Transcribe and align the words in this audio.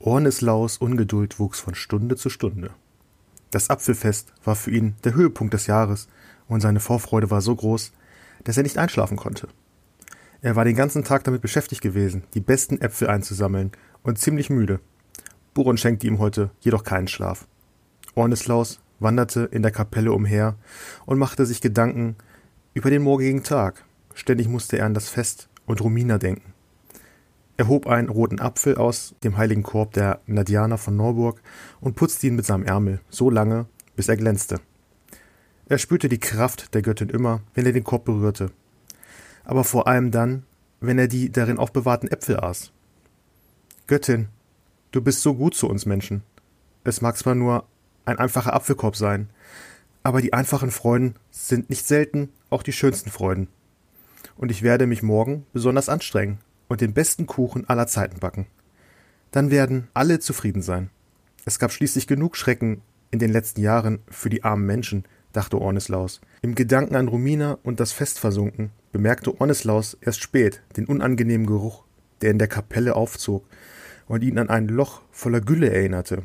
Orneslaus 0.00 0.78
Ungeduld 0.78 1.38
wuchs 1.38 1.60
von 1.60 1.74
Stunde 1.74 2.16
zu 2.16 2.28
Stunde. 2.28 2.70
Das 3.50 3.70
Apfelfest 3.70 4.32
war 4.44 4.56
für 4.56 4.70
ihn 4.70 4.96
der 5.04 5.14
Höhepunkt 5.14 5.54
des 5.54 5.66
Jahres 5.66 6.08
und 6.48 6.60
seine 6.60 6.80
Vorfreude 6.80 7.30
war 7.30 7.40
so 7.40 7.54
groß, 7.54 7.92
dass 8.42 8.56
er 8.56 8.64
nicht 8.64 8.78
einschlafen 8.78 9.16
konnte. 9.16 9.48
Er 10.42 10.56
war 10.56 10.64
den 10.64 10.76
ganzen 10.76 11.04
Tag 11.04 11.24
damit 11.24 11.40
beschäftigt 11.40 11.80
gewesen, 11.80 12.24
die 12.34 12.40
besten 12.40 12.80
Äpfel 12.80 13.08
einzusammeln 13.08 13.72
und 14.02 14.18
ziemlich 14.18 14.50
müde. 14.50 14.80
Buron 15.54 15.78
schenkte 15.78 16.06
ihm 16.06 16.18
heute 16.18 16.50
jedoch 16.60 16.82
keinen 16.82 17.08
Schlaf. 17.08 17.46
Orneslaus 18.14 18.80
wanderte 18.98 19.48
in 19.50 19.62
der 19.62 19.70
Kapelle 19.70 20.12
umher 20.12 20.56
und 21.06 21.18
machte 21.18 21.46
sich 21.46 21.60
Gedanken 21.60 22.16
über 22.74 22.90
den 22.90 23.02
morgigen 23.02 23.42
Tag. 23.42 23.84
Ständig 24.14 24.48
musste 24.48 24.78
er 24.78 24.86
an 24.86 24.94
das 24.94 25.08
Fest 25.08 25.48
und 25.66 25.80
Romina 25.80 26.18
denken. 26.18 26.53
Er 27.56 27.68
hob 27.68 27.86
einen 27.86 28.08
roten 28.08 28.40
Apfel 28.40 28.76
aus 28.76 29.14
dem 29.22 29.36
heiligen 29.36 29.62
Korb 29.62 29.92
der 29.92 30.20
Nadianer 30.26 30.76
von 30.76 30.96
Norburg 30.96 31.40
und 31.80 31.94
putzte 31.94 32.26
ihn 32.26 32.34
mit 32.34 32.44
seinem 32.44 32.64
Ärmel 32.64 33.00
so 33.10 33.30
lange, 33.30 33.66
bis 33.94 34.08
er 34.08 34.16
glänzte. 34.16 34.60
Er 35.66 35.78
spürte 35.78 36.08
die 36.08 36.18
Kraft 36.18 36.74
der 36.74 36.82
Göttin 36.82 37.10
immer, 37.10 37.42
wenn 37.54 37.64
er 37.64 37.72
den 37.72 37.84
Korb 37.84 38.04
berührte, 38.04 38.50
aber 39.44 39.62
vor 39.62 39.86
allem 39.86 40.10
dann, 40.10 40.44
wenn 40.80 40.98
er 40.98 41.06
die 41.06 41.30
darin 41.30 41.58
aufbewahrten 41.58 42.10
Äpfel 42.10 42.40
aß. 42.40 42.72
Göttin, 43.86 44.28
du 44.90 45.00
bist 45.00 45.22
so 45.22 45.34
gut 45.34 45.54
zu 45.54 45.68
uns 45.68 45.86
Menschen. 45.86 46.22
Es 46.82 47.00
mag 47.00 47.16
zwar 47.16 47.34
nur 47.34 47.66
ein 48.04 48.18
einfacher 48.18 48.52
Apfelkorb 48.52 48.96
sein, 48.96 49.30
aber 50.02 50.20
die 50.20 50.32
einfachen 50.32 50.70
Freuden 50.70 51.14
sind 51.30 51.70
nicht 51.70 51.86
selten 51.86 52.30
auch 52.50 52.62
die 52.62 52.72
schönsten 52.72 53.10
Freuden. 53.10 53.48
Und 54.36 54.50
ich 54.50 54.62
werde 54.62 54.86
mich 54.86 55.02
morgen 55.02 55.46
besonders 55.52 55.88
anstrengen, 55.88 56.38
und 56.68 56.80
den 56.80 56.94
besten 56.94 57.26
Kuchen 57.26 57.68
aller 57.68 57.86
Zeiten 57.86 58.20
backen. 58.20 58.46
Dann 59.30 59.50
werden 59.50 59.88
alle 59.94 60.20
zufrieden 60.20 60.62
sein. 60.62 60.90
Es 61.44 61.58
gab 61.58 61.72
schließlich 61.72 62.06
genug 62.06 62.36
Schrecken 62.36 62.82
in 63.10 63.18
den 63.18 63.32
letzten 63.32 63.60
Jahren 63.60 64.00
für 64.08 64.30
die 64.30 64.44
armen 64.44 64.66
Menschen, 64.66 65.04
dachte 65.32 65.60
Orneslaus. 65.60 66.20
Im 66.42 66.54
Gedanken 66.54 66.96
an 66.96 67.08
Romina 67.08 67.58
und 67.62 67.80
das 67.80 67.92
Fest 67.92 68.18
versunken, 68.18 68.70
bemerkte 68.92 69.40
Orneslaus 69.40 69.96
erst 70.00 70.22
spät 70.22 70.62
den 70.76 70.86
unangenehmen 70.86 71.46
Geruch, 71.46 71.84
der 72.22 72.30
in 72.30 72.38
der 72.38 72.48
Kapelle 72.48 72.96
aufzog 72.96 73.44
und 74.06 74.22
ihn 74.22 74.38
an 74.38 74.50
ein 74.50 74.68
Loch 74.68 75.02
voller 75.10 75.40
Gülle 75.40 75.70
erinnerte. 75.70 76.22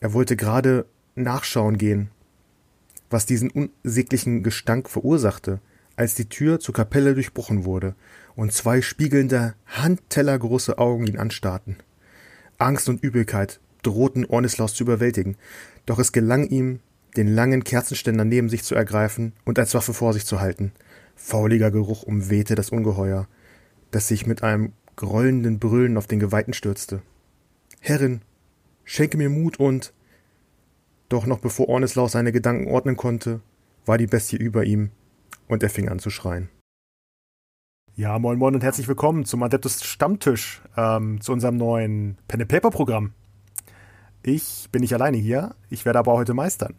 Er 0.00 0.12
wollte 0.12 0.36
gerade 0.36 0.86
nachschauen 1.14 1.78
gehen, 1.78 2.10
was 3.08 3.26
diesen 3.26 3.50
unsäglichen 3.50 4.42
Gestank 4.42 4.88
verursachte, 4.88 5.60
als 5.96 6.14
die 6.14 6.28
Tür 6.28 6.60
zur 6.60 6.74
Kapelle 6.74 7.14
durchbrochen 7.14 7.64
wurde 7.64 7.94
und 8.36 8.52
zwei 8.52 8.82
spiegelnde, 8.82 9.54
handtellergroße 9.66 10.78
Augen 10.78 11.06
ihn 11.06 11.18
anstarrten. 11.18 11.76
Angst 12.58 12.88
und 12.88 13.02
Übelkeit 13.02 13.60
drohten 13.82 14.26
Ornislaus 14.26 14.74
zu 14.74 14.84
überwältigen, 14.84 15.36
doch 15.86 15.98
es 15.98 16.12
gelang 16.12 16.46
ihm, 16.46 16.80
den 17.16 17.28
langen 17.28 17.64
Kerzenständer 17.64 18.24
neben 18.24 18.48
sich 18.48 18.62
zu 18.62 18.74
ergreifen 18.74 19.32
und 19.44 19.58
als 19.58 19.74
Waffe 19.74 19.94
vor 19.94 20.12
sich 20.12 20.26
zu 20.26 20.40
halten. 20.40 20.72
Fauliger 21.16 21.70
Geruch 21.70 22.02
umwehte 22.02 22.54
das 22.54 22.70
Ungeheuer, 22.70 23.26
das 23.90 24.08
sich 24.08 24.26
mit 24.26 24.42
einem 24.42 24.72
grollenden 24.96 25.58
Brüllen 25.58 25.96
auf 25.96 26.06
den 26.06 26.20
Geweihten 26.20 26.52
stürzte. 26.52 27.02
Herrin, 27.80 28.22
schenke 28.84 29.16
mir 29.16 29.30
Mut 29.30 29.58
und. 29.58 29.92
Doch 31.08 31.26
noch 31.26 31.40
bevor 31.40 31.68
Ornislaus 31.68 32.12
seine 32.12 32.32
Gedanken 32.32 32.68
ordnen 32.68 32.96
konnte, 32.96 33.40
war 33.84 33.98
die 33.98 34.06
Bestie 34.06 34.36
über 34.36 34.64
ihm 34.64 34.90
und 35.48 35.62
er 35.62 35.70
fing 35.70 35.88
an 35.88 35.98
zu 35.98 36.10
schreien. 36.10 36.48
Ja, 37.96 38.18
moin 38.18 38.38
moin 38.38 38.54
und 38.54 38.62
herzlich 38.62 38.88
willkommen 38.88 39.24
zum 39.24 39.42
Adeptus 39.42 39.82
Stammtisch, 39.82 40.62
ähm, 40.76 41.20
zu 41.20 41.32
unserem 41.32 41.56
neuen 41.56 42.16
Pen 42.28 42.40
and 42.40 42.48
Paper 42.48 42.70
Programm. 42.70 43.12
Ich 44.22 44.68
bin 44.70 44.80
nicht 44.80 44.94
alleine 44.94 45.16
hier, 45.16 45.54
ich 45.68 45.84
werde 45.84 45.98
aber 45.98 46.12
heute 46.12 46.32
meistern. 46.32 46.74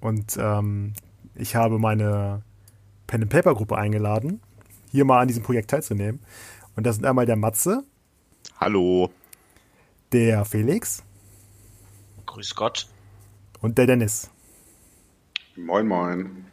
Und 0.00 0.38
ähm, 0.40 0.94
ich 1.34 1.56
habe 1.56 1.78
meine 1.78 2.42
Pen 3.06 3.22
and 3.22 3.30
Paper 3.30 3.54
Gruppe 3.54 3.76
eingeladen, 3.76 4.40
hier 4.90 5.04
mal 5.04 5.20
an 5.20 5.28
diesem 5.28 5.42
Projekt 5.42 5.70
teilzunehmen. 5.70 6.20
Und 6.76 6.86
das 6.86 6.96
sind 6.96 7.04
einmal 7.04 7.26
der 7.26 7.36
Matze. 7.36 7.82
Hallo. 8.58 9.10
Der 10.12 10.44
Felix. 10.44 11.02
Grüß 12.24 12.54
Gott. 12.54 12.88
Und 13.60 13.78
der 13.78 13.86
Dennis. 13.86 14.30
Moin 15.56 15.86
moin. 15.86 16.46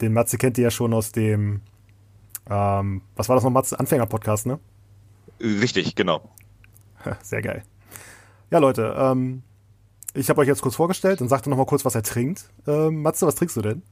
Den 0.00 0.12
Matze 0.12 0.38
kennt 0.38 0.56
ihr 0.56 0.64
ja 0.64 0.70
schon 0.70 0.94
aus 0.94 1.12
dem 1.12 1.62
ähm, 2.48 3.02
was 3.16 3.28
war 3.28 3.36
das 3.36 3.44
noch, 3.44 3.50
Mats? 3.50 3.72
Anfänger-Podcast, 3.72 4.46
ne? 4.46 4.58
Richtig, 5.40 5.94
genau. 5.94 6.30
Sehr 7.22 7.42
geil. 7.42 7.62
Ja, 8.50 8.58
Leute, 8.58 8.94
ähm, 8.96 9.42
ich 10.14 10.30
habe 10.30 10.40
euch 10.40 10.48
jetzt 10.48 10.62
kurz 10.62 10.76
vorgestellt 10.76 11.20
und 11.20 11.28
sagte 11.28 11.50
noch 11.50 11.56
mal 11.56 11.66
kurz, 11.66 11.84
was 11.84 11.94
er 11.94 12.02
trinkt. 12.02 12.50
Ähm, 12.66 13.02
Matze, 13.02 13.26
was 13.26 13.34
trinkst 13.34 13.56
du 13.56 13.62
denn? 13.62 13.82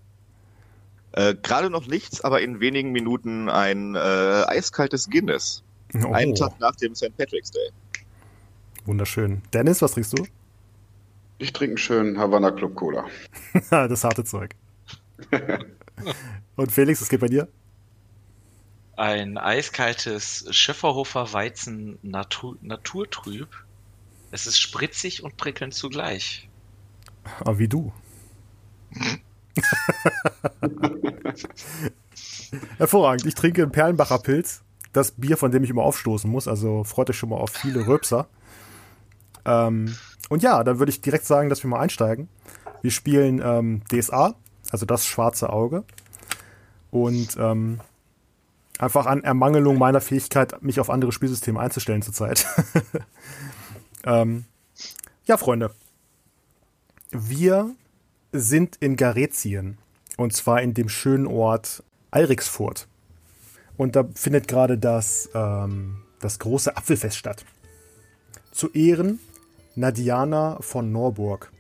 Äh, 1.13 1.35
Gerade 1.43 1.71
noch 1.71 1.87
nichts, 1.87 2.23
aber 2.23 2.41
in 2.41 2.61
wenigen 2.61 2.93
Minuten 2.93 3.49
ein 3.49 3.95
äh, 3.95 3.99
eiskaltes 3.99 5.11
Guinness. 5.11 5.63
Oh. 6.03 6.13
Einen 6.13 6.35
Tag 6.35 6.59
nach 6.61 6.75
dem 6.77 6.95
St. 6.95 7.17
Patrick's 7.17 7.51
Day. 7.51 7.71
Wunderschön. 8.85 9.43
Dennis, 9.53 9.81
was 9.83 9.93
trinkst 9.93 10.19
du? 10.19 10.27
Ich 11.39 11.53
trinke 11.53 11.73
einen 11.73 11.79
schönen 11.79 12.19
Havana 12.19 12.51
Club 12.51 12.75
Cola. 12.75 13.07
das 13.71 14.05
harte 14.05 14.25
Zeug. 14.25 14.55
und 16.57 16.73
Felix, 16.73 17.01
was 17.01 17.09
geht 17.09 17.21
bei 17.21 17.29
dir? 17.29 17.49
Ein 18.97 19.39
eiskaltes 19.39 20.47
Schifferhofer 20.51 21.33
Weizen 21.33 21.99
Natur, 22.03 22.57
Naturtrüb. 22.63 23.49
Es 24.31 24.47
ist 24.47 24.59
spritzig 24.59 25.23
und 25.23 25.37
prickelnd 25.37 25.75
zugleich. 25.75 26.49
Aber 27.41 27.59
wie 27.59 27.69
du. 27.69 27.93
Hervorragend. 32.79 33.27
Ich 33.27 33.35
trinke 33.35 33.63
einen 33.63 33.73
Perlenbacher 33.73 34.19
Pilz. 34.19 34.63
Das 34.93 35.11
Bier, 35.13 35.37
von 35.37 35.51
dem 35.51 35.65
ich 35.65 35.71
immer 35.71 35.83
aufstoßen 35.83 36.31
muss. 36.31 36.47
Also 36.47 36.85
freut 36.85 37.11
euch 37.11 37.19
schon 37.19 37.31
mal 37.31 37.37
auf 37.37 37.51
viele 37.51 37.87
Röpser. 37.87 38.29
Ähm, 39.45 39.97
und 40.29 40.43
ja, 40.43 40.63
dann 40.65 40.79
würde 40.79 40.91
ich 40.91 41.01
direkt 41.01 41.27
sagen, 41.27 41.49
dass 41.49 41.63
wir 41.63 41.71
mal 41.71 41.81
einsteigen. 41.81 42.29
Wir 42.83 42.91
spielen 42.91 43.41
ähm, 43.45 43.83
DSA, 43.91 44.35
also 44.71 44.87
das 44.87 45.07
schwarze 45.07 45.51
Auge. 45.51 45.85
Und 46.91 47.37
ähm, 47.39 47.81
Einfach 48.79 49.07
an 49.07 49.23
Ermangelung 49.23 49.79
meiner 49.79 50.01
Fähigkeit, 50.01 50.63
mich 50.63 50.81
auf 50.81 50.91
andere 50.91 51.13
Spielsysteme 51.13 51.61
einzustellen 51.61 52.03
zurzeit. 52.03 52.47
ähm, 54.05 54.45
ja, 55.25 55.37
Freunde. 55.37 55.71
Wir 57.11 57.75
sind 58.33 58.77
in 58.77 58.97
Garetien. 58.97 59.79
Und 60.17 60.33
zwar 60.33 60.63
in 60.63 60.75
dem 60.75 60.89
schönen 60.89 61.27
Ort 61.27 61.83
Eiriksfurt. 62.11 62.87
Und 63.77 63.97
da 63.97 64.05
findet 64.15 64.47
gerade 64.47 64.79
das, 64.79 65.29
ähm, 65.35 66.03
das 66.21 66.39
große 66.39 66.77
Apfelfest 66.77 67.17
statt. 67.17 67.45
Zu 68.53 68.71
Ehren 68.73 69.19
Nadiana 69.77 70.59
von 70.61 70.93
Norburg. 70.93 71.51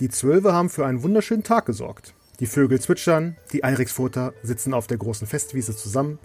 Die 0.00 0.08
Zwölfe 0.08 0.52
haben 0.52 0.70
für 0.70 0.86
einen 0.86 1.02
wunderschönen 1.02 1.42
Tag 1.42 1.66
gesorgt. 1.66 2.13
Die 2.40 2.46
Vögel 2.46 2.80
zwitschern, 2.80 3.36
die 3.52 3.62
Eiriksfurter 3.62 4.34
sitzen 4.42 4.74
auf 4.74 4.86
der 4.86 4.98
großen 4.98 5.26
Festwiese 5.26 5.76
zusammen, 5.76 6.18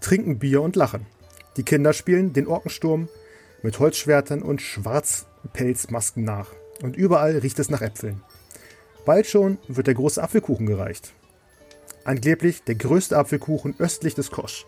trinken 0.00 0.38
Bier 0.38 0.60
und 0.60 0.76
lachen. 0.76 1.06
Die 1.56 1.62
Kinder 1.62 1.92
spielen 1.92 2.32
den 2.32 2.46
Orkensturm 2.46 3.08
mit 3.62 3.78
Holzschwertern 3.78 4.42
und 4.42 4.60
Schwarzpelzmasken 4.60 6.22
nach. 6.22 6.50
Und 6.82 6.96
überall 6.96 7.38
riecht 7.38 7.58
es 7.58 7.70
nach 7.70 7.80
Äpfeln. 7.80 8.20
Bald 9.06 9.26
schon 9.26 9.58
wird 9.68 9.86
der 9.86 9.94
große 9.94 10.22
Apfelkuchen 10.22 10.66
gereicht. 10.66 11.12
Angeblich 12.04 12.62
der 12.64 12.74
größte 12.74 13.16
Apfelkuchen 13.16 13.74
östlich 13.78 14.14
des 14.14 14.30
Kosch. 14.30 14.66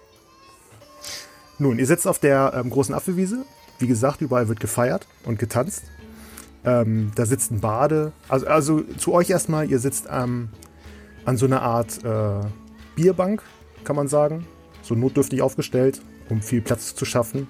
Nun, 1.59 1.78
ihr 1.78 1.87
sitzt 1.87 2.07
auf 2.07 2.19
der 2.19 2.53
ähm, 2.55 2.71
großen 2.71 2.95
Apfelwiese. 2.95 3.45
Wie 3.78 3.87
gesagt, 3.87 4.23
überall 4.23 4.49
wird 4.49 4.61
gefeiert 4.61 5.07
und 5.25 5.39
getanzt. 5.39 5.84
Ähm, 6.65 7.13
da 7.15 7.27
sitzt 7.27 7.51
ein 7.51 7.60
Bade. 7.60 8.13
Also, 8.28 8.47
also 8.47 8.81
zu 8.98 9.13
euch 9.13 9.31
erstmal, 9.31 9.71
ihr 9.71 9.78
sitzt 9.78 10.07
ähm, 10.10 10.48
an 11.27 11.37
so 11.37 11.45
einer 11.45 11.61
Art 11.61 12.03
äh, 12.05 12.47
Bierbank, 12.95 13.43
kann 13.84 13.97
man 13.97 14.09
sagen. 14.09 14.47
So 14.83 14.95
notdürftig 14.95 15.43
aufgestellt, 15.43 16.01
um 16.31 16.41
viel 16.41 16.63
Platz 16.63 16.95
zu 16.95 17.05
schaffen. 17.05 17.49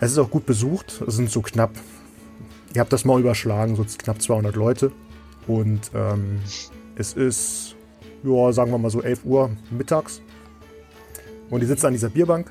Es 0.00 0.12
ist 0.12 0.18
auch 0.18 0.30
gut 0.30 0.46
besucht. 0.46 1.02
Es 1.06 1.16
sind 1.16 1.28
so 1.30 1.42
knapp, 1.42 1.72
ihr 2.74 2.80
habt 2.80 2.92
das 2.92 3.04
mal 3.04 3.20
überschlagen, 3.20 3.76
so 3.76 3.84
knapp 3.84 4.22
200 4.22 4.54
Leute. 4.54 4.92
Und 5.46 5.90
ähm, 5.94 6.40
es 6.94 7.12
ist, 7.14 7.74
ja, 8.22 8.52
sagen 8.52 8.70
wir 8.70 8.78
mal 8.78 8.90
so 8.90 9.02
11 9.02 9.24
Uhr 9.24 9.50
mittags. 9.70 10.22
Und 11.50 11.60
die 11.60 11.66
sitzen 11.66 11.86
an 11.86 11.92
dieser 11.92 12.10
Bierbank. 12.10 12.50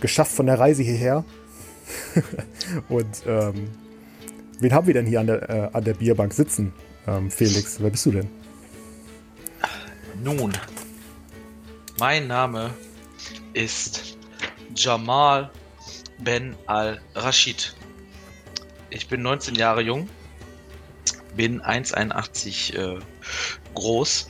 Geschafft 0.00 0.32
von 0.32 0.46
der 0.46 0.58
Reise 0.58 0.82
hierher. 0.82 1.24
Und 2.88 3.22
ähm, 3.26 3.68
wen 4.60 4.72
haben 4.72 4.86
wir 4.86 4.94
denn 4.94 5.06
hier 5.06 5.20
an 5.20 5.26
der, 5.26 5.50
äh, 5.50 5.70
an 5.72 5.84
der 5.84 5.94
Bierbank 5.94 6.32
sitzen? 6.32 6.72
Ähm, 7.06 7.30
Felix, 7.30 7.80
wer 7.80 7.90
bist 7.90 8.06
du 8.06 8.12
denn? 8.12 8.28
Nun, 10.20 10.52
mein 12.00 12.26
Name 12.26 12.74
ist 13.52 14.18
Jamal 14.74 15.48
Ben 16.18 16.56
al-Rashid. 16.66 17.74
ich 18.90 19.06
bin 19.06 19.22
19 19.22 19.54
Jahre 19.54 19.82
jung, 19.82 20.08
bin 21.36 21.62
1,81 21.62 22.74
äh, 22.74 22.98
groß. 23.76 24.28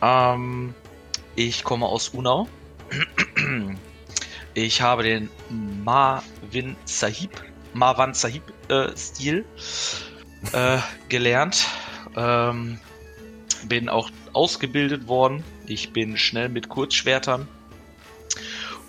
Ähm, 0.00 0.74
ich 1.34 1.64
komme 1.64 1.86
aus 1.86 2.10
Unau. 2.10 2.48
Ich 4.54 4.82
habe 4.82 5.04
den 5.04 5.30
Marvin 5.84 6.74
Sahib, 6.84 7.30
Marwan 7.74 8.12
Sahib 8.12 8.42
äh, 8.68 8.88
Stil 8.96 9.44
äh, 10.52 10.78
gelernt. 11.08 11.64
Ähm, 12.16 12.80
bin 13.68 13.88
auch 13.88 14.10
ausgebildet 14.38 15.08
worden. 15.08 15.42
Ich 15.66 15.92
bin 15.92 16.16
schnell 16.16 16.48
mit 16.48 16.68
Kurzschwertern 16.68 17.48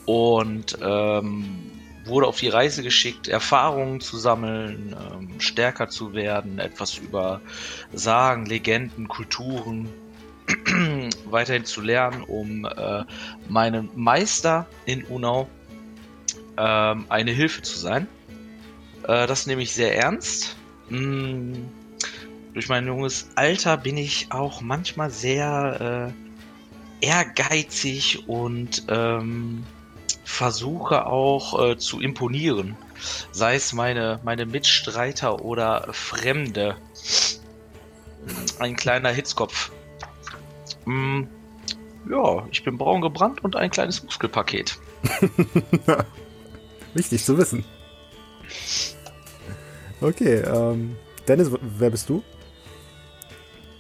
und 0.06 0.78
ähm, 0.80 1.72
wurde 2.06 2.28
auf 2.28 2.38
die 2.40 2.50
Reise 2.50 2.84
geschickt, 2.84 3.28
Erfahrungen 3.28 4.00
zu 4.00 4.18
sammeln, 4.18 4.96
ähm, 4.96 5.40
stärker 5.40 5.90
zu 5.90 6.14
werden, 6.14 6.60
etwas 6.60 7.00
über 7.00 7.42
Sagen, 7.92 8.46
Legenden, 8.46 9.08
Kulturen 9.08 9.90
weiterhin 11.26 11.66
zu 11.66 11.82
lernen, 11.82 12.22
um 12.22 12.66
äh, 12.66 13.04
meinem 13.48 13.90
Meister 13.96 14.68
in 14.86 15.04
Unau 15.04 15.50
ähm, 16.58 17.06
eine 17.10 17.32
Hilfe 17.32 17.64
zu 17.64 17.80
sein. 17.80 18.08
Äh, 19.08 19.26
das 19.26 19.48
nehme 19.48 19.64
ich 19.64 19.74
sehr 19.74 19.98
ernst. 19.98 20.58
Mm, 20.90 21.54
durch 22.60 22.68
mein 22.68 22.88
junges 22.88 23.30
Alter 23.36 23.78
bin 23.78 23.96
ich 23.96 24.34
auch 24.34 24.60
manchmal 24.60 25.10
sehr 25.12 26.12
äh, 27.02 27.06
ehrgeizig 27.06 28.28
und 28.28 28.84
ähm, 28.90 29.64
versuche 30.26 31.06
auch 31.06 31.70
äh, 31.70 31.78
zu 31.78 32.02
imponieren. 32.02 32.76
Sei 33.32 33.56
es 33.56 33.72
meine, 33.72 34.20
meine 34.26 34.46
Mitstreiter 34.46 35.46
oder 35.46 35.88
Fremde. 35.94 36.76
Ein 38.60 38.76
kleiner 38.76 39.12
Hitzkopf. 39.12 39.72
Mm, 40.84 41.22
ja, 42.10 42.46
ich 42.52 42.66
bin 42.66 42.78
braun 42.78 43.00
gebrannt 43.00 43.42
und 43.42 43.56
ein 43.56 43.70
kleines 43.72 44.04
Muskelpaket. 44.04 44.78
Wichtig 46.94 47.24
zu 47.24 47.38
wissen. 47.38 47.64
Okay, 50.02 50.42
ähm, 50.42 50.98
Dennis, 51.26 51.52
wer 51.62 51.90
bist 51.90 52.10
du? 52.10 52.22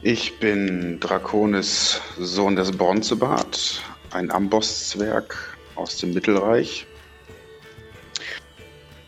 Ich 0.01 0.39
bin 0.39 0.97
Draconis, 1.01 1.99
Sohn 2.17 2.55
des 2.55 2.71
Bronzebart, 2.71 3.83
ein 4.11 4.31
Ambosszwerg 4.31 5.57
aus 5.75 5.97
dem 5.97 6.13
Mittelreich. 6.13 6.87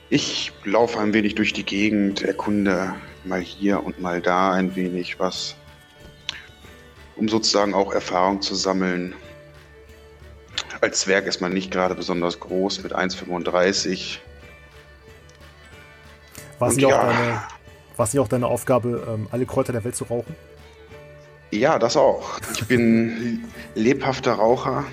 Ich 0.09 0.51
laufe 0.65 0.99
ein 0.99 1.13
wenig 1.13 1.35
durch 1.35 1.53
die 1.53 1.63
Gegend, 1.63 2.23
erkunde 2.23 2.93
mal 3.23 3.39
hier 3.39 3.81
und 3.81 4.01
mal 4.01 4.21
da 4.21 4.51
ein 4.51 4.75
wenig 4.75 5.17
was, 5.17 5.55
um 7.15 7.29
sozusagen 7.29 7.73
auch 7.73 7.93
Erfahrung 7.93 8.41
zu 8.41 8.53
sammeln. 8.53 9.15
Als 10.81 10.99
Zwerg 10.99 11.25
ist 11.25 11.39
man 11.39 11.53
nicht 11.53 11.71
gerade 11.71 11.95
besonders 11.95 12.37
groß 12.37 12.83
mit 12.83 12.93
1,35. 12.93 14.17
War 16.59 16.67
es 16.67 16.75
nicht, 16.75 16.89
ja, 16.89 17.47
nicht, 17.97 18.19
auch 18.19 18.27
deine 18.27 18.47
Aufgabe, 18.47 19.07
ähm, 19.07 19.29
alle 19.31 19.45
Kräuter 19.45 19.71
der 19.71 19.85
Welt 19.85 19.95
zu 19.95 20.03
rauchen? 20.03 20.35
Ja, 21.51 21.77
das 21.77 21.97
auch. 21.97 22.39
Ich 22.53 22.65
bin 22.65 23.43
lebhafter 23.75 24.33
Raucher. 24.33 24.85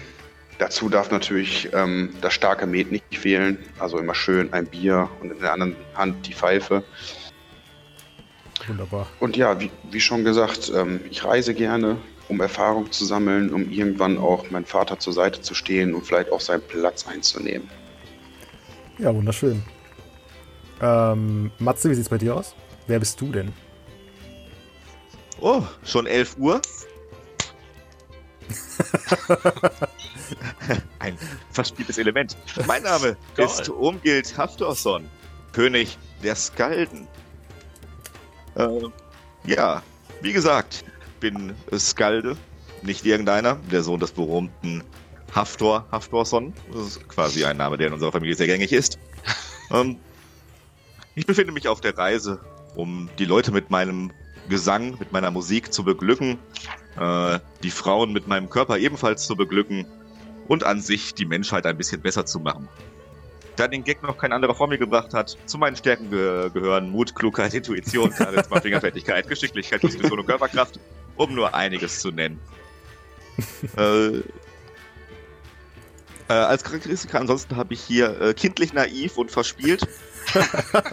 Dazu 0.59 0.89
darf 0.89 1.13
natürlich 1.13 1.69
ähm, 1.73 2.11
das 2.21 2.35
starke 2.35 2.67
Met 2.67 2.91
nicht 2.91 3.17
fehlen. 3.17 3.59
Also 3.79 3.99
immer 3.99 4.15
schön 4.15 4.53
ein 4.53 4.67
Bier 4.67 5.09
und 5.21 5.31
in 5.31 5.39
der 5.39 5.53
anderen 5.53 5.77
Hand 5.95 6.27
die 6.27 6.35
Pfeife. 6.35 6.83
Wunderbar. 8.67 9.07
Und 9.21 9.37
ja, 9.37 9.61
wie, 9.61 9.71
wie 9.93 10.01
schon 10.01 10.25
gesagt, 10.25 10.73
ähm, 10.75 11.01
ich 11.09 11.25
reise 11.25 11.55
gerne, 11.55 11.97
um 12.29 12.41
Erfahrung 12.41 12.91
zu 12.91 13.05
sammeln, 13.05 13.55
um 13.55 13.71
irgendwann 13.71 14.19
auch 14.19 14.51
meinem 14.51 14.65
Vater 14.65 14.99
zur 14.99 15.13
Seite 15.13 15.41
zu 15.41 15.55
stehen 15.55 15.95
und 15.95 16.05
vielleicht 16.05 16.33
auch 16.33 16.41
seinen 16.41 16.63
Platz 16.63 17.07
einzunehmen. 17.07 17.71
Ja, 18.99 19.15
wunderschön. 19.15 19.63
Ähm, 20.83 21.53
Matze, 21.61 21.89
wie 21.89 21.95
sieht's 21.95 22.09
bei 22.09 22.19
dir 22.19 22.35
aus? 22.35 22.57
Wer 22.89 22.99
bist 22.99 23.21
du 23.21 23.31
denn? 23.31 23.53
Oh, 25.41 25.63
schon 25.85 26.07
11 26.07 26.37
Uhr? 26.39 26.61
Ein 30.99 31.17
verspieltes 31.53 31.99
Element. 31.99 32.37
Mein 32.67 32.83
Name 32.83 33.17
ist 33.37 33.69
Umgild 33.69 34.37
Haftorson, 34.37 35.09
König 35.53 35.97
der 36.23 36.35
Skalden. 36.35 37.07
Äh, 38.57 38.81
ja, 39.45 39.83
wie 40.23 40.33
gesagt, 40.33 40.85
bin 41.21 41.55
Skalde, 41.79 42.37
nicht 42.83 43.07
irgendeiner, 43.07 43.57
der 43.71 43.83
Sohn 43.83 44.01
des 44.01 44.11
berühmten 44.11 44.83
Haftor 45.33 45.87
Haftorson. 45.93 46.53
Das 46.73 46.87
ist 46.87 47.09
quasi 47.09 47.45
ein 47.45 47.57
Name, 47.59 47.77
der 47.77 47.89
in 47.89 47.93
unserer 47.93 48.13
Familie 48.13 48.35
sehr 48.35 48.47
gängig 48.47 48.73
ist. 48.73 48.99
Ähm, 49.71 49.99
ich 51.15 51.27
befinde 51.27 51.53
mich 51.53 51.69
auf 51.69 51.83
der 51.83 51.99
Reise, 51.99 52.41
um 52.75 53.11
die 53.19 53.27
Leute 53.27 53.53
mit 53.53 53.69
meinem 53.69 54.11
Gesang, 54.49 54.97
mit 54.99 55.13
meiner 55.13 55.31
Musik 55.31 55.73
zu 55.73 55.85
beglücken, 55.85 56.39
äh, 56.99 57.39
die 57.63 57.71
Frauen 57.71 58.13
mit 58.13 58.27
meinem 58.27 58.51
Körper 58.51 58.79
ebenfalls 58.79 59.27
zu 59.27 59.37
beglücken 59.37 59.87
und 60.49 60.65
an 60.65 60.81
sich 60.81 61.15
die 61.15 61.27
Menschheit 61.27 61.67
ein 61.67 61.77
bisschen 61.77 62.01
besser 62.01 62.27
zu 62.27 62.41
machen. 62.41 62.69
Da 63.57 63.67
den 63.67 63.83
Gag 63.83 64.03
noch 64.03 64.17
kein 64.17 64.33
anderer 64.33 64.55
vor 64.55 64.69
mir 64.69 64.79
gebracht 64.79 65.15
hat, 65.15 65.37
zu 65.47 65.59
meinen 65.59 65.77
Stärken 65.77 66.11
ge 66.11 66.51
gehören 66.51 66.91
Mut, 66.91 67.15
Klugheit, 67.15 67.55
Intuition, 67.55 68.13
Charisma, 68.13 68.61
Fingerfertigkeit, 68.61 69.29
Geschicklichkeit, 69.29 69.83
Diskussion 69.83 70.21
und 70.21 70.27
Körperkraft, 70.27 70.79
um 71.17 71.35
nur 71.35 71.55
einiges 71.55 72.01
zu 72.01 72.11
nennen. 72.11 72.41
äh, 73.77 74.19
äh, 76.29 76.33
als 76.33 76.63
Charakteristika 76.63 77.19
ansonsten 77.19 77.57
habe 77.57 77.75
ich 77.75 77.81
hier 77.81 78.21
äh, 78.21 78.35
kindlich 78.35 78.73
naiv 78.73 79.17
und 79.17 79.31
verspielt. 79.31 79.89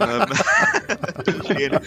Ähm, 0.00 0.26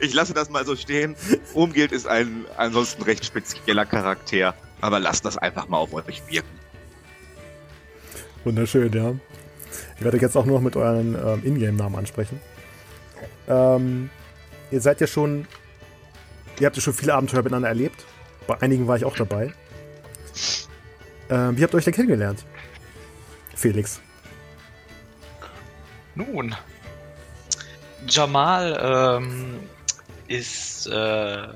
ich 0.00 0.14
lasse 0.14 0.34
das 0.34 0.50
mal 0.50 0.64
so 0.64 0.76
stehen. 0.76 1.16
Umgilt 1.54 1.92
ist 1.92 2.06
ein 2.06 2.44
ansonsten 2.56 3.02
recht 3.02 3.24
spezieller 3.24 3.86
Charakter, 3.86 4.54
aber 4.80 5.00
lasst 5.00 5.24
das 5.24 5.38
einfach 5.38 5.68
mal 5.68 5.78
auf 5.78 5.92
euch 5.94 6.22
wirken. 6.28 6.58
Wunderschön, 8.44 8.92
ja. 8.92 9.14
Ich 9.98 10.04
werde 10.04 10.18
jetzt 10.18 10.36
auch 10.36 10.44
nur 10.44 10.56
noch 10.56 10.64
mit 10.64 10.76
euren 10.76 11.14
ähm, 11.14 11.42
Ingame-Namen 11.44 11.96
ansprechen. 11.96 12.40
Ähm, 13.48 14.10
ihr 14.70 14.80
seid 14.80 15.00
ja 15.00 15.06
schon, 15.06 15.46
ihr 16.60 16.66
habt 16.66 16.76
ja 16.76 16.82
schon 16.82 16.94
viele 16.94 17.14
Abenteuer 17.14 17.42
miteinander 17.42 17.68
erlebt. 17.68 18.04
Bei 18.46 18.60
einigen 18.62 18.86
war 18.86 18.96
ich 18.96 19.04
auch 19.04 19.16
dabei. 19.16 19.52
Ähm, 21.30 21.58
wie 21.58 21.62
habt 21.62 21.74
ihr 21.74 21.78
euch 21.78 21.84
denn 21.84 21.94
kennengelernt? 21.94 22.44
Felix. 23.54 24.00
Nun, 26.14 26.54
Jamal 28.06 29.20
ähm, 29.20 29.60
ist 30.28 30.86
äh, 30.86 31.48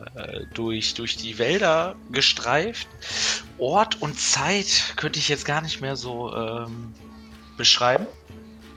durch, 0.54 0.94
durch 0.94 1.16
die 1.16 1.38
Wälder 1.38 1.94
gestreift. 2.10 2.88
Ort 3.58 4.00
und 4.00 4.18
Zeit 4.18 4.94
könnte 4.96 5.18
ich 5.18 5.28
jetzt 5.28 5.44
gar 5.44 5.60
nicht 5.60 5.80
mehr 5.80 5.96
so 5.96 6.34
ähm, 6.34 6.94
beschreiben. 7.56 8.06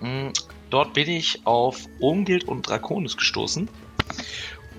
Mhm. 0.01 0.33
Dort 0.69 0.93
bin 0.93 1.09
ich 1.09 1.45
auf 1.45 1.85
Umgild 1.99 2.43
und 2.45 2.67
Draconis 2.67 3.15
gestoßen. 3.17 3.69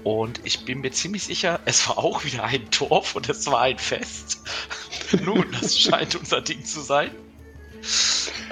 Und 0.04 0.40
ich 0.44 0.64
bin 0.64 0.82
mir 0.82 0.92
ziemlich 0.92 1.24
sicher, 1.24 1.58
es 1.64 1.88
war 1.88 1.98
auch 1.98 2.24
wieder 2.24 2.44
ein 2.44 2.68
Dorf 2.78 3.16
und 3.16 3.28
es 3.28 3.46
war 3.46 3.62
ein 3.62 3.78
Fest. 3.78 4.40
Nun, 5.24 5.46
das 5.60 5.76
scheint 5.78 6.14
unser 6.14 6.40
Ding 6.42 6.64
zu 6.64 6.80
sein. 6.80 7.10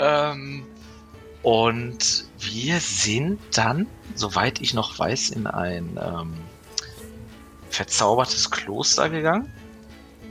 Ähm, 0.00 0.66
und 1.44 2.24
wir 2.40 2.80
sind 2.80 3.38
dann, 3.52 3.86
soweit 4.14 4.60
ich 4.60 4.74
noch 4.74 4.98
weiß, 4.98 5.30
in 5.30 5.46
ein 5.46 5.98
ähm, 6.02 6.32
verzaubertes 7.68 8.50
Kloster 8.50 9.10
gegangen, 9.10 9.52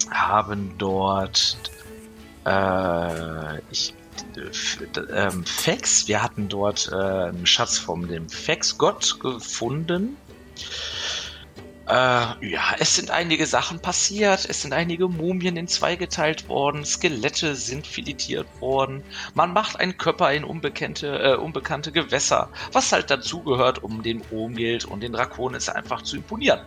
haben 0.09 0.73
dort 0.77 1.57
äh, 2.45 3.59
ich, 3.71 3.93
äh, 4.35 5.31
Fex, 5.45 6.07
wir 6.07 6.21
hatten 6.21 6.49
dort 6.49 6.89
äh, 6.91 6.95
einen 6.95 7.45
Schatz 7.45 7.77
vom 7.77 8.07
dem 8.07 8.27
Fex-Gott 8.27 9.19
gefunden 9.19 10.17
äh, 11.87 11.91
ja, 11.91 12.75
es 12.79 12.95
sind 12.95 13.11
einige 13.11 13.45
Sachen 13.45 13.79
passiert. 13.79 14.45
Es 14.49 14.61
sind 14.61 14.73
einige 14.73 15.09
Mumien 15.09 15.57
in 15.57 15.67
zwei 15.67 15.95
geteilt 15.95 16.47
worden. 16.47 16.85
Skelette 16.85 17.55
sind 17.55 17.85
filetiert 17.85 18.47
worden. 18.61 19.03
Man 19.33 19.51
macht 19.51 19.79
einen 19.79 19.97
Körper 19.97 20.31
in 20.31 20.45
unbekannte, 20.45 21.19
äh, 21.19 21.35
unbekannte 21.35 21.91
Gewässer. 21.91 22.49
Was 22.71 22.91
halt 22.91 23.09
dazugehört, 23.09 23.83
um 23.83 24.01
den 24.01 24.21
Omgild 24.31 24.85
und 24.85 25.01
den 25.01 25.11
Draconis 25.11 25.67
einfach 25.67 26.03
zu 26.03 26.15
imponieren. 26.15 26.61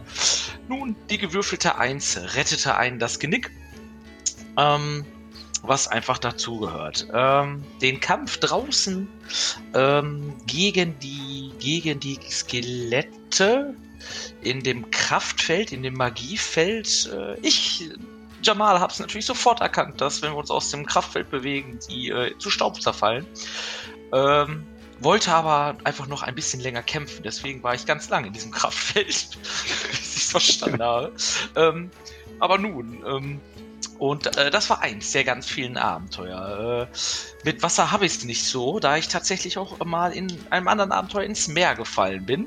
Nun, 0.69 0.95
die 1.09 1.19
gewürfelte 1.19 1.79
Eins 1.79 2.19
rettete 2.35 2.77
einen 2.77 2.99
das 2.99 3.19
Genick. 3.19 3.51
Ähm, 4.59 5.07
was 5.63 5.89
einfach 5.89 6.19
dazugehört. 6.19 7.09
Ähm, 7.13 7.65
den 7.81 8.01
Kampf 8.01 8.39
draußen 8.39 9.09
ähm, 9.75 10.35
gegen 10.47 10.99
die 11.01 11.53
gegen 11.59 11.99
die 11.99 12.19
Skelette 12.31 13.75
in 14.43 14.63
dem 14.63 14.91
Kraftfeld, 14.91 15.73
in 15.73 15.83
dem 15.83 15.95
Magiefeld. 15.95 17.11
Äh, 17.13 17.39
ich, 17.41 17.91
Jamal, 18.43 18.81
habe 18.81 18.93
es 18.93 19.01
natürlich 19.01 19.27
sofort 19.27 19.61
erkannt, 19.61 20.01
dass 20.01 20.23
wenn 20.23 20.33
wir 20.33 20.39
uns 20.39 20.51
aus 20.51 20.71
dem 20.71 20.87
Kraftfeld 20.87 21.31
bewegen, 21.31 21.79
die 21.89 22.11
äh, 22.11 22.37
zu 22.39 22.51
Staub 22.51 22.81
zerfallen. 22.81 23.27
Ähm, 24.13 24.67
wollte 25.01 25.33
aber 25.33 25.77
einfach 25.85 26.07
noch 26.07 26.23
ein 26.23 26.35
bisschen 26.35 26.61
länger 26.61 26.83
kämpfen, 26.83 27.23
deswegen 27.23 27.63
war 27.63 27.75
ich 27.75 27.85
ganz 27.85 28.09
lange 28.09 28.29
in 28.29 28.33
diesem 28.33 28.51
Kraftfeld, 28.53 29.07
bis 29.07 30.17
ich 30.17 30.23
es 30.23 30.31
verstanden 30.31 30.83
habe. 30.83 31.13
Ähm, 31.55 31.91
aber 32.39 32.59
nun, 32.59 33.03
ähm, 33.07 33.41
und 33.99 34.37
äh, 34.37 34.51
das 34.51 34.69
war 34.69 34.81
eins 34.81 35.13
der 35.13 35.25
ganz 35.25 35.47
vielen 35.47 35.77
Abenteuer. 35.77 36.89
Äh, 36.93 36.97
mit 37.45 37.63
Wasser 37.63 37.91
habe 37.91 38.07
ich 38.07 38.17
es 38.17 38.25
nicht 38.25 38.45
so, 38.45 38.79
da 38.79 38.97
ich 38.97 39.09
tatsächlich 39.09 39.59
auch 39.59 39.79
mal 39.85 40.13
in 40.13 40.37
einem 40.51 40.69
anderen 40.69 40.93
Abenteuer 40.93 41.25
ins 41.25 41.49
Meer 41.49 41.75
gefallen 41.75 42.25
bin. 42.27 42.47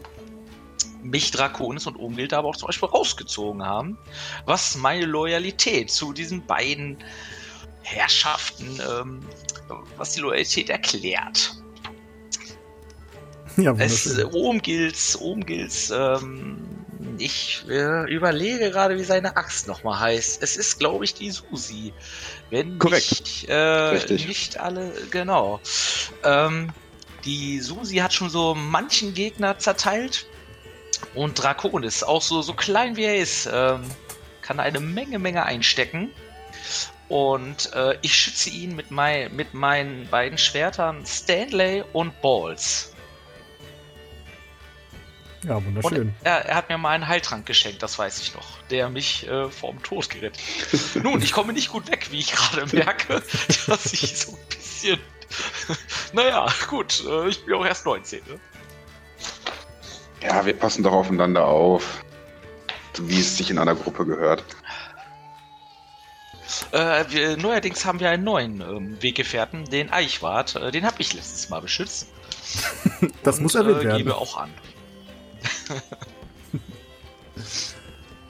Mich 1.01 1.31
Draconis 1.31 1.87
und 1.87 1.95
Umgild 1.95 2.33
aber 2.33 2.49
auch 2.49 2.55
zum 2.55 2.67
Beispiel 2.67 2.89
rausgezogen 2.89 3.63
haben, 3.63 3.97
was 4.45 4.75
meine 4.75 5.05
Loyalität 5.05 5.91
zu 5.91 6.13
diesen 6.13 6.45
beiden 6.45 6.97
Herrschaften, 7.83 8.81
ähm, 8.89 9.19
was 9.97 10.11
die 10.11 10.19
Loyalität 10.19 10.69
erklärt. 10.69 11.55
Ja, 13.57 13.73
es, 13.77 14.23
Omgils, 14.33 15.19
Omgils, 15.19 15.91
ähm, 15.91 16.57
ich 17.17 17.63
äh, 17.69 18.11
überlege 18.13 18.71
gerade, 18.71 18.97
wie 18.97 19.03
seine 19.03 19.35
Axt 19.35 19.67
nochmal 19.67 19.99
heißt. 19.99 20.41
Es 20.41 20.55
ist, 20.55 20.79
glaube 20.79 21.05
ich, 21.05 21.13
die 21.13 21.31
Susi. 21.31 21.93
Wenn 22.49 22.79
Korrekt. 22.79 23.11
Nicht, 23.11 23.45
äh, 23.49 24.13
nicht 24.13 24.59
alle, 24.59 24.93
genau. 25.11 25.59
Ähm, 26.23 26.69
die 27.25 27.59
Susi 27.59 27.97
hat 27.97 28.13
schon 28.13 28.29
so 28.29 28.55
manchen 28.55 29.13
Gegner 29.13 29.57
zerteilt. 29.57 30.27
Und 31.13 31.41
Draconis, 31.41 32.03
auch 32.03 32.21
so, 32.21 32.41
so 32.41 32.53
klein 32.53 32.95
wie 32.95 33.05
er 33.05 33.17
ist, 33.17 33.49
ähm, 33.51 33.83
kann 34.41 34.59
eine 34.59 34.79
Menge, 34.79 35.19
Menge 35.19 35.43
einstecken. 35.43 36.11
Und 37.07 37.73
äh, 37.73 37.97
ich 38.01 38.15
schütze 38.15 38.49
ihn 38.51 38.75
mit, 38.75 38.91
mein, 38.91 39.35
mit 39.35 39.53
meinen 39.53 40.07
beiden 40.07 40.37
Schwertern 40.37 41.05
Stanley 41.05 41.83
und 41.93 42.19
Balls. 42.21 42.93
Ja, 45.45 45.63
wunderschön. 45.63 46.13
Er, 46.23 46.45
er, 46.45 46.55
hat 46.55 46.69
mir 46.69 46.77
mal 46.77 46.91
einen 46.91 47.07
Heiltrank 47.07 47.45
geschenkt, 47.45 47.81
das 47.81 47.97
weiß 47.97 48.19
ich 48.21 48.35
noch, 48.35 48.61
der 48.69 48.89
mich 48.89 49.27
äh, 49.27 49.49
vorm 49.49 49.81
Tod 49.83 50.09
gerettet. 50.09 50.41
Nun, 51.01 51.21
ich 51.21 51.31
komme 51.31 51.53
nicht 51.53 51.69
gut 51.69 51.89
weg, 51.89 52.07
wie 52.11 52.19
ich 52.19 52.33
gerade 52.33 52.65
merke, 52.75 53.23
dass 53.67 53.93
ich 53.93 54.17
so 54.17 54.33
ein 54.33 54.47
bisschen. 54.49 54.99
naja, 56.13 56.47
gut, 56.69 57.03
äh, 57.07 57.29
ich 57.29 57.45
bin 57.45 57.55
auch 57.55 57.65
erst 57.65 57.85
19. 57.85 58.21
Ne? 58.27 58.39
Ja, 60.21 60.45
wir 60.45 60.53
passen 60.53 60.83
doch 60.83 60.91
aufeinander 60.91 61.45
auf, 61.45 62.03
wie 62.99 63.19
es 63.19 63.37
sich 63.37 63.49
in 63.49 63.57
einer 63.57 63.75
Gruppe 63.75 64.05
gehört. 64.05 64.43
Äh, 66.71 67.05
wir, 67.09 67.37
neuerdings 67.37 67.85
haben 67.85 67.99
wir 67.99 68.09
einen 68.09 68.23
neuen 68.23 68.61
ähm, 68.61 69.01
Weggefährten, 69.01 69.65
den 69.65 69.91
Eichwart. 69.91 70.55
Äh, 70.55 70.71
den 70.71 70.85
habe 70.85 70.95
ich 70.99 71.13
letztes 71.13 71.49
Mal 71.49 71.61
beschützt. 71.61 72.09
das 73.23 73.37
und, 73.37 73.43
muss 73.43 73.55
erwähnt 73.55 73.81
äh, 73.81 73.85
werden. 73.85 73.97
gebe 73.97 74.15
auch 74.15 74.37
an. 74.37 74.49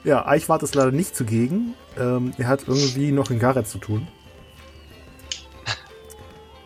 ja, 0.04 0.26
Eichwart 0.26 0.62
ist 0.62 0.74
leider 0.74 0.92
nicht 0.92 1.16
zugegen. 1.16 1.74
Ähm, 1.98 2.32
er 2.38 2.48
hat 2.48 2.64
irgendwie 2.66 3.10
noch 3.12 3.30
in 3.30 3.38
Gareth 3.38 3.68
zu 3.68 3.78
tun. 3.78 4.08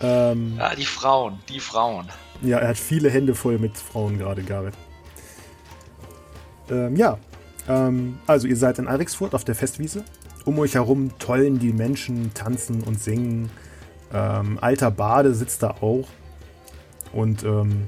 Ähm, 0.01 0.57
ja, 0.59 0.75
die 0.75 0.85
Frauen, 0.85 1.39
die 1.49 1.61
Frauen. 1.61 2.11
Ja, 2.43 2.59
er 2.59 2.69
hat 2.69 2.77
viele 2.77 3.09
Hände 3.09 3.35
voll 3.35 3.59
mit 3.59 3.79
Frauen 3.79 4.19
gerade, 4.19 4.43
Gareth. 4.43 4.75
Ähm, 6.71 6.97
ja, 6.97 7.19
ähm, 7.69 8.19
also 8.27 8.47
ihr 8.47 8.57
seid 8.57 8.79
in 8.79 8.89
Alrixfurt 8.89 9.35
auf 9.35 9.45
der 9.45 9.55
Festwiese. 9.55 10.05
Um 10.45 10.59
euch 10.59 10.75
herum 10.75 11.11
tollen 11.19 11.59
die 11.59 11.73
Menschen, 11.73 12.35
tanzen 12.35 12.83
und 12.83 13.01
singen. 13.01 13.51
Ähm, 14.13 14.59
alter 14.61 14.91
Bade 14.91 15.35
sitzt 15.35 15.63
da 15.63 15.71
auch. 15.81 16.09
Und 17.13 17.45
ähm, 17.45 17.85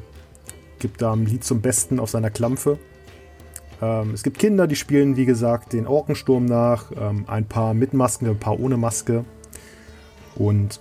gibt 0.79 1.03
da 1.03 1.13
ein 1.13 1.27
Lied 1.27 1.45
zum 1.45 1.61
Besten 1.61 2.01
auf 2.01 2.11
seiner 2.11 2.31
Klampfe. 2.31 2.79
Ähm, 3.83 4.13
es 4.15 4.23
gibt 4.23 4.39
Kinder, 4.39 4.67
die 4.67 4.77
spielen, 4.77 5.17
wie 5.17 5.27
gesagt, 5.27 5.73
den 5.73 5.87
Orkensturm 5.87 6.47
nach. 6.47 6.91
Ähm, 6.99 7.25
ein 7.27 7.47
paar 7.47 7.75
mit 7.75 7.93
Maske, 7.93 8.31
ein 8.31 8.39
paar 8.39 8.59
ohne 8.59 8.77
Maske. 8.77 9.25
Und 10.37 10.81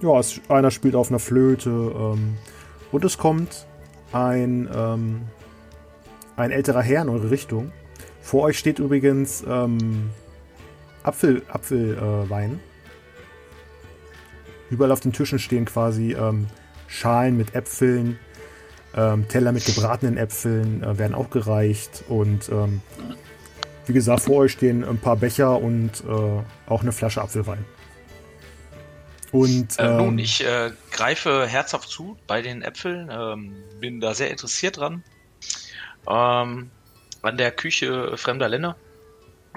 ja, 0.00 0.20
einer 0.48 0.70
spielt 0.70 0.94
auf 0.94 1.10
einer 1.10 1.18
Flöte. 1.18 2.16
Und 2.90 3.04
es 3.04 3.18
kommt 3.18 3.67
ein, 4.12 4.68
ähm, 4.74 5.22
ein 6.36 6.50
älterer 6.50 6.82
Herr 6.82 7.02
in 7.02 7.08
eure 7.08 7.30
Richtung. 7.30 7.72
Vor 8.20 8.44
euch 8.44 8.58
steht 8.58 8.78
übrigens 8.78 9.44
ähm, 9.48 10.10
Apfel, 11.02 11.42
Apfelwein. 11.48 12.54
Äh, 12.54 12.58
Überall 14.70 14.92
auf 14.92 15.00
den 15.00 15.12
Tischen 15.12 15.38
stehen 15.38 15.64
quasi 15.64 16.12
ähm, 16.12 16.46
Schalen 16.86 17.36
mit 17.36 17.54
Äpfeln, 17.54 18.18
ähm, 18.94 19.26
Teller 19.28 19.52
mit 19.52 19.64
gebratenen 19.64 20.18
Äpfeln 20.18 20.82
äh, 20.82 20.98
werden 20.98 21.14
auch 21.14 21.30
gereicht. 21.30 22.04
Und 22.08 22.50
ähm, 22.50 22.82
wie 23.86 23.94
gesagt, 23.94 24.20
vor 24.20 24.36
euch 24.36 24.52
stehen 24.52 24.84
ein 24.84 24.98
paar 24.98 25.16
Becher 25.16 25.58
und 25.58 26.04
äh, 26.06 26.70
auch 26.70 26.82
eine 26.82 26.92
Flasche 26.92 27.22
Apfelwein. 27.22 27.64
Und, 29.32 29.78
äh, 29.78 29.88
nun, 29.88 30.14
ähm, 30.14 30.18
ich 30.18 30.44
äh, 30.44 30.70
greife 30.90 31.46
herzhaft 31.46 31.88
zu 31.88 32.16
bei 32.26 32.40
den 32.42 32.62
Äpfeln, 32.62 33.10
ähm, 33.12 33.56
bin 33.80 34.00
da 34.00 34.14
sehr 34.14 34.30
interessiert 34.30 34.78
dran. 34.78 35.04
Ähm, 36.08 36.70
an 37.22 37.36
der 37.36 37.50
Küche 37.50 38.16
fremder 38.16 38.48
Länder. 38.48 38.76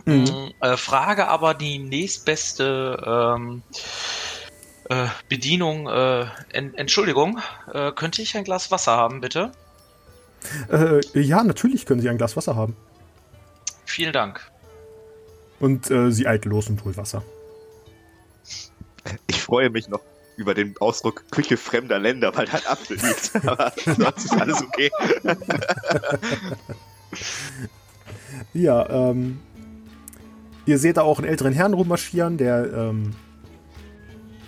Mhm. 0.05 0.51
Äh, 0.59 0.77
frage 0.77 1.27
aber 1.27 1.53
die 1.53 1.77
nächstbeste 1.77 3.35
ähm, 3.37 3.63
äh, 4.89 5.07
Bedienung, 5.29 5.87
äh, 5.87 6.25
en 6.51 6.73
Entschuldigung, 6.73 7.39
äh, 7.71 7.91
könnte 7.91 8.21
ich 8.21 8.35
ein 8.35 8.43
Glas 8.43 8.71
Wasser 8.71 8.93
haben, 8.93 9.21
bitte? 9.21 9.51
Ja, 11.13 11.43
natürlich 11.43 11.85
können 11.85 12.01
Sie 12.01 12.09
ein 12.09 12.17
Glas 12.17 12.35
Wasser 12.35 12.55
haben. 12.55 12.75
Vielen 13.85 14.11
Dank. 14.11 14.41
Und 15.59 15.85
sie 15.85 16.25
eilt 16.25 16.45
los 16.45 16.67
und 16.67 16.83
holt 16.83 16.97
Wasser. 16.97 17.23
Ich 19.27 19.41
freue 19.41 19.69
mich 19.69 19.89
noch 19.89 20.01
über 20.37 20.53
den 20.53 20.75
Ausdruck 20.79 21.23
Küche 21.31 21.57
fremder 21.57 21.99
Länder, 21.99 22.35
weil 22.35 22.45
da 22.45 22.53
ein 22.53 22.65
Apfel 22.65 22.97
liegt. 22.97 23.35
Aber 23.47 23.71
sonst 23.85 24.25
ist 24.25 24.33
alles 24.33 24.61
okay. 24.61 24.89
ja, 28.53 28.89
ähm, 28.89 29.39
ihr 30.65 30.77
seht 30.77 30.97
da 30.97 31.01
auch 31.01 31.19
einen 31.19 31.27
älteren 31.27 31.53
Herrn 31.53 31.73
rummarschieren, 31.73 32.37
der 32.37 32.71
ähm, 32.73 33.11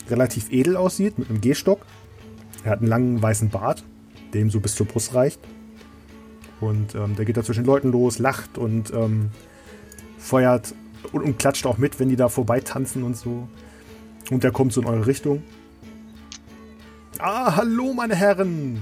relativ 0.09 0.51
edel 0.51 0.75
aussieht, 0.77 1.19
mit 1.19 1.29
einem 1.29 1.41
Gehstock. 1.41 1.85
Er 2.63 2.71
hat 2.71 2.79
einen 2.79 2.87
langen 2.87 3.21
weißen 3.21 3.49
Bart, 3.49 3.83
der 4.33 4.41
ihm 4.41 4.49
so 4.49 4.59
bis 4.59 4.75
zur 4.75 4.85
Brust 4.85 5.13
reicht. 5.13 5.39
Und 6.59 6.95
ähm, 6.95 7.15
der 7.15 7.25
geht 7.25 7.37
da 7.37 7.43
zwischen 7.43 7.65
Leuten 7.65 7.91
los, 7.91 8.19
lacht 8.19 8.57
und 8.57 8.91
ähm, 8.93 9.31
feuert 10.17 10.73
und, 11.11 11.23
und, 11.23 11.37
klatscht 11.37 11.65
auch 11.65 11.77
mit, 11.77 11.99
wenn 11.99 12.07
die 12.07 12.15
da 12.15 12.29
vorbei 12.29 12.61
tanzen 12.61 13.03
und 13.03 13.17
so. 13.17 13.49
Und 14.29 14.43
der 14.43 14.51
kommt 14.51 14.73
so 14.73 14.81
in 14.81 14.87
eure 14.87 15.05
Richtung. 15.05 15.43
Ah, 17.19 17.55
hallo, 17.55 17.93
meine 17.93 18.15
Herren! 18.15 18.81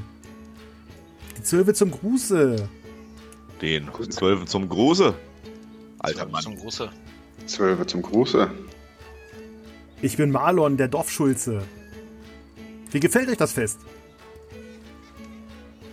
Die 1.38 1.44
Zwölfe 1.44 1.74
zum 1.74 1.92
Gruße! 1.92 2.70
Den 3.62 3.90
Zwölfe 4.10 4.46
zum 4.46 4.68
Gruße? 4.68 5.14
Alter 6.00 6.26
Mann. 6.28 6.42
Zum 6.42 6.56
Gruße. 6.56 6.90
Zwölfe 7.46 7.86
zum 7.86 8.02
Gruße. 8.02 8.50
Ich 10.02 10.18
bin 10.18 10.32
Marlon, 10.32 10.78
der 10.78 10.88
Dorfschulze. 10.88 11.64
Wie 12.92 13.00
gefällt 13.00 13.30
euch 13.30 13.38
das 13.38 13.52
Fest? 13.52 13.80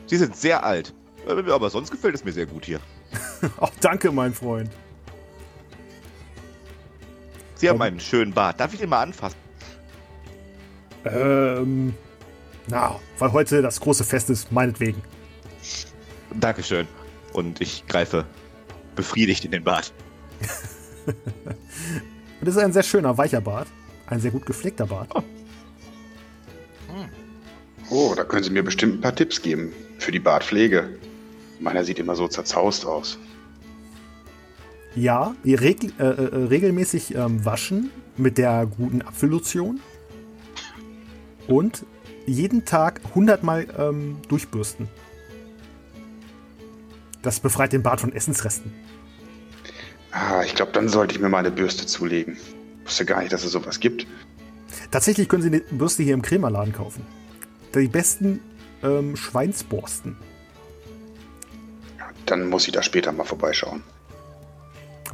Sie 0.07 0.17
sind 0.17 0.35
sehr 0.35 0.65
alt. 0.65 0.95
Aber 1.27 1.69
sonst 1.69 1.91
gefällt 1.91 2.15
es 2.15 2.25
mir 2.25 2.33
sehr 2.33 2.47
gut 2.47 2.65
hier. 2.65 2.81
Ach, 3.61 3.71
danke, 3.81 4.11
mein 4.11 4.33
Freund. 4.33 4.71
Sie 7.59 7.69
haben 7.69 7.83
einen 7.83 7.99
schönen 7.99 8.33
Bart. 8.33 8.61
Darf 8.61 8.73
ich 8.73 8.81
den 8.81 8.89
mal 8.89 9.03
anfassen? 9.03 9.37
Ähm. 11.05 11.95
Na, 12.69 13.01
weil 13.19 13.33
heute 13.33 13.63
das 13.63 13.81
große 13.81 14.05
Fest 14.05 14.31
ist, 14.31 14.53
meinetwegen. 14.53 15.03
Dankeschön. 16.33 16.87
Und 17.33 17.61
ich 17.61 17.85
greife 17.89 18.25
befriedigt 18.95 19.45
in 19.45 19.51
den 19.51 19.65
Bart. 19.65 19.93
Und 21.07 21.17
das 22.43 22.55
ist 22.55 22.63
ein 22.63 22.73
sehr 22.73 22.85
schöner, 22.85 23.19
weicher 23.19 23.41
Bart. 23.41 23.67
Ein 24.07 24.21
sehr 24.21 24.31
gut 24.31 24.47
gepflegter 24.47 24.87
Bart. 24.87 25.11
Oh. 25.15 25.23
Hm. 26.89 27.09
oh, 27.91 28.15
da 28.17 28.23
können 28.25 28.45
Sie 28.45 28.51
mir 28.51 28.63
bestimmt 28.63 28.99
ein 28.99 29.01
paar 29.01 29.15
Tipps 29.17 29.43
geben 29.43 29.73
für 29.99 30.13
die 30.13 30.21
Bartpflege. 30.21 30.97
Meiner 31.59 31.83
sieht 31.83 31.99
immer 31.99 32.15
so 32.15 32.29
zerzaust 32.29 32.87
aus. 32.87 33.19
Ja, 34.99 35.37
regel, 35.45 35.93
äh, 36.01 36.03
äh, 36.03 36.47
regelmäßig 36.49 37.15
ähm, 37.15 37.45
waschen 37.45 37.91
mit 38.17 38.37
der 38.37 38.67
guten 38.67 39.01
Apfellotion 39.01 39.81
und 41.47 41.87
jeden 42.27 42.65
Tag 42.65 43.01
100 43.11 43.45
Mal 43.45 43.69
ähm, 43.79 44.17
durchbürsten. 44.27 44.89
Das 47.23 47.39
befreit 47.39 47.73
den 47.73 47.85
Bart 47.85 48.01
von 48.01 48.13
Essensresten. 48.13 48.73
Ah, 50.11 50.43
ich 50.45 50.57
glaube, 50.57 50.73
dann 50.73 50.89
sollte 50.89 51.15
ich 51.15 51.21
mir 51.21 51.29
mal 51.29 51.39
eine 51.39 51.53
Bürste 51.53 51.87
zulegen. 51.87 52.37
Ich 52.81 52.87
wusste 52.87 53.05
gar 53.05 53.21
nicht, 53.21 53.33
dass 53.33 53.45
es 53.45 53.53
sowas 53.53 53.79
gibt. 53.79 54.05
Tatsächlich 54.91 55.29
können 55.29 55.43
Sie 55.43 55.49
eine 55.49 55.61
Bürste 55.61 56.03
hier 56.03 56.15
im 56.15 56.23
Krämerladen 56.23 56.73
kaufen. 56.73 57.07
Die 57.73 57.87
besten 57.87 58.41
ähm, 58.83 59.15
Schweinsborsten. 59.15 60.17
Dann 62.27 62.49
muss 62.49 62.67
ich 62.67 62.73
da 62.73 62.83
später 62.83 63.13
mal 63.13 63.25
vorbeischauen. 63.25 63.85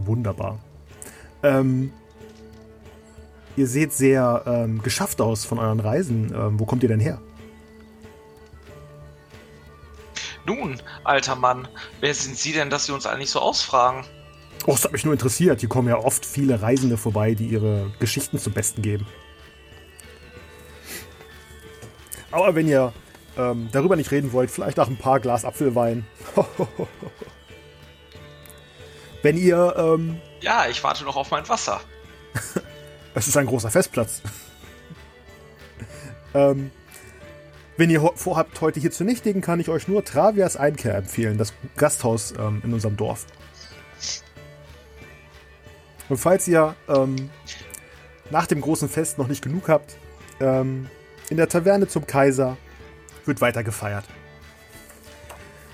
Wunderbar. 0.01 0.59
Ähm, 1.43 1.93
ihr 3.57 3.67
seht 3.67 3.93
sehr 3.93 4.43
ähm, 4.47 4.83
geschafft 4.83 5.21
aus 5.21 5.45
von 5.45 5.59
euren 5.59 5.81
Reisen. 5.81 6.33
Ähm, 6.35 6.59
wo 6.59 6.65
kommt 6.65 6.83
ihr 6.83 6.89
denn 6.89 7.01
her? 7.01 7.21
Nun, 10.47 10.81
alter 11.05 11.37
Mann, 11.37 11.69
wer 12.01 12.13
sind 12.15 12.37
Sie 12.37 12.53
denn, 12.53 12.69
dass 12.69 12.87
Sie 12.87 12.93
uns 12.93 13.07
eigentlich 13.07 13.31
so 13.31 13.41
ausfragen? 13.41 14.05
Oh, 14.67 14.73
das 14.73 14.85
hat 14.85 14.93
mich 14.93 15.05
nur 15.05 15.15
interessiert. 15.15 15.61
Hier 15.61 15.69
kommen 15.69 15.89
ja 15.89 15.99
oft 15.99 16.25
viele 16.25 16.61
Reisende 16.61 16.97
vorbei, 16.97 17.35
die 17.35 17.47
ihre 17.47 17.91
Geschichten 17.99 18.39
zum 18.39 18.53
Besten 18.53 18.83
geben. 18.83 19.07
Aber 22.31 22.55
wenn 22.55 22.67
ihr 22.67 22.93
ähm, 23.37 23.69
darüber 23.73 23.97
nicht 23.97 24.11
reden 24.11 24.33
wollt, 24.33 24.51
vielleicht 24.51 24.77
nach 24.77 24.89
ein 24.89 24.97
paar 24.97 25.21
Glas 25.21 25.45
Apfelwein. 25.45 26.07
wenn 29.25 29.37
ihr. 29.39 29.75
Ähm, 29.77 30.21
ja, 30.41 30.67
ich 30.69 30.85
warte 30.85 31.03
noch 31.05 31.17
auf 31.17 31.31
mein 31.31 31.49
Wasser. 31.49 31.81
es 33.15 33.27
ist 33.27 33.37
ein 33.37 33.47
großer 33.47 33.71
Festplatz. 33.71 34.23
ähm, 36.35 36.71
wenn 37.77 37.91
ihr 37.91 38.01
vorhabt, 38.15 38.61
heute 38.61 38.79
hier 38.79 38.93
zu 38.93 39.03
nächtigen, 39.03 39.41
kann 39.41 39.59
ich 39.59 39.69
euch 39.69 39.89
nur 39.89 40.05
Travias 40.05 40.57
Einkehr 40.57 40.95
empfehlen, 40.95 41.39
das 41.39 41.55
Gasthaus 41.77 42.35
ähm, 42.39 42.61
in 42.65 42.73
unserem 42.73 42.97
Dorf. 42.97 43.27
Und 46.09 46.19
falls 46.19 46.47
ihr 46.47 46.77
ähm, 46.87 47.31
nach 48.31 48.47
dem 48.47 48.61
großen 48.61 48.89
Fest 48.89 49.17
noch 49.19 49.27
nicht 49.27 49.43
genug 49.43 49.69
habt, 49.69 49.97
ähm, 50.39 50.89
in 51.31 51.39
der 51.39 51.49
Taverne 51.49 51.89
zum 51.89 52.07
Kaiser 52.07 52.59
wird 53.25 53.41
weiter 53.41 53.65
gefeiert. 53.65 54.05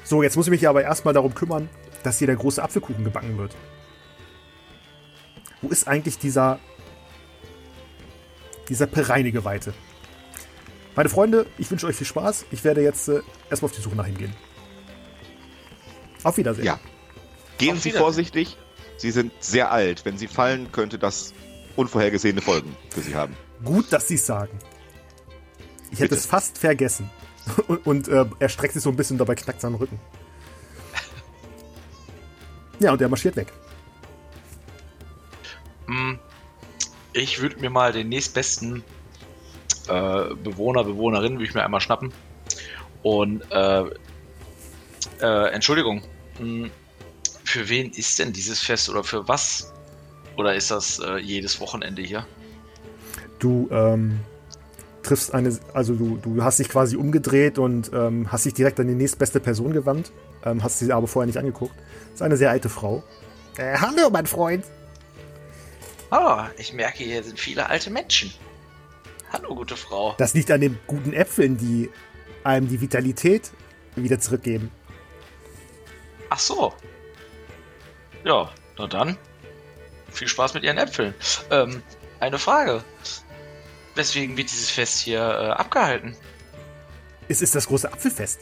So, 0.04 0.22
jetzt 0.22 0.36
muss 0.36 0.46
ich 0.46 0.52
mich 0.52 0.68
aber 0.68 0.82
erstmal 0.82 1.12
darum 1.12 1.34
kümmern, 1.34 1.68
dass 2.02 2.18
hier 2.18 2.26
der 2.26 2.36
große 2.36 2.62
Apfelkuchen 2.62 3.04
gebacken 3.04 3.38
wird. 3.38 3.54
Wo 5.62 5.68
ist 5.68 5.86
eigentlich 5.86 6.18
dieser 6.18 6.58
dieser 8.68 8.86
pereinige 8.86 9.44
Weite? 9.44 9.74
Meine 10.96 11.08
Freunde, 11.08 11.46
ich 11.58 11.70
wünsche 11.70 11.86
euch 11.86 11.96
viel 11.96 12.06
Spaß. 12.06 12.46
Ich 12.50 12.64
werde 12.64 12.82
jetzt 12.82 13.08
äh, 13.08 13.20
erstmal 13.48 13.70
auf 13.70 13.76
die 13.76 13.82
Suche 13.82 13.96
nach 13.96 14.06
ihm 14.06 14.16
gehen. 14.16 14.32
Auf 16.22 16.36
Wiedersehen. 16.36 16.64
Ja. 16.64 16.80
Gehen 17.58 17.76
auf 17.76 17.82
Sie 17.82 17.90
vorsichtig. 17.90 18.56
Sie 18.96 19.10
sind 19.10 19.32
sehr 19.40 19.70
alt. 19.72 20.04
Wenn 20.04 20.18
Sie 20.18 20.26
fallen, 20.26 20.70
könnte 20.72 20.98
das 20.98 21.32
unvorhergesehene 21.76 22.40
Folgen 22.40 22.76
für 22.90 23.00
Sie 23.00 23.14
haben. 23.14 23.36
Gut, 23.64 23.92
dass 23.92 24.08
Sie 24.08 24.14
es 24.14 24.26
sagen. 24.26 24.58
Ich 25.84 25.90
Bitte. 25.90 26.02
hätte 26.02 26.14
es 26.16 26.26
fast 26.26 26.58
vergessen. 26.58 27.10
Und, 27.66 27.86
und 27.86 28.08
äh, 28.08 28.26
er 28.38 28.48
streckt 28.48 28.74
sich 28.74 28.82
so 28.82 28.90
ein 28.90 28.96
bisschen, 28.96 29.18
dabei 29.18 29.34
knackt 29.34 29.60
seinen 29.60 29.76
Rücken. 29.76 29.98
Ja, 32.80 32.92
und 32.92 33.00
er 33.00 33.08
marschiert 33.08 33.36
weg. 33.36 33.52
Hm. 35.86 36.18
Ich 37.12 37.40
würde 37.40 37.60
mir 37.60 37.70
mal 37.70 37.92
den 37.92 38.08
nächstbesten 38.08 38.82
äh, 39.88 40.34
Bewohner, 40.42 40.84
Bewohnerin, 40.84 41.34
würde 41.34 41.44
ich 41.44 41.54
mir 41.54 41.64
einmal 41.64 41.80
schnappen. 41.80 42.12
Und 43.02 43.42
äh, 43.50 43.84
äh, 45.20 45.50
Entschuldigung, 45.52 46.02
hm, 46.38 46.70
für 47.44 47.68
wen 47.68 47.90
ist 47.90 48.18
denn 48.18 48.32
dieses 48.32 48.60
Fest 48.60 48.88
oder 48.88 49.04
für 49.04 49.26
was? 49.28 49.72
Oder 50.36 50.54
ist 50.54 50.70
das 50.70 51.00
äh, 51.00 51.18
jedes 51.18 51.60
Wochenende 51.60 52.02
hier? 52.02 52.26
Du 53.38 53.68
ähm, 53.70 54.20
triffst 55.02 55.34
eine, 55.34 55.58
also 55.72 55.94
du, 55.94 56.16
du 56.16 56.42
hast 56.42 56.58
dich 56.58 56.68
quasi 56.68 56.96
umgedreht 56.96 57.58
und 57.58 57.90
ähm, 57.92 58.30
hast 58.30 58.44
dich 58.44 58.54
direkt 58.54 58.80
an 58.80 58.88
die 58.88 58.94
nächstbeste 58.94 59.40
Person 59.40 59.72
gewandt, 59.72 60.12
ähm, 60.44 60.62
hast 60.62 60.78
sie 60.78 60.92
aber 60.92 61.06
vorher 61.06 61.26
nicht 61.26 61.38
angeguckt. 61.38 61.74
Das 61.76 62.16
ist 62.16 62.22
eine 62.22 62.36
sehr 62.36 62.50
alte 62.50 62.68
Frau. 62.68 63.02
Äh, 63.56 63.76
hallo, 63.78 64.10
mein 64.10 64.26
Freund. 64.26 64.64
Oh, 66.10 66.38
ich 66.56 66.72
merke, 66.72 67.04
hier 67.04 67.22
sind 67.22 67.38
viele 67.38 67.68
alte 67.68 67.90
Menschen. 67.90 68.32
Hallo, 69.32 69.54
gute 69.54 69.76
Frau. 69.76 70.14
Das 70.18 70.34
liegt 70.34 70.50
an 70.50 70.60
den 70.60 70.78
guten 70.86 71.12
Äpfeln, 71.12 71.56
die 71.56 71.88
einem 72.42 72.68
die 72.68 72.80
Vitalität 72.80 73.52
wieder 73.94 74.18
zurückgeben. 74.18 74.70
Ach 76.30 76.38
so. 76.38 76.72
Ja, 78.24 78.50
na 78.76 78.86
dann. 78.86 79.16
Viel 80.10 80.28
Spaß 80.28 80.54
mit 80.54 80.64
Ihren 80.64 80.78
Äpfeln. 80.78 81.14
Ähm, 81.50 81.82
eine 82.18 82.38
Frage. 82.38 82.82
Weswegen 84.00 84.36
wird 84.36 84.50
dieses 84.50 84.70
Fest 84.70 84.98
hier 84.98 85.20
äh, 85.20 85.50
abgehalten? 85.50 86.16
Es 87.28 87.42
ist 87.42 87.54
das 87.54 87.66
große 87.66 87.92
Apfelfest. 87.92 88.40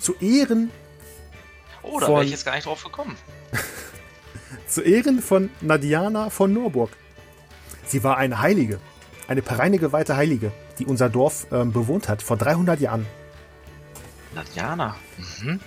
Zu 0.00 0.14
Ehren. 0.16 0.70
Oh, 1.82 2.00
da 2.00 2.08
wäre 2.08 2.24
ich 2.24 2.30
jetzt 2.30 2.44
gar 2.44 2.54
nicht 2.54 2.66
drauf 2.66 2.82
gekommen. 2.82 3.16
zu 4.66 4.82
Ehren 4.82 5.20
von 5.20 5.50
Nadiana 5.60 6.30
von 6.30 6.52
Norburg. 6.52 6.90
Sie 7.86 8.02
war 8.02 8.16
eine 8.16 8.40
Heilige 8.40 8.80
eine 9.28 9.42
reine 9.46 9.78
geweihte 9.78 10.16
Heilige, 10.16 10.50
die 10.78 10.86
unser 10.86 11.08
Dorf 11.08 11.46
ähm, 11.52 11.72
bewohnt 11.72 12.08
hat 12.08 12.22
vor 12.22 12.36
300 12.36 12.80
Jahren. 12.80 13.06
Nadjana. 14.34 14.96
Mhm. 15.40 15.60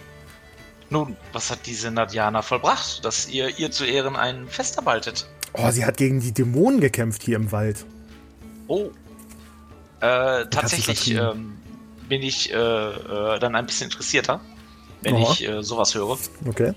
Nun, 0.90 1.16
was 1.32 1.52
hat 1.52 1.66
diese 1.66 1.90
Nadjana 1.92 2.42
vollbracht, 2.42 3.06
dass 3.06 3.30
ihr 3.30 3.60
ihr 3.60 3.72
zu 3.72 3.86
Ehren 3.86 4.16
ein 4.16 4.48
Fest 4.48 4.76
erbaltet? 4.76 5.30
Oh, 5.54 5.70
sie 5.70 5.86
hat 5.86 5.98
gegen 5.98 6.20
die 6.20 6.34
Dämonen 6.34 6.82
gekämpft 6.82 7.24
hier 7.24 7.38
im 7.38 7.52
Wald. 7.52 7.86
Oh. 8.68 8.90
Äh, 10.02 10.48
tatsächlich 10.50 11.12
ähm, 11.16 11.58
bin 12.10 12.24
ich 12.24 12.52
äh, 12.52 12.56
äh, 12.56 13.40
dann 13.40 13.56
ein 13.56 13.66
bisschen 13.68 13.86
interessierter, 13.86 14.42
wenn 15.02 15.16
oh. 15.16 15.30
ich 15.32 15.48
äh, 15.48 15.64
sowas 15.64 15.94
höre. 15.94 16.18
Okay. 16.46 16.74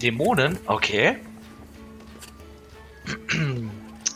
Dämonen, 0.00 0.58
okay. 0.66 1.16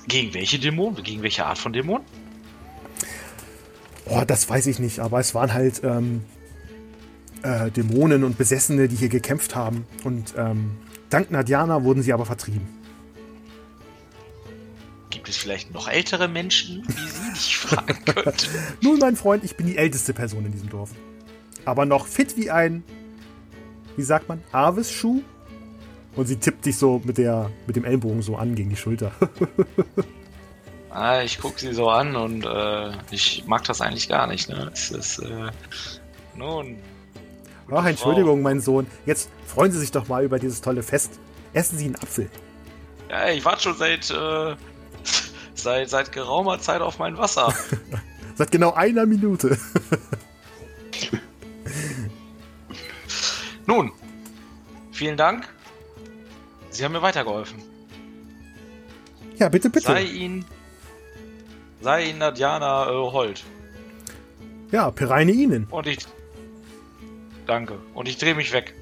Gegen 0.09 0.35
welche 0.35 0.59
Dämonen? 0.59 1.03
Gegen 1.03 1.23
welche 1.23 1.45
Art 1.45 1.59
von 1.59 1.73
Dämonen? 1.73 2.05
Oh, 4.07 4.23
das 4.27 4.49
weiß 4.49 4.67
ich 4.67 4.79
nicht, 4.79 5.01
aber 5.01 5.21
es 5.21 5.35
waren 5.35 5.53
halt 5.53 5.83
ähm, 5.85 6.25
äh, 7.43 7.71
Dämonen 7.71 8.25
und 8.25 8.39
Besessene, 8.39 8.89
die 8.89 8.97
hier 8.97 9.09
gekämpft 9.09 9.55
haben. 9.55 9.87
Und 10.05 10.35
ähm, 10.39 10.79
dank 11.11 11.31
Nadjana 11.31 11.83
wurden 11.83 12.03
sie 12.03 12.13
aber 12.13 12.25
vertrieben. 12.25 12.76
Gibt 15.11 15.29
es 15.29 15.37
vielleicht 15.37 15.73
noch 15.73 15.89
ältere 15.89 16.29
Menschen, 16.29 16.83
wie 16.87 17.09
Sie 17.09 17.33
dich 17.33 17.59
fragen 17.59 18.05
könnten? 18.05 18.49
Nun, 18.81 18.99
mein 18.99 19.17
Freund, 19.17 19.45
ich 19.45 19.57
bin 19.57 19.67
die 19.67 19.77
älteste 19.77 20.13
Person 20.13 20.45
in 20.47 20.53
diesem 20.53 20.69
Dorf. 20.69 20.91
Aber 21.65 21.85
noch 21.85 22.07
fit 22.07 22.37
wie 22.37 22.51
ein, 22.51 22.85
wie 23.97 24.03
sagt 24.03 24.29
man, 24.29 24.43
Aves-Schuh? 24.53 25.23
Und 26.15 26.27
sie 26.27 26.37
tippt 26.37 26.65
dich 26.65 26.79
so 26.79 27.03
mit, 27.05 27.19
der, 27.19 27.51
mit 27.67 27.77
dem 27.77 27.85
Ellbogen 27.85 28.23
so 28.23 28.37
an 28.37 28.55
gegen 28.55 28.71
die 28.71 28.77
Schulter. 28.77 29.13
ah, 30.91 31.21
ich 31.21 31.39
gucke 31.39 31.61
sie 31.61 31.75
so 31.75 31.91
an 31.91 32.17
und 32.17 32.45
äh, 32.47 32.93
ich 33.11 33.45
mag 33.47 33.65
das 33.65 33.83
eigentlich 33.83 34.09
gar 34.09 34.27
nicht. 34.27 34.49
Ne? 34.49 34.71
Es 34.73 34.91
ist, 34.91 35.19
äh, 35.19 35.51
nun. 36.35 36.79
Ach, 37.71 37.85
Entschuldigung, 37.85 38.41
mein 38.41 38.61
Sohn. 38.61 38.87
Jetzt 39.05 39.29
freuen 39.47 39.73
Sie 39.73 39.79
sich 39.79 39.91
doch 39.91 40.09
mal 40.09 40.25
über 40.25 40.39
dieses 40.39 40.63
tolle 40.63 40.83
Fest. 40.83 41.19
Essen 41.53 41.77
Sie 41.79 41.85
einen 41.87 41.97
Apfel. 41.97 42.31
Ja, 43.11 43.29
ich 43.29 43.45
warte 43.45 43.65
schon 43.65 43.77
seit, 43.77 44.11
äh, 44.11 44.57
seit, 45.55 45.91
seit 45.91 46.13
geraumer 46.13 46.61
Zeit 46.61 46.81
auf 46.81 46.99
mein 46.99 47.17
Wasser. 47.19 47.55
seit 48.35 48.51
genau 48.51 48.73
einer 48.73 49.07
Minute. 49.07 49.59
Nun, 53.67 53.93
vielen 54.93 55.17
Dank 55.17 55.49
Sie 56.77 56.85
haben 56.85 56.93
mir 56.93 57.01
weitergeholfen. 57.01 57.63
Ja, 59.39 59.49
bitte, 59.49 59.71
bitte. 59.71 59.87
Sei 59.87 60.03
Ihnen, 60.03 60.45
sei 61.81 62.11
Ihnen 62.11 62.19
Nadjana 62.19 62.91
äh, 62.91 62.93
Holt. 62.93 63.45
Ja, 64.73 64.91
Pereine 64.91 65.33
Ihnen. 65.33 65.65
Und 65.71 65.87
ich. 65.87 66.01
Danke. 67.47 67.79
Und 67.95 68.09
ich 68.09 68.19
drehe 68.19 68.35
mich 68.35 68.53
weg. 68.53 68.75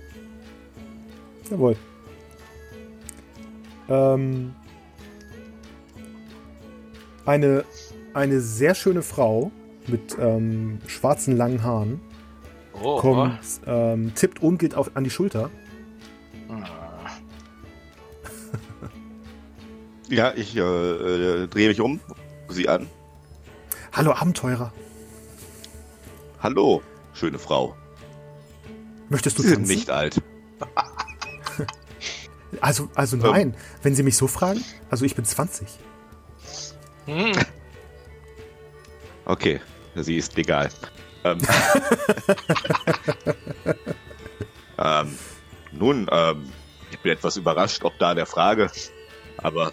Jawohl. 1.51 1.77
Ähm, 3.89 4.57
eine, 7.27 7.65
eine 8.13 8.41
sehr 8.41 8.75
schöne 8.75 9.03
Frau 9.03 9.51
mit 9.87 10.17
ähm, 10.19 10.79
schwarzen 10.87 11.37
langen 11.37 11.63
Haaren 11.63 12.01
oh, 12.83 12.99
kommt. 12.99 13.39
Ähm, 13.67 14.15
tippt 14.15 14.43
umgeht 14.43 14.75
auf, 14.75 14.91
an 14.95 15.05
die 15.05 15.11
Schulter 15.11 15.51
Ja, 20.09 20.33
ich 20.37 20.57
äh, 20.57 20.61
äh, 20.61 21.47
drehe 21.49 21.69
mich 21.69 21.81
um, 21.81 22.01
sie 22.49 22.69
an. 22.69 22.87
Hallo 23.93 24.13
Abenteurer. 24.13 24.73
Hallo, 26.41 26.83
schöne 27.15 27.39
Frau. 27.39 27.75
Möchtest 29.09 29.39
du 29.39 29.43
Sie 29.43 29.49
sind 29.49 29.59
tanzen? 29.59 29.75
nicht 29.75 29.91
alt. 29.91 30.21
Also, 32.61 32.89
also 32.95 33.17
Ähm. 33.17 33.23
nein, 33.23 33.55
wenn 33.83 33.97
Sie 33.97 34.05
mich 34.05 34.17
so 34.17 34.29
fragen. 34.29 34.63
Also 34.89 35.05
ich 35.05 35.17
bin 35.17 35.25
20. 35.25 35.67
Hm. 37.07 37.33
Okay, 39.27 39.61
sie 39.95 40.17
ist 40.17 40.37
legal. 40.37 40.69
Ähm, 41.25 41.39
ähm, 44.79 45.19
nun, 45.73 46.07
ähm, 46.11 46.53
ich 46.91 46.99
bin 46.99 47.13
etwas 47.13 47.37
überrascht, 47.37 47.85
ob 47.85 47.99
da 47.99 48.15
der 48.15 48.27
Frage. 48.27 48.71
Aber 49.39 49.73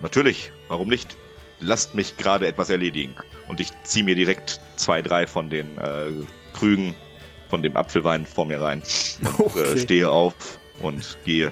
natürlich, 0.00 0.52
warum 0.68 0.88
nicht? 0.88 1.16
Lasst 1.60 1.94
mich 1.94 2.16
gerade 2.16 2.46
etwas 2.46 2.70
erledigen. 2.70 3.16
Und 3.48 3.60
ich 3.60 3.70
ziehe 3.82 4.04
mir 4.04 4.14
direkt 4.14 4.60
zwei, 4.76 5.02
drei 5.02 5.26
von 5.26 5.50
den 5.50 5.76
äh, 5.78 6.10
Krügen 6.52 6.94
von 7.48 7.62
dem 7.62 7.76
Apfelwein 7.76 8.26
vor 8.26 8.44
mir 8.44 8.60
rein. 8.60 8.82
Und 9.22 9.40
Okay. 9.40 9.72
äh, 9.72 9.78
stehe 9.78 10.10
auf 10.10 10.34
und 10.80 11.18
gehe 11.24 11.50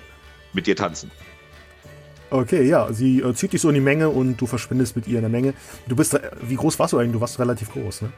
mit 0.52 0.66
dir 0.66 0.76
tanzen. 0.76 1.10
Okay, 2.30 2.62
ja, 2.66 2.92
sie 2.92 3.20
äh, 3.20 3.34
zieht 3.34 3.52
dich 3.52 3.60
so 3.60 3.68
in 3.68 3.74
die 3.76 3.80
Menge 3.80 4.08
und 4.08 4.36
du 4.40 4.46
verschwindest 4.46 4.96
mit 4.96 5.06
ihr 5.06 5.16
in 5.16 5.22
der 5.22 5.30
Menge. 5.30 5.54
Du 5.86 5.94
bist, 5.94 6.18
wie 6.42 6.56
groß 6.56 6.78
warst 6.78 6.92
du 6.92 6.98
eigentlich? 6.98 7.12
Du 7.12 7.20
warst 7.20 7.38
relativ 7.38 7.70
groß, 7.72 8.02
ne? 8.02 8.12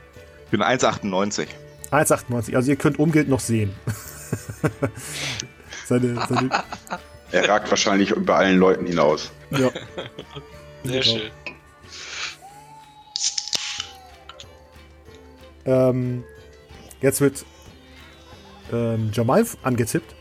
Ich 0.46 0.50
bin 0.50 0.62
1,98. 0.62 1.46
1,98. 1.90 2.56
Also 2.56 2.70
ihr 2.70 2.76
könnt 2.76 2.98
Umgild 2.98 3.28
noch 3.28 3.40
sehen. 3.40 3.72
seine, 5.86 6.14
seine, 6.28 6.50
Er 7.32 7.48
ragt 7.48 7.70
wahrscheinlich 7.70 8.10
über 8.12 8.36
allen 8.36 8.58
Leuten 8.58 8.86
hinaus. 8.86 9.30
ja. 9.50 9.70
Sehr 10.84 11.00
Genau. 11.02 11.02
schön. 11.02 11.30
Ähm, 15.66 16.24
jetzt 17.00 17.20
wird 17.20 17.44
ähm, 18.72 19.10
Jamal 19.12 19.44
angetippt. 19.62 20.14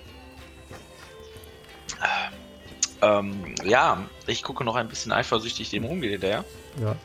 Ähm, 3.01 3.55
ja, 3.63 4.05
ich 4.25 4.41
gucke 4.43 4.63
noch 4.63 4.75
ein 4.75 4.88
bisschen 4.88 5.12
eifersüchtig 5.12 5.69
dem 5.69 5.83
hinterher 5.83 6.43
Ja. 6.81 6.95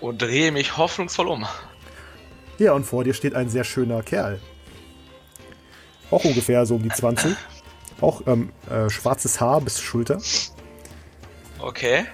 und 0.00 0.20
drehe 0.20 0.52
mich 0.52 0.76
hoffnungsvoll 0.76 1.28
um. 1.28 1.46
Ja, 2.58 2.72
und 2.72 2.84
vor 2.84 3.04
dir 3.04 3.14
steht 3.14 3.34
ein 3.34 3.48
sehr 3.48 3.64
schöner 3.64 4.02
Kerl. 4.02 4.40
Auch 6.10 6.24
ungefähr 6.24 6.66
so 6.66 6.74
um 6.76 6.82
die 6.82 6.88
20. 6.88 7.36
Auch 8.00 8.22
ähm, 8.26 8.52
äh, 8.70 8.88
schwarzes 8.90 9.40
Haar 9.40 9.60
bis 9.60 9.80
Schulter. 9.80 10.20
Okay. 11.58 12.06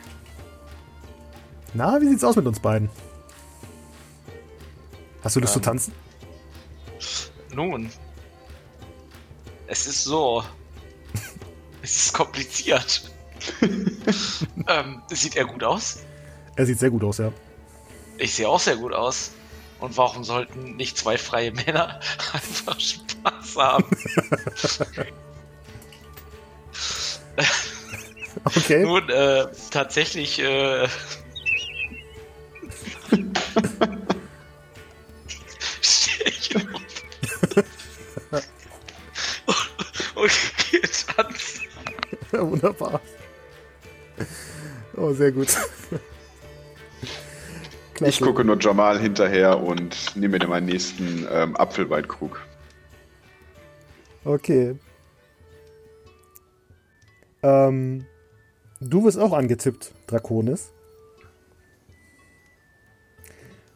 Na, 1.74 2.00
wie 2.00 2.08
sieht's 2.08 2.24
aus 2.24 2.36
mit 2.36 2.46
uns 2.46 2.60
beiden? 2.60 2.88
Hast 5.22 5.36
du 5.36 5.40
Lust 5.40 5.56
Ähm. 5.56 5.62
zu 5.62 5.68
tanzen? 5.68 5.92
Nun. 7.52 7.90
Es 9.66 9.86
ist 9.86 10.04
so. 10.04 10.44
Es 11.84 12.06
ist 12.06 12.12
kompliziert. 12.14 13.02
ähm, 14.68 15.02
sieht 15.10 15.36
er 15.36 15.44
gut 15.44 15.62
aus? 15.62 15.98
Er 16.56 16.64
sieht 16.64 16.78
sehr 16.78 16.90
gut 16.90 17.04
aus, 17.04 17.18
ja. 17.18 17.30
Ich 18.16 18.34
sehe 18.34 18.48
auch 18.48 18.60
sehr 18.60 18.76
gut 18.76 18.94
aus. 18.94 19.32
Und 19.80 19.96
warum 19.98 20.24
sollten 20.24 20.76
nicht 20.76 20.96
zwei 20.96 21.18
freie 21.18 21.52
Männer 21.52 22.00
einfach 22.32 22.80
Spaß 22.80 23.56
haben? 23.56 23.84
Okay. 28.56 28.82
Nun, 28.82 29.08
äh, 29.08 29.46
tatsächlich, 29.70 30.40
äh. 30.40 30.88
stehe 35.80 36.28
ich 36.28 36.56
auf. 36.56 36.62
und 40.14 40.32
gehe 40.70 40.80
tanzen. 40.82 41.63
Wunderbar. 42.40 43.00
Oh, 44.96 45.12
sehr 45.12 45.32
gut. 45.32 45.56
Klasse. 47.94 48.10
Ich 48.10 48.20
gucke 48.20 48.44
nur 48.44 48.58
Jamal 48.60 48.98
hinterher 48.98 49.60
und 49.60 50.16
nehme 50.16 50.38
mir 50.38 50.46
meinen 50.48 50.66
nächsten 50.66 51.26
ähm, 51.30 51.56
Apfelweinkrug. 51.56 52.40
Okay. 54.24 54.76
Ähm, 57.42 58.06
du 58.80 59.04
wirst 59.04 59.18
auch 59.18 59.32
angetippt, 59.32 59.92
Draconis. 60.08 60.72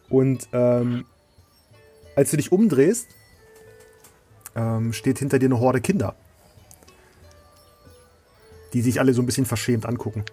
Und 0.09 0.49
ähm, 0.51 1.05
als 2.15 2.31
du 2.31 2.37
dich 2.37 2.51
umdrehst, 2.51 3.07
ähm, 4.55 4.91
steht 4.91 5.19
hinter 5.19 5.39
dir 5.39 5.45
eine 5.45 5.59
Horde 5.59 5.79
Kinder. 5.79 6.15
Die 8.73 8.81
sich 8.81 8.99
alle 8.99 9.13
so 9.13 9.21
ein 9.21 9.25
bisschen 9.25 9.45
verschämt 9.45 9.85
angucken. 9.85 10.23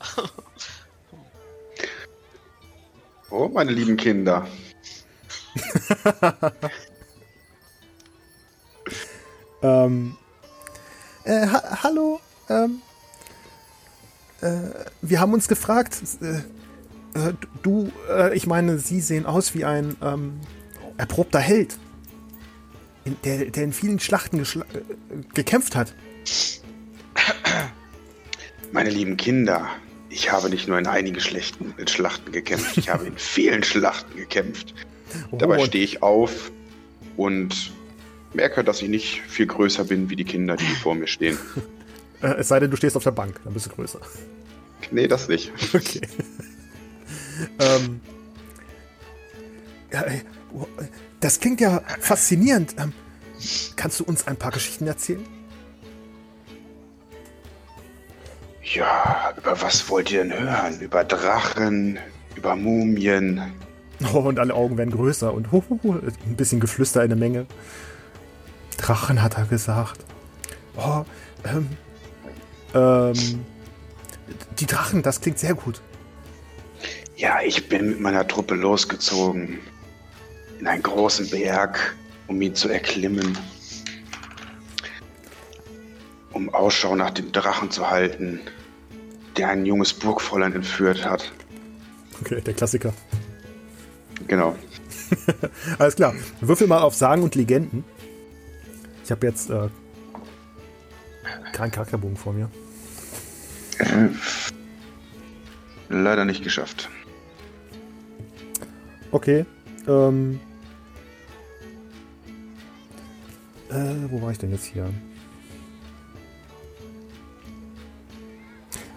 Oh, 3.34 3.48
meine 3.48 3.72
lieben 3.72 3.96
Kinder. 3.96 4.46
Ähm, 9.62 10.16
äh, 11.24 11.46
ha 11.46 11.82
hallo, 11.84 12.20
ähm, 12.48 12.82
äh, 14.40 14.48
wir 15.00 15.20
haben 15.20 15.32
uns 15.32 15.46
gefragt, 15.46 16.02
äh, 16.20 16.38
äh, 17.18 17.34
du, 17.62 17.92
äh, 18.10 18.36
ich 18.36 18.46
meine, 18.46 18.78
Sie 18.78 19.00
sehen 19.00 19.24
aus 19.24 19.54
wie 19.54 19.64
ein 19.64 19.96
ähm, 20.02 20.40
erprobter 20.96 21.38
Held, 21.38 21.78
in, 23.04 23.16
der, 23.24 23.46
der 23.46 23.64
in 23.64 23.72
vielen 23.72 24.00
Schlachten 24.00 24.40
äh, 24.40 24.44
gekämpft 25.32 25.76
hat. 25.76 25.94
Meine 28.72 28.90
lieben 28.90 29.16
Kinder, 29.16 29.68
ich 30.08 30.32
habe 30.32 30.48
nicht 30.48 30.66
nur 30.68 30.78
in 30.78 30.86
einigen 30.86 31.20
Schlechten, 31.20 31.74
in 31.76 31.86
Schlachten 31.88 32.32
gekämpft, 32.32 32.78
ich 32.78 32.88
habe 32.88 33.06
in 33.06 33.16
vielen 33.16 33.62
Schlachten 33.62 34.16
gekämpft. 34.16 34.74
Dabei 35.32 35.58
und- 35.58 35.66
stehe 35.66 35.84
ich 35.84 36.02
auf 36.02 36.50
und 37.16 37.72
merke, 38.32 38.64
dass 38.64 38.80
ich 38.80 38.88
nicht 38.88 39.20
viel 39.28 39.46
größer 39.46 39.84
bin 39.84 40.08
wie 40.08 40.16
die 40.16 40.24
Kinder, 40.24 40.56
die 40.56 40.64
vor 40.64 40.94
mir 40.94 41.06
stehen. 41.06 41.36
äh, 42.22 42.28
es 42.38 42.48
sei 42.48 42.60
denn, 42.60 42.70
du 42.70 42.76
stehst 42.76 42.96
auf 42.96 43.04
der 43.04 43.10
Bank, 43.10 43.40
dann 43.44 43.52
bist 43.52 43.66
du 43.66 43.70
größer. 43.70 44.00
Nee, 44.90 45.06
das 45.08 45.28
nicht. 45.28 45.52
Okay. 45.74 46.00
ähm, 47.58 48.00
äh, 49.90 50.20
oh, 50.52 50.66
das 51.20 51.40
klingt 51.40 51.60
ja 51.60 51.82
faszinierend. 52.00 52.74
Ähm, 52.78 52.92
kannst 53.76 54.00
du 54.00 54.04
uns 54.04 54.26
ein 54.26 54.36
paar 54.36 54.50
Geschichten 54.52 54.86
erzählen? 54.86 55.24
Ja, 58.62 59.32
über 59.36 59.60
was 59.60 59.88
wollt 59.88 60.10
ihr 60.10 60.24
denn 60.24 60.32
hören? 60.32 60.80
Über 60.80 61.04
Drachen, 61.04 61.98
über 62.36 62.54
Mumien. 62.56 63.42
Oh, 64.12 64.18
und 64.18 64.38
alle 64.38 64.54
Augen 64.54 64.78
werden 64.78 64.90
größer 64.90 65.32
und 65.32 65.52
hu, 65.52 65.62
hu, 65.68 65.78
hu, 65.82 65.92
ein 65.92 66.36
bisschen 66.36 66.60
Geflüster 66.60 67.02
in 67.02 67.10
der 67.10 67.18
Menge. 67.18 67.46
Drachen 68.78 69.22
hat 69.22 69.36
er 69.36 69.44
gesagt. 69.46 70.00
Oh, 70.76 71.04
ähm, 71.44 71.68
ähm, 72.74 73.44
die 74.58 74.66
Drachen, 74.66 75.02
das 75.02 75.20
klingt 75.20 75.38
sehr 75.38 75.54
gut. 75.54 75.80
Ja, 77.16 77.40
ich 77.42 77.68
bin 77.68 77.90
mit 77.90 78.00
meiner 78.00 78.26
Truppe 78.26 78.54
losgezogen. 78.54 79.58
In 80.58 80.66
einen 80.66 80.82
großen 80.82 81.28
Berg, 81.30 81.94
um 82.26 82.40
ihn 82.40 82.54
zu 82.54 82.68
erklimmen. 82.68 83.36
Um 86.32 86.52
Ausschau 86.54 86.96
nach 86.96 87.10
dem 87.10 87.32
Drachen 87.32 87.70
zu 87.70 87.90
halten, 87.90 88.40
der 89.36 89.48
ein 89.48 89.66
junges 89.66 89.92
Burgfräulein 89.92 90.54
entführt 90.54 91.04
hat. 91.04 91.32
Okay, 92.20 92.40
der 92.40 92.54
Klassiker. 92.54 92.92
Genau. 94.28 94.56
Alles 95.78 95.96
klar. 95.96 96.14
Würfel 96.40 96.66
mal 96.66 96.80
auf 96.80 96.94
Sagen 96.94 97.22
und 97.22 97.34
Legenden. 97.34 97.84
Ich 99.04 99.10
habe 99.10 99.26
jetzt 99.26 99.50
äh, 99.50 99.68
keinen 101.52 101.70
Charakterbogen 101.70 102.16
vor 102.16 102.32
mir. 102.32 102.50
Äh, 103.78 104.08
leider 105.88 106.24
nicht 106.24 106.42
geschafft. 106.42 106.88
Okay. 109.10 109.44
Ähm, 109.86 110.40
äh, 113.70 114.10
wo 114.10 114.22
war 114.22 114.30
ich 114.30 114.38
denn 114.38 114.52
jetzt 114.52 114.64
hier? 114.64 114.88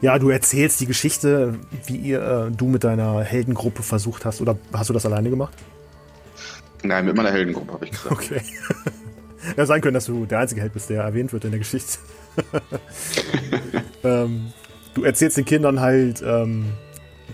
Ja, 0.06 0.20
du 0.20 0.30
erzählst 0.30 0.80
die 0.82 0.86
Geschichte, 0.86 1.58
wie 1.88 1.96
ihr, 1.96 2.22
äh, 2.22 2.52
du 2.56 2.68
mit 2.68 2.84
deiner 2.84 3.24
Heldengruppe 3.24 3.82
versucht 3.82 4.24
hast. 4.24 4.40
Oder 4.40 4.56
hast 4.72 4.88
du 4.88 4.94
das 4.94 5.04
alleine 5.08 5.32
gemacht? 5.32 5.56
Nein, 6.84 7.06
mit 7.06 7.16
meiner 7.16 7.32
Heldengruppe 7.32 7.74
habe 7.74 7.86
ich 7.86 7.92
gesagt. 7.92 8.12
Okay. 8.12 8.40
ja, 9.58 9.66
sein 9.66 9.82
können, 9.82 9.96
dass 9.96 10.06
du 10.06 10.28
der 10.28 10.38
einzige 10.38 10.62
Held 10.62 10.74
bist, 10.74 10.92
der 10.92 11.02
erwähnt 11.02 11.34
wird 11.34 11.46
in 11.46 11.50
der 11.50 11.58
Geschichte. 11.58 11.98
ähm, 14.04 14.54
du 14.94 15.04
erzählst 15.04 15.38
den 15.38 15.46
Kindern 15.46 15.80
halt 15.80 16.22
ähm, 16.24 16.74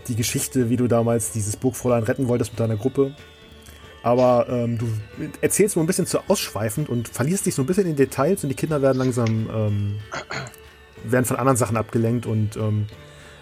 die 0.07 0.15
Geschichte, 0.15 0.69
wie 0.69 0.77
du 0.77 0.87
damals 0.87 1.33
dieses 1.33 1.57
Burgfräulein 1.57 2.03
retten 2.03 2.29
wolltest 2.29 2.53
mit 2.53 2.61
deiner 2.61 2.77
Gruppe. 2.77 3.13
Aber 4.01 4.47
ähm, 4.49 4.77
du 4.77 4.87
erzählst 5.41 5.75
nur 5.75 5.83
ein 5.83 5.87
bisschen 5.87 6.07
zu 6.07 6.19
ausschweifend 6.29 6.87
und 6.87 7.09
verlierst 7.09 7.45
dich 7.45 7.53
so 7.53 7.63
ein 7.63 7.65
bisschen 7.65 7.85
in 7.85 7.97
Details 7.97 8.43
und 8.43 8.49
die 8.49 8.55
Kinder 8.55 8.81
werden 8.81 8.97
langsam 8.97 9.49
ähm, 9.53 9.95
werden 11.03 11.25
von 11.25 11.37
anderen 11.37 11.57
Sachen 11.57 11.77
abgelenkt 11.77 12.25
und 12.25 12.55
ähm, 12.57 12.87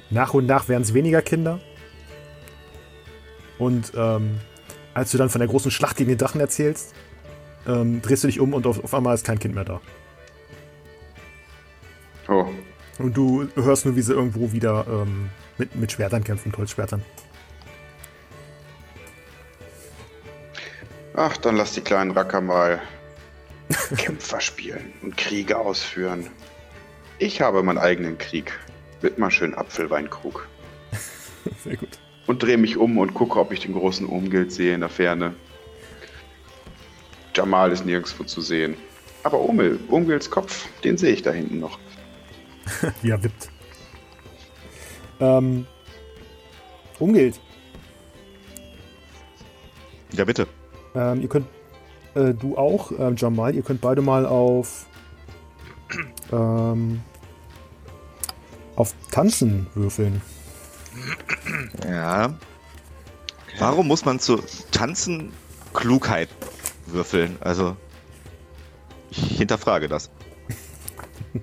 nach 0.09 0.33
und 0.33 0.45
nach 0.45 0.67
werden 0.67 0.83
es 0.83 0.93
weniger 0.93 1.21
Kinder. 1.21 1.59
Und 3.57 3.91
ähm, 3.95 4.39
als 4.93 5.11
du 5.11 5.17
dann 5.17 5.29
von 5.29 5.39
der 5.39 5.47
großen 5.47 5.71
Schlacht 5.71 5.97
gegen 5.97 6.09
den 6.09 6.17
Drachen 6.17 6.41
erzählst, 6.41 6.93
ähm, 7.67 8.01
drehst 8.01 8.23
du 8.23 8.27
dich 8.27 8.39
um 8.39 8.53
und 8.53 8.65
auf, 8.65 8.83
auf 8.83 8.93
einmal 8.93 9.15
ist 9.15 9.25
kein 9.25 9.39
Kind 9.39 9.53
mehr 9.53 9.65
da. 9.65 9.81
Oh, 12.27 12.45
Und 12.99 13.17
du 13.17 13.47
hörst 13.55 13.85
nur, 13.85 13.95
wie 13.95 14.01
sie 14.01 14.13
irgendwo 14.13 14.51
wieder 14.51 14.85
ähm, 14.87 15.29
mit, 15.57 15.75
mit 15.75 15.91
Schwertern 15.91 16.23
kämpfen, 16.23 16.49
mit 16.49 16.57
Holzschwertern. 16.57 17.03
ach, 21.19 21.37
dann 21.37 21.57
lass 21.57 21.73
die 21.73 21.81
kleinen 21.81 22.11
Racker 22.11 22.41
mal 22.41 22.81
Kämpfer 23.97 24.39
spielen 24.39 24.93
und 25.01 25.17
Kriege 25.17 25.57
ausführen. 25.57 26.29
Ich 27.21 27.41
habe 27.41 27.61
meinen 27.63 27.77
eigenen 27.77 28.17
Krieg 28.17 28.57
mit 29.01 29.17
mal 29.17 29.29
schön 29.29 29.53
Apfelweinkrug. 29.53 30.47
Sehr 31.63 31.75
gut. 31.75 31.99
Und 32.27 32.41
drehe 32.41 32.57
mich 32.57 32.77
um 32.77 32.97
und 32.97 33.13
gucke, 33.13 33.37
ob 33.39 33.51
ich 33.51 33.59
den 33.59 33.73
großen 33.73 34.07
Umgild 34.07 34.53
sehe 34.53 34.73
in 34.73 34.79
der 34.79 34.89
Ferne. 34.89 35.33
Jamal 37.35 37.73
ist 37.73 37.85
nirgendwo 37.85 38.23
zu 38.23 38.39
sehen. 38.39 38.75
Aber 39.23 39.39
Umil, 39.41 39.79
Umgilds 39.89 40.31
Kopf, 40.31 40.67
den 40.83 40.97
sehe 40.97 41.11
ich 41.11 41.21
da 41.21 41.31
hinten 41.31 41.59
noch. 41.59 41.77
Er 43.03 43.21
wippt. 43.21 43.49
Ähm, 45.19 45.67
Umgilt. 46.99 47.39
Ja, 50.13 50.23
bitte. 50.23 50.47
Ähm, 50.95 51.21
ihr 51.21 51.27
könnt, 51.27 51.47
äh, 52.15 52.33
du 52.33 52.57
auch, 52.57 52.91
ähm, 52.97 53.15
Jamal, 53.17 53.55
ihr 53.55 53.61
könnt 53.61 53.81
beide 53.81 54.01
mal 54.01 54.25
auf, 54.25 54.85
ähm, 56.31 57.01
auf 58.75 58.93
Tanzen 59.11 59.67
würfeln. 59.75 60.21
Ja. 61.85 62.33
Warum 63.57 63.87
muss 63.87 64.05
man 64.05 64.19
zu 64.19 64.41
Tanzen 64.71 65.33
Klugheit 65.73 66.29
würfeln? 66.85 67.37
Also, 67.41 67.75
ich 69.11 69.37
hinterfrage 69.37 69.87
das. 69.87 70.09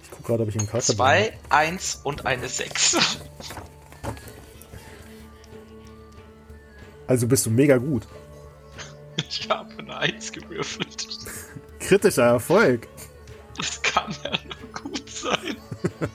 Ich 0.00 0.10
gucke 0.10 0.22
gerade, 0.22 0.42
ob 0.44 0.48
ich 0.48 0.58
einen 0.58 0.68
Charakter 0.68 0.94
Zwei, 0.94 1.38
eins 1.48 2.00
und 2.04 2.26
eine 2.26 2.48
Sechs. 2.48 2.96
Also 7.08 7.26
bist 7.26 7.46
du 7.46 7.50
mega 7.50 7.78
gut. 7.78 8.06
Ich 9.28 9.48
habe 9.50 9.70
eine 9.78 9.96
Eins 9.96 10.30
gewürfelt. 10.30 10.87
Kritischer 11.88 12.24
Erfolg. 12.24 12.86
Das 13.56 13.82
kann 13.82 14.14
ja 14.22 14.30
nur 14.30 14.82
gut 14.92 15.08
sein. 15.08 15.56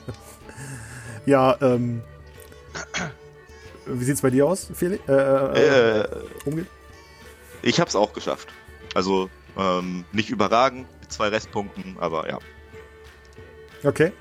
Ja, 1.26 1.56
ähm. 1.62 2.02
Wie 3.86 4.04
sieht's 4.04 4.20
bei 4.20 4.28
dir 4.28 4.46
aus, 4.46 4.68
Felix? 4.74 5.02
Äh, 5.08 5.12
äh, 5.14 6.00
Äh, 6.00 6.08
Umgilt? 6.44 6.66
ich 7.62 7.80
hab's 7.80 7.96
auch 7.96 8.12
geschafft. 8.12 8.48
Also, 8.94 9.30
ähm, 9.56 10.04
nicht 10.12 10.28
überragend 10.28 10.86
mit 11.00 11.10
zwei 11.10 11.28
Restpunkten, 11.28 11.96
aber 11.98 12.28
ja. 12.28 12.38
Okay. 13.84 14.12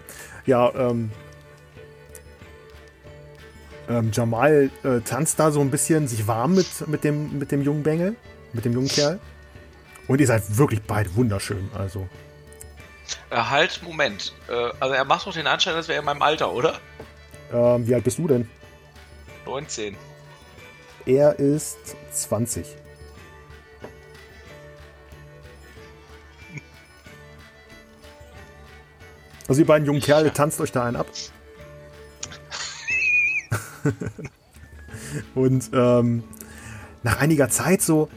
Ja, 0.46 0.74
ähm. 0.76 1.12
Ähm, 3.90 4.12
Jamal 4.14 4.70
äh, 4.86 5.02
tanzt 5.02 5.40
da 5.40 5.52
so 5.52 5.60
ein 5.60 5.72
bisschen 5.72 6.08
sich 6.08 6.26
warm 6.26 6.56
mit, 6.56 6.88
mit, 6.88 7.04
dem, 7.04 7.38
mit 7.38 7.52
dem 7.52 7.62
jungen 7.64 7.84
Bengel, 7.84 8.16
mit 8.54 8.64
dem 8.64 8.72
jungen 8.72 8.88
Kerl. 8.88 9.20
Und 10.08 10.20
ihr 10.22 10.28
seid 10.28 10.58
wirklich 10.58 10.82
beide 10.84 11.14
wunderschön. 11.16 11.70
Also, 11.78 12.08
Äh, 13.30 13.38
halt, 13.38 13.82
Moment. 13.84 14.34
Äh, 14.50 14.54
also 14.80 14.94
er 14.96 15.06
macht 15.06 15.28
doch 15.28 15.34
den 15.34 15.48
Anschein, 15.48 15.76
als 15.76 15.88
wäre 15.88 15.98
er 15.98 16.00
in 16.00 16.06
meinem 16.06 16.22
Alter, 16.22 16.52
oder? 16.52 16.80
ähm, 17.52 17.88
wie 17.88 17.94
alt 17.96 18.04
bist 18.04 18.18
du 18.18 18.28
denn? 18.28 18.50
19. 19.46 19.96
Er 21.06 21.38
ist 21.38 21.78
20. 22.12 22.66
Also 29.48 29.62
die 29.62 29.66
beiden 29.66 29.86
jungen 29.86 30.02
Kerle 30.02 30.32
tanzt 30.32 30.62
euch 30.62 30.72
da 30.72 30.86
einen 30.86 30.96
ab. 30.96 31.08
Und 35.36 35.70
ähm, 35.74 36.24
nach 37.04 37.20
einiger 37.20 37.50
Zeit 37.50 37.82
so 37.82 38.10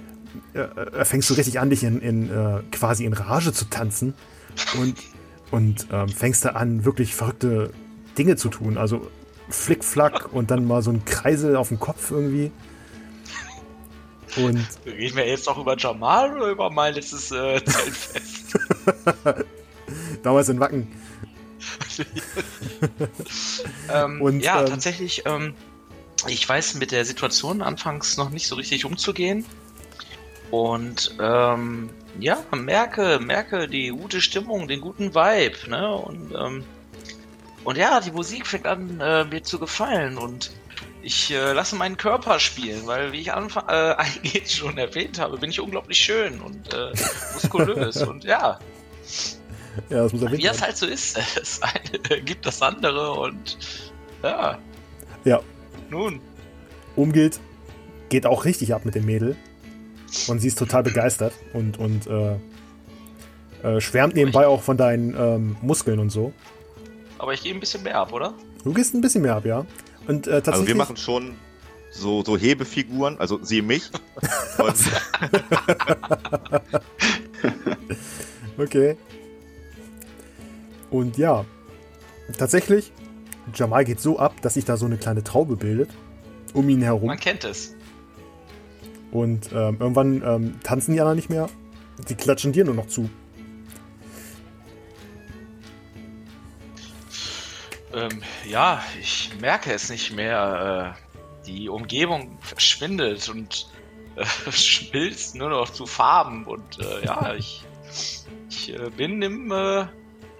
äh, 0.56 1.00
äh, 1.00 1.04
fängst 1.04 1.28
du 1.30 1.34
richtig 1.34 1.60
an, 1.60 1.70
dich 1.70 1.84
in, 1.84 2.00
in 2.00 2.30
äh, 2.30 2.62
quasi 2.72 3.04
in 3.04 3.12
Rage 3.12 3.52
zu 3.52 3.66
tanzen 3.66 4.14
und, 4.78 4.94
und 5.50 5.86
ähm, 5.92 6.08
fängst 6.08 6.44
da 6.44 6.50
an, 6.50 6.84
wirklich 6.84 7.14
verrückte 7.14 7.70
Dinge 8.16 8.36
zu 8.36 8.48
tun. 8.48 8.78
Also 8.78 9.10
Flickflack 9.48 10.32
und 10.32 10.50
dann 10.50 10.66
mal 10.66 10.82
so 10.82 10.90
ein 10.90 11.04
Kreisel 11.04 11.56
auf 11.56 11.68
dem 11.68 11.78
Kopf 11.78 12.10
irgendwie. 12.10 12.50
Und 14.36 14.66
Reden 14.84 15.16
wir 15.16 15.26
jetzt 15.26 15.46
noch 15.46 15.58
über 15.58 15.76
Jamal 15.78 16.36
oder 16.36 16.50
über 16.50 16.70
mein 16.70 16.94
letztes 16.94 17.30
äh, 17.30 17.60
Zeltfest? 17.64 18.58
damals 20.22 20.48
in 20.48 20.60
Wacken. 20.60 20.88
ähm, 23.92 24.20
Und, 24.20 24.40
ja, 24.40 24.60
ähm, 24.60 24.66
tatsächlich, 24.66 25.22
ähm, 25.26 25.54
ich 26.26 26.48
weiß 26.48 26.74
mit 26.74 26.90
der 26.90 27.04
Situation 27.04 27.62
anfangs 27.62 28.16
noch 28.16 28.30
nicht 28.30 28.46
so 28.46 28.56
richtig 28.56 28.84
umzugehen. 28.84 29.44
Und 30.50 31.16
ähm, 31.20 31.90
ja, 32.20 32.38
merke, 32.54 33.18
merke 33.20 33.68
die 33.68 33.88
gute 33.88 34.20
Stimmung, 34.20 34.68
den 34.68 34.80
guten 34.80 35.14
Vibe, 35.14 35.70
ne? 35.70 35.94
Und, 35.94 36.32
ähm, 36.34 36.64
und 37.64 37.76
ja, 37.76 38.00
die 38.00 38.12
Musik 38.12 38.46
fängt 38.46 38.66
an, 38.66 39.00
äh, 39.00 39.24
mir 39.24 39.42
zu 39.42 39.58
gefallen 39.58 40.18
und 40.18 40.52
ich 41.02 41.30
äh, 41.30 41.52
lasse 41.52 41.76
meinen 41.76 41.96
Körper 41.96 42.38
spielen, 42.40 42.86
weil 42.86 43.12
wie 43.12 43.20
ich 43.20 43.32
anfang, 43.32 43.64
äh, 43.68 43.94
eingehend 43.96 44.50
schon 44.50 44.78
erwähnt 44.78 45.18
habe, 45.18 45.36
bin 45.38 45.50
ich 45.50 45.60
unglaublich 45.60 45.98
schön 45.98 46.40
und 46.40 46.72
äh, 46.74 46.92
muskulös 47.34 48.02
und 48.02 48.24
ja, 48.24 48.58
Ja, 49.88 50.02
das 50.02 50.12
muss 50.12 50.22
erwähnt 50.22 50.42
wie 50.42 50.46
das 50.46 50.62
halt 50.62 50.76
so 50.76 50.86
ist. 50.86 51.18
Das 51.36 51.60
eine 51.62 52.22
gibt 52.22 52.46
das 52.46 52.62
andere 52.62 53.12
und 53.12 53.58
ja, 54.22 54.58
Ja, 55.24 55.40
nun. 55.90 56.20
Umgilt 56.96 57.40
geht 58.08 58.26
auch 58.26 58.44
richtig 58.44 58.74
ab 58.74 58.84
mit 58.84 58.94
dem 58.94 59.04
Mädel. 59.04 59.36
Und 60.28 60.40
sie 60.40 60.48
ist 60.48 60.58
total 60.58 60.82
begeistert 60.82 61.32
und, 61.52 61.78
und 61.78 62.06
äh, 62.06 62.36
äh, 63.62 63.80
schwärmt 63.80 64.14
nebenbei 64.14 64.46
auch 64.46 64.62
von 64.62 64.76
deinen 64.76 65.14
ähm, 65.18 65.56
Muskeln 65.62 65.98
und 65.98 66.10
so. 66.10 66.32
Aber 67.18 67.32
ich 67.32 67.42
gehe 67.42 67.54
ein 67.54 67.60
bisschen 67.60 67.82
mehr 67.82 67.98
ab, 67.98 68.12
oder? 68.12 68.34
Du 68.64 68.72
gehst 68.72 68.94
ein 68.94 69.00
bisschen 69.00 69.22
mehr 69.22 69.36
ab, 69.36 69.46
ja. 69.46 69.64
Und 70.06 70.26
äh, 70.26 70.42
tatsächlich. 70.42 70.54
Also, 70.54 70.66
wir 70.68 70.74
machen 70.74 70.96
schon 70.96 71.34
so, 71.90 72.22
so 72.22 72.36
Hebefiguren, 72.36 73.18
also 73.18 73.38
sie 73.42 73.62
mich. 73.62 73.84
Okay. 78.58 78.96
Und 80.90 81.18
ja, 81.18 81.44
tatsächlich, 82.38 82.92
Jamal 83.54 83.84
geht 83.84 84.00
so 84.00 84.18
ab, 84.18 84.34
dass 84.42 84.54
sich 84.54 84.64
da 84.64 84.76
so 84.76 84.86
eine 84.86 84.96
kleine 84.96 85.22
Traube 85.22 85.56
bildet 85.56 85.90
um 86.54 86.68
ihn 86.68 86.80
herum. 86.80 87.08
Man 87.08 87.20
kennt 87.20 87.44
es. 87.44 87.74
Und 89.12 89.50
ähm, 89.52 89.76
irgendwann 89.80 90.22
ähm, 90.24 90.60
tanzen 90.62 90.92
die 90.92 91.00
anderen 91.00 91.16
nicht 91.16 91.30
mehr. 91.30 91.48
Die 92.08 92.14
klatschen 92.14 92.52
dir 92.52 92.64
nur 92.64 92.74
noch 92.74 92.86
zu. 92.86 93.08
Ähm, 97.94 98.22
ja, 98.46 98.82
ich 99.00 99.32
merke 99.40 99.72
es 99.72 99.88
nicht 99.88 100.14
mehr. 100.14 100.94
Äh, 100.96 101.06
die 101.46 101.68
Umgebung 101.68 102.36
verschwindet 102.40 103.28
und 103.28 103.70
äh, 104.16 104.24
schmilzt 104.50 105.34
nur 105.34 105.50
noch 105.50 105.70
zu 105.70 105.86
Farben. 105.86 106.44
Und 106.44 106.78
äh, 106.80 107.04
ja, 107.04 107.34
ich, 107.38 107.64
ich 108.50 108.74
äh, 108.74 108.90
bin 108.90 109.22
im, 109.22 109.50
äh, 109.50 109.86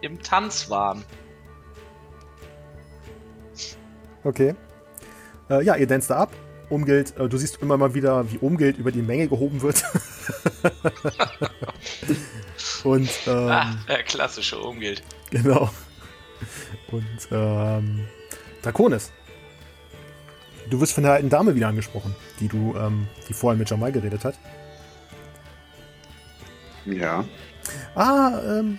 im 0.02 0.20
Tanzwahn. 0.22 1.05
Okay. 4.24 4.55
Äh, 5.48 5.62
ja, 5.62 5.76
ihr 5.76 5.87
danst 5.87 6.11
da 6.11 6.18
ab. 6.18 6.33
Umgeld, 6.68 7.16
äh, 7.16 7.29
du 7.29 7.37
siehst 7.37 7.62
immer 7.62 7.76
mal 7.76 7.94
wieder, 7.94 8.31
wie 8.31 8.38
Umgeld 8.38 8.79
über 8.79 8.90
die 8.92 9.02
Menge 9.02 9.29
gehoben 9.29 9.62
wird. 9.62 9.85
Und, 12.85 13.11
ähm, 13.26 13.48
ah, 13.48 13.76
der 13.88 14.02
klassische 14.02 14.59
Umgilt. 14.59 15.02
genau. 15.31 15.70
Und, 16.90 17.29
ähm, 17.31 18.07
Draconis. 18.62 19.12
Du 20.68 20.81
wirst 20.81 20.92
von 20.92 21.05
der 21.05 21.12
alten 21.12 21.29
Dame 21.31 21.55
wieder 21.55 21.68
angesprochen, 21.68 22.14
die 22.40 22.48
du, 22.48 22.74
ähm, 22.76 23.07
die 23.29 23.35
vorhin 23.35 23.59
mit 23.59 23.70
Jamal 23.70 23.92
geredet 23.92 24.24
hat. 24.24 24.38
Ja. 26.85 27.24
Ah, 27.94 28.40
ähm, 28.44 28.79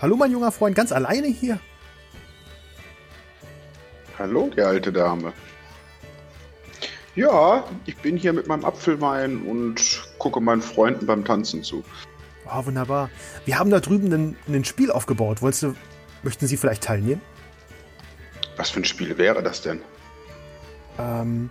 Hallo, 0.00 0.16
mein 0.16 0.32
junger 0.32 0.52
Freund, 0.52 0.76
ganz 0.76 0.92
alleine 0.92 1.28
hier? 1.28 1.58
Hallo, 4.18 4.50
die 4.54 4.60
alte 4.60 4.92
Dame. 4.92 5.32
Ja, 7.16 7.64
ich 7.86 7.96
bin 7.98 8.16
hier 8.16 8.32
mit 8.32 8.48
meinem 8.48 8.64
Apfelwein 8.64 9.42
und 9.42 10.02
gucke 10.18 10.40
meinen 10.40 10.62
Freunden 10.62 11.06
beim 11.06 11.24
Tanzen 11.24 11.62
zu. 11.62 11.84
Oh, 12.46 12.66
wunderbar. 12.66 13.08
Wir 13.44 13.58
haben 13.58 13.70
da 13.70 13.80
drüben 13.80 14.36
ein, 14.48 14.64
Spiel 14.64 14.90
aufgebaut. 14.90 15.40
Wolltest 15.40 15.62
du, 15.62 15.74
möchten 16.22 16.46
Sie 16.46 16.56
vielleicht 16.56 16.82
teilnehmen? 16.82 17.20
Was 18.56 18.70
für 18.70 18.80
ein 18.80 18.84
Spiel 18.84 19.16
wäre 19.16 19.42
das 19.42 19.62
denn? 19.62 19.80
Ähm, 20.98 21.50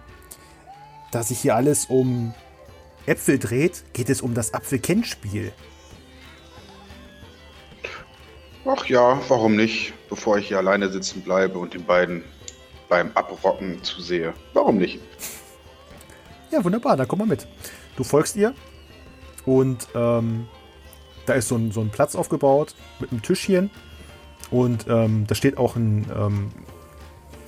da 1.12 1.24
sich 1.24 1.40
hier 1.40 1.56
alles 1.56 1.86
um 1.86 2.34
Äpfel 3.06 3.40
dreht, 3.40 3.84
geht 3.94 4.10
es 4.10 4.22
um 4.22 4.34
das 4.34 4.54
Apfelkennspiel. 4.54 5.54
Ach 8.66 8.86
ja, 8.86 9.20
warum 9.28 9.56
nicht? 9.56 9.94
Bevor 10.10 10.38
ich 10.38 10.48
hier 10.48 10.58
alleine 10.58 10.90
sitzen 10.90 11.22
bleibe 11.22 11.58
und 11.58 11.74
den 11.74 11.86
beiden 11.86 12.24
beim 12.88 13.12
Abrocken 13.16 13.82
zusehe. 13.84 14.34
Warum 14.54 14.78
nicht? 14.78 15.00
Ja, 16.54 16.64
wunderbar, 16.64 16.96
dann 16.96 17.08
komm 17.08 17.18
mal 17.18 17.28
mit. 17.28 17.48
Du 17.98 18.04
folgst 18.04 18.36
ihr 18.36 18.54
und 19.44 19.88
ähm, 19.96 20.48
da 21.26 21.34
ist 21.34 21.48
so 21.48 21.56
ein, 21.56 21.72
so 21.72 21.82
ein 21.82 21.90
Platz 21.90 22.14
aufgebaut 22.16 22.76
mit 23.00 23.12
einem 23.12 23.24
Tischchen 23.24 23.72
und 24.52 24.86
ähm, 24.88 25.26
da 25.26 25.34
steht 25.34 25.58
auch 25.58 25.76
ein 25.76 26.06
ähm, 26.16 26.52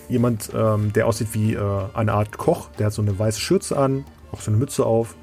jemand, 0.10 0.50
ähm, 0.56 0.91
der 0.91 1.06
aussieht 1.06 1.28
wie 1.34 1.54
äh, 1.54 1.84
eine 1.94 2.13
Art 2.13 2.39
Koch. 2.39 2.70
Der 2.80 2.88
hat 2.88 2.94
so 2.94 3.04
eine 3.04 3.18
weiße 3.18 3.39
Schürze 3.39 3.78
an, 3.78 4.06
auch 4.32 4.41
so 4.41 4.50
eine 4.50 4.58
Mütze 4.58 4.84
auf 4.84 5.15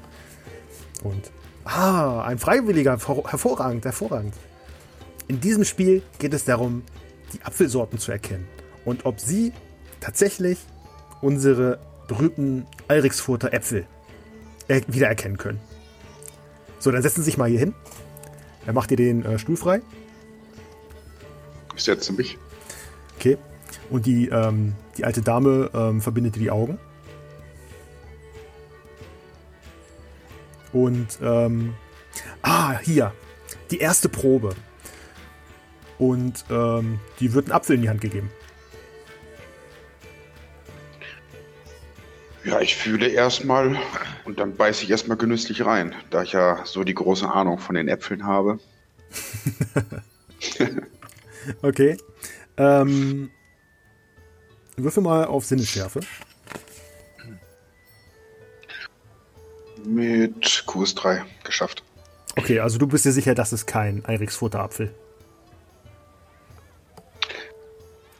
und 1.03 1.31
ah, 1.65 2.21
ein 2.21 2.39
Freiwilliger, 2.39 2.93
hervor- 2.93 3.29
hervorragend, 3.29 3.83
hervorragend. 3.83 4.33
In 5.27 5.41
diesem 5.41 5.65
Spiel 5.65 6.03
geht 6.19 6.33
es 6.33 6.45
darum, 6.45 6.83
die 7.33 7.41
Apfelsorten 7.41 7.99
zu 7.99 8.13
erkennen 8.13 8.47
und 8.85 9.05
ob 9.05 9.19
sie 9.19 9.51
tatsächlich 9.99 10.59
unsere 11.21 11.79
berühmten 12.07 12.65
Alriksfurter 12.87 13.53
Äpfel 13.53 13.85
äh, 14.67 14.81
wiedererkennen 14.87 15.37
können. 15.37 15.59
So, 16.79 16.91
dann 16.91 17.01
setzen 17.01 17.21
Sie 17.21 17.25
sich 17.25 17.37
mal 17.37 17.49
hier 17.49 17.59
hin. 17.59 17.73
Er 18.65 18.73
macht 18.73 18.89
dir 18.89 18.97
den 18.97 19.23
äh, 19.23 19.39
Stuhl 19.39 19.57
frei. 19.57 19.81
Ich 21.75 21.83
setze 21.83 22.13
mich. 22.13 22.37
Okay. 23.17 23.37
Und 23.89 24.05
die, 24.05 24.27
ähm, 24.29 24.73
die 24.97 25.05
alte 25.05 25.21
Dame 25.21 25.69
ähm, 25.73 26.01
verbindet 26.01 26.35
dir 26.35 26.39
die 26.39 26.51
Augen. 26.51 26.77
Und, 30.71 31.19
ähm, 31.21 31.73
ah, 32.41 32.79
hier. 32.79 33.13
Die 33.71 33.79
erste 33.79 34.09
Probe. 34.09 34.55
Und 35.99 36.45
ähm, 36.49 36.99
die 37.19 37.33
wird 37.33 37.45
einen 37.45 37.53
Apfel 37.53 37.75
in 37.75 37.81
die 37.83 37.89
Hand 37.89 38.01
gegeben. 38.01 38.29
Ja, 42.45 42.59
ich 42.59 42.75
fühle 42.75 43.07
erstmal 43.07 43.77
und 44.25 44.39
dann 44.39 44.55
beiße 44.55 44.83
ich 44.83 44.91
erstmal 44.91 45.17
genüsslich 45.17 45.65
rein, 45.65 45.95
da 46.09 46.23
ich 46.23 46.33
ja 46.33 46.65
so 46.65 46.83
die 46.83 46.93
große 46.93 47.29
Ahnung 47.29 47.57
von 47.57 47.75
den 47.75 47.87
Äpfeln 47.87 48.25
habe. 48.25 48.59
Okay. 51.61 51.97
Ähm, 52.57 53.31
würfel 54.77 55.03
mal 55.03 55.25
auf 55.25 55.45
Sinnesschärfe. 55.45 56.01
Mit 59.85 60.45
QS3 60.65 61.21
geschafft. 61.43 61.83
Okay, 62.35 62.59
also 62.59 62.77
du 62.77 62.87
bist 62.87 63.05
dir 63.05 63.11
sicher, 63.11 63.35
das 63.35 63.53
ist 63.53 63.65
kein 63.65 64.05
Eiriksfurter 64.05 64.59
Apfel. 64.59 64.93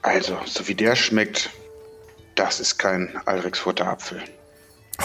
Also, 0.01 0.38
so 0.45 0.67
wie 0.67 0.75
der 0.75 0.95
schmeckt, 0.95 1.49
das 2.36 2.60
ist 2.60 2.78
kein 2.78 3.15
Alrixfurter 3.26 3.88
Apfel. 3.88 4.22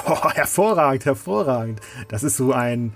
Oh, 0.06 0.30
hervorragend, 0.30 1.06
hervorragend. 1.06 1.80
Das 2.08 2.22
ist 2.22 2.36
so 2.36 2.52
ein, 2.52 2.92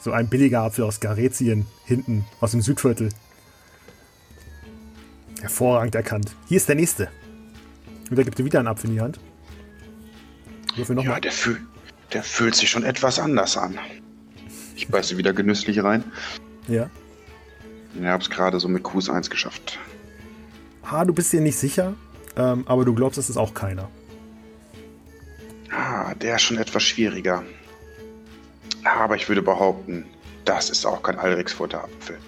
so 0.00 0.10
ein 0.10 0.28
billiger 0.28 0.62
Apfel 0.62 0.84
aus 0.84 0.98
Garetien, 0.98 1.64
hinten, 1.84 2.26
aus 2.40 2.50
dem 2.50 2.60
Südviertel. 2.60 3.08
Hervorragend 5.40 5.94
erkannt. 5.94 6.34
Hier 6.48 6.56
ist 6.56 6.68
der 6.68 6.74
nächste. 6.74 7.08
Und 8.10 8.18
er 8.18 8.24
gibt 8.24 8.38
dir 8.38 8.44
wieder 8.44 8.58
einen 8.58 8.68
Apfel 8.68 8.90
in 8.90 8.96
die 8.96 9.00
Hand. 9.00 9.20
Würfel 10.76 10.96
Ja, 10.96 11.02
nochmal. 11.02 11.20
der, 11.20 11.32
fühl, 11.32 11.60
der 12.12 12.22
fühlt 12.24 12.54
sich 12.56 12.68
schon 12.68 12.82
etwas 12.84 13.18
anders 13.20 13.56
an. 13.56 13.78
Ich 14.74 14.88
beiße 14.88 15.16
wieder 15.16 15.32
genüsslich 15.32 15.82
rein. 15.84 16.02
Ja. 16.66 16.90
Ich 17.98 18.04
hab's 18.04 18.28
gerade 18.28 18.58
so 18.58 18.68
mit 18.68 18.82
QS1 18.84 19.30
geschafft. 19.30 19.78
Ah, 20.82 21.04
du 21.04 21.14
bist 21.14 21.32
dir 21.32 21.40
nicht 21.40 21.56
sicher, 21.56 21.94
ähm, 22.36 22.64
aber 22.66 22.84
du 22.84 22.94
glaubst, 22.94 23.18
es 23.18 23.30
ist 23.30 23.36
auch 23.36 23.54
keiner. 23.54 23.88
Ah, 25.70 26.14
der 26.14 26.36
ist 26.36 26.42
schon 26.42 26.58
etwas 26.58 26.82
schwieriger. 26.82 27.42
Aber 28.84 29.16
ich 29.16 29.28
würde 29.28 29.42
behaupten, 29.42 30.04
das 30.44 30.70
ist 30.70 30.84
auch 30.84 31.02
kein 31.02 31.18
Alrixfurter 31.18 31.84
Apfel. 31.84 32.18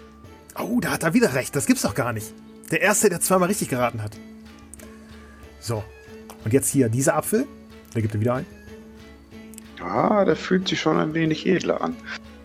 Oh, 0.59 0.81
da 0.81 0.91
hat 0.93 1.03
er 1.03 1.15
wieder 1.15 1.35
recht. 1.35 1.55
Das 1.55 1.67
gibt's 1.67 1.83
doch 1.83 1.95
gar 1.95 2.13
nicht. 2.13 2.33
Der 2.71 2.81
Erste, 2.81 3.09
der 3.09 3.21
zweimal 3.21 3.49
richtig 3.49 3.69
geraten 3.69 4.03
hat. 4.03 4.17
So. 5.61 5.85
Und 6.45 6.53
jetzt 6.53 6.71
hier 6.71 6.89
dieser 6.89 7.17
Apfel. 7.17 7.47
Der 7.95 8.03
gibt 8.03 8.15
er 8.15 8.21
wieder 8.21 8.35
ein. 8.35 8.47
Ah, 9.81 10.25
der 10.25 10.37
fühlt 10.37 10.67
sich 10.69 10.81
schon 10.81 10.99
ein 10.99 11.15
wenig 11.15 11.47
edler 11.47 11.81
an. 11.81 11.97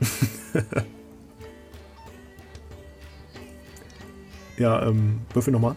Ja, 4.61 4.85
ähm, 4.85 5.21
würfel 5.33 5.51
nochmal. 5.51 5.75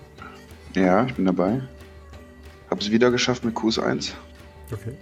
Ja, 0.74 1.06
ich 1.06 1.14
bin 1.14 1.24
dabei. 1.24 1.62
Hab's 2.74 2.90
wieder 2.90 3.12
geschafft 3.12 3.44
mit 3.44 3.54
QS1. 3.54 4.10
Okay. 4.72 4.94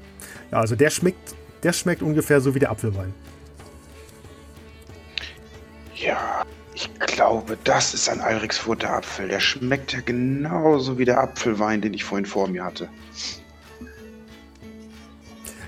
Ja, 0.50 0.58
also 0.58 0.76
der 0.76 0.90
schmeckt, 0.90 1.34
der 1.62 1.72
schmeckt 1.72 2.02
ungefähr 2.02 2.38
so 2.42 2.54
wie 2.54 2.58
der 2.58 2.70
Apfelwein. 2.70 3.14
Ja, 5.94 6.44
ich 6.74 6.90
glaube, 6.98 7.56
das 7.64 7.94
ist 7.94 8.10
ein 8.10 8.20
Alrixfurter 8.20 8.90
Apfel. 8.90 9.28
Der 9.28 9.40
schmeckt 9.40 9.94
ja 9.94 10.00
genauso 10.04 10.98
wie 10.98 11.06
der 11.06 11.18
Apfelwein, 11.18 11.80
den 11.80 11.94
ich 11.94 12.04
vorhin 12.04 12.26
vor 12.26 12.46
mir 12.46 12.62
hatte. 12.62 12.90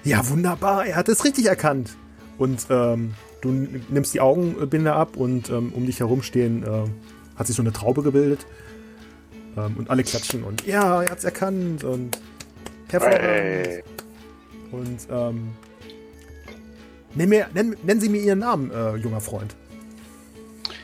Ja, 0.03 0.29
wunderbar. 0.29 0.85
Er 0.85 0.97
hat 0.97 1.09
es 1.09 1.25
richtig 1.25 1.47
erkannt. 1.47 1.97
Und 2.37 2.67
ähm, 2.69 3.15
du 3.41 3.49
nimmst 3.89 4.13
die 4.13 4.21
Augenbinde 4.21 4.93
ab 4.93 5.17
und 5.17 5.49
ähm, 5.49 5.73
um 5.73 5.87
dich 5.87 6.01
herum 6.01 6.23
stehen, 6.23 6.65
äh, 6.65 7.39
hat 7.39 7.47
sich 7.47 7.57
so 7.57 7.63
eine 7.63 7.73
Traube 7.73 8.03
gebildet. 8.03 8.45
Ähm, 9.57 9.77
und 9.77 9.91
alle 9.91 10.03
klatschen 10.03 10.45
und 10.45 10.67
ja, 10.67 11.03
er 11.03 11.11
hat 11.11 11.19
es 11.19 11.25
erkannt 11.25 11.85
und 11.85 12.19
hervorragend. 12.89 13.23
Hey. 13.23 13.85
Und 14.73 14.99
ähm, 15.11 15.53
nenn 17.15 17.29
mir, 17.29 17.47
nenn, 17.55 17.77
nennen 17.83 18.01
Sie 18.01 18.09
mir 18.09 18.21
Ihren 18.21 18.41
Namen, 18.41 18.71
äh, 18.71 18.97
junger 18.97 19.21
Freund. 19.21 19.55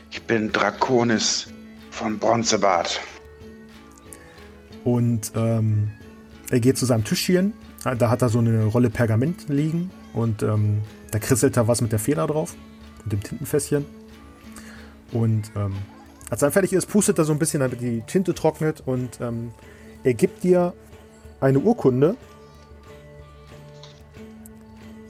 Ich 0.09 0.21
bin 0.23 0.51
Draconis 0.51 1.47
von 1.89 2.17
Bronzebart. 2.17 2.99
Und 4.83 5.31
ähm, 5.35 5.91
er 6.49 6.59
geht 6.59 6.77
zu 6.77 6.85
seinem 6.85 7.03
Tischchen. 7.03 7.53
Da 7.83 8.09
hat 8.09 8.21
er 8.21 8.29
so 8.29 8.39
eine 8.39 8.65
Rolle 8.65 8.89
Pergament 8.89 9.47
liegen. 9.49 9.91
Und 10.13 10.43
ähm, 10.43 10.81
da 11.11 11.19
krisselt 11.19 11.57
er 11.57 11.67
was 11.67 11.81
mit 11.81 11.91
der 11.91 11.99
Feder 11.99 12.27
drauf. 12.27 12.55
Mit 13.03 13.13
dem 13.13 13.23
Tintenfässchen. 13.23 13.85
Und 15.11 15.51
ähm, 15.55 15.73
als 16.31 16.41
er 16.41 16.51
fertig 16.51 16.71
ist, 16.71 16.85
pustet 16.85 17.17
er 17.19 17.25
so 17.25 17.33
ein 17.33 17.39
bisschen, 17.39 17.59
damit 17.59 17.81
die 17.81 18.01
Tinte 18.07 18.33
trocknet. 18.33 18.81
Und 18.85 19.19
ähm, 19.19 19.51
er 20.03 20.13
gibt 20.13 20.43
dir 20.43 20.73
eine 21.41 21.59
Urkunde. 21.59 22.15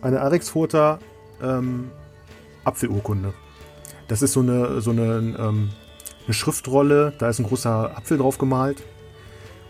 Eine 0.01 0.19
Arexfurter 0.19 0.97
ähm, 1.43 1.91
Apfelurkunde. 2.63 3.36
Das 4.07 4.23
ist 4.23 4.34
so 4.34 4.39
eine, 4.39 4.81
so 4.81 4.89
eine, 4.89 5.03
ähm, 5.03 5.69
eine 6.25 6.34
Schriftrolle. 6.34 7.13
Da 7.19 7.29
ist 7.29 7.38
ein 7.38 7.45
großer 7.45 7.96
Apfel 7.96 8.17
drauf 8.17 8.39
gemalt. 8.39 8.81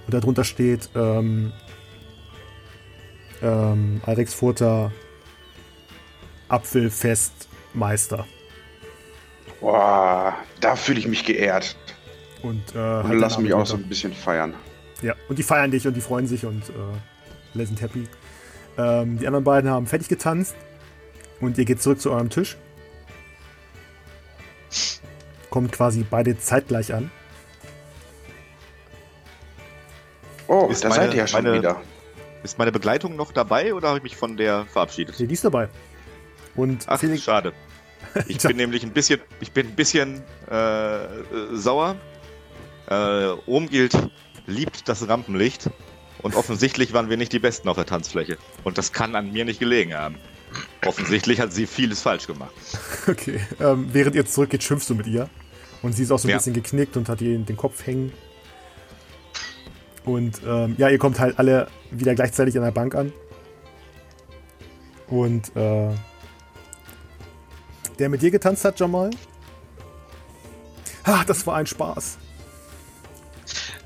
Und 0.08 0.14
darunter 0.14 0.46
steht 0.46 0.90
ähm, 0.96 1.52
ähm, 3.42 4.00
Alrexfurter 4.06 4.94
Apfelfestmeister. 6.48 8.26
Boah, 9.62 10.36
da 10.60 10.76
fühle 10.76 11.00
ich 11.00 11.08
mich 11.08 11.24
geehrt. 11.24 11.76
Und, 12.42 12.64
äh, 12.76 12.78
Und 12.80 13.08
halt 13.08 13.20
lass 13.20 13.38
mich 13.38 13.54
auch 13.54 13.66
so 13.66 13.76
ein 13.78 13.84
bisschen 13.88 14.14
feiern. 14.14 14.56
Ja, 15.02 15.14
und 15.30 15.38
die 15.40 15.44
feiern 15.44 15.72
dich 15.72 15.88
und 15.88 15.94
die 15.96 16.02
freuen 16.02 16.28
sich 16.28 16.46
und 16.46 16.70
äh, 16.70 16.74
alle 17.54 17.66
sind 17.66 17.80
happy. 17.82 18.08
Ähm, 18.78 19.18
die 19.20 19.28
anderen 19.28 19.44
beiden 19.44 19.70
haben 19.70 19.86
fertig 19.88 20.10
getanzt 20.10 20.56
und 21.40 21.58
ihr 21.58 21.66
geht 21.66 21.82
zurück 21.82 22.02
zu 22.02 22.12
eurem 22.12 22.30
Tisch. 22.30 22.58
Kommt 25.50 25.72
quasi 25.72 26.06
beide 26.10 26.38
zeitgleich 26.40 26.94
an. 26.94 27.12
Oh, 30.48 30.68
Ist 30.72 30.84
da 30.84 30.90
meine- 30.90 31.02
seid 31.04 31.12
ihr 31.14 31.18
ja 31.20 31.28
schon 31.28 31.44
meine- 31.44 31.58
wieder. 31.58 31.82
Ist 32.44 32.58
meine 32.58 32.72
Begleitung 32.72 33.16
noch 33.16 33.32
dabei 33.32 33.74
oder 33.74 33.90
habe 33.90 34.00
ich 34.00 34.04
mich 34.04 34.16
von 34.18 34.36
der 34.38 34.66
verabschiedet? 34.66 35.20
Die 35.20 35.32
ist 35.32 35.46
dabei. 35.46 35.70
Und 36.56 36.86
Ach, 36.88 37.00
Felix, 37.00 37.22
schade. 37.24 37.54
Ich 38.28 38.40
bin 38.40 38.58
nämlich 38.58 38.84
ein 38.84 38.92
bisschen, 38.92 39.20
ich 39.40 39.52
bin 39.52 39.68
ein 39.68 39.76
bisschen 39.76 40.22
äh, 40.50 41.04
äh, 41.06 41.10
sauer, 41.54 41.96
Äh, 42.90 43.30
Omgild 43.48 43.94
liebt 44.48 44.90
das 44.90 45.08
Rampenlicht 45.08 45.70
und 46.22 46.36
offensichtlich 46.36 46.92
waren 46.94 47.10
wir 47.10 47.16
nicht 47.16 47.32
die 47.32 47.40
Besten 47.40 47.70
auf 47.70 47.78
der 47.78 47.86
Tanzfläche. 47.86 48.38
Und 48.66 48.78
das 48.78 48.92
kann 48.92 49.16
an 49.16 49.32
mir 49.32 49.46
nicht 49.46 49.60
gelegen 49.60 49.94
haben. 49.94 50.16
Offensichtlich 50.86 51.40
hat 51.40 51.54
sie 51.54 51.66
vieles 51.68 52.02
falsch 52.02 52.28
gemacht. 52.28 52.52
Okay. 53.08 53.40
Ähm, 53.62 53.88
während 53.94 54.16
ihr 54.16 54.26
zurückgeht, 54.26 54.64
schimpfst 54.64 54.90
du 54.90 54.96
mit 54.96 55.08
ihr. 55.08 55.30
Und 55.82 55.94
sie 55.94 56.04
ist 56.04 56.12
auch 56.12 56.20
so 56.20 56.28
ein 56.28 56.32
Ja. 56.32 56.38
bisschen 56.38 56.54
geknickt 56.54 56.98
und 56.98 57.08
hat 57.08 57.22
ihr 57.22 57.38
den 57.40 57.56
Kopf 57.56 57.86
hängen. 57.88 58.12
Und 60.04 60.42
ähm, 60.46 60.76
ja, 60.78 60.90
ihr 60.90 60.98
kommt 60.98 61.20
halt 61.20 61.40
alle 61.40 61.68
wieder 61.92 62.14
gleichzeitig 62.16 62.58
an 62.58 62.64
der 62.64 62.72
Bank 62.72 62.94
an. 62.96 63.14
Und 65.08 65.56
äh, 65.56 65.90
der 68.02 68.10
mit 68.10 68.22
dir 68.24 68.32
getanzt 68.32 68.66
hat, 68.66 68.80
Jamal? 68.80 69.12
Ah, 71.04 71.24
das 71.26 71.46
war 71.46 71.56
ein 71.58 71.68
Spaß. 71.68 72.18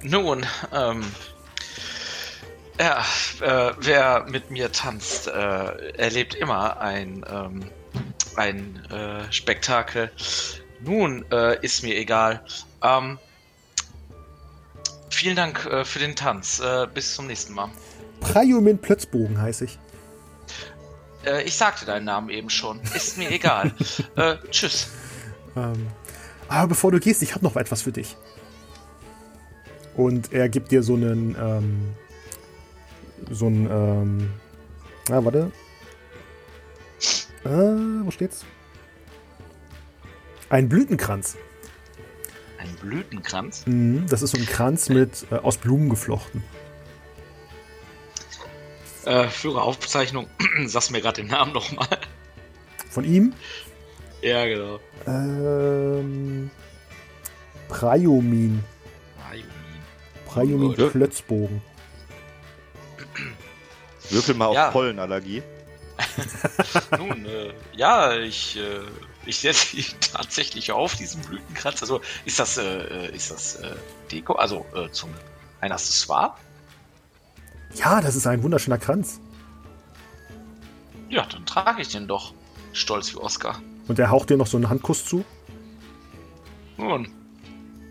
Nun, 0.01 0.45
ähm, 0.73 1.03
ja, 2.79 3.03
äh, 3.41 3.73
wer 3.79 4.25
mit 4.29 4.51
mir 4.51 4.71
tanzt, 4.71 5.27
äh, 5.27 5.31
erlebt 5.97 6.33
immer 6.33 6.79
ein, 6.79 7.25
ähm, 7.29 7.63
ein 8.37 8.85
äh, 8.89 9.31
Spektakel. 9.31 10.11
Nun, 10.79 11.25
äh, 11.31 11.59
ist 11.61 11.83
mir 11.83 11.97
egal. 11.97 12.41
Ähm, 12.81 13.17
vielen 15.09 15.35
Dank 15.35 15.65
äh, 15.65 15.83
für 15.83 15.99
den 15.99 16.15
Tanz. 16.15 16.59
Äh, 16.59 16.87
bis 16.93 17.15
zum 17.15 17.27
nächsten 17.27 17.53
Mal. 17.53 17.69
Prajumin 18.21 18.77
Plötzbogen 18.77 19.41
heiße 19.41 19.65
ich. 19.65 19.79
Äh, 21.25 21.43
ich 21.43 21.55
sagte 21.55 21.85
deinen 21.85 22.05
Namen 22.05 22.29
eben 22.29 22.49
schon. 22.49 22.79
Ist 22.95 23.17
mir 23.17 23.31
egal. 23.31 23.73
äh, 24.15 24.35
tschüss. 24.51 24.89
Ähm, 25.55 25.87
aber 26.47 26.69
bevor 26.69 26.91
du 26.91 26.99
gehst, 26.99 27.21
ich 27.23 27.33
habe 27.33 27.43
noch 27.43 27.55
etwas 27.55 27.81
für 27.81 27.91
dich. 27.91 28.15
Und 29.95 30.33
er 30.33 30.49
gibt 30.49 30.71
dir 30.71 30.83
so 30.83 30.93
einen, 30.95 31.35
ähm, 31.39 31.93
so 33.31 33.47
einen, 33.47 33.69
ähm, 33.69 34.33
ah, 35.09 35.23
warte. 35.23 35.51
Äh, 37.43 37.49
wo 37.49 38.11
steht's? 38.11 38.45
Ein 40.49 40.69
Blütenkranz. 40.69 41.37
Ein 42.57 42.73
Blütenkranz? 42.81 43.65
Mhm, 43.65 44.05
das 44.09 44.21
ist 44.21 44.31
so 44.31 44.37
ein 44.37 44.45
Kranz 44.45 44.89
mit 44.89 45.25
äh, 45.31 45.35
aus 45.35 45.57
Blumen 45.57 45.89
geflochten. 45.89 46.43
Äh, 49.05 49.27
führe 49.29 49.61
Aufzeichnung. 49.61 50.27
Sag's 50.65 50.89
mir 50.89 51.01
gerade 51.01 51.21
den 51.21 51.29
Namen 51.29 51.53
nochmal. 51.53 51.87
Von 52.89 53.03
ihm 53.03 53.33
ja, 54.25 54.43
genau. 54.45 54.79
ähm, 55.05 56.49
Prajumin. 57.67 58.63
Ayumin. 59.29 59.45
Prajumin 60.25 60.75
Oh, 60.79 60.89
Plötzbogen. 60.89 61.61
Würfel 64.09 64.33
mal 64.33 64.47
auf 64.47 64.55
Ja. 64.55 64.71
Pollenallergie. 64.71 65.43
Nun, 66.97 67.25
äh, 67.27 67.53
ja, 67.73 68.15
ich, 68.17 68.57
äh, 68.57 68.81
ich 69.27 69.37
setze 69.37 69.77
ihn 69.77 69.85
tatsächlich 70.11 70.71
auf, 70.71 70.95
diesen 70.95 71.21
Blütenkranz. 71.21 71.83
Also, 71.83 72.01
ist 72.25 72.39
das, 72.39 72.57
äh, 72.57 72.63
äh, 72.63 73.15
ist 73.15 73.29
das 73.29 73.57
äh, 73.57 73.75
Deko? 74.11 74.33
Also, 74.33 74.65
äh, 74.73 74.89
zum 74.89 75.13
ein 75.61 75.71
Accessoire? 75.71 76.35
Ja, 77.75 78.01
das 78.01 78.15
ist 78.15 78.25
ein 78.27 78.41
wunderschöner 78.43 78.77
Kranz. 78.77 79.19
Ja, 81.09 81.25
dann 81.31 81.45
trage 81.45 81.81
ich 81.81 81.89
den 81.89 82.07
doch. 82.07 82.33
Stolz 82.73 83.13
wie 83.13 83.17
Oscar. 83.17 83.61
Und 83.87 83.99
er 83.99 84.09
haucht 84.09 84.29
dir 84.29 84.37
noch 84.37 84.47
so 84.47 84.57
einen 84.57 84.69
Handkuss 84.69 85.05
zu. 85.05 85.23
Nun, 86.77 87.07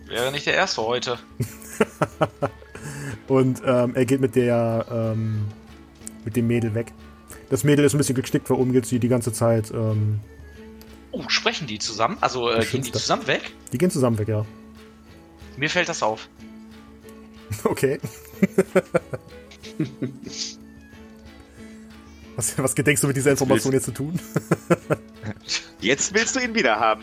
wäre 0.06 0.30
nicht 0.32 0.46
der 0.46 0.54
erste 0.54 0.82
heute. 0.82 1.18
Und 3.28 3.62
ähm, 3.64 3.94
er 3.94 4.04
geht 4.04 4.20
mit 4.20 4.36
der 4.36 4.84
ähm, 4.90 5.46
mit 6.24 6.36
dem 6.36 6.46
Mädel 6.46 6.74
weg. 6.74 6.92
Das 7.48 7.64
Mädel 7.64 7.84
ist 7.84 7.94
ein 7.94 7.98
bisschen 7.98 8.14
geknickt, 8.14 8.50
weil 8.50 8.58
oben 8.58 8.72
geht 8.72 8.84
sie 8.86 8.98
die 8.98 9.08
ganze 9.08 9.32
Zeit. 9.32 9.70
Ähm, 9.70 10.20
Oh, 11.12 11.22
sprechen 11.28 11.68
die 11.68 11.78
zusammen? 11.78 12.16
Also, 12.20 12.50
äh, 12.50 12.54
gehen 12.54 12.62
die 12.62 12.66
Schönste. 12.88 12.98
zusammen 12.98 13.26
weg? 13.28 13.52
die 13.72 13.78
gehen 13.78 13.90
zusammen 13.90 14.18
weg, 14.18 14.26
ja. 14.26 14.44
Mir 15.56 15.70
fällt 15.70 15.88
das 15.88 16.02
auf. 16.02 16.28
Okay. 17.62 18.00
was, 22.36 22.58
was 22.58 22.74
gedenkst 22.74 23.02
du 23.02 23.08
mit 23.08 23.16
dieser 23.16 23.32
Information 23.32 23.72
jetzt 23.72 23.84
zu 23.84 23.92
tun? 23.92 24.18
Jetzt 25.80 26.14
willst 26.14 26.36
du 26.36 26.40
ihn 26.40 26.54
wieder 26.54 26.78
haben. 26.80 27.02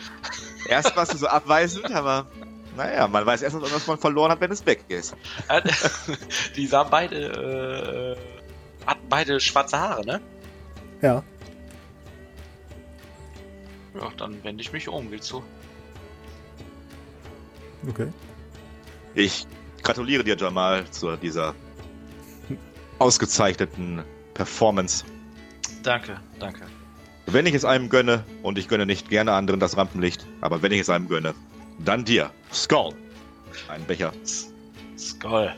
Erst 0.68 0.96
warst 0.96 1.14
du 1.14 1.18
so 1.18 1.28
abweisend, 1.28 1.92
aber 1.92 2.28
naja, 2.76 3.08
man 3.08 3.26
weiß 3.26 3.42
erst, 3.42 3.62
was 3.62 3.88
man 3.88 4.00
verloren 4.00 4.32
hat, 4.32 4.42
wenn 4.42 4.52
es 4.52 4.66
weg 4.66 4.84
ist. 4.88 5.16
Die 6.56 6.68
sahen 6.68 6.88
beide, 6.90 8.18
äh, 8.18 8.88
hatten 8.88 9.08
beide 9.10 9.40
schwarze 9.40 9.80
Haare, 9.80 10.06
ne? 10.06 10.22
ja. 11.02 11.24
Ja, 13.94 14.10
dann 14.18 14.42
wende 14.44 14.62
ich 14.62 14.72
mich 14.72 14.88
um, 14.88 15.12
willst 15.12 15.32
du? 15.32 15.44
Okay. 17.90 18.08
Ich 19.16 19.46
gratuliere 19.84 20.24
dir, 20.24 20.38
Jamal, 20.38 20.90
zu 20.92 21.16
dieser 21.18 21.56
ausgezeichneten 23.02 24.04
Performance. 24.34 25.04
Danke, 25.84 26.20
danke. 26.40 26.62
Wenn 27.26 27.46
ich 27.46 27.54
es 27.56 27.66
einem 27.66 27.90
gönne, 27.90 28.24
und 28.44 28.58
ich 28.58 28.68
gönne 28.68 28.86
nicht 28.86 29.10
gerne 29.10 29.34
anderen 29.34 29.60
das 29.60 29.76
Rampenlicht, 29.78 30.26
aber 30.42 30.62
wenn 30.62 30.72
ich 30.72 30.82
es 30.82 30.90
einem 30.90 31.08
gönne, 31.08 31.34
dann 31.80 32.06
dir. 32.06 32.30
Skull. 32.54 32.94
Ein 33.68 33.84
Becher. 33.86 34.12
Skull. 34.98 35.52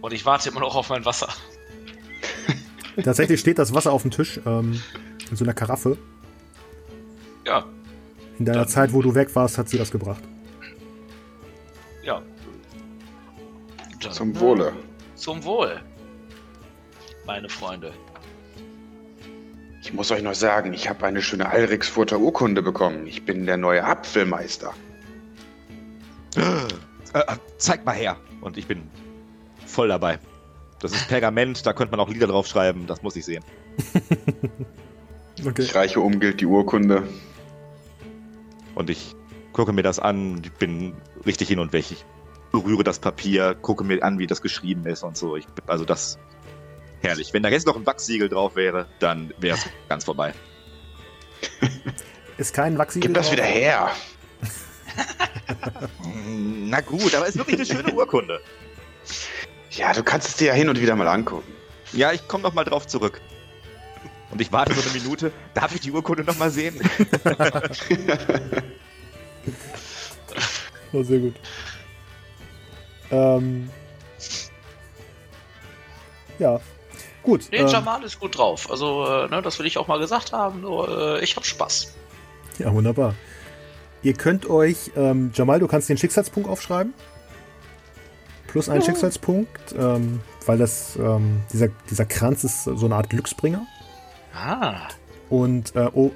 Und 0.00 0.12
ich 0.12 0.24
warte 0.24 0.48
immer 0.50 0.60
noch 0.60 0.74
auf 0.76 0.88
mein 0.88 1.04
Wasser. 1.04 1.28
Tatsächlich 3.02 3.40
steht 3.40 3.58
das 3.58 3.74
Wasser 3.74 3.92
auf 3.92 4.02
dem 4.02 4.10
Tisch 4.10 4.40
ähm, 4.46 4.80
in 5.30 5.36
so 5.36 5.44
einer 5.44 5.54
Karaffe. 5.54 5.96
Ja, 7.46 7.64
In 8.38 8.44
deiner 8.44 8.60
Dann- 8.60 8.68
Zeit, 8.68 8.92
wo 8.92 9.02
du 9.02 9.14
weg 9.14 9.34
warst, 9.34 9.58
hat 9.58 9.68
sie 9.68 9.78
das 9.78 9.90
gebracht. 9.90 10.22
ja. 12.04 12.22
Dann, 14.02 14.12
Zum 14.12 14.38
Wohle. 14.40 14.72
Zum 15.14 15.42
Wohl. 15.44 15.80
Meine 17.30 17.48
Freunde. 17.48 17.92
Ich 19.82 19.92
muss 19.92 20.10
euch 20.10 20.20
noch 20.20 20.34
sagen, 20.34 20.74
ich 20.74 20.88
habe 20.88 21.06
eine 21.06 21.22
schöne 21.22 21.48
Alrixfurter 21.48 22.18
Urkunde 22.18 22.60
bekommen. 22.60 23.06
Ich 23.06 23.24
bin 23.24 23.46
der 23.46 23.56
neue 23.56 23.84
Apfelmeister. 23.84 24.74
Äh, 26.34 26.40
äh, 27.16 27.36
zeig 27.56 27.84
mal 27.84 27.94
her. 27.94 28.16
Und 28.40 28.58
ich 28.58 28.66
bin 28.66 28.82
voll 29.64 29.86
dabei. 29.86 30.18
Das 30.80 30.90
ist 30.90 31.06
Pergament, 31.06 31.64
da 31.64 31.72
könnte 31.72 31.92
man 31.92 32.00
auch 32.00 32.08
Lieder 32.08 32.26
draufschreiben, 32.26 32.88
das 32.88 33.00
muss 33.02 33.14
ich 33.14 33.24
sehen. 33.24 33.44
Okay. 35.42 35.62
Ich 35.62 35.74
reiche 35.74 36.00
Umgilt 36.00 36.42
die 36.42 36.46
Urkunde. 36.46 37.04
Und 38.74 38.90
ich 38.90 39.14
gucke 39.54 39.72
mir 39.72 39.82
das 39.82 39.98
an, 39.98 40.42
ich 40.44 40.52
bin 40.52 40.92
richtig 41.24 41.48
hin 41.48 41.60
und 41.60 41.72
weg. 41.72 41.90
Ich 41.90 42.04
berühre 42.52 42.84
das 42.84 42.98
Papier, 42.98 43.54
gucke 43.54 43.82
mir 43.82 44.02
an, 44.02 44.18
wie 44.18 44.26
das 44.26 44.42
geschrieben 44.42 44.84
ist 44.84 45.02
und 45.02 45.16
so. 45.16 45.36
Ich, 45.36 45.46
also 45.66 45.86
das 45.86 46.18
herrlich. 47.00 47.32
Wenn 47.32 47.42
da 47.42 47.48
jetzt 47.48 47.66
noch 47.66 47.76
ein 47.76 47.86
Wachsiegel 47.86 48.28
drauf 48.28 48.56
wäre, 48.56 48.86
dann 48.98 49.32
wäre 49.38 49.56
es 49.56 49.66
ganz 49.88 50.04
vorbei. 50.04 50.32
Ist 52.38 52.54
kein 52.54 52.78
Wachsiegel. 52.78 53.08
Gib 53.08 53.14
das 53.14 53.26
drauf. 53.26 53.36
wieder 53.36 53.44
her. 53.44 53.90
Na 56.04 56.80
gut, 56.80 57.14
aber 57.14 57.24
es 57.24 57.30
ist 57.34 57.38
wirklich 57.38 57.56
eine 57.56 57.66
schöne 57.66 57.92
Urkunde. 57.92 58.40
Ja, 59.70 59.92
du 59.92 60.02
kannst 60.02 60.28
es 60.28 60.36
dir 60.36 60.48
ja 60.48 60.54
hin 60.54 60.68
und 60.68 60.80
wieder 60.80 60.96
mal 60.96 61.08
angucken. 61.08 61.52
Ja, 61.92 62.12
ich 62.12 62.26
komme 62.28 62.42
noch 62.42 62.54
mal 62.54 62.64
drauf 62.64 62.86
zurück. 62.86 63.20
Und 64.30 64.40
ich 64.40 64.52
warte 64.52 64.74
so 64.74 64.80
eine 64.88 64.98
Minute. 64.98 65.32
Darf 65.54 65.74
ich 65.74 65.80
die 65.80 65.90
Urkunde 65.90 66.24
noch 66.24 66.38
mal 66.38 66.50
sehen? 66.50 66.80
Oh, 70.92 71.04
sehr 71.04 71.20
gut. 71.20 71.34
Ähm, 73.12 73.70
ja. 76.38 76.60
Gut. 77.22 77.48
Nee, 77.50 77.58
ähm, 77.58 77.68
Jamal 77.68 78.02
ist 78.02 78.18
gut 78.18 78.38
drauf. 78.38 78.70
Also, 78.70 79.04
äh, 79.06 79.28
ne, 79.28 79.42
das 79.42 79.58
will 79.58 79.66
ich 79.66 79.78
auch 79.78 79.88
mal 79.88 79.98
gesagt 79.98 80.32
haben. 80.32 80.62
Nur, 80.62 81.18
äh, 81.18 81.24
ich 81.24 81.36
hab 81.36 81.44
Spaß. 81.44 81.94
Ja, 82.58 82.72
wunderbar. 82.72 83.14
Ihr 84.02 84.14
könnt 84.14 84.48
euch, 84.48 84.90
ähm, 84.96 85.30
Jamal, 85.34 85.60
du 85.60 85.66
kannst 85.66 85.88
den 85.88 85.98
Schicksalspunkt 85.98 86.48
aufschreiben. 86.48 86.94
Plus 88.46 88.68
einen 88.68 88.82
Schicksalspunkt, 88.82 89.74
ähm, 89.78 90.20
weil 90.46 90.58
das, 90.58 90.96
ähm, 90.96 91.42
dieser, 91.52 91.68
dieser 91.88 92.06
Kranz 92.06 92.42
ist 92.42 92.64
so 92.64 92.86
eine 92.86 92.96
Art 92.96 93.10
Glücksbringer. 93.10 93.64
Ah. 94.34 94.88
Und 95.28 95.76
äh, 95.76 95.88
oh, 95.92 96.10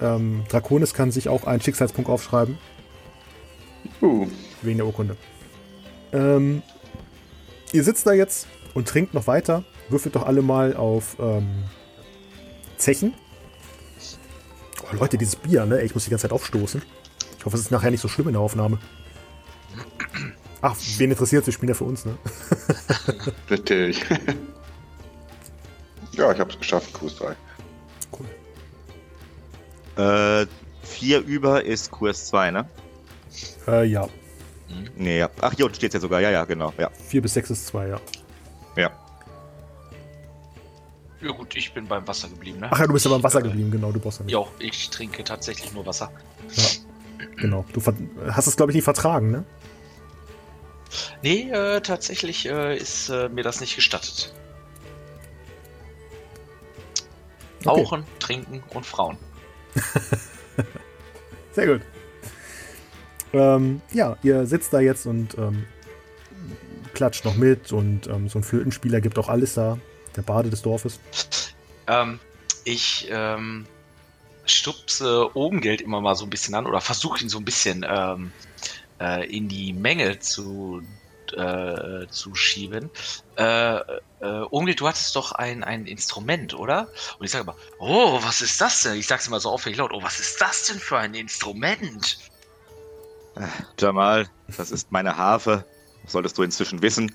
ähm, 0.00 0.44
Draconis 0.48 0.92
kann 0.92 1.10
sich 1.10 1.28
auch 1.28 1.44
einen 1.44 1.62
Schicksalspunkt 1.62 2.10
aufschreiben, 2.10 2.58
Uh, 4.02 4.26
wegen 4.62 4.78
der 4.78 4.86
Urkunde. 4.86 5.16
Ähm, 6.12 6.62
ihr 7.72 7.84
sitzt 7.84 8.06
da 8.06 8.12
jetzt 8.12 8.46
und 8.74 8.88
trinkt 8.88 9.14
noch 9.14 9.26
weiter. 9.26 9.64
Würfelt 9.90 10.14
doch 10.14 10.26
alle 10.26 10.42
mal 10.42 10.76
auf 10.76 11.16
ähm, 11.18 11.64
Zechen. 12.76 13.14
Oh, 14.82 14.96
Leute, 14.96 15.18
dieses 15.18 15.36
Bier, 15.36 15.66
ne? 15.66 15.82
Ich 15.82 15.94
muss 15.94 16.04
die 16.04 16.10
ganze 16.10 16.22
Zeit 16.22 16.32
aufstoßen. 16.32 16.82
Ich 17.38 17.44
hoffe, 17.44 17.56
es 17.56 17.62
ist 17.62 17.70
nachher 17.70 17.90
nicht 17.90 18.00
so 18.00 18.08
schlimm 18.08 18.28
in 18.28 18.34
der 18.34 18.42
Aufnahme. 18.42 18.78
Ach, 20.62 20.76
wen 20.98 21.10
interessiert, 21.10 21.44
sie 21.44 21.52
spielen 21.52 21.70
ja 21.70 21.74
für 21.74 21.84
uns, 21.84 22.04
ne? 22.04 22.16
Natürlich. 23.48 24.04
ja, 26.12 26.32
ich 26.32 26.38
habe 26.38 26.50
es 26.50 26.58
geschafft, 26.58 26.94
QS3. 26.94 27.34
Cool. 28.12 28.26
Äh, 30.42 30.46
4 30.82 31.20
über 31.20 31.64
ist 31.64 31.92
QS2, 31.92 32.50
ne? 32.50 32.68
Äh, 33.66 33.86
ja. 33.86 34.08
Nee, 34.96 35.18
ja. 35.18 35.30
Ach, 35.40 35.52
hier 35.54 35.64
unten 35.64 35.76
steht's 35.76 35.94
ja 35.94 36.00
sogar. 36.00 36.20
Ja, 36.20 36.30
ja, 36.30 36.44
genau. 36.44 36.72
Ja. 36.78 36.90
4 36.90 37.22
bis 37.22 37.34
6 37.34 37.50
ist 37.50 37.66
2, 37.68 37.88
ja. 37.88 38.00
Ja. 38.76 38.90
Ja 41.22 41.32
gut, 41.32 41.54
ich 41.54 41.72
bin 41.74 41.86
beim 41.86 42.06
Wasser 42.08 42.28
geblieben, 42.28 42.60
ne? 42.60 42.68
Ach 42.70 42.78
ja, 42.78 42.86
du 42.86 42.94
bist 42.94 43.06
aber 43.06 43.16
im 43.16 43.22
Wasser 43.22 43.42
geblieben, 43.42 43.70
genau, 43.70 43.92
du 43.92 44.00
brauchst 44.00 44.20
ja 44.20 44.24
nicht. 44.24 44.32
Ja, 44.32 44.44
ich 44.58 44.88
trinke 44.88 45.22
tatsächlich 45.22 45.72
nur 45.72 45.84
Wasser. 45.84 46.10
Genau. 47.36 47.64
Du 47.72 47.82
hast 48.30 48.46
es, 48.46 48.56
glaube 48.56 48.72
ich, 48.72 48.76
nie 48.76 48.82
vertragen, 48.82 49.30
ne? 49.30 49.44
Nee, 51.22 51.50
äh, 51.50 51.80
tatsächlich 51.80 52.46
äh, 52.48 52.76
ist 52.76 53.10
äh, 53.10 53.28
mir 53.28 53.44
das 53.44 53.60
nicht 53.60 53.76
gestattet. 53.76 54.34
Okay. 57.64 57.80
Rauchen, 57.82 58.04
trinken 58.18 58.62
und 58.74 58.86
Frauen. 58.86 59.18
Sehr 61.52 61.66
gut. 61.66 61.82
Ähm, 63.32 63.82
ja, 63.92 64.16
ihr 64.22 64.46
sitzt 64.46 64.72
da 64.72 64.80
jetzt 64.80 65.06
und 65.06 65.36
ähm, 65.36 65.66
klatscht 66.94 67.24
noch 67.24 67.36
mit 67.36 67.72
und 67.72 68.06
ähm, 68.06 68.28
so 68.28 68.38
ein 68.38 68.42
Flötenspieler 68.42 69.00
gibt 69.00 69.18
auch 69.18 69.28
alles 69.28 69.54
da. 69.54 69.78
Der 70.16 70.22
Bade 70.22 70.50
des 70.50 70.62
Dorfes. 70.62 70.98
Ähm, 71.86 72.18
ich 72.64 73.08
ähm, 73.10 73.66
stupse 74.44 75.36
Ogengeld 75.36 75.80
immer 75.80 76.00
mal 76.00 76.14
so 76.14 76.24
ein 76.24 76.30
bisschen 76.30 76.54
an 76.54 76.66
oder 76.66 76.80
versuche 76.80 77.22
ihn 77.22 77.28
so 77.28 77.38
ein 77.38 77.44
bisschen 77.44 77.86
ähm, 77.88 78.32
äh, 79.00 79.26
in 79.34 79.48
die 79.48 79.72
Menge 79.72 80.18
zu, 80.18 80.82
äh, 81.36 82.06
zu 82.08 82.34
schieben. 82.34 82.90
Äh, 83.36 83.76
äh, 83.76 83.80
Ogengeld, 84.50 84.80
du 84.80 84.88
hattest 84.88 85.14
doch 85.16 85.32
ein, 85.32 85.64
ein 85.64 85.86
Instrument, 85.86 86.54
oder? 86.54 86.88
Und 87.18 87.24
ich 87.24 87.30
sage 87.30 87.44
immer, 87.44 87.56
oh, 87.78 88.18
was 88.22 88.42
ist 88.42 88.60
das 88.60 88.82
denn? 88.82 88.94
Ich 88.96 89.06
sag's 89.06 89.26
immer 89.26 89.40
so 89.40 89.50
auffällig 89.50 89.78
laut, 89.78 89.92
oh, 89.92 90.02
was 90.02 90.20
ist 90.20 90.40
das 90.40 90.66
denn 90.66 90.78
für 90.78 90.98
ein 90.98 91.14
Instrument? 91.14 92.18
Jamal, 93.78 94.28
das 94.56 94.70
ist 94.70 94.90
meine 94.92 95.16
Harfe. 95.16 95.64
Solltest 96.06 96.36
du 96.36 96.42
inzwischen 96.42 96.82
wissen. 96.82 97.14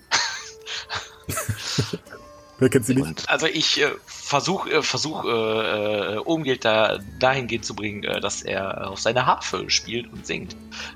Wer 2.60 2.70
kennt 2.70 2.86
sie 2.86 2.96
nicht? 2.96 3.06
Und 3.06 3.30
Also 3.30 3.48
ich 3.48 3.82
äh, 3.82 3.92
versuche 4.06 4.72
äh, 4.72 4.82
versuch, 4.82 5.26
äh, 5.26 6.16
äh, 6.16 6.18
Umgeld 6.18 6.64
da 6.64 7.00
dahingehend 7.20 7.66
zu 7.66 7.76
bringen, 7.76 8.04
äh, 8.04 8.20
dass 8.20 8.44
er 8.44 8.90
auf 8.90 9.00
seine 9.00 9.26
Harfe 9.26 9.70
spielt 9.70 10.12
und 10.12 10.26
singt. 10.26 10.56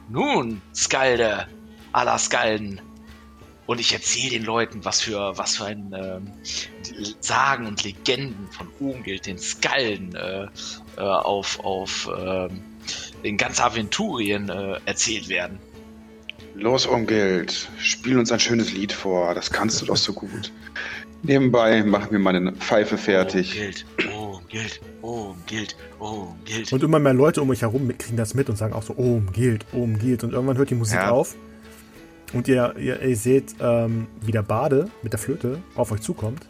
Nun, 0.09 0.61
Skalde, 0.73 1.47
aller 1.91 2.17
Skalden. 2.17 2.81
Und 3.65 3.79
ich 3.79 3.93
erzähle 3.93 4.31
den 4.31 4.45
Leuten, 4.45 4.83
was 4.83 5.01
für, 5.01 5.37
was 5.37 5.57
für 5.57 5.65
ein 5.65 5.93
ähm, 5.93 6.31
Sagen 7.19 7.67
und 7.67 7.83
Legenden 7.83 8.47
von 8.51 8.67
Umgeld, 8.79 9.27
den 9.27 9.37
Skalden, 9.37 10.15
äh, 10.15 10.47
äh, 10.97 11.01
auf, 11.01 11.59
auf 11.59 12.09
ähm, 12.17 12.63
in 13.21 13.37
ganz 13.37 13.59
Aventurien 13.59 14.49
äh, 14.49 14.79
erzählt 14.85 15.29
werden. 15.29 15.59
Los, 16.55 16.87
Umgeld, 16.87 17.69
spiel 17.79 18.17
uns 18.17 18.31
ein 18.31 18.39
schönes 18.39 18.73
Lied 18.73 18.91
vor. 18.91 19.35
Das 19.35 19.51
kannst 19.51 19.81
du 19.81 19.85
doch 19.85 19.97
so 19.97 20.13
gut. 20.13 20.51
Nebenbei 21.23 21.83
machen 21.83 22.11
wir 22.11 22.19
meine 22.19 22.53
Pfeife 22.53 22.97
fertig. 22.97 23.53
Umgeld, 23.53 23.85
Umgeld, 24.13 24.79
Umgeld, 25.01 25.75
Umgeld. 25.99 26.71
Und 26.73 26.83
immer 26.83 26.99
mehr 26.99 27.13
Leute 27.13 27.41
um 27.41 27.49
euch 27.49 27.61
herum 27.61 27.89
kriegen 27.97 28.15
das 28.17 28.33
mit 28.33 28.49
und 28.49 28.55
sagen 28.55 28.73
auch 28.73 28.83
so, 28.83 28.93
oh, 28.95 29.19
gilt, 29.33 29.65
oh, 29.73 29.85
gilt. 29.85 30.23
Und 30.23 30.31
irgendwann 30.33 30.57
hört 30.57 30.69
die 30.69 30.75
Musik 30.75 30.97
Ja. 30.97 31.11
auf. 31.11 31.35
Und 32.31 32.47
ihr, 32.47 32.75
ihr, 32.77 33.01
ihr 33.01 33.15
seht, 33.17 33.55
ähm, 33.59 34.07
wie 34.21 34.31
der 34.31 34.43
Bade 34.43 34.89
mit 35.01 35.11
der 35.13 35.19
Flöte 35.19 35.61
auf 35.75 35.91
euch 35.91 36.01
zukommt. 36.01 36.45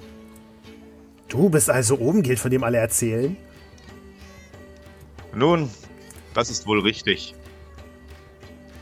Du 1.30 1.49
bist 1.49 1.70
also 1.70 1.97
oben, 1.99 2.22
gilt, 2.22 2.39
von 2.39 2.51
dem 2.51 2.63
alle 2.63 2.78
erzählen. 2.78 3.38
nun, 5.34 5.70
das 6.34 6.49
ist 6.49 6.67
wohl 6.67 6.80
richtig. 6.82 7.34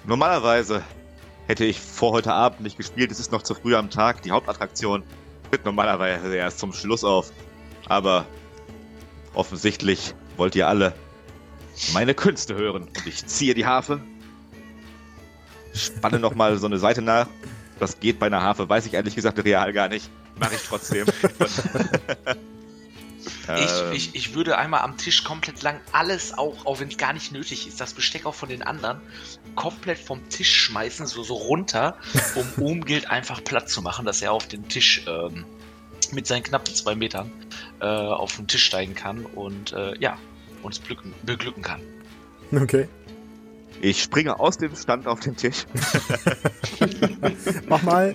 Normalerweise 0.06 0.82
hätte 1.48 1.66
ich 1.66 1.80
vor 1.80 2.12
heute 2.12 2.34
Abend 2.34 2.62
nicht 2.62 2.78
gespielt. 2.78 3.12
Es 3.12 3.20
ist 3.20 3.32
noch 3.32 3.42
zu 3.42 3.54
früh 3.56 3.76
am 3.76 3.90
Tag. 3.90 4.22
Die 4.24 4.32
Hauptattraktion 4.32 5.04
tritt 5.50 5.66
normalerweise 5.66 6.36
erst 6.36 6.60
zum 6.60 6.74
Schluss 6.74 7.04
auf. 7.04 7.32
Aber 7.88 8.26
offensichtlich 9.34 10.14
wollt 10.36 10.56
ihr 10.56 10.68
alle 10.68 10.94
meine 11.94 12.14
Künste 12.14 12.56
hören. 12.56 12.84
Und 12.84 13.08
ich 13.08 13.26
ziehe 13.26 13.54
die 13.54 13.66
Harfe, 13.66 14.02
spanne 15.74 16.20
nochmal 16.20 16.58
so 16.58 16.68
eine 16.68 16.78
Seite 16.78 17.02
nach. 17.02 17.28
Das 17.80 18.00
geht 18.00 18.20
bei 18.20 18.26
einer 18.26 18.42
Harfe, 18.42 18.68
weiß 18.68 18.86
ich 18.88 18.96
ehrlich 18.96 19.16
gesagt 19.16 19.44
real 19.44 19.72
gar 19.74 19.88
nicht. 19.88 20.10
Mache 20.40 20.56
ich 20.56 20.64
trotzdem. 20.64 21.06
Ähm, 23.48 23.92
Ich, 23.94 24.08
ich, 24.10 24.16
ich 24.16 24.36
würde 24.36 24.58
einmal 24.58 24.82
am 24.82 24.98
Tisch 24.98 25.24
komplett 25.24 25.62
lang 25.62 25.80
alles 25.92 26.38
auch, 26.38 26.66
auch 26.66 26.80
wenn 26.80 26.90
es 26.90 26.98
gar 26.98 27.14
nicht 27.14 27.32
nötig 27.32 27.68
ist, 27.68 27.80
das 27.80 27.94
Besteck 27.94 28.26
auch 28.26 28.36
von 28.36 28.50
den 28.50 28.62
anderen, 28.62 29.00
komplett 29.56 30.00
vom 30.00 30.28
Tisch 30.30 30.54
schmeißen, 30.54 31.06
so, 31.06 31.24
so 31.24 31.36
runter, 31.36 31.98
um 32.36 32.48
Umgild 32.64 33.10
einfach 33.10 33.44
platt 33.44 33.70
zu 33.70 33.82
machen, 33.82 34.06
dass 34.06 34.22
er 34.22 34.32
auf 34.32 34.48
den 34.48 34.68
Tisch 34.68 35.04
ähm, 35.08 35.46
mit 36.12 36.28
seinen 36.28 36.44
knappen 36.44 36.74
zwei 36.74 36.96
Metern 36.96 37.32
äh, 37.80 37.86
auf 37.86 38.36
den 38.36 38.48
Tisch 38.48 38.66
steigen 38.66 38.96
kann 38.96 39.26
und 39.26 39.74
äh, 39.74 39.98
ja, 40.00 40.18
uns 40.64 40.80
beglücken, 40.80 41.14
beglücken 41.24 41.64
kann. 41.64 41.82
Okay. 42.54 42.88
ich 43.82 44.02
springe 44.02 44.40
aus 44.40 44.58
dem 44.58 44.76
Stand 44.76 45.06
auf 45.06 45.20
den 45.20 45.36
Tisch. 45.36 45.66
Mach 47.68 47.82
mal. 47.84 48.14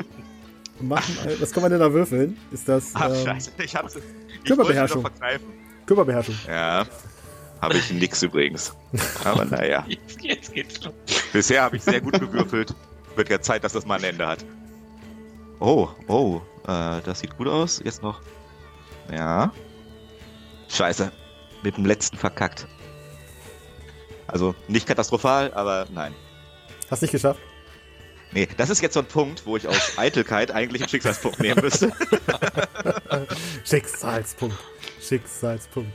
Mach 0.82 1.08
mal. 1.24 1.40
Was 1.40 1.52
kann 1.52 1.62
man 1.62 1.70
denn 1.70 1.80
da 1.80 1.92
würfeln? 1.92 2.36
Ist 2.50 2.68
das 2.68 2.90
Ach, 2.94 3.08
ähm, 3.08 3.24
scheiße, 3.24 3.50
ich 3.62 3.74
hab's. 3.76 3.96
Ich 3.96 4.44
Körperbeherrschung. 4.44 5.04
Körperbeherrschung? 5.86 6.34
Ja, 6.46 6.84
habe 7.60 7.76
ich 7.76 7.90
nix 7.92 8.22
übrigens. 8.22 8.74
Aber 9.24 9.44
naja, 9.44 9.84
Jetzt, 9.88 10.20
jetzt 10.22 10.52
geht's 10.52 10.84
los. 10.84 10.94
bisher 11.32 11.62
habe 11.62 11.76
ich 11.76 11.82
sehr 11.82 12.00
gut 12.00 12.18
gewürfelt. 12.18 12.74
Wird 13.16 13.28
ja 13.28 13.40
Zeit, 13.40 13.62
dass 13.64 13.72
das 13.72 13.86
mal 13.86 13.98
ein 13.98 14.04
Ende 14.04 14.26
hat. 14.26 14.44
Oh, 15.60 15.88
oh, 16.08 16.40
äh, 16.66 17.00
das 17.04 17.20
sieht 17.20 17.36
gut 17.36 17.46
aus. 17.46 17.80
Jetzt 17.84 18.02
noch. 18.02 18.20
Ja. 19.12 19.52
Scheiße, 20.68 21.12
mit 21.62 21.76
dem 21.76 21.84
letzten 21.86 22.16
verkackt. 22.16 22.66
Also 24.26 24.54
nicht 24.66 24.86
katastrophal, 24.86 25.52
aber 25.54 25.86
nein. 25.92 26.14
Hast 26.90 27.02
nicht 27.02 27.10
geschafft? 27.10 27.40
Nee, 28.32 28.48
das 28.56 28.70
ist 28.70 28.80
jetzt 28.80 28.94
so 28.94 29.00
ein 29.00 29.06
Punkt, 29.06 29.44
wo 29.44 29.56
ich 29.56 29.68
aus 29.68 29.98
Eitelkeit 29.98 30.50
eigentlich 30.50 30.82
einen 30.82 30.88
Schicksalspunkt 30.88 31.40
nehmen 31.40 31.60
müsste. 31.62 31.92
Schicksalspunkt. 33.64 34.56
Schicksalspunkt. 35.00 35.92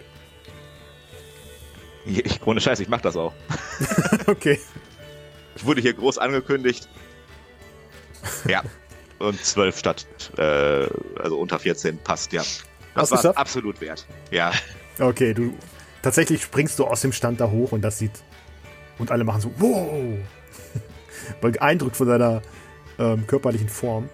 Ich, 2.06 2.46
ohne 2.46 2.62
Scheiß, 2.62 2.80
ich 2.80 2.88
mach 2.90 3.02
das 3.02 3.16
auch. 3.18 3.34
Okay. 4.28 4.60
Ich 5.56 5.66
wurde 5.66 5.82
hier 5.82 5.94
groß 5.94 6.18
angekündigt. 6.18 6.88
Ja. 8.48 8.62
Und 9.20 9.44
12 9.44 9.80
statt, 9.80 10.06
äh, 10.38 10.88
also 11.18 11.40
unter 11.40 11.58
14 11.60 11.98
passt, 11.98 12.34
ja. 12.34 12.42
Hast 12.94 13.12
Das 13.12 13.22
du 13.22 13.30
war 13.30 13.38
absolut 13.38 13.80
wert. 13.82 14.06
Ja. 14.32 14.52
Okay, 15.00 15.34
du. 15.34 15.58
Tatsächlich 16.02 16.44
springst 16.44 16.78
du 16.78 16.86
aus 16.86 17.02
dem 17.02 17.14
Stand 17.14 17.40
da 17.40 17.50
hoch 17.50 17.72
und 17.72 17.82
das 17.82 17.98
sieht. 18.00 18.12
Und 18.98 19.12
alle 19.12 19.24
machen 19.24 19.42
so, 19.42 19.52
wow! 19.58 20.18
Beeindruckt 21.42 21.96
von 21.96 22.08
deiner 22.08 22.42
ähm, 23.00 23.26
körperlichen 23.28 23.70
Form. 23.70 24.10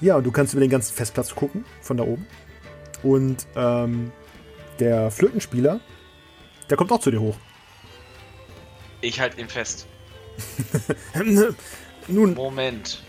Ja, 0.00 0.16
und 0.16 0.24
du 0.24 0.30
kannst 0.32 0.54
über 0.54 0.60
den 0.60 0.70
ganzen 0.70 0.94
Festplatz 0.94 1.34
gucken, 1.34 1.64
von 1.82 1.96
da 1.96 2.04
oben. 2.04 2.26
Und 3.02 3.46
ähm, 3.56 4.12
der 4.78 5.10
Flötenspieler, 5.10 5.80
der 6.68 6.76
kommt 6.76 6.90
auch 6.92 7.00
zu 7.00 7.10
dir 7.10 7.20
hoch. 7.20 7.36
Ich 9.02 9.20
halte 9.20 9.40
ihn 9.40 9.48
fest. 9.48 9.86
Nun, 12.08 12.34
Moment. 12.34 13.02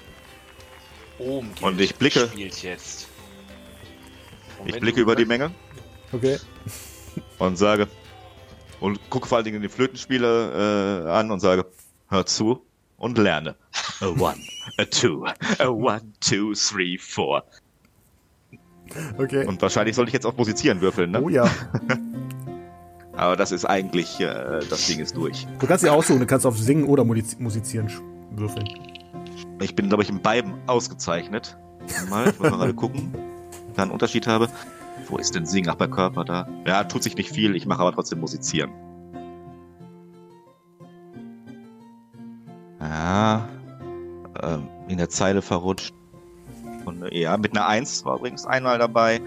Umgild 1.18 1.62
Und 1.62 1.82
ich 1.82 1.96
blicke- 1.96 2.28
spielt 2.28 2.62
jetzt. 2.64 3.08
Und 4.60 4.70
Ich 4.70 4.80
blicke 4.80 5.02
über 5.02 5.16
die 5.16 5.26
Menge 5.26 5.52
okay. 6.12 6.38
und 7.40 7.58
sage, 7.58 7.88
und 8.82 9.00
gucke 9.10 9.28
vor 9.28 9.38
allen 9.38 9.46
Dingen 9.46 9.62
den 9.62 9.70
Flötenspieler 9.72 11.06
äh, 11.06 11.10
an 11.10 11.32
und 11.32 11.40
sage, 11.40 11.66
hör 12.10 12.26
zu 12.26 12.66
und 12.98 13.18
lerne. 13.18 13.56
A 14.02 14.08
one, 14.08 14.36
a 14.78 14.84
two, 14.86 15.26
a 15.60 15.68
one, 15.68 16.02
two, 16.20 16.54
three, 16.54 16.98
four. 16.98 17.44
Okay. 19.18 19.46
Und 19.46 19.62
wahrscheinlich 19.62 19.96
sollte 19.96 20.10
ich 20.10 20.14
jetzt 20.14 20.26
auch 20.26 20.36
musizieren 20.36 20.82
würfeln, 20.82 21.12
ne? 21.12 21.22
Oh 21.22 21.30
ja. 21.30 21.50
Aber 23.14 23.36
das 23.38 23.52
ist 23.52 23.66
eigentlich, 23.66 24.20
äh, 24.20 24.60
das 24.70 24.88
Ding 24.88 25.00
ist 25.00 25.16
durch. 25.16 25.48
Du 25.60 25.68
kannst 25.68 25.84
dir 25.84 25.94
aussuchen, 25.94 26.20
du 26.20 26.26
kannst 26.26 26.46
auf 26.46 26.58
Singen 26.58 26.86
oder 26.86 27.04
Musiz- 27.04 27.38
Musizieren 27.40 27.90
würfeln. 28.32 28.68
Ich 29.62 29.76
bin, 29.76 29.88
glaube 29.90 30.04
ich, 30.04 30.10
in 30.10 30.22
beiden 30.22 30.56
ausgezeichnet. 30.68 31.58
Mal, 32.10 32.30
ich 32.30 32.40
muss 32.40 32.50
mal 32.50 32.58
gerade 32.58 32.74
gucken, 32.74 33.14
ob 33.14 33.70
ich 33.70 33.76
da 33.76 33.84
einen 33.84 33.92
Unterschied 33.92 34.28
habe. 34.28 34.50
Wo 35.12 35.18
ist 35.18 35.36
denn 35.36 35.45
Singen? 35.45 35.70
Ach, 35.70 35.76
bei 35.76 35.88
Körper 35.88 36.24
da. 36.24 36.47
Ja, 36.66 36.86
tut 36.86 37.03
sich 37.03 37.16
nicht 37.18 37.30
viel, 37.30 37.55
ich 37.55 37.66
mache 37.66 37.82
aber 37.82 37.91
trotzdem 37.91 38.22
musizieren. 38.22 38.72
Äh, 42.80 42.86
Ja, 42.86 43.47
äh, 44.41 44.57
in 44.88 44.97
der 44.97 45.09
Zeile 45.09 45.41
verrutscht. 45.41 45.93
Und 46.86 47.12
ja, 47.12 47.38
mit 47.38 47.51
einer 47.55 47.68
Eins 47.68 48.05
war 48.05 48.18
übrigens 48.18 48.45
einmal 48.45 48.80
dabei. 48.80 49.20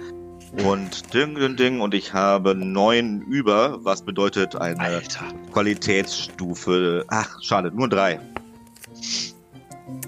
Und 0.66 1.12
ding, 1.12 1.34
ding, 1.34 1.56
ding. 1.56 1.80
Und 1.80 1.92
ich 1.92 2.14
habe 2.14 2.54
neun 2.54 3.20
über, 3.22 3.84
was 3.84 4.02
bedeutet 4.02 4.56
eine 4.56 4.80
Alter. 4.80 5.26
Qualitätsstufe. 5.52 7.04
Ach, 7.08 7.42
schade, 7.42 7.70
nur 7.70 7.88
drei. 7.88 8.20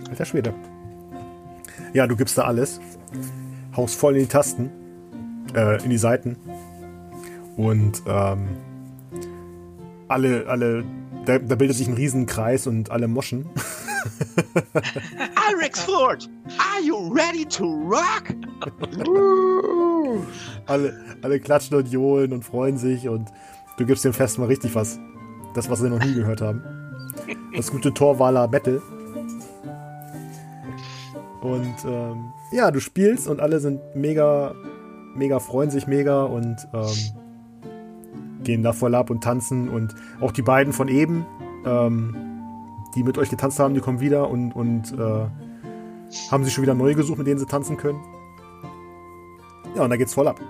Alter 0.09 0.25
Schwede. 0.25 0.55
Ja, 1.93 2.07
du 2.07 2.17
gibst 2.17 2.39
da 2.39 2.45
alles. 2.45 2.81
Haust 3.77 3.99
voll 3.99 4.15
in 4.15 4.21
die 4.23 4.27
Tasten. 4.29 4.71
Äh, 5.55 5.83
in 5.83 5.91
die 5.91 5.99
Seiten. 5.99 6.37
Und 7.57 8.03
ähm, 8.07 8.49
alle, 10.09 10.47
alle, 10.47 10.85
da, 11.25 11.39
da 11.39 11.55
bildet 11.55 11.77
sich 11.77 11.89
ein 11.89 11.95
Riesenkreis 11.95 12.67
und 12.67 12.91
alle 12.91 13.09
moschen. 13.09 13.47
Alex 15.49 15.81
Ford, 15.81 16.29
are 16.59 16.83
you 16.83 17.13
ready 17.13 17.45
to 17.47 17.65
rock? 17.65 18.35
alle, 20.67 20.95
alle 21.23 21.41
klatschen 21.41 21.77
und 21.77 21.89
johlen 21.89 22.33
und 22.33 22.45
freuen 22.45 22.79
sich 22.79 23.09
und 23.09 23.29
du 23.79 23.87
gibst 23.87 24.05
dem 24.05 24.13
Fest 24.13 24.39
mal 24.39 24.47
richtig 24.47 24.75
was. 24.75 24.99
Das, 25.55 25.71
was 25.71 25.81
sie 25.81 25.89
noch 25.89 26.05
nie 26.05 26.15
gehört 26.15 26.43
haben. 26.43 26.63
Das 27.57 27.71
gute 27.71 27.93
Torwaler 27.93 28.47
Metal. 28.49 28.83
Und 31.41 31.77
ähm, 31.87 32.33
ja, 32.53 32.71
du 32.71 32.81
spielst 32.81 33.29
und 33.29 33.41
alle 33.41 33.61
sind 33.61 33.81
mega, 33.95 34.55
mega 35.17 35.39
freuen 35.39 35.71
sich 35.71 35.87
mega 35.87 36.25
und 36.25 36.69
ähm, 36.73 38.43
gehen 38.43 38.63
da 38.63 38.73
voll 38.73 38.95
ab 38.95 39.11
und 39.11 39.23
tanzen. 39.23 39.69
Und 39.69 39.95
auch 40.21 40.33
die 40.33 40.43
beiden 40.43 40.73
von 40.73 40.89
eben, 40.89 41.27
ähm, 41.65 42.17
die 42.95 43.03
mit 43.03 43.19
euch 43.19 43.31
getanzt 43.31 43.59
haben, 43.59 43.75
die 43.75 43.81
kommen 43.81 44.01
wieder 44.01 44.31
und, 44.31 44.53
und 44.53 44.93
äh, 44.93 45.27
haben 46.31 46.45
sich 46.45 46.55
schon 46.55 46.63
wieder 46.63 46.75
neue 46.75 46.95
gesucht, 46.95 47.19
mit 47.19 47.27
denen 47.27 47.39
sie 47.39 47.47
tanzen 47.47 47.77
können. 47.77 48.01
Ja, 49.75 49.83
und 49.83 49.91
da 49.91 49.97
geht's 49.97 50.15
voll 50.15 50.29
ab. 50.29 50.41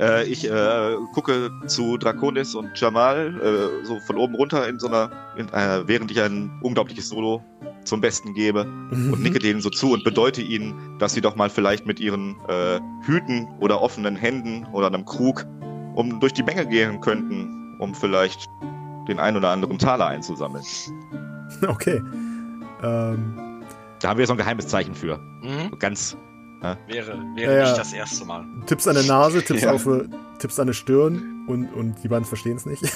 Äh, 0.00 0.24
ich 0.24 0.50
äh, 0.50 0.96
gucke 1.12 1.50
zu 1.66 1.98
Draconis 1.98 2.54
und 2.54 2.78
Jamal 2.78 3.40
äh, 3.40 3.86
so 3.86 4.00
von 4.00 4.16
oben 4.16 4.34
runter 4.34 4.68
in 4.68 4.78
so 4.78 4.88
einer, 4.88 5.10
in, 5.36 5.48
äh, 5.48 5.86
während 5.86 6.10
ich 6.10 6.20
ein 6.20 6.50
unglaubliches 6.62 7.08
Solo 7.08 7.42
zum 7.84 8.00
Besten 8.00 8.34
gebe 8.34 8.62
und 8.62 9.20
nicke 9.22 9.38
denen 9.38 9.60
so 9.60 9.70
zu 9.70 9.92
und 9.92 10.04
bedeute 10.04 10.40
ihnen, 10.42 10.98
dass 10.98 11.14
sie 11.14 11.20
doch 11.20 11.36
mal 11.36 11.50
vielleicht 11.50 11.86
mit 11.86 12.00
ihren 12.00 12.36
äh, 12.48 12.80
Hüten 13.04 13.46
oder 13.60 13.80
offenen 13.82 14.16
Händen 14.16 14.66
oder 14.72 14.86
einem 14.88 15.04
Krug 15.04 15.44
um 15.94 16.18
durch 16.20 16.32
die 16.32 16.42
Menge 16.42 16.66
gehen 16.66 17.00
könnten, 17.00 17.76
um 17.78 17.94
vielleicht 17.94 18.48
den 19.08 19.18
ein 19.20 19.36
oder 19.36 19.50
anderen 19.50 19.78
Taler 19.78 20.06
einzusammeln. 20.06 20.64
Okay. 21.68 22.00
Ähm, 22.82 23.60
Da 24.00 24.08
haben 24.08 24.18
wir 24.18 24.26
so 24.26 24.32
ein 24.32 24.38
geheimes 24.38 24.66
Zeichen 24.66 24.94
für. 24.94 25.18
Mhm. 25.42 25.78
Ganz. 25.78 26.16
Wäre, 26.88 27.18
wäre 27.36 27.52
Ja, 27.52 27.58
ja. 27.58 27.64
nicht 27.68 27.78
das 27.78 27.92
erste 27.92 28.24
Mal. 28.24 28.44
tippst 28.66 28.88
an 28.88 28.94
der 28.94 29.04
Nase, 29.04 29.42
tippst 29.44 29.64
Ja. 29.64 29.72
auf, 29.72 29.86
äh, 29.86 30.08
tippst 30.38 30.58
an 30.58 30.66
der 30.68 30.72
Stirn 30.74 31.44
und, 31.46 31.66
und 31.74 32.02
die 32.02 32.08
beiden 32.08 32.24
verstehen 32.24 32.56
es 32.56 32.64
nicht. 32.64 32.82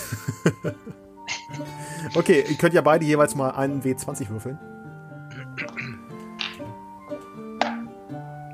okay, 2.15 2.45
ihr 2.49 2.57
könnt 2.57 2.75
ja 2.75 2.81
beide 2.81 3.05
jeweils 3.05 3.35
mal 3.35 3.51
einen 3.51 3.83
W20 3.83 4.29
würfeln. 4.31 4.59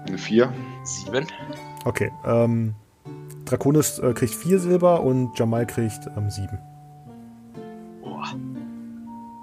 Eine 0.06 0.18
4. 0.18 0.52
Sieben. 0.84 1.26
Okay, 1.84 2.10
ähm, 2.24 2.74
Draconis 3.44 3.98
äh, 3.98 4.12
kriegt 4.14 4.34
vier 4.34 4.58
Silber 4.58 5.02
und 5.02 5.38
Jamal 5.38 5.66
kriegt 5.66 6.06
ähm, 6.16 6.30
sieben 6.30 6.58
Boah. 8.02 8.24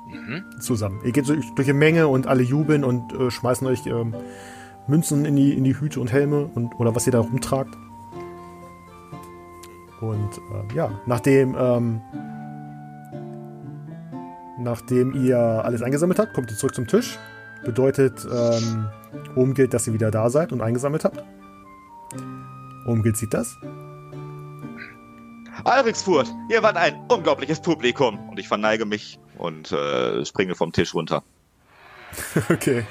Mhm. 0.10 0.44
zusammen. 0.60 1.00
Ihr 1.04 1.12
geht 1.12 1.26
so 1.26 1.36
durch 1.56 1.68
die 1.68 1.74
Menge 1.74 2.08
und 2.08 2.28
alle 2.28 2.44
jubeln 2.44 2.84
und 2.84 3.14
äh, 3.14 3.30
schmeißen 3.30 3.68
euch 3.68 3.86
ähm, 3.86 4.16
Münzen 4.88 5.26
in 5.26 5.36
die, 5.36 5.54
in 5.54 5.64
die 5.64 5.80
Hüte 5.80 6.00
und 6.00 6.12
Helme 6.12 6.50
und 6.54 6.80
oder 6.80 6.96
was 6.96 7.06
ihr 7.06 7.14
da 7.14 7.20
rumtragt. 7.20 7.76
Und 10.02 10.38
äh, 10.38 10.76
ja, 10.76 10.92
nachdem, 11.06 11.56
ähm, 11.58 12.02
nachdem 14.60 15.14
ihr 15.14 15.38
alles 15.38 15.84
eingesammelt 15.84 16.18
habt, 16.18 16.34
kommt 16.34 16.50
ihr 16.50 16.58
zurück 16.58 16.74
zum 16.74 16.88
Tisch. 16.88 17.20
Bedeutet, 17.64 18.26
ähm, 18.26 18.90
oben 19.36 19.54
gilt, 19.54 19.74
dass 19.74 19.88
ihr 19.88 19.94
wieder 19.94 20.12
da 20.12 20.30
seid 20.30 20.52
und 20.52 20.62
eingesammelt 20.62 21.06
habt. 21.06 21.24
Oben 22.88 23.04
gilt 23.04 23.18
sieht 23.18 23.34
das. 23.34 23.58
Alrixfurt, 25.64 26.28
ihr 26.50 26.64
wart 26.64 26.78
ein 26.78 26.96
unglaubliches 27.08 27.62
Publikum. 27.62 28.30
Und 28.30 28.40
ich 28.40 28.48
verneige 28.48 28.86
mich 28.86 29.20
und 29.38 29.72
äh, 29.72 30.26
springe 30.26 30.56
vom 30.56 30.72
Tisch 30.72 30.94
runter. 30.94 31.24
Okay. 32.50 32.86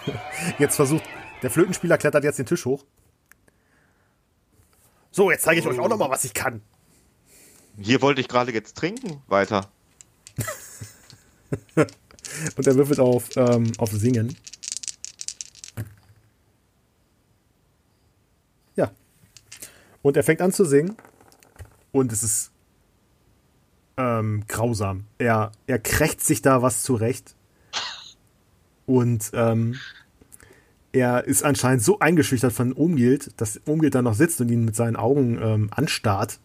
Jetzt 0.58 0.76
versucht. 0.76 1.04
Der 1.42 1.50
Flötenspieler 1.50 1.98
klettert 1.98 2.24
jetzt 2.24 2.38
den 2.38 2.46
Tisch 2.46 2.64
hoch. 2.64 2.84
So, 5.10 5.30
jetzt 5.30 5.42
zeige 5.42 5.60
ich 5.60 5.66
euch 5.66 5.78
auch 5.78 5.88
noch 5.88 5.98
mal, 5.98 6.08
was 6.08 6.24
ich 6.24 6.32
kann. 6.32 6.62
Hier 7.78 8.00
wollte 8.02 8.20
ich 8.20 8.28
gerade 8.28 8.52
jetzt 8.52 8.76
trinken. 8.76 9.22
Weiter. 9.26 9.70
Und 12.56 12.66
er 12.66 12.74
würfelt 12.76 13.00
auf, 13.00 13.36
ähm, 13.36 13.72
auf 13.78 13.90
Singen. 13.90 14.36
Ja. 18.76 18.90
Und 20.02 20.16
er 20.16 20.22
fängt 20.22 20.40
an 20.40 20.52
zu 20.52 20.64
singen. 20.64 20.96
Und 21.92 22.12
es 22.12 22.22
ist 22.22 22.52
ähm, 23.96 24.44
grausam. 24.48 25.04
Er, 25.18 25.52
er 25.66 25.78
krächzt 25.78 26.26
sich 26.26 26.42
da 26.42 26.62
was 26.62 26.82
zurecht. 26.82 27.34
Und 28.86 29.30
ähm, 29.34 29.76
er 30.92 31.24
ist 31.24 31.44
anscheinend 31.44 31.82
so 31.82 31.98
eingeschüchtert 32.00 32.52
von 32.52 32.72
Omgild, 32.72 33.40
dass 33.40 33.60
Omgild 33.66 33.94
da 33.94 34.02
noch 34.02 34.14
sitzt 34.14 34.40
und 34.40 34.50
ihn 34.50 34.64
mit 34.64 34.74
seinen 34.74 34.96
Augen 34.96 35.38
ähm, 35.40 35.70
anstarrt, 35.74 36.40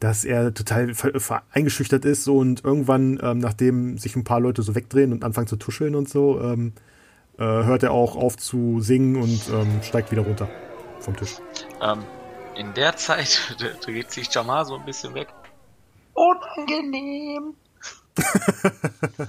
dass 0.00 0.24
er 0.24 0.54
total 0.54 0.92
eingeschüchtert 1.50 2.04
ist 2.04 2.28
und 2.28 2.64
irgendwann, 2.64 3.18
ähm, 3.22 3.38
nachdem 3.38 3.98
sich 3.98 4.16
ein 4.16 4.24
paar 4.24 4.40
Leute 4.40 4.62
so 4.62 4.74
wegdrehen 4.74 5.12
und 5.12 5.24
anfangen 5.24 5.48
zu 5.48 5.56
tuscheln 5.56 5.94
und 5.94 6.08
so, 6.08 6.40
ähm, 6.40 6.72
äh, 7.36 7.42
hört 7.42 7.82
er 7.82 7.92
auch 7.92 8.16
auf 8.16 8.36
zu 8.36 8.80
singen 8.80 9.16
und 9.16 9.50
ähm, 9.52 9.82
steigt 9.82 10.10
wieder 10.10 10.22
runter 10.22 10.48
vom 11.00 11.16
Tisch. 11.16 11.36
In 12.58 12.74
der 12.74 12.96
Zeit 12.96 13.56
dreht 13.84 14.10
sich 14.10 14.28
Jamal 14.34 14.64
so 14.66 14.74
ein 14.74 14.84
bisschen 14.84 15.14
weg. 15.14 15.28
Unangenehm. 16.14 17.54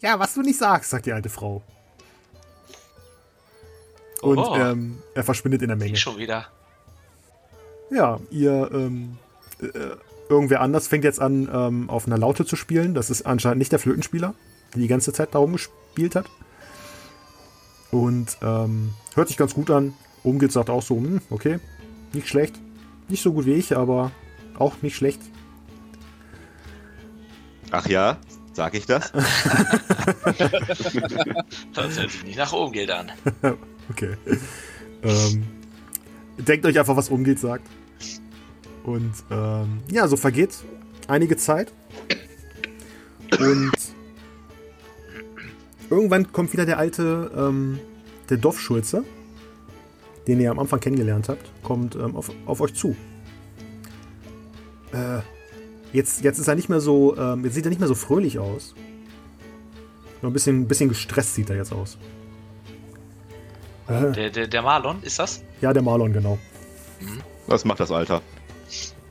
Ja, 0.00 0.18
was 0.18 0.34
du 0.34 0.42
nicht 0.42 0.58
sagst, 0.58 0.90
sagt 0.90 1.06
die 1.06 1.12
alte 1.12 1.30
Frau. 1.30 1.62
Und 4.20 4.38
Oh. 4.38 4.54
ähm, 4.56 5.02
er 5.14 5.24
verschwindet 5.24 5.62
in 5.62 5.68
der 5.68 5.76
Menge. 5.76 5.94
Ich 5.94 6.00
schon 6.00 6.18
wieder. 6.18 6.46
Ja, 7.90 8.20
ihr, 8.30 8.70
ähm, 8.72 9.18
äh, 9.60 9.96
irgendwer 10.28 10.60
anders 10.60 10.86
fängt 10.86 11.04
jetzt 11.04 11.20
an, 11.20 11.48
ähm, 11.52 11.88
auf 11.90 12.06
einer 12.06 12.18
Laute 12.18 12.44
zu 12.44 12.56
spielen. 12.56 12.94
Das 12.94 13.08
ist 13.10 13.22
anscheinend 13.22 13.58
nicht 13.58 13.72
der 13.72 13.78
Flötenspieler, 13.78 14.34
der 14.74 14.80
die 14.82 14.88
ganze 14.88 15.12
Zeit 15.12 15.34
darum 15.34 15.52
gespielt 15.52 16.14
hat. 16.14 16.26
Und 17.90 18.36
ähm, 18.42 18.92
hört 19.14 19.28
sich 19.28 19.36
ganz 19.38 19.54
gut 19.54 19.70
an. 19.70 19.94
Umgeht 20.26 20.50
sagt 20.50 20.70
auch 20.70 20.82
so, 20.82 20.96
hm, 20.96 21.20
okay, 21.30 21.60
nicht 22.12 22.26
schlecht. 22.26 22.56
Nicht 23.08 23.22
so 23.22 23.32
gut 23.32 23.46
wie 23.46 23.52
ich, 23.52 23.76
aber 23.76 24.10
auch 24.58 24.82
nicht 24.82 24.96
schlecht. 24.96 25.20
Ach 27.70 27.86
ja, 27.86 28.18
sag 28.52 28.74
ich 28.74 28.86
das? 28.86 29.12
Das 31.74 31.96
hört 31.96 32.10
sich 32.10 32.24
nicht 32.24 32.38
nach 32.38 32.52
oben 32.52 32.72
geht 32.72 32.90
an. 32.90 33.12
Okay. 33.88 34.16
ähm, 35.04 35.46
denkt 36.38 36.66
euch 36.66 36.76
einfach, 36.76 36.96
was 36.96 37.08
umgeht, 37.08 37.38
sagt. 37.38 37.68
Und 38.82 39.12
ähm, 39.30 39.78
ja, 39.88 40.08
so 40.08 40.16
vergeht 40.16 40.50
einige 41.06 41.36
Zeit. 41.36 41.72
Und 43.38 43.70
irgendwann 45.88 46.32
kommt 46.32 46.52
wieder 46.52 46.66
der 46.66 46.78
alte, 46.78 47.30
ähm, 47.36 47.78
der 48.28 48.38
Dorfschulze, 48.38 49.04
den 50.26 50.40
ihr 50.40 50.50
am 50.50 50.58
Anfang 50.58 50.80
kennengelernt 50.80 51.28
habt, 51.28 51.50
kommt 51.62 51.94
ähm, 51.94 52.16
auf, 52.16 52.30
auf 52.46 52.60
euch 52.60 52.74
zu. 52.74 52.96
Äh, 54.92 55.20
jetzt, 55.92 56.22
jetzt 56.24 56.38
ist 56.38 56.48
er 56.48 56.54
nicht 56.54 56.68
mehr 56.68 56.80
so, 56.80 57.16
ähm, 57.16 57.44
jetzt 57.44 57.54
sieht 57.54 57.64
er 57.66 57.70
nicht 57.70 57.78
mehr 57.80 57.88
so 57.88 57.94
fröhlich 57.94 58.38
aus. 58.38 58.74
Nur 60.22 60.30
ein 60.30 60.32
bisschen, 60.32 60.62
ein 60.62 60.68
bisschen 60.68 60.88
gestresst 60.88 61.34
sieht 61.34 61.50
er 61.50 61.56
jetzt 61.56 61.72
aus. 61.72 61.98
Äh, 63.88 64.12
Der, 64.12 64.30
der, 64.30 64.46
der 64.48 64.62
Marlon, 64.62 65.02
ist 65.02 65.18
das? 65.18 65.42
ja, 65.60 65.72
der 65.72 65.82
Marlon, 65.82 66.12
genau. 66.12 66.38
Was 67.46 67.64
macht 67.64 67.80
das 67.80 67.90
Alter? 67.90 68.22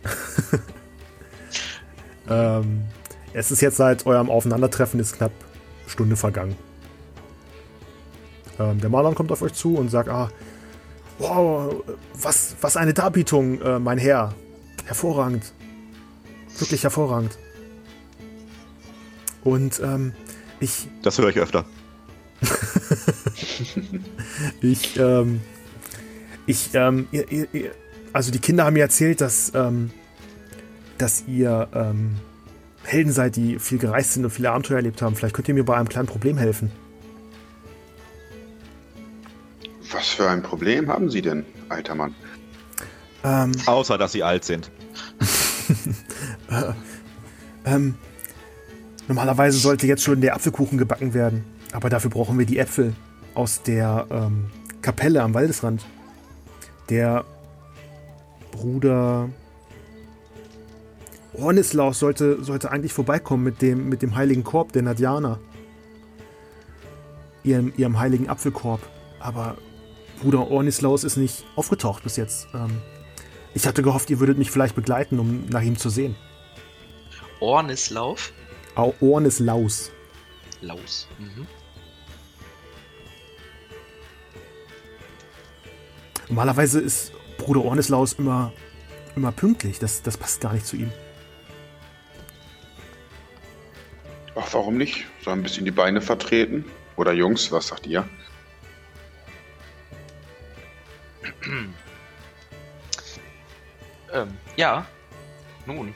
Ähm, 2.27 2.81
es 3.33 3.51
ist 3.51 3.61
jetzt 3.61 3.77
seit 3.77 4.05
eurem 4.07 4.31
Aufeinandertreffen 4.31 4.99
ist 4.99 5.15
knapp 5.17 5.31
Stunde 5.85 6.15
vergangen. 6.15 6.55
Ähm, 8.59 8.79
der 8.81 8.89
Marlon 8.89 9.13
kommt 9.13 9.31
auf 9.31 9.43
euch 9.43 9.53
zu 9.53 9.75
und 9.75 9.89
sagt, 9.89 10.09
ah, 10.09 10.31
wow, 11.19 11.83
was, 12.13 12.55
was 12.61 12.77
eine 12.77 12.93
Darbietung, 12.93 13.61
äh, 13.61 13.79
mein 13.79 13.97
Herr. 13.97 14.33
Hervorragend. 14.85 15.53
Wirklich 16.59 16.83
hervorragend. 16.83 17.37
Und 19.43 19.79
ähm, 19.83 20.13
ich, 20.59 20.87
Das 21.01 21.17
höre 21.17 21.29
ich 21.29 21.37
öfter. 21.37 21.65
ich, 24.61 24.97
ähm, 24.97 25.41
ich, 26.45 26.69
ähm, 26.73 27.07
ihr, 27.11 27.31
ihr, 27.31 27.47
ihr, 27.53 27.71
also 28.13 28.31
die 28.31 28.39
Kinder 28.39 28.65
haben 28.65 28.73
mir 28.73 28.81
erzählt, 28.81 29.21
dass, 29.21 29.51
ähm, 29.55 29.91
dass 30.97 31.23
ihr 31.27 31.67
ähm, 31.73 32.15
Helden 32.83 33.11
seid, 33.11 33.35
die 33.35 33.59
viel 33.59 33.77
gereist 33.77 34.13
sind 34.13 34.25
und 34.25 34.31
viele 34.31 34.51
Abenteuer 34.51 34.77
erlebt 34.77 35.01
haben. 35.01 35.15
Vielleicht 35.15 35.35
könnt 35.35 35.47
ihr 35.47 35.53
mir 35.53 35.65
bei 35.65 35.75
einem 35.75 35.89
kleinen 35.89 36.07
Problem 36.07 36.37
helfen. 36.37 36.71
Was 39.91 40.07
für 40.09 40.29
ein 40.29 40.41
Problem 40.41 40.89
haben 40.89 41.09
Sie 41.09 41.21
denn, 41.21 41.45
alter 41.69 41.95
Mann? 41.95 42.15
Ähm, 43.23 43.51
Außer, 43.65 43.97
dass 43.97 44.11
sie 44.11 44.23
alt 44.23 44.43
sind. 44.43 44.71
ähm, 47.65 47.95
normalerweise 49.07 49.57
sollte 49.57 49.87
jetzt 49.87 50.03
schon 50.03 50.21
der 50.21 50.35
Apfelkuchen 50.35 50.77
gebacken 50.77 51.13
werden, 51.13 51.43
aber 51.71 51.89
dafür 51.89 52.11
brauchen 52.11 52.37
wir 52.37 52.45
die 52.45 52.59
Äpfel 52.59 52.93
aus 53.33 53.63
der 53.63 54.05
ähm, 54.11 54.51
Kapelle 54.81 55.23
am 55.23 55.33
Waldesrand. 55.33 55.85
Der 56.89 57.25
Bruder 58.51 59.29
Hornislaus 61.37 61.99
sollte, 61.99 62.43
sollte 62.43 62.71
eigentlich 62.71 62.93
vorbeikommen 62.93 63.43
mit 63.43 63.61
dem, 63.61 63.89
mit 63.89 64.01
dem 64.01 64.15
heiligen 64.15 64.43
Korb 64.43 64.71
der 64.71 64.83
Nadjana. 64.83 65.39
Ihrem, 67.43 67.73
ihrem 67.75 67.99
heiligen 67.99 68.29
Apfelkorb. 68.29 68.81
Aber 69.19 69.57
Bruder 70.25 70.49
Ornislaus 70.49 71.03
ist 71.03 71.17
nicht 71.17 71.43
aufgetaucht 71.55 72.01
bis 72.01 72.17
jetzt. 72.17 72.47
Ähm, 72.55 72.81
ich 73.53 73.67
hatte 73.67 73.83
gehofft, 73.83 74.09
ihr 74.09 74.19
würdet 74.19 74.39
mich 74.39 74.49
vielleicht 74.49 74.73
begleiten, 74.73 75.19
um 75.19 75.45
nach 75.49 75.61
ihm 75.61 75.77
zu 75.77 75.89
sehen. 75.91 76.15
Ornislauf. 77.39 78.33
Au- 78.73 78.95
Ornislaus. 79.01 79.91
Laus. 80.61 81.07
Mhm. 81.19 81.45
Normalerweise 86.27 86.79
ist 86.81 87.11
Bruder 87.37 87.63
Ornislaus 87.63 88.13
immer, 88.13 88.51
immer 89.15 89.31
pünktlich. 89.31 89.77
Das, 89.77 90.01
das 90.01 90.17
passt 90.17 90.41
gar 90.41 90.53
nicht 90.53 90.65
zu 90.65 90.75
ihm. 90.75 90.91
Ach, 94.35 94.51
warum 94.53 94.77
nicht? 94.77 95.05
So 95.23 95.29
ein 95.29 95.43
bisschen 95.43 95.65
die 95.65 95.71
Beine 95.71 96.01
vertreten? 96.01 96.65
Oder 96.95 97.13
Jungs, 97.13 97.51
was 97.51 97.67
sagt 97.67 97.85
ihr? 97.85 98.09
Ähm, 104.13 104.37
ja. 104.55 104.85
Nun. 105.65 105.93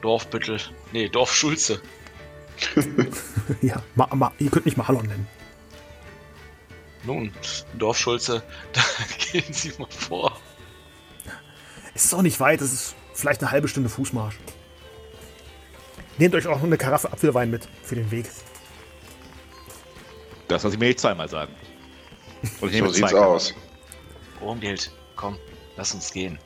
Dorfbüttel. 0.00 0.58
Nee, 0.92 1.08
Dorfschulze. 1.08 1.80
ja, 3.62 3.82
ma, 3.94 4.08
ma, 4.14 4.32
ihr 4.38 4.50
könnt 4.50 4.64
mich 4.64 4.76
Marlon 4.76 5.06
nennen. 5.06 5.28
Nun, 7.04 7.32
Dorfschulze, 7.78 8.42
da 8.72 8.82
gehen 9.30 9.52
Sie 9.52 9.72
mal 9.78 9.86
vor. 9.90 10.40
Es 11.94 12.06
ist 12.06 12.14
auch 12.14 12.22
nicht 12.22 12.40
weit, 12.40 12.60
es 12.60 12.72
ist 12.72 12.94
vielleicht 13.14 13.42
eine 13.42 13.52
halbe 13.52 13.68
Stunde 13.68 13.88
Fußmarsch. 13.88 14.36
Nehmt 16.18 16.34
euch 16.34 16.46
auch 16.46 16.56
noch 16.56 16.64
eine 16.64 16.78
Karaffe 16.78 17.12
Apfelwein 17.12 17.50
mit 17.50 17.68
für 17.82 17.94
den 17.94 18.10
Weg. 18.10 18.26
Das 20.48 20.62
soll 20.62 20.70
sie 20.70 20.78
mir 20.78 20.86
nicht 20.86 21.00
zweimal 21.00 21.28
sagen. 21.28 21.54
Und 22.42 22.48
ich 22.52 22.60
So 22.60 22.66
nehme 22.84 22.90
sieht's 22.92 23.10
zwei 23.10 23.18
aus. 23.18 23.54
Urmgeld, 24.40 24.90
komm, 25.16 25.38
lass 25.76 25.94
uns 25.94 26.12
gehen. 26.12 26.38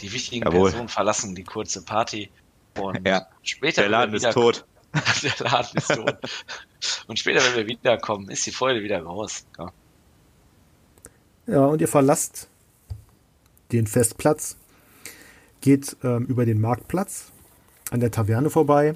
Die 0.00 0.12
wichtigen 0.12 0.44
Jawohl. 0.44 0.70
Personen 0.70 0.88
verlassen 0.88 1.34
die 1.34 1.44
kurze 1.44 1.82
Party. 1.84 2.30
Und 2.78 3.06
Ja, 3.06 3.26
später, 3.42 3.82
Der 3.82 3.84
wenn 3.84 3.90
wir 3.90 3.98
Laden 3.98 4.14
ist 4.14 4.22
wieder- 4.22 4.32
tot. 4.32 4.64
der 5.22 5.46
Laden 5.50 5.76
ist 5.76 5.88
tot. 5.88 6.16
Und 7.08 7.18
später, 7.18 7.44
wenn 7.44 7.56
wir 7.56 7.66
wiederkommen, 7.66 8.30
ist 8.30 8.46
die 8.46 8.52
Freude 8.52 8.82
wieder 8.82 9.00
groß. 9.02 9.44
Ja. 9.58 9.72
Ja, 11.46 11.64
und 11.66 11.80
ihr 11.80 11.88
verlasst 11.88 12.48
den 13.72 13.86
Festplatz, 13.86 14.56
geht 15.60 15.96
ähm, 16.04 16.24
über 16.26 16.46
den 16.46 16.60
Marktplatz 16.60 17.32
an 17.90 18.00
der 18.00 18.10
Taverne 18.10 18.50
vorbei, 18.50 18.94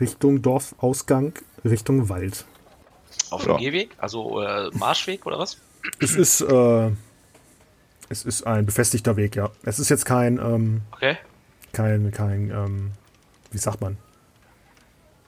Richtung 0.00 0.42
Dorfausgang, 0.42 1.32
Richtung 1.64 2.08
Wald. 2.08 2.44
Auf 3.30 3.46
Ja. 3.46 3.54
dem 3.54 3.60
Gehweg, 3.60 3.90
also 3.98 4.40
äh, 4.42 4.70
Marschweg 4.74 5.26
oder 5.26 5.38
was? 5.38 5.58
Es 6.00 6.14
ist, 6.14 6.40
äh, 6.40 6.90
es 8.08 8.24
ist 8.24 8.46
ein 8.46 8.66
befestigter 8.66 9.16
Weg, 9.16 9.36
ja. 9.36 9.50
Es 9.64 9.78
ist 9.78 9.88
jetzt 9.88 10.04
kein, 10.04 10.38
ähm, 10.38 10.82
Okay. 10.92 11.16
kein, 11.72 12.10
kein, 12.12 12.50
ähm, 12.50 12.92
wie 13.50 13.58
sagt 13.58 13.80
man? 13.80 13.96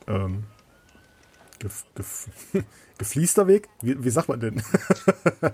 Ähm, 0.06 0.44
gef, 1.58 1.84
gef, 1.94 2.28
gefliester 2.98 3.46
Weg? 3.46 3.68
Wie, 3.82 4.02
wie 4.02 4.10
sagt 4.10 4.28
man 4.28 4.40
denn? 4.40 4.56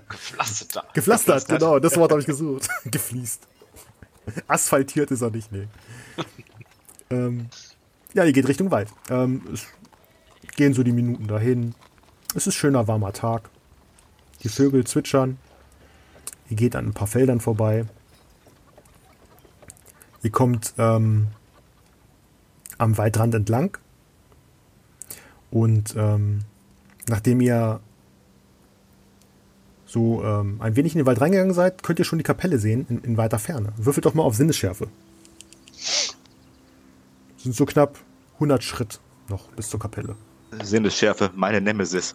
Gepflastert. 0.09 0.93
Gepflastert, 0.93 1.47
genau, 1.47 1.79
das 1.79 1.97
Wort 1.97 2.11
habe 2.11 2.21
ich 2.21 2.27
gesucht. 2.27 2.67
Gefliest. 2.85 3.47
Asphaltiert 4.47 5.11
ist 5.11 5.21
er 5.21 5.29
nicht, 5.29 5.51
nee. 5.51 5.67
ähm, 7.11 7.47
ja, 8.13 8.23
ihr 8.23 8.33
geht 8.33 8.47
Richtung 8.47 8.71
Wald. 8.71 8.89
Ähm, 9.09 9.43
es 9.53 9.67
gehen 10.55 10.73
so 10.73 10.81
die 10.83 10.93
Minuten 10.93 11.27
dahin. 11.27 11.75
Es 12.35 12.47
ist 12.47 12.55
schöner, 12.55 12.85
warmer 12.89 13.13
Tag. 13.13 13.49
Die 14.43 14.49
Vögel 14.49 14.85
zwitschern. 14.85 15.37
Ihr 16.49 16.57
geht 16.57 16.75
an 16.75 16.87
ein 16.87 16.93
paar 16.93 17.07
Feldern 17.07 17.39
vorbei. 17.39 17.85
Ihr 20.21 20.31
kommt 20.31 20.73
ähm, 20.77 21.27
am 22.77 22.97
Waldrand 22.97 23.35
entlang. 23.35 23.77
Und 25.49 25.95
ähm, 25.95 26.41
nachdem 27.07 27.39
ihr 27.39 27.79
so 29.85 30.21
ähm, 30.21 30.57
ein 30.59 30.75
wenig 30.75 30.93
in 30.93 30.99
den 30.99 31.05
Wald 31.05 31.21
reingegangen 31.21 31.53
seid, 31.53 31.83
könnt 31.83 31.99
ihr 31.99 32.05
schon 32.05 32.19
die 32.19 32.23
Kapelle 32.23 32.59
sehen 32.59 32.85
in, 32.89 33.01
in 33.01 33.15
weiter 33.15 33.39
Ferne. 33.39 33.71
Würfelt 33.77 34.05
doch 34.05 34.13
mal 34.13 34.23
auf 34.23 34.35
Sinnesschärfe. 34.35 34.89
Sind 37.37 37.55
so 37.55 37.65
knapp 37.65 37.97
100 38.33 38.61
Schritt 38.61 38.99
noch 39.29 39.47
bis 39.51 39.69
zur 39.69 39.79
Kapelle. 39.79 40.17
Sinnesschärfe, 40.61 41.31
meine 41.33 41.61
Nemesis. 41.61 42.13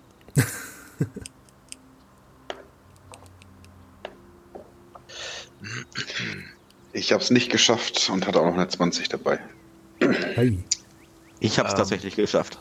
Ich 6.92 7.12
hab's 7.12 7.30
nicht 7.30 7.50
geschafft 7.50 8.10
und 8.12 8.26
hatte 8.26 8.40
auch 8.40 8.46
noch 8.46 8.54
eine 8.54 8.68
20 8.68 9.08
dabei. 9.08 9.38
Hey. 10.00 10.58
Ich 11.38 11.58
habe 11.58 11.68
es 11.68 11.74
Ähm. 11.74 11.78
tatsächlich 11.78 12.16
geschafft. 12.16 12.60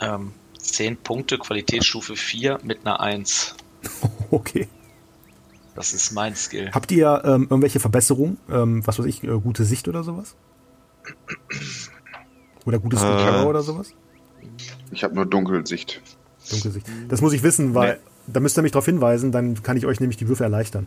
Ähm, 0.00 0.32
10 0.60 0.96
Punkte, 0.98 1.38
Qualitätsstufe 1.38 2.16
4 2.16 2.60
mit 2.62 2.80
einer 2.86 3.00
1. 3.00 3.54
Okay. 4.32 4.68
Das 5.74 5.92
ist 5.92 6.12
mein 6.12 6.36
Skill. 6.36 6.70
Habt 6.72 6.92
ihr 6.92 7.22
ähm, 7.24 7.48
irgendwelche 7.50 7.80
Verbesserungen? 7.80 8.38
Ähm, 8.48 8.86
was 8.86 8.98
weiß 8.98 9.06
ich, 9.06 9.24
äh, 9.24 9.40
gute 9.40 9.64
Sicht 9.64 9.88
oder 9.88 10.04
sowas? 10.04 10.36
Oder 12.64 12.78
gutes 12.78 13.02
Äh. 13.02 13.06
Terror 13.06 13.46
oder 13.48 13.62
sowas? 13.62 13.92
Ich 14.92 15.02
habe 15.02 15.14
nur 15.16 15.26
Dunkelsicht. 15.26 16.00
Dunkle 16.50 16.70
Sicht. 16.70 16.86
Das 17.08 17.20
muss 17.20 17.32
ich 17.32 17.42
wissen, 17.42 17.74
weil 17.74 17.98
da 18.26 18.40
müsst 18.40 18.58
ihr 18.58 18.62
mich 18.62 18.72
darauf 18.72 18.84
hinweisen, 18.86 19.32
dann 19.32 19.62
kann 19.62 19.76
ich 19.76 19.86
euch 19.86 20.00
nämlich 20.00 20.16
die 20.16 20.28
Würfe 20.28 20.44
erleichtern. 20.44 20.86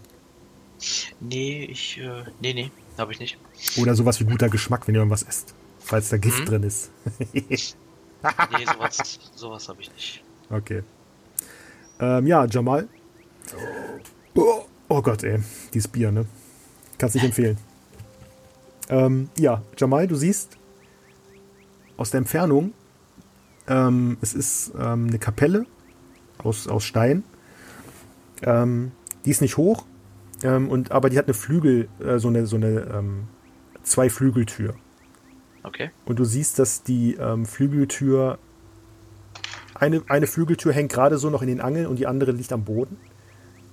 Nee, 1.20 1.66
ich, 1.66 1.98
äh, 2.00 2.24
nee, 2.42 2.54
nee, 2.54 2.72
habe 2.98 3.12
ich 3.14 3.20
nicht. 3.20 3.38
Oder 3.78 3.96
sowas 3.96 4.20
wie 4.20 4.26
guter 4.26 4.50
Geschmack, 4.50 4.88
wenn 4.88 4.96
ihr 4.96 5.00
irgendwas 5.00 5.24
esst. 5.24 5.54
Falls 5.80 6.10
da 6.10 6.18
Gift 6.18 6.42
Mhm. 6.42 6.46
drin 6.46 6.64
ist. 6.64 6.92
Nee, 7.34 7.44
sowas, 8.66 9.20
sowas 9.36 9.70
habe 9.70 9.82
ich 9.82 9.92
nicht. 9.94 10.24
Okay. 10.50 10.84
Ähm, 12.00 12.28
ja, 12.28 12.46
Jamal. 12.46 12.88
Oh, 14.36 14.64
oh 14.90 15.02
Gott, 15.02 15.24
ey. 15.24 15.40
Dieses 15.74 15.88
Bier, 15.88 16.12
ne? 16.12 16.26
Kannst 16.98 17.16
nicht 17.16 17.26
empfehlen. 17.26 17.58
Ähm, 18.90 19.30
ja, 19.38 19.62
Jamal, 19.78 20.08
du 20.08 20.16
siehst 20.16 20.58
aus 21.98 22.12
der 22.12 22.20
Entfernung, 22.20 22.74
ähm, 23.68 24.18
es 24.22 24.34
ist 24.34 24.74
ähm, 24.78 25.08
eine 25.08 25.20
Kapelle 25.20 25.66
aus, 26.40 26.68
aus 26.68 26.84
Stein. 26.84 27.24
Ähm, 28.42 28.92
die 29.26 29.32
ist 29.32 29.42
nicht 29.42 29.58
hoch, 29.58 29.86
ähm, 30.44 30.70
und, 30.70 30.92
aber 30.92 31.10
die 31.10 31.18
hat 31.18 31.26
eine 31.26 31.34
Flügel, 31.34 31.88
äh, 32.00 32.20
so 32.20 32.28
eine, 32.28 32.46
so 32.46 32.58
eine 32.58 32.82
ähm, 32.94 33.28
Zwei-Flügeltür. 33.84 34.76
Okay. 35.64 35.92
Und 36.06 36.20
du 36.20 36.26
siehst, 36.26 36.60
dass 36.60 36.84
die 36.84 37.16
ähm, 37.16 37.46
Flügeltür, 37.46 38.38
eine, 39.74 40.04
eine 40.10 40.28
Flügeltür 40.28 40.74
hängt 40.74 40.92
gerade 40.92 41.18
so 41.18 41.30
noch 41.30 41.42
in 41.42 41.48
den 41.48 41.62
Angeln 41.62 41.88
und 41.88 41.98
die 41.98 42.08
andere 42.08 42.32
liegt 42.32 42.52
am 42.52 42.66
Boden. 42.66 42.98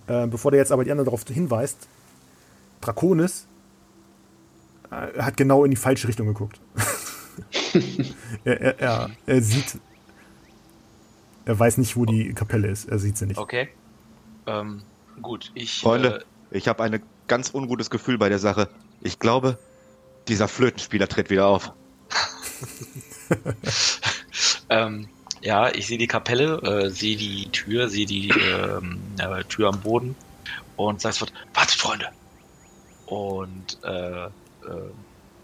Ähm, 0.09 0.31
bevor 0.31 0.53
der 0.53 0.59
jetzt 0.59 0.73
aber 0.73 0.85
die 0.85 0.93
andere 0.93 1.05
darauf 1.05 1.25
hinweist, 1.29 1.89
Draconis 2.81 3.47
äh, 4.91 5.21
hat 5.21 5.37
genau 5.37 5.65
in 5.65 5.71
die 5.71 5.77
falsche 5.77 6.09
Richtung 6.09 6.29
geguckt. 6.29 6.61
er, 8.45 8.61
er, 8.61 8.81
er, 8.81 9.11
er 9.27 9.43
sieht, 9.43 9.79
er 11.45 11.59
weiß 11.59 11.79
nicht, 11.79 11.97
wo 11.97 12.05
die 12.05 12.35
Kapelle 12.35 12.69
ist. 12.69 12.89
Er 12.89 12.99
sieht 12.99 13.17
sie 13.17 13.27
nicht. 13.27 13.39
Okay. 13.39 13.69
Ähm, 14.47 14.83
gut, 15.23 15.51
ich. 15.55 15.81
Freunde, 15.81 16.25
ich 16.51 16.69
habe 16.69 16.83
ein 16.83 17.03
ganz 17.27 17.55
ungutes 17.55 17.91
Gefühl 17.91 18.19
bei 18.19 18.29
der 18.29 18.39
Sache. 18.39 18.69
Ich 19.03 19.19
glaube, 19.19 19.59
Dieser 20.29 20.49
Flötenspieler 20.49 21.09
tritt 21.09 21.31
wieder 21.31 21.47
auf. 21.47 21.73
ähm, 24.69 25.09
ja, 25.41 25.71
ich 25.71 25.87
sehe 25.87 25.99
die 25.99 26.07
Kapelle, 26.07 26.61
äh, 26.63 26.91
sehe 26.91 27.17
die 27.17 27.49
Tür, 27.51 27.89
sehe 27.89 28.07
die 28.07 28.29
ähm, 28.29 29.01
äh, 29.19 29.43
Tür 29.45 29.69
am 29.69 29.81
Boden 29.81 30.15
und 30.77 31.01
sag 31.01 31.15
sofort, 31.15 31.33
wartet 31.55 31.77
Freunde. 31.77 32.09
Und 33.07 33.79
äh, 33.83 34.27
äh, 34.27 34.31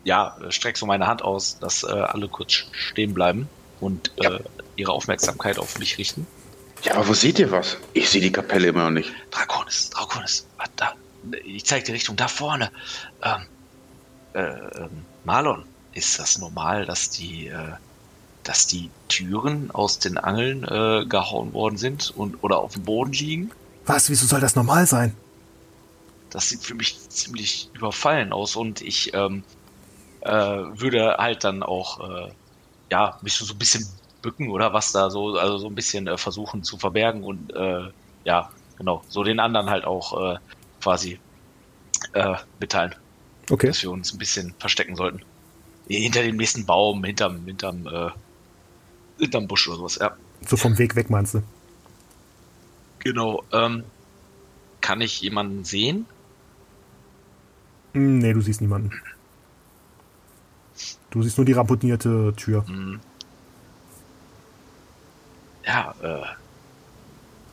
ja, 0.07 0.37
streck 0.51 0.77
so 0.77 0.87
meine 0.87 1.09
Hand 1.09 1.23
aus, 1.23 1.59
dass 1.59 1.83
äh, 1.83 1.89
alle 1.89 2.29
kurz 2.29 2.53
stehen 2.71 3.13
bleiben 3.13 3.49
und 3.81 4.13
äh, 4.19 4.39
ihre 4.77 4.93
Aufmerksamkeit 4.93 5.59
auf 5.59 5.81
mich 5.81 5.99
richten. 5.99 6.29
Ja, 6.85 6.95
aber 6.95 7.09
wo 7.09 7.15
seht 7.15 7.41
ihr 7.41 7.51
was? 7.51 7.77
Ich 7.93 8.09
sehe 8.09 8.21
die 8.21 8.31
Kapelle 8.31 8.69
immer 8.69 8.85
noch 8.85 8.91
nicht. 8.91 9.11
Draconis, 9.33 9.91
Draconis, 9.91 10.47
warte 10.59 10.73
da. 10.77 10.93
Ich 11.45 11.65
zeig 11.65 11.87
die 11.87 11.93
Richtung 11.93 12.15
da 12.15 12.29
vorne. 12.29 12.71
Ähm, 13.21 13.47
äh, 14.35 14.43
ähm, 14.43 15.05
Marlon, 15.25 15.65
ist 15.93 16.21
das 16.21 16.39
normal, 16.39 16.87
dass 16.87 17.11
die, 17.11 17.49
äh, 17.49 17.73
dass 18.45 18.69
die 18.69 18.91
Türen 19.09 19.73
aus 19.73 19.99
den 19.99 20.19
Angeln 20.19 20.63
äh, 20.63 21.05
gehauen 21.07 21.53
worden 21.53 21.79
sind 21.79 22.13
und 22.17 22.45
oder 22.45 22.59
auf 22.59 22.75
dem 22.75 22.85
Boden 22.85 23.13
liegen? 23.13 23.51
Was? 23.87 24.09
Wieso 24.09 24.27
soll 24.27 24.41
das 24.41 24.55
normal 24.55 24.87
sein? 24.87 25.17
Das 26.31 26.49
sieht 26.49 26.63
für 26.63 26.75
mich 26.75 26.97
ziemlich 27.09 27.71
überfallen 27.75 28.33
aus 28.33 28.55
und 28.55 28.83
ich 28.83 29.13
ähm, 29.15 29.43
äh, 30.27 30.81
würde 30.81 31.16
halt 31.18 31.45
dann 31.45 31.62
auch 31.62 32.01
äh, 32.09 32.33
ja 32.91 33.18
mich 33.22 33.35
so 33.35 33.53
ein 33.53 33.59
bisschen 33.59 33.87
bücken 34.22 34.51
oder 34.51 34.72
was 34.72 34.93
da 34.93 35.11
so, 35.11 35.37
also 35.37 35.59
so 35.59 35.68
ein 35.68 35.74
bisschen 35.74 36.07
äh, 36.07 36.18
versuchen 36.18 36.62
zu 36.64 36.79
verbergen 36.79 37.22
und 37.22 37.55
äh, 37.55 37.91
ja, 38.24 38.51
genau, 38.77 39.05
so 39.09 39.22
den 39.22 39.39
anderen 39.41 39.70
halt 39.70 39.85
auch 39.85 40.35
äh, 40.35 40.39
quasi 40.83 41.20
äh, 42.12 42.35
mitteilen, 42.59 42.95
Okay. 43.51 43.68
dass 43.68 43.83
wir 43.83 43.91
uns 43.91 44.12
ein 44.12 44.18
bisschen 44.18 44.55
verstecken 44.59 44.97
sollten. 44.97 45.22
Hinter 45.89 46.22
dem 46.22 46.37
nächsten 46.37 46.66
Baum, 46.66 47.05
hinterm, 47.05 47.45
hinterm, 47.45 47.87
äh, 47.87 48.11
hinterm 49.18 49.47
Busch 49.47 49.68
oder 49.68 49.77
sowas, 49.79 49.99
ja. 50.01 50.16
So 50.49 50.57
vom 50.57 50.77
Weg 50.79 50.97
weg 50.97 51.09
meinst 51.11 51.35
du? 51.35 51.43
Genau. 52.99 53.45
Ähm, 53.53 53.85
kann 54.81 55.01
ich 55.01 55.20
jemanden 55.20 55.64
sehen? 55.64 56.07
Hm, 57.95 58.18
Nee, 58.18 58.33
du 58.33 58.41
siehst 58.41 58.61
niemanden. 58.61 58.91
Du 61.17 61.23
siehst 61.23 61.39
nur 61.39 61.47
die 61.47 61.55
ramponierte 61.55 62.35
Tür. 62.37 62.67
Hm. 62.67 63.01
Ja, 65.64 65.95
äh, 66.03 66.27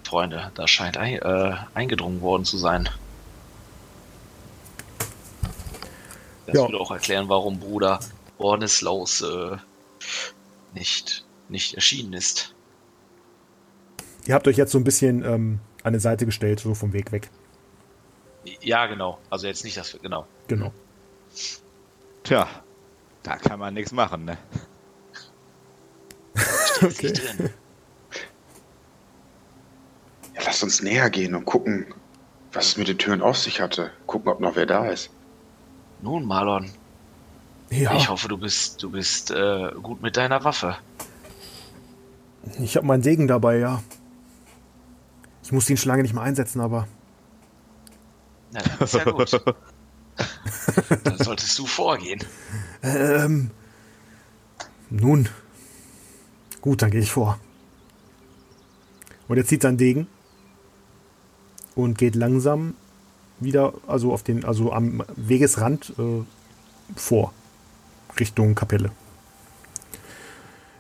Freunde, 0.05 0.51
da 0.53 0.68
scheint 0.68 0.97
ein, 0.97 1.14
äh, 1.14 1.55
eingedrungen 1.74 2.20
worden 2.20 2.43
zu 2.43 2.57
sein. 2.57 2.89
Das 6.45 6.55
Ja. 6.55 6.64
würde 6.64 6.78
auch 6.78 6.91
erklären, 6.91 7.30
warum 7.30 7.57
Bruder 7.57 8.01
Bornislaus 8.38 9.22
äh, 9.22 9.55
nicht, 10.74 11.24
nicht 11.47 11.76
erschienen 11.76 12.11
ist. 12.11 12.53
Ihr 14.26 14.36
habt 14.36 14.45
euch 14.49 14.57
jetzt 14.57 14.74
so 14.74 14.78
ein 14.78 14.84
bisschen 14.84 15.24
ähm, 15.24 15.59
an 15.84 15.93
die 15.93 15.99
Seite 15.99 16.26
gestellt, 16.26 16.59
so 16.59 16.74
vom 16.74 16.91
Weg 16.91 17.14
weg. 17.14 17.30
Ja, 18.59 18.88
genau. 18.88 19.20
Also 19.30 19.47
jetzt 19.47 19.64
nicht, 19.64 19.78
dass 19.78 19.93
wir, 19.93 20.01
genau. 20.01 20.28
Genau. 20.49 20.74
Tja, 22.24 22.49
da 23.24 23.38
kann 23.38 23.59
man 23.59 23.74
nichts 23.74 23.91
machen, 23.91 24.26
ne? 24.26 24.38
Steht 26.91 27.03
nicht 27.03 27.39
drin. 27.39 27.49
Ja, 30.36 30.41
lasst 30.45 30.63
uns 30.63 30.82
näher 30.82 31.09
gehen 31.09 31.36
und 31.36 31.45
gucken, 31.45 31.86
was 32.51 32.67
es 32.67 32.78
mit 32.78 32.88
den 32.88 32.97
Türen 32.97 33.21
auf 33.21 33.38
sich 33.38 33.61
hatte. 33.61 33.91
Gucken, 34.07 34.30
ob 34.32 34.39
noch 34.39 34.55
wer 34.55 34.65
da 34.65 34.86
ist. 34.88 35.09
Nun, 36.01 36.26
Marlon, 36.26 36.69
Ja, 37.69 37.95
ich 37.95 38.09
hoffe, 38.09 38.28
du 38.28 38.38
bist, 38.38 38.84
du 38.84 38.91
bist 38.91 39.32
äh, 39.32 39.71
gut 39.82 40.01
mit 40.01 40.17
deiner 40.17 40.43
Waffe. 40.43 40.78
ich 42.59 42.76
habe 42.76 42.86
meinen 42.86 43.03
Segen 43.03 43.28
dabei, 43.28 43.57
ja. 43.57 43.82
Ich 45.43 45.51
musste 45.51 45.74
ihn 45.74 45.78
schon 45.78 45.89
lange 45.89 46.03
nicht 46.03 46.13
mehr 46.13 46.24
einsetzen, 46.24 46.59
aber 46.61 46.88
Na, 48.51 48.61
dann 48.61 48.80
ist 48.80 48.93
ja 48.93 49.03
gut. 49.05 49.32
dann 51.03 51.18
solltest 51.18 51.57
du 51.59 51.66
vorgehen. 51.66 52.24
ähm, 52.82 53.51
nun, 54.89 55.30
gut, 56.61 56.82
dann 56.82 56.91
gehe 56.91 57.01
ich 57.01 57.11
vor. 57.11 57.39
Und 59.28 59.38
er 59.38 59.45
zieht 59.45 59.61
seinen 59.61 59.78
Degen 59.78 60.07
und 61.76 61.97
geht 61.97 62.16
langsam 62.16 62.76
wieder, 63.39 63.74
also 63.88 64.14
auf 64.14 64.24
den, 64.24 64.45
also 64.45 64.72
am 64.72 65.03
Wegesrand 65.16 65.93
äh, 65.97 66.24
vor, 66.95 67.34
Richtung 68.20 68.55
Kapelle. 68.55 68.91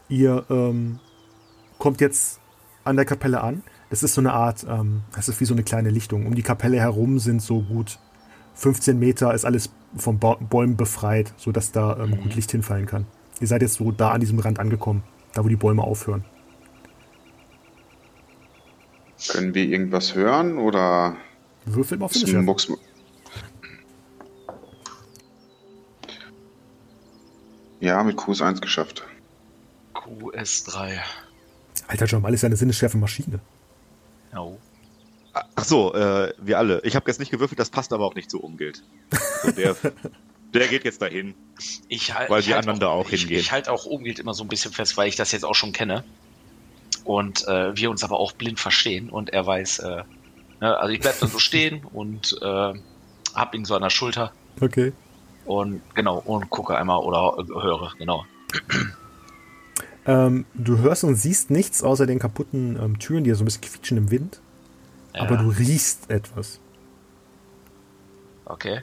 Ihr 0.09 0.45
ähm, 0.49 0.99
kommt 1.79 2.01
jetzt 2.01 2.39
an 2.83 2.95
der 2.95 3.05
Kapelle 3.05 3.41
an. 3.41 3.63
Das 3.89 4.03
ist 4.03 4.13
so 4.13 4.21
eine 4.21 4.33
Art, 4.33 4.65
ähm, 4.69 5.01
das 5.15 5.29
ist 5.29 5.39
wie 5.39 5.45
so 5.45 5.53
eine 5.53 5.63
kleine 5.63 5.89
Lichtung. 5.89 6.25
Um 6.27 6.35
die 6.35 6.43
Kapelle 6.43 6.79
herum 6.79 7.19
sind 7.19 7.41
so 7.41 7.61
gut 7.61 7.99
15 8.55 8.97
Meter, 8.97 9.33
ist 9.33 9.45
alles 9.45 9.69
von 9.95 10.19
ba 10.19 10.35
Bäumen 10.35 10.77
befreit, 10.77 11.33
sodass 11.37 11.71
da 11.71 11.97
ähm, 11.97 12.19
gut 12.21 12.35
Licht 12.35 12.51
hinfallen 12.51 12.85
kann. 12.85 13.05
Ihr 13.39 13.47
seid 13.47 13.61
jetzt 13.61 13.75
so 13.75 13.91
da 13.91 14.11
an 14.11 14.19
diesem 14.19 14.39
Rand 14.39 14.59
angekommen, 14.59 15.03
da 15.33 15.43
wo 15.43 15.47
die 15.47 15.55
Bäume 15.55 15.83
aufhören. 15.83 16.23
Können 19.29 19.53
wir 19.53 19.63
irgendwas 19.63 20.15
hören 20.15 20.57
oder 20.57 21.15
Würfel 21.65 21.97
mal 21.97 22.05
auf 22.05 22.15
ist 22.15 22.27
ein 22.27 22.45
Mucks 22.45 22.67
Ja, 27.79 28.01
mit 28.03 28.17
QS1 28.17 28.61
geschafft. 28.61 29.03
QS3. 29.93 30.99
Alter, 31.87 32.05
Jamal 32.05 32.33
ist 32.33 32.41
ja 32.41 32.47
eine 32.47 32.55
sinnesschärfe 32.55 32.97
Maschine. 32.97 33.39
Oh. 34.35 34.57
Ach 35.33 35.63
so, 35.63 35.93
äh, 35.93 36.33
wir 36.37 36.57
alle. 36.59 36.81
Ich 36.83 36.95
habe 36.95 37.09
jetzt 37.09 37.19
nicht 37.19 37.31
gewürfelt, 37.31 37.59
das 37.59 37.69
passt 37.69 37.91
aber 37.91 38.05
auch 38.05 38.15
nicht 38.15 38.29
zu 38.29 38.39
Umgilt. 38.41 38.83
So, 39.41 39.51
der, 39.51 39.75
der 40.53 40.67
geht 40.67 40.85
jetzt 40.85 41.01
dahin. 41.01 41.33
Ich 41.87 42.13
halt, 42.13 42.29
Weil 42.29 42.39
ich 42.41 42.45
die 42.45 42.53
halt 42.53 42.63
anderen 42.63 42.79
da 42.79 42.89
auch 42.89 43.09
ich, 43.09 43.21
hingehen. 43.21 43.39
Ich 43.39 43.51
halte 43.51 43.71
auch 43.71 43.85
Umgilt 43.85 44.19
immer 44.19 44.33
so 44.33 44.43
ein 44.43 44.47
bisschen 44.47 44.71
fest, 44.71 44.95
weil 44.95 45.07
ich 45.07 45.15
das 45.15 45.31
jetzt 45.31 45.43
auch 45.43 45.55
schon 45.55 45.71
kenne. 45.73 46.03
Und 47.03 47.47
äh, 47.47 47.75
wir 47.75 47.89
uns 47.89 48.03
aber 48.03 48.19
auch 48.19 48.31
blind 48.31 48.59
verstehen 48.59 49.09
und 49.09 49.31
er 49.31 49.45
weiß, 49.45 49.79
äh, 49.79 50.03
ne, 50.61 50.77
also 50.77 50.93
ich 50.93 51.01
bleib 51.01 51.19
dann 51.19 51.29
so 51.29 51.39
stehen 51.39 51.83
und 51.91 52.37
äh, 52.41 52.73
hab 53.33 53.55
ihn 53.55 53.65
so 53.65 53.75
an 53.75 53.81
der 53.81 53.89
Schulter 53.89 54.31
Okay. 54.61 54.93
und 55.45 55.81
genau, 55.95 56.21
und 56.23 56.49
gucke 56.49 56.77
einmal 56.77 56.99
oder 56.99 57.35
höre, 57.61 57.93
genau. 57.97 58.23
Ähm, 60.05 60.45
du 60.53 60.77
hörst 60.77 61.03
und 61.03 61.15
siehst 61.15 61.49
nichts 61.49 61.81
außer 61.83 62.05
den 62.05 62.19
kaputten 62.19 62.77
ähm, 62.81 62.99
Türen, 62.99 63.23
die 63.23 63.29
ja 63.29 63.35
so 63.35 63.43
ein 63.43 63.45
bisschen 63.45 63.61
quietschen 63.61 63.97
im 63.97 64.11
Wind. 64.11 64.39
Ja, 65.13 65.21
Aber 65.21 65.37
du 65.37 65.49
riechst 65.49 66.09
etwas. 66.09 66.59
Okay. 68.45 68.81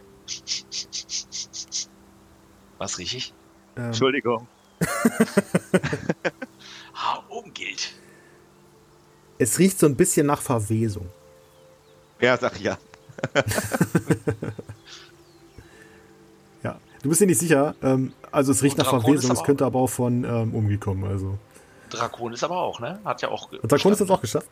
Was 2.79 2.99
riech 2.99 3.15
ich? 3.15 3.35
Ähm, 3.77 3.87
Entschuldigung. 3.87 4.47
Ah, 7.03 7.23
Umgilt. 7.31 7.95
es 9.39 9.59
riecht 9.59 9.79
so 9.79 9.87
ein 9.87 9.97
bisschen 9.97 10.27
nach 10.27 10.43
Verwesung. 10.43 11.09
Ja, 12.21 12.37
sag 12.37 12.61
ja. 12.61 12.77
Ja. 16.63 16.79
Du 17.03 17.09
bist 17.09 17.23
dir 17.23 17.27
nicht 17.27 17.39
sicher. 17.39 17.75
Ähm, 17.83 18.13
also 18.31 18.53
es 18.53 18.63
riecht 18.63 18.75
Und 18.75 18.85
nach 18.85 18.91
Drakon 18.91 19.05
Verwesung, 19.15 19.31
es 19.31 19.43
könnte 19.43 19.65
aber 19.65 19.79
auch 19.79 19.87
von 19.89 20.25
ähm, 20.25 20.55
umgekommen. 20.55 21.11
Also. 21.11 21.39
Drakon 21.89 22.35
ist 22.35 22.45
aber 22.45 22.59
auch, 22.59 22.81
ne? 22.81 23.01
Hat 23.03 23.23
ja 23.23 23.29
auch. 23.31 23.51
Und 23.51 23.73
Drakon 23.73 23.93
ist 23.93 24.01
das 24.03 24.11
auch 24.11 24.21
geschafft? 24.21 24.49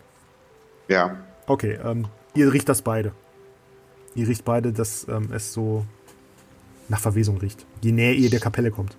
Ja, 0.88 1.18
Okay, 1.48 1.78
ähm, 1.84 2.06
ihr 2.34 2.52
riecht 2.52 2.68
das 2.68 2.82
beide. 2.82 3.12
Ihr 4.14 4.28
riecht 4.28 4.44
beide, 4.44 4.72
dass 4.72 5.06
ähm, 5.08 5.30
es 5.32 5.52
so 5.52 5.84
nach 6.88 7.00
Verwesung 7.00 7.38
riecht. 7.38 7.66
Je 7.82 7.92
näher 7.92 8.14
ihr 8.14 8.30
der 8.30 8.40
Kapelle 8.40 8.70
kommt. 8.70 8.96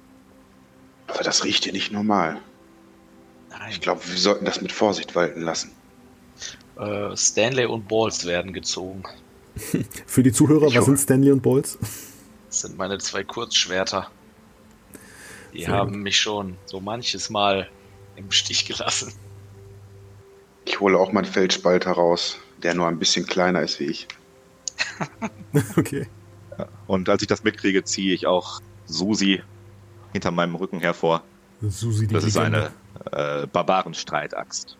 aber 1.07 1.23
das 1.23 1.43
riecht 1.43 1.63
hier 1.63 1.73
nicht 1.73 1.91
normal. 1.91 2.37
Nein. 3.49 3.69
Ich 3.71 3.81
glaube, 3.81 4.01
wir 4.05 4.17
sollten 4.17 4.45
das 4.45 4.61
mit 4.61 4.71
Vorsicht 4.71 5.15
walten 5.15 5.41
lassen. 5.41 5.71
Äh, 6.77 7.15
Stanley 7.17 7.65
und 7.65 7.87
Balls 7.87 8.25
werden 8.25 8.53
gezogen. 8.53 9.03
Für 10.05 10.23
die 10.23 10.31
Zuhörer, 10.31 10.67
Ich 10.67 10.77
was 10.77 10.85
sind 10.85 10.97
Stanley 10.97 11.31
und 11.31 11.41
Bolz? 11.41 11.77
Das 12.49 12.61
sind 12.61 12.79
meine 12.79 12.97
zwei 12.97 13.23
Kurzschwerter. 13.23 14.09
Die 15.53 15.65
Sehr 15.65 15.67
haben 15.69 15.91
gut. 15.93 16.01
mich 16.01 16.19
schon 16.19 16.57
so 16.65 16.79
manches 16.79 17.29
Mal 17.29 17.69
im 18.15 18.31
Stich 18.31 18.65
gelassen. 18.65 19.13
Ich 20.69 20.79
hole 20.79 20.99
auch 20.99 21.11
meinen 21.11 21.25
Feldspalter 21.25 21.91
raus, 21.91 22.37
der 22.61 22.75
nur 22.75 22.87
ein 22.87 22.99
bisschen 22.99 23.25
kleiner 23.25 23.63
ist 23.63 23.79
wie 23.79 23.85
ich. 23.85 24.07
okay. 25.77 26.07
Und 26.85 27.09
als 27.09 27.23
ich 27.23 27.27
das 27.27 27.43
mitkriege, 27.43 27.83
ziehe 27.83 28.13
ich 28.13 28.27
auch 28.27 28.61
Susi 28.85 29.41
hinter 30.13 30.29
meinem 30.29 30.53
Rücken 30.53 30.79
hervor. 30.79 31.23
Susi, 31.61 32.05
die 32.05 32.13
Das 32.13 32.23
ist 32.23 32.37
eine 32.37 32.71
äh, 33.11 33.47
Barbarenstreitaxt, 33.47 34.77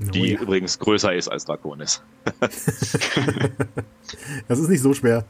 Oh, 0.00 0.10
die 0.10 0.32
ja. 0.32 0.40
übrigens 0.40 0.78
größer 0.78 1.14
ist 1.14 1.28
als 1.28 1.46
Draconis. 1.46 2.02
Das 4.48 4.58
ist 4.58 4.68
nicht 4.68 4.82
so 4.82 4.92
schwer. 4.92 5.24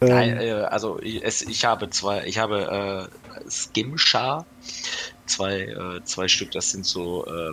Nein, 0.00 0.38
äh, 0.38 0.52
also 0.52 0.98
ich, 1.02 1.22
es, 1.22 1.42
ich 1.42 1.64
habe 1.66 1.90
zwei, 1.90 2.24
ich 2.26 2.38
habe 2.38 3.10
äh, 3.44 3.50
Skimshar, 3.50 4.46
zwei, 5.26 5.62
äh, 5.62 6.04
zwei 6.04 6.28
Stück, 6.28 6.52
das 6.52 6.70
sind 6.70 6.86
so, 6.86 7.26
äh, 7.26 7.52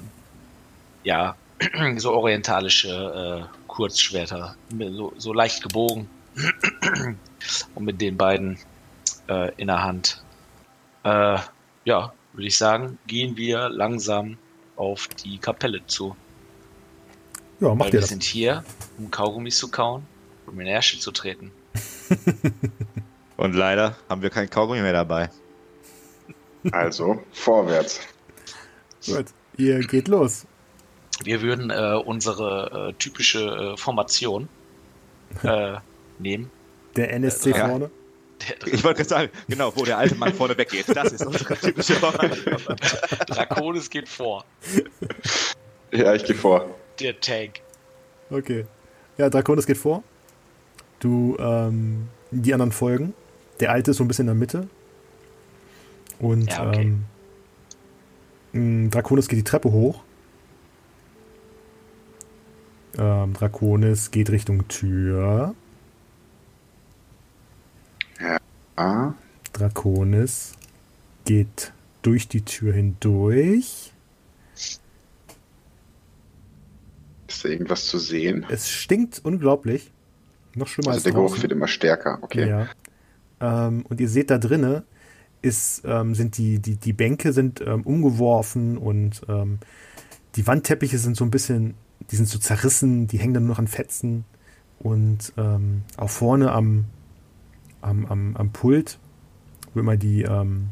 ja, 1.04 1.36
so 1.98 2.14
orientalische 2.14 3.48
äh, 3.50 3.58
Kurzschwerter, 3.68 4.56
so, 4.72 5.14
so 5.18 5.34
leicht 5.34 5.64
gebogen 5.64 6.10
und 7.76 7.86
mit 7.86 8.02
den 8.02 8.18
beiden 8.18 8.58
äh, 9.28 9.52
in 9.58 9.68
der 9.68 9.84
Hand. 9.84 10.24
Äh, 11.04 11.38
ja, 11.86 12.14
würde 12.34 12.48
ich 12.48 12.58
sagen, 12.58 12.98
gehen 13.08 13.38
wir 13.38 13.70
langsam 13.70 14.38
auf 14.76 15.08
die 15.08 15.38
Kapelle 15.38 15.86
zu. 15.86 16.16
Ja, 17.60 17.68
Weil 17.70 17.76
macht 17.76 17.88
ihr 17.90 17.94
wir 17.94 18.00
das. 18.02 18.10
sind 18.10 18.24
hier, 18.24 18.64
um 18.98 19.12
Kaugummis 19.12 19.58
zu 19.58 19.70
kauen, 19.70 20.06
um 20.48 20.60
in 20.60 20.68
Ärsche 20.68 21.00
zu 21.00 21.12
treten. 21.12 21.52
Und 23.38 23.54
leider 23.54 23.96
haben 24.10 24.22
wir 24.22 24.30
kein 24.30 24.50
Kaugummi 24.50 24.82
mehr 24.82 24.94
dabei. 24.94 25.30
Also, 26.72 27.22
vorwärts. 27.34 28.00
Gut, 29.06 29.26
ihr 29.58 29.80
geht 29.80 30.08
los. 30.08 30.46
Wir 31.24 31.42
würden 31.42 31.70
äh, 31.70 31.96
unsere 32.04 32.90
äh, 32.90 32.94
typische 32.94 33.74
äh, 33.74 33.78
Formation 33.78 34.48
äh, 35.44 35.74
nehmen. 36.20 36.50
Der 36.96 37.12
NSC 37.14 37.52
Ja. 37.52 37.68
vorne. 37.68 37.90
Ich 38.66 38.84
wollte 38.84 38.98
gerade 38.98 39.10
sagen, 39.10 39.30
genau, 39.48 39.72
wo 39.76 39.86
der 39.86 39.98
alte 39.98 40.16
Mann 40.16 40.34
vorne 40.34 40.58
weggeht. 40.58 40.86
Das 40.94 41.14
ist 41.14 41.26
unsere 41.26 41.56
typische 41.56 41.94
Formation. 41.94 42.58
Draconis 43.28 43.90
geht 43.90 44.10
vor. 44.10 44.44
Ja, 45.94 46.14
ich 46.14 46.26
gehe 46.26 46.36
vor. 46.36 46.66
Der 47.00 47.18
Tank. 47.22 47.62
Okay. 48.30 48.66
Ja, 49.18 49.30
Draconis 49.30 49.66
geht 49.66 49.78
vor. 49.78 50.04
Du, 51.00 51.38
ähm, 51.40 52.10
die 52.32 52.52
anderen 52.54 52.72
folgen. 52.74 53.14
Der 53.62 53.72
alte 53.72 53.92
ist 53.92 53.98
so 53.98 54.04
ein 54.04 54.08
bisschen 54.10 54.24
in 54.24 54.28
der 54.28 54.36
Mitte. 54.36 54.68
Und 56.20 56.52
Ja, 56.52 56.68
okay. 56.68 56.82
ähm, 58.54 58.86
mh, 58.86 58.90
Draconis 58.90 59.28
geht 59.30 59.40
die 59.40 59.44
Treppe 59.44 59.72
hoch. 59.72 60.02
Ähm, 62.98 63.34
Draconis 63.34 64.12
geht 64.12 64.30
Richtung 64.30 64.68
Tür. 64.68 65.56
Ah, 68.76 69.14
Draconis 69.54 70.54
geht 71.26 71.74
durch 72.02 72.28
die 72.28 72.42
Tür 72.42 72.74
hindurch. 72.74 73.94
ist 77.28 77.46
da 77.46 77.50
irgendwas 77.50 77.86
zu 77.86 77.98
sehen? 77.98 78.46
Es 78.50 78.70
stinkt 78.70 79.22
unglaublich. 79.24 79.92
Noch 80.56 80.68
schlimmer 80.68 80.90
Also 80.90 80.98
als 80.98 81.04
der 81.04 81.14
Geruch 81.14 81.42
wird 81.42 81.52
immer 81.52 81.68
stärker. 81.68 82.20
Okay. 82.22 82.48
Ja. 82.48 82.68
Ähm, 83.42 83.86
und 83.90 84.00
ihr 84.00 84.10
seht 84.10 84.30
da 84.30 84.38
drinne 84.38 84.84
ist, 85.42 85.82
ähm, 85.86 86.16
sind 86.16 86.38
die, 86.38 86.60
die, 86.60 86.78
die 86.78 86.94
Bänke 86.94 87.34
sind 87.34 87.60
ähm, 87.62 87.82
umgeworfen 87.82 88.78
und 88.78 89.22
ähm, 89.28 89.60
die 90.36 90.48
Wandteppiche 90.48 90.98
sind 90.98 91.18
so 91.18 91.26
ein 91.26 91.32
bisschen, 91.32 91.74
die 92.12 92.16
sind 92.16 92.28
so 92.28 92.40
zerrissen, 92.40 93.08
die 93.08 93.20
hängen 93.20 93.34
dann 93.34 93.44
nur 93.44 93.54
noch 93.54 93.60
an 93.60 93.68
Fetzen. 93.68 94.26
Und 94.80 95.34
ähm, 95.38 95.84
auch 95.98 96.10
vorne 96.10 96.52
am, 96.52 96.86
am, 97.82 98.06
am, 98.06 98.36
am 98.36 98.52
Pult, 98.52 99.00
wo 99.74 99.80
immer 99.80 99.98
die, 99.98 100.24
ähm, 100.24 100.70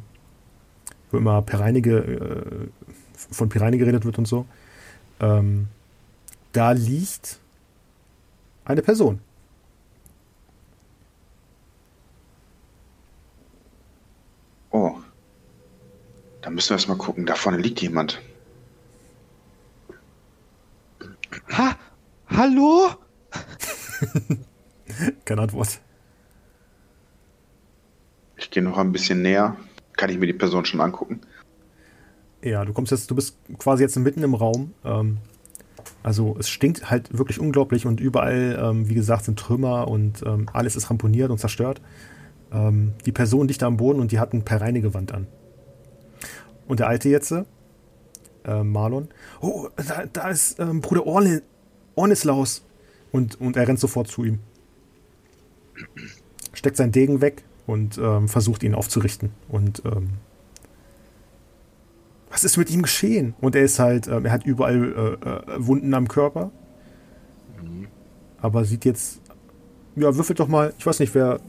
wo 1.11 1.17
immer 1.17 1.41
Pereinige, 1.41 1.97
äh, 1.97 2.67
von 3.13 3.49
Pereine 3.49 3.77
geredet 3.77 4.03
wird 4.05 4.17
und 4.17 4.27
so, 4.27 4.45
ähm, 5.19 5.67
da 6.51 6.71
liegt 6.71 7.39
eine 8.65 8.81
Person. 8.81 9.21
Oh. 14.71 14.97
Da 16.41 16.49
müssen 16.49 16.69
wir 16.69 16.75
erst 16.75 16.87
mal 16.87 16.97
gucken. 16.97 17.25
Da 17.25 17.35
vorne 17.35 17.57
liegt 17.59 17.81
jemand. 17.81 18.21
Ha? 21.51 21.75
Hallo? 22.27 22.89
Keine 25.25 25.41
Antwort. 25.41 25.79
Ich 28.37 28.49
gehe 28.49 28.63
noch 28.63 28.77
ein 28.77 28.91
bisschen 28.91 29.21
näher. 29.21 29.55
Kann 29.97 30.09
ich 30.09 30.17
mir 30.17 30.25
die 30.27 30.33
Person 30.33 30.65
schon 30.65 30.81
angucken? 30.81 31.21
Ja, 32.41 32.65
du 32.65 32.73
kommst 32.73 32.91
jetzt, 32.91 33.11
du 33.11 33.15
bist 33.15 33.37
quasi 33.59 33.83
jetzt 33.83 33.97
mitten 33.97 34.23
im 34.23 34.33
Raum. 34.33 34.73
Ähm, 34.83 35.17
also 36.03 36.35
es 36.39 36.49
stinkt 36.49 36.89
halt 36.89 37.15
wirklich 37.15 37.39
unglaublich 37.39 37.85
und 37.85 37.99
überall, 37.99 38.59
ähm, 38.61 38.89
wie 38.89 38.95
gesagt, 38.95 39.25
sind 39.25 39.37
Trümmer 39.37 39.87
und 39.87 40.23
ähm, 40.25 40.47
alles 40.51 40.75
ist 40.75 40.89
ramponiert 40.89 41.29
und 41.29 41.37
zerstört. 41.37 41.81
Ähm, 42.51 42.93
die 43.05 43.11
Person 43.11 43.47
liegt 43.47 43.61
da 43.61 43.67
am 43.67 43.77
Boden 43.77 43.99
und 43.99 44.11
die 44.11 44.19
hat 44.19 44.33
ein 44.33 44.43
Pereinegewand 44.43 45.13
an. 45.13 45.27
Und 46.67 46.79
der 46.79 46.87
Alte 46.87 47.09
jetzt, 47.09 47.33
äh, 48.45 48.63
Marlon, 48.63 49.09
oh, 49.41 49.67
da, 49.75 50.05
da 50.11 50.29
ist 50.29 50.59
ähm, 50.59 50.81
Bruder 50.81 51.05
Orne, 51.05 51.43
Ornislaus. 51.95 52.63
Und, 53.11 53.39
und 53.41 53.57
er 53.57 53.67
rennt 53.67 53.79
sofort 53.79 54.07
zu 54.07 54.23
ihm. 54.23 54.39
Steckt 56.53 56.77
seinen 56.77 56.91
Degen 56.91 57.19
weg 57.21 57.43
und 57.67 57.97
ähm, 57.97 58.27
versucht 58.29 58.63
ihn 58.63 58.73
aufzurichten. 58.73 59.31
Und 59.49 59.83
ähm, 59.85 60.11
was 62.29 62.45
ist 62.45 62.57
mit 62.57 62.69
ihm 62.69 62.81
geschehen? 62.81 63.33
Und 63.41 63.55
er 63.55 63.63
ist 63.63 63.79
halt, 63.79 64.07
ähm, 64.07 64.25
er 64.25 64.31
hat 64.31 64.45
überall 64.45 65.19
äh, 65.21 65.29
äh, 65.29 65.65
Wunden 65.65 65.93
am 65.93 66.07
Körper. 66.07 66.51
Aber 68.41 68.65
sieht 68.65 68.85
jetzt, 68.85 69.21
ja, 69.95 70.15
würfelt 70.15 70.39
doch 70.39 70.47
mal, 70.47 70.73
ich 70.77 70.85
weiß 70.85 70.99
nicht, 70.99 71.13
wer, 71.13 71.39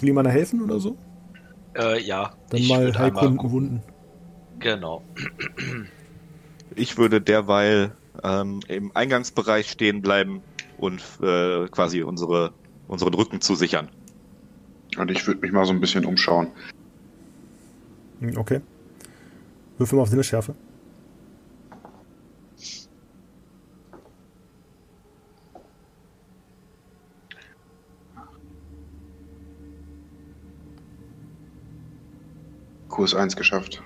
will 0.00 0.08
jemand 0.08 0.26
da 0.28 0.30
helfen 0.30 0.62
oder 0.62 0.78
so? 0.78 0.96
Äh, 1.76 2.00
ja. 2.02 2.32
Dann 2.50 2.60
ich 2.60 2.68
mal 2.68 2.96
Heilkunden. 2.96 3.50
Wunden. 3.50 3.82
Genau. 4.60 5.02
Ich 6.76 6.96
würde 6.96 7.20
derweil 7.20 7.94
ähm, 8.22 8.60
im 8.68 8.90
Eingangsbereich 8.94 9.70
stehen 9.70 10.02
bleiben 10.02 10.42
und 10.78 11.02
äh, 11.22 11.66
quasi 11.68 12.02
unsere, 12.02 12.52
unseren 12.88 13.14
Rücken 13.14 13.40
zusichern. 13.40 13.88
Und 14.96 15.10
ich 15.10 15.26
würde 15.26 15.40
mich 15.40 15.52
mal 15.52 15.64
so 15.64 15.72
ein 15.72 15.80
bisschen 15.80 16.04
umschauen. 16.04 16.48
Hm, 18.20 18.36
Okay. 18.36 18.60
Würfel 19.76 19.96
mal 19.96 20.02
auf 20.02 20.08
Sinnesschärfe. 20.08 20.54
Kurs 32.88 33.14
1 33.14 33.34
geschafft. 33.34 33.82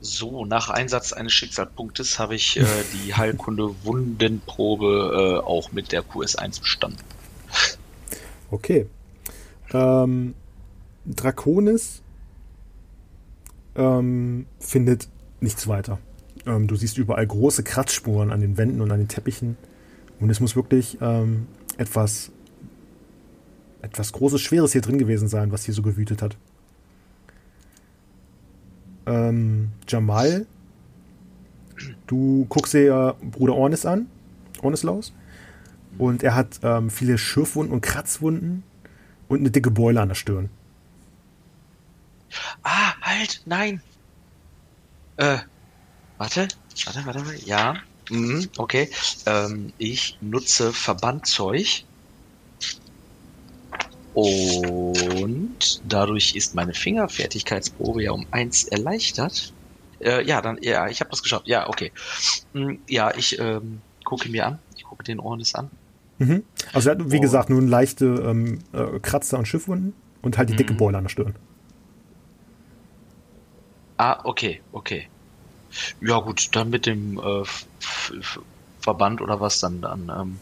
So, 0.00 0.44
nach 0.44 0.70
Einsatz 0.70 1.12
eines 1.12 1.32
Schicksalpunktes 1.32 2.18
habe 2.18 2.34
ich 2.34 2.56
äh, 2.56 2.64
die 3.04 3.14
Heilkunde 3.14 3.74
Wundenprobe 3.84 5.40
äh, 5.42 5.46
auch 5.46 5.72
mit 5.72 5.92
der 5.92 6.04
QS1 6.04 6.60
bestanden. 6.60 6.98
Okay. 8.50 8.86
Ähm, 9.72 10.34
Draconis 11.04 12.02
ähm, 13.74 14.46
findet 14.58 15.08
nichts 15.40 15.66
weiter. 15.68 15.98
Ähm, 16.46 16.66
du 16.66 16.76
siehst 16.76 16.98
überall 16.98 17.26
große 17.26 17.62
Kratzspuren 17.62 18.32
an 18.32 18.40
den 18.40 18.56
Wänden 18.56 18.80
und 18.80 18.90
an 18.90 18.98
den 18.98 19.08
Teppichen. 19.08 19.56
Und 20.20 20.30
es 20.30 20.40
muss 20.40 20.56
wirklich 20.56 20.98
ähm, 21.00 21.46
etwas, 21.76 22.30
etwas 23.82 24.12
Großes, 24.12 24.40
Schweres 24.40 24.72
hier 24.72 24.80
drin 24.80 24.98
gewesen 24.98 25.28
sein, 25.28 25.52
was 25.52 25.64
hier 25.64 25.74
so 25.74 25.82
gewütet 25.82 26.22
hat. 26.22 26.36
Ähm, 29.08 29.70
Jamal, 29.88 30.46
du 32.06 32.46
guckst 32.48 32.74
dir 32.74 33.16
Bruder 33.22 33.54
Ornis 33.54 33.86
an, 33.86 34.06
Ornislaus. 34.62 35.12
Und 35.96 36.22
er 36.22 36.34
hat 36.34 36.60
ähm, 36.62 36.90
viele 36.90 37.18
Schürfwunden 37.18 37.72
und 37.74 37.80
Kratzwunden 37.80 38.62
und 39.28 39.40
eine 39.40 39.50
dicke 39.50 39.70
Beule 39.70 40.00
an 40.00 40.08
der 40.08 40.14
Stirn. 40.14 40.50
Ah, 42.62 42.94
halt, 43.00 43.42
nein. 43.46 43.80
Äh, 45.16 45.38
warte, 46.18 46.46
warte, 46.84 47.06
warte. 47.06 47.44
ja. 47.44 47.76
Mhm, 48.10 48.48
okay. 48.56 48.90
Ähm, 49.26 49.72
ich 49.78 50.18
nutze 50.20 50.72
Verbandzeug. 50.72 51.84
Und 54.20 55.80
dadurch 55.84 56.34
ist 56.34 56.54
meine 56.54 56.74
Fingerfertigkeitsprobe 56.74 58.02
ja 58.02 58.10
um 58.10 58.26
eins 58.32 58.64
erleichtert. 58.64 59.52
Äh, 60.00 60.24
ja, 60.26 60.40
dann, 60.42 60.58
ja, 60.60 60.88
ich 60.88 61.00
habe 61.00 61.10
das 61.10 61.22
geschafft. 61.22 61.46
Ja, 61.46 61.68
okay. 61.68 61.92
Mm, 62.52 62.76
Ja, 62.88 63.14
ich 63.14 63.38
ähm, 63.38 63.80
gucke 64.04 64.28
mir 64.28 64.46
an. 64.46 64.58
Ich 64.76 64.82
gucke 64.82 65.04
den 65.04 65.20
Ornis 65.20 65.54
an. 65.54 65.70
Mhm. 66.18 66.42
Also 66.72 66.90
er 66.90 66.96
hat, 66.98 67.12
wie 67.12 67.18
Oh. 67.18 67.20
gesagt, 67.20 67.48
nur 67.50 67.62
leichte 67.62 68.06
ähm, 68.06 68.58
äh, 68.72 68.98
Kratzer 69.00 69.38
und 69.38 69.46
Schiffwunden 69.46 69.92
und 70.22 70.36
halt 70.36 70.48
die 70.50 70.56
dicke 70.56 70.72
Mhm. 70.72 70.78
Beule 70.78 70.98
an 70.98 71.04
der 71.04 71.10
Stirn. 71.10 71.34
Ah, 73.98 74.20
okay, 74.24 74.60
okay. 74.72 75.06
Ja 76.00 76.18
gut, 76.20 76.48
dann 76.52 76.70
mit 76.70 76.86
dem 76.86 77.18
äh, 77.18 77.44
Verband 78.80 79.20
oder 79.20 79.40
was, 79.40 79.60
dann, 79.60 79.80
dann 79.80 80.08
ähm, 80.08 80.38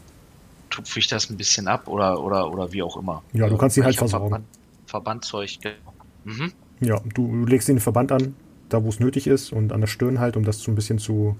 tupfe 0.69 0.99
ich 0.99 1.07
das 1.07 1.29
ein 1.29 1.37
bisschen 1.37 1.67
ab 1.67 1.87
oder, 1.87 2.21
oder, 2.23 2.51
oder 2.51 2.71
wie 2.71 2.83
auch 2.83 2.97
immer. 2.97 3.23
Ja, 3.33 3.47
du 3.47 3.57
kannst 3.57 3.75
sie 3.75 3.83
halt 3.83 3.95
versorgen. 3.95 4.29
Verband, 4.29 4.45
Verbandzeug. 4.85 5.57
genau. 5.61 5.75
Mhm. 6.23 6.53
Ja, 6.79 6.99
du, 7.13 7.27
du 7.27 7.45
legst 7.45 7.67
den 7.67 7.79
Verband 7.79 8.11
an, 8.11 8.35
da 8.69 8.83
wo 8.83 8.89
es 8.89 8.99
nötig 8.99 9.27
ist 9.27 9.51
und 9.51 9.71
an 9.71 9.81
der 9.81 9.87
Stirn 9.87 10.19
halt, 10.19 10.37
um 10.37 10.43
das 10.43 10.59
so 10.59 10.71
ein 10.71 10.75
bisschen 10.75 10.99
zu. 10.99 11.37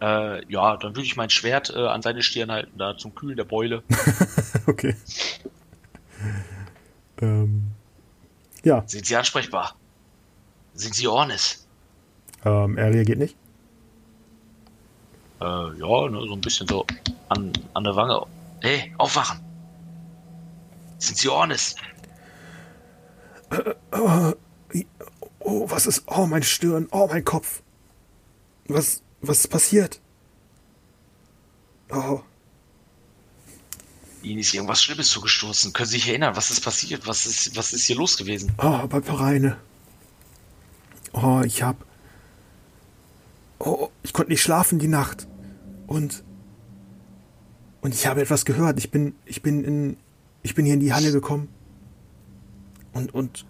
Äh, 0.00 0.44
ja, 0.50 0.76
dann 0.76 0.94
würde 0.94 1.06
ich 1.06 1.16
mein 1.16 1.30
Schwert 1.30 1.72
äh, 1.74 1.86
an 1.86 2.02
seine 2.02 2.22
Stirn 2.22 2.50
halten, 2.50 2.76
da 2.78 2.96
zum 2.96 3.14
Kühlen 3.14 3.36
der 3.36 3.44
Beule. 3.44 3.82
okay. 4.66 4.94
ähm, 7.20 7.68
ja, 8.64 8.82
Sind 8.86 9.06
Sie 9.06 9.16
ansprechbar? 9.16 9.76
Sind 10.74 10.94
Sie 10.94 11.06
Ornis? 11.06 11.66
ähm, 12.44 12.76
er 12.76 12.92
reagiert 12.92 13.18
nicht. 13.18 13.36
Äh, 15.40 15.44
ja, 15.44 16.08
ne, 16.08 16.20
so 16.26 16.32
ein 16.32 16.40
bisschen 16.40 16.66
so 16.68 16.86
an, 17.28 17.52
an 17.74 17.84
der 17.84 17.96
Wange. 17.96 18.22
Hey, 18.60 18.94
aufwachen! 18.98 19.40
Sind 20.98 21.18
Sie 21.18 21.28
Ornis? 21.28 21.76
Oh, 25.40 25.70
was 25.70 25.86
ist. 25.86 26.04
Oh, 26.06 26.26
meine 26.26 26.44
Stirn. 26.44 26.88
Oh, 26.90 27.06
mein 27.08 27.24
Kopf. 27.24 27.62
Was. 28.66 29.02
Was 29.22 29.40
ist 29.40 29.48
passiert? 29.48 30.00
Oh. 31.90 32.20
Ihnen 34.22 34.40
ist 34.40 34.52
irgendwas 34.52 34.82
Schlimmes 34.82 35.08
zugestoßen. 35.08 35.72
Können 35.72 35.88
Sie 35.88 35.96
sich 35.96 36.08
erinnern, 36.08 36.36
was 36.36 36.50
ist 36.50 36.60
passiert? 36.60 37.06
Was 37.06 37.26
ist, 37.26 37.56
was 37.56 37.72
ist 37.72 37.84
hier 37.84 37.96
los 37.96 38.16
gewesen? 38.16 38.52
Oh, 38.58 38.86
bei 38.88 39.00
Pareine. 39.00 39.56
Oh, 41.12 41.42
ich 41.44 41.62
hab. 41.62 41.84
Oh, 43.58 43.88
ich 44.02 44.12
konnte 44.12 44.32
nicht 44.32 44.42
schlafen 44.42 44.78
die 44.78 44.88
Nacht. 44.88 45.26
Und. 45.86 46.24
Und 47.86 47.94
ich 47.94 48.04
habe 48.08 48.20
etwas 48.20 48.44
gehört. 48.44 48.80
Ich 48.80 48.90
bin. 48.90 49.14
Ich 49.26 49.42
bin 49.42 49.62
in. 49.62 49.96
Ich 50.42 50.56
bin 50.56 50.64
hier 50.64 50.74
in 50.74 50.80
die 50.80 50.92
Halle 50.92 51.12
gekommen. 51.12 51.46
Und. 52.92 53.14
Und. 53.14 53.46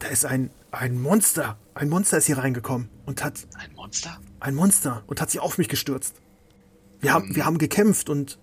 Da 0.00 0.08
ist 0.08 0.26
ein. 0.26 0.50
Ein 0.70 1.00
Monster. 1.00 1.56
Ein 1.72 1.88
Monster 1.88 2.18
ist 2.18 2.26
hier 2.26 2.36
reingekommen. 2.36 2.90
Und 3.06 3.24
hat. 3.24 3.46
Ein 3.54 3.72
Monster? 3.74 4.20
Ein 4.38 4.54
Monster. 4.54 5.02
Und 5.06 5.22
hat 5.22 5.30
sich 5.30 5.40
auf 5.40 5.56
mich 5.56 5.70
gestürzt. 5.70 6.16
Wir 7.00 7.14
haben, 7.14 7.34
wir 7.34 7.46
haben 7.46 7.56
gekämpft 7.56 8.10
und. 8.10 8.38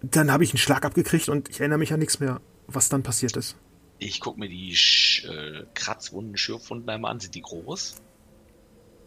Dann 0.00 0.32
habe 0.32 0.44
ich 0.44 0.52
einen 0.52 0.58
Schlag 0.58 0.86
abgekriegt 0.86 1.28
und 1.28 1.50
ich 1.50 1.60
erinnere 1.60 1.78
mich 1.78 1.92
an 1.92 1.98
nichts 2.00 2.20
mehr, 2.20 2.40
was 2.66 2.88
dann 2.88 3.02
passiert 3.02 3.36
ist. 3.36 3.54
Ich 3.98 4.18
gucke 4.18 4.40
mir 4.40 4.48
die 4.48 4.74
Sch 4.74 5.26
äh, 5.26 5.66
Kratzwunden, 5.74 6.38
Schürfwunden 6.38 6.88
einmal 6.88 7.10
an. 7.10 7.20
Sind 7.20 7.34
die 7.34 7.42
groß? 7.42 7.96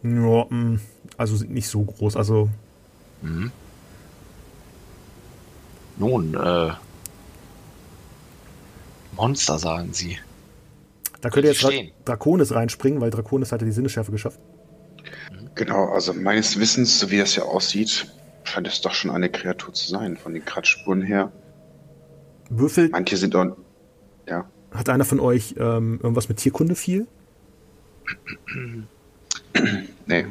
Ja, 0.04 0.46
mh, 0.48 0.78
also 1.16 1.34
sind 1.34 1.50
nicht 1.50 1.66
so 1.66 1.82
groß. 1.82 2.14
Also 2.14 2.48
Mhm. 3.22 3.50
Nun, 5.98 6.34
äh. 6.34 6.70
Monster, 9.16 9.58
sagen 9.58 9.92
Sie. 9.92 10.18
Da 11.20 11.30
könnte 11.30 11.48
jetzt 11.48 11.62
Dra 11.62 11.68
Verstehen. 11.68 11.92
Draconis 12.04 12.54
reinspringen, 12.54 13.00
weil 13.00 13.10
Draconis 13.10 13.50
hat 13.50 13.60
ja 13.60 13.66
die 13.66 13.72
Sinneschärfe 13.72 14.12
geschafft. 14.12 14.38
Genau, 15.56 15.88
also 15.88 16.14
meines 16.14 16.58
Wissens, 16.60 17.00
so 17.00 17.10
wie 17.10 17.18
das 17.18 17.34
ja 17.34 17.42
aussieht, 17.42 18.06
scheint 18.44 18.68
es 18.68 18.80
doch 18.80 18.94
schon 18.94 19.10
eine 19.10 19.28
Kreatur 19.28 19.74
zu 19.74 19.88
sein, 19.88 20.16
von 20.16 20.32
den 20.34 20.44
Kratzspuren 20.44 21.02
her. 21.02 21.32
Würfel, 22.48 22.88
Manche 22.90 23.16
sind 23.16 23.34
auch. 23.34 23.56
Ja. 24.28 24.48
hat 24.72 24.88
einer 24.88 25.04
von 25.04 25.20
euch 25.20 25.56
ähm, 25.58 25.98
irgendwas 26.02 26.28
mit 26.28 26.38
Tierkunde 26.38 26.76
viel? 26.76 27.08
Nee. 30.06 30.26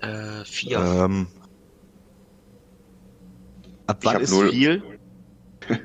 Äh, 0.00 0.44
vier. 0.44 0.78
Ähm, 0.78 1.26
ab 3.86 3.98
Ich 4.00 4.06
wann 4.06 4.14
hab 4.14 4.22
ist 4.22 4.30
null. 4.30 4.50
viel? 4.50 4.82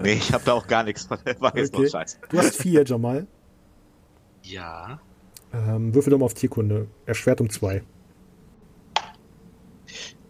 nee, 0.00 0.12
ich 0.14 0.32
habe 0.32 0.44
da 0.44 0.52
auch 0.52 0.66
gar 0.66 0.82
nichts 0.84 1.04
von. 1.04 1.18
War 1.40 1.56
jetzt 1.56 1.74
Okay. 1.74 1.84
noch 1.84 1.90
scheiße. 1.90 2.18
Du 2.28 2.38
hast 2.38 2.56
vier, 2.56 2.84
Jamal. 2.84 3.26
Ja. 4.42 5.00
Ähm, 5.52 5.94
würfel 5.94 6.10
doch 6.10 6.18
mal 6.18 6.26
auf 6.26 6.34
Tierkunde. 6.34 6.86
Erschwert 7.06 7.40
um 7.40 7.50
zwei. 7.50 7.82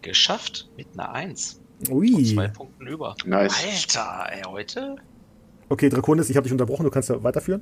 Geschafft 0.03 0.69
mit 0.77 0.87
einer 0.95 1.13
Eins. 1.13 1.61
Ui. 1.91 2.25
Zwei 2.35 2.49
Punkten 2.49 2.87
über. 2.87 3.15
Nice. 3.27 3.65
Alter, 3.65 4.27
ey, 4.33 4.43
heute? 4.47 4.97
Okay, 5.69 5.89
Draconis, 5.89 6.31
ich 6.31 6.37
habe 6.37 6.45
dich 6.45 6.53
unterbrochen. 6.53 6.85
Du 6.85 6.91
kannst 6.91 7.09
ja 7.11 7.23
weiterführen. 7.23 7.61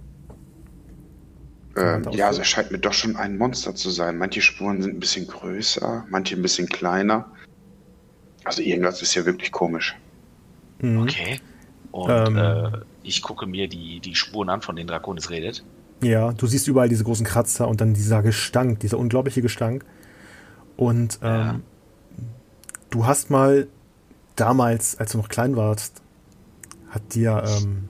Ähm, 1.77 2.05
ja, 2.12 2.29
also 2.29 2.41
es 2.41 2.49
scheint 2.49 2.70
mir 2.70 2.79
doch 2.79 2.93
schon 2.93 3.16
ein 3.16 3.37
Monster 3.37 3.75
zu 3.75 3.91
sein. 3.91 4.16
Manche 4.16 4.41
Spuren 4.41 4.81
sind 4.83 4.95
ein 4.95 5.01
bisschen 5.01 5.27
größer, 5.27 6.07
manche 6.09 6.37
ein 6.37 6.43
bisschen 6.43 6.68
kleiner. 6.68 7.27
Also 8.45 8.62
irgendwas 8.62 9.03
ist 9.03 9.14
ja 9.14 9.25
wirklich 9.25 9.51
komisch. 9.53 9.97
Mhm. 10.81 11.03
Okay. 11.03 11.41
Und 11.91 12.11
Ähm. 12.11 12.37
äh, 12.37 12.70
ich 13.03 13.22
gucke 13.22 13.47
mir 13.47 13.68
die, 13.68 14.01
die 14.01 14.14
Spuren 14.14 14.49
an, 14.49 14.62
von 14.62 14.77
denen 14.77 14.89
Draconis 14.89 15.31
redet. 15.31 15.64
Ja, 16.03 16.33
du 16.33 16.47
siehst 16.47 16.68
überall 16.68 16.89
diese 16.89 17.05
großen 17.05 17.25
Kratzer 17.27 17.68
und 17.68 17.81
dann 17.81 17.95
dieser 17.95 18.22
Gestank, 18.22 18.81
dieser 18.81 18.99
unglaubliche 18.99 19.43
Gestank. 19.43 19.85
Und 20.77 21.18
ähm, 21.22 21.31
Ja. 21.31 21.61
du 22.91 23.07
hast 23.07 23.31
mal 23.31 23.68
damals, 24.37 24.99
als 24.99 25.12
du 25.12 25.18
noch 25.18 25.29
klein 25.29 25.57
warst, 25.57 26.03
hat 26.91 27.14
dir 27.14 27.45
ähm, 27.47 27.89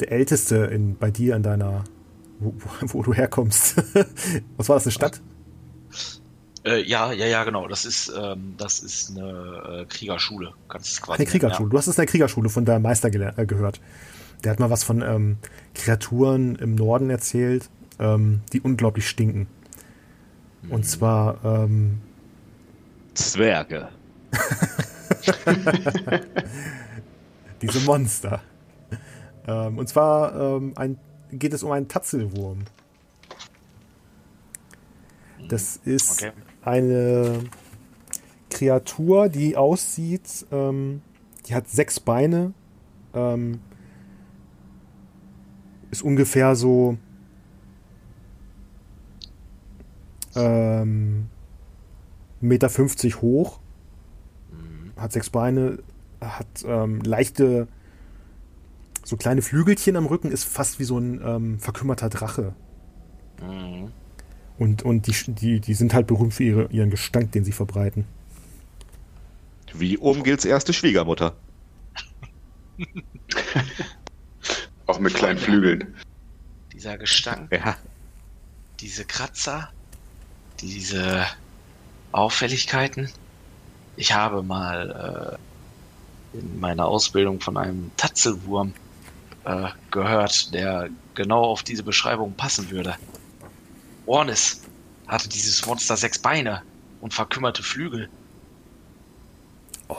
der 0.00 0.10
Älteste 0.12 0.56
in, 0.66 0.96
bei 0.96 1.10
dir 1.10 1.36
in 1.36 1.42
deiner, 1.42 1.84
wo, 2.38 2.54
wo, 2.80 3.02
du 3.02 3.14
herkommst, 3.14 3.76
was 4.56 4.68
war 4.68 4.76
das, 4.76 4.86
eine 4.86 4.92
Stadt? 4.92 5.20
Äh, 6.64 6.82
ja, 6.82 7.12
ja, 7.12 7.26
ja, 7.26 7.44
genau. 7.44 7.68
Das 7.68 7.84
ist, 7.84 8.12
ähm, 8.16 8.54
das 8.58 8.80
ist 8.80 9.10
eine 9.16 9.82
äh, 9.82 9.84
Kriegerschule. 9.86 10.52
Es 10.74 11.00
quasi 11.00 11.22
Eine 11.22 11.30
Kriegerschule. 11.30 11.70
Du 11.70 11.78
hast 11.78 11.86
es 11.86 11.96
in 11.96 12.02
der 12.02 12.06
Kriegerschule 12.06 12.48
von 12.48 12.64
deinem 12.64 12.82
Meister 12.82 13.08
äh, 13.08 13.46
gehört. 13.46 13.80
Der 14.42 14.52
hat 14.52 14.60
mal 14.60 14.70
was 14.70 14.82
von 14.82 15.00
ähm, 15.00 15.38
Kreaturen 15.74 16.56
im 16.56 16.74
Norden 16.74 17.08
erzählt, 17.08 17.70
ähm, 17.98 18.40
die 18.52 18.60
unglaublich 18.60 19.08
stinken. 19.08 19.46
Und 20.68 20.84
zwar 20.84 21.38
ähm, 21.44 22.00
Zwerge. 23.14 23.88
diese 27.62 27.80
Monster. 27.80 28.42
ähm, 29.46 29.78
und 29.78 29.88
zwar 29.88 30.34
ähm, 30.38 30.72
ein, 30.76 30.98
geht 31.32 31.52
es 31.52 31.62
um 31.62 31.72
einen 31.72 31.88
Tatzelwurm. 31.88 32.64
Das 35.48 35.76
ist 35.84 36.22
Okay. 36.22 36.32
eine 36.62 37.44
Kreatur, 38.50 39.28
die 39.28 39.56
aussieht, 39.56 40.46
ähm, 40.50 41.02
die 41.46 41.54
hat 41.54 41.68
sechs 41.68 42.00
Beine, 42.00 42.52
ähm, 43.14 43.60
ist 45.90 46.02
ungefähr 46.02 46.56
so 46.56 46.96
ähm, 50.34 51.28
1,50 52.42 53.06
Meter 53.06 53.22
hoch, 53.22 53.60
hat 54.96 55.12
sechs 55.12 55.30
Beine, 55.30 55.78
hat 56.20 56.46
ähm, 56.64 57.00
leichte, 57.02 57.68
so 59.06 59.16
kleine 59.16 59.40
Flügelchen 59.40 59.94
am 59.96 60.06
Rücken, 60.06 60.32
ist 60.32 60.44
fast 60.44 60.80
wie 60.80 60.84
so 60.84 60.98
ein 60.98 61.20
ähm, 61.24 61.60
verkümmerter 61.60 62.08
Drache. 62.08 62.54
Mhm. 63.40 63.92
Und, 64.58 64.82
und 64.82 65.06
die, 65.06 65.32
die, 65.32 65.60
die 65.60 65.74
sind 65.74 65.94
halt 65.94 66.08
berühmt 66.08 66.34
für 66.34 66.42
ihre, 66.42 66.64
ihren 66.72 66.90
Gestank, 66.90 67.30
den 67.30 67.44
sie 67.44 67.52
verbreiten. 67.52 68.04
Wie 69.72 69.96
Omgils 69.98 70.44
erste 70.44 70.72
Schwiegermutter. 70.72 71.36
Auch 74.86 74.98
mit 74.98 75.14
kleinen 75.14 75.38
Flügeln. 75.38 75.94
Dieser 76.72 76.98
Gestank, 76.98 77.52
Ja. 77.52 77.76
diese 78.80 79.04
Kratzer, 79.04 79.68
diese 80.60 81.24
Auffälligkeiten. 82.10 83.08
Ich 83.96 84.12
habe 84.14 84.42
mal 84.42 85.38
äh, 86.34 86.38
in 86.38 86.58
meiner 86.58 86.86
Ausbildung 86.86 87.40
von 87.40 87.56
einem 87.56 87.92
Tatzelwurm 87.96 88.74
äh, 89.46 89.68
gehört, 89.90 90.52
der 90.52 90.90
genau 91.14 91.44
auf 91.44 91.62
diese 91.62 91.82
Beschreibung 91.82 92.34
passen 92.34 92.70
würde. 92.70 92.96
Ornis 94.04 94.60
hatte 95.06 95.28
dieses 95.28 95.64
Monster 95.66 95.96
sechs 95.96 96.18
Beine 96.18 96.62
und 97.00 97.14
verkümmerte 97.14 97.62
Flügel. 97.62 98.08
Oh, 99.88 99.96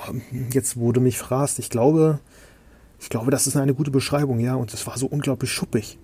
jetzt, 0.53 0.77
wo 0.77 0.91
du 0.91 0.99
mich 0.99 1.17
fragst, 1.17 1.59
ich 1.59 1.69
glaube, 1.69 2.19
ich 2.99 3.09
glaube, 3.09 3.31
das 3.31 3.47
ist 3.47 3.55
eine 3.55 3.73
gute 3.73 3.91
Beschreibung, 3.91 4.39
ja. 4.39 4.55
Und 4.55 4.73
es 4.73 4.85
war 4.85 4.97
so 4.97 5.07
unglaublich 5.07 5.51
schuppig. 5.51 5.97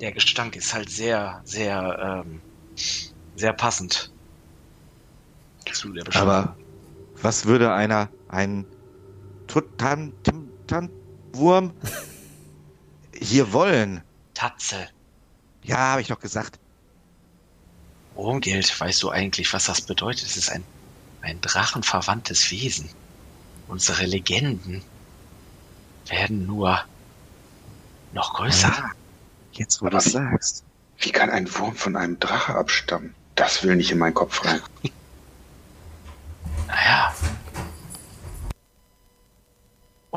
Der 0.00 0.12
Gestank 0.12 0.54
ist 0.56 0.74
halt 0.74 0.90
sehr, 0.90 1.40
sehr, 1.44 2.24
ähm, 2.26 2.40
sehr 3.36 3.54
passend 3.54 4.10
zu 5.72 5.92
der 5.92 6.04
Beschreibung. 6.04 6.30
Aber 6.30 6.56
was 7.22 7.46
würde 7.46 7.72
einer, 7.72 8.10
ein 8.28 8.66
Tutan- 9.46 10.12
Tim- 10.22 10.50
Tan- 10.66 10.90
Wurm 11.32 11.72
hier 13.20 13.52
wollen? 13.52 14.02
Tatze. 14.34 14.88
Ja, 15.62 15.78
habe 15.78 16.00
ich 16.00 16.08
doch 16.08 16.20
gesagt. 16.20 16.58
Urmgeld, 18.14 18.78
weißt 18.80 19.02
du 19.02 19.10
eigentlich, 19.10 19.52
was 19.52 19.66
das 19.66 19.82
bedeutet? 19.82 20.26
Es 20.26 20.36
ist 20.36 20.50
ein, 20.50 20.64
ein 21.22 21.40
drachenverwandtes 21.40 22.50
Wesen. 22.50 22.88
Unsere 23.68 24.06
Legenden 24.06 24.82
werden 26.06 26.46
nur 26.46 26.80
noch 28.12 28.34
größer. 28.34 28.90
Jetzt, 29.52 29.82
wo 29.82 29.88
du 29.88 29.96
es 29.96 30.04
sagst. 30.12 30.64
Wie 30.98 31.10
kann 31.10 31.30
ein 31.30 31.52
Wurm 31.54 31.74
von 31.74 31.96
einem 31.96 32.18
Drache 32.18 32.54
abstammen? 32.54 33.14
Das 33.34 33.62
will 33.62 33.76
nicht 33.76 33.90
in 33.90 33.98
meinen 33.98 34.14
Kopf 34.14 34.44
rein. 34.44 34.60
Naja. 36.68 37.14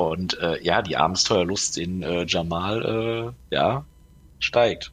Und 0.00 0.38
äh, 0.38 0.58
ja, 0.62 0.80
die 0.80 0.96
Abenteuerlust 0.96 1.76
in 1.76 2.02
äh, 2.02 2.24
Jamal, 2.24 3.34
äh, 3.50 3.54
ja, 3.54 3.84
steigt. 4.38 4.92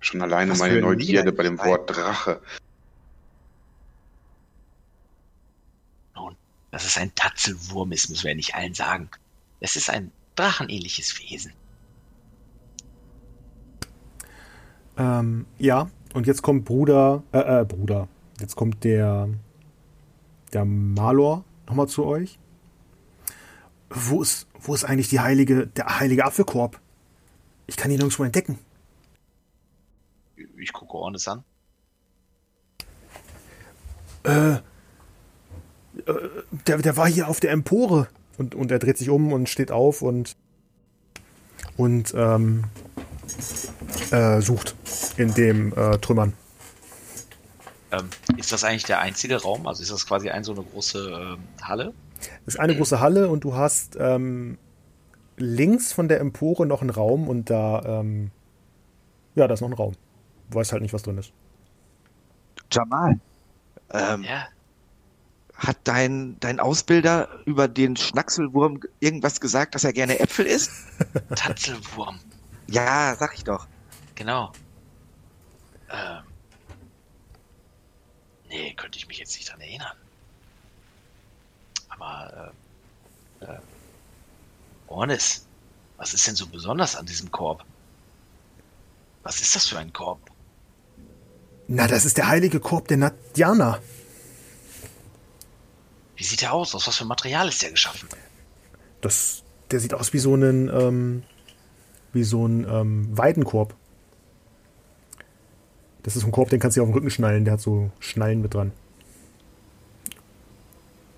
Schon 0.00 0.20
alleine 0.22 0.50
Was 0.50 0.58
meine 0.58 0.80
Neugierde 0.80 1.30
bei 1.30 1.44
dem. 1.44 1.56
Wort 1.58 1.88
Drache. 1.88 2.40
Nun, 6.16 6.34
dass 6.72 6.84
es 6.84 6.98
ein 6.98 7.14
Tatzelwurm 7.14 7.92
ist, 7.92 8.08
müssen 8.10 8.24
wir 8.24 8.32
ja 8.32 8.36
nicht 8.36 8.56
allen 8.56 8.74
sagen. 8.74 9.08
Es 9.60 9.76
ist 9.76 9.88
ein 9.88 10.10
drachenähnliches 10.34 11.20
Wesen. 11.20 11.52
Ähm, 14.96 15.46
ja, 15.58 15.88
und 16.12 16.26
jetzt 16.26 16.42
kommt 16.42 16.64
Bruder, 16.64 17.22
äh, 17.30 17.60
äh, 17.60 17.64
Bruder. 17.64 18.08
Jetzt 18.40 18.56
kommt 18.56 18.82
der, 18.82 19.28
der 20.52 20.64
Malor 20.64 21.44
nochmal 21.68 21.86
zu 21.86 22.04
euch. 22.04 22.40
Wo 23.90 24.22
ist, 24.22 24.46
wo 24.60 24.74
ist 24.74 24.84
eigentlich 24.84 25.08
die 25.08 25.20
heilige, 25.20 25.66
der 25.66 25.98
heilige 25.98 26.24
Apfelkorb? 26.24 26.78
Ich 27.66 27.76
kann 27.76 27.90
ihn 27.90 27.98
nirgendwo 27.98 28.24
entdecken. 28.24 28.58
Ich 30.58 30.72
gucke 30.72 30.94
Ornes 30.94 31.26
an. 31.28 31.44
Äh, 34.24 34.54
äh, 34.54 34.60
der, 36.66 36.78
der 36.78 36.96
war 36.96 37.08
hier 37.08 37.28
auf 37.28 37.40
der 37.40 37.52
Empore. 37.52 38.08
Und, 38.36 38.54
und 38.54 38.70
er 38.70 38.78
dreht 38.78 38.98
sich 38.98 39.10
um 39.10 39.32
und 39.32 39.48
steht 39.48 39.72
auf 39.72 40.00
und, 40.00 40.36
und 41.76 42.14
ähm, 42.14 42.64
äh, 44.12 44.40
sucht 44.40 44.76
in 45.16 45.34
dem 45.34 45.72
äh, 45.72 45.98
Trümmern. 45.98 46.34
Ähm, 47.90 48.08
ist 48.36 48.52
das 48.52 48.64
eigentlich 48.64 48.84
der 48.84 49.00
einzige 49.00 49.42
Raum? 49.42 49.66
Also 49.66 49.82
ist 49.82 49.90
das 49.90 50.06
quasi 50.06 50.30
ein 50.30 50.44
so 50.44 50.52
eine 50.52 50.62
große 50.62 51.36
ähm, 51.36 51.38
Halle? 51.62 51.94
Das 52.44 52.54
ist 52.54 52.60
eine 52.60 52.76
große 52.76 53.00
Halle 53.00 53.28
und 53.28 53.44
du 53.44 53.54
hast 53.54 53.96
ähm, 54.00 54.58
links 55.36 55.92
von 55.92 56.08
der 56.08 56.20
Empore 56.20 56.66
noch 56.66 56.80
einen 56.80 56.90
Raum 56.90 57.28
und 57.28 57.50
da, 57.50 58.00
ähm, 58.00 58.30
ja, 59.34 59.46
da 59.46 59.54
ist 59.54 59.60
noch 59.60 59.68
ein 59.68 59.74
Raum. 59.74 59.94
Du 60.50 60.58
weißt 60.58 60.72
halt 60.72 60.82
nicht, 60.82 60.92
was 60.94 61.02
drin 61.02 61.18
ist. 61.18 61.32
Jamal, 62.72 63.18
ähm, 63.92 64.24
Ja. 64.24 64.48
hat 65.54 65.76
dein, 65.84 66.36
dein 66.40 66.60
Ausbilder 66.60 67.28
über 67.46 67.68
den 67.68 67.96
Schnackselwurm 67.96 68.80
irgendwas 69.00 69.40
gesagt, 69.40 69.74
dass 69.74 69.84
er 69.84 69.92
gerne 69.92 70.18
Äpfel 70.20 70.46
isst? 70.46 70.70
Tatzelwurm. 71.34 72.18
Ja, 72.68 73.14
sag 73.18 73.34
ich 73.34 73.44
doch. 73.44 73.66
Genau. 74.14 74.52
Ähm. 75.90 76.22
Nee, 78.48 78.74
könnte 78.74 78.98
ich 78.98 79.06
mich 79.08 79.18
jetzt 79.18 79.36
nicht 79.36 79.50
dran 79.50 79.60
erinnern. 79.60 79.96
Aber, 81.98 82.52
äh, 83.40 83.44
äh, 83.44 83.58
Ornis, 84.86 85.46
was 85.96 86.14
ist 86.14 86.26
denn 86.26 86.36
so 86.36 86.46
besonders 86.46 86.96
an 86.96 87.06
diesem 87.06 87.30
Korb? 87.30 87.64
Was 89.22 89.40
ist 89.40 89.54
das 89.56 89.66
für 89.66 89.78
ein 89.78 89.92
Korb? 89.92 90.20
Na, 91.66 91.86
das 91.86 92.04
ist 92.04 92.16
der 92.16 92.28
heilige 92.28 92.60
Korb 92.60 92.88
der 92.88 92.96
Nadjana. 92.96 93.80
Wie 96.16 96.24
sieht 96.24 96.42
er 96.42 96.52
aus? 96.52 96.74
Aus 96.74 96.86
was 96.86 96.96
für 96.96 97.04
Material 97.04 97.48
ist 97.48 97.62
der 97.62 97.70
geschaffen? 97.70 98.08
Das, 99.00 99.42
der 99.70 99.80
sieht 99.80 99.92
aus 99.92 100.12
wie 100.12 100.18
so 100.18 100.34
ein, 100.34 100.68
ähm, 100.68 101.22
wie 102.12 102.24
so 102.24 102.46
ein 102.46 102.66
ähm, 102.68 103.16
Weidenkorb. 103.16 103.74
Das 106.02 106.16
ist 106.16 106.22
so 106.22 106.28
ein 106.28 106.32
Korb, 106.32 106.48
den 106.48 106.58
kannst 106.58 106.76
du 106.76 106.80
dir 106.80 106.82
auf 106.84 106.88
den 106.88 106.94
Rücken 106.94 107.10
schnallen. 107.10 107.44
Der 107.44 107.54
hat 107.54 107.60
so 107.60 107.90
Schnallen 108.00 108.40
mit 108.40 108.54
dran. 108.54 108.72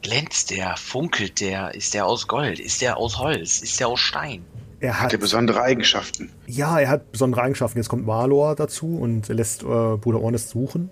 Glänzt 0.03 0.51
der? 0.51 0.77
Funkelt 0.77 1.41
der? 1.41 1.75
Ist 1.75 1.95
der 1.95 2.07
aus 2.07 2.27
Gold? 2.27 2.59
Ist 2.59 2.81
der 2.81 2.97
aus 2.97 3.19
Holz? 3.19 3.61
Ist 3.61 3.79
der 3.81 3.89
aus 3.89 4.01
Stein? 4.01 4.45
Er 4.81 4.95
Hat 4.95 5.05
hat, 5.07 5.13
er 5.13 5.19
besondere 5.19 5.61
Eigenschaften? 5.63 6.33
ja, 6.47 6.79
er 6.79 6.89
hat 6.89 7.13
besondere 7.13 7.43
Eigenschaften. 7.43 7.79
Jetzt 7.79 7.89
kommt 7.91 8.07
Malor 8.07 8.57
dazu 8.57 8.97
und 8.99 9.29
lässt 9.29 9.63
äh, 9.63 9.67
Bruder 9.67 10.21
Ornes 10.23 10.49
suchen. 10.49 10.89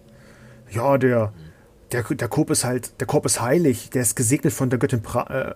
Ja, 0.70 0.98
der, 0.98 1.32
der, 1.92 2.02
der 2.02 2.28
Korb 2.28 2.50
ist 2.50 2.64
halt, 2.64 3.00
der 3.00 3.06
Korb 3.06 3.24
ist 3.24 3.40
heilig. 3.40 3.88
Der 3.90 4.02
ist 4.02 4.14
gesegnet 4.14 4.52
von 4.52 4.68
der 4.68 4.78
Göttin 4.78 5.00
pra, 5.02 5.22
äh, 5.30 5.54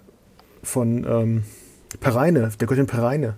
von 0.63 1.05
ähm, 1.05 1.45
Pereine, 2.01 2.51
der 2.59 2.67
Göttin 2.67 2.87
Pereine. 2.87 3.35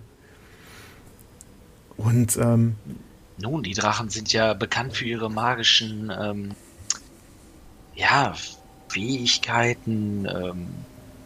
Und 1.97 2.37
ähm, 2.37 2.75
Nun, 3.37 3.63
die 3.63 3.73
Drachen 3.73 4.09
sind 4.09 4.31
ja 4.31 4.53
bekannt 4.53 4.93
für 4.95 5.05
ihre 5.05 5.29
magischen, 5.29 6.09
ähm, 6.17 6.51
ja, 7.95 8.33
Fähigkeiten, 8.95 10.25
ähm, 10.25 10.67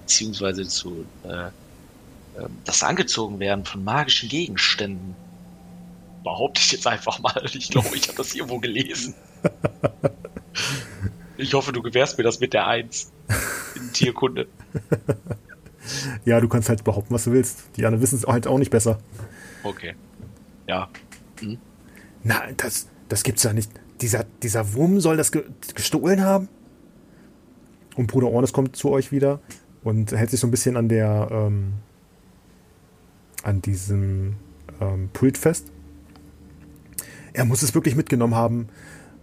beziehungsweise 0.01 0.67
zu, 0.67 1.05
äh, 1.23 1.49
ähm, 2.39 2.57
das 2.65 2.81
angezogen 2.81 3.39
werden 3.39 3.63
von 3.63 3.83
magischen 3.83 4.27
Gegenständen. 4.27 5.15
Behaupte 6.23 6.61
ich 6.61 6.71
jetzt 6.71 6.87
einfach 6.87 7.19
mal. 7.19 7.45
Ich 7.53 7.69
glaube, 7.69 7.95
ich 7.95 8.07
habe 8.07 8.17
das 8.17 8.33
irgendwo 8.33 8.59
gelesen. 8.59 9.13
Ich 11.37 11.53
hoffe, 11.53 11.71
du 11.71 11.81
gewährst 11.81 12.17
mir 12.17 12.25
das 12.25 12.39
mit 12.41 12.53
der 12.53 12.67
Eins 12.67 13.11
in 13.75 13.93
Tierkunde. 13.93 14.47
ja, 16.25 16.41
du 16.41 16.49
kannst 16.49 16.67
halt 16.67 16.83
behaupten, 16.83 17.13
was 17.13 17.23
du 17.23 17.31
willst. 17.31 17.59
Die 17.77 17.85
anderen 17.85 18.01
wissen 18.01 18.17
es 18.17 18.25
halt 18.25 18.45
auch 18.45 18.57
nicht 18.57 18.71
besser. 18.71 18.99
Okay. 19.63 19.95
Ja. 20.67 20.89
Na, 22.23 22.41
das, 22.57 22.87
das 23.07 23.23
gibt's 23.23 23.43
ja 23.43 23.53
nicht. 23.53 23.71
Dieser, 24.01 24.25
dieser 24.43 24.73
Wurm 24.73 24.99
soll 24.99 25.15
das 25.15 25.31
ge 25.31 25.45
gestohlen 25.75 26.23
haben? 26.23 26.49
Und 27.99 28.07
Bruder 28.07 28.31
Ornes 28.31 28.53
kommt 28.53 28.77
zu 28.77 28.91
euch 28.91 29.11
wieder 29.11 29.41
und 29.83 30.13
hält 30.13 30.29
sich 30.29 30.39
so 30.39 30.47
ein 30.47 30.51
bisschen 30.51 30.77
an 30.77 30.87
der, 30.87 31.27
ähm, 31.31 31.73
an 33.43 33.61
diesem 33.61 34.37
ähm, 34.79 35.09
Pult 35.11 35.37
fest. 35.37 35.69
Er 37.33 37.43
muss 37.43 37.61
es 37.61 37.75
wirklich 37.75 37.97
mitgenommen 37.97 38.35
haben. 38.35 38.69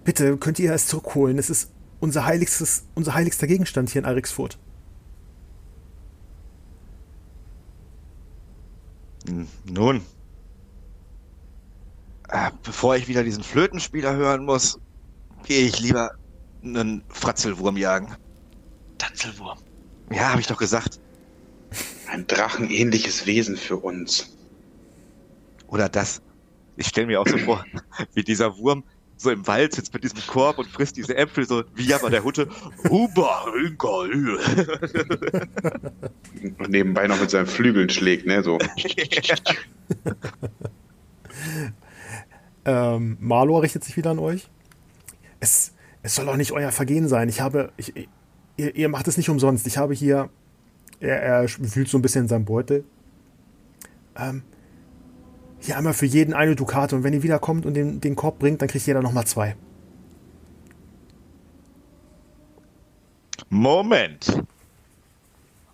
Bitte, 0.04 0.36
könnt 0.36 0.58
ihr 0.58 0.74
es 0.74 0.88
zurückholen? 0.88 1.38
Es 1.38 1.48
ist 1.48 1.70
unser 2.00 2.26
heiligstes, 2.26 2.84
unser 2.94 3.14
heiligster 3.14 3.46
Gegenstand 3.46 3.88
hier 3.88 4.00
in 4.00 4.04
Alrixfurt. 4.04 4.58
Hm, 9.26 9.46
Nun. 9.64 10.02
Äh, 12.28 12.50
bevor 12.62 12.94
ich 12.96 13.08
wieder 13.08 13.24
diesen 13.24 13.42
Flötenspieler 13.42 14.14
hören 14.16 14.44
muss, 14.44 14.78
gehe 15.46 15.66
ich 15.66 15.80
lieber 15.80 16.10
einen 16.62 17.02
Fratzelwurm 17.08 17.78
jagen. 17.78 18.14
Tatzelwurm. 18.98 19.59
Ja, 20.12 20.31
habe 20.31 20.40
ich 20.40 20.47
doch 20.47 20.59
gesagt. 20.59 21.01
Ein 22.09 22.27
drachenähnliches 22.27 23.27
Wesen 23.27 23.56
für 23.56 23.77
uns. 23.77 24.36
Oder 25.68 25.89
das. 25.89 26.23
Ich 26.77 26.86
stelle 26.89 27.06
mir 27.06 27.20
auch 27.20 27.27
so 27.27 27.39
vor, 27.39 27.64
wie 28.14 28.23
dieser 28.23 28.56
Wurm 28.59 28.85
so 29.18 29.31
im 29.31 29.47
Wald 29.47 29.73
sitzt 29.74 29.94
mit 29.94 30.05
diesem 30.05 30.20
Korb 30.27 30.59
und 30.59 30.68
frisst 30.68 30.98
diese 30.98 31.16
Äpfel 31.16 31.47
so 31.47 31.64
wie 31.74 31.86
Jabba 31.86 32.10
der 32.10 32.23
Hutte. 32.23 32.48
Huba. 32.89 33.47
Und 36.59 36.68
nebenbei 36.68 37.06
noch 37.06 37.18
mit 37.18 37.31
seinen 37.31 37.47
Flügeln 37.47 37.89
schlägt, 37.89 38.27
ne? 38.27 38.43
So. 38.43 38.59
Ähm, 42.66 43.16
Malor 43.20 43.62
richtet 43.62 43.85
sich 43.85 43.97
wieder 43.97 44.10
an 44.10 44.18
euch. 44.18 44.48
Es, 45.39 45.73
es 46.02 46.16
soll 46.16 46.27
doch 46.27 46.36
nicht 46.36 46.51
euer 46.51 46.73
Vergehen 46.73 47.06
sein. 47.06 47.28
Ich 47.28 47.40
habe. 47.40 47.73
Ich, 47.77 47.93
ihr, 48.56 48.74
ihr 48.74 48.88
macht 48.88 49.08
es 49.08 49.16
nicht 49.16 49.28
umsonst. 49.28 49.66
Ich 49.66 49.78
habe 49.78 49.94
hier. 49.94 50.28
Er, 50.98 51.20
er 51.22 51.48
wühlt 51.58 51.88
so 51.88 51.98
ein 51.98 52.02
bisschen 52.02 52.22
in 52.22 52.28
seinem 52.28 52.44
Beutel. 52.46 52.84
Ähm, 54.16 54.42
hier 55.60 55.76
einmal 55.76 55.92
für 55.92 56.06
jeden 56.06 56.32
eine 56.32 56.56
Dukate. 56.56 56.96
Und 56.96 57.04
wenn 57.04 57.12
ihr 57.12 57.22
wiederkommt 57.22 57.66
und 57.66 57.74
den, 57.74 58.00
den 58.00 58.16
Korb 58.16 58.38
bringt, 58.38 58.62
dann 58.62 58.68
kriegt 58.68 58.86
jeder 58.86 59.02
nochmal 59.02 59.26
zwei. 59.26 59.56
Moment. 63.50 64.42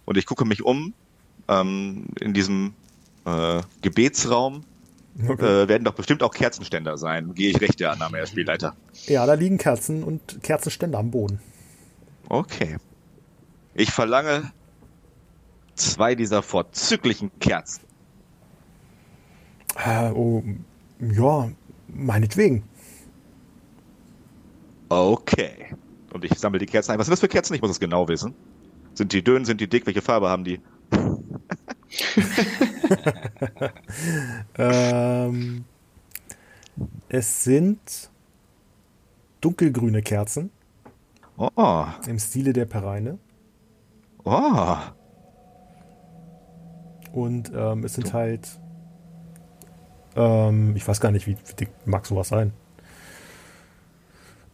Und 0.04 0.16
ich 0.16 0.26
gucke 0.26 0.44
mich 0.44 0.64
um. 0.64 0.92
Ähm, 1.48 2.06
in 2.20 2.34
diesem 2.34 2.74
äh, 3.24 3.62
Gebetsraum 3.82 4.64
äh, 5.18 5.68
werden 5.68 5.84
doch 5.84 5.94
bestimmt 5.94 6.22
auch 6.22 6.32
Kerzenständer 6.32 6.96
sein. 6.96 7.34
Gehe 7.34 7.50
ich 7.50 7.60
recht 7.60 7.80
der 7.80 7.92
Annahme, 7.92 8.18
Herr 8.18 8.26
Spielleiter. 8.26 8.74
Ja, 9.06 9.26
da 9.26 9.34
liegen 9.34 9.58
Kerzen 9.58 10.02
und 10.02 10.42
Kerzenständer 10.42 10.98
am 10.98 11.10
Boden. 11.10 11.40
Okay. 12.28 12.76
Ich 13.74 13.90
verlange 13.90 14.52
zwei 15.74 16.14
dieser 16.14 16.42
vorzüglichen 16.42 17.30
Kerzen. 17.38 17.84
Äh, 19.84 20.10
oh, 20.10 20.42
ja, 21.00 21.50
meinetwegen. 21.88 22.64
Okay. 24.88 25.74
Und 26.12 26.24
ich 26.24 26.38
sammle 26.38 26.58
die 26.58 26.66
Kerzen 26.66 26.92
ein. 26.92 26.98
Was 26.98 27.06
sind 27.06 27.12
das 27.12 27.20
für 27.20 27.28
Kerzen? 27.28 27.54
Ich 27.54 27.62
muss 27.62 27.70
es 27.70 27.80
genau 27.80 28.06
wissen. 28.08 28.34
Sind 28.94 29.12
die 29.12 29.24
dünn, 29.24 29.46
sind 29.46 29.60
die 29.60 29.68
dick? 29.68 29.86
Welche 29.86 30.02
Farbe 30.02 30.28
haben 30.28 30.44
die? 30.44 30.60
ähm, 34.58 35.64
es 37.08 37.44
sind 37.44 38.10
dunkelgrüne 39.40 40.02
Kerzen 40.02 40.50
Oh, 41.56 41.84
im 42.06 42.18
Stile 42.20 42.52
der 42.52 42.66
Pereine. 42.66 43.18
oh. 44.24 44.76
Und 47.12 47.50
ähm, 47.54 47.84
es 47.84 47.94
sind 47.94 48.12
halt. 48.14 48.48
Ähm, 50.14 50.76
ich 50.76 50.86
weiß 50.86 51.00
gar 51.00 51.10
nicht, 51.10 51.26
wie, 51.26 51.36
wie 51.36 51.54
dick 51.54 51.70
mag 51.84 52.06
sowas 52.06 52.28
sein. 52.28 52.52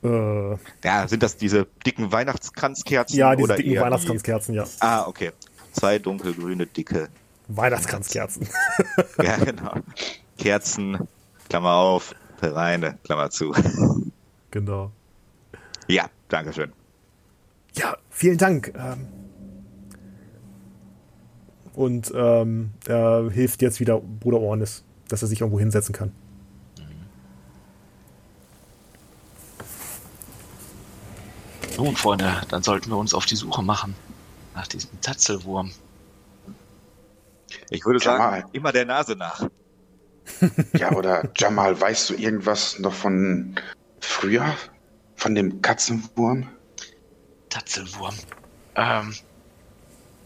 Äh, 0.02 0.56
Ja, 0.85 1.06
sind 1.09 1.23
das 1.23 1.36
diese 1.36 1.66
dicken 1.85 2.10
Weihnachtskranzkerzen? 2.10 3.19
ja, 3.19 3.35
diese 3.36 3.44
oder 3.44 3.56
dicken 3.56 3.70
eher 3.73 3.81
die- 3.81 3.85
Weihnachtskranzkerzen, 3.85 4.55
ja. 4.55 4.65
Ah, 4.81 5.06
okay. 5.06 5.32
Zwei 5.73 5.98
dunkelgrüne, 5.98 6.66
dicke. 6.66 7.09
Weihnachtskranzkerzen. 7.48 8.48
Ja, 9.23 9.36
genau. 9.36 9.74
Kerzen, 10.39 11.06
Klammer 11.48 11.74
auf, 11.74 12.15
Pereine, 12.40 12.98
Klammer 13.05 13.31
zu. 13.31 13.52
genau. 14.51 14.90
Ja, 15.86 16.09
Dankeschön. 16.28 16.73
Ja, 17.74 17.97
vielen 18.11 18.39
Dank. 18.39 18.73
Ähm, 18.77 19.09
und 21.74 22.12
ähm, 22.15 22.73
er 22.86 23.31
hilft 23.31 23.62
jetzt 23.62 23.78
wieder 23.78 24.01
Bruder 24.01 24.40
Ornis, 24.40 24.85
dass 25.09 25.23
er 25.23 25.28
sich 25.28 25.40
irgendwo 25.40 25.61
hinsetzen 25.61 25.95
kann. 25.95 26.12
Nun, 31.77 31.95
Freunde, 31.95 32.43
dann 32.49 32.65
sollten 32.65 32.90
wir 32.90 32.97
uns 32.97 33.15
auf 33.15 33.24
die 33.24 33.36
Suche 33.36 33.62
machen 33.62 33.95
nach 34.57 34.66
diesem 34.66 35.01
Tatzelwurm. 35.01 35.70
Ich 37.70 37.86
würde 37.86 38.01
Jamal. 38.05 38.40
sagen, 38.40 38.51
immer 38.53 38.73
der 38.73 38.85
Nase 38.85 39.15
nach. 39.15 39.49
Ja, 40.77 40.93
oder 40.93 41.31
Jamal, 41.36 41.81
weißt 41.81 42.11
du 42.11 42.15
irgendwas 42.15 42.78
noch 42.81 42.93
von 42.93 43.55
früher? 44.01 44.55
Von 45.15 45.35
dem 45.35 45.62
Katzenwurm? 45.62 46.49
Tatzelwurm. 47.48 48.14
Ähm, 48.76 49.14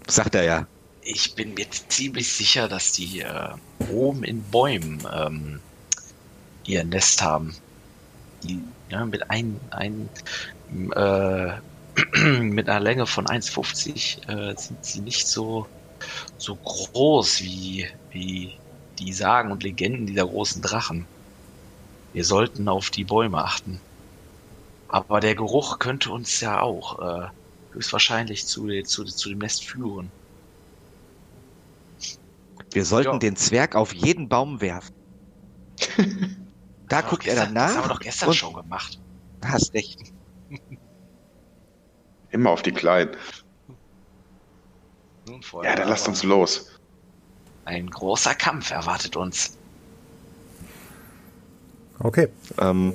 Sagt 0.06 0.34
er 0.34 0.44
ja. 0.44 0.66
ich 1.02 1.34
bin 1.34 1.54
mir 1.54 1.66
ziemlich 1.70 2.32
sicher, 2.32 2.68
dass 2.68 2.92
die 2.92 3.20
äh, 3.20 3.50
oben 3.90 4.24
in 4.24 4.42
Bäumen 4.42 5.02
ähm, 5.12 5.60
ihr 6.64 6.84
Nest 6.84 7.22
haben. 7.22 7.56
Die, 8.42 8.60
ja, 8.88 9.04
mit 9.04 9.30
ein, 9.30 9.60
ein 9.70 10.08
äh, 10.94 11.52
mit 12.40 12.68
einer 12.68 12.80
Länge 12.80 13.06
von 13.06 13.26
1,50 13.26 14.28
äh, 14.28 14.56
sind 14.56 14.84
sie 14.84 15.00
nicht 15.00 15.26
so 15.28 15.66
so 16.36 16.56
groß 16.56 17.42
wie 17.42 17.86
wie 18.10 18.54
die 18.98 19.12
Sagen 19.12 19.52
und 19.52 19.62
Legenden 19.62 20.06
dieser 20.06 20.26
großen 20.26 20.62
Drachen. 20.62 21.06
Wir 22.12 22.24
sollten 22.24 22.68
auf 22.68 22.90
die 22.90 23.04
Bäume 23.04 23.38
achten. 23.38 23.80
Aber 24.92 25.20
der 25.20 25.34
Geruch 25.34 25.78
könnte 25.78 26.10
uns 26.12 26.40
ja 26.40 26.60
auch 26.60 26.98
äh, 26.98 27.28
höchstwahrscheinlich 27.72 28.46
zu, 28.46 28.66
zu, 28.82 29.04
zu 29.04 29.28
dem 29.30 29.38
Nest 29.38 29.64
führen. 29.64 30.10
Wir 32.72 32.84
sollten 32.84 33.12
Ja. 33.14 33.18
den 33.18 33.36
Zwerg 33.36 33.74
auf 33.74 33.94
jeden 33.94 34.28
Baum 34.28 34.60
werfen. 34.60 34.92
da 36.88 37.00
Das 37.00 37.10
guckt 37.10 37.24
wir 37.24 37.32
er 37.32 37.36
gestern- 37.46 37.54
dann 37.54 37.54
Das 37.54 37.74
haben 37.76 37.84
wir 37.84 37.88
nach. 37.88 37.94
doch 37.94 38.00
gestern 38.00 38.28
und 38.28 38.34
schon 38.34 38.52
gemacht. 38.52 38.98
Hast 39.42 39.72
recht. 39.72 39.98
Immer 42.30 42.50
auf 42.50 42.60
die 42.62 42.72
Kleinen. 42.72 43.16
Nun, 45.26 45.42
Freunde, 45.42 45.68
Ja, 45.70 45.76
dann 45.76 45.88
lasst 45.88 46.06
uns 46.08 46.22
los. 46.22 46.78
Ein 47.64 47.88
großer 47.88 48.34
Kampf 48.34 48.70
erwartet 48.70 49.16
uns. 49.16 49.56
Okay. 51.98 52.28
Ähm, 52.58 52.94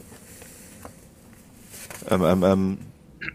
ähm, 2.07 2.23
ähm, 2.23 2.43
ähm, 2.43 2.77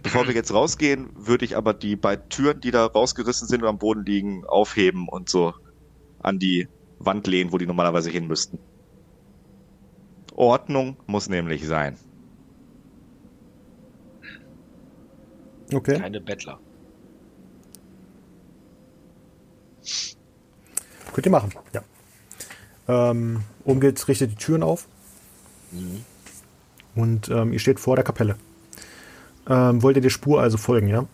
bevor 0.02 0.26
wir 0.26 0.34
jetzt 0.34 0.52
rausgehen, 0.52 1.10
würde 1.14 1.44
ich 1.44 1.56
aber 1.56 1.74
die 1.74 1.96
beiden 1.96 2.28
Türen, 2.28 2.60
die 2.60 2.70
da 2.70 2.86
rausgerissen 2.86 3.48
sind 3.48 3.62
und 3.62 3.68
am 3.68 3.78
Boden 3.78 4.04
liegen, 4.04 4.44
aufheben 4.44 5.08
und 5.08 5.28
so 5.28 5.54
an 6.22 6.38
die 6.38 6.68
Wand 6.98 7.26
lehnen, 7.26 7.52
wo 7.52 7.58
die 7.58 7.66
normalerweise 7.66 8.10
hin 8.10 8.26
müssten. 8.26 8.58
Ordnung 10.34 10.96
muss 11.06 11.28
nämlich 11.28 11.66
sein. 11.66 11.96
Okay. 15.72 15.98
Keine 15.98 16.20
Bettler. 16.20 16.58
Könnt 21.12 21.26
ihr 21.26 21.32
machen, 21.32 21.52
ja. 21.74 21.82
Ähm, 22.88 23.42
Umgilt 23.64 24.06
richtet 24.08 24.32
die 24.32 24.36
Türen 24.36 24.62
auf 24.62 24.88
Mhm. 25.70 26.04
und 26.94 27.28
ähm, 27.30 27.52
ihr 27.52 27.58
steht 27.58 27.80
vor 27.80 27.96
der 27.96 28.04
Kapelle. 28.04 28.36
Ähm, 29.48 29.82
wollt 29.82 29.96
ihr 29.96 30.02
der 30.02 30.10
Spur 30.10 30.40
also 30.40 30.56
folgen, 30.56 30.88
ja? 30.88 31.06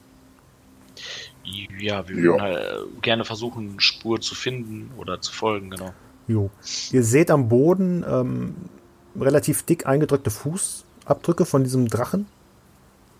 Ja, 1.80 2.06
wir 2.08 2.16
Ja. 2.16 2.22
würden 2.22 2.42
halt 2.42 2.56
äh, 2.58 3.00
gerne 3.00 3.24
versuchen, 3.24 3.80
Spur 3.80 4.20
zu 4.20 4.34
finden 4.34 4.90
oder 4.98 5.20
zu 5.20 5.32
folgen, 5.32 5.70
genau. 5.70 5.92
Jo. 6.26 6.50
Ihr 6.92 7.02
seht 7.04 7.30
am 7.30 7.48
Boden 7.48 8.04
ähm, 8.06 8.54
relativ 9.18 9.62
dick 9.62 9.86
eingedrückte 9.86 10.30
Fußabdrücke 10.30 11.46
von 11.46 11.64
diesem 11.64 11.88
Drachen. 11.88 12.26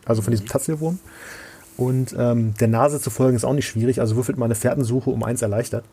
Also 0.05 0.21
von 0.23 0.31
diesem 0.31 0.47
Tatzelwurm. 0.47 0.99
Und 1.77 2.15
ähm, 2.19 2.55
der 2.55 2.69
Nase 2.69 3.01
zu 3.01 3.09
folgen 3.11 3.37
ist 3.37 3.45
auch 3.45 3.53
nicht 3.55 3.67
schwierig. 3.69 4.01
Also 4.01 4.17
würfelt 4.17 4.37
mal 4.37 4.47
eine 4.47 4.55
Fährtensuche 4.55 5.11
um 5.11 5.23
eins 5.23 5.41
erleichtert. 5.43 5.85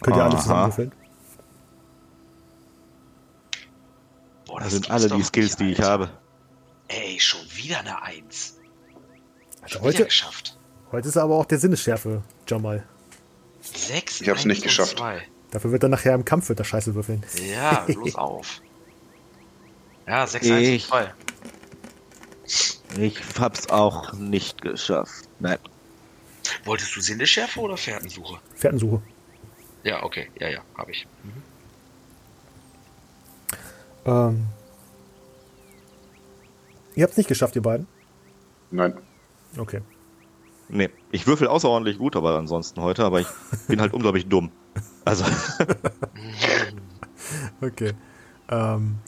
Könnt 0.00 0.16
ihr 0.16 0.24
alle 0.24 0.34
Aha. 0.34 0.40
zusammenwürfeln? 0.42 0.92
Boah, 4.52 4.60
Das 4.60 4.72
sind 4.72 4.82
gibt's 4.82 4.90
alle 4.90 5.08
die 5.16 5.22
Skills, 5.24 5.58
nicht, 5.58 5.60
die 5.60 5.72
ich 5.72 5.80
habe. 5.80 6.10
Ey, 6.88 7.18
schon 7.18 7.40
wieder 7.54 7.80
eine 7.80 8.02
Eins. 8.02 8.58
Also 9.62 9.74
Schon 9.74 9.82
wieder 9.82 9.88
heute, 9.94 10.04
geschafft. 10.04 10.58
heute 10.90 11.08
ist 11.08 11.16
aber 11.16 11.36
auch 11.36 11.46
der 11.46 11.58
Sinnesschärfe, 11.58 12.22
Jamal. 12.46 12.86
Sechs, 13.62 14.20
Ich 14.20 14.28
hab's 14.28 14.44
nicht 14.44 14.62
geschafft. 14.62 14.98
Zwei. 14.98 15.22
Dafür 15.52 15.72
wird 15.72 15.82
er 15.84 15.88
nachher 15.88 16.14
im 16.14 16.24
Kampf 16.26 16.50
wird 16.50 16.58
er 16.58 16.64
Scheiße 16.66 16.94
würfeln. 16.94 17.24
Ja, 17.50 17.84
bloß 17.86 18.14
auf. 18.16 18.60
Ja, 20.06 20.26
6, 20.26 20.46
1 20.50 20.52
und 20.68 20.74
Ich- 20.74 20.86
2. 20.88 21.14
Ich 22.98 23.18
hab's 23.40 23.70
auch 23.70 24.12
nicht 24.12 24.60
geschafft. 24.60 25.28
Nein. 25.40 25.58
Wolltest 26.64 26.94
du 26.94 27.00
Sinneschärfe 27.00 27.58
oder 27.60 27.78
Fährtensuche? 27.78 28.38
Fährtensuche. 28.54 29.00
Ja, 29.84 30.02
okay. 30.02 30.30
Ja, 30.38 30.48
ja, 30.50 30.60
habe 30.76 30.90
ich. 30.90 31.06
Mhm. 31.22 31.42
Ähm, 34.04 34.46
ihr 36.94 37.02
habt 37.04 37.12
es 37.12 37.18
nicht 37.18 37.28
geschafft, 37.28 37.56
ihr 37.56 37.62
beiden? 37.62 37.86
Nein. 38.70 38.94
Okay. 39.58 39.80
Nee, 40.68 40.88
ich 41.10 41.26
würfel 41.26 41.48
außerordentlich 41.48 41.98
gut, 41.98 42.16
aber 42.16 42.38
ansonsten 42.38 42.80
heute, 42.80 43.04
aber 43.04 43.20
ich 43.20 43.26
bin 43.68 43.80
halt 43.80 43.92
unglaublich 43.92 44.26
dumm. 44.28 44.50
Also, 45.04 45.24
Okay. 47.60 47.92
Ähm, 48.48 48.98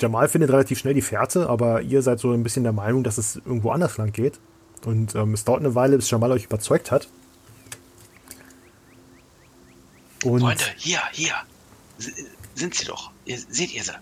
Jamal 0.00 0.28
findet 0.28 0.50
relativ 0.50 0.78
schnell 0.78 0.94
die 0.94 1.02
Fährte, 1.02 1.48
aber 1.48 1.82
ihr 1.82 2.02
seid 2.02 2.18
so 2.20 2.32
ein 2.32 2.42
bisschen 2.42 2.64
der 2.64 2.72
Meinung, 2.72 3.04
dass 3.04 3.18
es 3.18 3.36
irgendwo 3.36 3.70
anders 3.70 3.96
lang 3.96 4.12
geht. 4.12 4.38
Und 4.84 5.14
ähm, 5.14 5.34
es 5.34 5.44
dauert 5.44 5.60
eine 5.60 5.74
Weile, 5.74 5.96
bis 5.96 6.10
Jamal 6.10 6.32
euch 6.32 6.44
überzeugt 6.44 6.90
hat. 6.90 7.08
Und 10.24 10.40
Freunde, 10.40 10.64
hier, 10.76 11.00
hier. 11.12 11.32
S- 11.98 12.12
Sind 12.54 12.74
sie 12.74 12.86
doch. 12.86 13.10
Ihr, 13.24 13.38
seht 13.38 13.74
ihr 13.74 13.82
sie? 13.82 13.92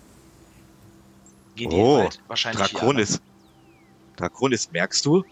Gehen 1.55 1.69
die 1.69 1.75
oh, 1.75 1.99
weit? 2.05 2.19
wahrscheinlich 2.27 2.71
Draconis. 2.71 3.21
Draconis, 4.15 4.71
merkst 4.71 5.05
du? 5.05 5.23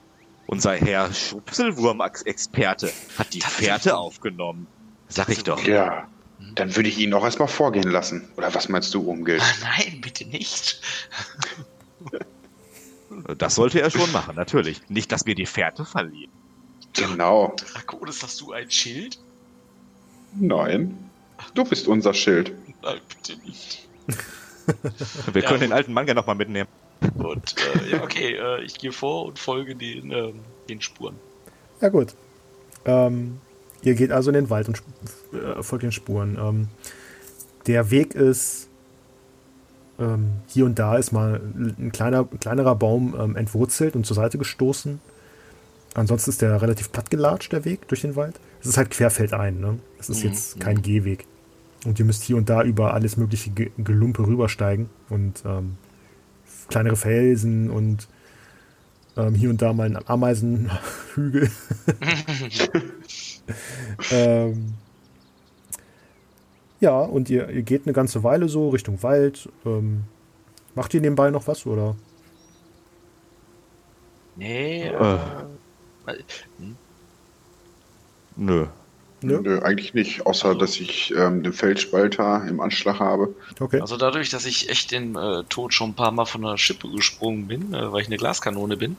Unser 0.48 0.74
Herr 0.76 1.14
Schubselwurm-Experte 1.14 2.92
hat 3.18 3.34
die 3.34 3.40
Tatsächlich. 3.40 3.68
Fährte 3.68 3.98
aufgenommen. 3.98 4.68
Sag 5.08 5.30
ich 5.30 5.44
doch. 5.44 5.64
Ja. 5.64 6.08
Dann 6.56 6.76
würde 6.76 6.90
ich 6.90 6.98
ihn 6.98 7.14
auch 7.14 7.24
erstmal 7.24 7.48
vorgehen 7.48 7.90
lassen. 7.90 8.28
Oder 8.36 8.54
was 8.54 8.68
meinst 8.68 8.94
du, 8.94 9.02
Umgild? 9.02 9.42
aber- 9.42 9.70
Nein, 9.78 10.02
bitte 10.02 10.26
nicht. 10.26 10.82
Das 13.38 13.56
sollte 13.56 13.82
er 13.82 13.92
schon 13.92 14.10
machen, 14.14 14.36
natürlich. 14.38 14.82
Nicht, 14.90 15.12
dass 15.12 15.26
wir 15.26 15.36
die 15.36 15.46
Fährte 15.46 15.84
verlieren. 15.84 16.32
Genau. 16.94 17.54
Draconis, 17.74 18.24
hast 18.24 18.40
du 18.40 18.54
ein 18.54 18.72
Schild? 18.72 19.20
Nein. 20.34 20.98
Du 21.54 21.66
bist 21.66 21.88
unser 21.90 22.14
Schild. 22.14 22.54
Nein, 22.82 23.00
bitte 23.10 23.38
nicht. 23.46 23.88
Wir 25.34 25.44
Ja, 25.44 25.46
können 25.46 25.62
den 25.62 25.72
gut. 25.72 25.74
alten 25.74 25.94
Mann 25.94 26.08
ja 26.08 26.14
nochmal 26.14 26.36
mitnehmen. 26.36 26.70
Und 27.18 27.56
äh, 27.58 27.90
ja, 27.90 28.02
okay, 28.04 28.36
äh, 28.36 28.64
ich 28.64 28.78
gehe 28.78 28.92
vor 28.94 29.26
und 29.26 29.40
folge 29.40 29.76
den, 29.76 30.12
ähm, 30.12 30.50
den 30.70 30.82
Spuren. 30.82 31.22
ja 31.80 31.90
gut. 31.90 32.16
Ähm, 32.86 33.42
ihr 33.82 33.96
geht 33.96 34.12
also 34.12 34.30
in 34.32 34.36
den 34.36 34.50
Wald 34.50 34.68
und 34.70 34.84
äh, 35.34 35.64
folgt 35.64 35.84
den 35.84 35.92
Spuren. 35.92 36.38
Ähm, 36.40 36.70
der 37.68 37.92
Weg 37.92 38.16
ist 38.16 38.70
Ähm, 40.00 40.42
hier 40.48 40.66
und 40.66 40.80
da 40.80 40.98
ist 40.98 41.12
mal 41.12 41.36
ein 41.56 41.92
kleiner, 41.92 42.26
kleinerer 42.26 42.76
Baum 42.76 43.16
ähm, 43.20 43.36
entwurzelt 43.36 43.96
und 43.96 44.06
zur 44.06 44.16
Seite 44.16 44.38
gestoßen. 44.38 45.02
Ansonsten 45.94 46.32
ist 46.32 46.42
der 46.42 46.62
relativ 46.62 46.92
platt 46.92 47.10
gelatscht, 47.12 47.52
der 47.54 47.66
Weg 47.66 47.88
durch 47.90 48.02
den 48.02 48.16
Wald. 48.16 48.40
Es 48.62 48.68
ist 48.68 48.78
halt 48.78 48.92
querfeldein, 48.92 49.60
ne? 49.60 49.80
Es 49.98 50.10
ist 50.10 50.24
Mhm, 50.24 50.24
jetzt 50.24 50.60
kein 50.60 50.82
Gehweg. 50.82 51.28
Und 51.86 51.98
ihr 52.00 52.06
müsst 52.06 52.24
hier 52.24 52.38
und 52.38 52.50
da 52.50 52.64
über 52.64 52.94
alles 52.94 53.18
mögliche 53.18 53.50
Ge 53.52 53.72
Gelumpe 53.78 54.26
rübersteigen 54.28 54.90
und 55.10 55.44
ähm, 55.46 55.78
kleinere 56.70 56.96
Felsen 56.96 57.70
und 57.72 58.08
ähm, 59.18 59.34
hier 59.36 59.50
und 59.50 59.62
da 59.62 59.74
mal 59.74 59.88
ein 59.88 60.08
Ameisenhügel. 60.08 61.50
ähm, 64.12 64.74
ja, 66.80 67.00
und 67.00 67.30
ihr, 67.30 67.50
ihr 67.50 67.62
geht 67.64 67.86
eine 67.86 67.94
ganze 67.94 68.24
Weile 68.24 68.50
so 68.50 68.70
Richtung 68.70 69.02
Wald. 69.04 69.50
Ähm, 69.66 70.04
macht 70.76 70.94
ihr 70.94 71.02
nebenbei 71.02 71.30
noch 71.32 71.48
was 71.48 71.66
oder? 71.66 71.96
Nee, 74.36 74.88
Äh. 74.88 75.16
äh, 76.08 76.24
Nö. 78.36 78.68
Nö? 79.22 79.40
Nö, 79.42 79.62
eigentlich 79.62 79.94
nicht, 79.94 80.26
außer 80.26 80.56
dass 80.56 80.80
ich 80.80 81.14
ähm, 81.16 81.44
den 81.44 81.54
Feldspalter 81.54 82.46
im 82.48 82.60
Anschlag 82.60 83.00
habe. 83.00 83.36
Okay. 83.60 83.80
also 83.80 83.98
dadurch, 83.98 84.30
dass 84.30 84.46
ich 84.46 84.70
echt 84.70 84.92
den 84.92 85.16
äh, 85.16 85.44
Tod 85.50 85.74
schon 85.74 85.92
ein 85.92 85.96
paar 85.96 86.12
Mal 86.12 86.26
von 86.26 86.42
der 86.42 86.58
Schippe 86.58 86.90
gesprungen 86.90 87.48
bin, 87.48 87.74
äh, 87.74 87.92
weil 87.92 88.02
ich 88.02 88.08
eine 88.08 88.18
Glaskanone 88.18 88.78
bin, 88.78 88.98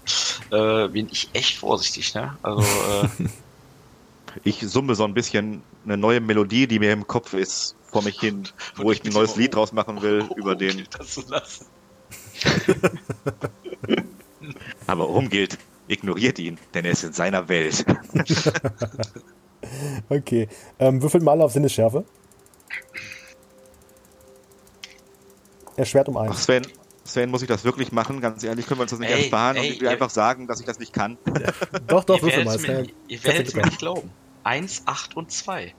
äh, 0.50 0.88
bin 0.88 1.08
ich 1.10 1.30
echt 1.32 1.58
vorsichtig, 1.58 2.14
ne? 2.14 2.36
Also, 2.42 2.62
äh, 2.62 3.28
Ich 4.44 4.60
summe 4.60 4.94
so 4.94 5.04
ein 5.04 5.14
bisschen 5.14 5.62
eine 5.84 5.96
neue 5.96 6.20
Melodie, 6.20 6.66
die 6.66 6.78
mir 6.78 6.92
im 6.92 7.06
Kopf 7.06 7.34
ist, 7.34 7.76
vor 7.90 8.02
mich 8.02 8.18
hin, 8.20 8.48
wo 8.76 8.90
ich 8.92 9.04
ein 9.04 9.12
neues 9.12 9.36
Lied 9.36 9.54
draus 9.54 9.72
machen 9.72 10.02
will, 10.02 10.28
über 10.36 10.54
den. 10.54 10.86
das 10.96 11.14
zu 11.14 11.22
lassen. 11.28 11.66
Aber 14.86 15.08
umgilt, 15.08 15.58
ignoriert 15.86 16.38
ihn, 16.38 16.58
denn 16.74 16.84
er 16.84 16.92
ist 16.92 17.04
in 17.04 17.12
seiner 17.12 17.48
Welt. 17.48 17.84
Okay. 20.08 20.48
Ähm, 20.78 21.02
würfelt 21.02 21.22
mal 21.22 21.40
auf 21.40 21.52
Sinnesschärfe. 21.52 22.04
Erschwert 25.76 26.08
um 26.08 26.16
Ach, 26.16 26.22
eins. 26.22 26.44
Sven, 26.44 26.66
Sven, 27.04 27.30
muss 27.30 27.42
ich 27.42 27.48
das 27.48 27.64
wirklich 27.64 27.92
machen? 27.92 28.20
Ganz 28.20 28.42
ehrlich, 28.44 28.66
können 28.66 28.78
wir 28.80 28.82
uns 28.82 28.90
das 28.90 29.00
nicht 29.00 29.10
Ey, 29.10 29.20
ersparen 29.22 29.56
und 29.56 29.62
ey, 29.64 29.70
ich 29.70 29.80
will 29.80 29.86
ihr- 29.86 29.90
einfach 29.92 30.10
sagen, 30.10 30.46
dass 30.46 30.60
ich 30.60 30.66
das 30.66 30.78
nicht 30.78 30.92
kann? 30.92 31.18
Doch, 31.86 32.04
doch, 32.04 32.22
würfel 32.22 32.44
mal. 32.44 32.58
mir, 32.58 32.86
ihr 33.08 33.24
werdet 33.24 33.48
es 33.48 33.54
mir 33.54 33.64
nicht 33.64 33.78
glauben. 33.78 34.10
1, 34.44 34.82
8 34.86 35.16
und 35.16 35.30
2. 35.30 35.74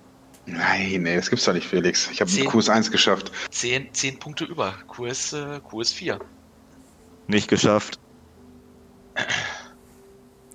Nein, 0.46 1.04
nee, 1.04 1.16
das 1.16 1.30
gibt's 1.30 1.46
doch 1.46 1.54
nicht, 1.54 1.68
Felix. 1.68 2.10
Ich 2.12 2.20
habe. 2.20 2.30
Kurs 2.46 2.68
1 2.70 2.92
geschafft. 2.92 3.32
10, 3.52 3.94
10 3.94 4.20
Punkte 4.20 4.44
über. 4.44 4.74
QS, 4.94 5.34
äh, 5.34 5.60
QS 5.70 5.94
4. 5.94 6.20
Nicht 7.28 7.48
geschafft. 7.48 7.98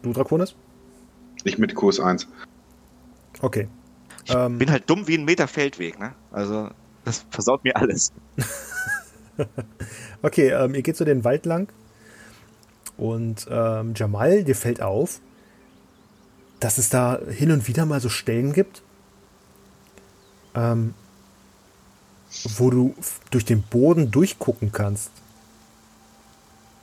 Du, 0.02 0.12
Draconis? 0.12 0.54
Ich 1.44 1.56
mit 1.58 1.74
Kurs 1.74 2.00
1. 2.00 2.28
Okay. 3.40 3.68
Ähm, 4.28 4.58
Bin 4.58 4.70
halt 4.70 4.88
dumm 4.90 5.06
wie 5.06 5.16
ein 5.16 5.24
Meter 5.24 5.48
Feldweg, 5.48 5.98
ne? 5.98 6.14
Also, 6.30 6.70
das 7.04 7.24
versaut 7.30 7.64
mir 7.64 7.76
alles. 7.76 8.12
okay, 10.22 10.50
ähm, 10.50 10.74
ihr 10.74 10.82
geht 10.82 10.96
so 10.96 11.04
den 11.04 11.24
Wald 11.24 11.46
lang. 11.46 11.68
Und 12.96 13.46
ähm, 13.50 13.94
Jamal, 13.96 14.44
dir 14.44 14.56
fällt 14.56 14.82
auf, 14.82 15.20
dass 16.60 16.78
es 16.78 16.88
da 16.88 17.18
hin 17.28 17.52
und 17.52 17.68
wieder 17.68 17.86
mal 17.86 18.00
so 18.00 18.08
Stellen 18.08 18.52
gibt, 18.52 18.82
ähm, 20.54 20.94
wo 22.56 22.70
du 22.70 22.94
durch 23.30 23.44
den 23.44 23.62
Boden 23.62 24.10
durchgucken 24.10 24.72
kannst. 24.72 25.10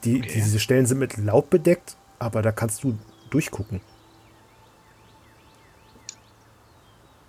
Die, 0.05 0.19
Okay. 0.19 0.31
Diese 0.35 0.59
Stellen 0.59 0.85
sind 0.85 0.99
mit 0.99 1.17
Laub 1.17 1.49
bedeckt, 1.49 1.97
aber 2.19 2.41
da 2.41 2.51
kannst 2.51 2.83
du 2.83 2.97
durchgucken. 3.29 3.81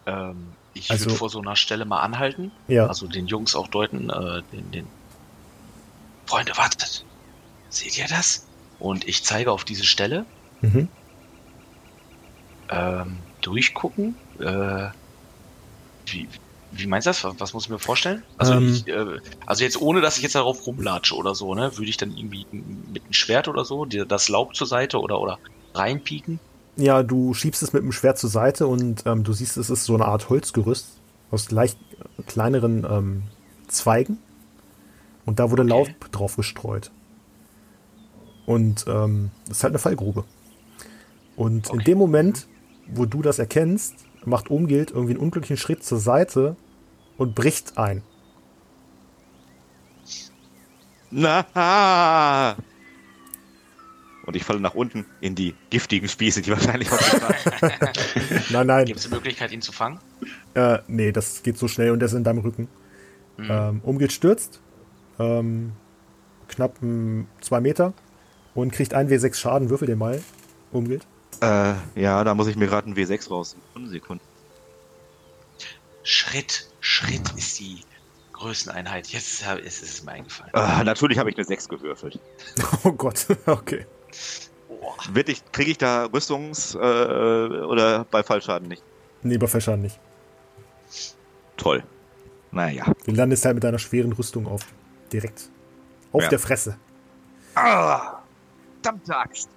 Ähm, 0.07 0.49
ich 0.75 0.91
Also- 0.91 1.07
würde 1.07 1.17
vor 1.17 1.31
so 1.31 1.41
einer 1.41 1.57
Stelle 1.57 1.85
mal 1.85 2.01
anhalten. 2.01 2.53
Ja. 2.69 2.87
Also 2.87 3.07
den 3.07 3.27
Jungs 3.27 3.55
auch 3.55 3.69
deuten, 3.69 4.11
äh, 4.11 4.43
den, 4.53 4.71
den. 4.71 4.87
Freunde, 6.27 6.57
wartet. 6.57 7.05
Seht 7.69 7.97
ihr 7.99 8.07
das? 8.09 8.47
Und 8.79 9.07
ich 9.07 9.23
zeige 9.23 9.53
auf 9.53 9.65
diese 9.65 9.85
Stelle. 9.85 10.27
Mhm. 10.61 10.89
Ähm, 12.69 13.19
durchgucken. 13.43 14.17
Äh, 14.41 14.89
wie, 16.07 16.29
wie 16.73 16.87
meinst 16.87 17.07
du 17.07 17.11
das? 17.11 17.25
Was, 17.39 17.55
muss 17.55 17.65
ich 17.65 17.71
mir 17.71 17.79
vorstellen? 17.79 18.23
Also, 18.39 18.55
Ähm. 18.55 18.69
ich, 18.75 18.89
äh, 18.89 19.21
also 19.47 19.63
jetzt 19.65 19.81
ohne, 19.81 20.01
dass 20.01 20.17
ich 20.17 20.25
jetzt 20.25 20.35
darauf 20.35 20.67
rumlatsche 20.67 21.15
oder 21.15 21.35
so, 21.35 21.55
ne? 21.55 21.77
Würde 21.79 21.89
ich 21.89 21.97
dann 21.97 22.11
irgendwie 22.17 22.45
mit 22.53 23.05
einem 23.05 23.13
Schwert 23.13 23.49
oder 23.49 23.65
so 23.65 23.85
dir 23.85 24.05
das 24.05 24.29
Laub 24.29 24.57
zur 24.57 24.67
Seite 24.67 24.99
oder, 25.01 25.21
oder 25.21 25.39
reinpieken? 25.75 26.41
Ja, 26.77 27.03
du 27.03 27.33
schiebst 27.33 27.63
es 27.63 27.73
mit 27.73 27.83
dem 27.83 27.93
Schwert 27.93 28.19
zur 28.19 28.29
Seite 28.31 28.67
und 28.67 29.05
ähm, 29.07 29.25
du 29.25 29.33
siehst, 29.33 29.57
es 29.57 29.71
ist 29.71 29.85
so 29.85 29.95
eine 29.95 30.05
Art 30.05 30.29
Holzgerüst 30.29 30.89
aus 31.31 31.51
leicht 31.51 31.79
kleineren 32.27 32.87
ähm, 32.89 33.23
Zweigen. 33.69 34.19
Und 35.25 35.39
da 35.41 35.51
wurde 35.51 35.63
Okay. 35.63 35.71
Laub 35.71 35.89
drauf 36.13 36.37
gestreut. 36.37 36.91
Und 38.45 38.85
ähm, 38.87 39.31
das 39.49 39.59
ist 39.59 39.65
halt 39.65 39.73
eine 39.73 39.79
Fallgrube. 39.79 40.25
Und 41.35 41.67
in 41.69 41.75
Okay. 41.77 41.85
dem 41.85 41.99
Moment, 41.99 42.47
wo 42.87 43.07
du 43.07 43.23
das 43.23 43.39
erkennst, 43.39 43.95
macht 44.25 44.51
Umgild 44.51 44.91
irgendwie 44.91 45.15
einen 45.15 45.23
unglücklichen 45.23 45.57
Schritt 45.57 45.83
zur 45.83 45.99
Seite 45.99 46.57
und 47.17 47.35
bricht 47.35 47.79
ein. 47.79 48.03
Na! 51.11 52.57
Und 54.27 54.35
ich 54.35 54.45
falle 54.45 54.59
nach 54.61 54.75
unten 54.75 55.07
in 55.21 55.35
die 55.37 55.55
giftigen 55.71 56.09
Spieße, 56.09 56.43
die 56.43 56.51
wahrscheinlich 56.51 56.91
warten. 56.91 57.73
Nein, 58.51 58.67
nein, 58.67 58.85
Gibt 58.87 58.99
es 58.99 59.07
eine 59.07 59.15
Möglichkeit, 59.15 59.53
ihn 59.53 59.63
zu 59.63 59.71
fangen? 59.73 60.01
äh, 60.55 60.79
nee, 60.89 61.13
das 61.13 61.43
geht 61.45 61.57
so 61.59 61.69
schnell 61.69 61.91
und 61.93 62.01
der 62.01 62.07
ist 62.07 62.13
in 62.15 62.25
deinem 62.25 62.41
Rücken. 62.41 62.69
Mhm. 63.37 63.49
Ähm, 63.51 63.81
Umgild 63.85 64.13
stürzt, 64.13 64.61
ähm, 65.21 65.73
knapp 66.49 66.81
mm, 66.83 67.23
zwei 67.41 67.61
Meter 67.61 67.93
und 68.55 68.73
kriegt 68.73 68.95
ein 68.95 69.09
W6 69.09 69.35
Schaden. 69.37 69.71
Würfel 69.71 69.87
den 69.87 69.99
mal, 69.99 70.21
Umgild. 70.73 71.07
äh, 71.43 71.75
ja, 71.95 72.25
da 72.25 72.35
muss 72.35 72.49
ich 72.49 72.57
mir 72.57 72.67
gerade 72.67 72.87
einen 72.87 72.97
W6 72.97 73.29
raus. 73.29 73.57
Eine 73.77 73.89
Sekunde. 73.89 74.25
Schritt, 76.03 76.69
Schritt 76.81 77.33
ist 77.37 77.59
die 77.59 77.81
Größeneinheit. 78.33 79.09
Jetzt 79.09 79.43
ist 79.65 79.83
es 79.83 80.03
mir 80.05 80.13
eingefallen. 80.13 80.53
Äh, 80.55 80.85
natürlich 80.85 81.19
habe 81.19 81.31
ich 81.31 81.37
eine 81.37 81.45
6 81.45 81.69
gewürfelt. 81.69 82.19
Oh 82.85 82.93
Gott, 82.93 83.27
okay. 83.47 83.87
Wird 85.13 85.29
ich, 85.29 85.43
kriege 85.53 85.71
ich 85.73 85.79
da 85.79 86.07
Rüstungs- 86.07 86.75
äh, 86.75 87.65
oder 87.65 88.05
bei 88.11 88.23
Fallschaden 88.23 88.69
nicht? 88.69 88.83
Nee, 89.23 89.39
bei 89.39 89.47
Fächern 89.47 89.81
nicht. 89.83 89.99
Toll. 91.57 91.83
Naja. 92.51 92.85
Du 93.07 93.13
landest 93.13 93.45
halt 93.45 93.55
mit 93.55 93.65
deiner 93.65 93.79
schweren 93.79 94.13
Rüstung 94.13 94.47
auf. 94.47 94.63
Direkt. 95.13 95.51
Auf 96.13 96.23
Ja. 96.23 96.29
der 96.29 96.39
Fresse. 96.39 96.77
Ah! 97.55 98.21
Verdammte 98.83 99.17
Axt! 99.17 99.49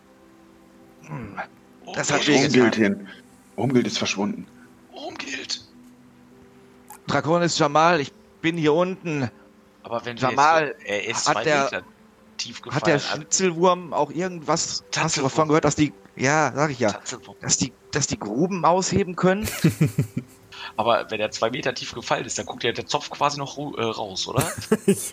Hm. 1.07 1.36
Das 1.94 2.11
hat 2.11 2.27
Umgilt, 2.27 2.76
hin. 2.76 3.07
Umgilt 3.56 3.88
ist 3.88 3.98
verschwunden. 3.98 4.48
Umgilt. 4.91 5.61
Draconis 7.07 7.57
Jamal, 7.57 7.99
ich 7.99 8.11
bin 8.41 8.57
hier 8.57 8.73
unten. 8.73 9.30
Aber 9.84 10.06
wenn 10.06 10.18
Jamal, 10.18 10.76
jetzt, 10.80 10.86
er 10.86 11.07
ist 11.07 11.27
hat 11.27 11.34
zwei 11.34 11.44
der- 11.44 11.64
Meter 11.65 11.84
tief 12.40 12.61
gefallen. 12.61 12.82
Hat 12.82 12.88
der 12.88 12.99
Schnitzelwurm 12.99 13.94
auch 13.94 14.10
irgendwas? 14.11 14.84
Hast 14.95 15.18
du 15.18 15.22
davon 15.22 15.48
gehört, 15.48 15.66
dass 15.66 15.76
die. 15.76 15.94
Ja, 16.16 16.52
sag 16.56 16.72
ich 16.72 16.80
ja. 16.80 16.99
Dass 17.41 17.57
die, 17.57 17.72
dass 17.91 18.07
die 18.07 18.20
Gruben 18.20 18.66
ausheben 18.66 19.16
können? 19.16 19.48
Aber 20.76 21.10
wenn 21.10 21.20
er 21.20 21.32
zwei 21.32 21.49
Meter 21.49 21.74
tief 21.74 21.94
gefallen 21.94 22.26
ist, 22.26 22.38
dann 22.38 22.45
guckt 22.45 22.64
ja 22.64 22.72
der 22.72 22.86
Zopf 22.86 23.10
quasi 23.10 23.38
noch 23.38 23.57
äh, 23.57 23.84
raus, 23.84 24.28
oder? 24.28 24.44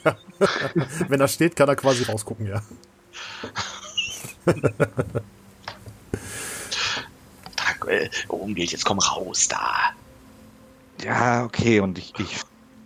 ja. 0.04 0.16
Wenn 1.08 1.20
er 1.20 1.28
steht, 1.28 1.56
kann 1.56 1.68
er 1.68 1.76
quasi 1.76 2.04
rausgucken, 2.04 2.46
ja. 2.46 2.62
Tag, 7.56 7.86
äh, 7.88 8.10
jetzt 8.54 8.84
komm 8.84 8.98
raus 8.98 9.48
da. 9.48 9.92
ja, 11.02 11.44
okay. 11.44 11.80
Und 11.80 11.98
ich, 11.98 12.12
ich 12.18 12.40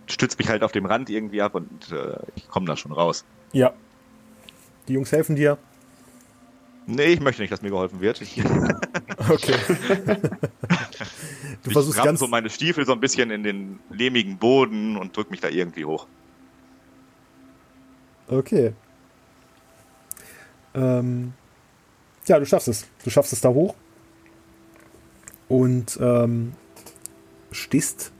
stütze 0.07 0.37
mich 0.37 0.49
halt 0.49 0.63
auf 0.63 0.71
dem 0.71 0.85
Rand 0.85 1.09
irgendwie 1.09 1.41
ab 1.41 1.55
und 1.55 1.91
äh, 1.91 2.17
ich 2.35 2.47
komme 2.49 2.65
da 2.65 2.77
schon 2.77 2.91
raus. 2.91 3.25
Ja. 3.53 3.73
Die 4.87 4.93
Jungs 4.93 5.11
helfen 5.11 5.35
dir. 5.35 5.57
Nee, 6.87 7.13
ich 7.13 7.21
möchte 7.21 7.41
nicht, 7.41 7.51
dass 7.51 7.61
mir 7.61 7.69
geholfen 7.69 8.01
wird. 8.01 8.21
Okay. 9.29 9.53
du 10.07 11.67
ich 11.67 11.73
versuchst 11.73 12.03
ganz. 12.03 12.19
so 12.19 12.27
meine 12.27 12.49
Stiefel 12.49 12.87
so 12.87 12.91
ein 12.91 12.99
bisschen 12.99 13.29
in 13.29 13.43
den 13.43 13.79
lehmigen 13.91 14.37
Boden 14.37 14.97
und 14.97 15.15
drück 15.15 15.29
mich 15.29 15.39
da 15.41 15.47
irgendwie 15.47 15.85
hoch. 15.85 16.07
Okay. 18.27 18.73
Ähm, 20.73 21.33
ja, 22.25 22.39
du 22.39 22.47
schaffst 22.47 22.67
es. 22.67 22.87
Du 23.03 23.11
schaffst 23.11 23.31
es 23.31 23.41
da 23.41 23.49
hoch. 23.49 23.75
Und 25.47 25.99
ähm, 26.01 26.53
stehst 27.51 28.11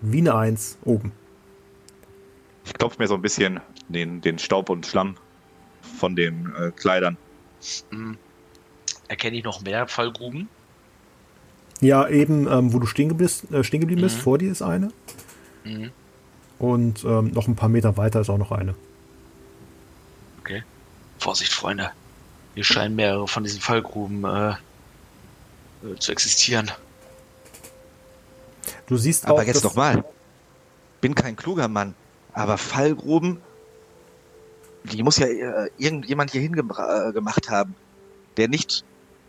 wie 0.00 0.18
eine 0.18 0.36
Eins 0.36 0.78
oben. 0.84 1.12
Ich 2.64 2.74
klopfe 2.74 3.02
mir 3.02 3.08
so 3.08 3.14
ein 3.14 3.22
bisschen 3.22 3.60
den, 3.88 4.20
den 4.20 4.38
Staub 4.38 4.70
und 4.70 4.86
Schlamm 4.86 5.16
von 5.98 6.16
den 6.16 6.52
äh, 6.58 6.70
Kleidern. 6.70 7.16
Hm. 7.90 8.16
Erkenne 9.08 9.36
ich 9.36 9.44
noch 9.44 9.60
mehr 9.62 9.86
Fallgruben? 9.88 10.48
Ja, 11.80 12.08
eben, 12.08 12.46
ähm, 12.46 12.72
wo 12.72 12.78
du 12.78 12.86
stehen, 12.86 13.16
bist, 13.16 13.50
äh, 13.50 13.64
stehen 13.64 13.80
geblieben 13.80 14.02
bist, 14.02 14.18
Mhm. 14.18 14.20
vor 14.20 14.38
dir 14.38 14.52
ist 14.52 14.62
eine. 14.62 14.90
Mhm. 15.64 15.90
Und 16.58 17.04
ähm, 17.04 17.32
noch 17.32 17.48
ein 17.48 17.56
paar 17.56 17.68
Meter 17.70 17.96
weiter 17.96 18.20
ist 18.20 18.28
auch 18.30 18.38
noch 18.38 18.52
eine. 18.52 18.74
Okay. 20.40 20.62
Vorsicht, 21.18 21.52
Freunde. 21.52 21.90
Hier 22.54 22.64
scheinen 22.64 22.96
mehrere 22.96 23.26
von 23.28 23.44
diesen 23.44 23.60
Fallgruben 23.60 24.24
äh, 24.24 24.50
äh, 24.50 24.54
zu 25.98 26.12
existieren. 26.12 26.70
Du 28.86 28.96
siehst 28.96 29.26
Aber 29.26 29.40
auch. 29.40 29.42
jetzt 29.42 29.64
nochmal. 29.64 30.04
Bin 31.00 31.14
kein 31.14 31.34
kluger 31.36 31.68
Mann, 31.68 31.94
aber 32.34 32.58
Fallgruben, 32.58 33.38
die 34.84 35.02
muss 35.02 35.18
ja 35.18 35.26
äh, 35.26 35.70
irgendjemand 35.76 36.30
hier 36.32 36.40
hingemacht 36.40 37.48
haben, 37.50 37.74
der 38.36 38.48
nicht 38.48 38.84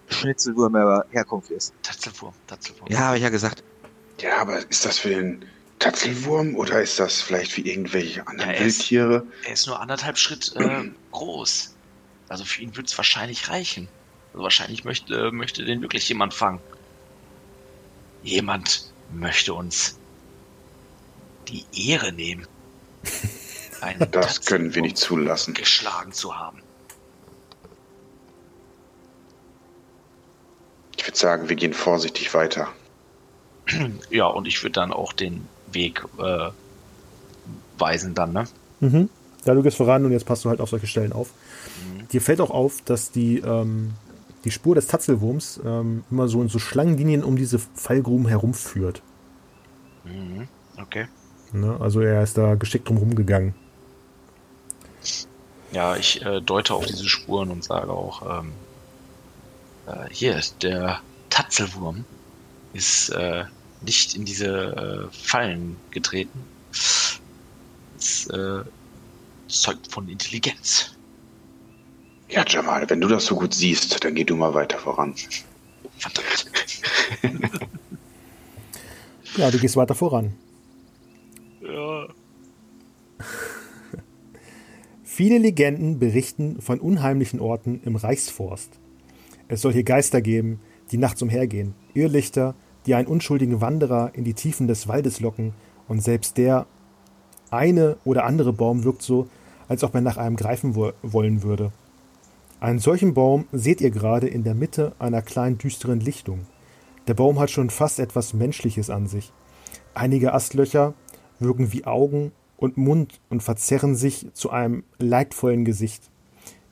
Schnitzelwurmer 0.10 1.06
Herkunft 1.11 1.52
ist. 1.52 1.73
Tatzelwurm, 1.84 2.34
Tatzelwurm. 2.48 2.91
Ja, 2.91 2.99
habe 2.99 3.18
ich 3.18 3.23
ja 3.23 3.30
gesagt. 3.30 3.64
Ja, 4.19 4.38
aber 4.41 4.57
ist 4.69 4.86
das 4.86 4.99
für 4.99 5.10
den 5.10 5.45
Tatzelwurm 5.80 6.56
oder 6.56 6.82
ist 6.82 6.99
das 6.99 7.22
vielleicht 7.22 7.52
für 7.53 7.61
irgendwelche 7.61 8.28
anderen 8.28 8.52
Ja, 8.52 8.56
er 8.57 8.65
ist- 8.65 8.78
Wildtiere? 8.80 9.26
Er 9.45 9.53
ist 9.53 9.68
nur 9.68 9.80
anderthalb 9.80 10.18
Schritt 10.18 10.53
äh, 10.56 10.90
groß. 11.11 11.73
Also 12.30 12.44
für 12.45 12.61
ihn 12.61 12.76
wird 12.78 12.88
es 12.88 12.98
wahrscheinlich 12.98 13.49
reichen. 13.49 13.88
Also 14.34 14.44
wahrscheinlich 14.44 14.84
möchte, 14.86 15.32
möchte 15.32 15.65
den 15.65 15.82
wirklich 15.82 16.07
jemand 16.07 16.34
fangen. 16.34 16.60
Jemand 18.23 18.94
möchte 19.14 19.53
uns 19.53 19.98
die 21.48 21.65
Ehre 21.73 22.11
nehmen. 22.14 22.45
Einen 23.82 24.10
Das 24.12 24.41
können 24.45 24.74
wir 24.76 24.82
nicht 24.82 24.98
zulassen. 24.98 25.53
geschlagen 25.53 26.12
zu 26.12 26.38
haben. 26.38 26.60
Ich 30.98 31.08
würde 31.08 31.18
sagen, 31.18 31.49
wir 31.49 31.56
gehen 31.56 31.74
vorsichtig 31.74 32.34
weiter. 32.34 32.68
Ja, 34.10 34.28
und 34.28 34.48
ich 34.48 34.62
würde 34.64 34.74
dann 34.74 34.94
auch 34.94 35.14
den 35.14 35.48
Weg 35.72 36.03
äh, 36.20 36.49
weisen 37.78 38.14
dann, 38.14 38.34
ne? 38.34 38.44
Mhm. 38.82 39.10
Ja, 39.45 39.56
du 39.56 39.64
gehst 39.64 39.78
voran 39.78 40.06
und 40.06 40.12
jetzt 40.12 40.26
passt 40.26 40.45
du 40.45 40.49
halt 40.49 40.62
auf 40.62 40.70
solche 40.70 40.88
Stellen 40.88 41.14
auf. 41.14 41.32
Mhm. 41.84 42.08
Dir 42.10 42.22
fällt 42.22 42.41
auch 42.41 42.52
auf, 42.52 42.82
dass 42.82 43.12
die, 43.12 43.40
ähm, 43.40 43.94
die 44.44 44.52
Spur 44.52 44.76
des 44.76 44.88
Tatzelwurms 44.88 45.60
ähm, 45.66 46.03
immer 46.12 46.28
so 46.28 46.41
in 46.41 46.49
so 46.49 46.60
Schlangenlinien 46.60 47.24
um 47.24 47.36
diese 47.36 47.58
Fallgruben 47.58 48.28
herumführt. 48.28 49.02
Mhm. 50.03 50.48
Okay. 50.80 51.08
Ne? 51.53 51.78
Also 51.80 52.02
er 52.02 52.22
ist 52.22 52.38
da 52.38 52.56
geschickt 52.56 52.88
drum 52.88 52.98
rumgegangen. 52.98 53.56
Ja, 55.72 55.95
ich 55.95 56.22
äh, 56.22 56.41
deute 56.41 56.73
auf 56.73 56.86
diese 56.86 57.07
Spuren 57.07 57.49
und 57.49 57.64
sage 57.64 57.91
auch, 57.91 58.40
ähm, 58.40 58.53
äh, 59.88 60.10
hier, 60.11 60.41
der 60.61 61.02
Tatzelwurm 61.30 62.06
ist 62.73 63.10
äh, 63.10 63.45
nicht 63.82 64.15
in 64.15 64.26
diese 64.26 65.10
äh, 65.10 65.15
Fallen 65.15 65.78
getreten. 65.91 66.44
Es 66.72 68.28
äh, 68.28 68.64
zeugt 69.48 69.91
von 69.91 70.10
Intelligenz. 70.10 70.91
Ja, 72.30 72.45
Jamal, 72.48 72.90
wenn 72.90 73.02
du 73.02 73.07
das 73.07 73.26
so 73.26 73.36
gut 73.36 73.53
siehst, 73.53 74.03
dann 74.03 74.15
geh 74.15 74.23
du 74.23 74.36
mal 74.36 74.53
weiter 74.53 74.78
voran. 74.78 75.15
Verdammt. 75.98 76.45
Ja, 79.38 79.49
du 79.49 79.60
gehst 79.60 79.76
weiter 79.76 79.95
voran. 79.95 80.34
Ja. 81.61 82.07
Viele 85.22 85.38
Legenden 85.38 85.99
berichten 85.99 86.60
von 86.61 86.80
unheimlichen 86.80 87.39
Orten 87.39 87.80
im 87.85 87.95
Reichsforst. 87.95 88.80
Es 89.49 89.61
soll 89.61 89.72
hier 89.72 89.84
Geister 89.84 90.19
geben, 90.19 90.60
die 90.91 90.98
nachts 90.98 91.22
umhergehen, 91.22 91.76
Irrlichter, 91.93 92.56
die 92.88 92.95
einen 92.95 93.06
unschuldigen 93.06 93.61
Wanderer 93.61 94.10
in 94.15 94.23
die 94.23 94.34
Tiefen 94.34 94.68
des 94.68 94.88
Waldes 94.88 95.19
locken, 95.19 95.53
und 95.88 96.02
selbst 96.02 96.39
der 96.39 96.65
eine 97.52 97.98
oder 98.03 98.26
andere 98.26 98.52
Baum 98.52 98.84
wirkt 98.84 99.03
so, 99.03 99.27
als 99.68 99.84
ob 99.84 99.93
er 99.93 100.02
nach 100.02 100.18
einem 100.18 100.38
greifen 100.38 100.73
wo 100.73 100.91
wollen 101.03 101.43
würde. 101.43 101.72
Einen 102.60 102.80
solchen 102.80 103.14
Baum 103.14 103.45
seht 103.52 103.80
ihr 103.80 103.91
gerade 103.91 104.27
in 104.27 104.43
der 104.43 104.56
Mitte 104.56 104.93
einer 104.98 105.22
kleinen 105.22 105.60
düsteren 105.60 105.99
Lichtung. 105.99 106.48
Der 107.07 107.14
Baum 107.14 107.38
hat 107.38 107.52
schon 107.52 107.69
fast 107.69 107.99
etwas 107.99 108.34
Menschliches 108.34 108.89
an 108.89 109.06
sich. 109.06 109.31
Einige 109.93 110.34
Astlöcher 110.34 110.95
wirken 111.38 111.72
wie 111.73 111.85
Augen 111.85 112.31
und 112.61 112.77
Mund 112.77 113.19
und 113.29 113.43
verzerren 113.43 113.95
sich 113.95 114.27
zu 114.33 114.51
einem 114.51 114.83
leidvollen 114.99 115.65
Gesicht. 115.65 116.03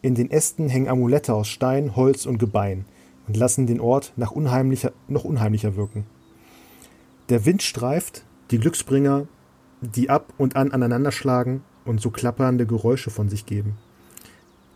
In 0.01 0.15
den 0.15 0.31
Ästen 0.31 0.69
hängen 0.69 0.87
Amulette 0.87 1.33
aus 1.33 1.49
Stein, 1.49 1.95
Holz 1.97 2.25
und 2.25 2.37
Gebein 2.37 2.85
und 3.27 3.35
lassen 3.35 3.67
den 3.67 3.81
Ort 3.81 4.13
nach 4.15 4.31
unheimlicher, 4.31 4.93
noch 5.07 5.25
unheimlicher 5.25 5.75
wirken. 5.75 6.05
Der 7.29 7.45
Wind 7.45 7.63
streift 7.63 8.23
die 8.51 8.59
Glücksbringer, 8.59 9.27
die 9.81 10.09
ab 10.09 10.31
und 10.37 10.55
an 10.55 10.71
aneinanderschlagen 10.71 11.63
und 11.85 11.99
so 11.99 12.11
klappernde 12.11 12.67
Geräusche 12.67 13.09
von 13.09 13.27
sich 13.27 13.45
geben. 13.47 13.75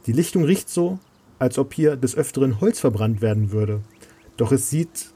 Die 0.08 0.14
Lichtung 0.14 0.44
riecht 0.44 0.70
so, 0.70 0.98
als 1.38 1.60
ob 1.60 1.74
hier 1.74 1.96
des 1.96 2.16
Öfteren 2.16 2.60
Holz 2.60 2.80
verbrannt 2.80 3.22
werden 3.22 3.52
würde. 3.52 3.82
Doch 4.36 4.52
es 4.52 4.70
sieht, 4.70 5.14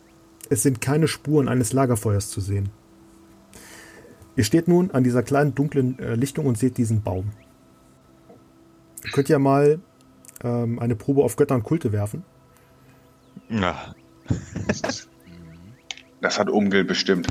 es 0.49 0.61
sind 0.61 0.79
keine 0.79 1.07
Spuren 1.07 1.47
eines 1.47 1.73
Lagerfeuers 1.73 2.29
zu 2.29 2.39
sehen. 2.39 2.69
Ihr 4.38 4.43
steht 4.45 4.68
nun 4.69 4.91
an 4.91 5.03
dieser 5.03 5.23
kleinen 5.23 5.53
dunklen 5.55 5.99
äh, 5.99 6.15
Lichtung 6.15 6.45
und 6.45 6.57
seht 6.57 6.77
diesen 6.77 7.01
Baum. 7.01 7.31
Ihr 9.03 9.11
könnt 9.11 9.27
ja 9.30 9.39
mal 9.39 9.80
ähm, 10.43 10.80
eine 10.80 10.95
Probe 10.95 11.23
auf 11.23 11.35
Götter 11.35 11.55
und 11.55 11.64
Kulte 11.64 11.91
werfen. 11.91 12.23
Ja. 13.49 13.93
Das 16.19 16.39
hat 16.39 16.49
Umgel 16.49 16.84
bestimmt. 16.84 17.27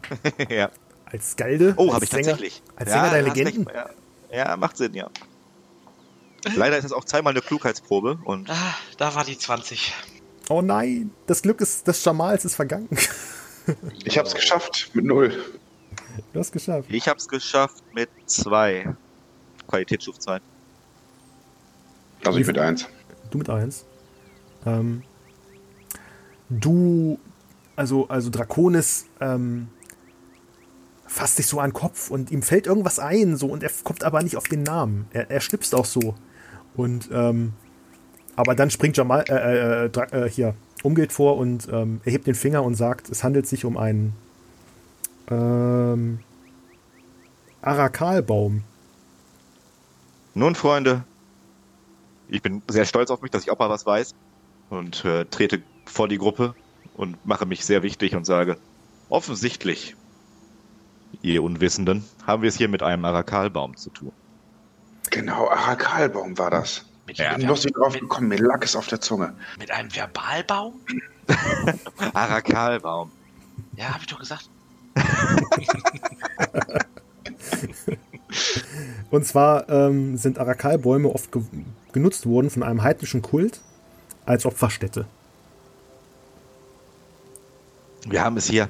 ja. 0.48 0.70
Als 1.06 1.32
Skalde. 1.32 1.74
Oh, 1.76 1.86
als 1.86 1.94
habe 1.94 2.04
ich 2.04 2.10
Sänger- 2.10 2.22
tatsächlich. 2.30 2.62
Als 2.76 2.90
Sänger 2.92 3.10
der 3.10 3.26
hast 3.26 3.36
Legenden. 3.36 3.66
recht. 3.66 3.88
Ja. 4.30 4.50
ja, 4.50 4.56
macht 4.56 4.76
Sinn, 4.76 4.94
ja. 4.94 5.10
Leider 6.54 6.78
ist 6.78 6.84
es 6.84 6.92
auch 6.92 7.04
zweimal 7.04 7.32
eine 7.32 7.40
Klugheitsprobe 7.40 8.18
und 8.24 8.48
Ah, 8.48 8.74
da 8.96 9.14
war 9.16 9.24
die 9.24 9.36
20. 9.36 9.92
Oh 10.50 10.62
nein, 10.62 11.10
das 11.26 11.42
Glück 11.42 11.60
ist, 11.60 11.88
des 11.88 12.04
Jamals 12.04 12.44
ist 12.44 12.54
vergangen. 12.54 12.88
Ich 14.04 14.16
hab's 14.16 14.34
geschafft 14.34 14.92
mit 14.94 15.04
null. 15.04 15.36
Du 16.32 16.40
hast 16.40 16.52
geschafft. 16.52 16.88
ich 16.90 17.08
habe 17.08 17.18
es 17.18 17.28
geschafft 17.28 17.82
mit 17.94 18.08
zwei. 18.26 18.94
Qualitätsstufe 19.68 20.18
2. 20.18 20.40
Also 22.24 22.38
ich 22.38 22.46
mit 22.46 22.58
eins. 22.58 22.86
Du 23.30 23.38
mit 23.38 23.50
eins. 23.50 23.84
Ähm, 24.66 25.02
du, 26.48 27.18
also, 27.76 28.08
also 28.08 28.30
Draconis 28.30 29.06
ähm, 29.20 29.68
fasst 31.06 31.36
sich 31.36 31.46
so 31.46 31.60
an 31.60 31.70
den 31.70 31.74
Kopf 31.74 32.10
und 32.10 32.30
ihm 32.30 32.42
fällt 32.42 32.66
irgendwas 32.66 32.98
ein, 32.98 33.36
so 33.36 33.46
und 33.48 33.62
er 33.62 33.70
kommt 33.84 34.04
aber 34.04 34.22
nicht 34.22 34.36
auf 34.36 34.44
den 34.48 34.62
Namen. 34.62 35.06
Er, 35.12 35.30
er 35.30 35.40
schnipst 35.40 35.74
auch 35.74 35.84
so. 35.84 36.14
Und 36.74 37.08
ähm, 37.12 37.52
aber 38.36 38.54
dann 38.54 38.70
springt 38.70 38.96
Jamal 38.96 39.24
äh, 39.28 39.84
äh, 39.84 39.88
Dra- 39.88 40.12
äh, 40.12 40.30
hier 40.30 40.54
umgeht 40.82 41.12
vor 41.12 41.36
und 41.38 41.68
ähm, 41.72 42.00
erhebt 42.04 42.26
den 42.26 42.34
Finger 42.36 42.62
und 42.62 42.74
sagt, 42.76 43.10
es 43.10 43.24
handelt 43.24 43.46
sich 43.46 43.64
um 43.64 43.76
einen 43.76 44.14
ähm, 45.30 46.20
Arakalbaum. 47.62 48.62
Nun, 50.34 50.54
Freunde, 50.54 51.04
ich 52.28 52.42
bin 52.42 52.62
sehr 52.68 52.84
stolz 52.84 53.10
auf 53.10 53.22
mich, 53.22 53.30
dass 53.30 53.42
ich 53.42 53.50
auch 53.50 53.58
mal 53.58 53.70
was 53.70 53.86
weiß 53.86 54.14
und 54.70 55.04
äh, 55.04 55.24
trete 55.24 55.62
vor 55.86 56.08
die 56.08 56.18
Gruppe 56.18 56.54
und 56.94 57.24
mache 57.26 57.46
mich 57.46 57.64
sehr 57.64 57.82
wichtig 57.82 58.14
und 58.14 58.24
sage, 58.24 58.58
offensichtlich, 59.08 59.96
ihr 61.22 61.42
Unwissenden, 61.42 62.04
haben 62.26 62.42
wir 62.42 62.48
es 62.48 62.56
hier 62.56 62.68
mit 62.68 62.82
einem 62.82 63.04
Arakalbaum 63.04 63.76
zu 63.76 63.90
tun. 63.90 64.12
Genau, 65.10 65.48
Arakalbaum 65.48 66.36
war 66.38 66.50
das. 66.50 66.84
Mit, 67.06 67.18
Ja. 67.18 67.30
Ich 67.30 67.38
bin 67.38 67.46
bloß 67.46 67.64
nicht 67.64 67.76
drauf 67.76 67.98
gekommen, 67.98 68.28
mir 68.28 68.38
lag 68.38 68.62
es 68.62 68.76
auf 68.76 68.86
der 68.86 69.00
Zunge. 69.00 69.34
mit 69.58 69.70
einem 69.70 69.94
Verbalbaum? 69.94 70.80
Arakalbaum. 72.14 73.10
Ja, 73.76 73.88
habe 73.88 74.00
ich 74.00 74.06
doch 74.06 74.18
gesagt. 74.18 74.50
Und 79.10 79.26
zwar 79.26 79.68
ähm, 79.68 80.16
sind 80.16 80.38
Arakalbäume 80.38 81.08
oft 81.08 81.32
ge 81.32 81.42
genutzt 81.92 82.26
worden 82.26 82.50
von 82.50 82.62
einem 82.62 82.82
heidnischen 82.82 83.22
Kult 83.22 83.60
als 84.26 84.44
Opferstätte. 84.44 85.06
Wir 88.06 88.22
haben 88.22 88.36
es 88.36 88.46
hier 88.46 88.68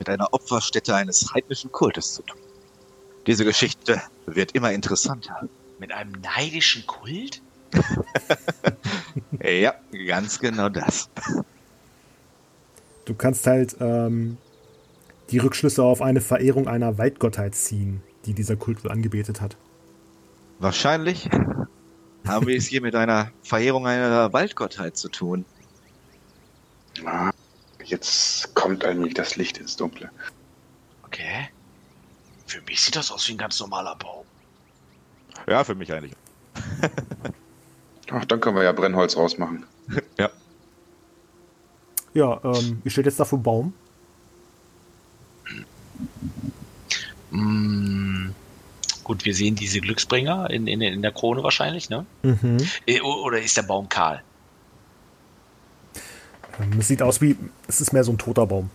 mit 0.00 0.08
einer 0.08 0.32
Opferstätte 0.32 0.94
eines 0.94 1.32
heidnischen 1.32 1.70
Kultes 1.70 2.14
zu 2.14 2.22
tun. 2.22 2.38
Diese 3.26 3.44
Geschichte 3.44 4.02
wird 4.26 4.52
immer 4.52 4.72
interessanter. 4.72 5.48
Mit 5.78 5.92
einem 5.92 6.12
neidischen 6.20 6.86
Kult? 6.86 7.40
Ja, 9.42 9.74
ganz 10.06 10.40
genau 10.40 10.68
das. 10.68 11.08
Du 13.04 13.14
kannst 13.14 13.46
halt 13.46 13.76
ähm, 13.80 14.38
die 15.30 15.38
Rückschlüsse 15.38 15.82
auf 15.82 16.02
eine 16.02 16.20
Verehrung 16.20 16.68
einer 16.68 16.98
Waldgottheit 16.98 17.54
ziehen. 17.54 18.02
die 18.26 18.32
dieser 18.32 18.56
Kult 18.56 18.82
wohl 18.82 18.90
angebetet 18.90 19.40
hat. 19.42 19.56
Wahrscheinlich 20.58 21.28
haben 22.26 22.46
wir 22.46 22.56
es 22.56 22.66
hier 22.66 22.80
mit 22.80 22.94
einer 22.94 23.30
Verehrung 23.42 23.86
einer 23.86 24.32
Waldgottheit 24.32 24.96
zu 24.96 25.10
tun. 25.10 25.44
Ah, 27.04 27.30
jetzt 27.84 28.54
kommt 28.54 28.82
allmählich 28.84 29.12
das 29.14 29.36
Licht 29.36 29.58
ins 29.58 29.76
Dunkle. 29.76 30.10
Okay. 31.04 31.48
Für 32.46 32.62
mich 32.62 32.80
sieht 32.80 32.96
das 32.96 33.10
aus 33.10 33.28
wie 33.28 33.32
ein 33.32 33.38
ganz 33.38 33.60
normaler 33.60 33.96
Baum. 33.96 34.24
Ja, 35.46 35.64
für 35.64 35.74
mich 35.74 35.92
eigentlich. 35.92 36.14
Ach, 38.10 38.24
dann 38.24 38.40
können 38.40 38.56
wir 38.56 38.62
ja 38.62 38.72
Brennholz 38.72 39.16
rausmachen. 39.16 39.66
Ja. 40.18 40.30
Ja, 42.14 42.40
ähm, 42.44 42.80
ihr 42.84 42.90
steht 42.90 43.06
jetzt 43.06 43.18
da 43.20 43.24
vor 43.24 43.38
dem 43.38 43.42
Baum. 43.42 43.74
Mm, 47.30 48.28
gut, 49.02 49.24
wir 49.24 49.34
sehen 49.34 49.54
diese 49.56 49.80
Glücksbringer 49.80 50.50
in, 50.50 50.66
in, 50.66 50.80
in 50.80 51.02
der 51.02 51.12
Krone 51.12 51.42
wahrscheinlich, 51.42 51.90
ne? 51.90 52.06
Mhm. 52.22 52.58
Äh, 52.86 53.00
Oder 53.00 53.40
ist 53.40 53.56
der 53.56 53.62
Baum 53.62 53.88
kahl? 53.88 54.22
Ähm, 56.60 56.78
Es 56.78 56.88
sieht 56.88 57.02
aus 57.02 57.20
wie, 57.20 57.36
es 57.66 57.80
ist 57.80 57.92
mehr 57.92 58.04
so 58.04 58.12
ein 58.12 58.18
toter 58.18 58.46
Baum. 58.46 58.70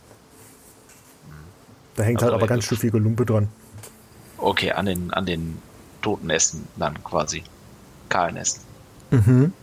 Da 1.95 2.03
hängt 2.03 2.19
Also 2.19 2.31
halt 2.33 2.41
aber 2.41 2.47
ganz 2.47 2.65
schön 2.65 2.77
viel 2.77 2.91
Gelumpe 2.91 3.25
dran. 3.25 3.49
Okay, 4.37 4.71
an 4.71 4.85
den, 4.85 5.11
an 5.11 5.25
den 5.25 5.57
toten 6.01 6.29
Ästen 6.29 6.67
dann 6.77 7.03
quasi. 7.03 7.43
Kahlen 8.07 8.37
Ästen. 8.37 8.63
Mhm. 9.11 9.53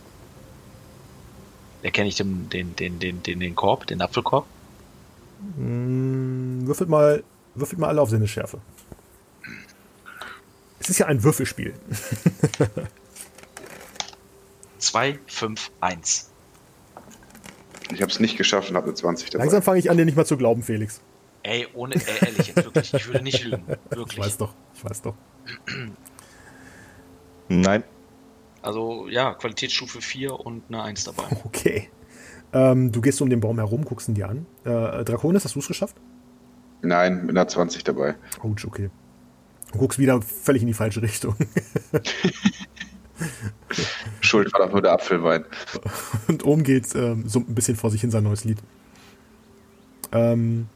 Erkenne 1.83 2.09
ich 2.09 2.15
den, 2.15 2.49
den, 2.49 2.75
den, 2.75 2.99
den, 2.99 3.23
den, 3.23 3.39
den 3.39 3.55
Korb, 3.55 3.87
den 3.87 4.01
Apfelkorb? 4.01 4.45
Mm, 5.57 6.65
Würfelt 6.67 6.89
mal, 6.89 7.23
würfelt 7.59 7.79
mal 7.79 7.87
alle 7.87 8.01
auf 8.01 8.09
Sinnesschärfe. 8.09 8.59
Es 10.79 10.89
ist 10.89 10.99
ja 10.99 11.07
ein 11.07 11.23
Würfelspiel. 11.23 11.73
2, 14.79 15.19
5, 15.27 15.71
1. 15.81 16.29
Ich 17.93 18.01
habe 18.01 18.11
es 18.11 18.19
nicht 18.19 18.37
geschafft 18.37 18.69
und 18.69 18.75
habe 18.75 18.87
eine 18.87 18.95
20 18.95 19.29
dabei. 19.29 19.43
Langsam 19.43 19.63
fange 19.63 19.79
ich 19.79 19.89
an, 19.89 19.97
dir 19.97 20.05
nicht 20.05 20.15
mal 20.17 20.25
zu 20.25 20.37
glauben, 20.37 20.61
Felix. 20.63 21.01
Ey, 21.43 21.67
ohne, 21.73 21.95
ey, 21.95 22.01
ehrlich, 22.25 22.47
jetzt 22.47 22.63
wirklich, 22.65 22.93
ich 22.93 23.07
würde 23.07 23.23
nicht 23.23 23.43
lügen. 23.43 23.63
Ich 23.91 23.97
Wirklich. 23.97 24.19
weiß 24.19 24.37
doch, 24.37 24.53
ich 24.75 24.83
weiß 24.83 25.01
doch. 25.01 25.15
Nein. 27.47 27.83
Also, 28.61 29.07
ja, 29.07 29.33
Qualitätsstufe 29.33 30.01
4 30.01 30.37
und 30.39 30.63
eine 30.67 30.83
1 30.83 31.05
dabei. 31.05 31.23
Okay. 31.45 31.89
Ähm, 32.53 32.91
du 32.91 33.01
gehst 33.01 33.21
um 33.21 33.29
den 33.29 33.39
Baum 33.39 33.57
herum, 33.57 33.83
guckst 33.83 34.07
ihn 34.07 34.15
dir 34.15 34.29
an. 34.29 34.45
Äh, 34.63 35.03
Draconis, 35.03 35.43
hast 35.43 35.55
du 35.55 35.59
es 35.59 35.67
geschafft? 35.67 35.95
Nein, 36.81 37.25
mit 37.25 37.31
einer 37.31 37.47
20 37.47 37.83
dabei. 37.83 38.15
Ouch, 38.41 38.65
okay. 38.65 38.89
Du 39.71 39.79
guckst 39.79 39.99
wieder 39.99 40.21
völlig 40.21 40.61
in 40.61 40.67
die 40.67 40.73
falsche 40.73 41.01
Richtung. 41.01 41.35
Schuld 44.21 44.53
war 44.53 44.65
doch 44.65 44.71
nur 44.71 44.81
der 44.81 44.93
Apfelwein. 44.93 45.45
Und 46.27 46.45
oben 46.45 46.63
geht 46.63 46.95
ähm, 46.95 47.27
so 47.27 47.39
ein 47.39 47.55
bisschen 47.55 47.75
vor 47.75 47.91
sich 47.91 48.01
hin 48.01 48.11
sein 48.11 48.23
neues 48.23 48.45
Lied. 48.45 48.59
Ähm, 50.11 50.67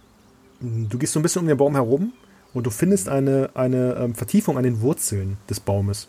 du 0.59 0.97
gehst 0.97 1.13
so 1.13 1.19
ein 1.19 1.23
bisschen 1.23 1.41
um 1.41 1.47
den 1.47 1.57
Baum 1.57 1.75
herum 1.75 2.13
und 2.53 2.65
du 2.65 2.69
findest 2.69 3.09
eine, 3.09 3.51
eine 3.53 3.95
ähm, 3.95 4.15
Vertiefung 4.15 4.57
an 4.57 4.63
den 4.63 4.81
Wurzeln 4.81 5.37
des 5.49 5.59
Baumes. 5.59 6.07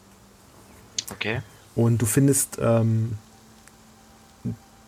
Okay. 1.10 1.43
Und 1.74 2.02
du 2.02 2.06
findest, 2.06 2.59
ähm, 2.60 3.19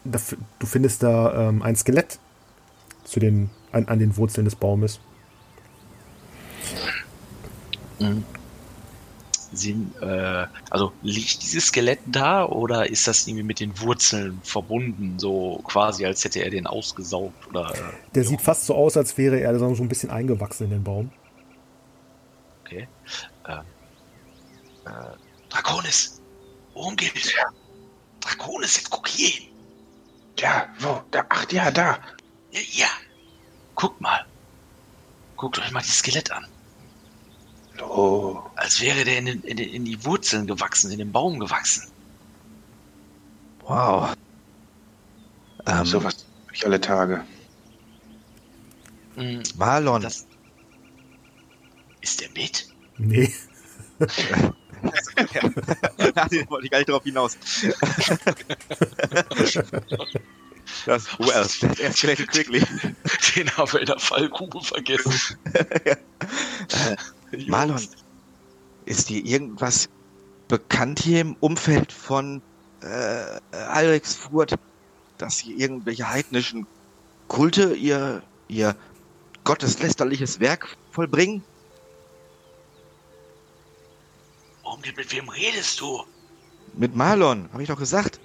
da, 0.04 0.18
du 0.58 0.66
findest 0.66 1.02
da 1.02 1.48
ähm, 1.48 1.62
ein 1.62 1.76
Skelett 1.76 2.18
zu 3.04 3.20
den, 3.20 3.50
an, 3.74 3.86
an 3.88 3.98
den 3.98 4.16
Wurzeln 4.16 4.44
des 4.44 4.56
Baumes. 4.56 5.00
Mhm. 7.98 8.24
Sind, 9.52 9.94
äh, 10.02 10.46
also 10.70 10.92
liegt 11.02 11.42
dieses 11.42 11.66
Skelett 11.66 12.00
da 12.06 12.44
oder 12.44 12.90
ist 12.90 13.06
das 13.06 13.26
irgendwie 13.26 13.44
mit 13.44 13.60
den 13.60 13.78
Wurzeln 13.80 14.40
verbunden, 14.42 15.16
so 15.18 15.60
quasi 15.64 16.04
als 16.04 16.24
hätte 16.24 16.40
er 16.40 16.50
den 16.50 16.66
ausgesaugt 16.66 17.46
oder? 17.48 17.72
äh, 17.72 17.78
Der 18.14 18.24
ja, 18.24 18.28
sieht 18.28 18.40
fast 18.40 18.66
so 18.66 18.74
aus, 18.74 18.96
als 18.96 19.16
wäre 19.16 19.38
er 19.38 19.56
so 19.58 19.72
so 19.74 19.82
ein 19.84 19.88
bisschen 19.88 20.10
eingewachsen 20.10 20.64
in 20.64 20.70
den 20.70 20.82
Baum. 20.82 21.12
Okay. 22.64 22.88
Ähm, 23.46 23.60
äh, 24.86 24.90
Draconis! 25.48 26.20
Worum 26.72 26.96
geht's? 26.96 27.32
Draconis, 28.20 28.76
jetzt 28.76 28.90
guck 28.90 29.06
hier 29.06 29.28
hin! 29.28 29.48
Ja, 30.38 30.66
wo? 30.80 31.00
Da, 31.12 31.24
ach 31.28 31.48
ja, 31.52 31.70
da. 31.70 31.98
Ja, 32.50 32.60
ja! 32.72 32.86
Guckt 33.74 34.00
mal! 34.00 34.24
Guckt 35.36 35.58
euch 35.58 35.72
mal 35.72 35.80
das 35.80 35.98
Skelett 35.98 36.30
an. 36.30 36.46
Oh, 37.82 38.40
Als 38.54 38.80
wäre 38.80 39.04
der 39.04 39.18
in, 39.18 39.26
den, 39.26 39.42
in, 39.42 39.56
den, 39.56 39.68
in 39.68 39.84
die 39.84 40.04
Wurzeln 40.04 40.46
gewachsen, 40.46 40.92
in 40.92 40.98
den 40.98 41.10
Baum 41.10 41.40
gewachsen. 41.40 41.90
Wow. 43.60 44.14
Ähm, 45.66 45.84
sowas 45.84 46.24
hab 46.46 46.54
ich 46.54 46.64
alle 46.64 46.80
Tage. 46.80 47.24
Mhm, 49.16 49.42
Marlon, 49.56 50.02
das 50.02 50.28
ist 52.00 52.20
der 52.20 52.30
mit? 52.30 52.68
Nee. 52.98 53.34
ja, 53.98 54.06
den 56.28 56.48
wollte 56.50 56.66
ich 56.66 56.70
gar 56.70 56.78
nicht 56.78 56.88
drauf 56.88 57.02
hinaus. 57.02 57.36
das, 60.86 61.18
well, 61.18 61.44
that 61.60 61.80
escalated 61.80 62.28
quickly. 62.28 62.60
Den 63.36 63.50
haben 63.56 63.72
wir 63.72 63.80
in 63.80 63.86
der 63.86 63.98
Fallgrube 63.98 64.60
vergessen. 64.60 65.38
Marlon, 67.48 67.88
ist 68.84 69.08
dir 69.08 69.24
irgendwas 69.24 69.88
bekannt 70.48 71.00
hier 71.00 71.20
im 71.20 71.36
Umfeld 71.40 71.92
von 71.92 72.42
äh, 72.82 73.40
Alrexfurt, 73.52 74.54
dass 75.18 75.38
hier 75.38 75.56
irgendwelche 75.56 76.08
heidnischen 76.08 76.66
Kulte 77.28 77.74
ihr, 77.74 78.22
ihr 78.48 78.76
gotteslästerliches 79.44 80.40
Werk 80.40 80.76
vollbringen? 80.90 81.42
Warum, 84.62 84.80
mit 84.80 85.12
wem 85.12 85.28
redest 85.28 85.80
du? 85.80 86.04
Mit 86.74 86.94
Marlon, 86.94 87.48
habe 87.52 87.62
ich 87.62 87.68
doch 87.68 87.78
gesagt. 87.78 88.20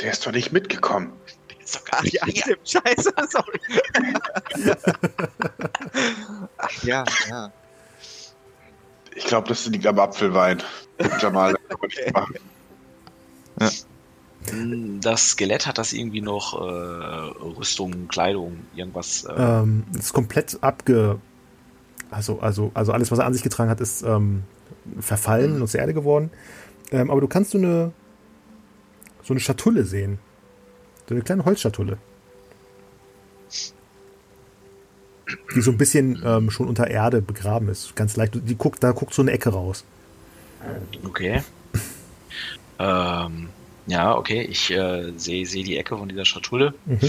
Der 0.00 0.12
ist 0.12 0.24
doch 0.26 0.32
nicht 0.32 0.52
mitgekommen. 0.52 1.12
Ist 1.72 1.76
doch 1.80 1.84
gar 1.86 2.00
Ach 2.00 2.04
nicht 2.04 2.14
ja, 2.14 2.26
stimmt. 2.28 2.68
Scheiße, 2.68 3.12
sorry. 3.30 3.60
Ach 6.58 6.82
ja, 6.82 7.04
ja. 7.30 7.52
Ich 9.14 9.24
glaube, 9.24 9.48
das 9.48 9.66
liegt 9.66 9.86
am 9.86 9.98
Apfelwein. 9.98 10.62
Jamal, 11.20 11.54
das 11.68 11.80
nicht 11.88 12.14
machen. 12.14 12.34
Hm, 14.50 15.00
Das 15.00 15.30
Skelett 15.30 15.66
hat 15.66 15.78
das 15.78 15.92
irgendwie 15.92 16.20
noch 16.20 16.54
äh, 16.60 16.64
Rüstung, 17.58 18.08
Kleidung, 18.08 18.66
irgendwas. 18.74 19.24
Äh, 19.24 19.32
Ähm, 19.36 19.84
es 19.94 20.06
ist 20.06 20.12
komplett 20.12 20.58
abge. 20.62 21.20
Also, 22.10 22.40
also, 22.40 22.70
also 22.74 22.92
alles, 22.92 23.10
was 23.10 23.18
er 23.18 23.26
an 23.26 23.32
sich 23.32 23.42
getragen 23.42 23.70
hat, 23.70 23.80
ist 23.80 24.02
ähm, 24.02 24.42
verfallen 25.00 25.60
und 25.62 25.68
zur 25.68 25.80
Erde 25.80 25.94
geworden. 25.94 26.30
Ähm, 26.90 27.10
aber 27.10 27.20
du 27.22 27.28
kannst 27.28 27.52
so 27.52 27.58
eine, 27.58 27.92
so 29.22 29.32
eine 29.32 29.40
Schatulle 29.40 29.84
sehen. 29.84 30.18
So 31.12 31.16
eine 31.16 31.24
kleine 31.24 31.44
Holzschatulle. 31.44 31.98
Die 35.54 35.60
so 35.60 35.70
ein 35.70 35.76
bisschen 35.76 36.22
ähm, 36.24 36.50
schon 36.50 36.68
unter 36.68 36.88
Erde 36.88 37.20
begraben 37.20 37.68
ist. 37.68 37.94
Ganz 37.96 38.16
leicht. 38.16 38.32
Die 38.34 38.54
guckt, 38.56 38.82
da 38.82 38.92
guckt 38.92 39.12
so 39.12 39.20
eine 39.20 39.32
Ecke 39.32 39.50
raus. 39.50 39.84
okay. 41.04 41.42
ähm, 42.78 43.50
ja, 43.86 44.16
okay. 44.16 44.40
Ich 44.40 44.70
äh, 44.70 45.12
sehe 45.16 45.44
seh 45.44 45.62
die 45.62 45.76
Ecke 45.76 45.98
von 45.98 46.08
dieser 46.08 46.24
Schatulle. 46.24 46.72
Mhm. 46.86 47.00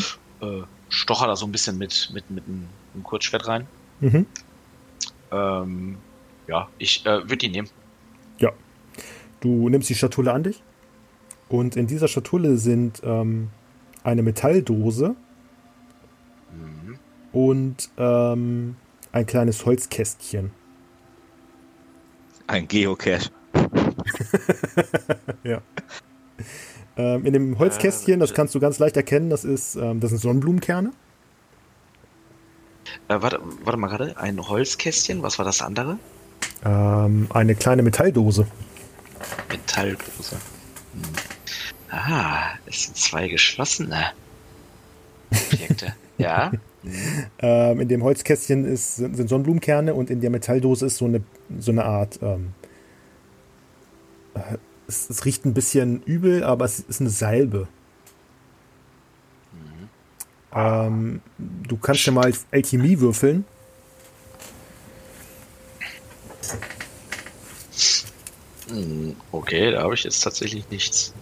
Äh, 0.42 0.64
stocher 0.90 1.28
da 1.28 1.38
so 1.38 1.46
ein 1.46 1.54
bisschen 1.54 1.78
mit, 1.78 2.12
mit, 2.14 2.30
mit 2.30 2.44
einem, 2.46 2.68
einem 2.94 3.04
Kurzschwert 3.04 3.48
rein. 3.48 3.68
Mhm. 4.02 4.26
Ähm, 5.32 5.98
ja, 6.48 6.68
ich 6.78 7.06
äh, 7.06 7.22
würde 7.22 7.38
die 7.38 7.50
nehmen. 7.50 7.70
Du 9.44 9.68
nimmst 9.68 9.90
die 9.90 9.96
Schatulle 9.96 10.32
an 10.32 10.44
dich 10.44 10.62
und 11.50 11.76
in 11.76 11.86
dieser 11.86 12.08
Schatulle 12.08 12.56
sind 12.56 13.02
ähm, 13.04 13.50
eine 14.04 14.24
Metalldose 14.24 15.16
Mhm. 16.52 17.00
und 17.32 17.90
ähm, 17.98 18.76
ein 19.12 19.26
kleines 19.26 19.66
Holzkästchen. 19.66 20.52
Ein 22.48 22.68
Geocache. 22.68 23.30
Ähm, 26.96 27.26
in 27.26 27.34
dem 27.34 27.58
Holzkästchen, 27.58 28.20
das 28.20 28.36
kannst 28.36 28.54
du 28.54 28.60
ganz 28.60 28.78
leicht 28.78 28.96
erkennen, 28.96 29.32
das 29.32 29.44
ist, 29.44 29.76
ähm, 29.76 30.00
das 30.00 30.12
sind 30.12 30.20
Sonnenblumenkerne. 30.20 30.92
Äh, 33.08 33.20
warte, 33.20 33.40
warte 33.64 33.80
mal 33.80 33.88
gerade. 33.88 34.16
Ein 34.18 34.48
Holzkästchen. 34.48 35.24
Was 35.24 35.40
war 35.40 35.46
das 35.46 35.62
andere? 35.62 35.98
Ähm, 36.64 37.28
eine 37.34 37.56
kleine 37.56 37.82
Metalldose. 37.82 38.46
Metalldose. 39.50 40.36
Hm. 40.94 41.02
Ah, 41.94 42.56
es 42.65 42.86
sind 42.86 42.98
zwei 42.98 43.28
geschlossene 43.28 44.14
Objekte. 45.32 45.94
ja. 46.18 46.52
Ähm, 47.40 47.80
in 47.80 47.88
dem 47.88 48.03
Holzkästchen 48.03 48.65
ist, 48.65 48.98
sind, 48.98 49.15
sind 49.15 49.30
Sonnenblumenkerne 49.30 49.94
und 49.94 50.10
in 50.10 50.20
der 50.20 50.30
Metalldose 50.30 50.88
ist 50.88 50.98
so 50.98 51.06
eine, 51.06 51.24
so 51.57 51.72
eine 51.72 51.86
Art. 51.86 52.20
Ähm, 52.22 52.53
äh, 54.34 54.57
es, 54.86 55.10
es, 55.10 55.24
riecht 55.24 55.45
ein 55.45 55.53
bisschen 55.53 56.03
übel, 56.03 56.44
aber 56.44 56.65
es 56.65 56.82
ist 56.82 56.99
eine 56.99 57.10
Salbe. 57.10 57.70
Mhm. 59.53 59.90
Ähm, 60.53 61.22
du 61.38 61.78
kannst 61.78 62.06
ja 62.06 62.11
mal 62.11 62.34
Alchemie 62.52 62.99
würfeln. 62.99 63.45
Hm, 68.68 69.15
okay, 69.32 69.72
da 69.72 69.84
habe 69.84 69.94
ich 69.94 70.03
jetzt 70.03 70.20
tatsächlich 70.20 70.70
nichts. 70.70 71.14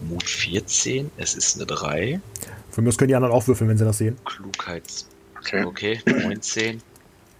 Mut 0.00 0.28
14, 0.28 1.10
es 1.16 1.34
ist 1.34 1.56
eine 1.56 1.66
3. 1.66 2.20
Von 2.70 2.84
mir 2.84 2.88
aus 2.90 2.98
können 2.98 3.08
die 3.08 3.14
anderen 3.14 3.34
auch 3.34 3.46
würfeln, 3.46 3.70
wenn 3.70 3.78
sie 3.78 3.84
das 3.84 3.98
sehen. 3.98 4.16
Klugheits. 4.24 5.08
Okay, 5.38 5.64
okay 5.64 6.00
19, 6.06 6.82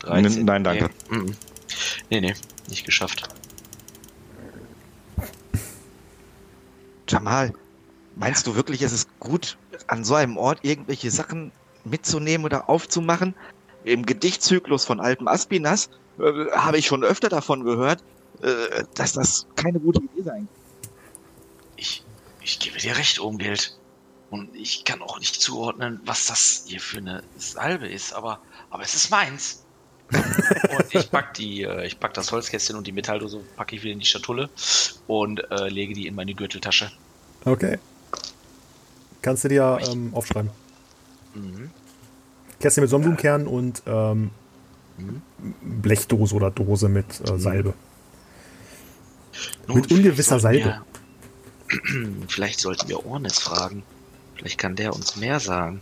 13. 0.01 0.45
Nein, 0.45 0.65
danke. 0.65 0.91
Nee. 1.11 1.19
Mhm. 1.19 1.37
nee, 2.11 2.21
nee, 2.21 2.35
nicht 2.69 2.85
geschafft. 2.85 3.29
Jamal, 7.09 7.53
meinst 8.17 8.47
du 8.47 8.57
wirklich, 8.57 8.83
es 8.83 8.93
ist 8.93 9.21
gut, 9.21 9.57
an 9.87 10.05
so 10.05 10.15
einem 10.15 10.37
Ort 10.37 10.61
irgendwelche 10.63 11.11
Sachen 11.11 11.53
mitzunehmen 11.85 12.45
oder 12.45 12.69
aufzumachen? 12.69 13.35
Im 13.85 14.05
Gedichtzyklus 14.05 14.85
von 14.85 15.01
Alpen 15.01 15.29
Aspinas 15.29 15.91
äh, 16.19 16.51
habe 16.53 16.79
ich 16.79 16.87
schon 16.87 17.05
öfter 17.05 17.29
davon 17.29 17.65
gehört, 17.65 18.03
äh, 18.43 18.85
dass 18.95 19.13
das 19.13 19.47
keine 19.55 19.79
gute 19.79 20.01
Idee 20.01 20.23
sein 20.23 20.49
kann. 20.49 20.67
Ich, 21.77 22.06
ich 22.47 22.61
gebe 22.61 22.79
dir 22.79 22.97
recht, 22.97 23.19
Umgeld. 23.19 23.77
Und 24.31 24.55
ich 24.55 24.85
kann 24.85 25.03
auch 25.03 25.19
nicht 25.19 25.35
zuordnen, 25.35 26.01
was 26.05 26.27
das 26.27 26.65
hier 26.67 26.81
für 26.81 26.99
eine 26.99 27.23
Salbe 27.37 27.89
ist, 27.89 28.13
aber, 28.13 28.41
aber 28.71 28.83
es 28.83 28.95
ist 28.95 29.11
meins. 29.11 29.65
und 30.13 30.95
ich 30.95 31.11
pack 31.11 31.35
die, 31.35 31.63
äh, 31.63 31.87
ich 31.87 31.99
pack 31.99 32.15
das 32.15 32.31
Holzkästchen 32.31 32.77
und 32.77 32.87
die 32.87 32.93
Metalldose 32.93 33.41
packe 33.57 33.75
ich 33.75 33.83
wieder 33.83 33.93
in 33.93 33.99
die 33.99 34.07
Schatulle 34.07 34.49
und 35.09 35.41
äh, 35.51 35.69
lege 35.69 35.95
die 35.95 36.07
in 36.07 36.15
meine 36.15 36.35
Gürteltasche. 36.35 36.93
Okay. 37.45 37.79
Kannst 39.23 39.43
du 39.45 39.49
dir 39.49 39.81
ähm, 39.89 40.13
aufschreiben. 40.15 40.51
Mhm. 41.35 41.71
Kästchen 42.61 42.83
mit 42.83 42.91
Sonnenblumenkern 42.91 43.49
und 43.49 43.83
ähm, 43.87 44.31
mhm. 44.99 45.23
Blechdose 45.61 46.35
oder 46.37 46.53
Dose 46.53 46.89
mit 46.89 47.07
äh, 47.27 47.33
mhm. 47.33 47.39
Salbe. 47.41 47.75
Nun, 49.67 49.81
mit 49.81 49.91
ungewisser 49.91 50.39
Salbe. 50.39 50.81
Vielleicht 52.29 52.61
sollten 52.61 52.89
wir 52.89 53.05
Ornes 53.07 53.39
fragen. 53.39 53.83
Vielleicht 54.37 54.59
kann 54.59 54.77
der 54.77 54.95
uns 54.95 55.17
mehr 55.17 55.41
sagen. 55.41 55.81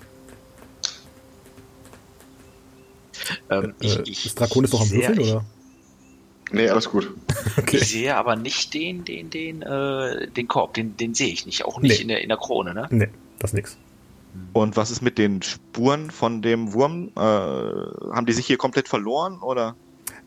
Ähm, 3.51 3.75
äh, 3.81 3.87
ich, 3.87 3.99
ich, 4.09 4.27
ist 4.27 4.41
Draconis 4.41 4.71
doch 4.71 4.83
am 4.83 4.91
Würfeln, 4.91 5.19
oder? 5.19 5.45
Nee, 6.53 6.69
alles 6.69 6.91
gut. 6.91 7.11
okay. 7.57 7.79
Ich 7.79 7.89
sehe 7.89 8.17
aber 8.17 8.37
nicht 8.37 8.75
den, 8.75 9.05
den, 9.05 9.31
den, 9.31 9.63
äh, 9.63 10.29
den 10.29 10.47
Korb, 10.47 10.75
den, 10.75 10.97
den 10.97 11.15
sehe 11.15 11.33
ich 11.33 11.47
nicht. 11.47 11.65
Auch 11.65 11.81
nicht 11.81 11.97
nee. 11.97 12.03
in, 12.03 12.09
der, 12.09 12.23
in 12.23 12.29
der 12.29 12.39
Krone, 12.39 12.75
ne? 12.75 12.87
Nee, 12.91 13.09
das 13.39 13.51
ist 13.51 13.55
nix. 13.55 13.77
Und 14.53 14.77
was 14.77 14.91
ist 14.91 15.01
mit 15.01 15.17
den 15.19 15.43
Spuren 15.43 16.11
von 16.11 16.43
dem 16.43 16.73
Wurm? 16.73 17.11
Äh, 17.17 17.21
haben 17.21 18.27
die 18.27 18.33
sich 18.33 18.47
hier 18.47 18.57
komplett 18.57 18.89
verloren, 18.89 19.39
oder? 19.41 19.77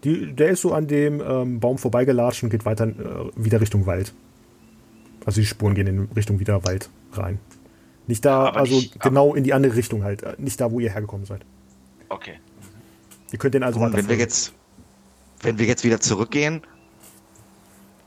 Die, 0.04 0.34
der 0.34 0.50
ist 0.50 0.62
so 0.62 0.74
an 0.74 0.88
dem 0.88 1.22
ähm, 1.22 1.60
Baum 1.60 1.78
vorbeigelatscht 1.78 2.44
und 2.44 2.50
geht 2.50 2.66
weiter 2.66 2.88
äh, 2.88 3.32
wieder 3.36 3.60
Richtung 3.60 3.86
Wald. 3.86 4.14
Also 5.28 5.42
die 5.42 5.46
Spuren 5.46 5.76
gehen 5.76 5.88
in 5.88 6.10
Richtung 6.16 6.40
wieder 6.40 6.64
Wald 6.64 6.90
rein. 7.12 7.38
Nicht 8.08 8.24
da, 8.24 8.46
ja, 8.46 8.52
also 8.54 8.76
nicht, 8.76 8.98
genau 9.02 9.36
in 9.36 9.44
die 9.44 9.54
andere 9.54 9.76
Richtung 9.76 10.06
halt. 10.06 10.24
Äh, 10.24 10.36
nicht 10.38 10.62
da, 10.62 10.72
wo 10.72 10.80
ihr 10.80 10.90
hergekommen 10.90 11.26
seid. 11.26 11.42
Okay. 12.08 12.40
Ihr 13.34 13.38
könnt 13.38 13.54
den 13.54 13.64
also 13.64 13.82
Und 13.82 13.92
wenn 13.92 14.08
wir 14.08 14.16
jetzt, 14.16 14.54
wenn 15.42 15.60
wir 15.60 15.66
jetzt 15.66 15.84
wieder 15.84 16.00
zurückgehen, 16.00 16.62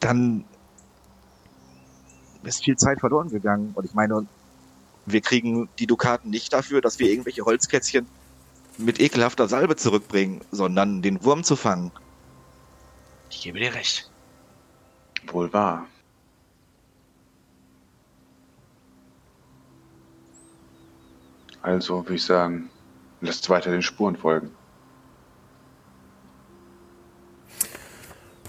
dann 0.00 0.44
ist 2.42 2.64
viel 2.64 2.76
Zeit 2.76 3.00
verloren 3.00 3.28
gegangen. 3.28 3.72
Und 3.74 3.84
ich 3.84 3.92
meine, 3.92 4.26
wir 5.04 5.20
kriegen 5.20 5.68
die 5.78 5.86
Dukaten 5.86 6.30
nicht 6.30 6.54
dafür, 6.54 6.80
dass 6.80 6.98
wir 6.98 7.10
irgendwelche 7.10 7.44
Holzkätzchen 7.44 8.06
mit 8.78 8.98
ekelhafter 8.98 9.46
Salbe 9.46 9.76
zurückbringen, 9.76 10.40
sondern 10.52 11.02
den 11.02 11.22
Wurm 11.22 11.44
zu 11.44 11.56
fangen. 11.56 11.92
Ich 13.28 13.42
gebe 13.42 13.58
dir 13.58 13.74
recht. 13.74 14.10
Wohl 15.26 15.52
wahr. 15.52 15.86
Also 21.62 22.04
würde 22.04 22.14
ich 22.14 22.24
sagen, 22.24 22.70
lässt 23.20 23.48
weiter 23.50 23.70
den 23.70 23.82
Spuren 23.82 24.16
folgen. 24.16 24.50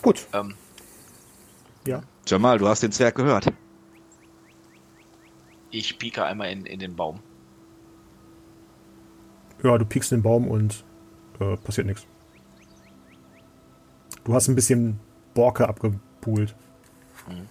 Gut. 0.01 0.27
Ähm. 0.33 0.55
Ja. 1.85 2.01
Jamal, 2.25 2.57
du 2.57 2.67
hast 2.67 2.83
den 2.83 2.91
Zwerg 2.91 3.15
gehört. 3.15 3.51
Ich 5.69 5.97
pieke 5.97 6.23
einmal 6.23 6.51
in, 6.51 6.65
in 6.65 6.79
den 6.79 6.95
Baum. 6.95 7.19
Ja, 9.63 9.77
du 9.77 9.85
piekst 9.85 10.11
den 10.11 10.21
Baum 10.21 10.47
und 10.47 10.83
äh, 11.39 11.55
passiert 11.57 11.87
nichts. 11.87 12.07
Du 14.23 14.33
hast 14.33 14.47
ein 14.47 14.55
bisschen 14.55 14.99
Borke 15.33 15.67
abgepult. 15.67 16.55
Mhm. 17.27 17.47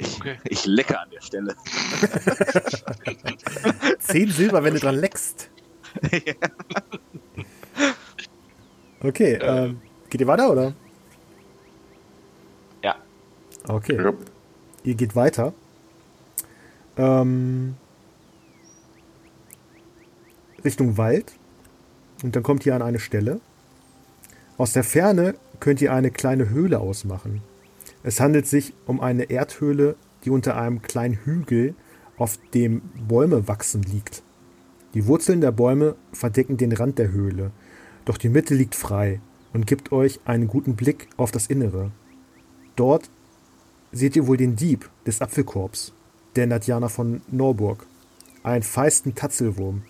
Ich, 0.00 0.20
okay. 0.20 0.38
ich 0.44 0.64
lecke 0.64 0.98
an 0.98 1.10
der 1.10 1.20
Stelle. 1.20 1.56
Zehn 3.98 4.30
Silber, 4.30 4.62
wenn 4.62 4.74
du 4.74 4.80
dran 4.80 4.96
leckst. 4.96 5.50
Okay, 9.00 9.34
äh. 9.34 9.64
ähm, 9.64 9.80
geht 10.10 10.20
ihr 10.20 10.26
weiter, 10.26 10.50
oder? 10.50 10.74
Ja. 12.82 12.96
Okay. 13.68 13.96
Ja. 13.96 14.12
Ihr 14.82 14.94
geht 14.94 15.14
weiter. 15.14 15.52
Ähm, 16.96 17.76
Richtung 20.64 20.96
Wald. 20.96 21.32
Und 22.24 22.34
dann 22.34 22.42
kommt 22.42 22.66
ihr 22.66 22.74
an 22.74 22.82
eine 22.82 22.98
Stelle. 22.98 23.40
Aus 24.56 24.72
der 24.72 24.82
Ferne 24.82 25.36
könnt 25.60 25.80
ihr 25.80 25.92
eine 25.92 26.10
kleine 26.10 26.48
Höhle 26.48 26.80
ausmachen. 26.80 27.40
Es 28.02 28.20
handelt 28.20 28.46
sich 28.46 28.74
um 28.86 29.00
eine 29.00 29.24
Erdhöhle, 29.24 29.96
die 30.24 30.30
unter 30.30 30.56
einem 30.56 30.82
kleinen 30.82 31.14
Hügel, 31.14 31.74
auf 32.16 32.38
dem 32.52 32.82
Bäume 33.06 33.46
wachsen, 33.46 33.82
liegt. 33.82 34.22
Die 34.94 35.06
Wurzeln 35.06 35.40
der 35.40 35.52
Bäume 35.52 35.94
verdecken 36.12 36.56
den 36.56 36.72
Rand 36.72 36.98
der 36.98 37.12
Höhle, 37.12 37.52
doch 38.04 38.16
die 38.18 38.28
Mitte 38.28 38.54
liegt 38.54 38.74
frei 38.74 39.20
und 39.52 39.66
gibt 39.66 39.92
euch 39.92 40.20
einen 40.24 40.48
guten 40.48 40.74
Blick 40.74 41.08
auf 41.16 41.30
das 41.30 41.46
Innere. 41.46 41.92
Dort 42.74 43.10
seht 43.92 44.16
ihr 44.16 44.26
wohl 44.26 44.36
den 44.36 44.56
Dieb 44.56 44.88
des 45.06 45.20
Apfelkorbs, 45.20 45.92
der 46.36 46.46
Nadjana 46.46 46.88
von 46.88 47.22
Norburg, 47.30 47.86
einen 48.42 48.62
feisten 48.62 49.14
Tatzelwurm. 49.14 49.82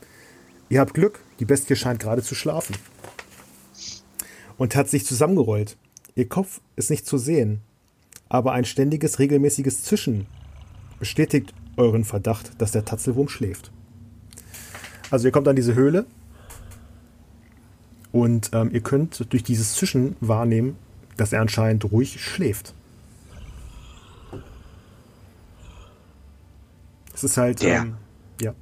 Ihr 0.68 0.80
habt 0.80 0.94
Glück, 0.94 1.20
die 1.40 1.44
Bestie 1.44 1.76
scheint 1.76 2.00
gerade 2.00 2.22
zu 2.22 2.34
schlafen. 2.34 2.76
Und 4.56 4.74
hat 4.74 4.88
sich 4.88 5.06
zusammengerollt. 5.06 5.76
Ihr 6.16 6.28
Kopf 6.28 6.60
ist 6.74 6.90
nicht 6.90 7.06
zu 7.06 7.16
sehen, 7.16 7.60
aber 8.28 8.52
ein 8.52 8.64
ständiges, 8.64 9.18
regelmäßiges 9.18 9.84
Zischen 9.84 10.26
bestätigt 10.98 11.54
euren 11.76 12.04
Verdacht, 12.04 12.60
dass 12.60 12.72
der 12.72 12.84
Tatzelwurm 12.84 13.28
schläft. 13.28 13.70
Also 15.10 15.28
ihr 15.28 15.32
kommt 15.32 15.48
an 15.48 15.56
diese 15.56 15.74
Höhle 15.74 16.06
und 18.12 18.50
ähm, 18.52 18.70
ihr 18.72 18.80
könnt 18.80 19.32
durch 19.32 19.42
dieses 19.42 19.74
Zischen 19.74 20.16
wahrnehmen, 20.20 20.76
dass 21.16 21.32
er 21.32 21.40
anscheinend 21.40 21.90
ruhig 21.90 22.20
schläft. 22.22 22.74
Es 27.14 27.24
ist 27.24 27.36
halt, 27.36 27.62
der, 27.62 27.80
ähm, 27.80 27.96
ja. 28.40 28.54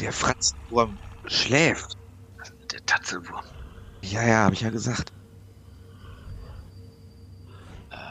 Der 0.00 0.12
Franzenwurm 0.12 0.98
schläft. 1.26 1.96
Der 2.72 2.84
Tatzelwurm. 2.84 3.42
Ja, 4.02 4.26
ja, 4.26 4.44
hab 4.44 4.52
ich 4.52 4.60
ja 4.60 4.70
gesagt. 4.70 5.12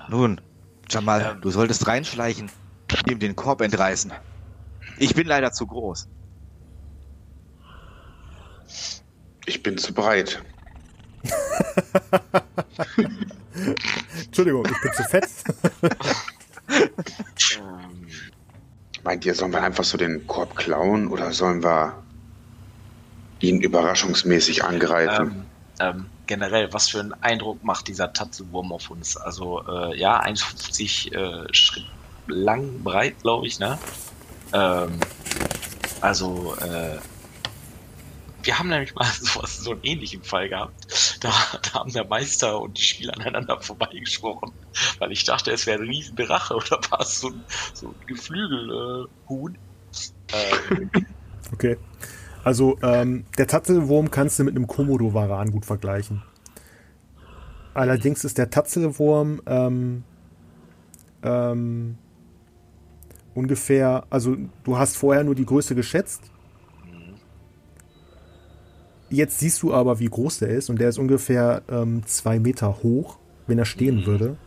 Nun, 0.09 0.41
Jamal, 0.89 1.33
ähm, 1.33 1.41
du 1.41 1.49
solltest 1.49 1.87
reinschleichen, 1.87 2.49
ihm 3.09 3.19
den 3.19 3.35
Korb 3.35 3.61
entreißen. 3.61 4.11
Ich 4.97 5.13
bin 5.13 5.27
leider 5.27 5.51
zu 5.51 5.67
groß. 5.67 6.07
Ich 9.45 9.61
bin 9.63 9.77
zu 9.77 9.93
breit. 9.93 10.41
Entschuldigung, 14.25 14.65
ich 14.65 14.81
bin 14.81 14.93
zu 14.93 15.03
fett. 15.03 15.29
Meint 19.03 19.25
ihr, 19.25 19.35
sollen 19.35 19.51
wir 19.51 19.63
einfach 19.63 19.83
so 19.83 19.97
den 19.97 20.25
Korb 20.27 20.55
klauen 20.55 21.07
oder 21.07 21.31
sollen 21.31 21.63
wir 21.63 22.03
ihn 23.39 23.61
überraschungsmäßig 23.61 24.63
angreifen? 24.63 25.45
Ähm, 25.79 25.99
ähm, 25.99 26.05
generell, 26.27 26.71
was 26.73 26.89
für 26.89 26.99
einen 26.99 27.13
Eindruck 27.13 27.63
macht 27.63 27.87
dieser 27.87 28.13
Tatzelwurm 28.13 28.71
auf 28.71 28.91
uns? 28.91 29.17
Also, 29.17 29.63
äh, 29.67 29.97
ja, 29.97 30.21
1,50 30.21 31.13
äh, 31.13 31.53
Schritt 31.53 31.85
lang, 32.27 32.83
breit, 32.83 33.21
glaube 33.21 33.47
ich, 33.47 33.59
ne? 33.59 33.79
Ähm, 34.53 34.99
also, 36.01 36.55
äh, 36.55 36.97
wir 38.43 38.59
haben 38.59 38.69
nämlich 38.69 38.95
mal 38.95 39.05
sowas, 39.19 39.57
so 39.57 39.71
einen 39.71 39.83
ähnlichen 39.83 40.23
Fall 40.23 40.49
gehabt. 40.49 41.17
Da, 41.21 41.33
da 41.63 41.73
haben 41.73 41.91
der 41.91 42.05
Meister 42.05 42.61
und 42.61 42.77
die 42.77 42.83
Spieler 42.83 43.13
aneinander 43.15 43.59
vorbeigesprochen, 43.59 44.51
weil 44.99 45.11
ich 45.11 45.23
dachte, 45.23 45.51
es 45.51 45.65
wäre 45.65 45.81
ein 45.81 45.87
Riesendrache 45.87 46.55
oder 46.55 46.79
war 46.89 47.01
es 47.01 47.19
so 47.19 47.29
ein, 47.29 47.43
so 47.73 47.87
ein 47.87 47.95
Geflügelhuhn. 48.07 49.57
Ähm. 50.33 50.91
Okay. 51.53 51.77
Also, 52.47 52.77
ähm, 52.81 53.25
der 53.37 53.45
Tatzelwurm 53.45 54.09
kannst 54.09 54.39
du 54.39 54.45
mit 54.45 54.55
einem 54.55 54.67
Komodo-Varan 54.67 55.51
gut 55.51 55.65
vergleichen. 55.65 56.23
Allerdings 57.73 58.23
ist 58.23 58.37
der 58.37 58.49
Tatzelwurm 58.49 59.41
ähm, 59.45 60.03
ähm, 61.23 61.97
ungefähr, 63.35 64.05
also 64.09 64.37
du 64.63 64.77
hast 64.77 64.95
vorher 64.95 65.25
nur 65.25 65.35
die 65.35 65.45
Größe 65.45 65.75
geschätzt. 65.75 66.21
Jetzt 69.09 69.39
siehst 69.39 69.61
du 69.61 69.73
aber, 69.73 69.99
wie 69.99 70.07
groß 70.07 70.39
der 70.39 70.47
ist 70.47 70.69
und 70.69 70.79
der 70.79 70.87
ist 70.87 70.99
ungefähr 70.99 71.63
ähm, 71.67 72.03
zwei 72.05 72.39
Meter 72.39 72.81
hoch, 72.81 73.17
wenn 73.47 73.59
er 73.59 73.65
stehen 73.65 73.97
mhm. 73.97 74.05
würde. 74.05 74.37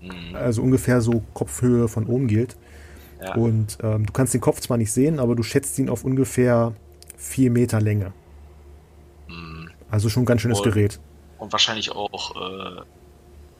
Mhm. 0.00 0.34
Also 0.34 0.62
ungefähr 0.62 1.02
so 1.02 1.22
Kopfhöhe 1.34 1.88
von 1.88 2.06
oben 2.06 2.26
gilt. 2.26 2.56
Ja. 3.22 3.34
Und 3.34 3.76
ähm, 3.82 4.06
du 4.06 4.14
kannst 4.14 4.32
den 4.32 4.40
Kopf 4.40 4.60
zwar 4.60 4.78
nicht 4.78 4.92
sehen, 4.92 5.18
aber 5.18 5.36
du 5.36 5.42
schätzt 5.42 5.78
ihn 5.78 5.90
auf 5.90 6.04
ungefähr 6.04 6.74
vier 7.24 7.50
Meter 7.50 7.80
Länge. 7.80 8.12
Mhm. 9.28 9.70
Also 9.90 10.08
schon 10.08 10.22
ein 10.22 10.26
ganz 10.26 10.42
schönes 10.42 10.58
und, 10.60 10.64
Gerät. 10.64 11.00
Und 11.38 11.52
wahrscheinlich 11.52 11.90
auch 11.90 12.36
äh, 12.36 12.80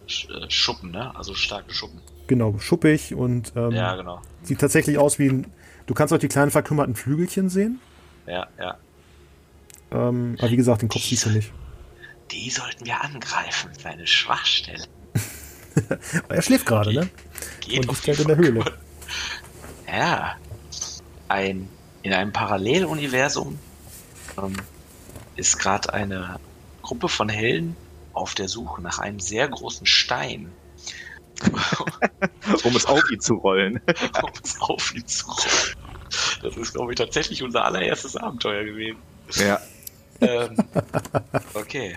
äh, 0.07 0.51
Schuppen, 0.51 0.91
ne? 0.91 1.15
Also 1.17 1.35
starke 1.35 1.73
Schuppen. 1.73 2.01
Genau, 2.27 2.59
schuppig 2.59 3.15
und 3.15 3.53
ähm, 3.57 3.73
ja, 3.73 3.97
genau. 3.97 4.21
sieht 4.43 4.61
tatsächlich 4.61 4.99
aus 4.99 5.19
wie 5.19 5.29
ein. 5.29 5.47
Du 5.87 5.95
kannst 5.95 6.15
auch 6.15 6.19
die 6.19 6.29
kleinen 6.29 6.51
verkümmerten 6.51 6.95
Flügelchen 6.95 7.49
sehen. 7.51 7.81
Ja, 8.27 8.47
ja. 8.59 8.79
Ähm, 9.93 10.37
aber 10.39 10.51
wie 10.51 10.57
gesagt, 10.57 10.83
den 10.83 10.89
Kopf 10.89 11.03
die 11.03 11.09
siehst 11.09 11.27
du 11.27 11.31
nicht. 11.31 11.53
Die 12.31 12.49
sollten 12.49 12.87
wir 12.87 13.03
angreifen, 13.03 13.71
seine 13.79 14.07
Schwachstelle. 14.07 14.85
er 16.29 16.43
schläft 16.43 16.65
gerade, 16.65 16.95
ne? 16.95 17.09
Geht 17.61 17.87
und 17.87 17.93
ist 17.93 18.07
halt 18.07 18.21
in 18.21 18.29
der 18.29 18.37
Höhle. 18.37 18.65
Ja. 19.87 20.37
Ein, 21.29 21.69
in 22.05 22.13
einem 22.13 22.33
Paralleluniversum 22.33 23.59
ähm, 24.39 24.55
ist 25.37 25.59
gerade 25.59 25.93
eine 25.93 26.39
Gruppe 26.83 27.09
von 27.09 27.29
Helden 27.31 27.75
auf 28.13 28.35
der 28.35 28.47
Suche 28.47 28.83
nach 28.83 28.99
einem 28.99 29.19
sehr 29.19 29.49
großen 29.49 29.87
Stein. 29.87 30.53
um 32.63 32.77
es 32.77 32.87
auf 32.87 33.11
ihn 33.11 33.21
zu 33.21 33.35
rollen. 33.35 33.81
um 34.23 34.31
es 34.43 34.61
auf 34.61 34.95
ihn 34.95 35.07
zu 35.07 35.27
rollen. 35.27 35.77
Das 36.43 36.57
ist, 36.57 36.75
glaube 36.75 36.93
ich, 36.93 36.99
tatsächlich 36.99 37.43
unser 37.43 37.65
allererstes 37.65 38.17
Abenteuer 38.17 38.65
gewesen. 38.65 38.99
Ja. 39.37 39.59
Ähm, 40.21 40.57
okay. 41.55 41.97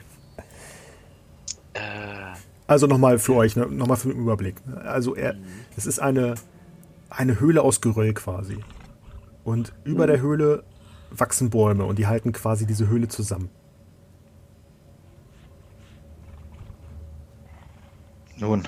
Äh, 1.73 2.33
also 2.65 2.87
nochmal 2.87 3.19
für 3.19 3.35
euch, 3.35 3.57
ne, 3.57 3.67
nochmal 3.67 3.97
für 3.97 4.07
den 4.07 4.17
Überblick. 4.17 4.55
Also 4.85 5.15
er, 5.15 5.33
mhm. 5.33 5.45
es 5.75 5.85
ist 5.85 5.99
eine, 5.99 6.35
eine 7.09 7.41
Höhle 7.41 7.61
aus 7.61 7.81
Geröll 7.81 8.13
quasi. 8.13 8.63
Und 9.47 9.71
über 9.85 10.03
mhm. 10.03 10.07
der 10.07 10.19
Höhle 10.19 10.63
wachsen 11.09 11.49
Bäume 11.49 11.85
und 11.85 11.97
die 11.97 12.05
halten 12.05 12.33
quasi 12.33 12.65
diese 12.65 12.89
Höhle 12.89 13.07
zusammen. 13.07 13.49
Nun. 18.35 18.67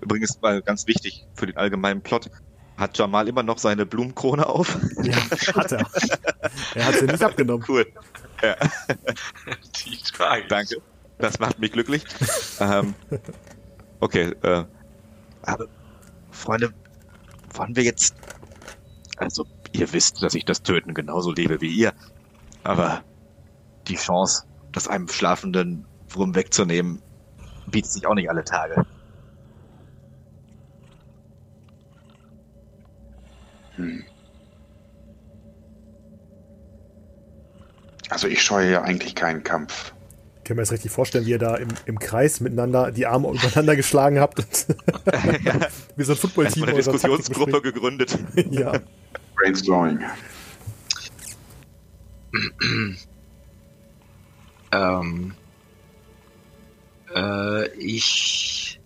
Übrigens 0.00 0.40
mal 0.42 0.62
ganz 0.62 0.88
wichtig 0.88 1.28
für 1.34 1.46
den 1.46 1.56
allgemeinen 1.56 2.02
Plot. 2.02 2.28
Hat 2.76 2.98
Jamal 2.98 3.28
immer 3.28 3.44
noch 3.44 3.58
seine 3.58 3.86
Blumenkrone 3.86 4.44
auf? 4.48 4.80
Ja, 5.04 5.14
hat 5.54 5.70
er. 5.70 5.86
er 6.74 6.86
hat 6.86 6.94
sie 6.96 7.06
nicht 7.06 7.22
abgenommen. 7.22 7.64
Cool. 7.68 7.86
Ja. 8.42 8.56
Die 9.86 9.96
trage 10.12 10.48
Danke. 10.48 10.78
Das 11.18 11.38
macht 11.38 11.60
mich 11.60 11.70
glücklich. 11.70 12.04
ähm, 12.58 12.96
okay, 14.00 14.34
äh, 14.42 14.64
aber 15.42 15.68
Freunde, 16.32 16.74
wollen 17.54 17.76
wir 17.76 17.84
jetzt. 17.84 18.14
Also, 19.16 19.46
ihr 19.72 19.92
wisst, 19.92 20.22
dass 20.22 20.34
ich 20.34 20.44
das 20.44 20.62
Töten 20.62 20.94
genauso 20.94 21.32
lebe 21.32 21.60
wie 21.60 21.70
ihr. 21.70 21.92
Aber 22.62 23.02
die 23.88 23.96
Chance, 23.96 24.46
das 24.72 24.88
einem 24.88 25.08
schlafenden 25.08 25.86
Wurm 26.08 26.34
wegzunehmen, 26.34 27.02
bietet 27.66 27.92
sich 27.92 28.06
auch 28.06 28.14
nicht 28.14 28.28
alle 28.28 28.44
Tage. 28.44 28.86
Hm. 33.76 34.04
Also 38.10 38.28
ich 38.28 38.42
scheue 38.42 38.70
ja 38.70 38.82
eigentlich 38.82 39.14
keinen 39.14 39.42
Kampf. 39.42 39.92
Ich 40.38 40.44
kann 40.44 40.56
mir 40.56 40.62
das 40.62 40.72
richtig 40.72 40.92
vorstellen, 40.92 41.24
wie 41.24 41.30
ihr 41.30 41.38
da 41.38 41.56
im, 41.56 41.68
im 41.86 41.98
Kreis 41.98 42.40
miteinander 42.40 42.92
die 42.92 43.06
Arme 43.06 43.30
übereinander 43.30 43.76
geschlagen 43.76 44.20
habt. 44.20 44.44
ja. 45.42 45.54
Wie 45.96 46.04
so 46.04 46.12
ein 46.12 46.18
Footballteam. 46.18 46.64
Eine 46.64 46.74
Diskussionsgruppe 46.74 47.62
gegründet. 47.62 48.18
ja. 48.50 48.74
Brainstorming. 49.36 50.00
ähm, 54.72 55.34
äh, 57.14 57.68
ich 57.76 58.80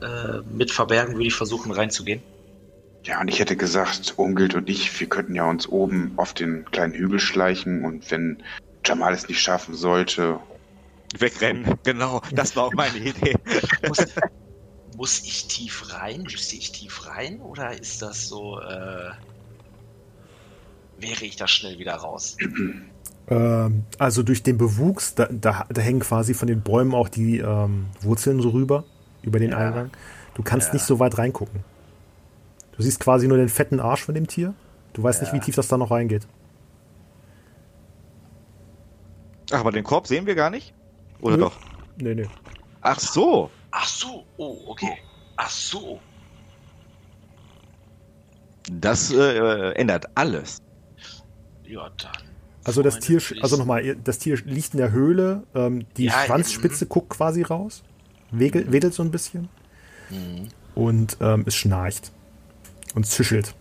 äh, 0.00 0.40
mit 0.52 0.70
Verbergen 0.70 1.14
würde 1.14 1.26
ich 1.26 1.34
versuchen 1.34 1.72
reinzugehen. 1.72 2.22
Ja, 3.04 3.20
und 3.20 3.28
ich 3.28 3.38
hätte 3.38 3.56
gesagt, 3.56 4.14
Umgild 4.16 4.54
und 4.54 4.68
ich, 4.68 4.98
wir 4.98 5.08
könnten 5.08 5.34
ja 5.34 5.48
uns 5.48 5.68
oben 5.68 6.12
auf 6.16 6.32
den 6.32 6.64
kleinen 6.70 6.94
Hügel 6.94 7.18
schleichen 7.18 7.84
und 7.84 8.10
wenn 8.10 8.42
Jamal 8.84 9.12
es 9.12 9.28
nicht 9.28 9.40
schaffen 9.40 9.74
sollte. 9.74 10.40
Wegrennen, 11.18 11.74
genau, 11.84 12.22
das 12.32 12.56
war 12.56 12.64
auch 12.64 12.72
meine 12.72 12.96
Idee. 12.98 13.34
muss, 13.86 14.06
muss, 14.94 15.22
ich 15.22 15.46
tief 15.46 15.92
rein? 15.92 16.22
Müsste 16.22 16.56
ich 16.56 16.72
tief 16.72 17.06
rein? 17.06 17.40
Oder 17.40 17.78
ist 17.78 18.02
das 18.02 18.28
so, 18.28 18.60
äh, 18.60 19.10
wäre 20.98 21.24
ich 21.24 21.36
da 21.36 21.48
schnell 21.48 21.78
wieder 21.78 21.94
raus? 21.94 22.36
Ähm, 23.26 23.84
also 23.98 24.22
durch 24.22 24.42
den 24.42 24.58
Bewuchs, 24.58 25.14
da, 25.14 25.26
da, 25.30 25.64
da, 25.70 25.80
hängen 25.80 26.00
quasi 26.00 26.34
von 26.34 26.46
den 26.46 26.60
Bäumen 26.60 26.94
auch 26.94 27.08
die 27.08 27.38
ähm, 27.38 27.86
Wurzeln 28.02 28.42
so 28.42 28.50
rüber, 28.50 28.84
über 29.22 29.38
den 29.38 29.52
ja. 29.52 29.56
Eingang. 29.56 29.90
Du 30.34 30.42
kannst 30.42 30.68
ja. 30.68 30.74
nicht 30.74 30.84
so 30.84 30.98
weit 30.98 31.16
reingucken. 31.16 31.64
Du 32.76 32.82
siehst 32.82 33.00
quasi 33.00 33.26
nur 33.26 33.38
den 33.38 33.48
fetten 33.48 33.80
Arsch 33.80 34.02
von 34.02 34.14
dem 34.14 34.26
Tier. 34.26 34.52
Du 34.92 35.02
weißt 35.02 35.22
ja. 35.22 35.24
nicht, 35.24 35.34
wie 35.34 35.44
tief 35.44 35.54
das 35.54 35.68
da 35.68 35.78
noch 35.78 35.90
reingeht. 35.90 36.26
Ach, 39.52 39.60
aber 39.60 39.72
den 39.72 39.84
Korb 39.84 40.06
sehen 40.06 40.26
wir 40.26 40.34
gar 40.34 40.50
nicht? 40.50 40.74
Oder 41.20 41.36
Nö. 41.36 41.44
doch? 41.44 41.56
Nee, 41.96 42.14
nee. 42.14 42.28
Ach 42.82 42.98
so. 42.98 43.50
Ach 43.74 43.88
so. 43.88 44.24
Oh, 44.36 44.56
okay. 44.68 44.98
Ach 45.36 45.50
so. 45.50 46.00
Das 48.70 49.12
äh, 49.12 49.72
ändert 49.72 50.06
alles. 50.14 50.62
Ja, 51.64 51.90
dann. 51.98 52.12
Also 52.64 52.82
das 52.82 52.98
Tier, 53.00 53.20
also 53.42 53.56
nochmal, 53.56 53.96
das 53.96 54.18
Tier 54.18 54.38
liegt 54.44 54.72
in 54.72 54.78
der 54.78 54.90
Höhle, 54.90 55.42
ähm, 55.54 55.84
die 55.98 56.04
ja, 56.04 56.12
Schwanzspitze 56.24 56.86
guckt 56.86 57.10
quasi 57.10 57.42
raus, 57.42 57.82
wedelt, 58.30 58.68
mhm. 58.68 58.72
wedelt 58.72 58.94
so 58.94 59.02
ein 59.02 59.10
bisschen 59.10 59.50
mhm. 60.08 60.48
und 60.74 61.18
ähm, 61.20 61.44
es 61.46 61.56
schnarcht 61.56 62.10
und 62.94 63.06
zischelt. 63.06 63.54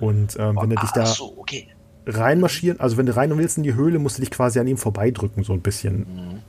Und 0.00 0.36
ähm, 0.36 0.56
wenn 0.56 0.72
oh, 0.72 0.74
du 0.74 0.76
dich 0.80 0.90
da 0.90 1.06
so, 1.06 1.38
okay. 1.38 1.68
reinmarschieren, 2.06 2.80
also 2.80 2.96
wenn 2.96 3.06
du 3.06 3.14
rein 3.14 3.36
willst 3.38 3.56
in 3.56 3.62
die 3.62 3.74
Höhle, 3.74 4.00
musst 4.00 4.18
du 4.18 4.22
dich 4.22 4.32
quasi 4.32 4.58
an 4.58 4.66
ihm 4.66 4.78
vorbeidrücken, 4.78 5.44
so 5.44 5.52
ein 5.52 5.60
bisschen. 5.60 5.98
Mhm. 5.98 6.42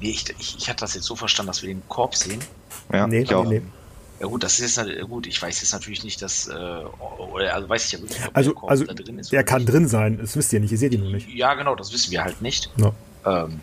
Nee, 0.00 0.10
ich, 0.10 0.28
ich, 0.38 0.56
ich 0.58 0.68
hatte 0.68 0.80
das 0.80 0.94
jetzt 0.94 1.04
so 1.04 1.16
verstanden, 1.16 1.48
dass 1.48 1.62
wir 1.62 1.68
den 1.68 1.82
Korb 1.88 2.14
sehen. 2.14 2.40
Ja, 2.92 3.06
nee, 3.06 3.20
ich 3.20 3.34
auch. 3.34 3.44
Nee. 3.44 3.62
Ja 4.18 4.26
gut, 4.26 4.42
das 4.42 4.58
ist 4.58 4.76
jetzt 4.76 5.00
gut. 5.08 5.26
Ich 5.26 5.40
weiß 5.42 5.60
jetzt 5.60 5.72
natürlich 5.72 6.02
nicht, 6.02 6.22
dass 6.22 6.48
äh, 6.48 6.52
also 6.54 7.68
weiß 7.68 7.84
ich 7.84 7.92
ja 7.92 8.00
wirklich, 8.00 8.26
ob 8.26 8.36
also, 8.36 8.50
der 8.50 8.58
Korb 8.58 8.70
also 8.70 8.84
da 8.84 8.94
drin 8.94 9.18
ist. 9.18 9.32
Er 9.32 9.44
kann 9.44 9.62
nicht. 9.62 9.72
drin 9.72 9.88
sein. 9.88 10.18
Das 10.18 10.36
wisst 10.36 10.52
ihr 10.52 10.60
nicht. 10.60 10.72
Ihr 10.72 10.78
seht 10.78 10.94
ihn 10.94 11.00
nur 11.00 11.10
nicht. 11.10 11.28
Ja, 11.28 11.54
genau. 11.54 11.74
Das 11.74 11.92
wissen 11.92 12.10
wir 12.10 12.24
halt 12.24 12.40
nicht. 12.40 12.70
No. 12.78 12.94
Ähm, 13.26 13.60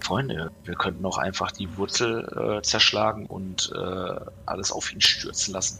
Freunde, 0.00 0.50
wir 0.64 0.74
könnten 0.74 1.04
auch 1.06 1.18
einfach 1.18 1.52
die 1.52 1.74
Wurzel 1.76 2.58
äh, 2.58 2.62
zerschlagen 2.62 3.26
und 3.26 3.72
äh, 3.74 4.20
alles 4.46 4.72
auf 4.72 4.92
ihn 4.92 5.00
stürzen 5.00 5.54
lassen. 5.54 5.78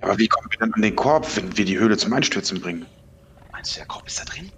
Aber 0.00 0.18
wie 0.18 0.28
kommen 0.28 0.50
wir 0.50 0.58
dann 0.58 0.72
an 0.72 0.82
den 0.82 0.96
Korb, 0.96 1.26
wenn 1.36 1.56
wir 1.56 1.64
die 1.64 1.78
Höhle 1.78 1.96
zum 1.96 2.12
Einstürzen 2.12 2.60
bringen? 2.60 2.86
Meinst 3.52 3.72
du, 3.72 3.80
der 3.80 3.86
Korb 3.86 4.06
ist 4.06 4.18
da 4.18 4.24
drin? 4.24 4.50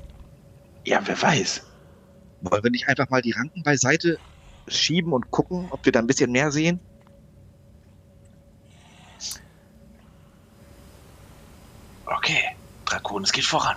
Ja, 0.84 1.00
wer 1.04 1.20
weiß. 1.20 1.62
Wollen 2.42 2.64
wir 2.64 2.70
nicht 2.70 2.88
einfach 2.88 3.08
mal 3.08 3.22
die 3.22 3.32
Ranken 3.32 3.62
beiseite 3.62 4.18
schieben 4.68 5.12
und 5.12 5.30
gucken, 5.30 5.68
ob 5.70 5.84
wir 5.84 5.92
da 5.92 6.00
ein 6.00 6.06
bisschen 6.06 6.32
mehr 6.32 6.50
sehen? 6.50 6.80
Okay, 12.04 12.56
Drakon, 12.84 13.22
es 13.22 13.32
geht 13.32 13.44
voran. 13.44 13.76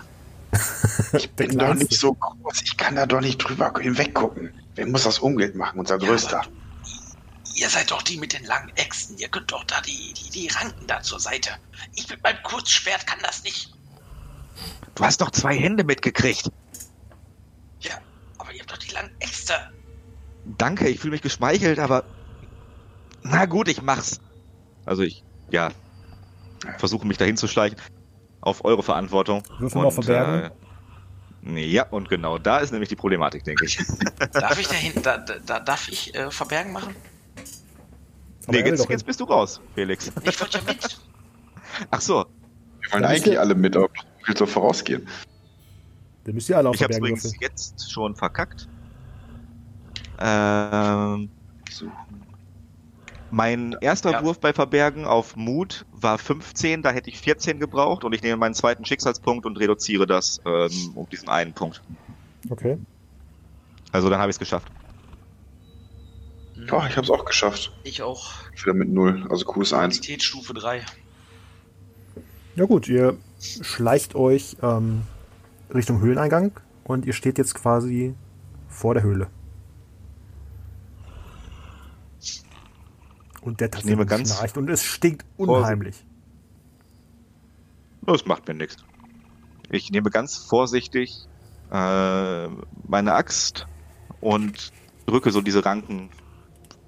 ich 1.13 1.29
bin 1.31 1.57
doch 1.57 1.73
nicht 1.73 1.93
so 1.93 2.13
groß, 2.13 2.61
ich 2.63 2.77
kann 2.77 2.95
da 2.95 3.05
doch 3.05 3.21
nicht 3.21 3.37
drüber 3.37 3.71
hinweggucken. 3.79 4.53
Wer 4.75 4.87
muss 4.87 5.03
das 5.03 5.19
Umgeld 5.19 5.55
machen, 5.55 5.79
unser 5.79 5.99
ja, 5.99 6.07
Größter? 6.07 6.41
Ihr 7.55 7.69
seid 7.69 7.91
doch 7.91 8.01
die 8.01 8.17
mit 8.17 8.33
den 8.33 8.43
langen 8.45 8.69
Äxten. 8.75 9.17
Ihr 9.17 9.29
könnt 9.29 9.51
doch 9.51 9.63
da 9.63 9.79
die, 9.81 10.13
die, 10.13 10.29
die 10.29 10.47
Ranken 10.47 10.87
da 10.87 11.01
zur 11.01 11.19
Seite. 11.19 11.51
Ich 11.95 12.09
mit 12.09 12.21
meinem 12.23 12.41
Kurzschwert 12.43 13.07
kann 13.07 13.19
das 13.21 13.43
nicht. 13.43 13.73
Du 14.95 15.03
hast 15.03 15.21
doch 15.21 15.31
zwei 15.31 15.55
Hände 15.55 15.83
mitgekriegt. 15.83 16.51
Habt 18.65 18.71
doch 18.71 18.87
die 18.87 18.93
langen 18.93 19.11
Äxte. 19.19 19.53
Danke, 20.57 20.87
ich 20.87 20.99
fühle 20.99 21.11
mich 21.11 21.21
geschmeichelt, 21.21 21.77
aber 21.77 22.03
na 23.21 23.45
gut, 23.45 23.67
ich 23.67 23.83
mach's. 23.83 24.19
Also 24.85 25.03
ich, 25.03 25.23
ja, 25.51 25.69
versuche 26.79 27.05
mich 27.05 27.17
dahin 27.19 27.37
zu 27.37 27.47
schleichen. 27.47 27.77
Auf 28.41 28.65
eure 28.65 28.81
Verantwortung. 28.81 29.43
Würfel 29.59 29.83
mal 29.83 29.91
Verbergen. 29.91 30.51
Äh, 31.45 31.65
ja, 31.65 31.87
und 31.89 32.09
genau 32.09 32.39
da 32.39 32.57
ist 32.57 32.71
nämlich 32.71 32.89
die 32.89 32.95
Problematik, 32.95 33.43
denke 33.43 33.65
ich. 33.65 33.77
Darf 34.33 34.59
ich 34.59 34.67
dahin, 34.67 34.93
da, 35.03 35.17
da, 35.17 35.59
darf 35.59 35.87
ich 35.87 36.15
äh, 36.15 36.31
Verbergen 36.31 36.71
machen? 36.71 36.95
Aber 38.47 38.57
nee, 38.57 38.63
will 38.63 38.71
jetzt, 38.71 38.89
jetzt 38.89 39.05
bist 39.05 39.19
du 39.19 39.25
raus, 39.25 39.61
Felix. 39.75 40.11
Ich 40.23 40.41
wollte 40.41 40.57
ja 40.57 40.63
mit. 40.63 40.99
Ach 41.91 42.01
so, 42.01 42.25
Wir 42.81 42.93
wollen 42.93 43.05
eigentlich 43.05 43.39
alle 43.39 43.53
mit, 43.53 43.75
aber 43.75 43.89
viel 44.23 44.37
so 44.37 44.47
vorausgehen. 44.47 45.07
Dann 46.25 46.35
müsst 46.35 46.49
ihr 46.49 46.57
alle 46.57 46.69
auf 46.69 46.75
ich 46.75 46.83
hab's 46.83 46.95
Verbergen 46.95 47.15
übrigens 47.15 47.23
würfeln. 47.23 47.41
jetzt 47.41 47.91
schon 47.91 48.15
verkackt. 48.15 48.67
Ähm, 50.19 51.29
So. 51.71 51.85
mein 53.31 53.75
erster 53.81 54.11
Ja. 54.11 54.23
Wurf 54.23 54.39
bei 54.39 54.53
Verbergen 54.53 55.05
auf 55.05 55.35
Mut 55.35 55.85
war 55.91 56.17
15, 56.17 56.81
da 56.83 56.91
hätte 56.91 57.09
ich 57.09 57.19
14 57.19 57.59
gebraucht 57.59 58.03
und 58.03 58.13
ich 58.13 58.21
nehme 58.21 58.37
meinen 58.37 58.53
zweiten 58.55 58.85
Schicksalspunkt 58.85 59.45
und 59.45 59.57
reduziere 59.57 60.05
das 60.07 60.39
ähm, 60.45 60.91
um 60.95 61.07
diesen 61.09 61.29
einen 61.29 61.53
Punkt. 61.53 61.81
Okay. 62.49 62.77
Also 63.91 64.09
dann 64.09 64.19
habe 64.19 64.29
ich 64.29 64.35
es 64.35 64.39
geschafft. 64.39 64.71
Ja, 66.55 66.87
ich 66.87 66.95
habe 66.95 67.01
es 67.01 67.09
auch 67.09 67.25
geschafft. 67.25 67.71
Ich 67.83 68.01
auch. 68.01 68.31
Wieder 68.61 68.73
mit 68.73 68.89
null, 68.89 69.25
also 69.29 69.43
Q 69.45 69.61
ist 69.61 69.73
1. 69.73 69.97
Qualitätsstufe 69.99 70.53
3. 70.53 70.81
Ja 72.55 72.65
gut, 72.65 72.87
ihr 72.87 73.17
schleicht 73.39 74.15
euch 74.15 74.55
ähm, 74.61 75.01
Richtung 75.73 75.99
Höhleneingang 75.99 76.51
und 76.83 77.05
ihr 77.05 77.13
steht 77.13 77.37
jetzt 77.37 77.55
quasi 77.55 78.15
vor 78.67 78.93
der 78.93 79.03
Höhle. 79.03 79.27
Und 83.41 83.59
der 83.59 83.69
nehme 83.83 84.05
Tassel 84.05 84.05
ganz- 84.05 84.35
schnarcht 84.35 84.57
und 84.57 84.69
es 84.69 84.83
stinkt 84.83 85.25
unheimlich. 85.37 86.05
Das 88.01 88.25
macht 88.25 88.47
mir 88.47 88.53
nichts. 88.55 88.77
Ich 89.69 89.91
nehme 89.91 90.09
ganz 90.09 90.37
vorsichtig 90.37 91.27
äh, 91.71 92.47
meine 92.87 93.13
Axt 93.13 93.67
und 94.21 94.71
drücke 95.05 95.31
so 95.31 95.41
diese 95.41 95.65
Ranken 95.65 96.09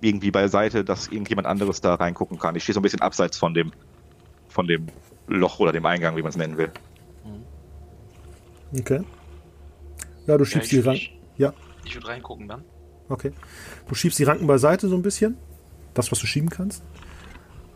irgendwie 0.02 0.30
beiseite, 0.32 0.84
dass 0.84 1.08
irgendjemand 1.08 1.48
anderes 1.48 1.82
da 1.82 1.96
reingucken 1.96 2.38
kann. 2.38 2.56
Ich 2.56 2.64
stehe 2.64 2.74
so 2.76 2.80
ein 2.80 2.84
bisschen 2.84 3.02
abseits 3.02 3.38
von 3.38 3.54
dem 3.54 3.72
von 4.50 4.68
dem 4.68 4.88
Loch 5.28 5.60
oder 5.60 5.72
dem 5.72 5.86
Eingang, 5.86 6.16
wie 6.16 6.22
man 6.22 6.30
es 6.30 6.38
nennen 6.38 6.58
will. 6.58 6.72
Okay. 8.78 9.02
Ja, 10.26 10.38
du 10.38 10.44
Ja, 10.44 10.50
schiebst 10.50 10.72
ich, 10.74 10.80
die 10.82 10.86
Ranken. 10.88 11.02
ich, 11.02 11.20
Ja, 11.38 11.54
ich 11.86 11.96
würde 11.96 12.08
reingucken 12.08 12.48
dann. 12.48 12.64
okay. 13.10 13.32
Du 13.88 13.96
schiebst 13.96 14.20
die 14.20 14.24
Ranken 14.24 14.48
beiseite 14.48 14.88
so 14.88 14.96
ein 14.96 15.02
bisschen. 15.02 15.38
Das, 15.94 16.12
was 16.12 16.20
du 16.20 16.28
schieben 16.28 16.50
kannst. 16.50 16.84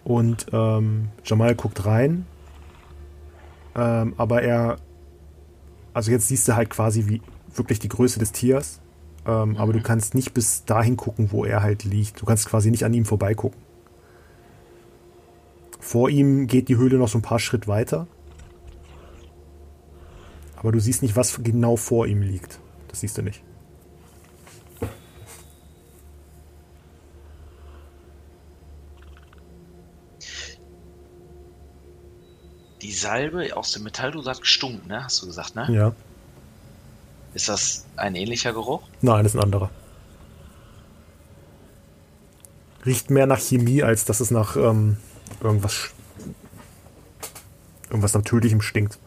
Und 0.03 0.47
ähm, 0.51 1.09
Jamal 1.23 1.55
guckt 1.55 1.85
rein. 1.85 2.25
Ähm, 3.75 4.13
aber 4.17 4.41
er. 4.41 4.77
Also 5.93 6.11
jetzt 6.11 6.27
siehst 6.27 6.47
du 6.47 6.55
halt 6.55 6.69
quasi 6.69 7.07
wie 7.07 7.21
wirklich 7.55 7.79
die 7.79 7.89
Größe 7.89 8.19
des 8.19 8.31
Tiers. 8.31 8.79
Ähm, 9.25 9.55
Aber 9.57 9.71
du 9.73 9.81
kannst 9.81 10.15
nicht 10.15 10.33
bis 10.33 10.65
dahin 10.65 10.97
gucken, 10.97 11.31
wo 11.31 11.45
er 11.45 11.61
halt 11.61 11.83
liegt. 11.83 12.19
Du 12.21 12.25
kannst 12.25 12.47
quasi 12.47 12.71
nicht 12.71 12.85
an 12.85 12.93
ihm 12.93 13.05
vorbeigucken. 13.05 13.59
Vor 15.79 16.09
ihm 16.09 16.47
geht 16.47 16.69
die 16.69 16.77
Höhle 16.77 16.97
noch 16.97 17.07
so 17.07 17.17
ein 17.17 17.21
paar 17.23 17.37
Schritt 17.39 17.67
weiter. 17.67 18.07
Aber 20.61 20.71
du 20.71 20.79
siehst 20.79 21.01
nicht, 21.01 21.15
was 21.15 21.41
genau 21.41 21.75
vor 21.75 22.05
ihm 22.05 22.21
liegt. 22.21 22.59
Das 22.87 22.99
siehst 22.99 23.17
du 23.17 23.23
nicht. 23.23 23.41
Die 32.83 32.93
Salbe 32.93 33.57
aus 33.57 33.71
dem 33.71 33.83
Metalldose 33.83 34.29
hat 34.29 34.41
gestunken, 34.41 34.87
ne? 34.87 35.03
Hast 35.03 35.23
du 35.23 35.25
gesagt, 35.25 35.55
ne? 35.55 35.67
Ja. 35.71 35.95
Ist 37.33 37.49
das 37.49 37.87
ein 37.95 38.13
ähnlicher 38.13 38.53
Geruch? 38.53 38.83
Nein, 39.01 39.23
das 39.23 39.33
ist 39.33 39.39
ein 39.39 39.43
anderer. 39.43 39.71
Riecht 42.85 43.09
mehr 43.09 43.25
nach 43.25 43.39
Chemie, 43.39 43.81
als 43.81 44.05
dass 44.05 44.19
es 44.19 44.29
nach 44.29 44.55
ähm, 44.57 44.97
irgendwas, 45.41 45.91
irgendwas 47.89 48.13
Natürlichem 48.13 48.61
stinkt. 48.61 48.99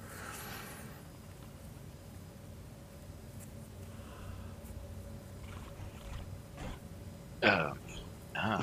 Äh, 7.45 7.71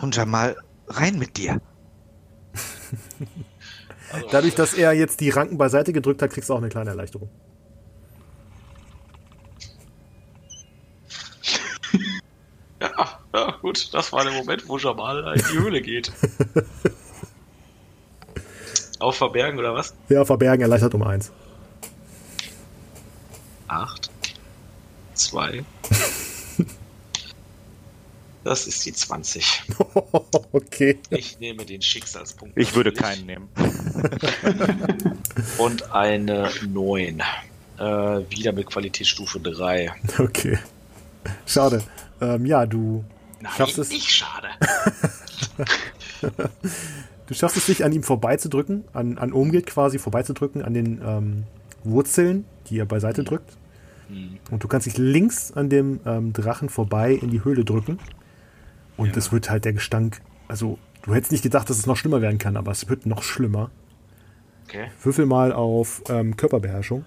Und 0.02 0.16
Jamal, 0.16 0.58
rein 0.88 1.20
mit 1.20 1.38
dir. 1.38 1.62
Also, 4.12 4.28
Dadurch, 4.30 4.56
dass 4.56 4.74
er 4.74 4.94
jetzt 4.94 5.22
die 5.22 5.30
Ranken 5.30 5.58
beiseite 5.58 5.94
gedrückt 5.94 6.22
hat, 6.22 6.32
kriegst 6.32 6.50
du 6.50 6.54
auch 6.54 6.58
eine 6.58 6.70
kleine 6.70 6.90
Erleichterung. 6.90 7.30
ja, 12.82 13.20
ja, 13.34 13.52
gut, 13.62 13.94
das 13.94 14.12
war 14.12 14.24
der 14.26 14.34
Moment, 14.34 14.68
wo 14.68 14.78
Jamal 14.78 15.36
in 15.38 15.44
die 15.50 15.60
Höhle 15.60 15.82
geht. 15.82 16.12
Auf 19.00 19.16
Verbergen 19.16 19.58
oder 19.58 19.74
was? 19.74 19.96
Ja, 20.10 20.26
verbergen 20.26 20.62
erleichtert 20.62 20.94
um 20.94 21.04
eins. 21.04 21.32
Acht. 23.68 24.12
Zwei. 25.14 25.64
Das 28.44 28.66
ist 28.66 28.86
die 28.86 28.94
20. 28.94 29.64
okay. 30.52 30.98
Ich 31.12 31.40
nehme 31.40 31.66
den 31.66 31.82
Schicksalspunkt. 31.82 32.58
Ich 32.58 32.76
würde 32.76 32.92
natürlich. 32.92 33.18
keinen 33.18 33.26
nehmen. 33.28 33.50
Und 35.58 35.92
eine 35.92 36.50
9. 36.68 37.22
Äh, 37.78 37.84
wieder 38.30 38.52
mit 38.52 38.68
Qualitätsstufe 38.68 39.40
3. 39.40 39.94
Okay. 40.18 40.58
Schade. 41.46 41.84
Ähm, 42.20 42.46
ja, 42.46 42.66
du, 42.66 43.04
Nein, 43.42 43.52
Schaffst 43.58 43.78
es? 43.78 43.90
nicht 43.90 44.10
schade. 44.10 44.48
du 47.28 47.34
schaffst 47.34 47.58
es 47.58 47.68
nicht, 47.68 47.84
an 47.84 47.92
ihm 47.92 48.04
vorbeizudrücken, 48.04 48.84
an, 48.94 49.18
an 49.18 49.34
Omgit 49.34 49.66
quasi 49.66 49.98
vorbeizudrücken, 49.98 50.64
an 50.64 50.74
den 50.74 51.02
ähm, 51.04 51.44
Wurzeln, 51.84 52.46
die 52.70 52.78
er 52.78 52.86
beiseite 52.86 53.24
drückt. 53.24 53.58
Hm. 54.10 54.38
Und 54.52 54.64
du 54.64 54.68
kannst 54.68 54.86
dich 54.86 54.98
links 54.98 55.52
an 55.52 55.70
dem 55.70 56.00
ähm, 56.06 56.34
Drachen 56.34 56.70
vorbei 56.70 57.14
in 57.14 57.32
die 57.32 57.44
Höhle 57.44 57.66
drücken. 57.66 57.98
Und 58.98 59.18
es 59.18 59.32
wird 59.32 59.50
halt 59.50 59.66
der 59.66 59.74
Gestank. 59.74 60.22
Also, 60.48 60.78
du 61.04 61.14
hättest 61.14 61.32
nicht 61.32 61.44
gedacht, 61.44 61.70
dass 61.70 61.78
es 61.78 61.86
noch 61.86 61.96
schlimmer 61.98 62.22
werden 62.22 62.38
kann, 62.38 62.58
aber 62.58 62.72
es 62.72 62.88
wird 62.90 63.06
noch 63.06 63.24
schlimmer. 63.24 63.72
Okay. 64.68 64.90
Würfel 65.02 65.26
mal 65.26 65.52
auf 65.54 66.04
ähm, 66.10 66.38
Körperbeherrschung. 66.38 67.06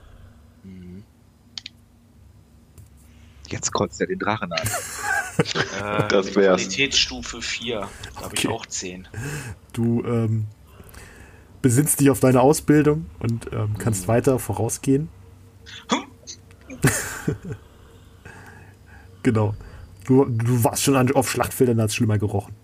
Jetzt 3.48 3.72
kotzt 3.72 4.00
er 4.00 4.06
den 4.06 4.18
Drachen 4.18 4.52
an. 4.52 4.68
Äh, 5.36 6.06
Das 6.08 6.36
wär's. 6.36 6.62
Qualitätsstufe 6.62 7.42
4. 7.42 7.80
Da 8.14 8.20
habe 8.22 8.34
ich 8.36 8.46
Okay. 8.46 8.54
auch 8.54 8.66
10. 8.66 9.08
Du 9.72 10.04
ähm, 10.04 10.46
besinnst 11.60 11.98
dich 11.98 12.08
auf 12.08 12.20
deine 12.20 12.40
Ausbildung 12.40 13.06
und 13.18 13.52
ähm, 13.52 13.74
kannst 13.76 14.06
weiter 14.06 14.38
vorausgehen. 14.38 15.08
genau. 19.24 19.56
Du, 20.04 20.24
du 20.26 20.64
warst 20.64 20.82
schon 20.82 21.12
auf 21.12 21.30
Schlachtfeldern, 21.30 21.80
als 21.80 21.94
schlimmer 21.94 22.18
gerochen. 22.18 22.54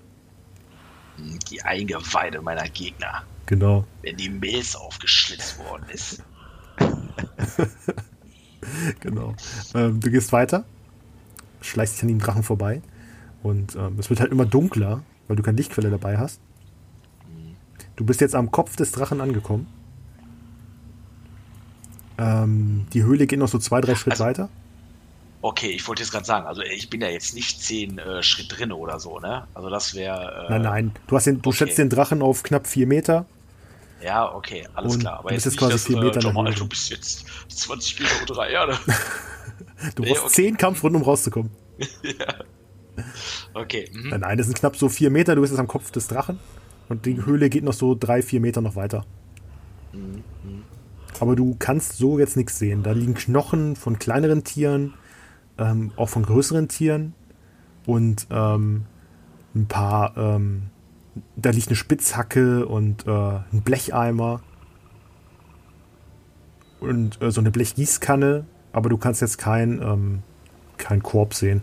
Die 1.50 1.62
Eingeweide 1.62 2.40
meiner 2.42 2.68
Gegner. 2.68 3.24
Genau. 3.46 3.84
Wenn 4.02 4.16
die 4.16 4.28
Milz 4.30 4.74
aufgeschlitzt 4.74 5.58
worden 5.58 5.84
ist. 5.92 6.22
Genau. 9.00 9.34
Ähm, 9.74 10.00
du 10.00 10.10
gehst 10.10 10.32
weiter, 10.32 10.64
schleichst 11.62 11.96
dich 11.96 12.02
an 12.02 12.08
den 12.08 12.18
Drachen 12.18 12.42
vorbei 12.42 12.82
und 13.42 13.74
ähm, 13.74 13.96
es 13.98 14.10
wird 14.10 14.20
halt 14.20 14.30
immer 14.32 14.44
dunkler, 14.44 15.02
weil 15.26 15.36
du 15.36 15.42
keine 15.42 15.56
Lichtquelle 15.56 15.88
dabei 15.90 16.18
hast. 16.18 16.40
Du 17.96 18.04
bist 18.04 18.20
jetzt 18.20 18.34
am 18.34 18.50
Kopf 18.50 18.76
des 18.76 18.92
Drachen 18.92 19.22
angekommen. 19.22 19.66
Ähm, 22.18 22.86
die 22.92 23.02
Höhle 23.02 23.26
geht 23.26 23.38
noch 23.38 23.48
so 23.48 23.58
zwei, 23.58 23.80
drei 23.80 23.94
Schritt 23.94 24.12
Also- 24.12 24.24
weiter. 24.24 24.48
Okay, 25.42 25.70
ich 25.70 25.86
wollte 25.88 26.02
jetzt 26.02 26.12
gerade 26.12 26.26
sagen, 26.26 26.46
also 26.46 26.60
ich 26.62 26.90
bin 26.90 27.00
ja 27.00 27.08
jetzt 27.08 27.34
nicht 27.34 27.62
10 27.62 27.98
äh, 27.98 28.22
Schritt 28.22 28.58
drin 28.58 28.72
oder 28.72 29.00
so, 29.00 29.18
ne? 29.20 29.46
Also 29.54 29.70
das 29.70 29.94
wäre. 29.94 30.46
Äh, 30.46 30.50
Nein, 30.50 30.62
nein. 30.62 30.92
Du, 31.06 31.16
hast 31.16 31.26
den, 31.26 31.40
du 31.40 31.48
okay. 31.48 31.58
schätzt 31.58 31.78
den 31.78 31.88
Drachen 31.88 32.20
auf 32.22 32.42
knapp 32.42 32.66
vier 32.66 32.86
Meter. 32.86 33.24
Ja, 34.02 34.34
okay, 34.34 34.66
alles 34.74 34.94
Und 34.94 35.00
klar. 35.00 35.18
Aber 35.20 35.30
du 35.30 35.34
bist 35.34 35.46
nicht, 35.46 35.54
jetzt 35.54 35.58
quasi 35.58 35.72
dass, 35.72 35.84
vier 35.86 35.96
äh, 35.98 36.00
Meter 36.04 36.20
Jamal, 36.20 36.46
Höhe. 36.48 36.54
du 36.54 36.68
bist 36.68 36.90
jetzt 36.90 37.26
20 37.48 38.00
Meter 38.00 38.12
unter 38.20 38.34
der 38.34 38.48
Erde. 38.48 38.78
Du 39.94 40.02
Nee, 40.02 40.10
brauchst 40.10 40.24
okay. 40.24 40.32
zehn 40.34 40.56
Kampfrunden, 40.58 41.00
um 41.00 41.06
rauszukommen. 41.06 41.50
Okay. 43.54 43.88
Mhm. 43.92 44.08
Nein, 44.10 44.20
nein, 44.20 44.38
das 44.38 44.46
sind 44.46 44.58
knapp 44.58 44.76
so 44.76 44.88
vier 44.88 45.10
Meter. 45.10 45.34
Du 45.34 45.40
bist 45.40 45.52
jetzt 45.52 45.60
am 45.60 45.68
Kopf 45.68 45.90
des 45.90 46.06
Drachen. 46.08 46.38
Und 46.88 47.06
die 47.06 47.24
Höhle 47.24 47.48
geht 47.50 47.64
noch 47.64 47.72
so 47.72 47.94
drei, 47.98 48.20
vier 48.22 48.40
Meter 48.40 48.60
noch 48.60 48.76
weiter. 48.76 49.06
Mhm. 49.92 50.22
aber 51.18 51.34
du 51.34 51.56
kannst 51.58 51.96
so 51.98 52.18
jetzt 52.18 52.36
nichts 52.36 52.58
sehen. 52.58 52.82
Da 52.82 52.92
liegen 52.92 53.14
Knochen 53.14 53.74
von 53.74 53.98
kleineren 53.98 54.44
Tieren, 54.44 54.94
ähm, 55.60 55.92
auch 55.96 56.08
von 56.08 56.24
größeren 56.24 56.68
Tieren 56.68 57.14
und 57.86 58.26
ähm, 58.30 58.86
ein 59.54 59.66
paar, 59.66 60.16
ähm, 60.16 60.70
da 61.36 61.50
liegt 61.50 61.68
eine 61.68 61.76
Spitzhacke 61.76 62.66
und 62.66 63.06
äh, 63.06 63.10
ein 63.10 63.62
Blecheimer 63.64 64.40
und 66.80 67.20
äh, 67.22 67.30
so 67.30 67.40
eine 67.40 67.50
Blechgießkanne, 67.50 68.46
aber 68.72 68.88
du 68.88 68.96
kannst 68.96 69.20
jetzt 69.20 69.38
kein, 69.38 69.80
ähm, 69.82 70.22
kein 70.78 71.02
Korb 71.02 71.34
sehen. 71.34 71.62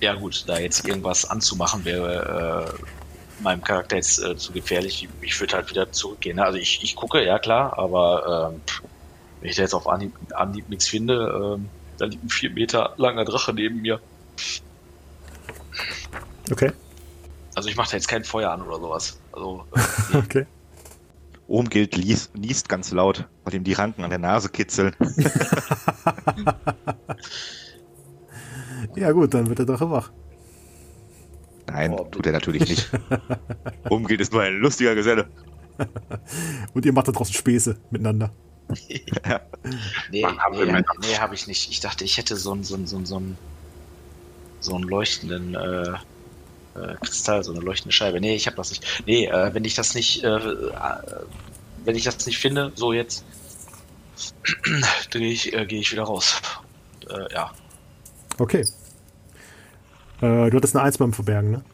Ja 0.00 0.14
gut, 0.14 0.44
da 0.46 0.58
jetzt 0.58 0.86
irgendwas 0.86 1.24
anzumachen 1.24 1.84
wäre 1.84 2.68
äh, 2.78 3.42
meinem 3.42 3.62
Charakter 3.62 3.96
jetzt 3.96 4.22
äh, 4.22 4.36
zu 4.36 4.52
gefährlich. 4.52 5.08
Ich 5.22 5.40
würde 5.40 5.56
halt 5.56 5.70
wieder 5.70 5.90
zurückgehen. 5.90 6.36
ne? 6.36 6.44
Also 6.44 6.58
ich, 6.58 6.82
ich 6.82 6.94
gucke, 6.94 7.24
ja 7.24 7.38
klar, 7.38 7.76
aber 7.78 8.52
ähm, 8.52 8.60
wenn 9.40 9.50
ich 9.50 9.56
da 9.56 9.62
jetzt 9.62 9.74
auf 9.74 9.88
Anhieb, 9.88 10.12
Anhieb 10.34 10.68
nichts 10.68 10.88
finde, 10.88 11.56
ähm, 11.56 11.68
da 11.98 12.06
liegt 12.06 12.24
ein 12.24 12.28
vier 12.28 12.50
Meter 12.50 12.94
langer 12.96 13.24
Drache 13.24 13.52
neben 13.52 13.82
mir. 13.82 14.00
Okay, 16.50 16.72
Also 17.54 17.68
ich 17.68 17.76
mache 17.76 17.90
da 17.90 17.96
jetzt 17.96 18.08
kein 18.08 18.24
Feuer 18.24 18.50
an 18.50 18.62
oder 18.62 18.78
sowas. 18.78 19.20
Also 19.32 19.64
äh, 20.12 20.16
okay. 20.16 20.46
Ohmgild 21.46 21.96
liest, 21.96 22.34
niest 22.36 22.68
ganz 22.68 22.90
laut, 22.92 23.26
weil 23.44 23.54
ihm 23.54 23.64
die 23.64 23.72
Ranken 23.74 24.02
an 24.04 24.10
der 24.10 24.18
Nase 24.18 24.48
kitzeln. 24.48 24.94
Ja 28.94 29.12
gut, 29.12 29.34
dann 29.34 29.48
wird 29.48 29.58
der 29.58 29.66
Drache 29.66 29.90
wach. 29.90 30.10
Nein, 31.66 31.92
Oh, 31.92 32.04
tut 32.04 32.26
er 32.26 32.32
natürlich 32.32 32.68
nicht. 32.68 32.90
Ohmgild 33.90 34.20
ist 34.20 34.32
nur 34.32 34.42
ein 34.42 34.58
lustiger 34.58 34.94
Geselle. 34.94 35.28
Und 36.74 36.86
ihr 36.86 36.92
macht 36.92 37.08
da 37.08 37.12
draußen 37.12 37.34
Späße 37.34 37.76
miteinander. 37.90 38.30
Nee, 38.68 39.04
nee, 40.10 40.26
nee 41.00 41.16
habe 41.18 41.34
ich 41.34 41.46
nicht. 41.46 41.70
Ich 41.70 41.80
dachte, 41.80 42.04
ich 42.04 42.18
hätte 42.18 42.36
so 42.36 42.52
einen 42.52 42.64
so 42.64 42.74
einen, 42.74 42.86
so 42.86 42.96
einen, 42.96 43.06
so 43.06 43.16
einen, 43.16 43.38
so 44.60 44.74
einen 44.74 44.84
leuchtenden 44.84 45.54
äh, 45.54 45.92
äh, 46.78 46.94
Kristall, 47.02 47.42
so 47.44 47.52
eine 47.52 47.60
leuchtende 47.60 47.92
Scheibe. 47.92 48.20
Nee, 48.20 48.34
ich 48.34 48.46
habe 48.46 48.56
das 48.56 48.70
nicht. 48.70 49.02
Nee, 49.06 49.26
äh, 49.26 49.54
wenn 49.54 49.64
ich 49.64 49.74
das 49.74 49.94
nicht, 49.94 50.22
äh, 50.24 50.28
äh, 50.28 50.72
wenn 51.84 51.96
ich 51.96 52.04
das 52.04 52.26
nicht 52.26 52.38
finde, 52.38 52.72
so 52.74 52.92
jetzt, 52.92 53.24
drehe 55.10 55.30
ich, 55.30 55.52
äh, 55.52 55.66
gehe 55.66 55.80
ich 55.80 55.92
wieder 55.92 56.04
raus. 56.04 56.40
Äh, 57.08 57.32
ja. 57.32 57.52
Okay. 58.38 58.64
Äh, 60.20 60.50
du 60.50 60.56
hattest 60.56 60.76
eine 60.76 60.84
Eins 60.84 60.98
beim 60.98 61.12
Verbergen, 61.12 61.50
ne? 61.50 61.64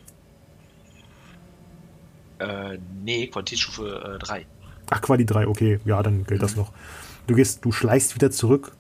Äh, 2.39 2.79
nee, 3.03 3.27
Qualitätsstufe 3.29 4.19
3. 4.21 4.47
Ach, 4.91 5.01
Quali 5.01 5.25
3, 5.25 5.47
okay. 5.47 5.81
Ja, 5.85 6.03
dann 6.03 6.25
gilt 6.25 6.43
das 6.43 6.57
noch. 6.57 6.73
Du 7.27 7.35
gehst, 7.35 7.65
du 7.65 7.73
schleichst 7.73 8.15
wieder 8.15 8.31
zurück 8.31 8.73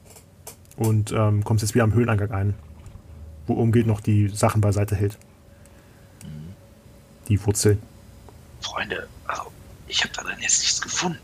und 0.76 1.12
ähm, 1.12 1.44
kommst 1.44 1.62
jetzt 1.62 1.74
wieder 1.74 1.84
am 1.84 1.94
Höhleneingang 1.94 2.30
ein. 2.30 2.54
Wo 3.46 3.54
umgeht 3.54 3.86
noch 3.86 4.00
die 4.00 4.28
Sachen 4.28 4.60
beiseite 4.60 4.96
hält. 4.96 5.18
Die 7.28 7.44
Wurzeln. 7.44 7.80
Freunde, 8.60 9.06
also, 9.26 9.50
ich 9.88 10.02
habe 10.02 10.12
da 10.14 10.22
dann 10.22 10.40
jetzt 10.40 10.60
nichts 10.60 10.80
gefunden. 10.80 11.18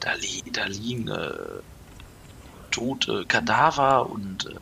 Da, 0.00 0.12
li 0.14 0.42
da 0.52 0.66
liegen 0.66 1.08
äh, 1.08 1.30
tote 2.70 3.24
Kadaver 3.26 4.08
und 4.08 4.46
äh, 4.46 4.54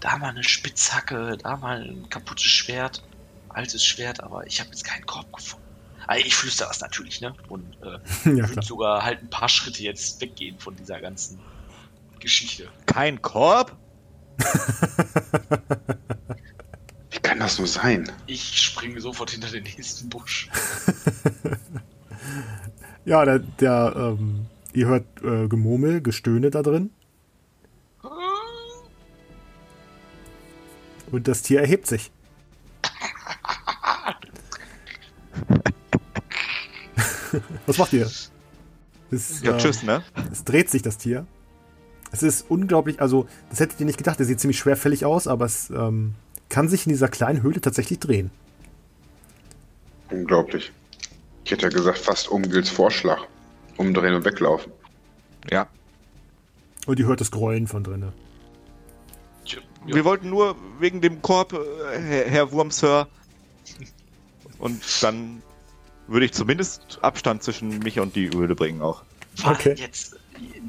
da 0.00 0.18
mal 0.18 0.30
eine 0.30 0.44
Spitzhacke, 0.44 1.38
da 1.42 1.56
mal 1.56 1.82
ein 1.82 2.08
kaputtes 2.10 2.44
Schwert, 2.44 3.02
altes 3.48 3.84
Schwert, 3.84 4.22
aber 4.22 4.46
ich 4.46 4.60
habe 4.60 4.70
jetzt 4.70 4.84
keinen 4.84 5.06
Korb 5.06 5.32
gefunden. 5.32 5.65
Also 6.06 6.26
ich 6.26 6.34
flüstere 6.34 6.68
das 6.68 6.80
natürlich, 6.80 7.20
ne? 7.20 7.34
Und 7.48 7.64
äh, 7.82 7.98
ja, 8.36 8.48
würde 8.48 8.62
sogar 8.62 9.04
halt 9.04 9.22
ein 9.22 9.30
paar 9.30 9.48
Schritte 9.48 9.82
jetzt 9.82 10.20
weggehen 10.20 10.58
von 10.58 10.76
dieser 10.76 11.00
ganzen 11.00 11.38
Geschichte. 12.20 12.68
Kein 12.86 13.20
Korb? 13.22 13.76
Wie 17.10 17.18
kann 17.20 17.38
das 17.40 17.58
nur 17.58 17.66
sein? 17.66 18.10
Ich 18.26 18.60
springe 18.60 19.00
sofort 19.00 19.30
hinter 19.30 19.48
den 19.50 19.64
nächsten 19.64 20.08
Busch. 20.08 20.48
Ja, 23.06 23.24
der, 23.24 23.38
der 23.38 23.94
ähm, 23.96 24.46
ihr 24.72 24.88
hört 24.88 25.04
äh, 25.22 25.46
Gemurmel, 25.46 26.02
Gestöhne 26.02 26.50
da 26.50 26.62
drin. 26.62 26.90
Und 31.12 31.28
das 31.28 31.42
Tier 31.42 31.60
erhebt 31.60 31.86
sich. 31.86 32.10
Was 37.66 37.78
macht 37.78 37.92
ihr? 37.92 38.10
Es, 39.10 39.42
Ja, 39.42 39.54
äh, 39.54 39.58
tschüss, 39.58 39.82
ne? 39.82 40.02
Es 40.32 40.44
dreht 40.44 40.70
sich 40.70 40.82
das 40.82 40.98
Tier. 40.98 41.26
Es 42.12 42.22
ist 42.22 42.46
unglaublich, 42.48 43.00
also 43.00 43.26
das 43.50 43.60
hättet 43.60 43.80
ihr 43.80 43.86
nicht 43.86 43.98
gedacht, 43.98 44.18
der 44.18 44.26
sieht 44.26 44.40
ziemlich 44.40 44.58
schwerfällig 44.58 45.04
aus, 45.04 45.26
aber 45.26 45.44
es 45.44 45.70
ähm, 45.70 46.14
kann 46.48 46.68
sich 46.68 46.86
in 46.86 46.90
dieser 46.90 47.08
kleinen 47.08 47.42
Höhle 47.42 47.60
tatsächlich 47.60 47.98
drehen. 47.98 48.30
Unglaublich. 50.10 50.72
Ich 51.44 51.50
hätte 51.50 51.64
ja 51.64 51.68
gesagt, 51.68 51.98
fast 51.98 52.28
Umgilds 52.28 52.70
Vorschlag. 52.70 53.20
Umdrehen 53.76 54.14
und 54.14 54.24
weglaufen. 54.24 54.72
Ja. 55.50 55.68
Und 56.86 56.98
ihr 56.98 57.06
hört 57.06 57.20
das 57.20 57.30
Grollen 57.30 57.66
von 57.66 57.84
drinnen. 57.84 58.12
Wir 59.84 60.04
wollten 60.04 60.30
nur 60.30 60.56
wegen 60.80 61.00
dem 61.00 61.22
Korb, 61.22 61.52
äh, 61.52 61.98
Herr, 61.98 62.24
Herr 62.24 62.52
Wurmsir. 62.52 63.06
Und 64.58 64.82
dann 65.02 65.42
würde 66.08 66.26
ich 66.26 66.32
zumindest 66.32 66.98
Abstand 67.02 67.42
zwischen 67.42 67.78
mich 67.80 67.98
und 68.00 68.16
die 68.16 68.30
Höhle 68.30 68.54
bringen 68.54 68.80
auch. 68.82 69.02
War 69.42 69.52
Okay. 69.52 69.74
jetzt, 69.76 70.16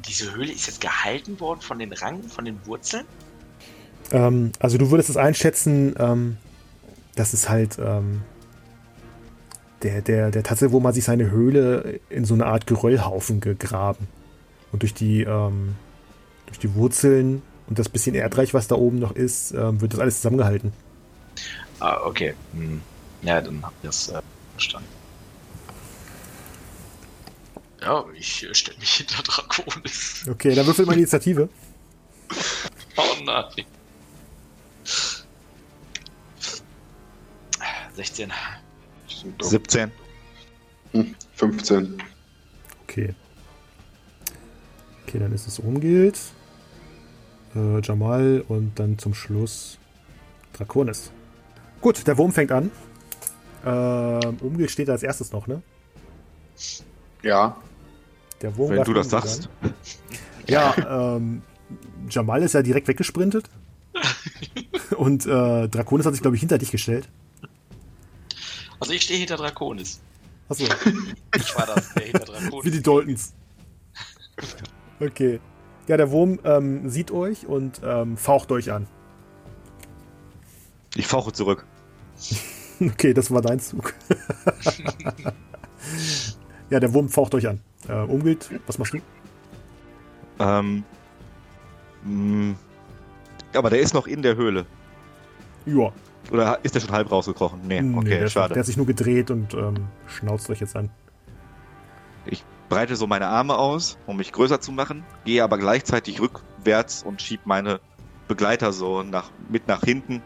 diese 0.06 0.34
Höhle 0.34 0.52
ist 0.52 0.66
jetzt 0.66 0.80
gehalten 0.80 1.38
worden 1.40 1.60
von 1.60 1.78
den 1.78 1.92
Ranken, 1.92 2.28
von 2.28 2.44
den 2.44 2.58
Wurzeln? 2.66 3.06
Ähm, 4.10 4.52
also 4.58 4.78
du 4.78 4.90
würdest 4.90 5.10
es 5.10 5.16
einschätzen, 5.16 5.94
ähm, 5.98 6.36
das 7.14 7.34
ist 7.34 7.48
halt 7.48 7.78
ähm, 7.78 8.22
der, 9.82 10.02
der, 10.02 10.30
der 10.30 10.42
Tatsache, 10.42 10.72
wo 10.72 10.80
man 10.80 10.92
sich 10.92 11.04
seine 11.04 11.30
Höhle 11.30 12.00
in 12.08 12.24
so 12.24 12.34
eine 12.34 12.46
Art 12.46 12.66
Geröllhaufen 12.66 13.40
gegraben. 13.40 14.08
Und 14.72 14.82
durch 14.82 14.94
die, 14.94 15.22
ähm, 15.22 15.76
durch 16.46 16.58
die 16.58 16.74
Wurzeln 16.74 17.42
und 17.68 17.78
das 17.78 17.88
bisschen 17.88 18.14
Erdreich, 18.14 18.54
was 18.54 18.68
da 18.68 18.74
oben 18.74 18.98
noch 18.98 19.12
ist, 19.14 19.52
ähm, 19.52 19.80
wird 19.80 19.92
das 19.92 20.00
alles 20.00 20.16
zusammengehalten. 20.16 20.72
Ah, 21.80 22.00
okay. 22.04 22.34
Hm. 22.54 22.82
Ja, 23.22 23.40
dann 23.40 23.62
hab 23.62 23.72
ich 23.82 23.88
das 23.88 24.08
äh, 24.08 24.20
verstanden. 24.52 24.97
Ja, 27.80 28.04
ich 28.14 28.44
äh, 28.44 28.54
stelle 28.54 28.78
mich 28.78 28.94
hinter 28.94 29.22
Draconis. 29.22 30.26
Okay, 30.28 30.54
dann 30.54 30.66
würfel 30.66 30.86
mal 30.86 30.94
Initiative. 30.96 31.48
Oh 33.00 33.22
nein. 33.24 33.44
16. 37.94 38.32
Die 39.08 39.14
sind 39.14 39.40
dumm. 39.40 39.48
17. 39.48 39.92
Hm, 40.92 41.14
15. 41.34 42.02
Okay. 42.82 43.14
Okay, 45.06 45.18
dann 45.20 45.32
ist 45.32 45.46
es 45.46 45.60
Umgilt. 45.60 46.18
Äh, 47.54 47.80
Jamal 47.82 48.44
und 48.48 48.78
dann 48.80 48.98
zum 48.98 49.14
Schluss 49.14 49.78
Draconis. 50.54 51.12
Gut, 51.80 52.04
der 52.06 52.18
Wurm 52.18 52.32
fängt 52.32 52.50
an. 52.50 52.70
Ähm, 53.64 54.38
Umgilt 54.40 54.70
steht 54.70 54.90
als 54.90 55.02
erstes 55.02 55.32
noch, 55.32 55.46
ne? 55.46 55.62
Ja. 57.22 57.56
Der 58.42 58.56
Wurm 58.56 58.70
Wenn 58.70 58.84
du 58.84 58.92
das 58.92 59.06
Umgilt 59.12 59.24
sagst. 59.24 59.48
Ja, 60.46 61.16
ähm, 61.16 61.42
Jamal 62.08 62.42
ist 62.42 62.54
ja 62.54 62.62
direkt 62.62 62.88
weggesprintet. 62.88 63.50
und 64.96 65.26
äh, 65.26 65.68
Draconis 65.68 66.06
hat 66.06 66.14
sich, 66.14 66.22
glaube 66.22 66.36
ich, 66.36 66.40
hinter 66.40 66.56
dich 66.56 66.70
gestellt. 66.70 67.06
Also 68.80 68.94
ich 68.94 69.02
stehe 69.02 69.18
hinter 69.18 69.36
Draconis. 69.36 70.00
Achso, 70.48 70.64
Ich 71.36 71.54
war 71.54 71.66
das, 71.66 71.92
der 71.92 72.04
hinter 72.04 72.20
wie 72.20 72.40
Draconis. 72.48 72.72
die 72.72 72.82
Daltons. 72.82 73.34
Okay. 75.00 75.40
Ja, 75.86 75.98
der 75.98 76.10
Wurm 76.10 76.38
ähm, 76.44 76.88
sieht 76.88 77.10
euch 77.10 77.46
und 77.46 77.82
ähm, 77.84 78.16
faucht 78.16 78.50
euch 78.50 78.72
an. 78.72 78.86
Ich 80.94 81.06
fauche 81.06 81.32
zurück. 81.32 81.66
Okay, 82.80 83.12
das 83.12 83.30
war 83.30 83.42
dein 83.42 83.60
Zug. 83.60 83.92
ja, 86.70 86.80
der 86.80 86.94
Wurm 86.94 87.08
faucht 87.08 87.34
euch 87.34 87.48
an. 87.48 87.60
Äh, 87.88 87.92
Umgilt, 88.02 88.48
was 88.66 88.78
machst 88.78 88.94
du? 88.94 88.98
Ähm, 90.40 90.84
mh, 92.04 92.54
aber 93.54 93.70
der 93.70 93.80
ist 93.80 93.94
noch 93.94 94.06
in 94.06 94.22
der 94.22 94.36
Höhle. 94.36 94.66
Ja, 95.66 95.92
Oder 96.30 96.58
ist 96.62 96.74
der 96.74 96.80
schon 96.80 96.92
halb 96.92 97.10
rausgekrochen? 97.10 97.60
Nee, 97.66 97.80
nee, 97.82 97.96
okay, 97.98 98.08
der, 98.10 98.18
ist 98.24 98.34
noch- 98.34 98.42
schade. 98.42 98.54
der 98.54 98.60
hat 98.60 98.66
sich 98.66 98.76
nur 98.76 98.86
gedreht 98.86 99.30
und 99.30 99.54
ähm, 99.54 99.74
schnauzt 100.06 100.48
euch 100.50 100.60
jetzt 100.60 100.76
an. 100.76 100.90
Ich 102.26 102.44
breite 102.68 102.96
so 102.96 103.06
meine 103.06 103.26
Arme 103.26 103.56
aus, 103.56 103.98
um 104.06 104.18
mich 104.18 104.32
größer 104.32 104.60
zu 104.60 104.72
machen, 104.72 105.04
gehe 105.24 105.42
aber 105.42 105.58
gleichzeitig 105.58 106.20
rückwärts 106.20 107.02
und 107.02 107.22
schieb 107.22 107.40
meine 107.46 107.80
Begleiter 108.28 108.72
so 108.72 109.02
nach, 109.02 109.30
mit 109.48 109.66
nach 109.68 109.80
hinten 109.80 110.22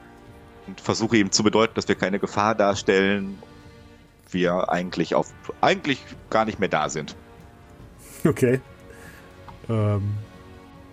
und 0.66 0.80
versuche 0.80 1.16
ihm 1.16 1.30
zu 1.30 1.44
bedeuten, 1.44 1.74
dass 1.74 1.86
wir 1.89 1.94
keine 1.94 2.18
Gefahr 2.18 2.55
darstellen. 2.56 3.39
Wir 4.30 4.70
eigentlich 4.70 5.14
auf 5.14 5.32
eigentlich 5.60 6.02
gar 6.30 6.44
nicht 6.44 6.59
mehr 6.59 6.68
da 6.68 6.89
sind. 6.89 7.14
Okay. 8.28 8.61
Ähm, 9.69 10.15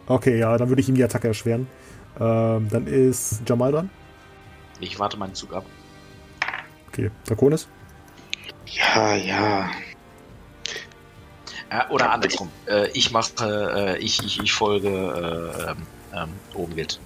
okay, 0.07 0.39
ja, 0.39 0.57
dann 0.57 0.69
würde 0.69 0.81
ich 0.81 0.89
ihm 0.89 0.95
die 0.95 1.03
Attacke 1.03 1.27
erschweren. 1.27 1.67
Ähm, 2.19 2.67
dann 2.69 2.87
ist 2.87 3.41
Jamal 3.47 3.71
dran. 3.71 3.89
Ich 4.79 4.97
warte 4.99 5.17
meinen 5.17 5.35
Zug 5.35 5.53
ab. 5.53 5.65
Okay, 6.87 7.11
Draconis. 7.25 7.67
Ja, 8.65 9.15
ja. 9.15 9.69
Äh, 11.69 11.87
oder 11.89 12.11
andersrum. 12.11 12.49
Äh, 12.67 12.89
ich 12.93 13.11
mache, 13.11 13.35
äh, 13.75 13.97
ich, 13.99 14.23
ich, 14.23 14.41
ich 14.41 14.53
folge 14.53 14.89
äh, 14.89 15.71
ähm, 15.71 15.77
ähm, 16.13 16.29
Obengild. 16.55 16.99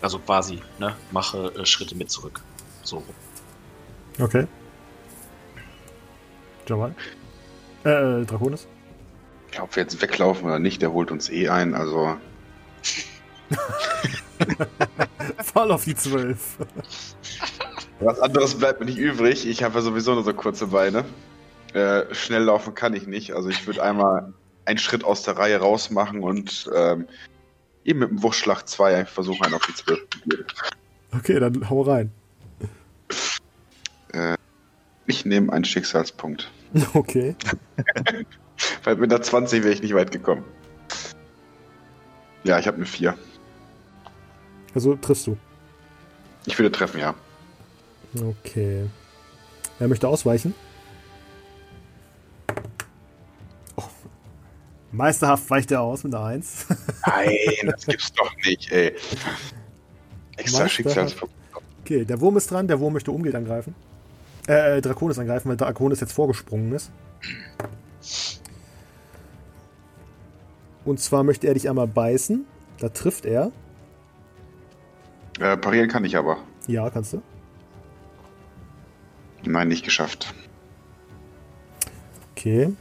Also 0.00 0.18
quasi, 0.18 0.60
ne? 0.78 0.96
Mache 1.10 1.52
äh, 1.56 1.66
Schritte 1.66 1.94
mit 1.94 2.10
zurück. 2.10 2.40
So. 2.82 3.02
Okay. 4.18 4.46
Jamal. 6.66 6.94
Äh, 7.84 8.24
Draconis. 8.24 8.66
Ich 9.52 9.58
glaube, 9.58 9.76
wir 9.76 9.82
jetzt 9.82 10.00
weglaufen 10.00 10.46
oder 10.46 10.58
nicht, 10.58 10.80
der 10.80 10.94
holt 10.94 11.10
uns 11.10 11.28
eh 11.28 11.50
ein. 11.50 11.74
Also, 11.74 12.16
Fall 15.44 15.70
auf 15.70 15.84
die 15.84 15.94
12. 15.94 16.56
was 18.00 18.18
anderes 18.18 18.54
bleibt 18.54 18.80
mir 18.80 18.86
nicht 18.86 18.96
übrig. 18.96 19.46
Ich 19.46 19.62
habe 19.62 19.74
ja 19.74 19.82
sowieso 19.82 20.14
nur 20.14 20.24
so 20.24 20.32
kurze 20.32 20.68
Beine. 20.68 21.04
Äh, 21.74 22.14
schnell 22.14 22.44
laufen 22.44 22.74
kann 22.74 22.94
ich 22.94 23.06
nicht. 23.06 23.34
Also, 23.34 23.50
ich 23.50 23.66
würde 23.66 23.82
einmal 23.82 24.32
einen 24.64 24.78
Schritt 24.78 25.04
aus 25.04 25.22
der 25.22 25.36
Reihe 25.36 25.58
raus 25.58 25.90
machen 25.90 26.22
und 26.22 26.70
ähm, 26.74 27.06
eben 27.84 27.98
mit 27.98 28.08
dem 28.08 28.22
Wuchtschlag 28.22 28.66
2 28.66 28.96
einfach 28.96 29.12
versuchen, 29.12 29.44
einen 29.44 29.54
auf 29.54 29.66
die 29.66 29.74
12 29.74 30.00
zu 30.08 30.20
gehen. 30.20 30.44
Okay, 31.14 31.38
dann 31.38 31.68
hau 31.68 31.82
rein. 31.82 32.10
Ich 35.04 35.26
nehme 35.26 35.52
einen 35.52 35.66
Schicksalspunkt. 35.66 36.50
Okay. 36.94 37.36
Weil 38.84 38.96
mit 38.96 39.10
der 39.10 39.22
20 39.22 39.62
wäre 39.62 39.72
ich 39.72 39.82
nicht 39.82 39.94
weit 39.94 40.10
gekommen. 40.10 40.44
Ja, 42.44 42.58
ich 42.58 42.66
habe 42.66 42.76
eine 42.76 42.86
4. 42.86 43.16
Also 44.74 44.96
triffst 44.96 45.26
du. 45.26 45.36
Ich 46.46 46.58
würde 46.58 46.72
treffen, 46.72 46.98
ja. 46.98 47.14
Okay. 48.20 48.86
Er 49.78 49.88
möchte 49.88 50.08
ausweichen. 50.08 50.54
Oh. 53.76 53.82
Meisterhaft 54.90 55.48
weicht 55.50 55.70
er 55.70 55.82
aus 55.82 56.04
mit 56.04 56.14
einer 56.14 56.24
1. 56.24 56.66
Nein, 57.06 57.36
das 57.64 57.86
gibt's 57.86 58.12
doch 58.12 58.34
nicht, 58.44 58.70
ey. 58.72 58.94
Extra. 60.36 60.68
Schicksalspunkt. 60.68 61.34
Okay, 61.80 62.04
der 62.04 62.20
Wurm 62.20 62.36
ist 62.36 62.50
dran. 62.50 62.68
Der 62.68 62.80
Wurm 62.80 62.92
möchte 62.92 63.12
Umgeld 63.12 63.34
angreifen. 63.34 63.74
Äh, 64.48 64.78
äh, 64.78 64.80
Draconis 64.80 65.18
angreifen, 65.18 65.48
weil 65.48 65.56
Draconis 65.56 66.00
jetzt 66.00 66.12
vorgesprungen 66.12 66.72
ist. 66.72 66.90
Und 70.84 71.00
zwar 71.00 71.22
möchte 71.22 71.46
er 71.46 71.54
dich 71.54 71.68
einmal 71.68 71.86
beißen. 71.86 72.44
Da 72.78 72.88
trifft 72.88 73.24
er. 73.26 73.52
Äh, 75.38 75.56
parieren 75.56 75.88
kann 75.88 76.04
ich 76.04 76.16
aber. 76.16 76.38
Ja, 76.66 76.90
kannst 76.90 77.12
du. 77.12 77.22
Nein, 79.44 79.68
nicht 79.68 79.84
geschafft. 79.84 80.34
Okay. 82.32 82.72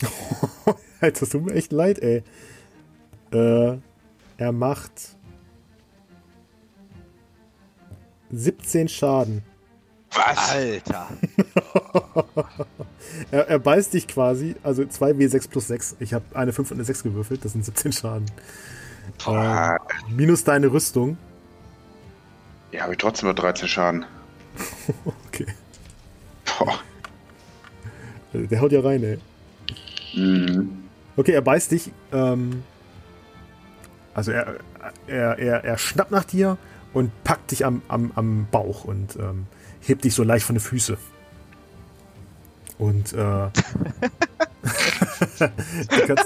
Alter, 1.00 1.20
das 1.20 1.28
tut 1.30 1.44
mir 1.44 1.54
echt 1.54 1.72
leid, 1.72 1.98
ey. 2.00 2.22
Äh, 3.32 3.78
er 4.36 4.52
macht 4.52 5.16
17 8.30 8.88
Schaden. 8.88 9.42
Was? 10.12 10.50
Alter. 10.50 11.08
Er, 13.30 13.48
er 13.48 13.58
beißt 13.58 13.92
dich 13.94 14.08
quasi, 14.08 14.56
also 14.62 14.82
2W6 14.82 15.48
plus 15.50 15.68
6. 15.68 15.96
Ich 16.00 16.14
habe 16.14 16.24
eine 16.34 16.52
5 16.52 16.70
und 16.70 16.76
eine 16.78 16.84
6 16.84 17.02
gewürfelt, 17.02 17.44
das 17.44 17.52
sind 17.52 17.64
17 17.64 17.92
Schaden. 17.92 18.26
Ähm, 19.26 19.78
minus 20.08 20.44
deine 20.44 20.72
Rüstung. 20.72 21.18
ja, 22.72 22.82
habe 22.82 22.92
ich 22.92 22.98
trotzdem 22.98 23.26
nur 23.26 23.34
13 23.34 23.68
Schaden. 23.68 24.04
Okay. 25.28 25.46
Boah. 26.44 26.80
Also 28.32 28.46
Der 28.46 28.60
haut 28.60 28.72
ja 28.72 28.80
rein, 28.80 29.02
ey. 29.04 29.18
Mhm. 30.14 30.70
Okay, 31.16 31.32
er 31.32 31.42
beißt 31.42 31.70
dich. 31.70 31.90
Ähm, 32.12 32.62
also 34.14 34.32
er, 34.32 34.56
er, 35.06 35.38
er, 35.38 35.64
er 35.64 35.78
schnappt 35.78 36.10
nach 36.10 36.24
dir 36.24 36.58
und 36.92 37.10
packt 37.24 37.52
dich 37.52 37.64
am, 37.64 37.82
am, 37.88 38.12
am 38.16 38.48
Bauch 38.50 38.84
und 38.84 39.16
ähm, 39.16 39.46
hebt 39.80 40.04
dich 40.04 40.14
so 40.14 40.24
leicht 40.24 40.44
von 40.44 40.56
den 40.56 40.60
Füßen. 40.60 40.96
Und 42.80 43.12
äh, 43.12 43.16
du, 45.38 46.06
kannst, 46.06 46.24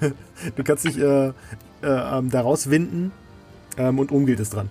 du 0.56 0.62
kannst 0.62 0.84
dich 0.84 0.96
äh, 0.98 1.26
äh, 1.26 1.32
ähm, 1.82 2.30
da 2.30 2.42
rauswinden 2.42 3.10
ähm, 3.76 3.98
und 3.98 4.12
Umgilt 4.12 4.38
ist 4.38 4.54
dran. 4.54 4.70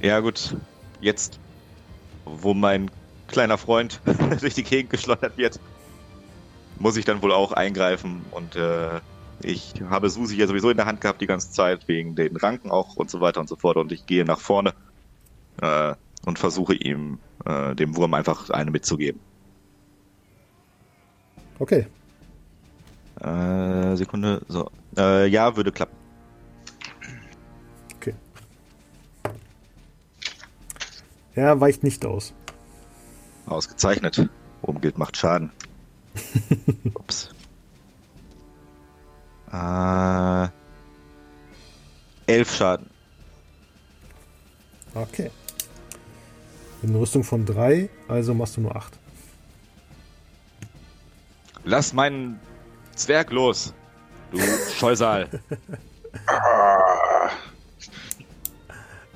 Ja, 0.00 0.20
gut. 0.20 0.56
Jetzt, 1.00 1.40
wo 2.24 2.54
mein 2.54 2.88
kleiner 3.26 3.58
Freund 3.58 4.00
durch 4.40 4.54
die 4.54 4.62
Gegend 4.62 4.90
geschleudert 4.90 5.36
wird, 5.36 5.58
muss 6.78 6.96
ich 6.96 7.04
dann 7.04 7.22
wohl 7.22 7.32
auch 7.32 7.50
eingreifen. 7.50 8.24
Und 8.30 8.54
äh, 8.54 9.00
ich 9.42 9.74
habe 9.90 10.08
Susi 10.08 10.36
ja 10.36 10.46
sowieso 10.46 10.70
in 10.70 10.76
der 10.76 10.86
Hand 10.86 11.00
gehabt 11.00 11.20
die 11.20 11.26
ganze 11.26 11.50
Zeit, 11.50 11.88
wegen 11.88 12.14
den 12.14 12.36
Ranken 12.36 12.70
auch 12.70 12.94
und 12.94 13.10
so 13.10 13.20
weiter 13.20 13.40
und 13.40 13.48
so 13.48 13.56
fort. 13.56 13.76
Und 13.76 13.90
ich 13.90 14.06
gehe 14.06 14.24
nach 14.24 14.38
vorne 14.38 14.72
äh, 15.60 15.94
und 16.24 16.38
versuche 16.38 16.74
ihm, 16.74 17.18
äh, 17.44 17.74
dem 17.74 17.96
Wurm 17.96 18.14
einfach 18.14 18.50
eine 18.50 18.70
mitzugeben. 18.70 19.20
Okay. 21.58 21.86
Äh, 23.20 23.96
Sekunde, 23.96 24.42
so. 24.48 24.70
Äh, 24.96 25.26
ja, 25.26 25.56
würde 25.56 25.72
klappen. 25.72 25.96
Er 31.36 31.60
weicht 31.60 31.84
nicht 31.84 32.04
aus. 32.06 32.32
Ausgezeichnet. 33.44 34.28
Umgilt 34.62 34.96
macht 34.96 35.18
Schaden. 35.18 35.52
Ups. 36.94 37.28
Äh, 39.52 40.48
elf 42.26 42.56
Schaden. 42.56 42.88
Okay. 44.94 45.30
Eine 46.82 46.98
Rüstung 46.98 47.24
von 47.24 47.44
3, 47.44 47.88
also 48.08 48.34
machst 48.34 48.56
du 48.56 48.60
nur 48.60 48.76
8. 48.76 48.92
Lass 51.64 51.92
meinen 51.92 52.38
Zwerg 52.94 53.32
los, 53.32 53.74
du 54.30 54.38
Scheusal. 54.78 55.28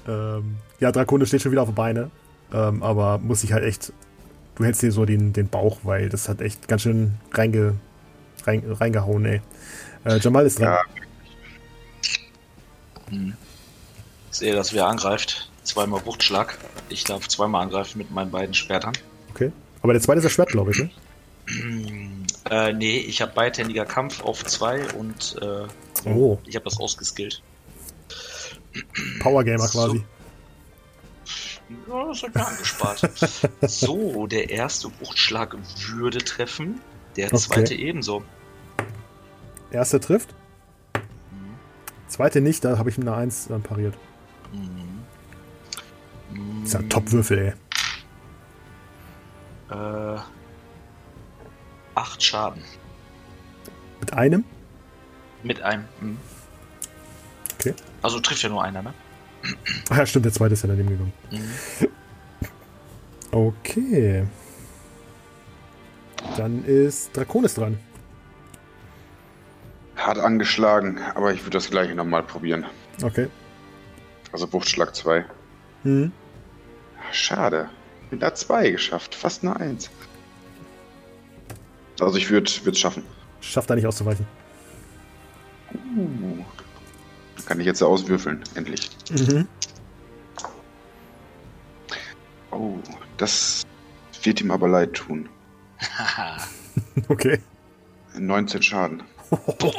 Ähm, 0.08 0.56
ja, 0.80 0.90
Draconis 0.92 1.28
steht 1.28 1.42
schon 1.42 1.52
wieder 1.52 1.62
auf 1.62 1.68
die 1.68 1.74
Beine. 1.74 2.10
Ähm, 2.52 2.82
aber 2.82 3.18
muss 3.18 3.42
sich 3.42 3.52
halt 3.52 3.64
echt. 3.64 3.92
Du 4.56 4.64
hältst 4.64 4.82
dir 4.82 4.92
so 4.92 5.04
den, 5.04 5.32
den 5.32 5.48
Bauch, 5.48 5.78
weil 5.84 6.08
das 6.08 6.28
hat 6.28 6.40
echt 6.40 6.68
ganz 6.68 6.82
schön 6.82 7.14
reinge, 7.32 7.76
rein, 8.44 8.62
reingehauen, 8.68 9.24
ey. 9.24 9.40
Äh, 10.04 10.18
Jamal 10.18 10.44
ist 10.46 10.58
dran. 10.58 10.78
Ja. 13.10 13.22
Ich 14.30 14.36
sehe, 14.36 14.54
dass 14.54 14.74
wer 14.74 14.86
angreift. 14.86 15.49
Zweimal 15.64 16.04
Wuchtschlag. 16.06 16.58
Ich 16.88 17.04
darf 17.04 17.28
zweimal 17.28 17.62
angreifen 17.62 17.98
mit 17.98 18.10
meinen 18.10 18.30
beiden 18.30 18.54
Schwertern. 18.54 18.92
Okay. 19.30 19.52
Aber 19.82 19.92
der 19.92 20.02
zweite 20.02 20.18
ist 20.18 20.24
das 20.24 20.32
Schwert, 20.32 20.48
glaube 20.50 20.70
ich, 20.72 20.78
ne? 20.78 20.90
Äh, 22.48 22.72
nee, 22.72 22.98
ich 22.98 23.20
habe 23.22 23.32
beidhändiger 23.32 23.84
Kampf 23.84 24.22
auf 24.22 24.44
zwei 24.44 24.82
und 24.94 25.36
äh, 25.42 25.66
Oh, 26.08 26.38
ich 26.46 26.56
habe 26.56 26.64
das 26.64 26.80
ausgeskillt. 26.80 27.42
Power 29.20 29.44
Gamer 29.44 29.68
So. 29.68 29.78
quasi. 29.78 30.04
Ja, 31.88 32.06
das 32.08 32.22
hat 32.22 32.34
mir 32.34 32.46
angespart. 32.46 33.10
so, 33.62 34.26
der 34.26 34.50
erste 34.50 34.90
Wuchtschlag 35.00 35.56
würde 35.90 36.18
treffen. 36.18 36.80
Der 37.16 37.26
Okay. 37.26 37.36
zweite 37.36 37.74
ebenso. 37.74 38.24
Erster 39.70 40.00
trifft. 40.00 40.34
Zweite 42.08 42.40
nicht, 42.40 42.64
da 42.64 42.78
habe 42.78 42.90
ich 42.90 42.98
mit 42.98 43.06
einer 43.06 43.16
1 43.16 43.48
dann 43.48 43.62
pariert. 43.62 43.94
Das 46.60 46.68
ist 46.68 46.72
ja 46.74 46.80
ein 46.80 46.88
Top-Würfel, 46.90 47.38
ey. 47.38 47.52
Äh, 49.76 50.18
acht 51.94 52.22
Schaden. 52.22 52.62
Mit 54.00 54.12
einem? 54.12 54.44
Mit 55.42 55.62
einem. 55.62 55.84
Mhm. 56.00 56.18
Okay. 57.58 57.74
Also 58.02 58.20
trifft 58.20 58.42
ja 58.42 58.48
nur 58.48 58.62
einer, 58.62 58.82
ne? 58.82 58.94
Ach 59.90 59.96
ja, 59.96 60.06
stimmt, 60.06 60.24
der 60.26 60.32
zweite 60.32 60.54
ist 60.54 60.62
ja 60.62 60.68
daneben 60.68 60.88
gegangen. 60.90 61.12
Mhm. 61.30 61.88
Okay. 63.32 64.26
Dann 66.36 66.64
ist 66.64 67.16
Draconis 67.16 67.54
dran. 67.54 67.78
Hart 69.96 70.18
angeschlagen, 70.18 70.98
aber 71.14 71.32
ich 71.32 71.40
würde 71.42 71.58
das 71.58 71.70
gleiche 71.70 71.94
nochmal 71.94 72.22
probieren. 72.22 72.64
Okay. 73.02 73.28
Also 74.32 74.50
Wuchtschlag 74.52 74.94
2. 74.94 75.24
Mhm. 75.84 76.12
Schade. 77.12 77.68
Mit 78.10 78.22
einer 78.22 78.34
2 78.34 78.70
geschafft, 78.70 79.14
fast 79.14 79.42
eine 79.44 79.56
1. 79.56 79.90
Also 82.00 82.16
ich 82.16 82.30
würde 82.30 82.50
es 82.50 82.78
schaffen. 82.78 83.04
Schafft 83.40 83.70
er 83.70 83.76
nicht 83.76 83.86
auszuweichen. 83.86 84.26
Uh. 85.96 86.44
Kann 87.46 87.60
ich 87.60 87.66
jetzt 87.66 87.82
auswürfeln, 87.82 88.42
endlich. 88.54 88.90
Mhm. 89.10 89.46
Oh, 92.50 92.78
das 93.16 93.62
wird 94.22 94.40
ihm 94.40 94.50
aber 94.50 94.68
leid 94.68 94.94
tun. 94.94 95.28
Haha. 95.80 96.36
Okay. 97.08 97.40
19 98.16 98.62
Schaden. 98.62 99.02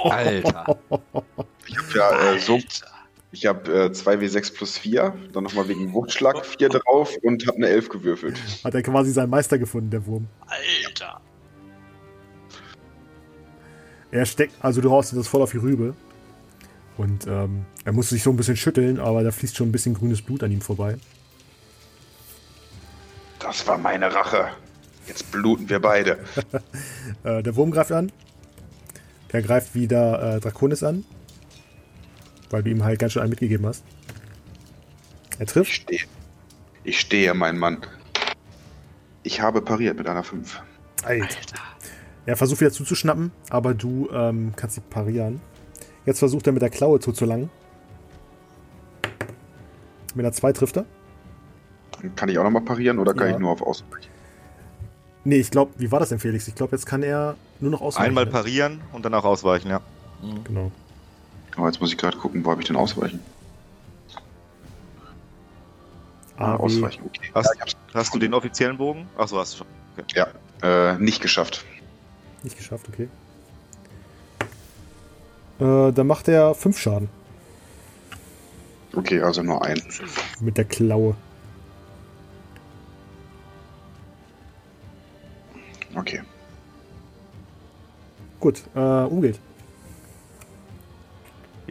Alter. 0.04 0.78
Ich 1.68 1.78
habe 1.78 1.94
ja 1.96 2.34
äh, 2.34 2.40
so. 2.40 2.60
Ich 3.32 3.46
habe 3.46 3.72
äh, 3.72 3.86
2W6 3.88 4.54
plus 4.54 4.78
4, 4.78 5.14
dann 5.32 5.44
nochmal 5.44 5.68
wegen 5.70 5.94
Wuchtschlag 5.94 6.46
4 6.46 6.70
drauf 6.70 7.16
und 7.22 7.48
habe 7.48 7.58
eine 7.58 7.68
11 7.68 7.90
gewürfelt. 7.90 8.38
Hat 8.64 8.76
er 8.76 8.84
quasi 8.84 9.12
seinen 9.12 9.30
Meister 9.30 9.58
gefunden, 9.58 9.90
der 9.90 10.06
Wurm. 10.06 10.28
Alter. 10.48 11.22
Er 14.12 14.26
steckt, 14.26 14.54
also 14.60 14.82
du 14.82 14.92
haust 14.92 15.16
das 15.16 15.28
voll 15.28 15.42
auf 15.42 15.52
die 15.52 15.58
Rübe. 15.58 15.96
Und 16.98 17.26
ähm, 17.26 17.66
er 17.86 17.94
musste 17.94 18.16
sich 18.16 18.24
so 18.24 18.30
ein 18.30 18.36
bisschen 18.36 18.58
schütteln, 18.58 19.00
aber 19.00 19.24
da 19.24 19.32
fließt 19.32 19.56
schon 19.56 19.70
ein 19.70 19.72
bisschen 19.72 19.94
grünes 19.94 20.22
Blut 20.22 20.44
an 20.44 20.52
ihm 20.52 20.62
vorbei. 20.62 20.98
Das 23.40 23.66
war 23.66 23.78
meine 23.78 24.14
Rache. 24.14 24.50
Jetzt 25.08 25.32
bluten 25.32 25.70
wir 25.70 25.80
beide. 25.80 26.20
Äh, 27.24 27.44
der 27.44 27.56
Wurm 27.56 27.72
greift 27.72 27.92
an. 27.92 28.12
Der 29.32 29.42
greift 29.42 29.76
wieder 29.76 30.38
äh, 30.38 30.40
Draconis 30.40 30.82
an. 30.82 31.06
Weil 32.52 32.64
du 32.64 32.70
ihm 32.70 32.84
halt 32.84 33.00
ganz 33.00 33.14
schön 33.14 33.22
einen 33.24 33.32
mitgegeben 33.32 33.66
hast. 33.66 33.84
Er 35.40 35.46
Ich 35.48 35.52
trifft. 35.52 35.72
stehe. 35.72 36.02
Ich 36.84 37.00
stehe, 37.00 37.34
mein 37.34 37.58
Mann. 37.58 37.78
Ich 39.24 39.42
habe 39.42 39.62
pariert 39.62 39.98
mit 39.98 40.08
einer 40.08 40.24
5. 40.24 40.62
Alter. 41.04 41.24
Alter. 41.24 41.56
Er 42.26 42.38
versucht 42.38 42.62
wieder 42.62 42.72
zuzuschnappen, 42.72 43.32
aber 43.50 43.74
du 43.74 44.08
ähm, 44.14 44.54
kannst 44.56 44.76
sie 44.76 44.82
parieren. 44.82 45.42
Jetzt 46.06 46.20
versucht 46.20 46.46
er 46.48 46.54
mit 46.54 46.62
der 46.62 46.70
Klaue 46.70 47.00
zuzulangen. 47.00 47.50
Mit 50.14 50.26
einer 50.26 50.34
2 50.34 50.54
trifft 50.54 50.78
er. 50.78 50.86
Kann 52.16 52.30
ich 52.30 52.38
auch 52.38 52.44
nochmal 52.44 52.64
parieren 52.64 53.00
oder 53.00 53.14
kann 53.14 53.28
Ja. 53.30 53.34
ich 53.36 53.40
nur 53.40 53.52
auf 53.52 53.62
Ausweichen? 53.62 54.10
Nee, 55.24 55.38
ich 55.38 55.52
glaube, 55.52 55.72
wie 55.78 55.92
war 55.92 56.00
das 56.00 56.10
denn, 56.10 56.20
Felix? 56.20 56.48
Ich 56.48 56.56
glaube, 56.56 56.76
jetzt 56.76 56.86
kann 56.88 57.04
er 57.04 57.36
nur 57.60 57.70
noch 57.72 57.82
ausweichen. 57.82 58.08
Einmal 58.08 58.26
parieren 58.26 58.82
und 58.92 59.06
danach 59.06 59.24
ausweichen, 59.24 59.70
ja. 59.70 59.82
Mhm. 60.22 60.44
Genau. 60.44 60.72
Aber 61.58 61.68
jetzt 61.68 61.82
muss 61.82 61.92
ich 61.92 61.98
gerade 61.98 62.18
gucken, 62.18 62.44
wo 62.46 62.52
habe 62.52 62.62
ich 62.62 62.68
denn 62.68 62.76
Ausweichen? 62.76 63.20
A, 66.38 66.54
W. 66.58 66.64
Ausweichen, 66.64 67.04
okay. 67.06 67.30
Hast, 67.36 67.54
Ja, 67.60 67.66
hast 67.94 68.14
du 68.16 68.20
den 68.20 68.34
offiziellen 68.34 68.78
Bogen? 68.78 69.08
Achso, 69.18 69.38
hast 69.38 69.54
du 69.54 69.58
schon. 69.60 69.68
Ja, 70.16 70.28
äh, 70.64 70.98
nicht 70.98 71.22
geschafft. 71.22 71.66
Nicht 72.44 72.58
geschafft, 72.58 72.88
okay. 72.90 73.08
Äh, 75.60 75.92
dann 75.94 76.08
macht 76.08 76.28
er 76.28 76.56
5 76.56 76.80
Schaden 76.80 77.10
Okay, 78.94 79.22
also 79.22 79.42
nur 79.44 79.64
ein. 79.64 79.82
mit 80.42 80.58
der 80.58 80.66
Klaue. 80.66 81.16
Okay. 85.96 86.22
Gut, 88.40 88.64
äh, 88.76 88.80
umgeht. 88.80 89.40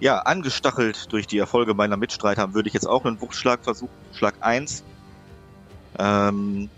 Ja, 0.00 0.20
angestachelt 0.20 1.12
durch 1.12 1.26
die 1.26 1.38
Erfolge 1.38 1.74
meiner 1.74 1.96
Mitstreiter 1.96 2.54
würde 2.54 2.68
ich 2.68 2.74
jetzt 2.74 2.86
auch 2.86 3.04
einen 3.04 3.20
Wuchtschlag 3.20 3.62
versuchen. 3.62 3.92
Schlag 4.14 4.34
1. 4.40 4.82
Ähm, 5.98 6.70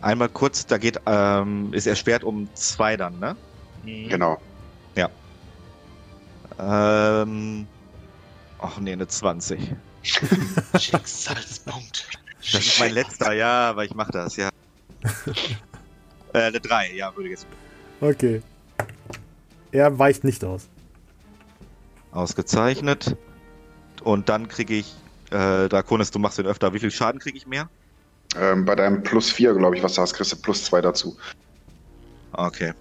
einmal 0.00 0.28
kurz, 0.28 0.66
da 0.66 0.78
geht, 0.78 1.00
ähm, 1.06 1.72
ist 1.72 1.86
ersperrt 1.86 2.24
um 2.24 2.48
2 2.54 2.96
dann, 2.96 3.18
ne? 3.20 3.36
Mhm. 3.84 4.08
Genau. 4.08 4.38
Ähm, 6.58 7.66
ach 8.58 8.78
nee, 8.80 8.92
eine 8.92 9.06
20. 9.06 9.60
Schicksalspunkt. 10.78 12.08
Das 12.40 12.66
ist 12.66 12.80
mein 12.80 12.92
letzter, 12.92 13.32
ja, 13.32 13.70
aber 13.70 13.84
ich 13.84 13.94
mach 13.94 14.10
das, 14.10 14.36
ja. 14.36 14.48
äh, 16.32 16.38
eine 16.38 16.60
3, 16.60 16.92
ja, 16.94 17.14
würde 17.14 17.28
ich 17.28 17.38
jetzt. 17.38 17.46
Okay. 18.00 18.42
Er 19.70 19.98
weicht 19.98 20.24
nicht 20.24 20.44
aus. 20.44 20.68
Ausgezeichnet. 22.12 23.16
Und 24.02 24.28
dann 24.28 24.48
kriege 24.48 24.74
ich, 24.74 24.94
äh, 25.30 25.68
Draconis, 25.68 26.10
du 26.10 26.18
machst 26.18 26.38
den 26.38 26.46
öfter. 26.46 26.72
Wie 26.72 26.78
viel 26.78 26.90
Schaden 26.90 27.20
kriege 27.20 27.36
ich 27.36 27.46
mehr? 27.46 27.68
Ähm, 28.36 28.64
bei 28.64 28.74
deinem 28.74 29.02
plus 29.02 29.30
4, 29.30 29.54
glaube 29.54 29.76
ich, 29.76 29.82
was 29.82 29.94
du 29.94 30.02
hast, 30.02 30.14
kriegst 30.14 30.32
du 30.32 30.36
plus 30.36 30.64
2 30.64 30.80
dazu. 30.80 31.16
Okay. 32.32 32.72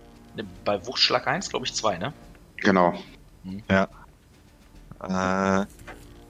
Bei 0.65 0.85
Wuchtschlag 0.85 1.25
1, 1.25 1.49
glaube 1.49 1.65
ich, 1.65 1.73
2, 1.73 1.97
ne? 1.97 2.13
Genau. 2.57 2.93
Äh, 5.01 5.65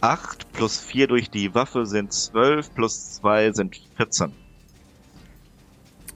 8 0.01 0.53
plus 0.53 0.79
4 0.79 1.07
durch 1.07 1.29
die 1.29 1.53
Waffe 1.53 1.85
sind 1.85 2.13
12, 2.13 2.73
plus 2.73 3.13
2 3.15 3.51
sind 3.53 3.81
14. 3.97 4.31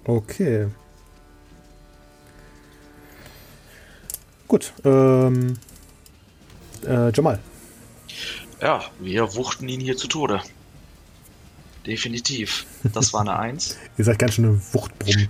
Okay. 0.04 0.68
Gut, 4.48 4.74
ähm. 4.84 5.58
Äh, 6.86 7.12
Jamal. 7.12 7.40
Ja, 8.62 8.84
wir 9.00 9.36
wuchten 9.36 9.68
ihn 9.68 9.80
hier 9.80 9.98
zu 9.98 10.08
Tode. 10.08 10.42
Definitiv. 11.86 12.66
Das 12.94 13.12
war 13.14 13.22
eine 13.22 13.38
1. 13.38 13.78
Ihr 13.98 14.06
seid 14.06 14.20
ganz 14.20 14.36
schön 14.36 14.46
eine 14.46 14.62
Wuchtbrumm. 14.74 15.28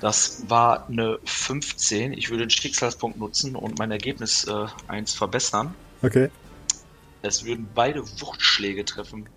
Das 0.00 0.42
war 0.48 0.88
eine 0.88 1.18
15. 1.24 2.12
Ich 2.12 2.30
würde 2.30 2.44
den 2.44 2.50
Schicksalspunkt 2.50 3.18
nutzen 3.18 3.56
und 3.56 3.78
mein 3.78 3.90
Ergebnis 3.90 4.46
äh, 4.46 4.66
1 4.88 5.14
verbessern. 5.14 5.74
Okay. 6.02 6.30
Es 7.22 7.44
würden 7.44 7.68
beide 7.74 8.02
Wuchtschläge 8.20 8.84
treffen. 8.84 9.28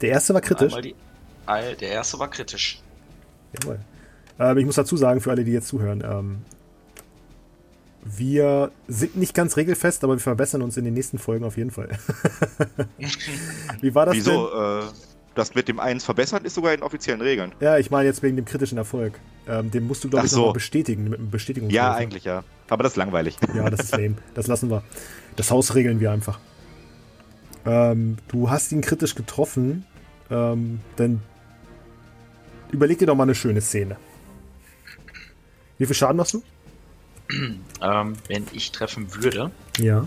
Der 0.00 0.10
erste 0.10 0.34
war 0.34 0.40
kritisch. 0.40 0.74
Die, 0.80 0.94
der 1.46 1.88
erste 1.88 2.18
war 2.18 2.30
kritisch. 2.30 2.80
Jawohl. 3.52 3.80
Ähm, 4.38 4.58
ich 4.58 4.64
muss 4.64 4.76
dazu 4.76 4.96
sagen, 4.96 5.20
für 5.20 5.30
alle, 5.30 5.44
die 5.44 5.52
jetzt 5.52 5.68
zuhören, 5.68 6.02
ähm, 6.04 6.42
wir 8.04 8.72
sind 8.88 9.16
nicht 9.16 9.34
ganz 9.34 9.56
regelfest, 9.56 10.04
aber 10.04 10.14
wir 10.14 10.20
verbessern 10.20 10.62
uns 10.62 10.76
in 10.76 10.84
den 10.84 10.94
nächsten 10.94 11.18
Folgen 11.18 11.44
auf 11.44 11.56
jeden 11.56 11.70
Fall. 11.70 11.90
Wie 13.80 13.94
war 13.94 14.06
das 14.06 14.16
Wieso? 14.16 14.80
Äh, 14.80 14.82
das 15.34 15.54
mit 15.54 15.68
dem 15.68 15.78
1 15.78 16.04
verbessern 16.04 16.44
ist 16.44 16.54
sogar 16.54 16.74
in 16.74 16.82
offiziellen 16.82 17.20
Regeln. 17.20 17.52
denn? 17.58 17.68
Ja, 17.68 17.78
ich 17.78 17.90
meine 17.90 18.06
jetzt 18.06 18.22
wegen 18.22 18.36
dem 18.36 18.44
kritischen 18.44 18.78
Erfolg. 18.78 19.18
Ähm, 19.46 19.70
den 19.70 19.86
musst 19.86 20.02
du, 20.02 20.10
glaube 20.10 20.26
ich, 20.26 20.32
so. 20.32 20.38
nochmal 20.38 20.54
bestätigen 20.54 21.04
mit 21.04 21.18
einem 21.18 21.30
Bestätigungswürfel. 21.30 21.76
Ja, 21.76 21.94
eigentlich 21.94 22.24
ja. 22.24 22.42
Aber 22.68 22.82
das 22.82 22.92
ist 22.92 22.96
langweilig. 22.96 23.36
Ja, 23.54 23.68
das 23.70 23.80
ist 23.80 23.92
lame. 23.92 24.16
Das 24.34 24.46
lassen 24.46 24.70
wir. 24.70 24.82
Das 25.36 25.50
Haus 25.50 25.74
regeln 25.74 26.00
wir 26.00 26.10
einfach. 26.10 26.38
Ähm, 27.64 28.16
du 28.28 28.50
hast 28.50 28.72
ihn 28.72 28.80
kritisch 28.80 29.14
getroffen. 29.14 29.84
Ähm, 30.30 30.80
dann 30.96 31.22
überleg 32.72 32.98
dir 32.98 33.06
doch 33.06 33.14
mal 33.14 33.24
eine 33.24 33.34
schöne 33.34 33.60
Szene. 33.60 33.96
Wie 35.78 35.86
viel 35.86 35.94
Schaden 35.94 36.16
machst 36.16 36.34
du? 36.34 36.42
Ähm, 37.82 38.14
wenn 38.28 38.46
ich 38.52 38.72
treffen 38.72 39.14
würde. 39.14 39.50
Ja. 39.78 40.06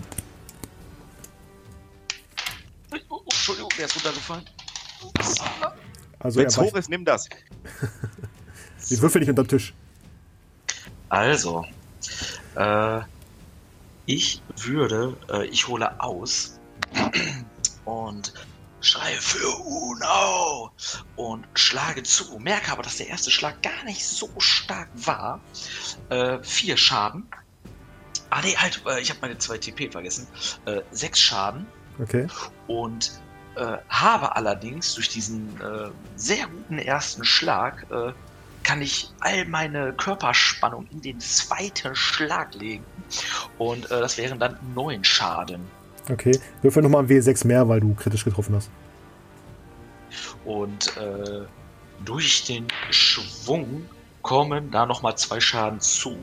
Oh, 2.92 2.96
oh, 3.08 3.20
Entschuldigung, 3.24 3.70
der 3.76 3.86
ist 3.86 3.96
runtergefallen. 3.96 4.44
Also 6.20 6.38
Wenn 6.38 6.46
es 6.46 6.56
hoch 6.56 6.74
ist, 6.76 6.88
nimm 6.88 7.04
das. 7.04 7.28
wir 8.88 9.02
würfeln 9.02 9.20
nicht 9.20 9.30
unterm 9.30 9.48
Tisch. 9.48 9.74
Also, 11.08 11.66
äh, 12.54 13.00
ich 14.06 14.40
würde, 14.56 15.16
äh, 15.30 15.46
ich 15.46 15.66
hole 15.66 16.00
aus 16.00 16.58
und 17.84 18.32
schreie 18.84 19.20
für 19.20 19.48
Uno 19.64 20.70
und 21.16 21.46
schlage 21.54 22.02
zu. 22.02 22.38
Merke 22.38 22.72
aber, 22.72 22.82
dass 22.82 22.96
der 22.96 23.08
erste 23.08 23.30
Schlag 23.30 23.62
gar 23.62 23.84
nicht 23.84 24.06
so 24.06 24.32
stark 24.38 24.90
war. 24.92 25.42
Äh, 26.10 26.38
vier 26.42 26.76
Schaden. 26.76 27.30
Ah 28.30 28.42
nee, 28.42 28.56
halt, 28.56 28.82
äh, 28.86 29.00
ich 29.00 29.10
habe 29.10 29.20
meine 29.22 29.38
zwei 29.38 29.58
TP 29.58 29.90
vergessen. 29.90 30.30
Äh, 30.66 30.82
sechs 30.90 31.20
Schaden 31.20 31.70
Okay. 31.98 32.26
und 32.66 33.10
äh, 33.56 33.78
habe 33.88 34.36
allerdings 34.36 34.94
durch 34.94 35.08
diesen 35.08 35.60
äh, 35.60 35.90
sehr 36.16 36.46
guten 36.48 36.78
ersten 36.78 37.24
Schlag 37.24 37.86
äh, 37.90 38.12
kann 38.64 38.82
ich 38.82 39.06
all 39.20 39.46
meine 39.46 39.94
Körperspannung 39.94 40.86
in 40.86 41.00
den 41.00 41.20
zweiten 41.20 41.94
Schlag 41.94 42.54
legen 42.54 42.86
und 43.58 43.90
das 43.90 44.16
wären 44.16 44.40
dann 44.40 44.56
neun 44.62 45.04
Schaden 45.04 45.70
Okay. 46.10 46.38
Würfel 46.62 46.82
nochmal 46.82 47.04
ein 47.04 47.08
W6 47.08 47.46
mehr, 47.46 47.68
weil 47.68 47.80
du 47.80 47.94
kritisch 47.94 48.24
getroffen 48.24 48.54
hast. 48.54 48.70
und 50.44 50.96
äh, 50.96 51.46
durch 52.04 52.44
den 52.44 52.66
Schwung 52.90 53.86
kommen 54.22 54.70
da 54.70 54.86
noch 54.86 55.02
mal 55.02 55.16
zwei 55.16 55.40
Schaden 55.40 55.80
zu. 55.80 56.16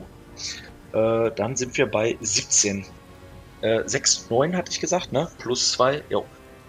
Äh, 0.92 1.30
dann 1.32 1.56
sind 1.56 1.76
wir 1.76 1.90
bei 1.90 2.16
17. 2.20 2.84
Äh, 3.62 3.82
6, 3.86 4.28
9 4.30 4.56
hatte 4.56 4.70
ich 4.70 4.80
gesagt, 4.80 5.12
ne? 5.12 5.28
Plus 5.38 5.72
2, 5.72 6.02
jo. 6.10 6.24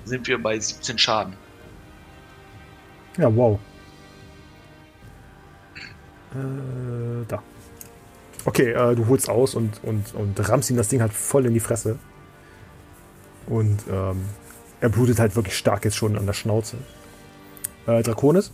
Sind 0.06 0.28
wir 0.28 0.42
bei 0.42 0.60
17 0.60 0.98
Schaden. 0.98 1.36
Ja, 3.18 3.36
wow. 3.36 3.60
Äh, 6.34 7.26
da. 7.28 7.42
Okay, 8.46 8.72
äh, 8.72 8.96
du 8.96 9.08
holst 9.08 9.30
aus 9.30 9.56
und, 9.56 9.84
und, 9.84 10.14
und 10.14 10.50
rammst 10.50 10.70
ihm 10.70 10.78
das 10.78 10.90
Ding 10.90 11.02
halt 11.02 11.14
voll 11.14 11.46
in 11.46 11.54
die 11.54 11.60
Fresse. 11.60 11.98
Und 13.48 13.80
ähm, 13.90 14.26
er 14.82 14.90
blutet 14.90 15.20
halt 15.20 15.36
wirklich 15.36 15.58
stark 15.58 15.86
jetzt 15.86 15.98
schon 15.98 16.18
an 16.18 16.26
der 16.26 16.34
Schnauze. 16.34 16.78
Äh, 17.88 18.04
Draconis? 18.04 18.52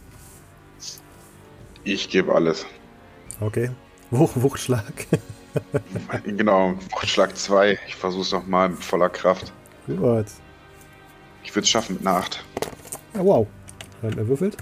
Ich 1.84 2.10
gebe 2.10 2.34
alles. 2.34 2.66
Okay. 3.40 3.72
Wuch, 4.12 4.32
Wuchtschlag. 4.36 4.94
genau, 6.24 6.76
Schlag 7.04 7.36
2. 7.36 7.80
Ich 7.88 7.96
versuche 7.96 8.24
es 8.24 8.32
nochmal 8.32 8.70
mit 8.70 8.84
voller 8.84 9.10
Kraft. 9.10 9.54
Gut. 9.88 10.26
Ich 11.44 11.56
würde 11.56 11.64
es 11.64 11.70
schaffen 11.70 11.96
mit 11.96 12.06
einer 12.06 12.18
8. 12.18 12.44
Ja, 13.16 13.26
wow. 13.26 13.48
Ähm, 14.04 14.18
er 14.18 14.28
würfelt. 14.28 14.58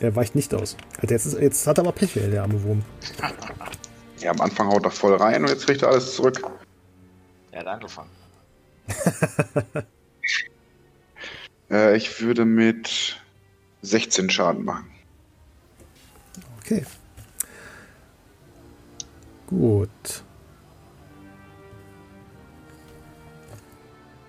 Er 0.00 0.16
weicht 0.16 0.34
nicht 0.34 0.52
aus. 0.54 0.76
Alter, 1.00 1.14
jetzt, 1.14 1.26
ist, 1.26 1.38
jetzt 1.38 1.66
hat 1.66 1.78
er 1.78 1.84
aber 1.84 1.92
Pech, 1.92 2.12
der 2.14 2.42
arme 2.42 2.62
Wurm. 2.62 2.82
Ja, 4.18 4.30
am 4.30 4.40
Anfang 4.40 4.68
haut 4.68 4.84
er 4.84 4.90
voll 4.92 5.16
rein 5.16 5.42
und 5.42 5.48
jetzt 5.48 5.66
kriegt 5.66 5.82
er 5.82 5.88
alles 5.88 6.14
zurück. 6.14 6.40
Er 7.50 7.60
hat 7.60 7.66
angefangen. 7.66 8.10
Äh, 11.72 11.96
ich 11.96 12.20
würde 12.20 12.44
mit 12.44 13.16
16 13.80 14.30
Schaden 14.30 14.64
machen. 14.64 14.86
Okay. 16.60 16.84
Gut. 19.46 19.88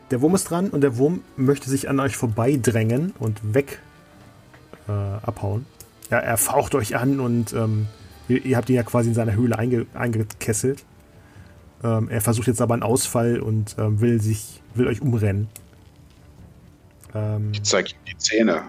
Der 0.09 0.21
Wurm 0.21 0.35
ist 0.35 0.45
dran 0.45 0.69
und 0.69 0.81
der 0.81 0.97
Wurm 0.97 1.23
möchte 1.37 1.69
sich 1.69 1.89
an 1.89 1.99
euch 1.99 2.15
vorbeidrängen 2.15 3.13
und 3.19 3.53
weg 3.53 3.79
äh, 4.87 4.91
abhauen. 4.91 5.65
Ja, 6.09 6.19
er 6.19 6.37
faucht 6.37 6.75
euch 6.75 6.95
an 6.95 7.19
und 7.19 7.53
ähm, 7.53 7.87
ihr, 8.27 8.45
ihr 8.45 8.57
habt 8.57 8.69
ihn 8.69 8.75
ja 8.75 8.83
quasi 8.83 9.09
in 9.09 9.15
seiner 9.15 9.33
Höhle 9.33 9.57
einge, 9.57 9.85
eingekesselt. 9.93 10.83
Ähm, 11.83 12.09
er 12.09 12.21
versucht 12.21 12.47
jetzt 12.47 12.61
aber 12.61 12.73
einen 12.73 12.83
Ausfall 12.83 13.39
und 13.39 13.75
ähm, 13.77 13.99
will 13.99 14.21
sich, 14.21 14.61
will 14.73 14.87
euch 14.87 15.01
umrennen. 15.01 15.47
Ähm, 17.13 17.51
Ich 17.51 17.63
zeige 17.63 17.89
ihm 17.89 17.97
die 18.07 18.17
Zähne. 18.17 18.63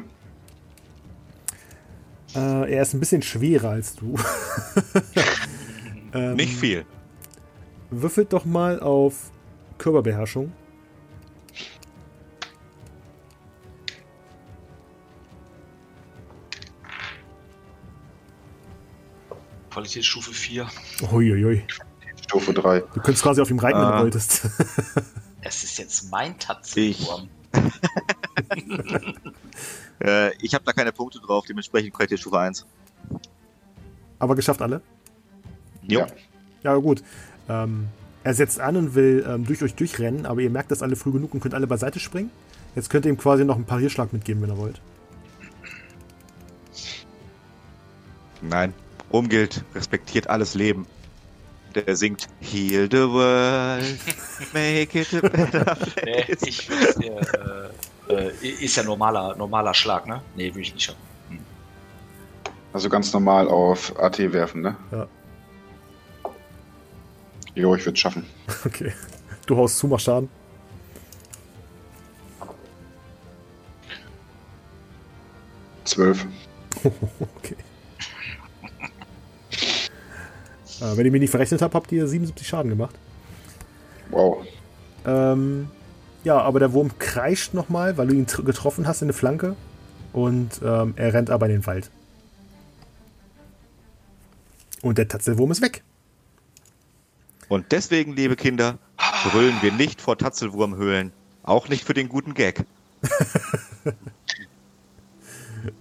äh, 2.35 2.73
er 2.75 2.83
ist 2.83 2.93
ein 2.95 3.01
bisschen 3.01 3.23
schwerer 3.23 3.71
als 3.71 3.95
du. 3.95 4.17
ähm, 6.15 6.35
Nicht 6.37 6.55
viel. 6.55 6.85
Würfelt 7.91 8.33
doch 8.33 8.45
mal 8.45 8.81
auf 8.81 9.31
Körperbeherrschung. 9.79 10.53
Qualitätsstufe 19.71 20.33
4. 20.33 20.69
Uiuiui. 21.13 21.65
Stufe 22.35 22.53
3. 22.53 22.81
Du 22.81 23.01
könntest 23.01 23.23
quasi 23.23 23.41
auf 23.41 23.51
ihm 23.51 23.61
reiten, 23.61 23.79
wenn 23.79 23.87
du 23.87 23.95
Ah. 23.95 24.03
wolltest. 24.03 24.43
Es 25.47 25.63
ist 25.63 25.79
jetzt 25.79 26.11
mein 26.11 26.39
Tatzenwurm. 26.39 27.29
Äh, 30.01 30.35
ich 30.43 30.55
habe 30.55 30.65
da 30.65 30.73
keine 30.73 30.91
Punkte 30.91 31.21
drauf, 31.21 31.45
dementsprechend 31.49 31.95
Qualitätsstufe 31.95 32.37
1. 32.39 32.67
Aber 34.19 34.35
geschafft 34.35 34.61
alle. 34.61 34.83
Jo. 35.83 36.01
Ja. 36.01 36.07
Ja, 36.65 36.75
gut. 36.77 37.03
Ähm, 37.49 37.87
er 38.25 38.35
setzt 38.35 38.59
an 38.59 38.77
und 38.77 38.95
will 38.97 39.25
ähm, 39.27 39.47
durch 39.47 39.63
euch 39.63 39.75
durchrennen, 39.77 40.27
aber 40.27 40.41
ihr 40.41 40.51
merkt 40.51 40.73
das 40.73 40.83
alle 40.83 40.97
früh 40.97 41.13
genug 41.13 41.33
und 41.33 41.41
könnt 41.41 41.55
alle 41.55 41.69
beiseite 41.69 42.01
springen. 42.01 42.31
Jetzt 42.75 42.91
könnt 42.91 43.07
ihr 43.07 43.13
ihm 43.13 43.17
quasi 43.19 43.45
noch 43.45 43.55
einen 43.55 43.67
Parierschlag 43.67 44.13
mitgeben, 44.13 44.43
wenn 44.43 44.51
ihr 44.51 44.59
wollt. 44.59 44.81
Nein. 48.43 48.75
Umgilt, 49.11 49.65
respektiert 49.77 50.29
alles 50.29 50.55
Leben. 50.55 50.87
Der 51.75 51.97
singt 51.97 52.29
Heal 52.41 52.89
the 52.91 52.99
world, 53.09 53.99
make 54.53 54.95
it 55.01 55.13
a 55.15 55.21
better 55.21 55.77
Nee, 56.05 56.23
place. 56.25 56.43
ich 56.43 56.69
würd's 56.71 56.95
dir, 56.97 57.21
äh, 58.09 58.29
äh, 58.29 58.49
ist 58.65 58.77
ja 58.77 58.83
normaler, 58.85 59.35
normaler 59.37 59.75
Schlag, 59.75 60.07
ne? 60.07 60.23
Nee, 60.37 60.51
würde 60.51 60.61
ich 60.61 60.75
nicht 60.75 60.85
schaffen. 60.85 61.01
Also 62.73 62.89
ganz 62.89 63.13
normal 63.13 63.49
auf 63.49 63.99
AT 63.99 64.19
werfen, 64.33 64.63
ne? 64.63 64.77
Ja. 64.93 65.07
Jo, 67.55 67.75
ich 67.75 67.85
würde 67.85 67.95
es 67.95 68.01
schaffen. 68.01 68.25
Okay. 68.65 68.93
Du 69.47 69.57
haust 69.57 69.79
zu, 69.79 69.87
mach 69.89 70.01
Schaden. 70.01 70.29
Zwölf. 75.85 76.27
okay. 76.85 77.57
Äh, 80.81 80.97
wenn 80.97 81.07
ihr 81.07 81.13
mich 81.13 81.21
nicht 81.21 81.31
verrechnet 81.31 81.63
habt, 81.63 81.75
habt 81.75 81.93
ihr 81.93 82.07
77 82.07 82.47
Schaden 82.47 82.71
gemacht. 82.71 82.95
Wow. 84.11 84.45
Ähm, 85.07 85.69
ja, 86.25 86.41
aber 86.41 86.59
der 86.59 86.73
Wurm 86.73 86.99
kreischt 86.99 87.55
nochmal, 87.55 87.97
weil 87.99 88.07
du 88.09 88.15
ihn 88.15 88.27
tr- 88.27 88.43
getroffen 88.45 88.87
hast 88.87 89.03
in 89.03 89.09
der 89.09 89.15
Flanke. 89.15 89.57
Und 90.13 90.61
ähm, 90.65 90.95
er 90.97 91.13
rennt 91.13 91.31
aber 91.31 91.47
in 91.47 91.53
den 91.53 91.67
Wald. 91.67 91.91
Und 94.83 94.99
der 94.99 95.09
Tatzelwurm 95.09 95.51
ist 95.51 95.61
weg. 95.63 95.83
Und 97.49 97.73
deswegen, 97.73 98.13
liebe 98.15 98.37
Kinder, 98.37 98.79
brüllen 99.31 99.57
wir 99.61 99.73
nicht 99.73 100.01
vor 100.01 100.17
Tatzelwurmhöhlen. 100.17 101.13
Auch 101.43 101.69
nicht 101.69 101.85
für 101.85 101.95
den 101.95 102.09
guten 102.09 102.35
Gag. 102.35 102.65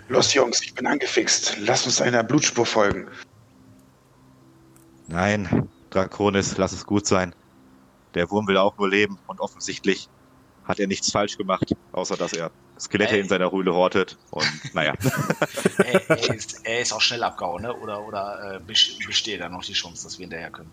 Los, 0.10 0.34
Jungs, 0.34 0.62
ich 0.62 0.74
bin 0.74 0.86
angefixt. 0.88 1.58
Lass 1.60 1.86
uns 1.86 2.02
einer 2.02 2.24
Blutspur 2.24 2.66
folgen. 2.66 3.08
Nein, 5.14 5.70
Draconis, 5.92 6.58
lass 6.58 6.72
es 6.72 6.86
gut 6.86 7.06
sein. 7.06 7.36
Der 8.16 8.30
Wurm 8.32 8.48
will 8.48 8.58
auch 8.58 8.78
nur 8.78 8.90
leben 8.90 9.20
und 9.28 9.40
offensichtlich 9.40 10.10
hat 10.66 10.80
er 10.80 10.88
nichts 10.88 11.12
falsch 11.12 11.38
gemacht, 11.38 11.76
außer 11.92 12.18
dass 12.18 12.34
er 12.34 12.50
Skelette 12.80 13.14
Ey. 13.14 13.22
in 13.22 13.30
seiner 13.30 13.52
Höhle 13.52 13.74
hortet 13.74 14.18
und 14.32 14.46
naja. 14.74 14.94
er, 15.78 16.10
er, 16.10 16.30
ist, 16.36 16.66
er 16.66 16.82
ist 16.82 16.92
auch 16.94 17.02
schnell 17.02 17.24
abgehauen, 17.24 17.62
ne? 17.62 17.74
Oder, 17.76 18.02
oder 18.08 18.56
äh, 18.56 18.72
bes- 18.72 19.06
besteht 19.06 19.40
da 19.42 19.50
noch 19.50 19.64
die 19.64 19.74
Chance, 19.74 20.04
dass 20.04 20.18
wir 20.18 20.24
hinterher 20.24 20.50
können? 20.50 20.72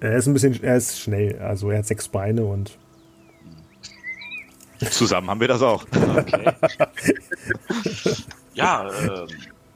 Er 0.00 0.16
ist 0.16 0.26
ein 0.26 0.32
bisschen, 0.32 0.60
er 0.62 0.76
ist 0.76 0.98
schnell. 0.98 1.38
Also 1.38 1.70
er 1.70 1.78
hat 1.78 1.86
sechs 1.86 2.08
Beine 2.08 2.44
und 2.44 2.78
Zusammen 4.90 5.28
haben 5.28 5.40
wir 5.40 5.48
das 5.48 5.60
auch. 5.60 5.84
Okay. 6.16 6.52
ja, 8.54 8.90
ähm, 8.90 9.28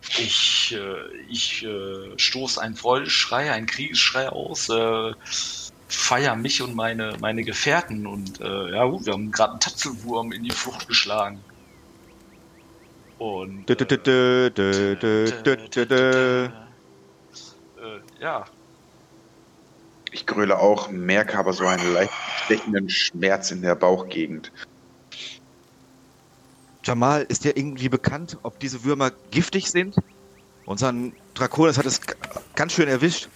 ich, 0.08 0.76
äh, 0.76 1.16
ich 1.28 1.64
äh, 1.64 2.18
stoße 2.18 2.60
einen 2.60 2.76
Freudeschrei, 2.76 3.50
einen 3.52 3.66
Kriegsschrei 3.66 4.28
aus, 4.28 4.68
äh, 4.68 5.12
feier 5.88 6.36
mich 6.36 6.62
und 6.62 6.74
meine, 6.74 7.16
meine 7.20 7.44
Gefährten 7.44 8.06
und 8.06 8.40
äh, 8.40 8.70
ja 8.72 8.84
gut, 8.84 9.06
wir 9.06 9.12
haben 9.12 9.30
gerade 9.30 9.52
einen 9.52 9.60
Tatzelwurm 9.60 10.32
in 10.32 10.44
die 10.44 10.50
Flucht 10.50 10.88
geschlagen. 10.88 11.40
Und 13.18 13.66
Dö, 13.68 13.76
dö, 13.76 13.84
dö, 13.86 13.96
dö, 13.96 14.50
dö, 14.50 14.96
dö, 14.96 15.56
dö, 15.68 15.86
dö. 15.86 16.44
äh, 16.46 16.50
ja, 18.20 18.44
Ich 20.10 20.26
gröle 20.26 20.58
auch, 20.58 20.90
merke 20.90 21.38
aber 21.38 21.52
so 21.52 21.66
einen 21.66 21.94
leicht 21.94 22.12
stechenden 22.44 22.88
Schmerz 22.88 23.50
in 23.50 23.62
der 23.62 23.74
Bauchgegend. 23.74 24.52
Jamal, 26.84 27.22
ist 27.28 27.44
dir 27.44 27.56
irgendwie 27.56 27.88
bekannt, 27.88 28.38
ob 28.42 28.58
diese 28.58 28.84
Würmer 28.84 29.10
giftig 29.30 29.70
sind? 29.70 29.96
Unseren 30.66 31.14
Draconis 31.34 31.78
hat 31.78 31.86
es 31.86 32.00
ganz 32.54 32.72
schön 32.72 32.88
erwischt. 32.88 33.28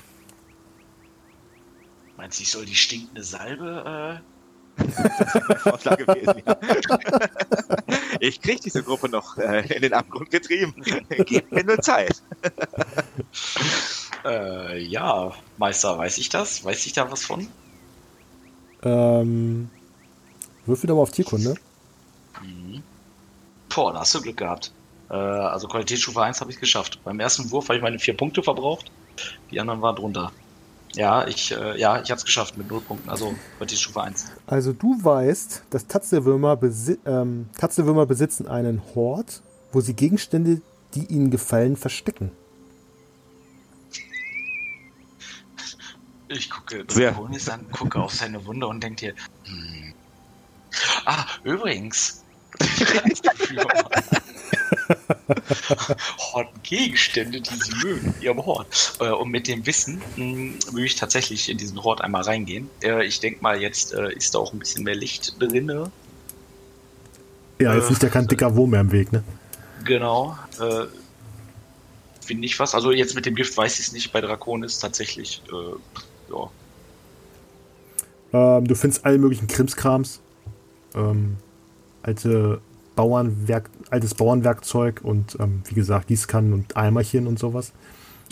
meinst 2.16 2.38
du, 2.38 2.42
ich 2.42 2.50
soll 2.50 2.66
die 2.66 2.74
stinkende 2.74 3.22
Salbe 3.22 4.22
Vorschlag 5.58 5.98
gewesen. 5.98 6.42
Ja. 6.46 6.58
Ich 8.20 8.40
krieg 8.40 8.60
diese 8.60 8.82
Gruppe 8.82 9.08
noch 9.08 9.38
äh, 9.38 9.74
in 9.74 9.82
den 9.82 9.92
Abgrund 9.92 10.30
getrieben. 10.30 10.74
Gib 11.24 11.52
mir 11.52 11.64
nur 11.64 11.78
Zeit. 11.80 12.20
äh, 14.24 14.74
äh, 14.74 14.78
ja, 14.78 15.32
Meister, 15.56 15.96
weiß 15.96 16.18
ich 16.18 16.28
das? 16.28 16.64
Weiß 16.64 16.84
ich 16.86 16.92
da 16.94 17.10
was 17.10 17.24
von? 17.24 17.46
ähm, 18.82 19.70
würfel 20.66 20.88
doch 20.88 20.96
mal 20.96 21.02
auf 21.02 21.12
Tierkunde. 21.12 21.54
Boah, 23.74 23.92
da 23.92 24.00
hast 24.00 24.14
du 24.14 24.22
Glück 24.22 24.36
gehabt. 24.36 24.72
Äh, 25.10 25.14
also 25.14 25.68
Qualitätsstufe 25.68 26.22
1 26.22 26.40
habe 26.40 26.50
ich 26.50 26.60
geschafft. 26.60 27.00
Beim 27.04 27.20
ersten 27.20 27.50
Wurf 27.50 27.68
habe 27.68 27.76
ich 27.76 27.82
meine 27.82 27.98
vier 27.98 28.16
Punkte 28.16 28.42
verbraucht. 28.42 28.90
Die 29.50 29.60
anderen 29.60 29.82
waren 29.82 29.96
drunter. 29.96 30.32
Ja, 30.94 31.26
ich, 31.26 31.52
äh, 31.52 31.78
ja, 31.78 32.00
ich 32.00 32.10
habe 32.10 32.18
es 32.18 32.24
geschafft 32.24 32.56
mit 32.56 32.70
0 32.70 32.80
Punkten. 32.80 33.10
Also 33.10 33.34
Qualitätsstufe 33.58 34.02
1. 34.02 34.26
Also 34.46 34.72
du 34.72 35.02
weißt, 35.02 35.64
dass 35.70 35.86
Tatzelwürmer, 35.86 36.56
besi 36.56 36.98
ähm, 37.04 37.48
Tatzelwürmer 37.58 38.06
besitzen 38.06 38.48
einen 38.48 38.82
Hort, 38.94 39.42
wo 39.72 39.80
sie 39.80 39.94
Gegenstände, 39.94 40.62
die 40.94 41.04
ihnen 41.04 41.30
gefallen, 41.30 41.76
verstecken. 41.76 42.32
Ich 46.28 46.50
gucke 46.50 46.84
Sehr. 46.88 47.12
Draconis 47.12 47.48
an, 47.48 47.70
gucke 47.70 48.00
auf 48.00 48.12
seine 48.12 48.44
Wunde 48.44 48.66
und 48.66 48.82
denke 48.82 49.06
dir, 49.06 49.14
hm. 49.44 49.94
Ah, 51.06 51.24
übrigens. 51.42 52.22
Horten 56.32 56.62
Gegenstände, 56.62 57.40
die 57.40 57.54
sie 57.54 57.86
mögen, 57.86 58.14
ihrem 58.20 58.44
Hort. 58.44 58.94
Äh, 59.00 59.10
und 59.10 59.30
mit 59.30 59.46
dem 59.48 59.66
Wissen 59.66 60.00
mh, 60.16 60.54
würde 60.72 60.86
ich 60.86 60.96
tatsächlich 60.96 61.48
in 61.48 61.58
diesen 61.58 61.82
Hort 61.82 62.00
einmal 62.00 62.22
reingehen. 62.22 62.70
Äh, 62.82 63.04
ich 63.04 63.20
denke 63.20 63.42
mal, 63.42 63.60
jetzt 63.60 63.92
äh, 63.92 64.12
ist 64.14 64.34
da 64.34 64.38
auch 64.38 64.52
ein 64.52 64.58
bisschen 64.58 64.84
mehr 64.84 64.94
Licht 64.94 65.40
drinne. 65.40 65.90
Ja, 67.60 67.74
jetzt 67.74 67.86
Äh, 67.86 67.90
liegt 67.90 68.02
ja 68.02 68.08
kein 68.08 68.26
dicker 68.26 68.54
Wurm 68.56 68.70
mehr 68.70 68.80
im 68.80 68.92
Weg, 68.92 69.12
ne? 69.12 69.22
Genau. 69.84 70.36
Äh, 70.60 70.86
Finde 72.24 72.46
ich 72.46 72.58
was. 72.58 72.74
Also 72.74 72.92
jetzt 72.92 73.14
mit 73.14 73.24
dem 73.26 73.34
Gift 73.34 73.56
weiß 73.56 73.78
ich 73.78 73.86
es 73.86 73.92
nicht. 73.92 74.12
Bei 74.12 74.20
Draconis 74.20 74.78
tatsächlich. 74.78 75.42
Äh, 75.50 76.32
ja. 76.32 76.50
Ähm, 78.58 78.68
du 78.68 78.74
findest 78.74 79.04
alle 79.04 79.18
möglichen 79.18 79.46
Krimskrams. 79.48 80.20
Ähm, 80.94 81.36
alte 82.02 82.60
Bauernwerk, 82.96 83.70
altes 83.90 84.14
Bauernwerkzeug 84.14 85.00
und 85.02 85.36
ähm, 85.40 85.62
wie 85.66 85.74
gesagt 85.74 86.08
Gießkannen 86.08 86.52
und 86.52 86.76
Eimerchen 86.76 87.26
und 87.26 87.38
sowas. 87.38 87.72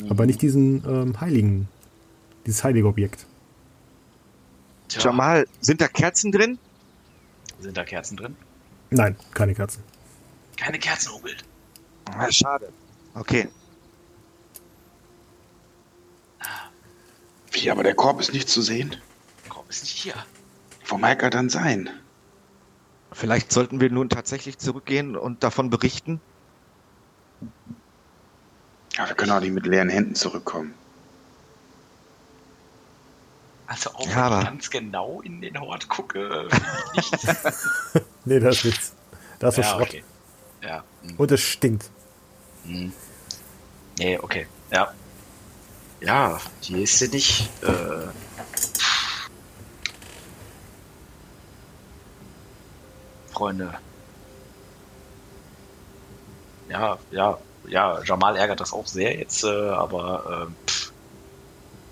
Aber 0.08 0.26
nicht 0.26 0.42
diesen 0.42 0.84
ähm, 0.86 1.20
heiligen, 1.20 1.68
dieses 2.46 2.64
heilige 2.64 2.86
Objekt. 2.86 3.26
Tja, 4.88 5.02
Jamal, 5.02 5.46
sind 5.60 5.80
da 5.80 5.88
Kerzen 5.88 6.32
drin? 6.32 6.58
sind 7.60 7.76
da 7.76 7.84
Kerzen 7.84 8.16
drin? 8.16 8.36
Nein, 8.90 9.16
keine 9.32 9.54
Kerzen. 9.54 9.82
Keine 10.56 10.78
Kerzen, 10.78 11.12
Ogelt. 11.12 11.44
Ah, 12.06 12.30
schade. 12.30 12.72
Okay. 13.14 13.48
Wie, 17.52 17.70
aber 17.70 17.82
der 17.82 17.94
Korb 17.94 18.20
ist 18.20 18.32
nicht 18.32 18.48
zu 18.48 18.62
sehen? 18.62 18.96
Korb 19.48 19.68
ist 19.70 19.82
nicht 19.82 19.96
hier. 19.96 20.14
Wo 20.86 20.98
mag 20.98 21.22
er 21.22 21.30
dann 21.30 21.48
sein? 21.48 21.90
Vielleicht 23.16 23.50
sollten 23.50 23.80
wir 23.80 23.90
nun 23.90 24.10
tatsächlich 24.10 24.58
zurückgehen 24.58 25.16
und 25.16 25.42
davon 25.42 25.70
berichten. 25.70 26.20
Ja, 28.94 29.08
wir 29.08 29.14
können 29.14 29.32
auch 29.32 29.40
nicht 29.40 29.52
mit 29.52 29.64
leeren 29.66 29.88
Händen 29.88 30.14
zurückkommen. 30.14 30.74
Also 33.66 33.90
auch 33.94 34.06
Ja, 34.06 34.30
wenn 34.30 34.38
ich 34.40 34.44
ganz 34.44 34.70
genau 34.70 35.20
in 35.22 35.40
den 35.40 35.58
Hort 35.58 35.88
gucke. 35.88 36.48
Nee, 38.26 38.40
da 38.40 38.48
ist 38.50 38.64
nichts. 38.64 38.92
Da 39.38 39.48
ist 39.48 39.58
ja, 39.58 39.62
Schrott. 39.64 39.82
okay. 39.82 40.04
Ja. 40.62 40.82
hm, 41.02 41.14
Und 41.16 41.30
es 41.30 41.40
stinkt. 41.40 41.88
hm. 42.64 42.92
Nee, 43.98 44.18
okay. 44.18 44.46
Ja. 44.72 44.92
Ja, 46.00 46.38
hier 46.60 46.78
ist 46.78 46.98
sie 46.98 47.08
nicht. 47.08 47.48
Äh, 47.62 48.08
Freunde. 53.36 53.74
Ja, 56.70 56.98
ja, 57.10 57.38
ja, 57.68 58.02
Jamal 58.02 58.36
ärgert 58.36 58.60
das 58.60 58.72
auch 58.72 58.86
sehr 58.86 59.16
jetzt, 59.16 59.44
äh, 59.44 59.48
aber 59.48 60.48
äh, 60.48 60.70
pff, 60.70 60.92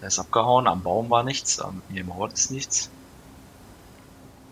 er 0.00 0.08
ist 0.08 0.18
abgehauen, 0.18 0.66
am 0.66 0.82
Baum 0.82 1.10
war 1.10 1.22
nichts, 1.22 1.60
am 1.60 1.82
hier 1.90 2.00
im 2.00 2.14
Hort 2.16 2.32
ist 2.32 2.50
nichts. 2.50 2.90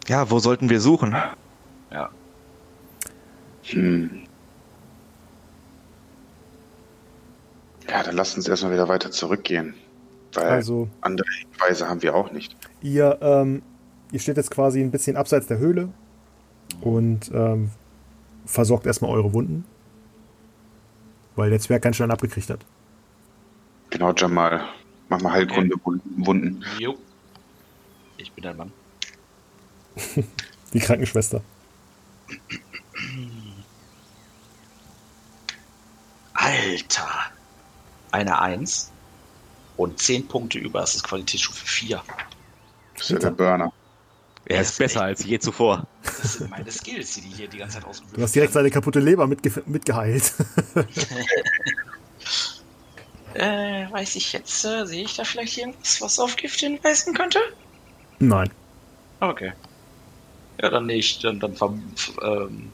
Ja, 0.06 0.30
wo 0.30 0.38
sollten 0.38 0.68
wir 0.68 0.80
suchen? 0.80 1.16
Ja. 1.90 2.10
Hm. 3.64 4.26
Ja, 7.88 8.02
dann 8.02 8.16
lasst 8.16 8.36
uns 8.36 8.48
erstmal 8.48 8.72
wieder 8.72 8.88
weiter 8.88 9.10
zurückgehen. 9.10 9.74
Weil 10.34 10.44
Also 10.44 10.88
andere 11.00 11.28
Hinweise 11.40 11.88
haben 11.88 12.02
wir 12.02 12.14
auch 12.14 12.32
nicht. 12.32 12.56
ihr, 12.82 13.18
ähm, 13.22 13.62
ihr 14.10 14.20
steht 14.20 14.36
jetzt 14.36 14.50
quasi 14.50 14.80
ein 14.80 14.90
bisschen 14.90 15.16
abseits 15.16 15.46
der 15.46 15.58
Höhle 15.58 15.88
und 16.82 17.30
ähm, 17.32 17.70
versorgt 18.44 18.86
erstmal 18.86 19.10
eure 19.12 19.32
Wunden. 19.32 19.64
Weil 21.36 21.50
der 21.50 21.60
Zwerg 21.60 21.82
ganz 21.82 21.96
schön 21.96 22.10
abgekriegt 22.10 22.50
hat. 22.50 22.60
Genau, 23.90 24.12
Jamal. 24.12 24.62
Mach 25.08 25.20
mal 25.20 25.32
Heilkunde 25.32 25.76
Wunden. 25.84 26.64
Jo. 26.78 26.96
Ich 28.16 28.32
bin 28.32 28.42
der 28.42 28.54
Mann. 28.54 28.72
Die 30.72 30.78
Krankenschwester. 30.78 31.42
Alter! 36.34 37.08
Eine 38.10 38.40
1 38.40 38.90
und 39.76 39.98
10 39.98 40.28
Punkte 40.28 40.58
über. 40.58 40.80
Das 40.80 40.94
ist 40.94 41.04
Qualitätsstufe 41.04 41.64
4. 41.66 42.02
Das 42.94 43.04
ist 43.04 43.10
ja 43.10 43.18
der 43.18 43.30
Burner. 43.30 43.72
Er 44.52 44.62
ist 44.62 44.78
besser 44.78 45.02
als 45.02 45.24
je 45.24 45.38
zuvor. 45.38 45.86
Das 46.02 46.34
sind 46.34 46.50
meine 46.50 46.70
Skills, 46.70 47.14
die 47.14 47.22
die 47.22 47.28
hier 47.28 47.48
die 47.48 47.58
ganze 47.58 47.78
Zeit 47.78 47.86
ausgewürfelt 47.86 48.18
Du 48.18 48.22
hast 48.22 48.34
direkt 48.34 48.52
seine 48.52 48.70
kaputte 48.70 49.00
Leber 49.00 49.26
mitge 49.26 49.62
mitgeheilt. 49.66 50.32
Äh, 53.34 53.90
weiß 53.90 54.16
ich 54.16 54.34
jetzt, 54.34 54.62
äh, 54.64 54.84
sehe 54.84 55.04
ich 55.04 55.16
da 55.16 55.24
vielleicht 55.24 55.56
irgendwas, 55.56 56.02
was 56.02 56.18
auf 56.18 56.36
Gift 56.36 56.60
hinweisen 56.60 57.14
könnte? 57.14 57.38
Nein. 58.18 58.50
Okay. 59.20 59.52
Ja, 60.60 60.68
dann 60.68 60.84
nicht. 60.84 61.24
Dann, 61.24 61.40
dann 61.40 61.54
ähm, 62.22 62.70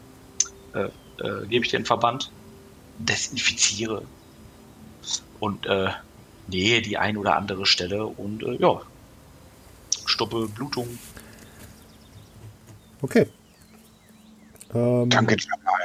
äh, 0.75 0.89
äh, 1.25 1.47
gebe 1.47 1.65
ich 1.65 1.71
den 1.71 1.85
Verband, 1.85 2.33
desinfiziere 2.99 4.03
und 5.39 5.67
äh, 5.67 5.91
nähe 6.49 6.83
die 6.83 6.99
ein 6.99 7.17
oder 7.17 7.37
andere 7.37 7.65
Stelle 7.65 8.05
und 8.07 8.43
äh, 8.43 8.57
ja, 8.57 8.81
stoppe 10.07 10.49
Blutung. 10.49 10.99
Okay. 13.03 13.27
Ähm, 14.75 15.09
Danke, 15.11 15.37
Jamal. 15.39 15.81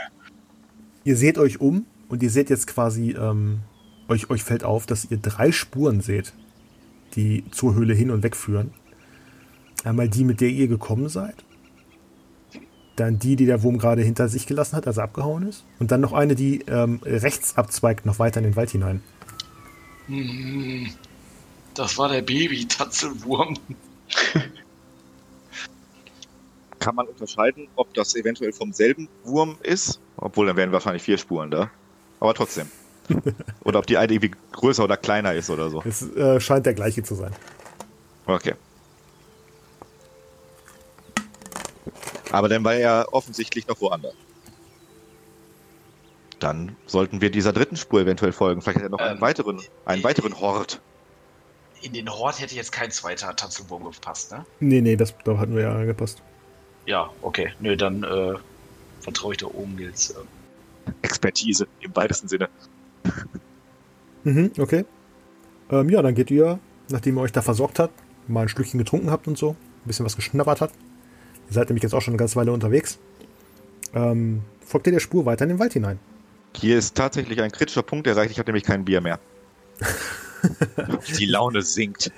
Ihr 1.04 1.18
seht 1.18 1.38
euch 1.38 1.60
um 1.62 1.86
und 2.10 2.24
ihr 2.24 2.30
seht 2.30 2.50
jetzt 2.50 2.68
quasi, 2.68 3.12
ähm, 3.12 3.60
euch, 4.08 4.30
euch 4.30 4.44
fällt 4.44 4.64
auf, 4.64 4.86
dass 4.86 5.06
ihr 5.10 5.18
drei 5.18 5.52
Spuren 5.52 6.02
seht, 6.02 6.34
die 7.16 7.44
zur 7.52 7.76
Höhle 7.76 7.94
hin 7.94 8.12
und 8.12 8.24
weg 8.24 8.36
führen. 8.36 8.74
Einmal 9.84 10.10
die, 10.10 10.24
mit 10.24 10.42
der 10.42 10.50
ihr 10.50 10.68
gekommen 10.68 11.10
seid. 11.10 11.44
Dann 12.96 13.20
die, 13.20 13.36
die 13.36 13.46
der 13.46 13.64
Wurm 13.64 13.80
gerade 13.80 14.02
hinter 14.02 14.30
sich 14.30 14.46
gelassen 14.46 14.76
hat, 14.76 14.88
als 14.88 14.98
er 14.98 15.04
abgehauen 15.06 15.48
ist. 15.48 15.66
Und 15.80 15.92
dann 15.92 16.00
noch 16.02 16.14
eine, 16.14 16.36
die 16.36 16.62
ähm, 16.68 17.00
rechts 17.04 17.58
abzweigt, 17.58 18.06
noch 18.06 18.20
weiter 18.20 18.40
in 18.40 18.44
den 18.46 18.56
Wald 18.56 18.70
hinein. 18.70 19.02
Hm, 20.08 20.88
Das 21.74 21.98
war 21.98 22.10
der 22.10 22.22
Baby-Tatzelwurm. 22.22 23.58
Kann 26.84 26.96
man 26.96 27.08
unterscheiden, 27.08 27.70
ob 27.76 27.94
das 27.94 28.14
eventuell 28.16 28.52
vom 28.52 28.74
selben 28.74 29.08
Wurm 29.24 29.58
ist? 29.62 30.02
Obwohl, 30.18 30.48
dann 30.48 30.58
wären 30.58 30.74
wahrscheinlich 30.74 31.02
vier 31.04 31.18
Spuren 31.18 31.50
da. 31.50 31.72
Aber 32.20 32.34
trotzdem. 32.34 32.70
oder 33.64 33.80
ob 33.80 33.88
die 33.88 33.98
eine 33.98 34.12
irgendwie 34.12 34.38
größer 34.52 34.84
oder 34.84 34.98
kleiner 34.98 35.34
ist 35.34 35.50
oder 35.50 35.70
so. 35.70 35.82
Es 35.86 36.02
äh, 36.16 36.40
scheint 36.42 36.66
der 36.66 36.74
gleiche 36.74 37.02
zu 37.02 37.16
sein. 37.16 37.32
Okay. 38.26 38.54
Aber 42.32 42.50
dann 42.50 42.64
war 42.64 42.74
er 42.74 43.08
offensichtlich 43.12 43.68
noch 43.68 43.80
woanders. 43.80 44.16
Dann 46.40 46.76
sollten 46.86 47.22
wir 47.22 47.32
dieser 47.32 47.54
dritten 47.54 47.78
Spur 47.78 48.02
eventuell 48.02 48.34
folgen. 48.34 48.62
Vielleicht 48.62 48.80
hat 48.80 48.84
er 48.84 48.90
noch 48.90 49.00
einen 49.00 49.16
Ähm, 49.16 49.22
weiteren, 49.22 49.62
einen 49.86 50.04
weiteren 50.04 50.38
Hort. 50.40 50.82
In 51.82 51.94
den 51.94 52.10
Hort 52.10 52.42
hätte 52.42 52.56
jetzt 52.56 52.74
kein 52.74 52.92
zweiter 52.92 53.34
Tatzelwurm 53.36 53.86
gepasst, 53.86 54.32
ne? 54.32 54.46
Nee, 54.60 54.82
nee, 54.82 54.98
das, 54.98 55.14
da 55.24 55.38
hat 55.38 55.48
nur 55.48 55.62
ja 55.62 55.74
angepasst. 55.74 56.22
Ja, 56.86 57.10
okay. 57.22 57.54
Nö, 57.60 57.76
dann 57.78 58.04
äh, 58.04 58.34
vertraue 59.02 59.34
ich 59.34 59.38
der 59.38 59.54
Omgils. 59.54 60.12
Äh, 60.12 60.92
Expertise 61.02 61.68
im 61.82 61.96
weitesten 61.96 62.28
Sinne. 62.28 62.50
Mhm, 64.24 64.52
okay. 64.58 64.86
Ähm, 65.70 65.90
ja, 65.90 66.02
dann 66.02 66.16
geht 66.16 66.32
ihr, 66.32 66.60
nachdem 66.90 67.18
ihr 67.18 67.22
euch 67.22 67.32
da 67.32 67.42
versorgt 67.42 67.80
habt, 67.80 67.94
mal 68.28 68.42
ein 68.42 68.50
Stückchen 68.50 68.78
getrunken 68.78 69.12
habt 69.12 69.28
und 69.28 69.38
so, 69.38 69.52
ein 69.52 69.56
bisschen 69.86 70.06
was 70.06 70.16
geschnappert 70.16 70.62
habt. 70.62 70.76
Ihr 71.48 71.54
seid 71.54 71.70
nämlich 71.70 71.84
jetzt 71.84 71.94
auch 71.94 72.02
schon 72.02 72.14
eine 72.14 72.20
ganze 72.20 72.36
Weile 72.36 72.52
unterwegs. 72.52 73.00
Ähm, 73.94 74.42
folgt 74.66 74.88
ihr 74.88 74.94
der 74.94 75.00
Spur 75.00 75.26
weiter 75.26 75.44
in 75.44 75.50
den 75.50 75.60
Wald 75.60 75.74
hinein. 75.74 76.00
Hier 76.56 76.78
ist 76.78 76.96
tatsächlich 76.96 77.42
ein 77.42 77.52
kritischer 77.52 77.84
Punkt 77.84 78.08
erreicht. 78.08 78.32
Ich 78.32 78.40
habe 78.40 78.50
nämlich 78.50 78.64
kein 78.64 78.86
Bier 78.86 79.02
mehr. 79.02 79.20
Die 81.18 81.26
Laune 81.26 81.62
sinkt. 81.62 82.12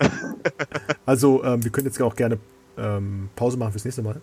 Also, 1.06 1.44
ähm, 1.44 1.64
wir 1.64 1.72
können 1.72 1.88
jetzt 1.88 2.02
auch 2.02 2.16
gerne 2.16 2.40
ähm, 2.78 3.30
Pause 3.36 3.58
machen 3.58 3.72
fürs 3.72 3.86
nächste 3.86 4.02
Mal. 4.02 4.22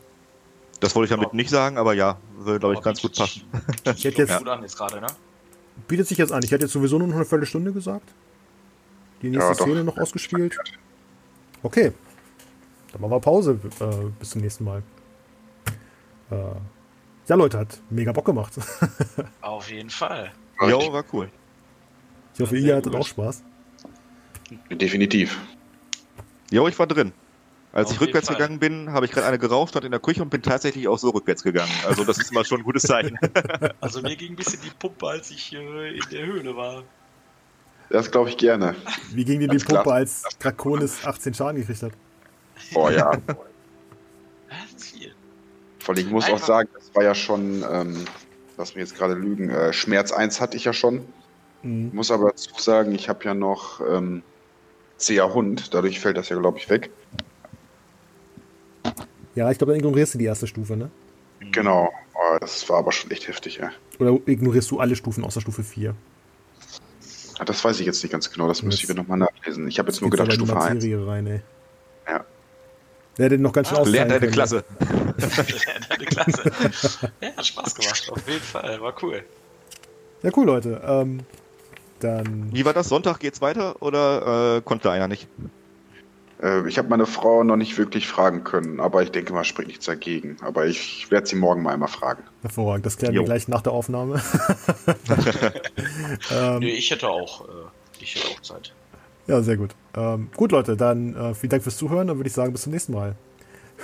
Das 0.82 0.96
wollte 0.96 1.14
ich 1.14 1.16
damit 1.16 1.32
nicht 1.32 1.48
sagen, 1.48 1.78
aber 1.78 1.94
ja, 1.94 2.18
würde, 2.38 2.59
glaube 2.59 2.74
ich, 2.74 2.82
ganz 2.82 3.00
gut 3.00 3.16
passen. 3.16 3.42
Ich 3.94 4.04
hätte 4.04 4.22
jetzt, 4.22 4.36
gut 4.36 4.48
an 4.48 4.62
jetzt 4.62 4.76
gerade, 4.76 5.00
ne? 5.00 5.06
bietet 5.86 6.09
sich 6.09 6.18
jetzt 6.18 6.32
an. 6.32 6.42
Ich 6.42 6.50
hätte 6.50 6.64
jetzt 6.64 6.72
sowieso 6.72 6.98
nur 6.98 7.06
noch 7.06 7.14
eine 7.14 7.24
Viertelstunde 7.24 7.72
gesagt. 7.72 8.09
Die 9.22 9.30
nächste 9.30 9.50
Ja. 9.50 9.54
Szene 9.54 9.84
noch 9.84 9.96
ausgespielt. 9.96 10.59
Okay. 11.62 11.92
Dann 12.90 13.00
machen 13.00 13.12
wir 13.12 13.20
Pause. 13.20 13.60
Äh, 13.78 14.10
bis 14.18 14.30
zum 14.30 14.40
nächsten 14.40 14.64
Mal. 14.64 14.82
Äh, 16.32 16.36
ja, 17.28 17.36
Leute, 17.36 17.59
hat 17.59 17.80
mega 17.88 18.10
Bock 18.10 18.24
gemacht. 18.24 18.52
Auf 19.40 19.70
jeden 19.70 19.90
Fall. 19.90 20.32
Jo, 20.60 20.92
war 20.92 21.04
cool. 21.12 21.30
Ich 22.34 22.40
hoffe, 22.40 22.56
ihr 22.59 22.74
hattet 22.74 22.92
gut. 22.92 23.02
auch 23.02 23.06
Spaß. 23.06 23.44
Definitiv. 24.68 25.38
Jo, 26.50 26.66
ich 26.66 26.76
war 26.76 26.88
drin. 26.88 27.12
Als 27.73 27.89
Auf 27.89 27.94
ich 27.94 28.01
rückwärts 28.03 28.28
Fall. 28.28 28.36
gegangen 28.36 28.59
bin, 28.59 28.93
habe 28.93 29.07
ich 29.07 29.12
gerade 29.12 29.27
eine 29.27 29.39
geraucht, 29.39 29.70
stand 29.70 29.86
in 29.86 29.93
der 29.93 30.01
Küche 30.01 30.23
und 30.23 30.28
bin 30.28 30.43
tatsächlich 30.43 30.89
auch 30.89 30.99
so 30.99 31.09
rückwärts 31.11 31.43
gegangen. 31.43 31.73
Also 31.89 32.05
das 32.05 32.19
ist 32.19 32.32
mal 32.32 32.44
schon 32.44 32.61
ein 32.61 32.65
gutes 32.65 32.82
Zeichen. 32.82 33.19
Also 33.81 34.03
mir 34.03 34.15
ging 34.15 34.32
ein 34.32 34.36
bisschen 34.36 34.61
die 34.62 34.70
Pumpe, 34.78 35.07
als 35.07 35.31
ich 35.31 35.55
äh, 35.55 35.97
in 35.97 36.03
der 36.11 36.27
Höhle 36.27 36.55
war. 36.55 36.85
Das 37.89 38.11
glaube 38.11 38.28
ich 38.28 38.36
gerne. 38.36 38.74
Wie 39.11 39.24
ging 39.24 39.40
dir 39.40 39.49
die 39.49 39.57
Ganz 39.57 39.65
klar. 39.65 39.86
Als 39.86 40.23
Draconis 40.39 41.05
18 41.05 41.35
Schaden 41.35 41.61
gekriegt 41.61 41.82
hat? 41.82 41.93
Oh 42.74 42.90
ja. 42.90 43.12
Vor 45.78 45.94
allem, 45.94 46.07
ich 46.07 46.11
muss 46.11 46.31
auch 46.31 46.39
sagen, 46.39 46.69
das 46.74 46.94
war 46.94 47.03
ja 47.03 47.15
schon, 47.15 47.65
ähm, 47.69 48.05
lass 48.57 48.74
mich 48.74 48.82
jetzt 48.82 48.97
gerade 48.97 49.15
lügen, 49.15 49.51
äh, 49.51 49.73
Schmerz 49.73 50.12
1 50.12 50.40
hatte 50.40 50.57
ich 50.57 50.65
ja 50.65 50.73
schon. 50.73 51.05
Mhm. 51.62 51.90
Muss 51.93 52.11
aber 52.11 52.31
dazu 52.31 52.51
sagen, 52.59 52.93
ich 52.93 53.09
habe 53.09 53.24
ja 53.24 53.35
noch 53.35 53.81
ähm, 53.81 54.23
zäher 54.97 55.35
Hund, 55.35 55.74
dadurch 55.74 56.01
fällt 56.01 56.16
das 56.16 56.28
ja, 56.28 56.39
glaube 56.39 56.59
ich, 56.59 56.70
weg. 56.70 56.90
Ja, 59.34 59.50
ich 59.50 59.59
glaube, 59.59 59.72
dann 59.72 59.78
ignorierst 59.80 60.14
du 60.14 60.18
die 60.18 60.26
erste 60.26 60.46
Stufe, 60.46 60.76
ne? 60.76 60.90
Genau. 61.52 61.90
Oh, 62.14 62.38
das 62.40 62.68
war 62.68 62.78
aber 62.78 62.92
schon 62.92 63.10
echt 63.10 63.26
heftig, 63.28 63.56
ja. 63.56 63.70
Oder 63.98 64.18
ignorierst 64.26 64.70
du 64.70 64.78
alle 64.80 64.94
Stufen 64.96 65.24
außer 65.24 65.40
Stufe 65.40 65.62
4? 65.62 65.94
Ah, 67.38 67.44
Das 67.44 67.64
weiß 67.64 67.80
ich 67.80 67.86
jetzt 67.86 68.02
nicht 68.02 68.12
ganz 68.12 68.30
genau, 68.30 68.46
das 68.48 68.62
müsste 68.62 68.82
ich 68.82 68.88
mir 68.88 68.94
nochmal 68.94 69.18
nachlesen. 69.18 69.66
Ich 69.68 69.78
habe 69.78 69.88
jetzt 69.90 70.00
nur 70.00 70.10
gedacht, 70.10 70.26
aber 70.28 70.34
in 70.34 70.40
die 70.40 70.46
Stufe 70.46 70.60
1. 70.62 70.74
Materie 70.74 71.06
rein, 71.06 71.26
ey. 71.26 71.40
Ja. 72.09 72.24
Der 73.18 73.24
hätte 73.26 73.38
noch 73.38 73.52
ganz 73.52 73.68
schön 73.68 73.78
Ah, 73.78 73.82
Lernt 73.82 74.10
deine 74.10 74.20
können. 74.20 74.32
Klasse. 74.32 74.64
Deine 75.88 76.04
Klasse. 76.06 76.50
Ja, 77.20 77.36
hat 77.36 77.46
Spaß 77.46 77.74
gemacht, 77.74 78.10
auf 78.12 78.28
jeden 78.28 78.40
Fall. 78.40 78.80
War 78.80 78.94
cool. 79.02 79.22
Ja, 80.22 80.30
cool, 80.36 80.46
Leute. 80.46 80.80
Ähm, 80.86 81.20
dann. 82.00 82.52
Wie 82.52 82.64
war 82.64 82.72
das? 82.72 82.88
Sonntag 82.88 83.18
geht's 83.20 83.40
weiter 83.40 83.80
oder 83.82 84.56
äh, 84.56 84.60
konnte 84.62 84.90
einer 84.90 85.09
nicht? 85.09 85.26
Äh, 86.43 86.69
ich 86.69 86.78
habe 86.78 86.89
meine 86.89 87.06
Frau 87.06 87.44
noch 87.44 87.56
nicht 87.56 87.78
wirklich 87.78 88.09
fragen 88.09 88.44
können, 88.44 88.81
aber 88.81 89.02
ich 89.02 89.10
denke 89.10 89.32
mal, 89.32 89.44
spricht 89.44 89.69
nichts 89.69 89.86
dagegen. 89.86 90.36
Aber 90.43 90.66
ich 90.66 91.10
werde 91.10 91.27
sie 91.27 91.36
morgen 91.36 91.62
mal 91.62 91.73
einmal 91.73 91.89
fragen. 91.89 92.24
Hervorragend, 92.43 92.85
das 92.85 92.97
klären 92.97 93.14
Jo. 93.14 93.23
wir 93.23 93.27
gleich 93.27 93.48
nach 93.48 93.62
der 93.62 93.73
Aufnahme. 93.73 94.20
ähm, 96.31 96.59
Nee, 96.59 96.70
ich 96.70 96.90
hätte 96.90 97.09
auch, 97.09 97.43
äh, 97.43 97.52
ich 98.01 98.16
hätte 98.16 98.28
auch 98.28 98.40
Zeit. 98.40 98.74
Ja, 99.28 99.40
sehr 99.40 99.56
gut. 99.56 99.70
Ähm, 99.97 100.31
gut, 100.36 100.51
Leute, 100.51 100.77
dann 100.77 101.14
äh, 101.14 101.35
vielen 101.35 101.51
Dank 101.51 101.62
fürs 101.62 101.77
Zuhören. 101.77 102.09
Dann 102.09 102.16
würde 102.16 102.28
ich 102.28 102.35
sagen, 102.35 102.52
bis 102.52 102.62
zum 102.62 102.73
nächsten 102.73 102.93
Mal. 102.93 103.14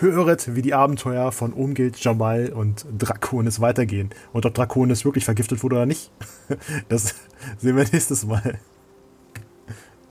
Höret, 0.00 0.54
wie 0.54 0.62
die 0.62 0.74
Abenteuer 0.74 1.32
von 1.32 1.52
Umgild, 1.52 1.98
Jamal 1.98 2.52
und 2.52 2.86
Draconis 2.96 3.60
weitergehen. 3.60 4.10
Und 4.32 4.46
ob 4.46 4.54
Draconis 4.54 5.04
wirklich 5.04 5.24
vergiftet 5.24 5.62
wurde 5.62 5.76
oder 5.76 5.86
nicht, 5.86 6.10
das 6.88 7.14
sehen 7.58 7.76
wir 7.76 7.84
nächstes 7.92 8.26
Mal. 8.26 8.58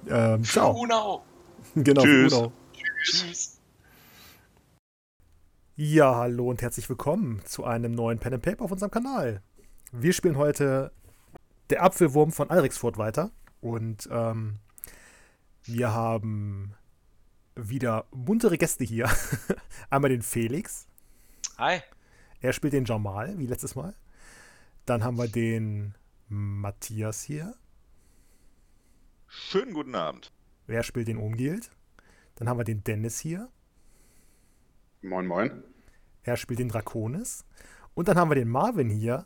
Ähm, 0.10 0.44
ciao. 0.44 1.22
Genau, 1.84 2.02
Tschüss. 2.02 2.34
Bruno. 2.34 2.54
Tschüss. 3.04 3.60
Ja, 5.76 6.16
hallo 6.16 6.50
und 6.50 6.64
herzlich 6.64 6.90
willkommen 6.90 7.44
zu 7.46 7.66
einem 7.66 7.92
neuen 7.92 8.18
Pen 8.18 8.34
and 8.34 8.42
Paper 8.42 8.64
auf 8.66 8.72
unserem 8.72 8.90
Kanal. 8.90 9.44
Wir 9.92 10.12
spielen 10.12 10.38
heute 10.38 10.92
der 11.70 11.84
Apfelwurm 11.84 12.32
von 12.32 12.50
Alrixfurt 12.50 12.98
weiter 12.98 13.30
und 13.62 14.10
ähm, 14.12 14.56
wir 15.66 15.94
haben 15.94 16.74
wieder 17.54 18.06
muntere 18.10 18.58
Gäste 18.58 18.84
hier. 18.84 19.08
Einmal 19.92 20.10
den 20.10 20.24
Felix, 20.24 20.88
Hi. 21.60 21.82
er 22.42 22.54
spielt 22.54 22.74
den 22.74 22.86
Jamal, 22.86 23.38
wie 23.38 23.46
letztes 23.46 23.76
Mal. 23.76 23.94
Dann 24.88 25.04
haben 25.04 25.20
wir 25.20 25.28
den 25.28 25.94
Matthias 26.28 27.22
hier, 27.22 27.54
Schönen 29.28 29.74
guten 29.74 29.94
Abend. 29.94 30.32
Er 30.76 30.84
spielt 30.84 31.08
den 31.08 31.18
Umgild. 31.18 31.70
Dann 32.36 32.48
haben 32.50 32.58
wir 32.60 32.64
den 32.66 32.84
Dennis 32.84 33.20
hier, 33.20 33.50
Moin, 35.02 35.26
moin. 35.28 35.64
er 36.24 36.38
spielt 36.38 36.60
den 36.60 36.70
Draconis. 36.70 37.46
Und 37.94 38.08
dann 38.08 38.18
haben 38.18 38.30
wir 38.30 38.36
den 38.36 38.50
Marvin 38.50 38.90
hier, 38.90 39.26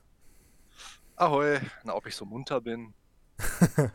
Ahoi, 1.15 1.59
na 1.83 1.93
ob 1.95 2.07
ich 2.07 2.15
so 2.15 2.25
munter 2.25 2.61
bin. 2.61 2.93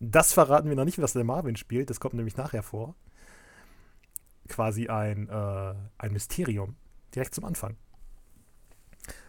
Das 0.00 0.32
verraten 0.32 0.68
wir 0.68 0.76
noch 0.76 0.84
nicht, 0.84 1.00
was 1.00 1.12
der 1.14 1.24
Marvin 1.24 1.56
spielt. 1.56 1.90
Das 1.90 2.00
kommt 2.00 2.14
nämlich 2.14 2.36
nachher 2.36 2.62
vor. 2.62 2.94
Quasi 4.48 4.88
ein, 4.88 5.28
äh, 5.28 5.74
ein 5.98 6.12
Mysterium. 6.12 6.76
Direkt 7.14 7.34
zum 7.34 7.44
Anfang. 7.44 7.76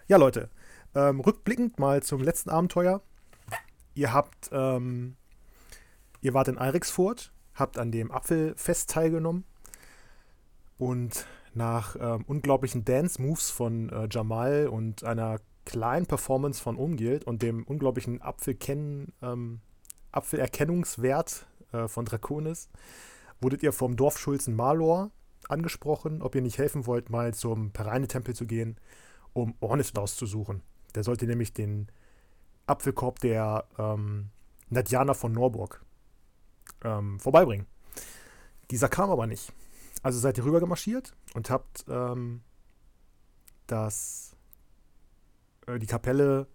Ja, 0.08 0.18
Leute. 0.18 0.50
Ähm, 0.94 1.20
rückblickend 1.20 1.80
mal 1.80 2.04
zum 2.04 2.22
letzten 2.22 2.50
Abenteuer. 2.50 3.02
Ihr 3.96 4.14
habt, 4.14 4.50
ähm, 4.52 5.16
ihr 6.22 6.34
wart 6.34 6.48
in 6.50 6.58
Eiriksfurt, 6.58 7.32
habt 7.56 7.78
an 7.78 7.92
dem 7.92 8.12
Apfelfest 8.12 8.90
teilgenommen 8.90 9.46
und 10.78 11.26
nach 11.54 11.96
ähm, 12.00 12.26
unglaublichen 12.28 12.84
Dance-Moves 12.84 13.50
von 13.50 13.90
äh, 13.90 14.08
Jamal 14.12 14.68
und 14.68 15.04
einer 15.04 15.40
kleinen 15.64 16.06
Performance 16.06 16.62
von 16.62 16.76
Umgild 16.76 17.24
und 17.24 17.42
dem 17.42 17.64
unglaublichen 17.64 18.22
Apfelkennen, 18.22 19.14
ähm, 19.22 19.62
Apfelerkennungswert 20.12 21.48
äh, 21.72 21.88
von 21.88 22.06
Draconis, 22.06 22.70
wurdet 23.42 23.64
ihr 23.64 23.74
vom 23.74 23.96
Dorfschulzen 23.96 24.56
Malor 24.56 25.12
angesprochen, 25.50 26.22
ob 26.22 26.36
ihr 26.36 26.42
nicht 26.42 26.58
helfen 26.58 26.86
wollt, 26.86 27.10
mal 27.10 27.34
zum 27.34 27.72
Pereine-Tempel 27.72 28.36
zu 28.36 28.46
gehen, 28.46 28.78
um 29.34 29.56
Ornislaus 29.60 30.16
zu 30.16 30.26
suchen. 30.26 30.62
Der 30.94 31.04
sollte 31.04 31.26
nämlich 31.26 31.54
den 31.54 31.88
Apfelkorb 32.68 33.20
der 33.20 33.66
ähm, 33.78 34.30
Nadjana 34.70 35.14
von 35.14 35.32
Norburg 35.32 35.85
ähm, 36.86 37.20
vorbeibringen. 37.20 37.66
Dieser 38.72 38.90
kam 38.90 39.10
aber 39.10 39.28
nicht. 39.28 39.52
Also 40.04 40.20
seid 40.20 40.38
ihr 40.38 40.46
rüber 40.46 40.60
gemarschiert 40.60 41.14
und 41.34 41.50
habt 41.50 41.86
ähm, 41.90 42.42
das, 43.68 44.36
äh, 45.68 45.80
die 45.80 45.88
Kapelle 45.88 46.48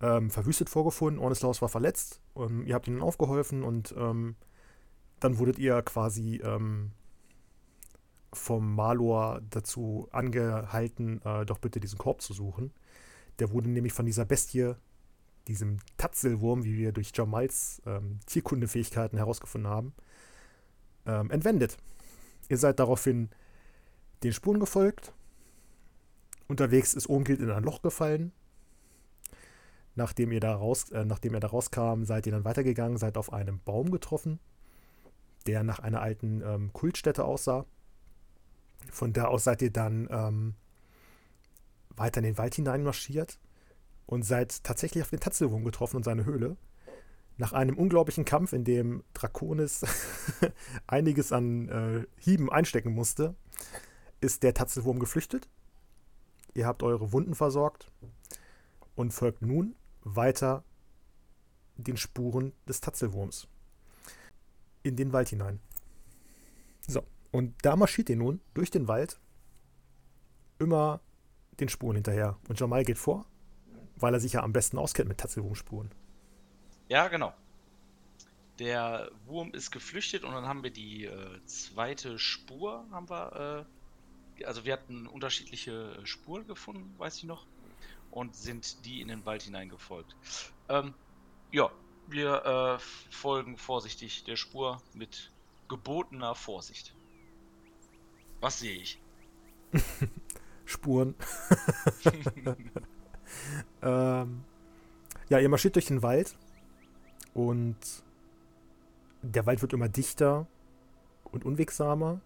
ähm, 0.00 0.30
verwüstet 0.30 0.68
vorgefunden. 0.68 1.20
Ornislaus 1.20 1.60
war 1.60 1.68
verletzt. 1.68 2.20
Ähm, 2.36 2.64
ihr 2.66 2.74
habt 2.74 2.88
ihnen 2.88 3.02
aufgeholfen 3.02 3.62
und 3.62 3.94
ähm, 3.96 4.36
dann 5.20 5.38
wurdet 5.38 5.58
ihr 5.58 5.82
quasi 5.82 6.40
ähm, 6.44 6.92
vom 8.32 8.74
Malor 8.74 9.40
dazu 9.50 10.08
angehalten, 10.12 11.20
äh, 11.24 11.44
doch 11.44 11.58
bitte 11.58 11.80
diesen 11.80 11.98
Korb 11.98 12.22
zu 12.22 12.32
suchen. 12.32 12.72
Der 13.38 13.50
wurde 13.52 13.70
nämlich 13.70 13.92
von 13.92 14.06
dieser 14.06 14.24
Bestie, 14.24 14.74
diesem 15.48 15.78
Tatzelwurm, 15.96 16.64
wie 16.64 16.76
wir 16.76 16.92
durch 16.92 17.12
Jamals 17.14 17.82
ähm, 17.86 18.20
Tierkundefähigkeiten 18.26 19.18
herausgefunden 19.18 19.70
haben, 19.70 19.94
ähm, 21.06 21.30
entwendet. 21.30 21.78
Ihr 22.48 22.58
seid 22.58 22.78
daraufhin 22.78 23.30
den 24.22 24.32
Spuren 24.32 24.60
gefolgt. 24.60 25.12
Unterwegs 26.46 26.94
ist 26.94 27.08
Omgild 27.08 27.40
in 27.40 27.50
ein 27.50 27.64
Loch 27.64 27.82
gefallen. 27.82 28.32
Nachdem 29.94 30.30
ihr 30.32 30.40
da 30.40 30.54
raus, 30.54 30.90
äh, 30.92 31.04
nachdem 31.04 31.34
ihr 31.34 31.40
da 31.40 31.48
rauskam, 31.48 32.04
seid 32.04 32.26
ihr 32.26 32.32
dann 32.32 32.44
weitergegangen, 32.44 32.98
seid 32.98 33.16
auf 33.16 33.32
einem 33.32 33.60
Baum 33.64 33.90
getroffen, 33.90 34.38
der 35.46 35.64
nach 35.64 35.78
einer 35.80 36.02
alten 36.02 36.42
ähm, 36.42 36.72
Kultstätte 36.72 37.24
aussah. 37.24 37.64
Von 38.92 39.12
da 39.12 39.24
aus 39.24 39.44
seid 39.44 39.62
ihr 39.62 39.72
dann 39.72 40.08
ähm, 40.10 40.54
weiter 41.96 42.18
in 42.18 42.24
den 42.24 42.38
Wald 42.38 42.54
hineinmarschiert 42.54 43.38
und 44.08 44.22
seid 44.22 44.64
tatsächlich 44.64 45.02
auf 45.02 45.10
den 45.10 45.20
Tatzelwurm 45.20 45.64
getroffen 45.64 45.96
und 45.96 46.02
seine 46.02 46.24
Höhle. 46.24 46.56
Nach 47.36 47.52
einem 47.52 47.76
unglaublichen 47.76 48.24
Kampf, 48.24 48.54
in 48.54 48.64
dem 48.64 49.04
Draconis 49.12 49.84
einiges 50.86 51.30
an 51.30 51.68
äh, 51.68 52.06
Hieben 52.16 52.50
einstecken 52.50 52.94
musste, 52.94 53.36
ist 54.22 54.42
der 54.42 54.54
Tatzelwurm 54.54 54.98
geflüchtet. 54.98 55.46
Ihr 56.54 56.66
habt 56.66 56.82
eure 56.82 57.12
Wunden 57.12 57.34
versorgt 57.34 57.92
und 58.94 59.12
folgt 59.12 59.42
nun 59.42 59.76
weiter 60.00 60.64
den 61.76 61.98
Spuren 61.98 62.54
des 62.66 62.80
Tatzelwurms 62.80 63.46
in 64.82 64.96
den 64.96 65.12
Wald 65.12 65.28
hinein. 65.28 65.60
So, 66.88 67.02
und 67.30 67.54
da 67.60 67.76
marschiert 67.76 68.08
ihr 68.08 68.16
nun 68.16 68.40
durch 68.54 68.70
den 68.70 68.88
Wald 68.88 69.20
immer 70.58 71.02
den 71.60 71.68
Spuren 71.68 71.96
hinterher. 71.96 72.38
Und 72.48 72.58
Jamal 72.58 72.84
geht 72.84 72.96
vor, 72.96 73.26
weil 74.00 74.14
er 74.14 74.20
sich 74.20 74.34
ja 74.34 74.42
am 74.42 74.52
besten 74.52 74.78
auskennt 74.78 75.08
mit 75.08 75.18
Tatzelwurmspuren. 75.18 75.90
Ja, 76.88 77.08
genau. 77.08 77.34
Der 78.58 79.10
Wurm 79.26 79.52
ist 79.52 79.70
geflüchtet 79.70 80.24
und 80.24 80.32
dann 80.32 80.46
haben 80.46 80.62
wir 80.62 80.70
die 80.70 81.04
äh, 81.04 81.44
zweite 81.44 82.18
Spur, 82.18 82.84
haben 82.90 83.08
wir, 83.08 83.66
äh, 84.38 84.44
also 84.44 84.64
wir 84.64 84.72
hatten 84.72 85.06
unterschiedliche 85.06 85.96
äh, 86.02 86.06
Spuren 86.06 86.46
gefunden, 86.46 86.92
weiß 86.98 87.18
ich 87.18 87.24
noch, 87.24 87.46
und 88.10 88.34
sind 88.34 88.84
die 88.84 89.00
in 89.00 89.08
den 89.08 89.24
Wald 89.26 89.42
hineingefolgt. 89.42 90.16
Ähm, 90.68 90.94
ja, 91.52 91.70
wir 92.08 92.44
äh, 92.44 92.78
folgen 93.12 93.56
vorsichtig 93.56 94.24
der 94.24 94.36
Spur 94.36 94.82
mit 94.92 95.30
gebotener 95.68 96.34
Vorsicht. 96.34 96.94
Was 98.40 98.58
sehe 98.58 98.74
ich? 98.74 99.00
Spuren. 100.64 101.14
ähm, 103.82 104.44
ja, 105.28 105.38
ihr 105.38 105.48
marschiert 105.48 105.74
durch 105.74 105.86
den 105.86 106.02
Wald 106.02 106.36
und 107.34 107.76
der 109.22 109.46
Wald 109.46 109.62
wird 109.62 109.72
immer 109.72 109.88
dichter 109.88 110.46
und 111.24 111.44
unwegsamer. 111.44 112.20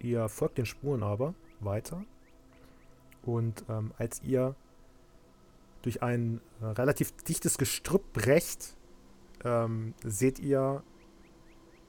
Ihr 0.00 0.28
folgt 0.28 0.58
den 0.58 0.66
Spuren 0.66 1.02
aber 1.02 1.34
weiter. 1.60 2.04
Und 3.22 3.64
ähm, 3.68 3.92
als 3.98 4.22
ihr 4.22 4.54
durch 5.82 6.02
ein 6.02 6.40
äh, 6.60 6.66
relativ 6.66 7.12
dichtes 7.12 7.58
Gestrüpp 7.58 8.12
brecht, 8.12 8.76
ähm, 9.44 9.94
seht 10.04 10.38
ihr 10.38 10.82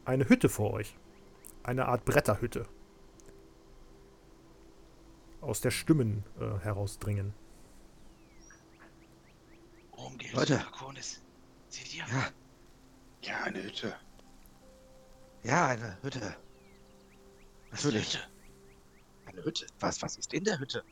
eine 0.05 0.27
Hütte 0.29 0.49
vor 0.49 0.73
euch. 0.73 0.95
Eine 1.63 1.87
Art 1.87 2.05
Bretterhütte. 2.05 2.65
Aus 5.41 5.61
der 5.61 5.71
Stimmen 5.71 6.23
äh, 6.39 6.59
herausdringen. 6.63 7.33
Worum 10.11 10.17
geht's? 10.17 10.33
Leute. 10.33 10.57
Draconis? 10.57 11.21
Seht 11.69 11.93
ihr? 11.95 12.03
Ja, 12.05 12.29
Ja, 13.23 13.43
eine 13.43 13.63
Hütte. 13.63 13.95
ja, 15.43 15.67
eine 15.67 15.97
Hütte. 16.01 16.35
Was 17.69 17.79
ist 17.79 17.85
Natürlich. 17.85 18.13
Hütte? 18.13 18.27
Eine 19.27 19.43
Hütte. 19.45 19.67
Was, 19.79 20.01
was 20.01 20.17
ist 20.17 20.33
in 20.33 20.43
der 20.43 20.59
Hütte? 20.59 20.83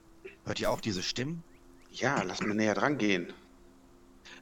Hört 0.45 0.59
ihr 0.61 0.71
auch 0.71 0.79
diese 0.79 1.03
Stimmen? 1.03 1.43
Ja, 1.91 2.21
lass 2.23 2.39
mal 2.39 2.53
näher 2.55 2.75
dran 2.75 2.97
gehen. 2.97 3.33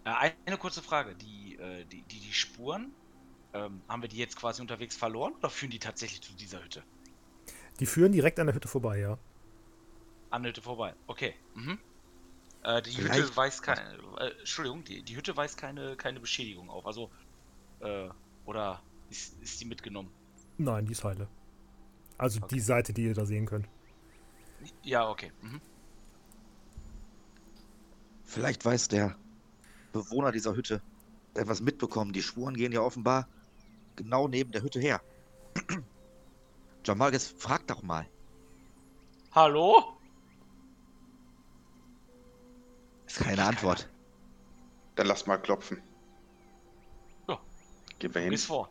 Äh, 0.03 0.31
eine 0.45 0.57
kurze 0.57 0.83
Frage. 0.83 1.15
Die, 1.15 1.55
äh, 1.55 1.85
die, 1.85 2.03
die, 2.03 2.19
die 2.19 2.33
Spuren, 2.33 2.91
ähm, 3.53 3.81
haben 3.87 4.01
wir 4.03 4.09
die 4.09 4.17
jetzt 4.17 4.35
quasi 4.35 4.61
unterwegs 4.61 4.95
verloren 4.95 5.33
oder 5.39 5.49
führen 5.49 5.71
die 5.71 5.79
tatsächlich 5.79 6.21
zu 6.21 6.33
dieser 6.33 6.63
Hütte? 6.63 6.83
Die 7.79 7.85
führen 7.87 8.11
direkt 8.11 8.39
an 8.39 8.45
der 8.47 8.55
Hütte 8.55 8.67
vorbei, 8.67 8.99
ja. 8.99 9.17
An 10.29 10.43
der 10.43 10.51
Hütte 10.51 10.61
vorbei. 10.61 10.93
Okay. 11.07 11.33
Mhm. 11.55 11.79
Äh, 12.67 12.81
die 12.81 12.91
Vielleicht- 12.91 13.21
Hütte 13.27 13.37
weist 13.37 13.63
keine. 13.63 13.81
Äh, 14.19 14.31
Entschuldigung, 14.39 14.83
die, 14.83 15.01
die 15.01 15.15
Hütte 15.15 15.37
weist 15.37 15.57
keine, 15.57 15.95
keine 15.95 16.19
Beschädigung 16.19 16.69
auf. 16.69 16.85
Also, 16.85 17.09
äh, 17.79 18.09
oder 18.45 18.81
ist, 19.09 19.41
ist 19.41 19.61
die 19.61 19.65
mitgenommen? 19.65 20.11
Nein, 20.57 20.85
die 20.85 20.91
ist 20.91 21.03
heile. 21.05 21.29
Also 22.17 22.39
Okay. 22.43 22.55
die 22.55 22.59
Seite, 22.59 22.91
die 22.93 23.03
ihr 23.05 23.13
da 23.13 23.25
sehen 23.25 23.45
könnt. 23.45 23.69
Ja, 24.83 25.07
okay. 25.09 25.31
Mhm. 25.41 25.61
Vielleicht 28.25 28.65
weiß 28.65 28.89
der 28.89 29.15
Bewohner 29.93 30.33
dieser 30.33 30.53
Hütte 30.55 30.81
etwas 31.35 31.61
mitbekommen. 31.61 32.11
Die 32.11 32.21
Spuren 32.21 32.55
gehen 32.55 32.73
ja 32.73 32.81
offenbar 32.81 33.29
genau 33.95 34.27
neben 34.27 34.51
der 34.51 34.61
Hütte 34.63 34.79
her. 34.81 34.99
John 36.83 36.97
Marges, 36.97 37.27
frag 37.37 37.65
doch 37.67 37.81
mal. 37.83 38.05
Hallo? 39.31 39.96
Ist 43.17 43.23
keine 43.25 43.43
Antwort. 43.45 43.89
Dann 44.95 45.07
lass 45.07 45.25
mal 45.27 45.37
klopfen. 45.37 45.81
Ja. 47.27 47.39
Gehen 47.99 48.13
wir 48.13 48.21
hin. 48.21 48.31
Bis 48.31 48.45
vor. 48.45 48.69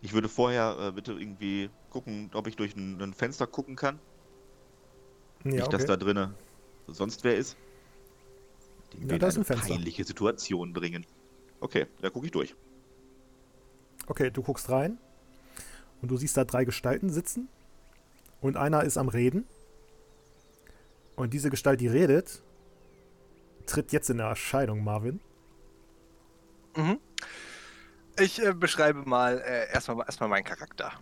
Ich 0.00 0.12
würde 0.12 0.28
vorher 0.28 0.76
äh, 0.78 0.92
bitte 0.92 1.12
irgendwie 1.12 1.70
gucken, 1.90 2.30
ob 2.34 2.46
ich 2.46 2.56
durch 2.56 2.76
ein, 2.76 3.00
ein 3.00 3.14
Fenster 3.14 3.46
gucken 3.46 3.76
kann. 3.76 3.98
Ja, 5.44 5.50
Nicht, 5.52 5.72
dass 5.72 5.84
okay. 5.84 5.86
da 5.86 5.96
drinnen 5.96 6.34
sonst 6.86 7.24
wer 7.24 7.36
ist. 7.36 7.56
Den 8.92 9.06
Nee, 9.06 9.10
wir 9.10 9.16
in 9.16 9.20
da 9.20 9.28
ist 9.28 9.36
ein 9.36 9.38
eine 9.38 9.44
Fenster. 9.44 9.74
peinliche 9.74 10.04
Situation 10.04 10.72
bringen. 10.72 11.06
Okay, 11.60 11.86
da 12.00 12.10
gucke 12.10 12.26
ich 12.26 12.32
durch. 12.32 12.56
okay, 14.06 14.30
du 14.30 14.42
guckst 14.42 14.70
rein 14.70 14.98
und 16.00 16.10
du 16.10 16.16
siehst 16.16 16.36
da 16.36 16.44
drei 16.44 16.64
Gestalten 16.64 17.10
sitzen 17.10 17.48
und 18.40 18.56
einer 18.56 18.84
ist 18.84 18.96
am 18.98 19.08
Reden. 19.08 19.46
Und 21.16 21.34
diese 21.34 21.50
Gestalt, 21.50 21.80
die 21.80 21.88
redet, 21.88 22.42
tritt 23.68 23.92
jetzt 23.92 24.10
in 24.10 24.18
Erscheinung, 24.18 24.82
Marvin. 24.82 25.20
Mhm. 26.76 26.98
Ich 28.18 28.42
äh, 28.42 28.52
beschreibe 28.52 29.08
mal 29.08 29.38
äh, 29.38 29.72
erstmal 29.72 30.04
erstmal 30.06 30.28
meinen 30.28 30.44
Charakter. 30.44 30.92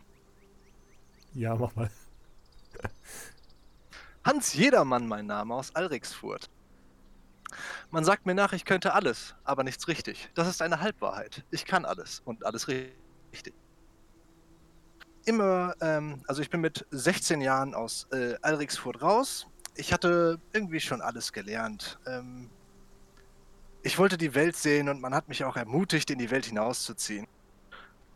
Ja, 1.32 1.54
mach 1.54 1.74
mal. 1.74 1.90
Hans 4.24 4.54
Jedermann, 4.54 5.06
mein 5.06 5.26
Name 5.26 5.54
aus 5.54 5.74
Alrixfurt. 5.74 6.50
Man 7.90 8.04
sagt 8.04 8.26
mir 8.26 8.34
nach, 8.34 8.52
ich 8.52 8.64
könnte 8.64 8.92
alles, 8.92 9.34
aber 9.44 9.62
nichts 9.62 9.86
richtig. 9.88 10.30
Das 10.34 10.48
ist 10.48 10.60
eine 10.60 10.80
Halbwahrheit. 10.80 11.44
Ich 11.50 11.64
kann 11.64 11.84
alles 11.84 12.20
und 12.24 12.44
alles 12.44 12.68
richtig. 12.68 13.54
Immer, 15.24 15.74
ähm, 15.80 16.22
also 16.26 16.42
ich 16.42 16.50
bin 16.50 16.60
mit 16.60 16.86
16 16.90 17.40
Jahren 17.40 17.74
aus 17.74 18.08
äh, 18.12 18.34
Alrixfurt 18.42 19.00
raus. 19.00 19.46
Ich 19.74 19.92
hatte 19.92 20.40
irgendwie 20.52 20.80
schon 20.80 21.00
alles 21.00 21.32
gelernt. 21.32 21.98
Ähm, 22.06 22.50
ich 23.86 23.98
wollte 23.98 24.18
die 24.18 24.34
Welt 24.34 24.56
sehen 24.56 24.88
und 24.88 25.00
man 25.00 25.14
hat 25.14 25.28
mich 25.28 25.44
auch 25.44 25.56
ermutigt, 25.56 26.10
in 26.10 26.18
die 26.18 26.32
Welt 26.32 26.46
hinauszuziehen. 26.46 27.28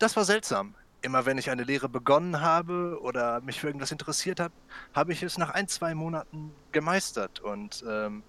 Das 0.01 0.17
war 0.17 0.25
seltsam. 0.25 0.75
Immer 1.01 1.27
wenn 1.27 1.39
ich 1.39 1.49
eine 1.49 1.63
Lehre 1.63 1.89
begonnen 1.89 2.41
habe 2.41 2.99
oder 3.01 3.41
mich 3.41 3.61
für 3.61 3.69
irgendwas 3.69 3.93
interessiert 3.93 4.41
habe, 4.41 4.53
habe 4.95 5.13
ich 5.13 5.23
es 5.23 5.39
nach 5.39 5.51
ein, 5.51 5.69
zwei 5.69 5.95
Monaten 5.95 6.53
gemeistert 6.73 7.39
und 7.39 7.85
ähm, 7.89 8.25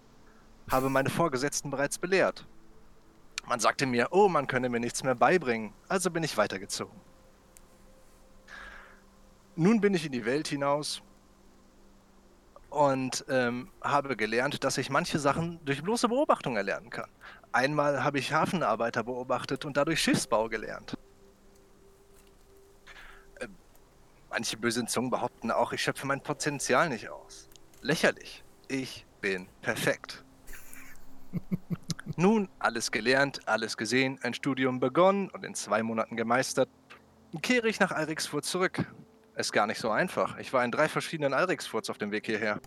habe 0.70 0.92
meine 0.92 1.10
Vorgesetzten 1.10 1.72
bereits 1.72 1.98
belehrt. 1.98 2.46
Man 3.48 3.60
sagte 3.60 3.88
mir, 3.88 4.10
oh, 4.12 4.30
man 4.30 4.46
könne 4.46 4.70
mir 4.70 4.80
nichts 4.80 5.04
mehr 5.04 5.16
beibringen, 5.16 5.74
also 5.88 6.12
bin 6.12 6.22
ich 6.22 6.38
weitergezogen. 6.38 7.02
Nun 9.56 9.82
bin 9.82 9.96
ich 9.96 10.06
in 10.06 10.12
die 10.12 10.26
Welt 10.26 10.48
hinaus 10.48 11.02
und 12.72 13.26
ähm, 13.28 13.70
habe 13.82 14.16
gelernt, 14.16 14.64
dass 14.64 14.78
ich 14.78 14.90
manche 14.90 15.20
Sachen 15.20 15.60
durch 15.66 15.84
bloße 15.84 16.08
Beobachtung 16.08 16.56
erlernen 16.56 16.90
kann. 16.90 17.10
Einmal 17.52 18.04
habe 18.04 18.18
ich 18.18 18.34
Hafenarbeiter 18.34 19.04
beobachtet 19.04 19.66
und 19.66 19.76
dadurch 19.76 20.02
Schiffsbau 20.02 20.48
gelernt. 20.48 20.98
Ähm, 23.42 23.54
Manche 24.30 24.56
bösen 24.56 24.88
Zungen 24.88 25.12
behaupten 25.12 25.52
auch, 25.52 25.74
ich 25.74 25.84
schöpfe 25.84 26.08
mein 26.08 26.22
Potenzial 26.22 26.88
nicht 26.88 27.10
aus. 27.10 27.50
Lächerlich. 27.82 28.44
Ich 28.70 29.06
bin 29.20 29.48
perfekt. 29.62 30.24
Nun, 32.16 32.48
alles 32.58 32.90
gelernt, 32.90 33.42
alles 33.48 33.76
gesehen, 33.76 34.18
ein 34.24 34.34
Studium 34.34 34.80
begonnen 34.80 35.30
und 35.30 35.44
in 35.44 35.56
zwei 35.56 35.84
Monaten 35.84 36.16
gemeistert, 36.16 36.70
kehre 37.42 37.68
ich 37.68 37.82
nach 37.82 37.92
Alrixfurt 37.92 38.46
zurück. 38.46 38.86
Ist 39.36 39.54
gar 39.54 39.66
nicht 39.68 39.80
so 39.80 39.90
einfach. 39.90 40.38
Ich 40.38 40.52
war 40.54 40.64
in 40.66 40.72
drei 40.72 40.88
verschiedenen 40.90 41.34
Alrixfurts 41.34 41.90
auf 41.90 41.98
dem 41.98 42.12
Weg 42.12 42.26
hierher. 42.26 42.60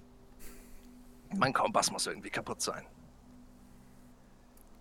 Mein 1.37 1.53
Kompass 1.53 1.91
muss 1.91 2.07
irgendwie 2.07 2.31
kaputt 2.31 2.63
sein. 2.63 2.87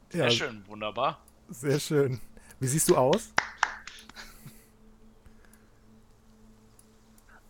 Sehr 0.10 0.26
Ja, 0.26 0.30
schön, 0.32 0.64
wunderbar. 0.68 1.20
sehr 1.50 1.80
schön. 1.80 2.20
Wie 2.60 2.68
siehst 2.68 2.90
du 2.90 2.96
aus? 2.96 3.34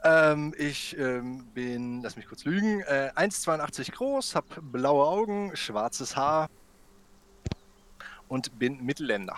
Ähm, 0.06 0.54
ich 0.58 0.98
ähm, 0.98 1.46
bin, 1.54 2.02
lass 2.02 2.18
mich 2.18 2.28
kurz 2.28 2.44
lügen, 2.44 2.82
äh, 2.82 3.12
1,82 3.16 3.92
groß, 3.94 4.36
hab 4.36 4.46
blaue 4.72 5.06
Augen, 5.06 5.56
schwarzes 5.56 6.16
Haar 6.18 6.50
und 8.28 8.58
bin 8.60 8.84
Mittelländer. 8.84 9.38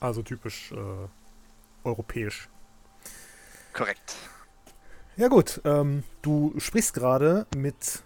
Also 0.00 0.22
typisch 0.22 0.72
äh, 0.72 1.08
europäisch. 1.84 2.48
Korrekt. 3.78 4.16
Ja 5.16 5.28
gut, 5.28 5.60
ähm, 5.64 6.02
du 6.20 6.52
sprichst 6.58 6.94
gerade 6.94 7.46
mit 7.56 8.02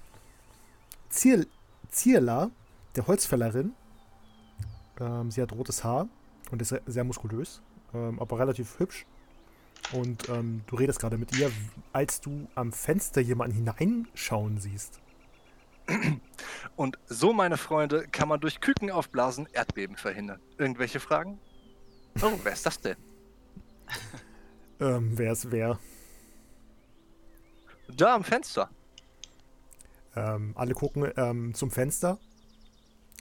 Zier 1.08 1.46
Zierla, 1.88 2.50
der 2.94 3.06
Holzfällerin. 3.06 3.72
Ähm, 5.00 5.30
sie 5.30 5.40
hat 5.40 5.50
rotes 5.52 5.82
Haar 5.82 6.08
und 6.50 6.60
ist 6.60 6.74
sehr, 6.84 7.04
muskulös, 7.04 7.62
ähm, 7.94 8.20
aber 8.20 8.38
relativ 8.38 8.78
hübsch. 8.78 9.06
Und 9.92 10.28
ähm, 10.28 10.60
du 10.66 10.76
redest 10.76 11.00
gerade 11.00 11.16
mit 11.16 11.38
ihr, 11.38 11.50
als 11.94 12.20
du 12.20 12.48
am 12.54 12.70
Fenster 12.70 13.22
jemanden 13.22 13.56
hineinschauen 13.56 14.58
siehst. 14.58 15.00
Und 16.76 16.98
so, 17.06 17.32
meine 17.32 17.56
Freunde, 17.56 18.06
kann 18.08 18.28
man 18.28 18.40
durch 18.40 18.60
Küken 18.60 18.90
aufblasen 18.90 19.48
Erdbeben 19.54 19.96
verhindern. 19.96 20.40
Irgendwelche 20.58 21.00
Fragen? 21.00 21.38
Oh, 22.20 22.38
wer 22.42 22.52
ist 22.52 22.66
das 22.66 22.78
denn? 22.78 22.96
Ähm, 24.82 25.16
wer 25.16 25.30
ist 25.30 25.52
wer? 25.52 25.78
Da 27.86 28.16
am 28.16 28.24
Fenster. 28.24 28.68
Ähm, 30.16 30.54
alle 30.56 30.74
gucken 30.74 31.08
ähm, 31.16 31.54
zum 31.54 31.70
Fenster 31.70 32.18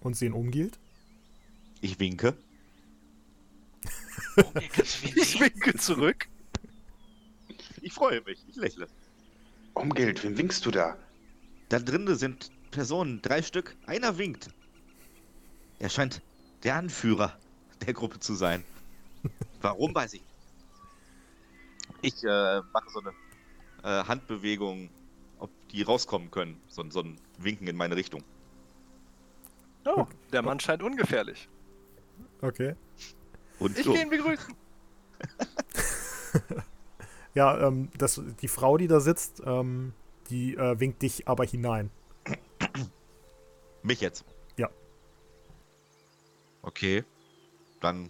und 0.01 0.15
sehen 0.15 0.33
Umgilt. 0.33 0.79
Ich 1.81 1.99
winke. 1.99 2.35
Ich 5.15 5.39
winke 5.39 5.75
zurück. 5.75 6.27
Ich 7.81 7.93
freue 7.93 8.21
mich. 8.21 8.43
Ich 8.49 8.55
lächle. 8.55 8.87
Umgeld, 9.75 10.23
wem 10.23 10.37
winkst 10.37 10.65
du 10.65 10.71
da? 10.71 10.97
Da 11.69 11.77
drinnen 11.77 12.15
sind 12.15 12.49
Personen, 12.71 13.21
drei 13.21 13.43
Stück. 13.43 13.75
Einer 13.85 14.17
winkt. 14.17 14.49
Er 15.77 15.89
scheint 15.89 16.23
der 16.63 16.75
Anführer 16.75 17.37
der 17.85 17.93
Gruppe 17.93 18.19
zu 18.19 18.33
sein. 18.33 18.63
Warum 19.61 19.93
weiß 19.93 20.13
ich 20.13 20.21
nicht. 20.21 20.30
Ich 22.01 22.23
äh, 22.23 22.61
mache 22.73 22.89
so 22.89 23.01
eine 23.01 23.13
äh, 23.83 24.03
Handbewegung, 24.05 24.89
ob 25.39 25.49
die 25.69 25.83
rauskommen 25.83 26.31
können. 26.31 26.59
So, 26.67 26.83
so 26.89 27.01
ein 27.01 27.19
Winken 27.37 27.67
in 27.67 27.75
meine 27.75 27.95
Richtung. 27.95 28.23
Oh, 29.85 30.05
der 30.31 30.41
Mann 30.41 30.59
scheint 30.59 30.83
ungefährlich. 30.83 31.49
Okay. 32.41 32.75
Und 33.59 33.77
Ich 33.77 33.85
so. 33.85 33.93
gehe 33.93 34.03
ihn 34.03 34.09
begrüßen. 34.09 34.55
Ja, 37.33 37.67
ähm, 37.67 37.89
das, 37.97 38.21
die 38.41 38.47
Frau, 38.47 38.77
die 38.77 38.87
da 38.87 38.99
sitzt, 38.99 39.41
ähm, 39.45 39.93
die 40.29 40.55
äh, 40.55 40.79
winkt 40.79 41.01
dich 41.01 41.27
aber 41.27 41.45
hinein. 41.45 41.89
Mich 43.83 44.01
jetzt? 44.01 44.25
Ja. 44.57 44.69
Okay. 46.61 47.03
Dann, 47.79 48.09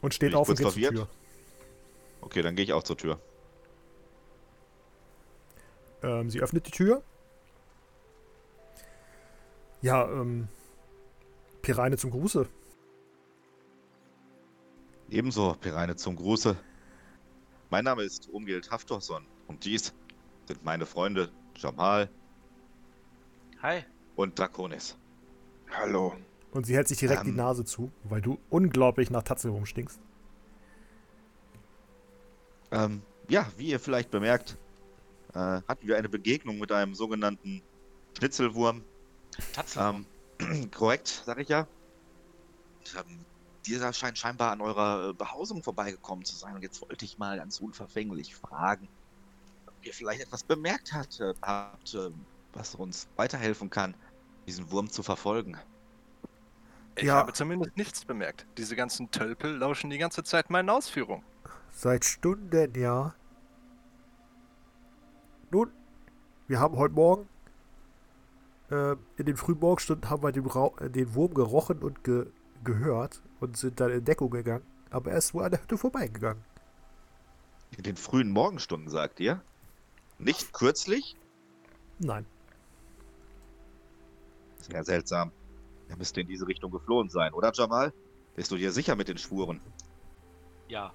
Und 0.00 0.14
steht 0.14 0.34
auf 0.34 0.48
und 0.48 0.58
geht 0.58 0.70
zur? 0.70 0.90
Tür. 0.90 1.08
Okay, 2.22 2.42
dann 2.42 2.56
gehe 2.56 2.64
ich 2.64 2.72
auch 2.72 2.82
zur 2.82 2.96
Tür. 2.96 3.20
Ähm, 6.02 6.30
sie 6.30 6.40
öffnet 6.40 6.66
die 6.66 6.70
Tür. 6.70 7.02
Ja, 9.82 10.08
ähm, 10.08 10.48
Pireine 11.60 11.96
zum 11.96 12.10
Gruße. 12.10 12.48
Ebenso, 15.10 15.54
Pireine 15.60 15.96
zum 15.96 16.16
Gruße. 16.16 16.56
Mein 17.70 17.84
Name 17.84 18.02
ist 18.02 18.28
Umgild 18.30 18.70
Haftorson 18.70 19.26
und 19.46 19.64
dies 19.64 19.92
sind 20.46 20.64
meine 20.64 20.86
Freunde 20.86 21.30
Jamal 21.56 22.08
Hi. 23.62 23.84
und 24.16 24.38
Draconis. 24.38 24.96
Hallo. 25.70 26.14
Und 26.52 26.66
sie 26.66 26.74
hält 26.74 26.88
sich 26.88 26.98
direkt 26.98 27.24
die 27.24 27.30
Ähm. 27.30 27.36
Nase 27.36 27.64
zu, 27.64 27.90
weil 28.04 28.20
du 28.20 28.38
unglaublich 28.50 29.10
nach 29.10 29.22
Tatze 29.22 29.48
rumstinkst. 29.48 30.00
Ähm, 32.72 33.02
ja, 33.28 33.50
wie 33.56 33.68
ihr 33.68 33.80
vielleicht 33.80 34.10
bemerkt, 34.10 34.58
äh, 35.34 35.38
hatten 35.68 35.86
wir 35.86 35.96
eine 35.96 36.08
Begegnung 36.08 36.58
mit 36.58 36.72
einem 36.72 36.94
sogenannten 36.94 37.62
Schnitzelwurm. 38.16 38.84
Tatze. 39.52 39.80
Ähm, 39.80 40.70
korrekt, 40.70 41.22
sag 41.24 41.38
ich 41.38 41.48
ja. 41.48 41.68
Und, 42.78 42.94
ähm, 42.96 43.26
dieser 43.66 43.92
scheint 43.92 44.18
scheinbar 44.18 44.52
an 44.52 44.60
eurer 44.60 45.10
äh, 45.10 45.14
Behausung 45.14 45.62
vorbeigekommen 45.62 46.24
zu 46.24 46.36
sein. 46.36 46.56
Und 46.56 46.62
jetzt 46.62 46.82
wollte 46.82 47.04
ich 47.04 47.18
mal 47.18 47.36
ganz 47.36 47.60
unverfänglich 47.60 48.34
fragen, 48.34 48.88
ob 49.66 49.74
ihr 49.84 49.94
vielleicht 49.94 50.22
etwas 50.22 50.44
bemerkt 50.44 50.92
habt, 50.92 51.20
äh, 51.20 51.34
habt 51.42 51.94
äh, 51.94 52.10
was 52.52 52.74
uns 52.74 53.08
weiterhelfen 53.16 53.70
kann, 53.70 53.96
diesen 54.46 54.70
Wurm 54.70 54.90
zu 54.90 55.02
verfolgen. 55.02 55.58
Ich 56.96 57.04
Ja. 57.04 57.14
habe 57.14 57.32
zumindest 57.32 57.76
nichts 57.76 58.04
bemerkt. 58.04 58.46
Diese 58.58 58.76
ganzen 58.76 59.10
Tölpel 59.10 59.56
lauschen 59.56 59.90
die 59.90 59.98
ganze 59.98 60.22
Zeit 60.24 60.50
meinen 60.50 60.70
Ausführungen. 60.70 61.24
Seit 61.72 62.04
Stunden, 62.04 62.74
ja. 62.78 63.14
Nun, 65.50 65.72
wir 66.46 66.60
haben 66.60 66.76
heute 66.76 66.94
Morgen, 66.94 67.28
äh, 68.70 68.92
in 69.16 69.26
den 69.26 69.36
frühen 69.36 69.58
Morgenstunden 69.58 70.08
haben 70.08 70.22
wir 70.22 70.32
den, 70.32 70.46
äh, 70.46 70.90
den 70.90 71.14
Wurm 71.14 71.34
gerochen 71.34 71.78
und 71.78 72.04
ge 72.04 72.26
gehört 72.64 73.20
und 73.40 73.56
sind 73.56 73.80
dann 73.80 73.90
in 73.90 74.04
Deckung 74.04 74.30
gegangen. 74.30 74.64
Aber 74.90 75.10
er 75.10 75.18
ist 75.18 75.34
wohl 75.34 75.42
an 75.42 75.50
der 75.50 75.60
Hütte 75.60 75.76
vorbeigegangen. 75.76 76.44
In 77.76 77.82
den 77.82 77.96
frühen 77.96 78.30
Morgenstunden, 78.30 78.88
sagt 78.88 79.18
ihr? 79.18 79.42
Nicht 80.20 80.52
kürzlich? 80.52 81.16
Nein. 81.98 82.24
Sehr 84.58 84.84
seltsam. 84.84 85.32
Er 85.88 85.96
müsste 85.96 86.20
in 86.20 86.28
diese 86.28 86.46
Richtung 86.46 86.70
geflohen 86.70 87.08
sein, 87.08 87.32
oder 87.32 87.50
Jamal? 87.52 87.92
Bist 88.36 88.52
du 88.52 88.56
dir 88.56 88.70
sicher 88.70 88.94
mit 88.94 89.08
den 89.08 89.18
Spuren? 89.18 89.60
Ja. 90.68 90.92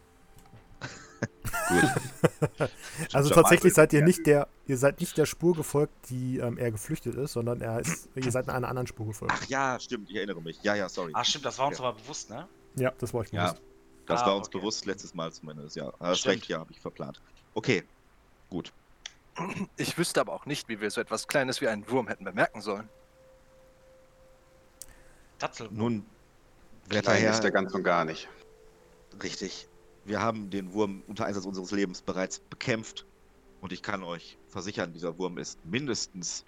Gut. 1.68 2.70
Also 3.14 3.34
tatsächlich 3.34 3.74
seid 3.74 3.94
ihr 3.94 4.02
nicht 4.04 4.26
der, 4.26 4.48
ihr 4.66 4.78
seid 4.78 5.00
nicht 5.00 5.18
der 5.18 5.26
Spur 5.26 5.56
gefolgt, 5.56 5.94
die 6.10 6.38
ähm, 6.40 6.58
er 6.58 6.72
geflüchtet 6.72 7.16
ist, 7.16 7.34
sondern 7.34 7.62
er 7.62 7.80
ist, 7.80 8.10
ihr 8.16 8.32
seid 8.32 8.50
einer 8.50 8.68
anderen 8.68 8.88
Spur 8.88 9.06
gefolgt. 9.08 9.34
Ach 9.36 9.46
ja, 9.46 9.80
stimmt, 9.80 10.10
ich 10.10 10.16
erinnere 10.16 10.42
mich. 10.42 10.62
Ja, 10.64 10.76
ja, 10.76 10.90
sorry. 10.90 11.12
Ah, 11.16 11.24
stimmt, 11.24 11.46
das 11.46 11.58
war 11.60 11.68
uns 11.68 11.78
Ja. 11.80 11.86
aber 11.86 11.98
bewusst, 12.00 12.30
ne? 12.30 12.48
Ja, 12.76 12.92
das 12.98 13.14
war 13.14 13.24
ich 13.24 13.32
Ja, 13.32 13.52
bewusst. 13.52 13.62
das 14.08 14.22
Ah, 14.22 14.26
war 14.28 14.36
uns 14.38 14.48
okay. 14.48 14.58
bewusst 14.60 14.86
letztes 14.86 15.14
Mal 15.14 15.32
zumindest, 15.32 15.76
ja. 15.76 15.92
Hast 16.00 16.20
Stimmt. 16.20 16.36
recht, 16.36 16.48
ja, 16.48 16.60
habe 16.60 16.72
ich 16.72 16.80
verplant. 16.80 17.22
Okay, 17.54 17.84
gut. 18.50 18.74
Ich 19.78 19.98
wüsste 19.98 20.20
aber 20.22 20.34
auch 20.34 20.46
nicht, 20.48 20.68
wie 20.68 20.82
wir 20.82 20.90
so 20.90 21.00
etwas 21.00 21.28
Kleines 21.28 21.62
wie 21.62 21.68
einen 21.68 21.88
Wurm 21.90 22.08
hätten 22.08 22.24
bemerken 22.26 22.62
sollen. 22.62 22.90
Tatze. 25.40 25.68
Nun, 25.72 26.06
Klein 26.90 27.26
ist 27.26 27.42
der 27.42 27.52
ganz 27.52 27.74
und 27.74 27.84
gar 27.84 28.06
nicht. 28.06 28.28
richtig. 29.22 29.68
Wir 30.08 30.22
haben 30.22 30.50
den 30.50 30.72
Wurm 30.72 31.04
unter 31.08 31.26
Einsatz 31.26 31.46
unseres 31.46 31.70
Lebens 31.72 32.02
bereits 32.02 32.40
bekämpft. 32.40 33.06
Und 33.60 33.74
ich 33.74 33.84
kann 33.84 34.04
euch 34.04 34.38
versichern, 34.48 34.94
dieser 34.94 35.18
Wurm 35.18 35.38
ist 35.38 35.64
mindestens 35.66 36.46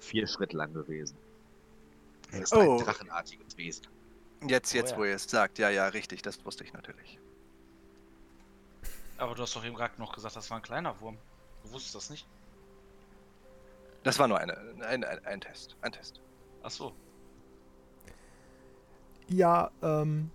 vier 0.00 0.26
Schritt 0.26 0.54
lang 0.54 0.72
gewesen. 0.72 1.16
Er 2.30 2.40
ist 2.42 2.54
Oh. 2.54 2.78
ein 2.78 2.84
drachenartiges 2.84 3.58
Wesen. 3.58 3.86
Jetzt, 4.48 4.72
Oh 4.72 4.78
jetzt, 4.78 4.92
ja. 4.92 4.96
wo 4.96 5.04
ihr 5.04 5.14
es 5.14 5.24
sagt. 5.24 5.58
Ja, 5.58 5.68
ja, 5.68 5.88
richtig, 5.88 6.22
das 6.22 6.42
wusste 6.46 6.64
ich 6.64 6.72
natürlich. 6.72 7.18
Aber 9.18 9.34
du 9.34 9.42
hast 9.42 9.54
doch 9.54 9.64
eben 9.64 9.74
gerade 9.76 10.00
noch 10.00 10.14
gesagt, 10.14 10.34
das 10.34 10.48
war 10.50 10.56
ein 10.56 10.62
kleiner 10.62 10.98
Wurm. 11.02 11.18
Du 11.64 11.72
wusstest 11.72 11.94
das 11.94 12.08
nicht? 12.08 12.26
Das 14.04 14.18
war 14.18 14.26
nur 14.26 14.38
eine, 14.38 14.56
ein, 14.86 15.04
ein, 15.04 15.24
ein 15.26 15.40
Test. 15.42 15.76
Ein 15.82 15.92
Test. 15.92 16.18
Ach 16.62 16.70
so. 16.70 16.92
Ja, 19.28 19.70
ähm, 19.82 20.30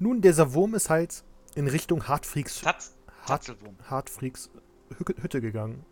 nun, 0.00 0.20
dieser 0.20 0.52
Wurm 0.52 0.74
ist 0.74 0.90
halt 0.90 1.22
in 1.54 1.66
Richtung 1.68 2.08
Hartfrieds, 2.08 2.60
Tatz. 2.60 2.94
Hart, 3.26 3.46
Hü- 3.48 5.22
Hütte 5.22 5.40
gegangen. 5.40 5.84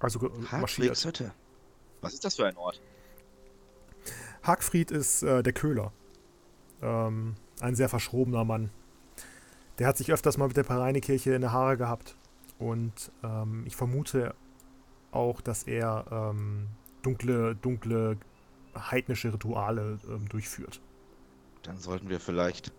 Also 0.00 0.18
ge- 0.18 0.30
marschiert. 0.50 1.04
Hütte. 1.04 1.32
Was 2.00 2.14
ist 2.14 2.24
das 2.24 2.36
für 2.36 2.46
ein 2.46 2.56
Ort? 2.56 2.80
Hagfried 4.42 4.90
ist 4.90 5.22
äh, 5.22 5.42
der 5.42 5.52
Köhler. 5.52 5.92
Ähm, 6.82 7.34
ein 7.60 7.74
sehr 7.74 7.88
verschrobener 7.88 8.44
Mann. 8.44 8.70
Der 9.78 9.86
hat 9.86 9.96
sich 9.96 10.12
öfters 10.12 10.36
mal 10.36 10.48
mit 10.48 10.56
der 10.56 10.64
Pareinekirche 10.64 11.34
in 11.34 11.40
der 11.40 11.52
Haare 11.52 11.76
gehabt. 11.76 12.16
Und 12.58 13.10
ähm, 13.22 13.64
ich 13.66 13.76
vermute 13.76 14.34
auch, 15.12 15.40
dass 15.40 15.62
er 15.64 16.04
ähm, 16.10 16.68
dunkle, 17.02 17.54
dunkle, 17.56 18.18
heidnische 18.76 19.32
Rituale 19.32 19.98
ähm, 20.08 20.28
durchführt. 20.28 20.80
Dann 21.62 21.78
sollten 21.78 22.08
wir 22.08 22.20
vielleicht 22.20 22.72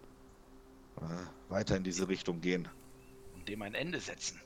äh, 1.01 1.51
weiter 1.51 1.77
in 1.77 1.83
diese 1.83 2.07
Richtung 2.07 2.41
gehen. 2.41 2.67
Und 3.33 3.47
dem 3.47 3.61
ein 3.61 3.73
Ende 3.73 3.99
setzen. 3.99 4.39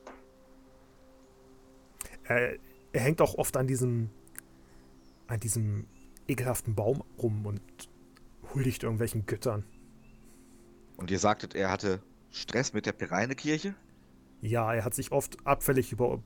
Er, 2.24 2.58
er 2.92 3.02
hängt 3.02 3.22
auch 3.22 3.36
oft 3.36 3.58
an 3.58 3.68
diesem, 3.68 4.10
an 5.28 5.40
diesem 5.40 5.88
ekelhaften 6.28 6.76
Baum 6.76 7.04
rum 7.18 7.46
und 7.46 7.62
huldigt 8.54 8.84
irgendwelchen 8.84 9.26
Göttern. 9.26 9.66
Und 10.98 11.12
ihr 11.12 11.20
sagtet, 11.20 11.56
er 11.56 11.72
hatte 11.72 12.02
Stress 12.32 12.74
mit 12.74 12.86
der 12.86 12.92
Pireinekirche? 12.92 13.74
Ja, 14.42 14.74
er 14.74 14.86
hat 14.86 14.94
sich 14.94 15.12
oft 15.12 15.46
abfällig 15.46 15.92
über, 15.92 16.22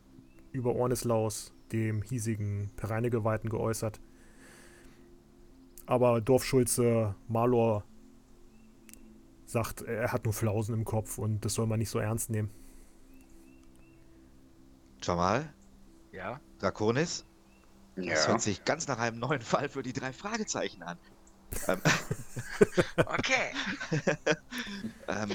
über 0.51 0.75
Ornislaus, 0.75 1.53
dem 1.71 2.01
hiesigen 2.01 2.71
Pereinegeweihten, 2.75 3.49
geäußert. 3.49 3.99
Aber 5.85 6.21
Dorfschulze 6.21 7.15
Malor 7.27 7.83
sagt, 9.45 9.81
er 9.81 10.11
hat 10.11 10.25
nur 10.25 10.33
Flausen 10.33 10.73
im 10.73 10.85
Kopf 10.85 11.17
und 11.17 11.43
das 11.45 11.53
soll 11.53 11.67
man 11.67 11.79
nicht 11.79 11.89
so 11.89 11.99
ernst 11.99 12.29
nehmen. 12.29 12.49
Jamal? 15.01 15.53
Ja. 16.11 16.39
Draconis? 16.59 17.25
Das 17.95 18.05
Ja. 18.05 18.27
hört 18.27 18.41
sich 18.41 18.63
ganz 18.65 18.87
nach 18.87 18.99
einem 18.99 19.19
neuen 19.19 19.41
Fall 19.41 19.69
für 19.69 19.83
die 19.83 19.93
drei 19.93 20.13
Fragezeichen 20.13 20.81
an. 20.83 20.97
ähm, 21.67 21.81
Okay. 23.05 23.51
ähm, 25.07 25.31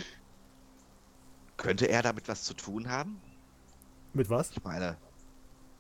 könnte 1.57 1.89
er 1.89 2.03
damit 2.03 2.29
was 2.29 2.45
zu 2.45 2.55
tun 2.55 2.89
haben? 2.89 3.21
Mit 4.13 4.31
was? 4.31 4.51
Ich 4.53 4.63
meine, 4.65 4.97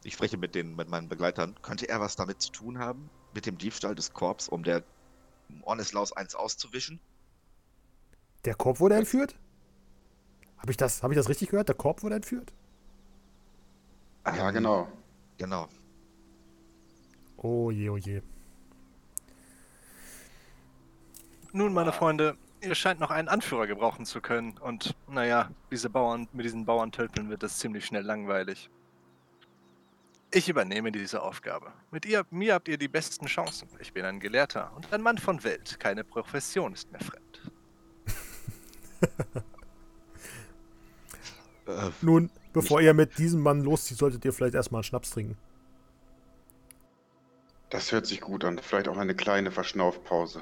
ich 0.04 0.14
spreche 0.14 0.36
mit, 0.36 0.54
den, 0.54 0.76
mit 0.76 0.88
meinen 0.88 1.08
Begleitern. 1.08 1.56
Könnte 1.62 1.88
er 1.88 2.00
was 2.00 2.16
damit 2.16 2.40
zu 2.42 2.52
tun 2.52 2.78
haben? 2.78 3.10
Mit 3.34 3.46
dem 3.46 3.58
Diebstahl 3.58 3.94
des 3.94 4.12
Korps, 4.12 4.48
um 4.48 4.62
der 4.62 4.84
um 5.48 5.62
Ornislaus 5.64 6.12
eins 6.12 6.34
auszuwischen? 6.34 7.00
Der 8.48 8.54
Korb 8.54 8.80
wurde 8.80 8.94
entführt? 8.94 9.36
Habe 10.56 10.70
ich, 10.70 10.78
das- 10.78 11.02
hab 11.02 11.10
ich 11.10 11.18
das 11.18 11.28
richtig 11.28 11.50
gehört? 11.50 11.68
Der 11.68 11.74
Korb 11.74 12.02
wurde 12.02 12.14
entführt? 12.14 12.50
Ja, 14.24 14.50
genau. 14.52 14.88
Genau. 15.36 15.68
Oh 17.36 17.70
je, 17.70 17.90
oh 17.90 17.98
je. 17.98 18.22
Nun, 21.52 21.74
meine 21.74 21.92
Freunde, 21.92 22.38
ihr 22.62 22.74
scheint 22.74 23.00
noch 23.00 23.10
einen 23.10 23.28
Anführer 23.28 23.66
gebrauchen 23.66 24.06
zu 24.06 24.22
können. 24.22 24.56
Und 24.56 24.96
naja, 25.08 25.50
diese 25.70 25.90
Bauern, 25.90 26.26
mit 26.32 26.46
diesen 26.46 26.64
Bauerntölpeln 26.64 27.28
wird 27.28 27.42
es 27.42 27.58
ziemlich 27.58 27.84
schnell 27.84 28.02
langweilig. 28.02 28.70
Ich 30.30 30.48
übernehme 30.48 30.90
diese 30.90 31.20
Aufgabe. 31.20 31.70
Mit 31.90 32.06
ihr, 32.06 32.24
mir 32.30 32.54
habt 32.54 32.68
ihr 32.68 32.78
die 32.78 32.88
besten 32.88 33.26
Chancen. 33.26 33.68
Ich 33.78 33.92
bin 33.92 34.06
ein 34.06 34.20
Gelehrter 34.20 34.72
und 34.74 34.90
ein 34.90 35.02
Mann 35.02 35.18
von 35.18 35.44
Welt. 35.44 35.78
Keine 35.78 36.02
Profession 36.02 36.72
ist 36.72 36.90
mir 36.90 36.98
fremd. 37.00 37.27
Äh, 41.66 41.90
Nun, 42.02 42.30
bevor 42.52 42.80
ihr 42.80 42.94
mit 42.94 43.18
diesem 43.18 43.40
Mann 43.42 43.62
loszieht, 43.62 43.98
solltet 43.98 44.24
ihr 44.24 44.32
vielleicht 44.32 44.54
erstmal 44.54 44.78
einen 44.80 44.84
Schnaps 44.84 45.10
trinken. 45.10 45.36
Das 47.70 47.92
hört 47.92 48.06
sich 48.06 48.20
gut 48.22 48.44
an. 48.44 48.58
Vielleicht 48.58 48.88
auch 48.88 48.96
eine 48.96 49.14
kleine 49.14 49.50
Verschnaufpause. 49.50 50.40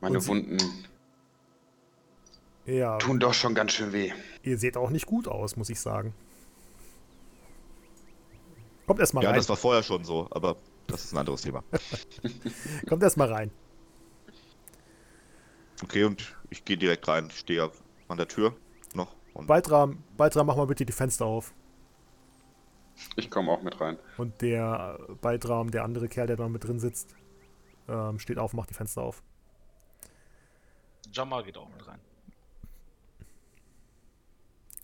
Meine 0.00 0.20
Sie- 0.20 0.28
Wunden 0.28 0.58
Ja, 2.66 2.98
Tun 2.98 3.20
doch 3.20 3.32
schon 3.34 3.54
ganz 3.54 3.72
schön 3.72 3.92
weh. 3.92 4.12
ihr 4.42 4.58
seht 4.58 4.76
auch 4.76 4.90
nicht 4.90 5.06
gut 5.06 5.28
aus, 5.28 5.56
muss 5.56 5.70
ich 5.70 5.78
sagen. 5.80 6.12
Kommt 8.88 8.98
erst 9.00 9.14
mal 9.14 9.22
Ja, 9.22 9.30
rein. 9.30 9.36
das 9.38 9.48
war 9.48 9.56
vorher 9.56 9.82
schon 9.84 10.04
so, 10.04 10.26
aber 10.30 10.56
das 10.88 11.04
ist 11.04 11.12
ein 11.12 11.18
anderes 11.18 11.42
Thema. 11.42 11.62
Kommt 12.88 13.02
erst 13.04 13.16
mal 13.16 13.32
rein. 13.32 13.50
Okay, 15.82 16.04
und 16.04 16.34
ich 16.50 16.64
gehe 16.64 16.76
direkt 16.76 17.06
rein. 17.08 17.28
Ich 17.30 17.38
stehe 17.38 17.70
an 18.08 18.16
der 18.16 18.28
Tür 18.28 18.56
noch. 18.94 19.14
Und 19.34 19.46
Baltram, 19.46 20.02
Baltram, 20.16 20.46
mach 20.46 20.56
mal 20.56 20.66
bitte 20.66 20.86
die 20.86 20.92
Fenster 20.92 21.26
auf. 21.26 21.52
Ich 23.16 23.30
komme 23.30 23.52
auch 23.52 23.62
mit 23.62 23.78
rein. 23.80 23.98
Und 24.16 24.40
der 24.40 24.98
äh, 25.08 25.14
Baltram, 25.14 25.70
der 25.70 25.84
andere 25.84 26.08
Kerl, 26.08 26.26
der 26.26 26.36
da 26.36 26.48
mit 26.48 26.64
drin 26.64 26.80
sitzt, 26.80 27.14
ähm, 27.88 28.18
steht 28.18 28.38
auf, 28.38 28.54
macht 28.54 28.70
die 28.70 28.74
Fenster 28.74 29.02
auf. 29.02 29.22
Jamal 31.12 31.44
geht 31.44 31.58
auch 31.58 31.68
mit 31.68 31.86
rein. 31.86 32.00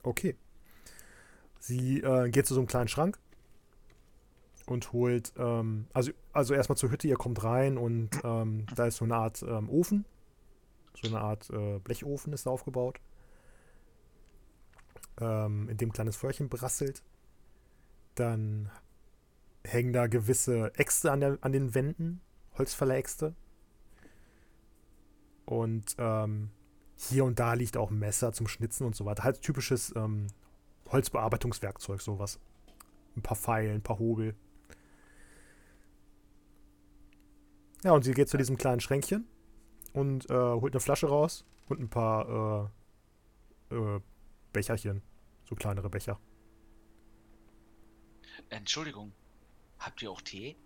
Okay. 0.03 0.37
Sie 1.59 2.01
äh, 2.01 2.29
geht 2.31 2.47
zu 2.47 2.55
so 2.55 2.61
einem 2.61 2.67
kleinen 2.67 2.89
Schrank 2.89 3.19
und 4.67 4.93
holt, 4.93 5.33
ähm, 5.39 5.87
also, 5.93 6.13
also 6.33 6.55
erstmal 6.55 6.77
zur 6.77 6.91
Hütte, 6.91 7.09
ihr 7.09 7.17
kommt 7.17 7.43
rein 7.45 7.79
und 7.79 8.11
ähm, 8.25 8.67
da 8.75 8.87
ist 8.87 8.97
so 8.97 9.05
eine 9.05 9.17
Art 9.17 9.43
ähm, 9.43 9.69
Ofen. 9.69 10.05
So 11.01 11.09
eine 11.09 11.21
Art 11.21 11.51
äh, 11.51 11.79
Blechofen 11.79 12.33
ist 12.33 12.47
da 12.47 12.51
aufgebaut. 12.51 13.01
Ähm, 15.21 15.69
in 15.69 15.77
dem 15.77 15.91
ein 15.91 15.93
kleines 15.93 16.17
Feuerchen 16.17 16.49
brasselt. 16.49 17.03
Dann 18.15 18.71
hängen 19.65 19.93
da 19.93 20.07
gewisse 20.07 20.73
Äxte 20.77 21.13
an, 21.13 21.21
der, 21.21 21.39
an 21.41 21.53
den 21.53 21.75
Wänden, 21.75 22.21
Holzfälleräxte. 22.59 23.35
Und 25.45 25.97
ähm, 25.99 26.51
hier 26.97 27.25
und 27.25 27.39
da 27.39 27.55
liegt 27.55 27.77
auch 27.77 27.91
ein 27.91 27.99
Messer 27.99 28.33
zum 28.33 28.49
Schnitzen 28.49 28.87
und 28.87 28.95
so 28.95 29.05
weiter. 29.05 29.25
Halt 29.25 29.43
typisches 29.43 29.95
ähm, 29.97 30.29
Holzbearbeitungswerkzeug, 30.89 32.01
sowas. 32.01 32.39
Ein 33.17 33.23
paar 33.23 33.37
Pfeile, 33.37 33.73
ein 33.73 33.83
paar 33.83 33.99
Hobel. 33.99 34.35
Ja, 37.85 37.93
und 37.93 38.05
sie 38.05 38.15
geht 38.15 38.29
zu 38.29 38.37
diesem 38.37 38.57
kleinen 38.57 38.81
Schränkchen 38.81 39.27
und 39.93 40.29
äh, 40.31 40.35
holt 40.35 40.73
eine 40.73 40.81
Flasche 40.81 41.09
raus 41.09 41.45
und 41.69 41.81
ein 41.81 41.89
paar 41.89 42.71
äh, 43.71 43.75
äh, 43.75 44.01
Becherchen. 44.53 45.03
So 45.49 45.55
kleinere 45.55 45.91
Becher. 45.91 46.19
Entschuldigung, 48.51 49.13
habt 49.79 50.03
ihr 50.03 50.11
auch 50.11 50.21
Tee? 50.21 50.57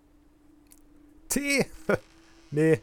Tee! 1.29 1.67
nee. 2.51 2.81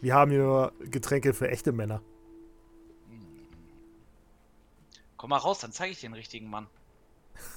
Wir 0.00 0.14
haben 0.14 0.30
hier 0.30 0.40
nur 0.40 0.72
Getränke 0.90 1.32
für 1.34 1.48
echte 1.48 1.72
Männer. 1.72 2.02
Komm 5.16 5.30
mal 5.30 5.36
raus, 5.36 5.60
dann 5.60 5.72
zeige 5.72 5.92
ich 5.92 6.00
dir 6.00 6.08
den 6.08 6.14
richtigen 6.14 6.50
Mann. 6.50 6.66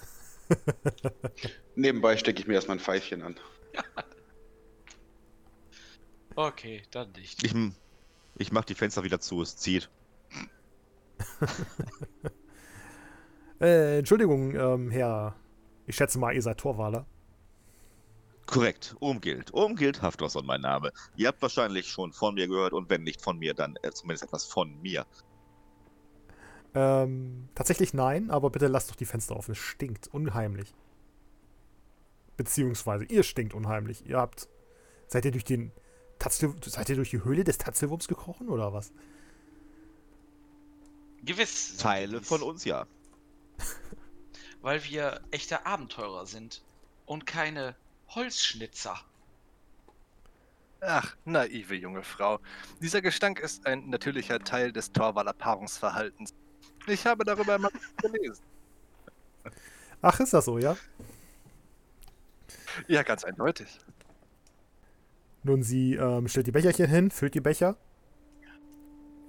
Nebenbei 1.75 2.17
stecke 2.17 2.39
ich 2.39 2.47
mir 2.47 2.53
erstmal 2.53 2.77
ein 2.77 2.81
Pfeifchen 2.81 3.21
an. 3.21 3.35
Okay, 6.35 6.83
dann 6.91 7.11
nicht. 7.13 7.43
ich, 7.43 7.55
ich 8.37 8.51
mach 8.51 8.65
die 8.65 8.75
Fenster 8.75 9.03
wieder 9.03 9.19
zu, 9.19 9.41
es 9.41 9.55
zieht. 9.57 9.89
Äh, 13.61 13.99
Entschuldigung, 13.99 14.53
ähm, 14.55 14.91
Herr. 14.91 15.35
Ich 15.87 15.95
schätze 15.95 16.19
mal, 16.19 16.33
ihr 16.35 16.41
seid 16.41 16.57
Torwaler. 16.57 17.05
Korrekt, 18.45 18.95
Umgild. 18.99 19.51
Umgild 19.51 20.01
Haftorson 20.01 20.45
mein 20.45 20.61
Name. 20.61 20.91
Ihr 21.15 21.29
habt 21.29 21.41
wahrscheinlich 21.41 21.87
schon 21.87 22.11
von 22.11 22.35
mir 22.35 22.47
gehört 22.47 22.73
und 22.73 22.89
wenn 22.89 23.03
nicht 23.03 23.21
von 23.21 23.39
mir, 23.39 23.53
dann 23.53 23.77
äh, 23.81 23.91
zumindest 23.91 24.25
etwas 24.25 24.45
von 24.45 24.81
mir. 24.81 25.05
Ähm, 26.73 27.47
tatsächlich 27.55 27.93
nein, 27.93 28.29
aber 28.29 28.49
bitte 28.49 28.67
lasst 28.67 28.91
doch 28.91 28.95
die 28.95 29.05
Fenster 29.05 29.35
offen. 29.35 29.53
Es 29.53 29.57
stinkt 29.57 30.09
unheimlich. 30.13 30.73
Beziehungsweise, 32.37 33.05
ihr 33.05 33.23
stinkt 33.23 33.53
unheimlich. 33.53 34.05
Ihr 34.05 34.17
habt. 34.17 34.49
Seid 35.07 35.25
ihr 35.25 35.31
durch 35.31 35.45
den. 35.45 35.71
Tatzel, 36.25 36.55
seid 36.65 36.89
ihr 36.89 36.95
durch 36.95 37.11
die 37.11 37.23
Höhle 37.23 37.43
des 37.43 37.59
Tatzelwurms 37.59 38.07
gekrochen 38.07 38.49
oder 38.49 38.73
was? 38.73 38.91
Gewiss. 41.21 41.77
Teile 41.77 42.19
von 42.19 42.41
uns 42.41 42.65
ja. 42.65 42.87
Weil 44.61 44.83
wir 44.85 45.21
echte 45.29 45.67
Abenteurer 45.67 46.25
sind 46.25 46.63
und 47.05 47.27
keine 47.27 47.75
Holzschnitzer. 48.09 48.99
Ach, 50.81 51.15
naive 51.25 51.75
junge 51.75 52.01
Frau. 52.01 52.39
Dieser 52.81 53.03
Gestank 53.03 53.39
ist 53.39 53.67
ein 53.67 53.87
natürlicher 53.91 54.39
Teil 54.39 54.71
des 54.71 54.91
Torwaler 54.91 55.33
Paarungsverhaltens. 55.33 56.33
Ich 56.87 57.05
habe 57.05 57.23
darüber 57.23 57.59
mal 57.59 57.71
gelesen. 58.01 58.43
Ach, 60.01 60.19
ist 60.19 60.33
das 60.33 60.45
so, 60.45 60.57
ja? 60.57 60.75
Ja, 62.87 63.03
ganz 63.03 63.23
eindeutig. 63.23 63.77
Nun, 65.45 65.61
sie 65.61 65.93
ähm, 65.93 66.27
stellt 66.27 66.47
die 66.47 66.51
Becherchen 66.51 66.87
hin, 66.87 67.11
füllt 67.11 67.35
die 67.35 67.39
Becher. 67.39 67.77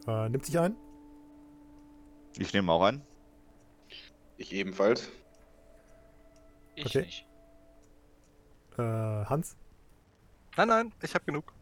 Äh, 0.06 0.30
nimmt 0.30 0.46
sich 0.46 0.58
ein. 0.58 0.74
Ich 2.38 2.54
nehme 2.54 2.72
auch 2.72 2.82
ein. 2.84 3.02
Ich 4.38 4.50
ebenfalls. 4.54 5.10
Ich 6.74 6.86
Okay. 6.86 7.02
nicht. 7.02 7.26
Äh, 8.78 8.82
Hans. 8.82 9.56
Nein, 10.56 10.68
nein, 10.68 10.92
ich 11.02 11.14
habe 11.14 11.24
genug. 11.26 11.52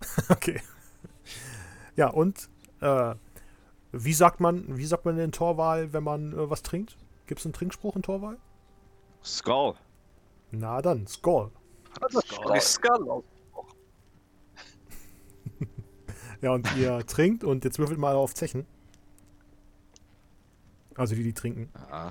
Okay. 0.28 0.60
Ja, 1.96 2.08
und 2.08 2.50
äh, 2.82 3.14
wie 3.92 4.12
sagt 4.12 4.40
man, 4.40 4.76
wie 4.76 4.84
sagt 4.84 5.06
man 5.06 5.18
in 5.18 5.32
Torwahl, 5.32 5.94
wenn 5.94 6.02
man 6.04 6.32
äh, 6.34 6.50
was 6.50 6.62
trinkt? 6.62 6.98
Gibt 7.26 7.40
es 7.40 7.46
einen 7.46 7.54
Trinkspruch 7.54 7.96
in 7.96 8.02
Torwahl? 8.02 8.36
Skull. 9.24 9.74
Na 10.50 10.82
dann, 10.82 11.06
Skoll. 11.06 11.50
Skull. 12.10 12.60
Skull 12.60 13.10
aus. 13.10 13.24
Ja, 16.42 16.52
und 16.52 16.76
ihr 16.76 16.98
trinkt 17.06 17.44
und 17.44 17.64
jetzt 17.64 17.78
würfelt 17.78 17.98
mal 17.98 18.14
auf 18.14 18.34
Zechen. 18.34 18.66
Also 20.94 21.14
die, 21.14 21.22
die 21.22 21.32
trinken. 21.32 21.70
Ja. 21.74 22.10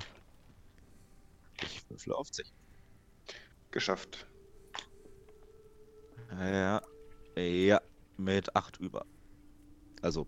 Ich 1.62 1.88
würfle 1.88 2.16
auf 2.16 2.28
sich. 2.28 2.52
Geschafft. 3.70 4.26
Ja. 6.40 6.82
Ja. 7.36 7.80
Mit 8.16 8.56
8 8.56 8.78
über. 8.78 9.06
Also 10.00 10.26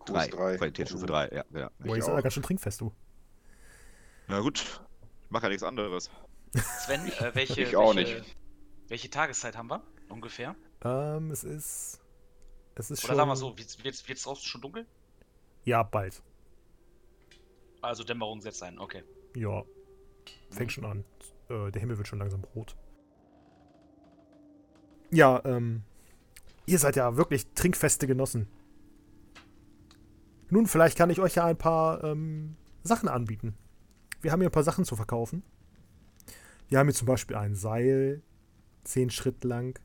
Kurs 0.00 0.28
3. 0.28 0.28
drei. 0.28 0.56
Qualitätsstufe 0.56 1.06
3, 1.06 1.28
ja, 1.28 1.44
ja. 1.54 1.70
Boah, 1.78 1.94
seid 1.94 2.04
auch. 2.04 2.14
ja 2.16 2.20
ganz 2.22 2.34
schön 2.34 2.42
trinkfest, 2.42 2.80
du. 2.80 2.92
Na 4.26 4.40
gut. 4.40 4.58
Ich 5.24 5.30
mach 5.30 5.42
ja 5.42 5.48
nichts 5.48 5.62
anderes. 5.62 6.10
Sven, 6.54 7.06
äh, 7.06 7.34
welche, 7.34 7.62
Ich 7.62 7.76
auch 7.76 7.94
welche, 7.94 8.18
nicht. 8.20 8.36
welche 8.88 9.10
Tageszeit 9.10 9.56
haben 9.56 9.70
wir? 9.70 9.82
Ungefähr? 10.08 10.56
Ähm, 10.82 11.30
es 11.30 11.44
ist. 11.44 12.00
Es 12.78 12.92
ist 12.92 13.00
Oder 13.00 13.08
schon. 13.08 13.16
sagen 13.16 13.28
wir 13.30 13.36
so, 13.36 13.58
wird 13.58 14.08
wird's 14.08 14.22
draußen 14.22 14.44
schon 14.44 14.60
dunkel? 14.60 14.86
Ja, 15.64 15.82
bald. 15.82 16.22
Also 17.82 18.04
Dämmerung 18.04 18.40
setzt 18.40 18.62
ein, 18.62 18.78
okay. 18.78 19.02
Ja. 19.34 19.64
Fängt 20.50 20.72
schon 20.72 20.84
an. 20.84 21.04
Äh, 21.48 21.72
der 21.72 21.80
Himmel 21.80 21.98
wird 21.98 22.06
schon 22.06 22.20
langsam 22.20 22.44
rot. 22.54 22.76
Ja, 25.10 25.42
ähm. 25.44 25.82
Ihr 26.66 26.78
seid 26.78 26.96
ja 26.96 27.16
wirklich 27.16 27.46
trinkfeste 27.54 28.06
Genossen. 28.06 28.46
Nun, 30.50 30.66
vielleicht 30.66 30.96
kann 30.96 31.10
ich 31.10 31.18
euch 31.20 31.34
ja 31.34 31.46
ein 31.46 31.56
paar 31.58 32.04
ähm, 32.04 32.56
Sachen 32.82 33.08
anbieten. 33.08 33.56
Wir 34.20 34.32
haben 34.32 34.40
hier 34.40 34.50
ein 34.50 34.52
paar 34.52 34.62
Sachen 34.64 34.84
zu 34.84 34.94
verkaufen. 34.94 35.42
Wir 36.68 36.78
haben 36.78 36.86
hier 36.86 36.94
zum 36.94 37.06
Beispiel 37.06 37.36
ein 37.36 37.54
Seil, 37.54 38.22
zehn 38.84 39.10
Schritt 39.10 39.44
lang. 39.44 39.80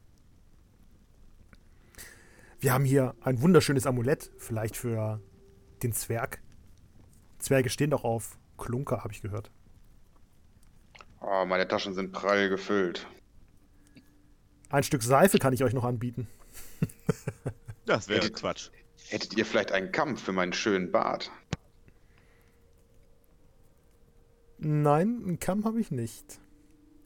Wir 2.64 2.72
haben 2.72 2.86
hier 2.86 3.14
ein 3.20 3.42
wunderschönes 3.42 3.86
Amulett, 3.86 4.32
vielleicht 4.38 4.78
für 4.78 5.20
den 5.84 5.92
Zwerg. 5.92 6.42
Zwerge 7.38 7.70
stehen 7.70 7.90
doch 7.90 8.06
auf 8.06 8.38
Klunker, 8.58 9.04
habe 9.04 9.12
ich 9.12 9.22
gehört. 9.22 9.52
Oh, 11.20 11.44
meine 11.46 11.68
Taschen 11.68 11.94
sind 11.94 12.14
prall 12.14 12.48
gefüllt. 12.48 13.06
Ein 14.70 14.84
Stück 14.84 15.04
Seife 15.04 15.40
kann 15.40 15.52
ich 15.52 15.62
euch 15.66 15.74
noch 15.74 15.84
anbieten. 15.84 16.28
Das 17.86 18.08
wäre 18.08 18.22
Hättet- 18.22 18.38
Quatsch. 18.38 18.70
Hättet 19.10 19.36
ihr 19.36 19.46
vielleicht 19.46 19.74
einen 19.74 19.92
Kamm 19.92 20.16
für 20.16 20.32
meinen 20.32 20.54
schönen 20.54 20.90
Bart? 20.90 21.30
Nein, 24.58 25.22
einen 25.22 25.40
Kamm 25.42 25.66
habe 25.66 25.82
ich 25.82 25.92
nicht. 25.92 26.40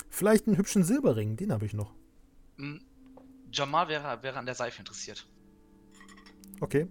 Vielleicht 0.08 0.46
einen 0.46 0.56
hübschen 0.60 0.84
Silberring, 0.84 1.36
den 1.36 1.52
habe 1.52 1.66
ich 1.66 1.74
noch. 1.74 1.96
Hm, 2.58 2.80
Jamal 3.52 3.88
wäre, 3.88 4.22
wäre 4.22 4.38
an 4.38 4.46
der 4.46 4.54
Seife 4.54 4.78
interessiert. 4.78 5.28
Okay. 6.62 6.88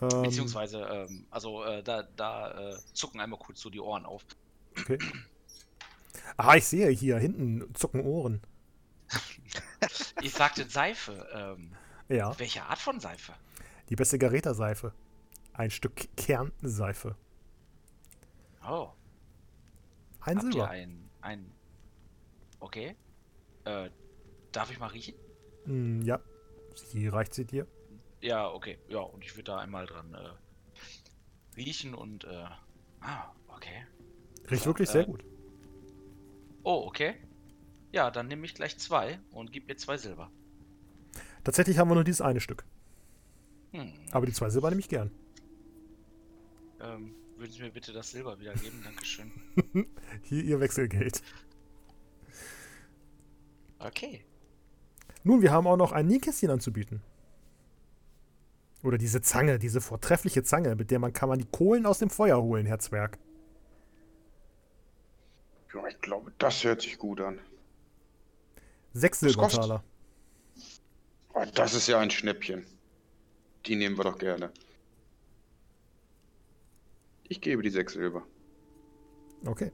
Ähm, 0.00 0.22
Beziehungsweise, 0.22 0.80
ähm, 0.82 1.26
also 1.30 1.64
äh, 1.64 1.82
da, 1.82 2.02
da 2.02 2.70
äh, 2.72 2.76
zucken 2.92 3.20
einmal 3.20 3.38
kurz 3.38 3.60
so 3.60 3.70
die 3.70 3.80
Ohren 3.80 4.04
auf. 4.04 4.24
Okay. 4.78 4.98
Ah, 6.36 6.56
ich 6.56 6.64
sehe 6.66 6.88
hier 6.90 7.18
hinten 7.18 7.72
zucken 7.74 8.00
Ohren. 8.02 8.40
Ich 10.22 10.32
sagte 10.32 10.68
Seife. 10.68 11.26
Ähm, 11.34 11.72
Ja, 12.08 12.38
welche 12.38 12.62
Art 12.62 12.78
von 12.78 13.00
Seife? 13.00 13.32
die 13.88 13.96
beste 13.96 14.18
Gareta-Seife. 14.18 14.92
Ein 15.52 15.70
Stück 15.70 16.08
Kernseife. 16.16 17.16
Oh. 18.66 18.90
Ein 20.20 20.36
Habt 20.36 20.46
ihr 20.46 20.52
Silber. 20.52 20.68
ein, 20.70 21.10
ein. 21.20 21.52
Okay. 22.60 22.96
Äh, 23.64 23.90
darf 24.52 24.70
ich 24.70 24.78
mal 24.78 24.86
riechen? 24.86 25.14
Hm, 25.64 26.02
ja. 26.02 26.20
Sie 26.74 27.08
reicht 27.08 27.34
sie 27.34 27.44
dir. 27.44 27.66
Ja, 28.22 28.48
okay. 28.50 28.78
Ja, 28.88 29.00
und 29.00 29.24
ich 29.24 29.32
würde 29.32 29.44
da 29.44 29.58
einmal 29.58 29.86
dran 29.86 30.14
äh, 30.14 31.56
riechen 31.56 31.94
und. 31.94 32.24
Äh, 32.24 32.46
ah, 33.00 33.32
okay. 33.48 33.84
Riecht 34.50 34.64
wirklich 34.64 34.88
äh, 34.90 34.92
sehr 34.92 35.04
gut. 35.04 35.24
Oh, 36.62 36.84
okay. 36.86 37.16
Ja, 37.90 38.10
dann 38.10 38.28
nehme 38.28 38.46
ich 38.46 38.54
gleich 38.54 38.78
zwei 38.78 39.18
und 39.32 39.52
gib 39.52 39.66
mir 39.66 39.76
zwei 39.76 39.98
Silber. 39.98 40.30
Tatsächlich 41.44 41.78
haben 41.78 41.90
wir 41.90 41.94
nur 41.96 42.04
dieses 42.04 42.20
eine 42.20 42.40
Stück. 42.40 42.64
Hm. 43.72 43.92
Aber 44.12 44.26
die 44.26 44.32
zwei 44.32 44.48
Silber 44.50 44.70
nehme 44.70 44.80
ich 44.80 44.88
gern. 44.88 45.10
Ähm, 46.80 47.14
würden 47.36 47.50
Sie 47.50 47.60
mir 47.60 47.70
bitte 47.70 47.92
das 47.92 48.12
Silber 48.12 48.38
wiedergeben? 48.38 48.80
Dankeschön. 48.84 49.32
Hier 50.22 50.44
Ihr 50.44 50.60
Wechselgeld. 50.60 51.22
Okay. 53.80 54.24
Nun, 55.24 55.42
wir 55.42 55.50
haben 55.50 55.66
auch 55.66 55.76
noch 55.76 55.90
ein 55.90 56.06
Nähkästchen 56.06 56.50
anzubieten. 56.50 57.02
Oder 58.82 58.98
diese 58.98 59.22
Zange, 59.22 59.58
diese 59.58 59.80
vortreffliche 59.80 60.42
Zange, 60.42 60.74
mit 60.74 60.90
der 60.90 60.98
man 60.98 61.12
kann 61.12 61.28
man 61.28 61.38
die 61.38 61.46
Kohlen 61.46 61.86
aus 61.86 61.98
dem 61.98 62.10
Feuer 62.10 62.42
holen, 62.42 62.66
Herr 62.66 62.80
Zwerg. 62.80 63.18
Ja, 65.72 65.86
ich 65.86 66.00
glaube, 66.00 66.32
das 66.38 66.64
hört 66.64 66.82
sich 66.82 66.98
gut 66.98 67.20
an. 67.20 67.38
Sechs? 68.92 69.20
Silbertaler. 69.20 69.82
Oh, 71.34 71.44
das 71.54 71.74
ist 71.74 71.86
ja 71.86 71.98
ein 71.98 72.10
Schnäppchen. 72.10 72.66
Die 73.66 73.76
nehmen 73.76 73.96
wir 73.96 74.04
doch 74.04 74.18
gerne. 74.18 74.50
Ich 77.28 77.40
gebe 77.40 77.62
die 77.62 77.70
sechs 77.70 77.94
Silber. 77.94 78.26
Okay. 79.46 79.72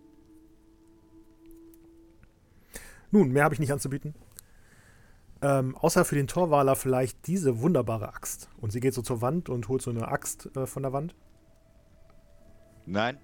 Nun, 3.11 3.33
mehr 3.33 3.45
habe 3.45 3.55
ich 3.55 3.61
nicht 3.61 3.73
anzubieten. 3.73 4.15
Ähm, 5.41 5.77
außer 5.77 6.05
für 6.05 6.17
den 6.17 6.27
Torwaler 6.27 6.75
vielleicht 6.75 7.27
diese 7.27 7.61
wunderbare 7.61 8.09
Axt. 8.09 8.49
Und 8.57 8.73
sie 8.73 8.81
geht 8.81 8.95
so 8.95 9.03
zur 9.03 9.21
Wand 9.21 9.49
und 9.49 9.69
holt 9.69 9.83
so 9.83 9.91
eine 9.91 10.09
Axt 10.09 10.55
äh, 10.57 10.67
von 10.67 10.83
der 10.83 10.93
Wand. 10.93 11.15
Nein, 12.87 13.19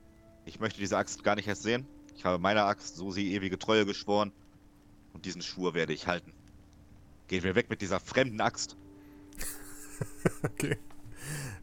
ich 0.45 0.61
möchte 0.61 0.79
diese 0.79 0.97
Axt 0.97 1.25
gar 1.25 1.35
nicht 1.35 1.49
erst 1.49 1.63
sehen. 1.63 1.87
Ich 2.15 2.25
habe 2.25 2.39
meiner 2.39 2.67
Axt 2.67 2.97
so 2.97 3.11
sie 3.11 3.35
ewige 3.35 3.59
Treue 3.59 3.87
geschworen. 3.87 4.33
Und 5.13 5.25
diesen 5.25 5.43
Schwur 5.43 5.75
werde 5.75 5.93
ich 5.93 6.07
halten. 6.07 6.33
Gehen 7.29 7.43
wir 7.43 7.55
weg 7.55 7.71
mit 7.71 7.81
dieser 7.81 8.01
fremden 8.01 8.41
Axt. 8.41 8.77
Okay. 10.43 10.79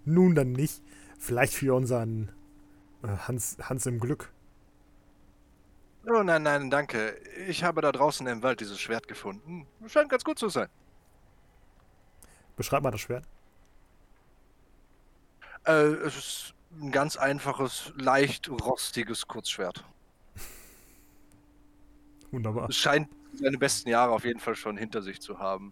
Nun 0.06 0.36
dann 0.36 0.52
nicht. 0.54 0.82
Vielleicht 1.18 1.54
für 1.54 1.76
unseren 1.76 2.32
äh, 3.04 3.08
Hans, 3.08 3.58
Hans 3.62 3.86
im 3.86 4.00
Glück. 4.00 4.32
Oh 6.08 6.24
nein, 6.24 6.44
nein, 6.44 6.70
danke. 6.72 7.16
Ich 7.48 7.64
habe 7.64 7.82
da 7.82 7.92
draußen 7.92 8.26
im 8.28 8.42
Wald 8.42 8.60
dieses 8.60 8.80
Schwert 8.80 9.08
gefunden. 9.08 9.68
Scheint 9.88 10.10
ganz 10.10 10.24
gut 10.24 10.40
zu 10.40 10.50
sein. 10.50 10.68
Beschreib 12.56 12.84
mal 12.84 12.92
das 12.92 13.02
Schwert. 13.02 13.26
Äh, 15.66 15.72
es 15.72 16.18
ist 16.18 16.54
ein 16.80 16.92
ganz 16.92 17.18
einfaches, 17.18 17.94
leicht 17.98 18.50
rostiges 18.50 19.28
Kurzschwert. 19.28 19.84
Wunderbar. 22.32 22.70
Es 22.70 22.78
scheint 22.78 23.08
seine 23.34 23.58
besten 23.58 23.90
Jahre 23.90 24.12
auf 24.12 24.26
jeden 24.26 24.40
Fall 24.40 24.56
schon 24.56 24.78
hinter 24.78 25.02
sich 25.02 25.22
zu 25.22 25.38
haben. 25.40 25.72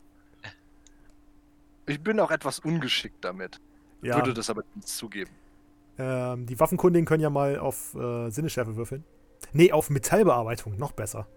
Ich 1.87 2.01
bin 2.01 2.19
auch 2.19 2.29
etwas 2.29 2.59
ungeschickt 2.59 3.23
damit. 3.25 3.59
Ja, 4.03 4.15
Würde 4.17 4.33
das 4.33 4.49
aber 4.49 4.63
nicht 4.75 4.87
zugeben. 4.87 5.31
ähm, 5.97 6.45
die 6.45 6.59
Waffenkundigen 6.59 7.05
können 7.05 7.23
ja 7.23 7.29
mal 7.31 7.57
auf 7.57 7.95
äh, 7.95 8.29
Sinnesschärfe 8.29 8.75
würfeln. 8.75 9.03
Nee, 9.53 9.71
auf 9.71 9.89
Metallbearbeitung. 9.89 10.77
Noch 10.77 10.91
besser. 10.91 11.27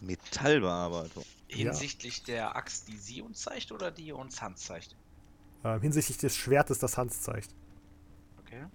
Metallbearbeitung. 0.00 1.24
Hinsichtlich 1.46 2.22
der 2.24 2.56
Axt, 2.56 2.88
die 2.88 2.96
sie 2.96 3.22
uns 3.22 3.42
zeigt 3.42 3.72
oder 3.72 3.90
die 3.90 4.12
uns 4.12 4.40
Hans 4.40 4.62
zeigt? 4.64 4.96
Ähm, 5.64 5.80
hinsichtlich 5.80 6.18
des 6.18 6.36
Schwertes, 6.36 6.78
das 6.78 6.96
Hans 6.98 7.20
zeigt. 7.20 7.54
Okay. 8.40 8.66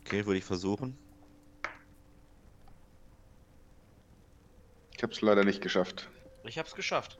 Okay, 0.00 0.24
würde 0.24 0.38
ich 0.38 0.44
versuchen. 0.44 0.96
Ich 4.96 5.02
habe 5.02 5.12
es 5.12 5.20
leider 5.20 5.44
nicht 5.44 5.60
geschafft. 5.60 6.08
Ich 6.44 6.58
hab's 6.58 6.74
geschafft. 6.74 7.18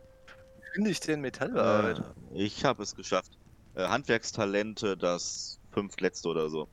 Finde 0.74 0.90
ich 0.90 1.00
den 1.00 1.18
Äh, 1.18 1.22
Metallbearbeitung? 1.22 2.06
ich 2.32 2.64
habe 2.64 2.82
es 2.82 2.94
geschafft. 2.94 3.38
Äh, 3.74 3.86
Handwerkstalente, 3.88 4.96
das 4.96 5.60
fünftletzte 5.72 6.28
oder 6.28 6.48
so. 6.48 6.68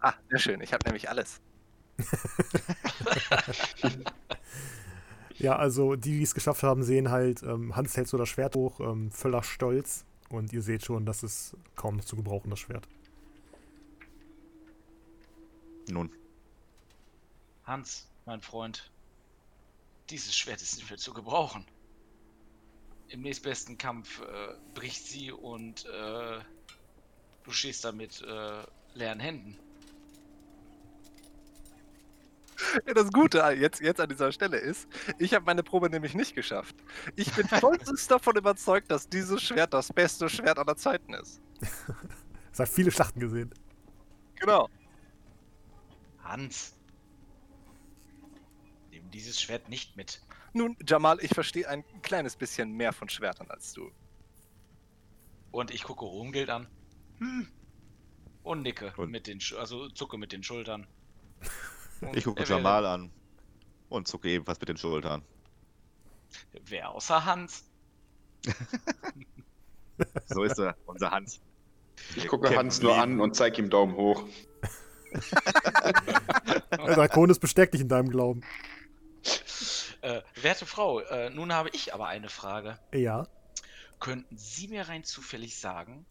Ah, 0.00 0.14
sehr 0.30 0.38
schön. 0.38 0.60
Ich 0.60 0.72
habe 0.72 0.84
nämlich 0.84 1.08
alles. 1.08 1.40
Ja, 5.38 5.54
also 5.54 5.94
die, 5.94 6.18
die 6.18 6.24
es 6.24 6.34
geschafft 6.34 6.64
haben, 6.64 6.82
sehen 6.82 7.10
halt, 7.10 7.44
ähm, 7.44 7.76
Hans 7.76 7.96
hält 7.96 8.08
so 8.08 8.18
das 8.18 8.28
Schwert 8.28 8.56
hoch, 8.56 8.80
ähm, 8.80 9.12
voller 9.12 9.44
Stolz. 9.44 10.04
Und 10.30 10.52
ihr 10.52 10.62
seht 10.62 10.84
schon, 10.84 11.06
das 11.06 11.22
ist 11.22 11.56
kaum 11.76 11.96
noch 11.96 12.04
zu 12.04 12.16
gebrauchen, 12.16 12.50
das 12.50 12.58
Schwert. 12.58 12.86
Nun, 15.88 16.10
Hans, 17.64 18.08
mein 18.26 18.42
Freund, 18.42 18.90
dieses 20.10 20.36
Schwert 20.36 20.60
ist 20.60 20.76
nicht 20.76 20.90
mehr 20.90 20.98
zu 20.98 21.14
gebrauchen. 21.14 21.64
Im 23.08 23.22
nächstbesten 23.22 23.78
Kampf 23.78 24.20
äh, 24.20 24.54
bricht 24.74 25.06
sie 25.06 25.32
und 25.32 25.86
äh, 25.86 26.40
du 27.44 27.50
stehst 27.50 27.84
da 27.84 27.92
mit 27.92 28.20
äh, 28.22 28.64
leeren 28.94 29.20
Händen. 29.20 29.58
Ja, 32.86 32.94
das 32.94 33.10
Gute 33.12 33.38
jetzt, 33.58 33.80
jetzt 33.80 34.00
an 34.00 34.08
dieser 34.08 34.32
Stelle 34.32 34.56
ist, 34.56 34.88
ich 35.18 35.34
habe 35.34 35.44
meine 35.44 35.62
Probe 35.62 35.88
nämlich 35.90 36.14
nicht 36.14 36.34
geschafft. 36.34 36.74
Ich 37.16 37.32
bin 37.32 37.46
vollstens 37.46 38.06
davon 38.08 38.36
überzeugt, 38.36 38.90
dass 38.90 39.08
dieses 39.08 39.42
Schwert 39.42 39.72
das 39.74 39.92
beste 39.92 40.28
Schwert 40.28 40.58
aller 40.58 40.76
Zeiten 40.76 41.14
ist. 41.14 41.40
Es 42.52 42.58
hat 42.60 42.68
viele 42.70 42.90
Schlachten 42.90 43.20
gesehen. 43.20 43.54
Genau. 44.40 44.68
Hans, 46.24 46.76
nimm 48.90 49.08
dieses 49.12 49.40
Schwert 49.40 49.68
nicht 49.68 49.96
mit. 49.96 50.20
Nun, 50.54 50.76
Jamal, 50.84 51.18
ich 51.20 51.32
verstehe 51.32 51.68
ein 51.68 51.84
kleines 52.02 52.34
bisschen 52.34 52.72
mehr 52.72 52.92
von 52.92 53.08
Schwertern 53.08 53.48
als 53.50 53.74
du. 53.74 53.92
Und 55.52 55.70
ich 55.70 55.84
gucke 55.84 56.04
Rumgeld 56.04 56.50
an. 56.50 56.66
Hm. 57.18 57.46
Und 58.42 58.62
nicke 58.62 58.92
Und- 58.96 59.10
mit 59.12 59.28
den, 59.28 59.38
Sch- 59.38 59.54
also 59.56 59.88
zucke 59.90 60.18
mit 60.18 60.32
den 60.32 60.42
Schultern. 60.42 60.86
Ich 62.12 62.24
gucke 62.24 62.44
Jamal 62.44 62.86
an 62.86 63.10
und 63.88 64.08
zucke 64.08 64.28
ebenfalls 64.28 64.60
mit 64.60 64.68
den 64.68 64.76
Schultern. 64.76 65.22
Wer 66.64 66.90
außer 66.90 67.24
Hans? 67.24 67.64
So 70.26 70.44
ist 70.44 70.60
er, 70.60 70.76
unser 70.86 71.10
Hans. 71.10 71.40
Ich 72.14 72.28
gucke 72.28 72.56
Hans 72.56 72.80
nur 72.80 72.96
an 72.96 73.20
und 73.20 73.34
zeige 73.34 73.60
ihm 73.60 73.68
Daumen 73.68 73.96
hoch. 73.96 74.22
Der 76.70 76.94
Draconis 76.94 77.40
bestärkt 77.40 77.74
dich 77.74 77.80
in 77.80 77.88
deinem 77.88 78.08
Glauben. 78.08 78.42
Äh, 80.00 80.22
werte 80.36 80.66
Frau, 80.66 81.00
äh, 81.00 81.30
nun 81.30 81.52
habe 81.52 81.70
ich 81.72 81.92
aber 81.94 82.06
eine 82.06 82.28
Frage. 82.28 82.78
Ja. 82.94 83.26
Könnten 83.98 84.38
Sie 84.38 84.68
mir 84.68 84.88
rein 84.88 85.02
zufällig 85.02 85.58
sagen, 85.58 86.06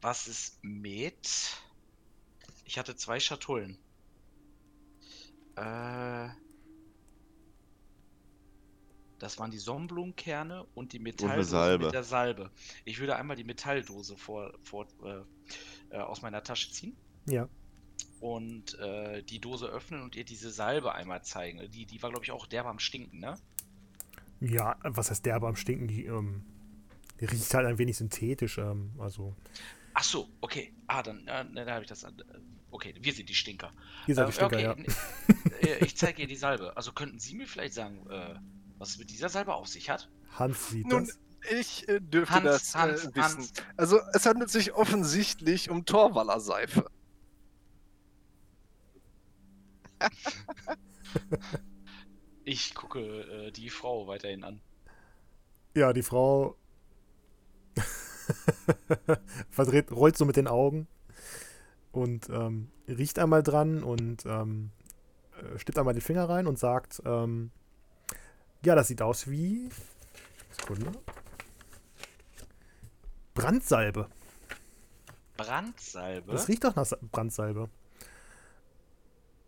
was 0.00 0.26
es 0.26 0.58
mit. 0.62 1.28
Ich 2.64 2.78
hatte 2.78 2.96
zwei 2.96 3.20
Schatullen. 3.20 3.78
Äh. 5.56 6.28
Das 9.18 9.38
waren 9.38 9.52
die 9.52 9.58
Sonnenblumenkerne 9.58 10.64
und 10.74 10.92
die 10.92 10.98
Metalldose 10.98 11.50
Salbe. 11.50 11.84
mit 11.84 11.94
der 11.94 12.02
Salbe. 12.02 12.50
Ich 12.84 12.98
würde 12.98 13.14
einmal 13.14 13.36
die 13.36 13.44
Metalldose 13.44 14.16
vor, 14.16 14.52
vor, 14.64 14.88
äh, 15.04 15.94
äh, 15.94 15.98
aus 16.00 16.22
meiner 16.22 16.42
Tasche 16.42 16.72
ziehen 16.72 16.96
Ja. 17.26 17.48
und 18.18 18.76
äh, 18.80 19.22
die 19.22 19.38
Dose 19.38 19.66
öffnen 19.66 20.02
und 20.02 20.16
ihr 20.16 20.24
diese 20.24 20.50
Salbe 20.50 20.92
einmal 20.92 21.22
zeigen. 21.22 21.70
Die, 21.70 21.86
die 21.86 22.02
war, 22.02 22.10
glaube 22.10 22.24
ich, 22.24 22.32
auch 22.32 22.46
derbe 22.46 22.68
am 22.68 22.80
Stinken, 22.80 23.20
ne? 23.20 23.38
Ja, 24.40 24.76
was 24.82 25.08
heißt 25.10 25.24
derbe 25.24 25.46
am 25.46 25.54
Stinken? 25.54 25.86
Die, 25.86 26.06
ähm, 26.06 26.44
die 27.20 27.26
riecht 27.26 27.54
halt 27.54 27.66
ein 27.66 27.78
wenig 27.78 27.96
synthetisch. 27.98 28.58
Ähm, 28.58 28.90
also, 28.98 29.36
Ach 29.94 30.02
so, 30.02 30.28
okay. 30.40 30.74
Ah, 30.88 31.00
dann, 31.00 31.28
äh, 31.28 31.44
dann 31.54 31.70
habe 31.70 31.82
ich 31.82 31.88
das. 31.88 32.04
Äh, 32.72 32.74
okay, 32.74 32.94
wir 33.00 33.12
sind 33.12 33.28
die 33.28 33.34
Stinker. 33.34 33.72
ihr 34.06 34.14
seid 34.14 34.24
Äh, 34.24 34.30
die 34.30 34.32
Stinker, 34.32 34.56
okay, 34.56 34.62
ja. 35.62 35.68
äh, 35.68 35.78
ich 35.84 35.96
zeige 35.96 36.22
ihr 36.22 36.28
die 36.28 36.36
Salbe. 36.36 36.76
Also 36.76 36.92
könnten 36.92 37.18
Sie 37.18 37.34
mir 37.34 37.46
vielleicht 37.46 37.74
sagen, 37.74 38.06
äh, 38.10 38.34
was 38.78 38.90
es 38.90 38.98
mit 38.98 39.10
dieser 39.10 39.28
Salbe 39.28 39.54
auf 39.54 39.68
sich 39.68 39.90
hat? 39.90 40.10
Hans 40.38 40.70
sieht 40.70 40.86
Nun, 40.88 41.06
das. 41.06 41.18
ich 41.52 41.88
äh, 41.88 42.00
dürfte 42.00 42.34
Hans, 42.34 42.44
das 42.44 42.74
Hans, 42.74 43.04
äh, 43.04 43.14
wissen. 43.14 43.38
Hans. 43.38 43.52
Also, 43.76 44.00
es 44.12 44.26
handelt 44.26 44.50
sich 44.50 44.72
offensichtlich 44.72 45.70
um 45.70 45.84
Torwaller 45.84 46.40
Seife. 46.40 46.90
Ich 52.44 52.74
gucke 52.74 53.00
äh, 53.00 53.50
die 53.52 53.70
Frau 53.70 54.08
weiterhin 54.08 54.42
an. 54.42 54.60
Ja, 55.76 55.92
die 55.92 56.02
Frau. 56.02 56.56
verdreht, 59.50 59.92
rollt 59.92 60.16
so 60.18 60.24
mit 60.24 60.36
den 60.36 60.48
Augen 60.48 60.88
und 61.92 62.28
ähm, 62.30 62.68
riecht 62.88 63.18
einmal 63.18 63.42
dran 63.42 63.82
und 63.82 64.24
ähm, 64.26 64.70
äh, 65.40 65.58
stippt 65.58 65.78
einmal 65.78 65.94
den 65.94 66.00
Finger 66.00 66.28
rein 66.28 66.46
und 66.46 66.58
sagt, 66.58 67.02
ähm, 67.04 67.50
ja, 68.64 68.74
das 68.74 68.88
sieht 68.88 69.02
aus 69.02 69.28
wie 69.30 69.68
Sekunde. 70.50 70.90
Brandsalbe. 73.34 74.08
Brandsalbe? 75.36 76.32
Das 76.32 76.48
riecht 76.48 76.64
doch 76.64 76.76
nach 76.76 76.86
Sa- 76.86 76.98
Brandsalbe. 77.00 77.68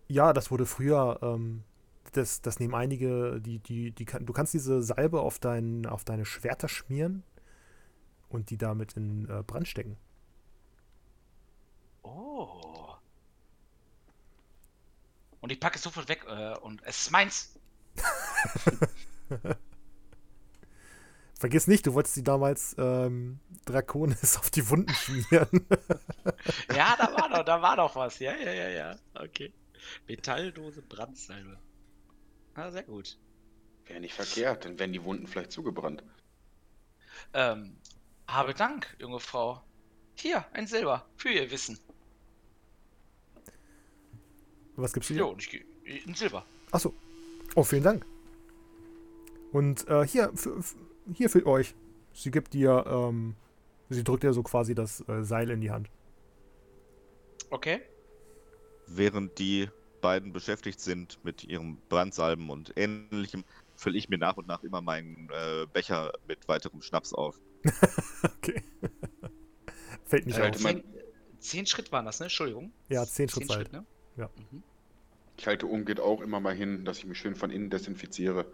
Ja, 0.08 0.32
das 0.32 0.50
wurde 0.50 0.66
früher, 0.66 1.18
ähm, 1.22 1.62
das, 2.12 2.40
das 2.42 2.58
nehmen 2.60 2.74
einige, 2.74 3.40
die, 3.40 3.58
die, 3.58 3.92
die 3.92 4.04
du 4.04 4.32
kannst 4.32 4.54
diese 4.54 4.82
Salbe 4.82 5.20
auf, 5.20 5.38
dein, 5.38 5.86
auf 5.86 6.04
deine 6.04 6.24
Schwerter 6.24 6.68
schmieren 6.68 7.22
und 8.28 8.50
die 8.50 8.58
damit 8.58 8.96
in 8.96 9.28
äh, 9.28 9.42
Brand 9.42 9.68
stecken. 9.68 9.96
Oh. 12.04 12.94
Und 15.40 15.50
ich 15.50 15.58
packe 15.60 15.76
es 15.76 15.82
sofort 15.82 16.08
weg 16.08 16.24
äh, 16.28 16.56
und 16.58 16.82
es 16.84 17.02
ist 17.02 17.10
meins. 17.10 17.54
Vergiss 21.38 21.66
nicht, 21.66 21.86
du 21.86 21.92
wolltest 21.94 22.16
die 22.16 22.22
damals 22.22 22.74
ähm, 22.78 23.40
Draconis 23.66 24.36
auf 24.38 24.50
die 24.50 24.68
Wunden 24.70 24.94
schmieren. 24.94 25.48
Ja, 26.74 26.96
da 26.96 27.12
war 27.12 27.28
doch, 27.28 27.44
da 27.44 27.62
war 27.62 27.76
doch 27.76 27.94
was. 27.96 28.18
Ja, 28.18 28.34
ja, 28.34 28.52
ja, 28.52 28.68
ja. 28.68 28.96
Okay. 29.14 29.52
Metalldose 30.06 30.82
Brandsalbe. 30.82 31.58
Ah, 32.54 32.70
sehr 32.70 32.82
gut. 32.82 33.18
Wäre 33.86 34.00
nicht 34.00 34.14
verkehrt, 34.14 34.64
dann 34.64 34.78
werden 34.78 34.92
die 34.92 35.04
Wunden 35.04 35.26
vielleicht 35.26 35.52
zugebrannt. 35.52 36.02
Ähm, 37.32 37.76
habe 38.26 38.54
Dank, 38.54 38.96
junge 38.98 39.20
Frau. 39.20 39.62
Hier, 40.14 40.44
ein 40.52 40.66
Silber 40.66 41.06
für 41.16 41.30
Ihr 41.30 41.50
Wissen. 41.50 41.78
Was 44.76 44.92
gibt's 44.92 45.08
Ja, 45.10 45.14
hier? 45.16 45.28
und 45.28 45.40
ich 45.42 45.50
gehe 45.50 45.64
ein 46.06 46.14
Silber. 46.14 46.44
Achso. 46.70 46.92
Oh, 47.54 47.62
vielen 47.62 47.82
Dank. 47.82 48.04
Und 49.52 49.86
äh, 49.88 50.06
hier, 50.06 50.32
für, 50.34 50.58
hier 51.12 51.30
für 51.30 51.46
euch. 51.46 51.74
Sie 52.12 52.30
gibt 52.30 52.54
dir, 52.54 52.84
ähm, 52.86 53.34
sie 53.90 54.02
drückt 54.04 54.22
dir 54.22 54.32
so 54.32 54.42
quasi 54.42 54.74
das 54.74 55.06
äh, 55.08 55.22
Seil 55.22 55.50
in 55.50 55.60
die 55.60 55.70
Hand. 55.70 55.88
Okay. 57.50 57.80
Während 58.86 59.38
die 59.38 59.68
beiden 60.00 60.32
beschäftigt 60.32 60.80
sind 60.80 61.18
mit 61.24 61.44
ihrem 61.44 61.78
Brandsalben 61.88 62.50
und 62.50 62.72
ähnlichem, 62.76 63.44
fülle 63.76 63.96
ich 63.96 64.08
mir 64.08 64.18
nach 64.18 64.36
und 64.36 64.46
nach 64.46 64.62
immer 64.62 64.80
meinen 64.80 65.28
äh, 65.32 65.66
Becher 65.72 66.12
mit 66.28 66.46
weiterem 66.48 66.82
Schnaps 66.82 67.12
auf. 67.12 67.38
Okay. 68.38 68.62
Fällt 70.04 70.26
nicht 70.26 70.36
Ich 70.38 70.42
auf. 70.44 70.56
Zehn, 70.56 70.84
zehn 71.38 71.66
Schritt 71.66 71.90
waren 71.92 72.04
das, 72.04 72.20
ne? 72.20 72.26
Entschuldigung. 72.26 72.72
Ja, 72.90 73.06
zehn 73.06 73.28
Schritt 73.28 73.44
Zehn 73.44 73.48
Zeit. 73.48 73.56
Schritt, 73.68 73.72
ne? 73.72 73.86
Ja. 74.16 74.30
Mhm. 74.50 74.62
ich 75.36 75.46
halte 75.46 75.66
umgeht 75.66 75.98
auch 76.00 76.20
immer 76.20 76.40
mal 76.40 76.54
hin, 76.54 76.84
dass 76.84 76.98
ich 76.98 77.06
mich 77.06 77.18
schön 77.18 77.34
von 77.34 77.50
innen 77.50 77.70
desinfiziere. 77.70 78.46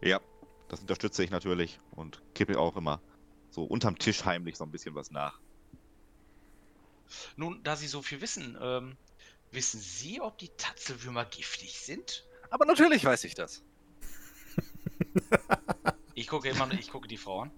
Ja, 0.00 0.20
das 0.68 0.80
unterstütze 0.80 1.24
ich 1.24 1.30
natürlich 1.30 1.80
und 1.90 2.22
kippe 2.34 2.58
auch 2.58 2.76
immer 2.76 3.00
so 3.50 3.64
unterm 3.64 3.98
Tisch 3.98 4.24
heimlich 4.24 4.56
so 4.56 4.64
ein 4.64 4.70
bisschen 4.70 4.94
was 4.94 5.10
nach. 5.10 5.40
Nun, 7.36 7.62
da 7.62 7.76
Sie 7.76 7.86
so 7.86 8.02
viel 8.02 8.20
wissen, 8.20 8.56
ähm, 8.60 8.96
wissen 9.50 9.80
Sie, 9.80 10.20
ob 10.20 10.38
die 10.38 10.48
Tatzelwürmer 10.48 11.24
giftig 11.24 11.80
sind? 11.80 12.24
Aber 12.50 12.64
natürlich 12.64 13.04
weiß 13.04 13.24
ich 13.24 13.34
das. 13.34 13.62
Ich 16.14 16.28
gucke 16.28 16.48
immer, 16.50 16.70
ich 16.72 16.90
gucke 16.90 17.08
die 17.08 17.16
Frau 17.16 17.42
an. 17.42 17.50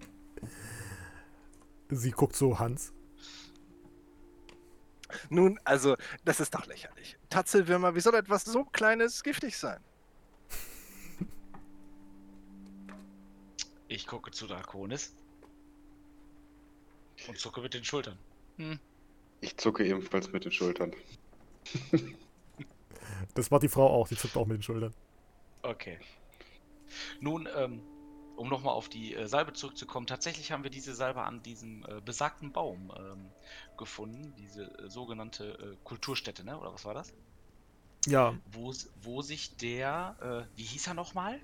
Sie 1.89 2.11
guckt 2.11 2.35
so 2.35 2.59
Hans. 2.59 2.93
Nun, 5.29 5.59
also, 5.63 5.95
das 6.23 6.39
ist 6.39 6.53
doch 6.53 6.65
lächerlich. 6.65 7.17
Tatzelwürmer, 7.29 7.95
wie 7.95 7.99
soll 7.99 8.15
etwas 8.15 8.45
so 8.45 8.65
Kleines 8.65 9.23
giftig 9.23 9.57
sein? 9.57 9.79
Ich 13.87 14.07
gucke 14.07 14.31
zu 14.31 14.47
Draconis. 14.47 15.15
Und 17.27 17.39
zucke 17.39 17.61
mit 17.61 17.73
den 17.73 17.83
Schultern. 17.83 18.17
Hm. 18.57 18.79
Ich 19.41 19.57
zucke 19.57 19.85
ebenfalls 19.85 20.31
mit 20.31 20.45
den 20.45 20.51
Schultern. 20.51 20.93
Das 23.33 23.51
macht 23.51 23.63
die 23.63 23.69
Frau 23.69 23.87
auch. 23.87 24.07
Sie 24.07 24.15
zuckt 24.15 24.35
auch 24.37 24.45
mit 24.45 24.57
den 24.57 24.63
Schultern. 24.63 24.93
Okay. 25.61 25.99
Nun, 27.19 27.47
ähm, 27.55 27.81
um 28.35 28.49
nochmal 28.49 28.73
auf 28.73 28.89
die 28.89 29.13
äh, 29.15 29.27
Salbe 29.27 29.53
zurückzukommen, 29.53 30.07
tatsächlich 30.07 30.51
haben 30.51 30.63
wir 30.63 30.69
diese 30.69 30.93
Salbe 30.93 31.21
an 31.21 31.41
diesem 31.43 31.83
äh, 31.85 32.01
besagten 32.01 32.51
Baum 32.51 32.91
ähm, 32.97 33.29
gefunden, 33.77 34.33
diese 34.37 34.63
äh, 34.79 34.89
sogenannte 34.89 35.57
äh, 35.57 35.77
Kulturstätte, 35.83 36.43
ne? 36.43 36.59
Oder 36.59 36.73
was 36.73 36.85
war 36.85 36.93
das? 36.93 37.13
Ja, 38.07 38.37
Wo, 38.51 38.73
wo 39.01 39.21
sich 39.21 39.55
der, 39.57 40.47
äh, 40.53 40.57
wie 40.57 40.63
hieß 40.63 40.87
er 40.87 40.93
nochmal? 40.93 41.39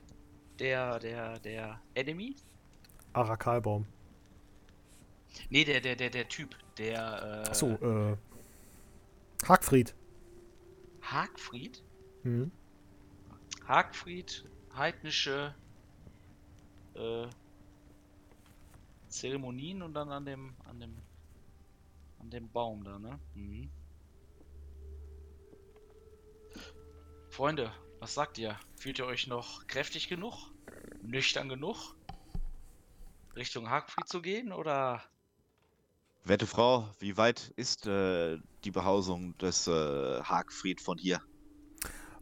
Der, 0.59 0.99
der, 0.99 1.39
der 1.39 1.81
Enemy? 1.95 2.35
Arakalbaum. 3.13 3.87
Nee, 5.49 5.63
der, 5.63 5.81
der, 5.81 5.95
der, 5.95 6.09
der 6.09 6.27
Typ, 6.27 6.55
der, 6.77 7.43
äh, 7.45 7.49
Achso, 7.49 7.67
äh. 7.71 8.17
Hagfried. 9.47 9.95
Hagfried? 11.01 11.81
Mhm. 12.23 12.51
Hagfried, 13.67 14.45
heidnische 14.75 15.55
äh, 16.95 17.27
Zeremonien 19.07 19.81
und 19.81 19.93
dann 19.93 20.09
an 20.09 20.25
dem, 20.25 20.55
an 20.65 20.79
dem, 20.79 20.97
an 22.19 22.29
dem 22.29 22.49
Baum 22.49 22.83
da, 22.83 22.97
ne? 22.97 23.19
Mhm. 23.35 23.69
Freunde, 27.29 27.71
was 27.99 28.13
sagt 28.13 28.37
ihr? 28.37 28.59
Fühlt 28.75 28.99
ihr 28.99 29.05
euch 29.05 29.27
noch 29.27 29.67
kräftig 29.67 30.09
genug? 30.09 30.51
Nüchtern 31.01 31.49
genug? 31.49 31.95
Richtung 33.35 33.69
Hagfried 33.69 34.07
zu 34.07 34.21
gehen 34.21 34.51
oder? 34.51 35.01
Werte 36.23 36.45
Frau, 36.45 36.89
wie 36.99 37.17
weit 37.17 37.53
ist 37.55 37.87
äh, 37.87 38.37
die 38.63 38.71
Behausung 38.71 39.37
des 39.37 39.67
äh, 39.67 40.21
Hagfried 40.21 40.81
von 40.81 40.97
hier? 40.97 41.21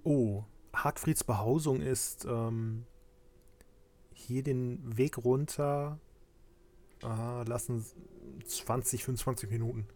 Oh, 0.04 0.46
Hagfrieds 0.74 1.24
Behausung 1.24 1.82
ist 1.82 2.26
ähm, 2.26 2.86
hier 4.20 4.44
den 4.44 4.98
Weg 4.98 5.18
runter. 5.18 6.00
Äh, 7.04 7.44
lassen 7.44 7.86
20, 8.46 9.04
25 9.04 9.50
Minuten. 9.50 9.88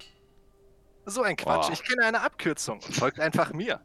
So 1.06 1.22
ein 1.22 1.35
Quatsch. 1.35 1.68
Boah. 1.68 1.74
Ich 1.74 1.84
kenne 1.84 2.06
eine 2.06 2.22
Abkürzung. 2.22 2.82
Folgt 2.82 3.19
einfach 3.19 3.53
mir. 3.53 3.82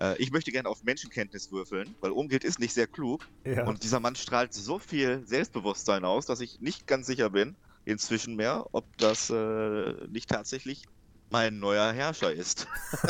Äh, 0.00 0.20
ich 0.20 0.32
möchte 0.32 0.50
gerne 0.50 0.68
auf 0.68 0.82
Menschenkenntnis 0.82 1.52
würfeln, 1.52 1.94
weil 2.00 2.10
Umgild 2.10 2.42
ist 2.42 2.58
nicht 2.58 2.74
sehr 2.74 2.88
klug. 2.88 3.28
Ja. 3.44 3.64
Und 3.66 3.84
dieser 3.84 4.00
Mann 4.00 4.16
strahlt 4.16 4.52
so 4.52 4.78
viel 4.78 5.24
Selbstbewusstsein 5.24 6.04
aus, 6.04 6.26
dass 6.26 6.40
ich 6.40 6.60
nicht 6.60 6.86
ganz 6.86 7.06
sicher 7.06 7.30
bin, 7.30 7.54
inzwischen 7.84 8.34
mehr, 8.34 8.66
ob 8.72 8.84
das 8.98 9.30
äh, 9.30 9.92
nicht 10.08 10.28
tatsächlich 10.30 10.86
mein 11.30 11.60
neuer 11.60 11.92
Herrscher 11.92 12.32
ist. 12.32 12.66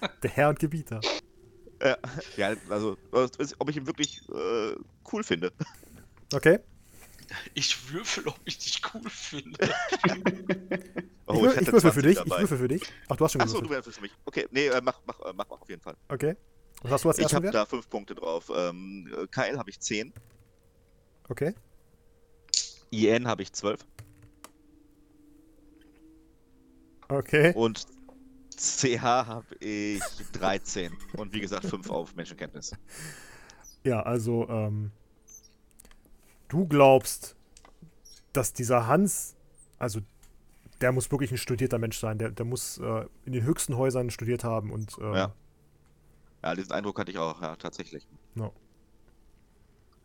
Der 0.22 0.30
Herr 0.30 0.48
und 0.48 0.58
Gebieter. 0.58 1.00
Ja, 1.82 1.96
ja, 2.36 2.54
also, 2.68 2.96
ob 3.58 3.70
ich 3.70 3.76
ihn 3.76 3.86
wirklich 3.86 4.20
äh, 4.28 4.74
cool 5.12 5.22
finde. 5.24 5.52
Okay. 6.32 6.58
Ich 7.54 7.92
würfel, 7.92 8.26
ob 8.26 8.40
ich 8.44 8.58
dich 8.58 8.80
cool 8.94 9.08
finde. 9.08 9.58
Oh, 11.32 11.46
ich, 11.46 11.52
ich 11.52 11.68
hatte 11.68 11.72
würfel 11.84 11.92
für 11.92 12.02
20 12.02 12.02
dich. 12.02 12.16
dabei. 12.16 12.34
Ich 12.34 12.40
würfel 12.42 12.58
für 12.58 12.68
dich. 12.68 12.82
Ach, 13.08 13.16
du 13.16 13.24
hast 13.24 13.32
schon 13.32 13.40
Achso, 13.40 13.60
du 13.60 13.70
würfelst 13.70 13.98
für 13.98 14.02
mich. 14.02 14.10
Okay, 14.24 14.48
nee, 14.50 14.66
äh, 14.66 14.80
mach, 14.82 15.00
mach, 15.06 15.20
äh, 15.20 15.32
mach, 15.32 15.48
mach 15.48 15.60
auf 15.60 15.68
jeden 15.68 15.80
Fall. 15.80 15.94
Okay. 16.08 16.34
Was 16.82 16.90
hast 16.90 17.04
du 17.04 17.08
als 17.10 17.18
Ich 17.18 17.32
habe 17.32 17.52
da 17.52 17.66
fünf 17.66 17.88
Punkte 17.88 18.16
drauf. 18.16 18.50
Ähm, 18.52 19.08
äh, 19.16 19.28
Kyle 19.28 19.56
habe 19.56 19.70
ich 19.70 19.78
10, 19.78 20.12
Okay. 21.28 21.54
IN 22.90 23.28
habe 23.28 23.42
ich 23.42 23.52
12 23.52 23.86
Okay. 27.08 27.52
und 27.54 27.86
CH 28.60 29.02
habe 29.02 29.54
ich 29.60 30.02
13. 30.32 30.94
Und 31.16 31.32
wie 31.32 31.40
gesagt, 31.40 31.64
5 31.64 31.88
auf 31.88 32.14
Menschenkenntnis. 32.14 32.72
Ja, 33.84 34.02
also, 34.02 34.46
ähm, 34.50 34.90
du 36.48 36.66
glaubst, 36.66 37.36
dass 38.34 38.52
dieser 38.52 38.86
Hans, 38.86 39.34
also, 39.78 40.00
der 40.82 40.92
muss 40.92 41.10
wirklich 41.10 41.30
ein 41.30 41.38
studierter 41.38 41.78
Mensch 41.78 41.98
sein. 41.98 42.18
Der, 42.18 42.30
der 42.30 42.44
muss 42.44 42.76
äh, 42.78 43.06
in 43.24 43.32
den 43.32 43.44
höchsten 43.44 43.76
Häusern 43.76 44.10
studiert 44.10 44.44
haben 44.44 44.70
und, 44.70 44.96
ähm, 45.00 45.14
Ja. 45.14 45.34
Ja, 46.42 46.54
diesen 46.54 46.72
Eindruck 46.72 46.98
hatte 46.98 47.10
ich 47.10 47.18
auch, 47.18 47.40
ja, 47.42 47.56
tatsächlich. 47.56 48.06
No. 48.34 48.52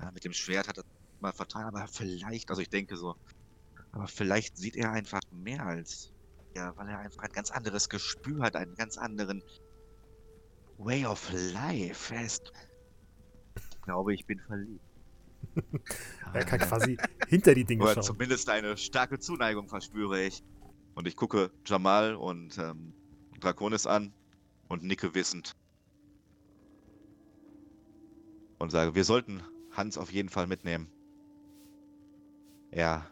Ja, 0.02 0.12
mit 0.12 0.24
dem 0.26 0.34
Schwert 0.34 0.68
hat 0.68 0.78
er 0.78 0.84
mal 1.22 1.32
vertan, 1.32 1.64
aber 1.64 1.88
vielleicht, 1.88 2.50
also 2.50 2.62
ich 2.62 2.70
denke 2.70 2.98
so, 2.98 3.16
aber 3.94 4.08
vielleicht 4.08 4.58
sieht 4.58 4.76
er 4.76 4.92
einfach 4.92 5.22
mehr 5.32 5.66
als, 5.66 6.12
ja, 6.56 6.76
weil 6.78 6.88
er 6.90 7.00
einfach 7.00 7.24
ein 7.24 7.32
ganz 7.32 7.52
anderes 7.52 7.90
Gespür 7.90 8.44
hat, 8.44 8.56
einen 8.56 8.76
ganz 8.76 8.98
anderen 8.98 9.44
Way 10.78 11.06
of 11.06 11.30
Life. 11.54 12.14
Er 12.14 12.26
ist, 12.26 12.52
ich 13.56 13.82
glaube, 13.82 14.14
ich 14.14 14.26
bin 14.26 14.40
verliebt. 14.40 14.84
er 16.34 16.46
kann 16.46 16.60
quasi 16.60 16.98
hinter 17.28 17.54
die 17.54 17.66
Dinge 17.66 17.84
Oder 17.84 17.96
schauen. 17.96 18.04
zumindest 18.04 18.50
eine 18.50 18.78
starke 18.78 19.20
Zuneigung 19.20 19.68
verspüre 19.68 20.24
ich. 20.24 20.44
Und 20.96 21.08
ich 21.08 21.16
gucke 21.16 21.52
Jamal 21.66 22.16
und 22.16 22.58
ähm, 22.58 22.94
Draconis 23.40 23.86
an 23.86 24.14
und 24.70 24.84
nicke 24.84 25.14
wissend. 25.14 25.56
Und 28.60 28.72
sage, 28.72 28.96
wir 28.96 29.04
sollten 29.04 29.44
Hans 29.72 29.98
auf 29.98 30.12
jeden 30.12 30.30
Fall 30.30 30.48
mitnehmen. 30.48 30.90
Er 32.72 33.10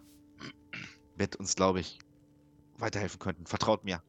wird 1.18 1.36
uns, 1.36 1.56
glaube 1.56 1.82
ich, 1.82 2.00
weiterhelfen 2.78 3.20
können. 3.20 3.46
Vertraut 3.46 3.84
mir. 3.84 4.02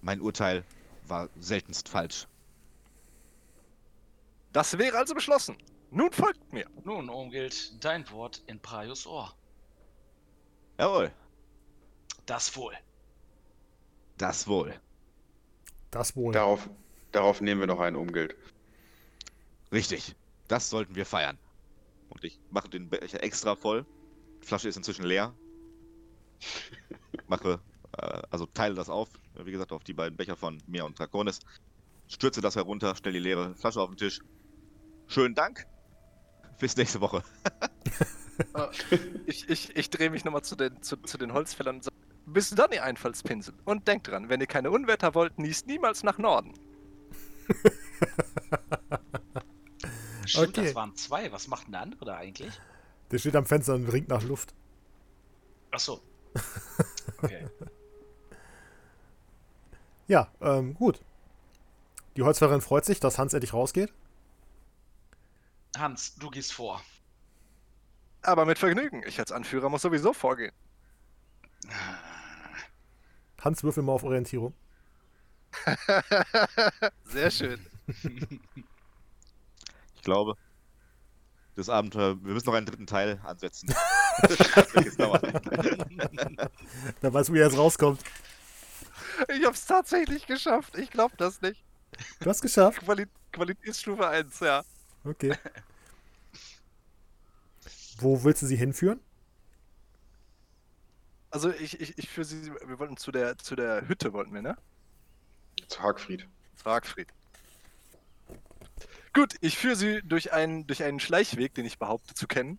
Mein 0.00 0.20
Urteil 0.20 0.64
war 1.06 1.28
seltenst 1.38 1.88
falsch. 1.88 2.26
Das 4.52 4.78
wäre 4.78 4.96
also 4.96 5.14
beschlossen. 5.14 5.56
Nun 5.90 6.12
folgt 6.12 6.52
mir. 6.52 6.66
Nun, 6.84 7.08
Omgild, 7.08 7.82
dein 7.82 8.08
Wort 8.10 8.42
in 8.46 8.60
Praios 8.60 9.06
Ohr. 9.06 9.34
Jawohl, 10.78 11.10
Das 12.26 12.54
wohl. 12.56 12.74
das 14.16 14.46
wohl. 14.46 14.74
Das 15.90 16.14
wohl. 16.14 16.32
Darauf, 16.32 16.68
darauf 17.12 17.40
nehmen 17.40 17.60
wir 17.60 17.66
noch 17.66 17.80
ein 17.80 17.96
Umgeld. 17.96 18.36
Richtig. 19.72 20.14
Das 20.48 20.70
sollten 20.70 20.94
wir 20.94 21.04
feiern. 21.06 21.38
Und 22.10 22.24
ich 22.24 22.38
mache 22.50 22.68
den 22.68 22.88
Becher 22.88 23.22
extra 23.22 23.54
voll. 23.56 23.84
Die 24.42 24.46
Flasche 24.46 24.68
ist 24.68 24.76
inzwischen 24.76 25.04
leer. 25.04 25.34
Mache, 27.28 27.60
äh, 27.96 28.22
also 28.30 28.46
teile 28.46 28.74
das 28.74 28.88
auf, 28.88 29.08
wie 29.44 29.52
gesagt, 29.52 29.72
auf 29.72 29.84
die 29.84 29.94
beiden 29.94 30.16
Becher 30.16 30.36
von 30.36 30.60
mir 30.66 30.84
und 30.84 30.98
Draconis. 30.98 31.40
Stürze 32.08 32.40
das 32.40 32.56
herunter, 32.56 32.94
stelle 32.96 33.14
die 33.14 33.24
leere 33.24 33.54
Flasche 33.54 33.80
auf 33.80 33.90
den 33.90 33.96
Tisch. 33.98 34.20
Schönen 35.06 35.34
Dank. 35.34 35.66
Bis 36.58 36.76
nächste 36.76 37.00
Woche. 37.00 37.22
Ich, 39.26 39.48
ich, 39.48 39.76
ich 39.76 39.90
drehe 39.90 40.10
mich 40.10 40.24
nochmal 40.24 40.42
zu 40.42 40.54
den, 40.54 40.80
zu, 40.80 40.96
zu 40.98 41.18
den 41.18 41.32
Holzfällern 41.32 41.76
und 41.76 41.82
sage, 41.82 41.96
bis 42.26 42.50
dann, 42.50 42.70
ihr 42.70 42.84
Einfallspinsel. 42.84 43.52
Und 43.64 43.88
denkt 43.88 44.06
dran, 44.06 44.28
wenn 44.28 44.40
ihr 44.40 44.46
keine 44.46 44.70
Unwetter 44.70 45.14
wollt, 45.16 45.38
niest 45.40 45.66
niemals 45.66 46.04
nach 46.04 46.18
Norden. 46.18 46.54
Stimmt, 50.24 50.48
Okay. 50.58 50.66
das 50.66 50.74
waren 50.74 50.94
zwei. 50.94 51.32
Was 51.32 51.48
macht 51.48 51.66
denn 51.66 51.72
der 51.72 51.80
andere 51.80 52.04
da 52.04 52.16
eigentlich? 52.16 52.60
Der 53.10 53.18
steht 53.18 53.34
am 53.34 53.46
Fenster 53.46 53.74
und 53.74 53.88
ringt 53.88 54.08
nach 54.08 54.22
Luft. 54.22 54.54
Ach 55.70 55.80
so. 55.80 56.00
Okay. 57.22 57.46
Ja, 60.08 60.32
ähm, 60.40 60.72
gut. 60.72 61.02
Die 62.16 62.22
Holzfällerin 62.22 62.62
freut 62.62 62.86
sich, 62.86 62.98
dass 62.98 63.18
Hans 63.18 63.34
endlich 63.34 63.52
rausgeht. 63.52 63.92
Hans, 65.76 66.14
du 66.16 66.30
gehst 66.30 66.54
vor. 66.54 66.82
Aber 68.22 68.46
mit 68.46 68.58
Vergnügen. 68.58 69.02
Ich 69.06 69.18
als 69.20 69.32
Anführer 69.32 69.68
muss 69.68 69.82
sowieso 69.82 70.14
vorgehen. 70.14 70.52
Hans 73.40 73.62
würfel 73.62 73.82
mal 73.82 73.92
auf 73.92 74.02
Orientierung. 74.02 74.54
Sehr 77.04 77.30
schön. 77.30 77.64
Ich 79.94 80.02
glaube, 80.02 80.36
das 81.54 81.68
Abenteuer, 81.68 82.16
wir 82.24 82.32
müssen 82.34 82.46
noch 82.46 82.54
einen 82.54 82.66
dritten 82.66 82.86
Teil 82.86 83.20
ansetzen. 83.24 83.74
Das 84.54 84.74
wird 84.74 84.84
jetzt 84.84 85.00
dauern. 85.00 85.20
Wer 87.00 87.14
weiß, 87.14 87.32
wie 87.32 87.38
er 87.38 87.46
jetzt 87.46 87.58
rauskommt. 87.58 88.00
Ich 89.28 89.44
hab's 89.44 89.66
tatsächlich 89.66 90.26
geschafft. 90.26 90.76
Ich 90.76 90.90
glaub 90.90 91.16
das 91.18 91.40
nicht. 91.40 91.62
Du 92.20 92.30
hast 92.30 92.40
geschafft. 92.40 92.80
Quali 92.82 93.06
Qualitätsstufe 93.32 94.06
1, 94.06 94.40
ja. 94.40 94.64
Okay. 95.04 95.34
Wo 97.98 98.22
willst 98.24 98.42
du 98.42 98.46
sie 98.46 98.56
hinführen? 98.56 99.00
Also 101.30 101.50
ich, 101.50 101.80
ich, 101.80 101.98
ich 101.98 102.08
für 102.08 102.24
sie, 102.24 102.52
wir 102.64 102.78
wollten 102.78 102.96
zu 102.96 103.12
der, 103.12 103.36
zu 103.38 103.54
der 103.54 103.86
Hütte, 103.86 104.12
wollten 104.12 104.32
wir, 104.32 104.42
ne? 104.42 104.56
Zu 105.66 105.82
Hagfried. 105.82 106.26
Fragfried. 106.56 107.08
Gut, 109.12 109.34
ich 109.40 109.58
führe 109.58 109.76
sie 109.76 110.00
durch 110.04 110.32
einen, 110.32 110.66
durch 110.66 110.82
einen 110.82 111.00
Schleichweg, 111.00 111.54
den 111.54 111.66
ich 111.66 111.78
behaupte 111.78 112.14
zu 112.14 112.26
kennen. 112.26 112.58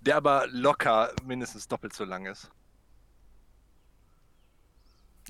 Der 0.00 0.16
aber 0.16 0.46
locker 0.48 1.12
mindestens 1.24 1.68
doppelt 1.68 1.92
so 1.92 2.04
lang 2.04 2.26
ist. 2.26 2.50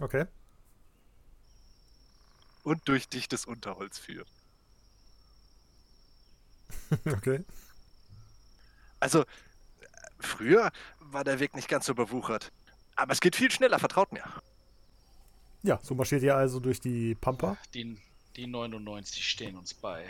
Okay. 0.00 0.26
Und 2.62 2.86
durch 2.88 3.08
dichtes 3.08 3.44
Unterholz 3.44 3.98
führt. 3.98 4.28
Okay. 7.06 7.44
Also, 8.98 9.24
früher 10.18 10.72
war 10.98 11.22
der 11.22 11.38
Weg 11.38 11.54
nicht 11.54 11.68
ganz 11.68 11.86
so 11.86 11.94
bewuchert. 11.94 12.52
Aber 12.96 13.12
es 13.12 13.20
geht 13.20 13.36
viel 13.36 13.50
schneller, 13.50 13.78
vertraut 13.78 14.12
mir. 14.12 14.24
Ja, 15.62 15.78
so 15.82 15.94
marschiert 15.94 16.22
ihr 16.22 16.36
also 16.36 16.60
durch 16.60 16.80
die 16.80 17.14
Pampa. 17.14 17.56
Die, 17.74 17.96
die 18.36 18.46
99 18.46 19.28
stehen 19.28 19.56
uns 19.56 19.72
bei. 19.72 20.06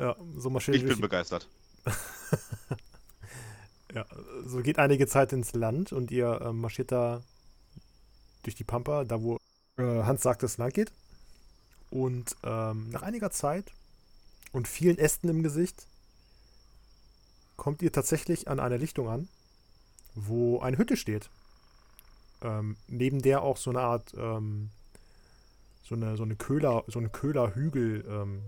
Ja, 0.00 0.16
so 0.38 0.48
marschiert 0.48 0.78
Ich 0.78 0.86
bin 0.86 0.98
begeistert. 0.98 1.46
ja, 3.94 4.06
so 4.46 4.62
geht 4.62 4.78
einige 4.78 5.06
Zeit 5.06 5.34
ins 5.34 5.52
Land 5.52 5.92
und 5.92 6.10
ihr 6.10 6.40
ähm, 6.42 6.62
marschiert 6.62 6.90
da 6.90 7.22
durch 8.42 8.54
die 8.54 8.64
Pampa, 8.64 9.04
da 9.04 9.20
wo 9.20 9.36
äh, 9.76 9.82
Hans 10.04 10.22
sagt, 10.22 10.42
es 10.42 10.56
lang 10.56 10.70
geht. 10.70 10.90
Und 11.90 12.34
ähm, 12.44 12.88
nach 12.88 13.02
einiger 13.02 13.30
Zeit 13.30 13.72
und 14.52 14.68
vielen 14.68 14.96
Ästen 14.96 15.28
im 15.28 15.42
Gesicht 15.42 15.86
kommt 17.56 17.82
ihr 17.82 17.92
tatsächlich 17.92 18.48
an 18.48 18.58
einer 18.58 18.78
Lichtung 18.78 19.10
an, 19.10 19.28
wo 20.14 20.60
eine 20.60 20.78
Hütte 20.78 20.96
steht. 20.96 21.28
Ähm, 22.40 22.78
neben 22.88 23.20
der 23.20 23.42
auch 23.42 23.58
so 23.58 23.68
eine 23.68 23.80
Art 23.80 24.14
ähm, 24.16 24.70
so 25.84 25.94
eine 25.94 26.16
so 26.16 26.22
eine 26.22 26.36
Köhler 26.36 26.84
so 26.86 27.00
ein 27.00 27.12
Köhlerhügel 27.12 28.02
ähm, 28.08 28.42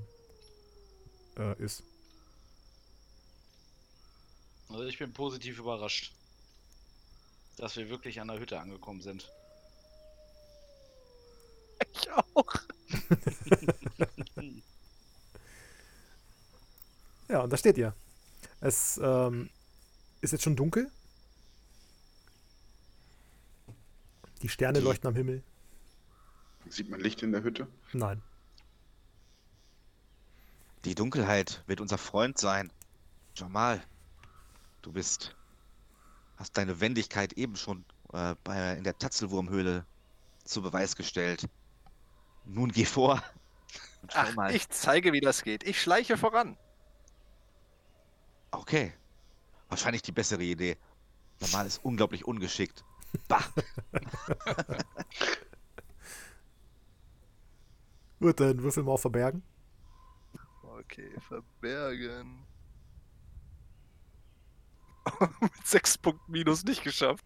äh, 1.39 1.63
ist. 1.63 1.83
Also 4.69 4.85
ich 4.85 4.99
bin 4.99 5.13
positiv 5.13 5.59
überrascht, 5.59 6.13
dass 7.57 7.77
wir 7.77 7.89
wirklich 7.89 8.21
an 8.21 8.29
der 8.29 8.39
Hütte 8.39 8.59
angekommen 8.59 9.03
sind. 9.03 9.31
Ich 11.93 12.11
auch. 12.11 12.55
Ja, 17.33 17.41
und 17.41 17.51
da 17.51 17.57
steht 17.57 17.79
ihr. 17.79 17.95
Es 18.61 19.01
ähm, 19.03 19.49
ist 20.21 20.33
jetzt 20.33 20.43
schon 20.43 20.55
dunkel. 20.55 20.91
Die 24.43 24.51
Sterne 24.51 24.81
leuchten 24.81 25.09
am 25.09 25.15
Himmel. 25.15 25.43
Sieht 26.69 26.91
man 26.91 27.01
Licht 27.01 27.23
in 27.23 27.33
der 27.33 27.43
Hütte? 27.43 27.67
Nein. 27.95 28.21
Die 30.85 30.95
Dunkelheit 30.95 31.63
wird 31.67 31.81
unser 31.81 31.99
Freund 31.99 32.39
sein. 32.39 32.73
Jamal, 33.37 33.83
du 34.83 34.93
bist. 34.93 35.37
Hast 36.37 36.57
deine 36.59 36.81
Wendigkeit 36.81 37.35
eben 37.35 37.55
schon 37.57 37.85
äh, 38.13 38.35
bei, 38.43 38.75
in 38.75 38.83
der 38.85 38.99
Tatzelwurmhöhle 38.99 39.87
zu 40.45 40.61
Beweis 40.61 40.97
gestellt. 40.97 41.49
Nun 42.45 42.73
geh 42.73 42.85
vor. 42.85 43.23
Ach, 44.13 44.35
mal. 44.35 44.53
ich 44.55 44.69
zeige, 44.71 45.13
wie 45.13 45.21
das 45.21 45.45
geht. 45.45 45.63
Ich 45.63 45.81
schleiche 45.81 46.17
voran. 46.17 46.57
Okay. 48.51 48.93
Wahrscheinlich 49.69 50.03
die 50.03 50.11
bessere 50.13 50.43
Idee. 50.43 50.77
Jamal 51.41 51.67
ist 51.67 51.79
unglaublich 51.85 52.25
ungeschickt. 52.27 52.85
Bah. 53.29 53.45
Gut, 58.21 58.41
dann 58.41 58.63
würfel 58.63 58.83
mal 58.83 58.93
auf 58.93 59.03
Verbergen. 59.03 59.43
Okay, 60.85 61.11
verbergen. 61.29 62.45
Mit 65.41 65.67
sechs 65.67 65.99
Punkten 65.99 66.31
Minus 66.31 66.65
nicht 66.65 66.83
geschafft. 66.83 67.25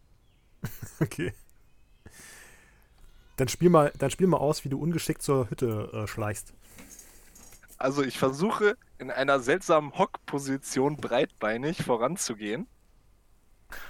Okay. 1.00 1.32
Dann 3.36 3.48
spiel 3.48 3.68
mal, 3.68 3.92
dann 3.98 4.10
spiel 4.10 4.26
mal 4.26 4.38
aus, 4.38 4.64
wie 4.64 4.70
du 4.70 4.80
ungeschickt 4.80 5.20
zur 5.20 5.50
Hütte 5.50 5.90
äh, 5.92 6.06
schleichst. 6.06 6.54
Also 7.76 8.02
ich 8.02 8.18
versuche 8.18 8.78
in 8.98 9.10
einer 9.10 9.40
seltsamen 9.40 9.96
Hockposition 9.98 10.96
breitbeinig 10.96 11.82
voranzugehen. 11.82 12.66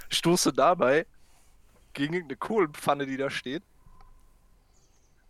Stoße 0.09 0.51
dabei 0.51 1.05
gegen 1.93 2.23
eine 2.23 2.35
Kohlenpfanne, 2.35 3.05
die 3.05 3.15
da 3.15 3.29
steht. 3.29 3.63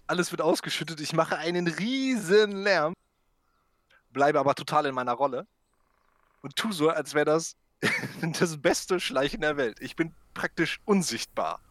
Alles 0.07 0.31
wird 0.31 0.41
ausgeschüttet. 0.41 0.99
Ich 0.99 1.13
mache 1.13 1.37
einen 1.37 1.67
riesen 1.67 2.63
Lärm. 2.63 2.93
Bleibe 4.17 4.39
aber 4.39 4.55
total 4.55 4.87
in 4.87 4.95
meiner 4.95 5.13
Rolle. 5.13 5.45
Und 6.41 6.55
tu 6.55 6.71
so, 6.71 6.89
als 6.89 7.13
wäre 7.13 7.25
das 7.25 7.55
das 8.39 8.59
beste 8.59 8.99
Schleichen 8.99 9.41
der 9.41 9.57
Welt. 9.57 9.77
Ich 9.79 9.95
bin 9.95 10.11
praktisch 10.33 10.79
unsichtbar. 10.85 11.61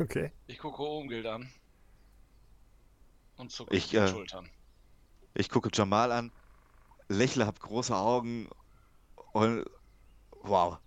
Okay. 0.00 0.32
Ich 0.48 0.58
gucke 0.58 0.82
Omgild 0.82 1.26
an. 1.26 1.48
Und 3.36 3.52
zucke 3.52 3.76
Ich, 3.76 3.92
mit 3.92 4.02
den 4.02 4.08
äh, 4.08 4.08
Schultern. 4.08 4.50
Ich 5.34 5.48
gucke 5.48 5.70
Jamal 5.72 6.10
an, 6.10 6.32
lächle, 7.08 7.46
hab 7.46 7.60
große 7.60 7.94
Augen 7.94 8.48
und 9.32 9.64
wow. 10.42 10.78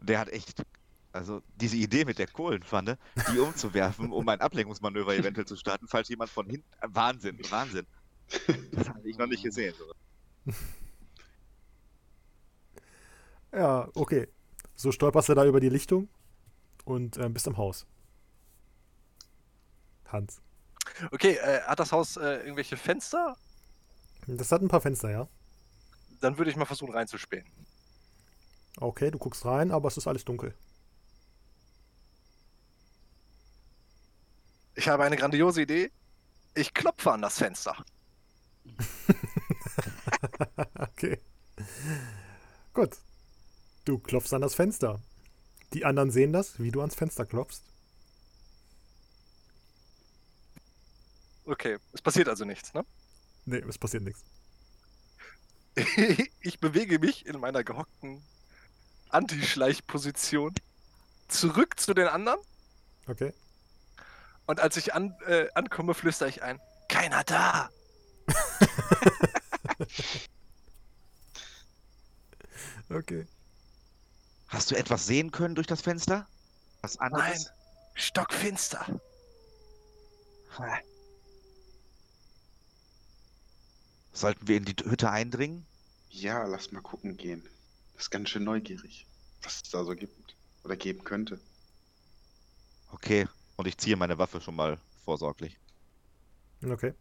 Der 0.00 0.20
hat 0.20 0.28
echt, 0.28 0.62
also 1.12 1.42
diese 1.56 1.76
Idee 1.76 2.04
mit 2.04 2.20
der 2.20 2.28
Kohlenpfanne, 2.28 2.98
die 3.32 3.38
umzuwerfen, 3.40 4.12
um 4.12 4.28
ein 4.28 4.40
Ablenkungsmanöver 4.40 5.16
eventuell 5.16 5.46
zu 5.46 5.56
starten, 5.56 5.88
falls 5.88 6.08
jemand 6.08 6.30
von 6.30 6.48
hinten. 6.48 6.70
Wahnsinn, 6.80 7.40
Wahnsinn. 7.50 7.86
Das 8.72 8.88
habe 8.88 9.08
ich 9.08 9.16
noch 9.18 9.26
nicht 9.26 9.42
gesehen. 9.42 9.74
Ja, 13.52 13.88
okay. 13.94 14.26
So 14.74 14.90
stolperst 14.90 15.28
du 15.28 15.34
da 15.34 15.44
über 15.44 15.60
die 15.60 15.68
Lichtung 15.68 16.08
und 16.84 17.16
äh, 17.16 17.28
bist 17.28 17.46
im 17.46 17.56
Haus. 17.56 17.86
Hans. 20.06 20.40
Okay, 21.12 21.34
äh, 21.34 21.60
hat 21.62 21.78
das 21.78 21.92
Haus 21.92 22.16
äh, 22.16 22.38
irgendwelche 22.38 22.76
Fenster? 22.76 23.36
Das 24.26 24.50
hat 24.50 24.60
ein 24.62 24.68
paar 24.68 24.80
Fenster, 24.80 25.10
ja. 25.10 25.28
Dann 26.20 26.36
würde 26.36 26.50
ich 26.50 26.56
mal 26.56 26.64
versuchen 26.64 26.92
reinzuspähen. 26.94 27.46
Okay, 28.80 29.10
du 29.10 29.18
guckst 29.18 29.44
rein, 29.44 29.70
aber 29.70 29.88
es 29.88 29.96
ist 29.96 30.06
alles 30.06 30.24
dunkel. 30.24 30.54
Ich 34.74 34.88
habe 34.88 35.04
eine 35.04 35.16
grandiose 35.16 35.62
Idee. 35.62 35.92
Ich 36.54 36.74
klopfe 36.74 37.12
an 37.12 37.22
das 37.22 37.38
Fenster. 37.38 37.76
okay. 40.78 41.18
Gut. 42.72 42.96
Du 43.84 43.98
klopfst 43.98 44.32
an 44.32 44.42
das 44.42 44.54
Fenster. 44.54 45.00
Die 45.72 45.84
anderen 45.84 46.10
sehen 46.10 46.32
das, 46.32 46.58
wie 46.60 46.70
du 46.70 46.80
ans 46.80 46.94
Fenster 46.94 47.26
klopfst. 47.26 47.62
Okay, 51.46 51.78
es 51.92 52.00
passiert 52.00 52.28
also 52.28 52.44
nichts, 52.44 52.72
ne? 52.74 52.84
Nee, 53.44 53.58
es 53.68 53.78
passiert 53.78 54.02
nichts. 54.02 54.24
ich 56.40 56.60
bewege 56.60 56.98
mich 56.98 57.26
in 57.26 57.38
meiner 57.40 57.64
gehockten 57.64 58.22
Anti-Schleichposition 59.10 60.54
zurück 61.28 61.80
zu 61.80 61.94
den 61.94 62.08
anderen 62.08 62.40
Okay. 63.06 63.32
und 64.46 64.60
als 64.60 64.76
ich 64.76 64.94
an, 64.94 65.14
äh, 65.26 65.46
ankomme, 65.54 65.94
flüstere 65.94 66.28
ich 66.28 66.42
ein: 66.42 66.60
Keiner 66.88 67.24
da! 67.24 67.70
Okay. 72.90 73.26
Hast 74.48 74.70
du 74.70 74.76
etwas 74.76 75.06
sehen 75.06 75.30
können 75.30 75.54
durch 75.54 75.66
das 75.66 75.80
Fenster? 75.80 76.28
Was 76.82 76.96
Nein, 76.96 77.12
anderes? 77.12 77.50
stockfinster. 77.94 79.00
Sollten 84.12 84.46
wir 84.46 84.56
in 84.56 84.64
die 84.64 84.76
Hütte 84.84 85.10
eindringen? 85.10 85.66
Ja, 86.10 86.44
lass 86.44 86.70
mal 86.70 86.82
gucken 86.82 87.16
gehen. 87.16 87.42
Das 87.94 88.04
ist 88.04 88.10
ganz 88.10 88.28
schön 88.30 88.44
neugierig, 88.44 89.06
was 89.42 89.62
es 89.62 89.70
da 89.70 89.84
so 89.84 89.94
gibt. 89.94 90.36
Oder 90.62 90.76
geben 90.76 91.02
könnte. 91.04 91.40
Okay. 92.92 93.26
Und 93.56 93.66
ich 93.66 93.76
ziehe 93.76 93.96
meine 93.96 94.18
Waffe 94.18 94.40
schon 94.40 94.56
mal 94.56 94.78
vorsorglich. 95.04 95.58
Okay. 96.64 96.94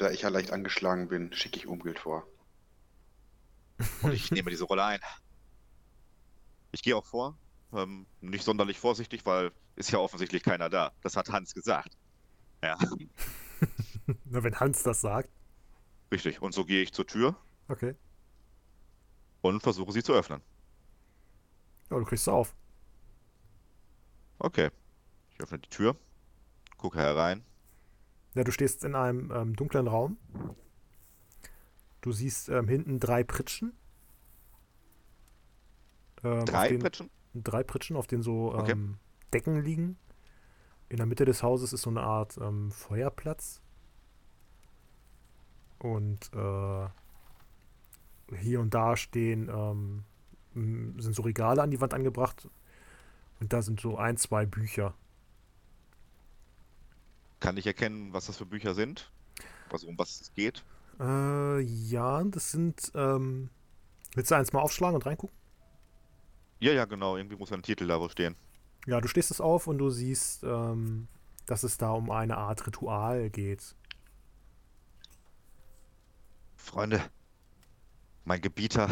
Da 0.00 0.10
ich 0.10 0.22
ja 0.22 0.30
leicht 0.30 0.50
angeschlagen 0.50 1.08
bin, 1.08 1.30
schicke 1.34 1.58
ich 1.58 1.66
Umgild 1.66 1.98
vor. 1.98 2.26
Und 4.02 4.12
ich 4.12 4.30
nehme 4.30 4.50
diese 4.50 4.64
Rolle 4.64 4.84
ein. 4.84 5.00
Ich 6.72 6.82
gehe 6.82 6.96
auch 6.96 7.04
vor. 7.04 7.36
Ähm, 7.72 8.06
nicht 8.20 8.44
sonderlich 8.44 8.78
vorsichtig, 8.78 9.26
weil 9.26 9.52
ist 9.76 9.90
ja 9.90 9.98
offensichtlich 9.98 10.42
keiner 10.42 10.70
da. 10.70 10.92
Das 11.02 11.16
hat 11.16 11.28
Hans 11.28 11.54
gesagt. 11.54 11.96
Ja, 12.62 12.78
Na, 14.24 14.42
wenn 14.42 14.58
Hans 14.58 14.82
das 14.82 15.00
sagt. 15.02 15.28
richtig. 16.10 16.40
Und 16.42 16.54
so 16.54 16.64
gehe 16.64 16.82
ich 16.82 16.92
zur 16.92 17.06
Tür 17.06 17.36
Okay. 17.68 17.94
und 19.42 19.60
versuche 19.62 19.92
sie 19.92 20.02
zu 20.02 20.14
öffnen. 20.14 20.42
Ja, 21.90 21.98
du 21.98 22.04
kriegst 22.04 22.24
es 22.24 22.28
auf. 22.28 22.54
Okay. 24.38 24.70
Ich 25.34 25.40
öffne 25.40 25.58
die 25.58 25.68
Tür, 25.68 25.96
gucke 26.78 26.98
herein. 26.98 27.44
Ja, 28.34 28.44
du 28.44 28.52
stehst 28.52 28.84
in 28.84 28.94
einem 28.94 29.30
ähm, 29.32 29.56
dunklen 29.56 29.86
Raum. 29.88 30.16
Du 32.00 32.12
siehst 32.12 32.48
ähm, 32.48 32.68
hinten 32.68 33.00
drei 33.00 33.24
Pritschen. 33.24 33.72
Ähm, 36.22 36.44
Drei 36.44 36.68
denen- 36.68 36.80
Pritschen? 36.82 37.10
drei 37.34 37.62
Pritschen, 37.62 37.96
auf 37.96 38.06
denen 38.06 38.22
so 38.22 38.54
Okay. 38.54 38.72
ähm, 38.72 38.98
Decken 39.32 39.62
liegen. 39.62 39.96
In 40.88 40.96
der 40.96 41.06
Mitte 41.06 41.24
des 41.24 41.42
Hauses 41.42 41.72
ist 41.72 41.82
so 41.82 41.90
eine 41.90 42.02
Art 42.02 42.36
ähm, 42.38 42.70
Feuerplatz. 42.72 43.60
Und 45.78 46.30
äh, 46.34 46.88
hier 48.36 48.60
und 48.60 48.74
da 48.74 48.96
stehen, 48.96 49.48
ähm, 49.48 50.04
sind 51.00 51.14
so 51.14 51.22
Regale 51.22 51.62
an 51.62 51.70
die 51.70 51.80
Wand 51.80 51.94
angebracht. 51.94 52.48
Und 53.40 53.52
da 53.52 53.62
sind 53.62 53.80
so 53.80 53.96
ein, 53.96 54.16
zwei 54.16 54.44
Bücher. 54.46 54.94
Kann 57.40 57.56
ich 57.56 57.66
erkennen, 57.66 58.12
was 58.12 58.26
das 58.26 58.36
für 58.36 58.46
Bücher 58.46 58.74
sind? 58.74 59.10
Also 59.70 59.88
um 59.88 59.98
was 59.98 60.20
es 60.20 60.32
geht? 60.34 60.64
Äh, 61.00 61.60
ja, 61.60 62.22
das 62.24 62.50
sind. 62.52 62.92
Ähm, 62.94 63.50
willst 64.14 64.30
du 64.30 64.36
eins 64.36 64.52
mal 64.52 64.60
aufschlagen 64.60 64.96
und 64.96 65.06
reingucken? 65.06 65.36
Ja, 66.60 66.72
ja, 66.72 66.84
genau. 66.84 67.16
Irgendwie 67.16 67.36
muss 67.36 67.52
ein 67.52 67.62
Titel 67.62 67.86
da 67.86 68.00
wohl 68.00 68.10
stehen. 68.10 68.36
Ja, 68.86 69.00
du 69.00 69.08
stehst 69.08 69.30
es 69.30 69.40
auf 69.40 69.66
und 69.66 69.78
du 69.78 69.90
siehst, 69.90 70.42
ähm, 70.44 71.08
dass 71.46 71.62
es 71.62 71.78
da 71.78 71.90
um 71.92 72.10
eine 72.10 72.36
Art 72.38 72.66
Ritual 72.66 73.30
geht. 73.30 73.74
Freunde, 76.56 77.10
mein 78.24 78.40
Gebieter, 78.40 78.88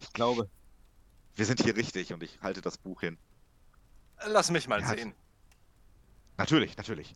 ich 0.00 0.12
glaube, 0.12 0.50
wir 1.36 1.46
sind 1.46 1.62
hier 1.62 1.76
richtig 1.76 2.12
und 2.14 2.22
ich 2.22 2.40
halte 2.42 2.62
das 2.62 2.78
Buch 2.78 3.00
hin. 3.02 3.18
Lass 4.26 4.50
mich 4.50 4.68
mal 4.68 4.80
Ja, 4.80 4.86
sehen. 4.86 5.14
Natürlich, 6.38 6.76
natürlich. 6.76 7.14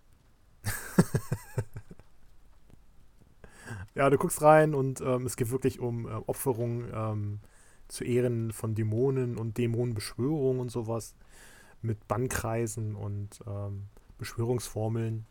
Ja, 3.95 4.11
du 4.11 4.19
guckst 4.19 4.43
rein 4.43 4.75
und 4.75 5.01
ähm, 5.01 5.27
es 5.27 5.37
geht 5.37 5.51
wirklich 5.51 5.79
um 5.79 6.07
äh, 6.07 6.11
Opferung 6.27 6.85
ähm, 6.93 7.41
zu 7.89 8.05
Ehren 8.05 8.53
von 8.53 8.75
Dämonen 8.75 9.37
und 9.37 9.57
Dämonenbeschwörung 9.59 10.59
und 10.59 10.71
sowas. 10.71 11.15
Mit 11.81 12.09
Bannkreisen 12.09 12.97
und 12.97 13.41
ähm, 13.47 13.89
Beschwörungsformeln. 14.19 15.27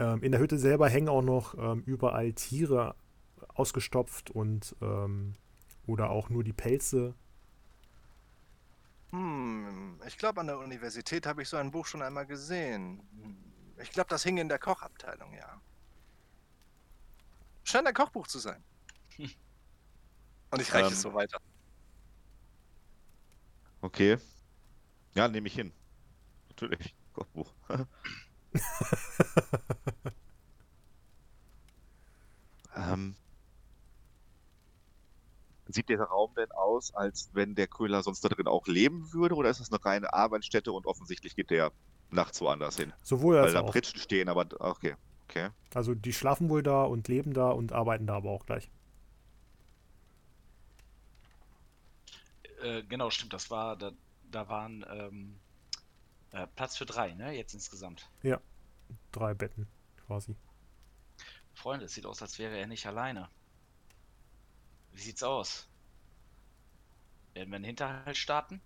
Ähm, 0.00 0.22
in 0.22 0.32
der 0.32 0.40
Hütte 0.40 0.58
selber 0.58 0.88
hängen 0.88 1.08
auch 1.08 1.22
noch 1.22 1.54
ähm, 1.56 1.82
überall 1.86 2.32
Tiere 2.32 2.94
ausgestopft 3.54 4.30
und 4.30 4.76
ähm, 4.82 5.34
oder 5.86 6.10
auch 6.10 6.30
nur 6.30 6.44
die 6.44 6.52
Pelze. 6.52 7.14
Hm, 9.10 10.00
ich 10.06 10.18
glaube, 10.18 10.40
an 10.40 10.46
der 10.46 10.58
Universität 10.58 11.26
habe 11.26 11.42
ich 11.42 11.48
so 11.48 11.56
ein 11.56 11.70
Buch 11.70 11.86
schon 11.86 12.02
einmal 12.02 12.26
gesehen. 12.26 13.02
Ich 13.82 13.90
glaube, 13.92 14.08
das 14.08 14.22
hing 14.22 14.38
in 14.38 14.48
der 14.48 14.58
Kochabteilung, 14.58 15.32
ja. 15.34 15.60
Scheint 17.64 17.86
ein 17.86 17.94
Kochbuch 17.94 18.26
zu 18.26 18.38
sein. 18.38 18.62
Und 19.18 20.60
ich 20.60 20.72
reiche 20.72 20.86
Ähm. 20.86 20.92
es 20.92 21.02
so 21.02 21.14
weiter. 21.14 21.40
Okay. 23.82 24.18
Ja, 25.14 25.28
nehme 25.28 25.46
ich 25.46 25.54
hin. 25.54 25.72
Natürlich. 26.48 26.94
Kochbuch. 27.12 27.52
ähm, 32.76 33.16
sieht 35.68 35.88
der 35.88 36.00
Raum 36.00 36.34
denn 36.34 36.50
aus, 36.52 36.92
als 36.94 37.30
wenn 37.32 37.54
der 37.54 37.66
Köhler 37.68 38.02
sonst 38.02 38.24
da 38.24 38.28
drin 38.28 38.46
auch 38.46 38.66
leben 38.66 39.12
würde? 39.12 39.34
Oder 39.34 39.50
ist 39.50 39.60
das 39.60 39.72
eine 39.72 39.84
reine 39.84 40.12
Arbeitsstätte 40.12 40.72
und 40.72 40.86
offensichtlich 40.86 41.36
geht 41.36 41.50
der 41.50 41.72
nachts 42.10 42.40
woanders 42.40 42.76
hin? 42.76 42.92
Sowohl 43.02 43.36
Weil 43.36 43.44
als 43.44 43.52
da 43.54 43.60
auch. 43.60 43.70
Pritschen 43.70 44.00
stehen, 44.00 44.28
aber 44.28 44.46
okay. 44.60 44.96
Okay. 45.30 45.50
Also 45.74 45.94
die 45.94 46.12
schlafen 46.12 46.48
wohl 46.50 46.62
da 46.62 46.82
und 46.84 47.08
leben 47.08 47.32
da 47.34 47.50
und 47.50 47.72
arbeiten 47.72 48.06
da 48.06 48.16
aber 48.16 48.30
auch 48.30 48.46
gleich. 48.46 48.70
Äh, 52.62 52.82
genau, 52.84 53.10
stimmt, 53.10 53.32
das 53.32 53.50
war, 53.50 53.76
da, 53.76 53.92
da 54.30 54.48
waren 54.48 54.84
ähm, 54.90 55.40
äh, 56.32 56.46
Platz 56.56 56.76
für 56.76 56.86
drei, 56.86 57.14
ne, 57.14 57.32
jetzt 57.32 57.54
insgesamt. 57.54 58.10
Drei 59.12 59.34
Betten 59.34 59.68
quasi. 60.06 60.36
Freunde, 61.54 61.84
es 61.84 61.94
sieht 61.94 62.06
aus, 62.06 62.22
als 62.22 62.40
wäre 62.40 62.58
er 62.58 62.66
nicht 62.66 62.86
alleine. 62.86 63.30
Wie 64.92 65.00
sieht's 65.00 65.24
aus? 65.24 65.66
Werden 67.34 67.50
wir 67.50 67.56
einen 67.56 67.64
Hinterhalt 67.64 68.16
starten? 68.16 68.62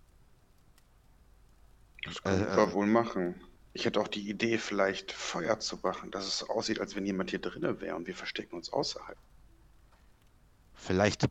Das 2.05 2.23
können 2.23 2.39
Äh, 2.39 2.55
wir 2.55 2.67
äh. 2.69 2.73
wohl 2.73 2.87
machen. 2.87 3.35
Ich 3.75 3.83
hätte 3.83 3.99
auch 3.99 4.07
die 4.07 4.29
Idee, 4.29 4.57
vielleicht 4.57 5.11
Feuer 5.11 5.59
zu 5.59 5.75
machen, 5.83 6.09
dass 6.09 6.25
es 6.25 6.43
aussieht, 6.43 6.79
als 6.79 6.95
wenn 6.95 7.05
jemand 7.05 7.31
hier 7.31 7.39
drinne 7.39 7.81
wäre 7.81 7.97
und 7.97 8.07
wir 8.07 8.15
verstecken 8.15 8.55
uns 8.55 8.71
außerhalb. 8.71 9.17
Vielleicht 10.73 11.25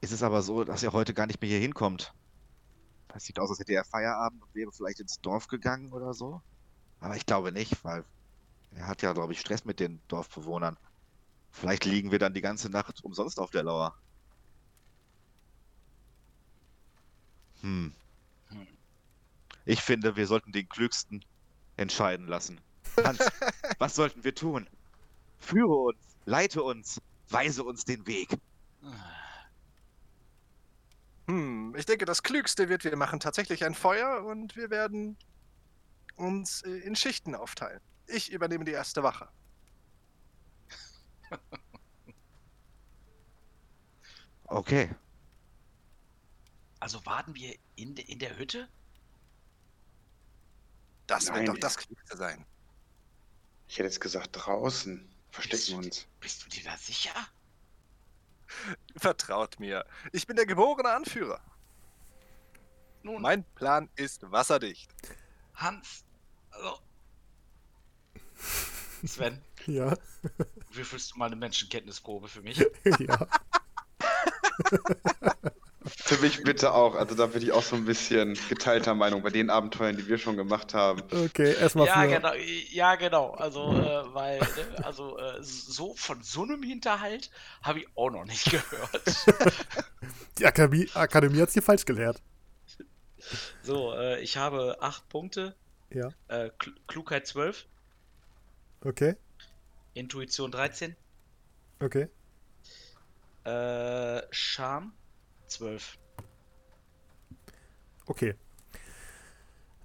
ist 0.00 0.12
es 0.12 0.22
aber 0.22 0.40
so, 0.40 0.64
dass 0.64 0.82
er 0.82 0.94
heute 0.94 1.12
gar 1.12 1.26
nicht 1.26 1.42
mehr 1.42 1.50
hier 1.50 1.58
hinkommt. 1.58 2.14
Es 3.14 3.24
sieht 3.24 3.38
aus, 3.38 3.50
als 3.50 3.58
hätte 3.58 3.74
er 3.74 3.84
Feierabend 3.84 4.42
und 4.42 4.54
wäre 4.54 4.72
vielleicht 4.72 5.00
ins 5.00 5.20
Dorf 5.20 5.48
gegangen 5.48 5.92
oder 5.92 6.14
so. 6.14 6.40
Aber 7.00 7.14
ich 7.14 7.26
glaube 7.26 7.52
nicht, 7.52 7.84
weil 7.84 8.06
er 8.74 8.86
hat 8.86 9.02
ja, 9.02 9.12
glaube 9.12 9.34
ich, 9.34 9.40
Stress 9.40 9.66
mit 9.66 9.80
den 9.80 10.00
Dorfbewohnern. 10.08 10.78
Vielleicht 11.50 11.84
liegen 11.84 12.10
wir 12.10 12.20
dann 12.20 12.32
die 12.32 12.40
ganze 12.40 12.70
Nacht 12.70 13.04
umsonst 13.04 13.38
auf 13.38 13.50
der 13.50 13.64
Lauer. 13.64 13.94
Hm. 17.60 17.92
Ich 19.64 19.80
finde, 19.80 20.16
wir 20.16 20.26
sollten 20.26 20.52
den 20.52 20.68
Klügsten 20.68 21.24
entscheiden 21.76 22.26
lassen. 22.26 22.60
Hans, 23.02 23.18
was 23.78 23.94
sollten 23.94 24.24
wir 24.24 24.34
tun? 24.34 24.68
Führe 25.38 25.74
uns, 25.74 25.98
leite 26.24 26.62
uns, 26.62 27.00
weise 27.28 27.64
uns 27.64 27.84
den 27.84 28.06
Weg. 28.06 28.28
Hm, 31.26 31.74
ich 31.76 31.86
denke, 31.86 32.04
das 32.04 32.22
Klügste 32.22 32.68
wird, 32.68 32.84
wir 32.84 32.96
machen 32.96 33.20
tatsächlich 33.20 33.64
ein 33.64 33.74
Feuer 33.74 34.24
und 34.24 34.56
wir 34.56 34.70
werden 34.70 35.16
uns 36.16 36.62
äh, 36.62 36.70
in 36.70 36.96
Schichten 36.96 37.34
aufteilen. 37.34 37.80
Ich 38.06 38.32
übernehme 38.32 38.64
die 38.64 38.72
erste 38.72 39.02
Wache. 39.02 39.28
Okay. 44.44 44.94
Also 46.80 47.04
warten 47.06 47.34
wir 47.34 47.56
in, 47.76 47.94
de, 47.94 48.04
in 48.04 48.18
der 48.18 48.38
Hütte? 48.38 48.68
Das 51.12 51.26
Nein. 51.26 51.40
wird 51.40 51.48
doch 51.48 51.58
das 51.58 51.76
Klügste 51.76 52.16
sein. 52.16 52.46
Ich 53.68 53.74
hätte 53.76 53.84
jetzt 53.84 54.00
gesagt, 54.00 54.30
draußen. 54.32 55.14
Verstecken 55.30 55.66
wir 55.68 55.76
uns. 55.76 56.06
Bist 56.20 56.42
du 56.42 56.48
dir 56.48 56.64
da 56.64 56.74
sicher? 56.78 57.12
Vertraut 58.96 59.60
mir. 59.60 59.84
Ich 60.12 60.26
bin 60.26 60.36
der 60.36 60.46
geborene 60.46 60.88
Anführer. 60.88 61.38
Nun, 63.02 63.20
Mein 63.20 63.44
Plan 63.54 63.90
ist 63.94 64.22
wasserdicht. 64.30 64.90
Hans. 65.54 66.02
Also. 66.50 66.78
Sven, 69.04 69.44
Ja, 69.66 69.94
würfelst 70.70 71.12
du 71.12 71.18
mal 71.18 71.26
eine 71.26 71.36
Menschenkenntnisprobe 71.36 72.26
für 72.26 72.40
mich? 72.40 72.56
ja. 73.00 73.26
Für 75.84 76.18
mich 76.18 76.42
bitte 76.44 76.72
auch. 76.74 76.94
Also 76.94 77.14
da 77.14 77.26
bin 77.26 77.42
ich 77.42 77.52
auch 77.52 77.62
so 77.62 77.76
ein 77.76 77.84
bisschen 77.84 78.38
geteilter 78.48 78.94
Meinung 78.94 79.22
bei 79.22 79.30
den 79.30 79.50
Abenteuern, 79.50 79.96
die 79.96 80.06
wir 80.06 80.18
schon 80.18 80.36
gemacht 80.36 80.74
haben. 80.74 81.02
Okay, 81.10 81.54
erstmal 81.54 81.86
Ja, 81.86 81.92
für. 81.92 82.08
genau, 82.08 82.32
ja, 82.70 82.94
genau. 82.96 83.32
Also, 83.32 83.78
äh, 83.80 84.14
weil, 84.14 84.50
ne, 84.54 84.78
also, 84.82 85.18
äh, 85.18 85.42
so 85.42 85.94
von 85.96 86.22
so 86.22 86.42
einem 86.44 86.62
Hinterhalt 86.62 87.30
habe 87.62 87.80
ich 87.80 87.86
auch 87.96 88.10
noch 88.10 88.24
nicht 88.24 88.50
gehört. 88.50 89.02
Die 90.38 90.46
Akademie, 90.46 90.90
Akademie 90.94 91.40
hat 91.40 91.48
es 91.48 91.54
hier 91.54 91.62
falsch 91.62 91.84
gelehrt. 91.84 92.22
So, 93.62 93.92
äh, 93.94 94.20
ich 94.20 94.36
habe 94.36 94.76
acht 94.80 95.08
Punkte, 95.08 95.56
Ja, 95.90 96.14
äh, 96.28 96.50
Kl 96.58 96.74
Klugheit 96.86 97.26
12, 97.26 97.66
okay, 98.84 99.14
Intuition 99.94 100.50
13, 100.50 100.96
okay. 101.80 102.08
äh, 103.44 104.22
Charme 104.30 104.92
12. 105.52 105.98
Okay. 108.06 108.34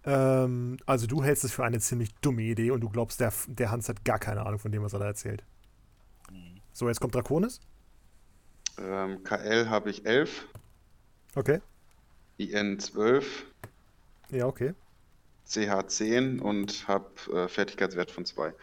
Ähm, 0.05 0.77
also 0.85 1.07
du 1.07 1.23
hältst 1.23 1.43
es 1.43 1.51
für 1.51 1.63
eine 1.65 1.79
ziemlich 1.79 2.13
dumme 2.15 2.41
Idee 2.43 2.71
und 2.71 2.81
du 2.81 2.89
glaubst, 2.89 3.19
der, 3.19 3.33
der 3.47 3.71
Hans 3.71 3.89
hat 3.89 4.05
gar 4.05 4.19
keine 4.19 4.45
Ahnung 4.45 4.59
von 4.59 4.71
dem, 4.71 4.83
was 4.83 4.93
er 4.93 4.99
da 4.99 5.05
erzählt. 5.05 5.43
Hm. 6.29 6.61
So, 6.73 6.87
jetzt 6.87 6.99
kommt 6.99 7.15
Draconis. 7.15 7.59
Ähm, 8.79 9.23
KL 9.23 9.69
habe 9.69 9.89
ich 9.89 10.05
11, 10.05 10.47
Okay. 11.35 11.61
IN 12.37 12.79
12, 12.79 13.45
Ja, 14.31 14.47
okay. 14.47 14.73
CH 15.45 15.87
10 15.87 16.39
und 16.39 16.87
habe 16.87 17.09
äh, 17.31 17.47
Fertigkeitswert 17.47 18.09
von 18.11 18.25
2. 18.25 18.53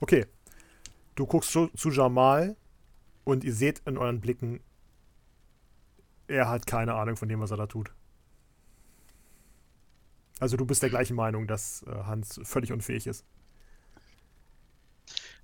Okay. 0.00 0.26
Du 1.16 1.26
guckst 1.26 1.50
zu, 1.50 1.66
zu 1.76 1.90
Jamal 1.90 2.56
und 3.24 3.44
ihr 3.44 3.52
seht 3.52 3.80
in 3.86 3.98
euren 3.98 4.20
Blicken, 4.20 4.60
er 6.30 6.48
hat 6.48 6.66
keine 6.66 6.94
Ahnung 6.94 7.16
von 7.16 7.28
dem, 7.28 7.40
was 7.40 7.50
er 7.50 7.56
da 7.56 7.66
tut. 7.66 7.92
Also 10.38 10.56
du 10.56 10.64
bist 10.64 10.82
der 10.82 10.90
gleichen 10.90 11.16
Meinung, 11.16 11.46
dass 11.46 11.82
äh, 11.82 11.90
Hans 11.90 12.40
völlig 12.44 12.72
unfähig 12.72 13.06
ist. 13.06 13.24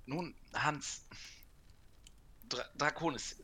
Nun, 0.05 0.33
Hans, 0.53 1.03
Dra 2.49 2.63
Draconis, 2.77 3.35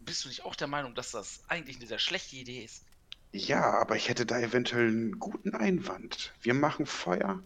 bist 0.00 0.24
du 0.24 0.28
nicht 0.28 0.44
auch 0.44 0.54
der 0.54 0.68
Meinung, 0.68 0.94
dass 0.94 1.10
das 1.10 1.42
eigentlich 1.48 1.76
eine 1.76 1.86
sehr 1.86 1.98
schlechte 1.98 2.36
Idee 2.36 2.64
ist? 2.64 2.84
Ja, 3.32 3.80
aber 3.80 3.96
ich 3.96 4.08
hätte 4.08 4.24
da 4.24 4.38
eventuell 4.38 4.88
einen 4.88 5.18
guten 5.18 5.54
Einwand. 5.54 6.32
Wir 6.40 6.54
machen 6.54 6.86
Feuer 6.86 7.42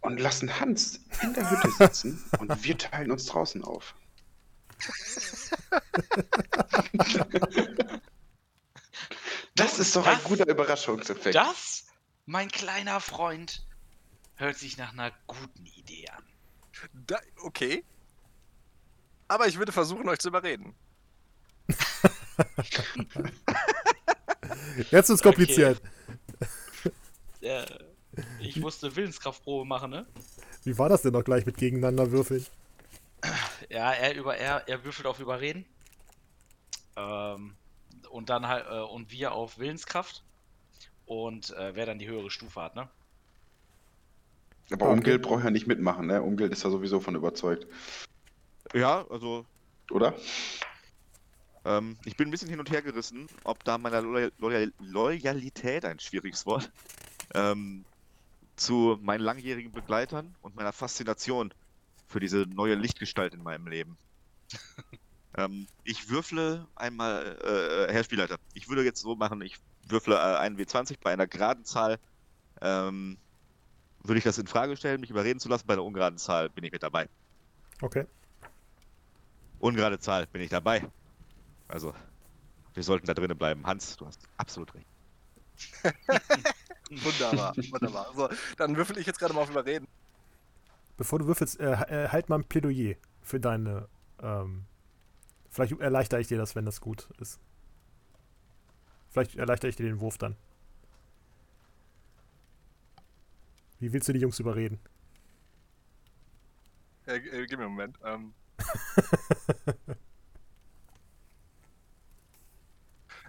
und 0.00 0.20
lassen 0.20 0.60
Hans 0.60 1.00
in 1.22 1.32
der 1.32 1.50
Hütte 1.50 1.70
sitzen 1.70 2.22
und 2.38 2.62
wir 2.62 2.76
teilen 2.76 3.10
uns 3.10 3.26
draußen 3.26 3.64
auf. 3.64 3.94
Das 9.54 9.78
ist 9.78 9.94
doch 9.96 10.06
ein 10.06 10.14
Das- 10.16 10.24
guter 10.24 10.46
Überraschungseffekt. 10.48 11.34
Das, 11.34 11.86
mein 12.26 12.48
kleiner 12.50 13.00
Freund, 13.00 13.66
hört 14.36 14.56
sich 14.58 14.76
nach 14.76 14.92
einer 14.92 15.12
guten 15.26 15.66
Idee 15.66 16.08
an. 16.08 16.24
Da, 16.92 17.18
okay. 17.42 17.84
Aber 19.28 19.46
ich 19.46 19.58
würde 19.58 19.72
versuchen, 19.72 20.08
euch 20.08 20.18
zu 20.18 20.28
überreden. 20.28 20.74
Jetzt 24.90 25.08
ist 25.10 25.22
kompliziert. 25.22 25.80
Äh, 27.40 27.64
ich 28.40 28.56
musste 28.56 28.94
Willenskraftprobe 28.94 29.64
machen, 29.64 29.90
ne? 29.90 30.06
Wie 30.64 30.76
war 30.78 30.88
das 30.88 31.02
denn 31.02 31.12
noch 31.12 31.24
gleich 31.24 31.46
mit 31.46 31.56
gegeneinander 31.56 32.10
würfeln? 32.10 32.44
Ja, 33.68 33.92
er 33.92 34.14
über 34.14 34.36
er, 34.36 34.68
er 34.68 34.84
würfelt 34.84 35.06
auf 35.06 35.18
Überreden. 35.20 35.64
Ähm, 36.96 37.54
und 38.14 38.30
dann 38.30 38.46
halt, 38.46 38.66
äh, 38.70 38.80
und 38.80 39.10
wir 39.10 39.32
auf 39.32 39.58
Willenskraft. 39.58 40.22
Und 41.04 41.50
äh, 41.50 41.74
wer 41.74 41.84
dann 41.84 41.98
die 41.98 42.06
höhere 42.06 42.30
Stufe 42.30 42.62
hat, 42.62 42.76
ne? 42.76 42.88
Aber 44.70 44.88
Umgild 44.88 45.20
braucht 45.22 45.44
ja 45.44 45.50
nicht 45.50 45.66
mitmachen, 45.66 46.06
ne? 46.06 46.22
Umgild 46.22 46.52
ist 46.52 46.62
ja 46.62 46.70
sowieso 46.70 47.00
von 47.00 47.16
überzeugt. 47.16 47.66
Ja, 48.72 49.04
also 49.10 49.44
Oder? 49.90 50.14
ähm, 51.64 51.98
ich 52.04 52.16
bin 52.16 52.28
ein 52.28 52.30
bisschen 52.30 52.48
hin 52.48 52.60
und 52.60 52.70
her 52.70 52.80
gerissen, 52.82 53.26
ob 53.42 53.62
da 53.64 53.76
meiner 53.76 54.00
Loyal 54.00 54.32
Loyal 54.38 54.72
Loyalität, 54.78 55.84
ein 55.84 55.98
schwieriges 55.98 56.46
Wort, 56.46 56.70
ähm, 57.34 57.84
zu 58.56 58.98
meinen 59.02 59.20
langjährigen 59.20 59.72
Begleitern 59.72 60.34
und 60.40 60.54
meiner 60.54 60.72
Faszination 60.72 61.52
für 62.06 62.20
diese 62.20 62.46
neue 62.46 62.76
Lichtgestalt 62.76 63.34
in 63.34 63.42
meinem 63.42 63.66
Leben. 63.66 63.98
ähm, 65.36 65.66
ich 65.82 66.08
würfle 66.08 66.66
einmal, 66.74 67.38
äh, 67.42 67.92
Herr 67.92 68.04
Spielleiter, 68.04 68.36
ich 68.54 68.68
würde 68.68 68.84
jetzt 68.84 69.00
so 69.00 69.16
machen, 69.16 69.42
ich 69.42 69.58
würfle 69.86 70.14
äh, 70.14 70.36
einen 70.38 70.56
W20 70.56 70.98
bei 71.02 71.12
einer 71.12 71.26
geraden 71.26 71.64
Zahl. 71.64 71.98
Ähm, 72.60 73.18
würde 74.02 74.18
ich 74.18 74.24
das 74.24 74.38
in 74.38 74.46
Frage 74.46 74.76
stellen, 74.76 75.00
mich 75.00 75.10
überreden 75.10 75.40
zu 75.40 75.48
lassen? 75.48 75.66
Bei 75.66 75.74
einer 75.74 75.84
ungeraden 75.84 76.18
Zahl 76.18 76.50
bin 76.50 76.64
ich 76.64 76.72
mit 76.72 76.82
dabei. 76.82 77.08
Okay. 77.80 78.06
Ungerade 79.58 79.98
Zahl 79.98 80.26
bin 80.26 80.42
ich 80.42 80.50
dabei. 80.50 80.86
Also, 81.68 81.94
wir 82.74 82.82
sollten 82.82 83.06
da 83.06 83.14
drinnen 83.14 83.36
bleiben. 83.36 83.66
Hans, 83.66 83.96
du 83.96 84.06
hast 84.06 84.20
absolut 84.36 84.74
recht. 84.74 84.86
Wunderbar, 86.90 87.56
wunderbar. 87.56 88.12
So, 88.14 88.28
dann 88.58 88.76
würfel 88.76 88.98
ich 88.98 89.06
jetzt 89.06 89.18
gerade 89.18 89.32
mal 89.32 89.40
auf 89.40 89.50
Überreden. 89.50 89.88
Bevor 90.96 91.18
du 91.18 91.26
würfelst, 91.26 91.58
äh, 91.58 91.72
äh, 92.04 92.08
halt 92.08 92.28
mal 92.28 92.40
ein 92.40 92.44
Plädoyer 92.44 92.96
für 93.22 93.40
deine. 93.40 93.88
Ähm, 94.20 94.66
vielleicht 95.54 95.80
erleichtere 95.80 96.20
ich 96.20 96.26
dir 96.26 96.36
das, 96.38 96.54
wenn 96.56 96.64
das 96.64 96.80
gut 96.80 97.08
ist. 97.18 97.38
Vielleicht 99.10 99.36
erleichtere 99.36 99.68
ich 99.70 99.76
dir 99.76 99.86
den 99.86 100.00
Wurf 100.00 100.18
dann. 100.18 100.36
Wie 103.78 103.92
willst 103.92 104.08
du 104.08 104.12
die 104.12 104.18
Jungs 104.18 104.40
überreden? 104.40 104.80
Äh, 107.06 107.18
äh, 107.18 107.46
gib 107.46 107.58
mir 107.58 107.66
einen 107.66 107.74
Moment. 107.74 107.98
Ähm. 108.02 108.34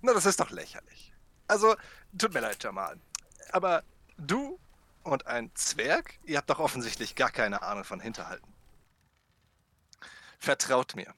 Na, 0.01 0.13
das 0.13 0.25
ist 0.25 0.39
doch 0.39 0.49
lächerlich. 0.49 1.13
Also, 1.47 1.75
tut 2.17 2.33
mir 2.33 2.39
leid, 2.39 2.63
Jamal. 2.63 2.99
Aber 3.51 3.83
du 4.17 4.57
und 5.03 5.27
ein 5.27 5.51
Zwerg, 5.53 6.17
ihr 6.23 6.37
habt 6.37 6.49
doch 6.49 6.57
offensichtlich 6.59 7.15
gar 7.15 7.29
keine 7.29 7.61
Ahnung 7.61 7.83
von 7.83 7.99
Hinterhalten. 7.99 8.51
Vertraut 10.39 10.95
mir. 10.95 11.13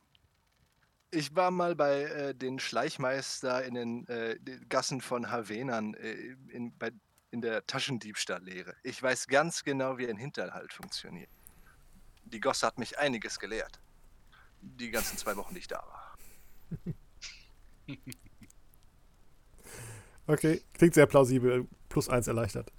Ich 1.11 1.35
war 1.35 1.51
mal 1.51 1.75
bei 1.75 2.03
äh, 2.03 2.35
den 2.35 2.59
Schleichmeister 2.59 3.63
in 3.63 3.73
den, 3.75 4.07
äh, 4.07 4.37
Gassen 4.67 4.99
von 4.99 5.31
Havenern 5.31 5.93
äh, 5.93 6.35
in, 6.49 6.77
bei, 6.77 6.91
in 7.31 7.41
der 7.41 7.65
Taschendiebstahllehre. 7.65 8.75
Ich 8.83 9.01
weiß 9.01 9.27
ganz 9.27 9.63
genau, 9.63 9.97
wie 9.97 10.07
ein 10.07 10.17
Hinterhalt 10.17 10.73
funktioniert. 10.73 11.29
Die 12.25 12.41
Gosse 12.41 12.67
hat 12.67 12.77
mich 12.77 12.99
einiges 12.99 13.39
gelehrt. 13.39 13.79
Die 14.61 14.91
ganzen 14.91 15.17
zwei 15.17 15.37
Wochen, 15.37 15.53
die 15.53 15.61
ich 15.61 15.67
da 15.67 15.77
war. 15.77 16.17
Okay, 20.27 20.61
klingt 20.73 20.93
sehr 20.93 21.05
plausibel. 21.05 21.67
Plus 21.87 22.09
eins 22.09 22.27
erleichtert. 22.27 22.71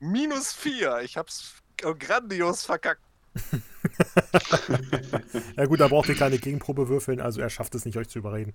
Minus 0.00 0.52
vier. 0.52 1.00
Ich 1.02 1.16
hab's 1.16 1.54
grandios 1.76 2.64
verkackt. 2.64 3.02
Ja 5.56 5.66
gut, 5.66 5.80
da 5.80 5.88
braucht 5.88 6.08
ihr 6.08 6.14
kleine 6.14 6.38
Gegenprobe 6.38 6.88
würfeln, 6.88 7.20
also 7.20 7.40
er 7.40 7.50
schafft 7.50 7.74
es 7.74 7.84
nicht, 7.84 7.96
euch 7.96 8.08
zu 8.08 8.18
überreden. 8.18 8.54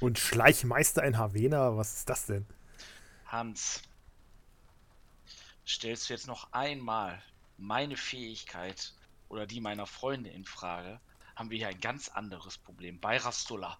Und 0.00 0.18
Schleichmeister 0.18 1.04
in 1.04 1.18
Havena, 1.18 1.76
was 1.76 1.98
ist 1.98 2.08
das 2.08 2.26
denn? 2.26 2.46
Hans, 3.26 3.82
stellst 5.66 6.08
du 6.08 6.14
jetzt 6.14 6.26
noch 6.26 6.52
einmal 6.52 7.22
meine 7.56 7.96
Fähigkeit 7.96 8.92
oder 9.28 9.46
die 9.46 9.60
meiner 9.60 9.86
Freunde 9.86 10.30
in 10.30 10.44
Frage, 10.44 11.00
haben 11.36 11.50
wir 11.50 11.58
hier 11.58 11.68
ein 11.68 11.80
ganz 11.80 12.08
anderes 12.08 12.58
Problem. 12.58 12.98
Bei 13.00 13.16
Rastola. 13.16 13.78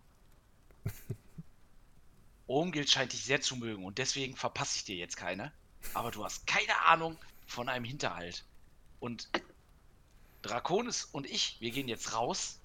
Omgild 2.47 2.91
scheint 2.91 3.13
dich 3.13 3.25
sehr 3.25 3.41
zu 3.41 3.57
mögen 3.57 3.85
und 3.85 3.99
deswegen 3.99 4.37
verpasse 4.37 4.77
ich 4.77 4.85
dir 4.85 4.97
jetzt 4.97 5.17
keine. 5.17 5.53
Aber 5.95 6.11
du 6.11 6.25
hast 6.25 6.47
keine 6.47 6.87
Ahnung 6.87 7.17
von 7.47 7.69
einem 7.69 7.85
Hinterhalt. 7.85 8.45
Und 8.99 9.29
Draconis 10.43 11.05
und 11.05 11.27
ich, 11.27 11.57
wir 11.61 11.71
gehen 11.71 11.89
jetzt 11.89 12.15
raus. 12.15 12.61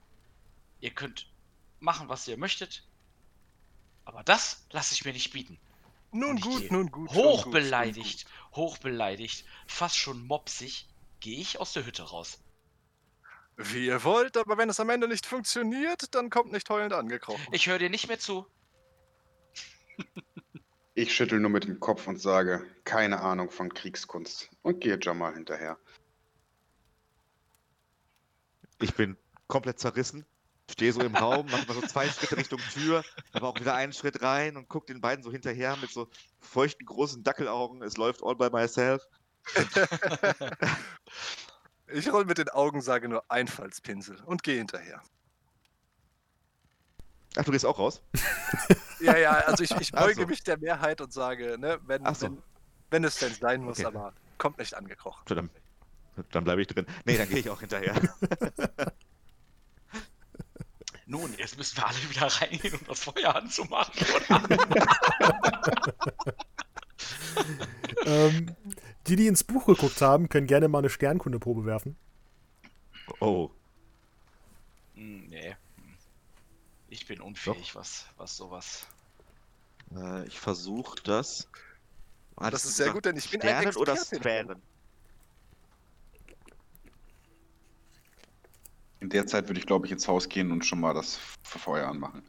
Ihr 0.81 0.91
könnt 0.91 1.29
machen, 1.79 2.09
was 2.09 2.27
ihr 2.27 2.37
möchtet. 2.37 2.87
Aber 4.05 4.23
das 4.23 4.65
lasse 4.71 4.93
ich 4.93 5.03
mir 5.05 5.13
nicht 5.13 5.31
bieten. 5.33 5.59
Nun 6.11 6.31
Und 6.31 6.37
ich 6.37 6.43
gut, 6.43 6.61
gehe 6.61 6.73
nun 6.73 6.91
gut. 6.91 7.09
gut, 7.09 7.17
Hochbeleidigt, 7.17 8.25
hochbeleidigt, 8.53 9.45
fast 9.67 9.97
schon 9.97 10.25
mopsig, 10.27 10.87
gehe 11.19 11.39
ich 11.39 11.59
aus 11.59 11.73
der 11.73 11.85
Hütte 11.85 12.03
raus. 12.03 12.39
gut. 13.57 13.73
Wie 13.73 13.85
ihr 13.87 14.03
wollt, 14.03 14.37
aber 14.37 14.57
wenn 14.57 14.69
es 14.69 14.79
am 14.79 14.89
Ende 14.89 15.07
nicht 15.07 15.25
funktioniert, 15.25 16.13
dann 16.15 16.29
kommt 16.29 16.51
nicht 16.51 16.69
heulend 16.69 16.93
angekrochen. 16.93 17.45
Ich 17.51 17.67
höre 17.67 17.79
dir 17.79 17.89
nicht 17.89 18.07
mehr 18.07 18.19
zu. 18.19 18.45
Ich 20.93 21.13
schüttel 21.13 21.39
nur 21.39 21.51
mit 21.51 21.65
dem 21.65 21.79
Kopf 21.79 22.07
und 22.07 22.17
sage, 22.21 22.65
keine 22.85 23.19
Ahnung 23.21 23.51
von 23.51 23.73
Kriegskunst. 23.73 24.49
Und 24.61 24.79
gehe 24.81 24.97
Jamal 25.01 25.33
hinterher. 25.33 25.77
Ich 28.79 28.93
bin 28.93 29.17
komplett 29.47 29.79
zerrissen. 29.79 30.25
Stehe 30.69 30.91
so 30.91 31.01
im 31.01 31.15
Raum, 31.15 31.45
mache 31.51 31.67
mal 31.67 31.75
so 31.75 31.81
zwei 31.81 32.09
Schritte 32.09 32.37
Richtung 32.37 32.59
Tür, 32.73 33.03
aber 33.33 33.49
auch 33.49 33.59
wieder 33.59 33.75
einen 33.75 33.93
Schritt 33.93 34.23
rein 34.23 34.57
und 34.57 34.67
gucke 34.67 34.87
den 34.87 34.99
beiden 34.99 35.23
so 35.23 35.31
hinterher 35.31 35.77
mit 35.77 35.91
so 35.91 36.09
feuchten 36.39 36.85
großen 36.87 37.23
Dackelaugen. 37.23 37.83
Es 37.83 37.97
läuft 37.97 38.23
all 38.23 38.35
by 38.35 38.49
myself. 38.49 39.03
Ich 41.87 42.11
roll 42.11 42.25
mit 42.25 42.39
den 42.39 42.49
Augen, 42.49 42.81
sage 42.81 43.07
nur 43.07 43.23
Einfallspinsel 43.29 44.19
und 44.25 44.41
gehe 44.41 44.57
hinterher. 44.57 45.03
Ach, 47.37 47.43
du 47.43 47.51
gehst 47.51 47.65
auch 47.65 47.77
raus? 47.79 48.01
Ja, 49.01 49.17
ja, 49.17 49.31
also 49.33 49.61
ich, 49.61 49.71
ich 49.71 49.91
beuge 49.91 50.21
so. 50.21 50.25
mich 50.25 50.41
der 50.41 50.57
Mehrheit 50.57 51.01
und 51.01 51.11
sage, 51.11 51.57
ne, 51.59 51.79
wenn, 51.85 52.03
so. 52.15 52.27
wenn, 52.27 52.41
wenn 52.91 53.03
es 53.03 53.17
denn 53.17 53.33
sein 53.33 53.61
muss, 53.61 53.79
Okay. 53.79 53.87
aber 53.87 54.13
kommt 54.37 54.57
nicht 54.57 54.73
angekrochen. 54.73 55.21
So, 55.27 55.35
Dann, 56.31 56.43
bleibe 56.43 56.61
ich 56.61 56.67
drin. 56.67 56.85
Nee, 57.05 57.17
dann 57.17 57.29
gehe 57.29 57.39
ich 57.39 57.49
auch 57.49 57.59
hinterher. 57.59 57.95
Nun, 61.07 61.33
jetzt 61.37 61.57
müssen 61.57 61.77
wir 61.77 61.87
alle 61.87 62.09
wieder 62.09 62.25
reingehen, 62.27 62.73
um 62.79 62.87
das 62.87 62.99
Feuer 63.01 63.35
anzumachen, 63.35 63.93
oder? 64.15 64.49
ähm, 68.05 68.55
die, 69.07 69.15
die 69.15 69.27
ins 69.27 69.43
Buch 69.43 69.65
geguckt 69.65 70.01
haben, 70.01 70.29
können 70.29 70.47
gerne 70.47 70.67
mal 70.67 70.79
eine 70.79 70.89
Sternkundeprobe 70.89 71.65
werfen. 71.65 71.95
Oh, 73.19 73.49
Hm, 74.95 75.27
nee. 75.27 75.55
Ich 76.89 77.05
bin 77.05 77.19
unfähig, 77.21 77.75
was, 77.75 78.05
was 78.17 78.35
sowas. 78.37 78.87
äh, 79.93 80.25
ich 80.25 80.39
versuche 80.39 81.01
das. 81.03 81.47
Ah, 82.37 82.49
Das 82.49 82.65
ist 82.65 82.77
sehr 82.77 82.91
gut, 82.91 83.05
denn 83.05 83.17
ich 83.17 83.29
bin 83.29 83.41
ein 83.41 83.47
Sternen 83.47 83.75
oder 83.75 83.93
Experte. 83.93 84.21
Sphären? 84.23 84.61
In 89.05 89.09
der 89.11 89.27
Zeit 89.27 89.47
würde 89.47 89.59
ich, 89.59 89.67
glaube 89.67 89.85
ich, 89.85 89.91
ins 89.91 90.07
Haus 90.07 90.27
gehen 90.29 90.51
und 90.51 90.65
schon 90.65 90.79
mal 90.79 90.95
das 90.95 91.19
Feuer 91.43 91.87
anmachen. 91.87 92.23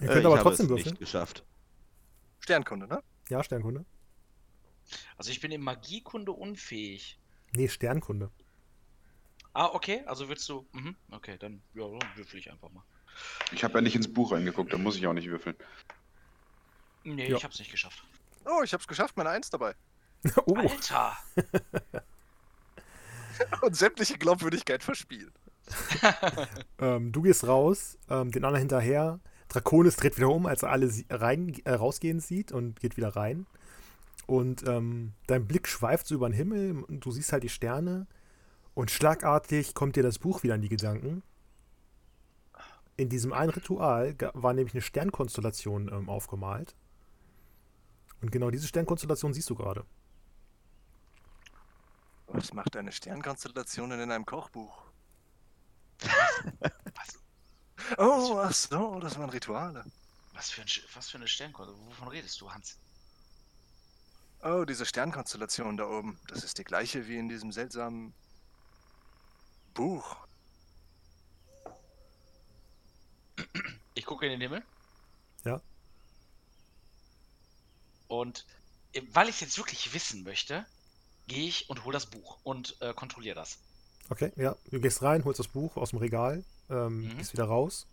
Ihr 0.00 0.02
Äh, 0.02 0.06
könnt 0.08 0.18
ich 0.18 0.26
aber 0.26 0.34
habe 0.38 0.42
trotzdem 0.48 0.66
es 0.66 0.70
würfeln. 0.70 0.90
nicht 0.90 0.98
geschafft. 0.98 1.44
Sternkunde, 2.40 2.88
ne? 2.88 3.04
Ja, 3.28 3.44
Sternkunde. 3.44 3.84
Also 5.16 5.30
ich 5.30 5.40
bin 5.40 5.52
in 5.52 5.60
Magiekunde 5.62 6.32
unfähig. 6.32 7.20
Nee, 7.54 7.68
Sternkunde. 7.68 8.32
Ah, 9.52 9.66
okay, 9.66 10.02
also 10.06 10.28
willst 10.28 10.48
du. 10.48 10.66
Mhm, 10.72 10.96
okay, 11.12 11.36
dann, 11.38 11.62
ja, 11.74 11.86
dann 11.86 12.16
würfel 12.16 12.40
ich 12.40 12.50
einfach 12.50 12.70
mal. 12.72 12.82
Ich 13.52 13.62
habe 13.62 13.74
ja 13.74 13.80
nicht 13.80 13.94
ins 13.94 14.12
Buch 14.12 14.32
reingeguckt, 14.32 14.72
da 14.72 14.78
muss 14.78 14.96
ich 14.96 15.06
auch 15.06 15.12
nicht 15.12 15.28
würfeln. 15.28 15.54
Nee, 17.04 17.28
Ja. 17.30 17.36
ich 17.36 17.44
hab's 17.44 17.60
nicht 17.60 17.70
geschafft. 17.70 18.02
Oh, 18.44 18.62
ich 18.64 18.72
hab's 18.72 18.88
geschafft, 18.88 19.16
meine 19.16 19.30
Eins 19.30 19.50
dabei. 19.50 19.76
oh, 20.46 20.56
Alter! 20.56 21.16
Und 23.62 23.76
sämtliche 23.76 24.18
Glaubwürdigkeit 24.18 24.82
verspielt. 24.82 25.32
ähm, 26.78 27.12
du 27.12 27.22
gehst 27.22 27.46
raus, 27.46 27.98
ähm, 28.08 28.30
den 28.30 28.44
anderen 28.44 28.60
hinterher. 28.60 29.20
Draconis 29.48 29.96
dreht 29.96 30.16
wieder 30.16 30.30
um, 30.30 30.46
als 30.46 30.62
er 30.62 30.70
alle 30.70 30.90
rein, 31.10 31.54
äh, 31.64 31.72
rausgehen 31.72 32.20
sieht 32.20 32.52
und 32.52 32.80
geht 32.80 32.96
wieder 32.96 33.16
rein. 33.16 33.46
Und 34.26 34.66
ähm, 34.66 35.12
dein 35.26 35.46
Blick 35.46 35.66
schweift 35.66 36.06
so 36.06 36.14
über 36.14 36.28
den 36.28 36.34
Himmel 36.34 36.84
und 36.84 37.04
du 37.04 37.10
siehst 37.10 37.32
halt 37.32 37.42
die 37.42 37.48
Sterne. 37.48 38.06
Und 38.74 38.90
schlagartig 38.90 39.74
kommt 39.74 39.96
dir 39.96 40.02
das 40.02 40.18
Buch 40.18 40.42
wieder 40.42 40.54
in 40.54 40.62
die 40.62 40.68
Gedanken. 40.68 41.22
In 42.96 43.08
diesem 43.08 43.32
einen 43.32 43.50
Ritual 43.50 44.14
war 44.34 44.52
nämlich 44.52 44.74
eine 44.74 44.82
Sternkonstellation 44.82 45.90
ähm, 45.92 46.08
aufgemalt. 46.08 46.76
Und 48.20 48.30
genau 48.30 48.50
diese 48.50 48.68
Sternkonstellation 48.68 49.32
siehst 49.32 49.50
du 49.50 49.54
gerade. 49.54 49.84
Was 52.32 52.52
macht 52.52 52.76
eine 52.76 52.92
Sternkonstellation 52.92 53.90
denn 53.90 54.00
in 54.00 54.10
einem 54.12 54.26
Kochbuch? 54.26 54.82
Was, 56.60 57.18
Oh, 57.98 58.38
ach 58.38 58.52
so, 58.52 59.00
das 59.00 59.18
waren 59.18 59.30
Rituale. 59.30 59.84
was, 60.32 60.50
für 60.50 60.62
ein, 60.62 60.68
Sch- 60.68 60.84
was 60.94 61.10
für 61.10 61.18
eine 61.18 61.26
Sternkurve? 61.28 61.74
Wovon 61.86 62.08
redest 62.08 62.40
du, 62.40 62.50
Hans? 62.52 62.78
Oh, 64.42 64.64
diese 64.64 64.86
Sternkonstellation 64.86 65.76
da 65.76 65.86
oben. 65.86 66.18
Das 66.28 66.44
ist 66.44 66.56
die 66.58 66.64
gleiche 66.64 67.06
wie 67.08 67.18
in 67.18 67.28
diesem 67.28 67.52
seltsamen 67.52 68.14
Buch. 69.74 70.16
Ich 73.94 74.06
gucke 74.06 74.26
in 74.26 74.32
den 74.32 74.40
Himmel. 74.40 74.62
Ja. 75.44 75.60
Und 78.08 78.46
weil 79.12 79.28
ich 79.28 79.40
jetzt 79.40 79.58
wirklich 79.58 79.92
wissen 79.94 80.22
möchte, 80.22 80.66
gehe 81.30 81.48
ich 81.48 81.70
und 81.70 81.84
hole 81.84 81.94
das 81.94 82.06
Buch 82.06 82.38
und 82.42 82.76
äh, 82.80 82.92
kontrolliere 82.92 83.36
das. 83.36 83.58
Okay, 84.10 84.32
ja. 84.36 84.56
Du 84.70 84.80
gehst 84.80 85.02
rein, 85.02 85.24
holst 85.24 85.38
das 85.38 85.48
Buch 85.48 85.76
aus 85.76 85.90
dem 85.90 86.00
Regal, 86.00 86.42
ähm, 86.68 87.02
Mhm. 87.04 87.16
gehst 87.18 87.32
wieder 87.32 87.44
raus, 87.44 87.86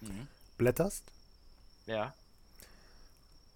Mhm. 0.00 0.28
blätterst. 0.56 1.02
Ja. 1.86 2.14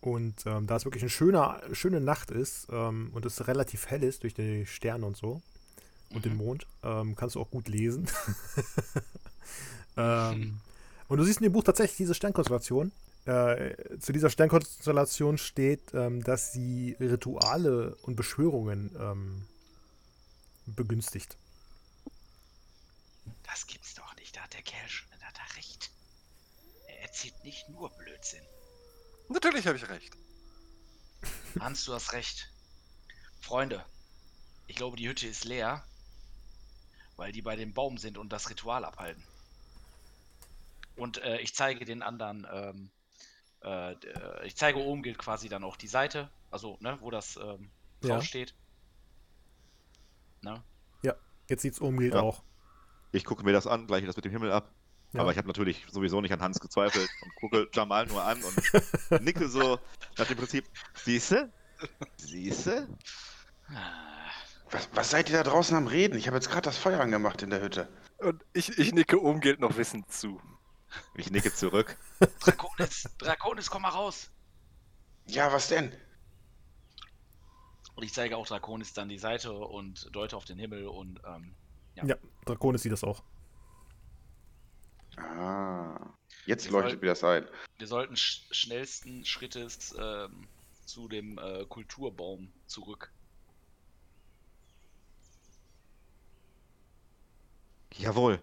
Und 0.00 0.46
ähm, 0.46 0.66
da 0.66 0.76
es 0.76 0.84
wirklich 0.84 1.02
eine 1.02 1.10
schöne, 1.10 1.60
schöne 1.72 2.00
Nacht 2.00 2.30
ist 2.30 2.66
ähm, 2.70 3.10
und 3.12 3.24
es 3.26 3.46
relativ 3.46 3.86
hell 3.86 4.02
ist 4.02 4.22
durch 4.24 4.34
die 4.34 4.66
Sterne 4.66 5.06
und 5.06 5.16
so 5.16 5.40
und 6.10 6.24
den 6.24 6.32
Mhm. 6.32 6.38
Mond, 6.38 6.66
ähm, 6.82 7.14
kannst 7.16 7.36
du 7.36 7.40
auch 7.40 7.50
gut 7.50 7.68
lesen. 7.68 8.08
ähm, 9.96 10.60
und 11.08 11.18
du 11.18 11.24
siehst 11.24 11.38
in 11.38 11.44
dem 11.44 11.52
Buch 11.52 11.64
tatsächlich 11.64 11.98
diese 11.98 12.14
Sternkonstellation. 12.14 12.92
Äh, 13.26 13.98
zu 13.98 14.12
dieser 14.12 14.30
Sternkonstellation 14.30 15.36
steht, 15.36 15.92
ähm, 15.92 16.24
dass 16.24 16.52
sie 16.52 16.96
Rituale 16.98 17.94
und 18.02 18.16
Beschwörungen 18.16 18.96
ähm, 18.98 19.46
begünstigt. 20.66 21.36
Das 23.42 23.66
gibt's 23.66 23.94
doch 23.94 24.16
nicht. 24.16 24.36
Da 24.36 24.42
hat 24.42 24.54
der 24.54 24.62
Kerl 24.62 24.88
schon, 24.88 25.08
da 25.20 25.26
hat 25.26 25.38
er 25.38 25.56
recht. 25.56 25.90
Er 26.88 27.02
erzählt 27.02 27.44
nicht 27.44 27.68
nur 27.68 27.90
Blödsinn. 27.90 28.42
Natürlich 29.28 29.66
habe 29.66 29.76
ich 29.76 29.88
recht. 29.88 30.16
Hans, 31.60 31.84
du 31.84 31.92
hast 31.92 32.12
recht. 32.12 32.50
Freunde, 33.40 33.84
ich 34.66 34.76
glaube, 34.76 34.96
die 34.96 35.08
Hütte 35.08 35.26
ist 35.26 35.44
leer, 35.44 35.84
weil 37.16 37.32
die 37.32 37.42
bei 37.42 37.56
dem 37.56 37.74
Baum 37.74 37.98
sind 37.98 38.16
und 38.16 38.32
das 38.32 38.48
Ritual 38.48 38.84
abhalten. 38.84 39.22
Und 40.96 41.18
äh, 41.18 41.38
ich 41.38 41.54
zeige 41.54 41.84
den 41.84 42.02
anderen, 42.02 42.46
ähm, 42.50 42.90
äh, 43.62 43.92
äh, 43.92 44.46
ich 44.46 44.56
zeige 44.56 44.78
Omgild 44.78 45.18
quasi 45.18 45.48
dann 45.48 45.64
auch 45.64 45.76
die 45.76 45.88
Seite, 45.88 46.30
also, 46.50 46.76
ne, 46.80 46.96
wo 47.00 47.10
das 47.10 47.36
ähm, 47.36 47.70
Ja. 48.02 48.14
draufsteht. 48.16 48.54
Ne? 50.42 50.62
Jetzt 51.48 51.62
sieht's 51.62 51.80
umgeht 51.80 52.14
Ja. 52.14 52.20
auch. 52.20 52.44
Ich 53.10 53.24
gucke 53.24 53.42
mir 53.44 53.52
das 53.52 53.66
an, 53.66 53.88
gleiche 53.88 54.06
das 54.06 54.14
mit 54.14 54.24
dem 54.24 54.30
Himmel 54.30 54.52
ab. 54.52 54.70
Ja. 55.12 55.22
Aber 55.22 55.32
ich 55.32 55.36
habe 55.36 55.48
natürlich 55.48 55.84
sowieso 55.90 56.20
nicht 56.20 56.32
an 56.32 56.40
Hans 56.40 56.60
gezweifelt 56.60 57.10
und 57.22 57.34
gucke 57.34 57.68
Jamal 57.74 58.06
nur 58.06 58.22
an 58.22 58.40
und 58.40 58.54
nicke 59.24 59.48
so 59.48 59.80
nach 60.16 60.28
dem 60.28 60.36
Prinzip, 60.36 60.64
siehste? 60.94 61.52
Siehste? 62.18 62.86
Was, 64.70 64.88
was 64.94 65.10
seid 65.10 65.28
ihr 65.28 65.38
da 65.38 65.42
draußen 65.42 65.76
am 65.76 65.88
Reden? 65.88 66.16
Ich 66.16 66.28
habe 66.28 66.36
jetzt 66.36 66.50
gerade 66.50 66.62
das 66.62 66.78
Feuer 66.78 67.00
angemacht 67.00 67.42
in 67.42 67.50
der 67.50 67.60
Hütte. 67.60 67.88
Und 68.18 68.44
ich, 68.52 68.78
ich 68.78 68.92
nicke 68.94 69.18
umgehend 69.18 69.58
noch 69.58 69.76
wissend 69.76 70.08
zu. 70.12 70.40
Ich 71.16 71.32
nicke 71.32 71.52
zurück. 71.52 71.96
Draconis, 72.40 73.08
Draconis, 73.18 73.70
komm 73.70 73.82
mal 73.82 73.88
raus. 73.90 74.30
Ja, 75.26 75.52
was 75.52 75.68
denn? 75.68 75.92
Und 77.94 78.02
ich 78.04 78.12
zeige 78.12 78.36
auch 78.36 78.46
Draconis 78.46 78.92
dann 78.92 79.08
die 79.08 79.18
Seite 79.18 79.52
und 79.52 80.08
deute 80.14 80.36
auf 80.36 80.44
den 80.44 80.58
Himmel 80.58 80.86
und 80.88 81.20
ähm, 81.24 81.54
Ja. 81.96 82.04
Ja, 82.04 82.16
Draconis 82.46 82.82
sieht 82.82 82.92
das 82.92 83.04
auch. 83.04 83.22
Ah. 85.16 86.14
Jetzt 86.46 86.66
Wir 86.66 86.72
leuchtet 86.72 86.90
sollten- 86.92 87.00
mir 87.04 87.06
das 87.08 87.24
ein. 87.24 87.48
wir 87.78 87.86
sollten 87.86 88.16
sch 88.16 88.46
schnellsten 88.50 89.24
Schrittes 89.24 89.94
ähm, 89.98 90.48
zu 90.86 91.08
dem 91.08 91.38
äh, 91.38 91.64
Kulturbaum 91.66 92.52
zurück. 92.66 93.12
Jawohl. 97.94 98.42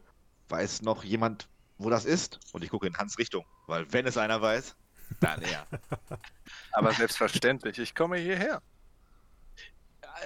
Weiß 0.50 0.82
noch 0.82 1.04
jemand, 1.04 1.50
wo 1.78 1.90
das 1.90 2.06
ist? 2.06 2.40
Und 2.54 2.64
ich 2.64 2.70
gucke 2.70 2.88
in 2.88 2.98
Hans 2.98 3.18
Richtung, 3.18 3.46
weil 3.68 3.92
wenn 3.94 4.08
es 4.08 4.18
einer 4.18 4.42
weiß, 4.42 4.76
dann 5.20 5.42
er. 5.44 5.68
Aber 6.72 6.94
selbstverständlich, 6.94 7.80
ich 7.80 7.96
komme 7.96 8.18
hierher. 8.18 8.62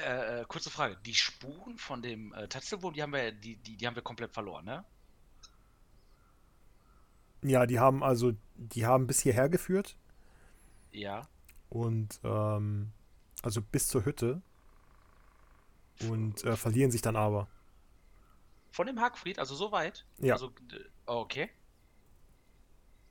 Äh, 0.03 0.42
äh, 0.42 0.45
kurze 0.48 0.70
Frage. 0.70 0.98
Die 1.06 1.14
Spuren 1.16 1.78
von 1.78 2.02
dem 2.02 2.34
äh, 2.34 2.48
Tatzelwurm, 2.48 2.94
die 2.94 3.02
haben 3.03 3.14
wir, 3.14 3.32
die, 3.32 3.58
die, 3.58 3.76
die 3.78 3.88
haben 3.88 3.95
wir 3.95 4.02
komplett 4.03 4.34
verloren, 4.34 4.66
ne? 4.66 4.86
Ja, 7.44 7.66
die 7.66 7.80
haben 7.80 8.03
also, 8.03 8.34
die 8.56 8.86
haben 8.86 9.08
bis 9.08 9.22
hierher 9.22 9.50
geführt 9.50 9.95
Ja. 10.92 11.28
und 11.70 12.20
ähm, 12.24 12.92
also 13.44 13.61
bis 13.61 13.88
zur 13.88 14.06
Hütte 14.06 14.42
und 16.00 16.44
äh, 16.44 16.58
verlieren 16.58 16.92
sich 16.92 17.02
dann 17.02 17.16
aber. 17.16 17.48
Von 18.72 18.88
dem 18.88 19.00
Hagfried, 19.00 19.40
also 19.40 19.56
so 19.56 19.72
weit? 19.72 20.06
Ja. 20.20 20.34
Also, 20.34 20.50
d- 20.50 20.86
okay. 21.06 21.50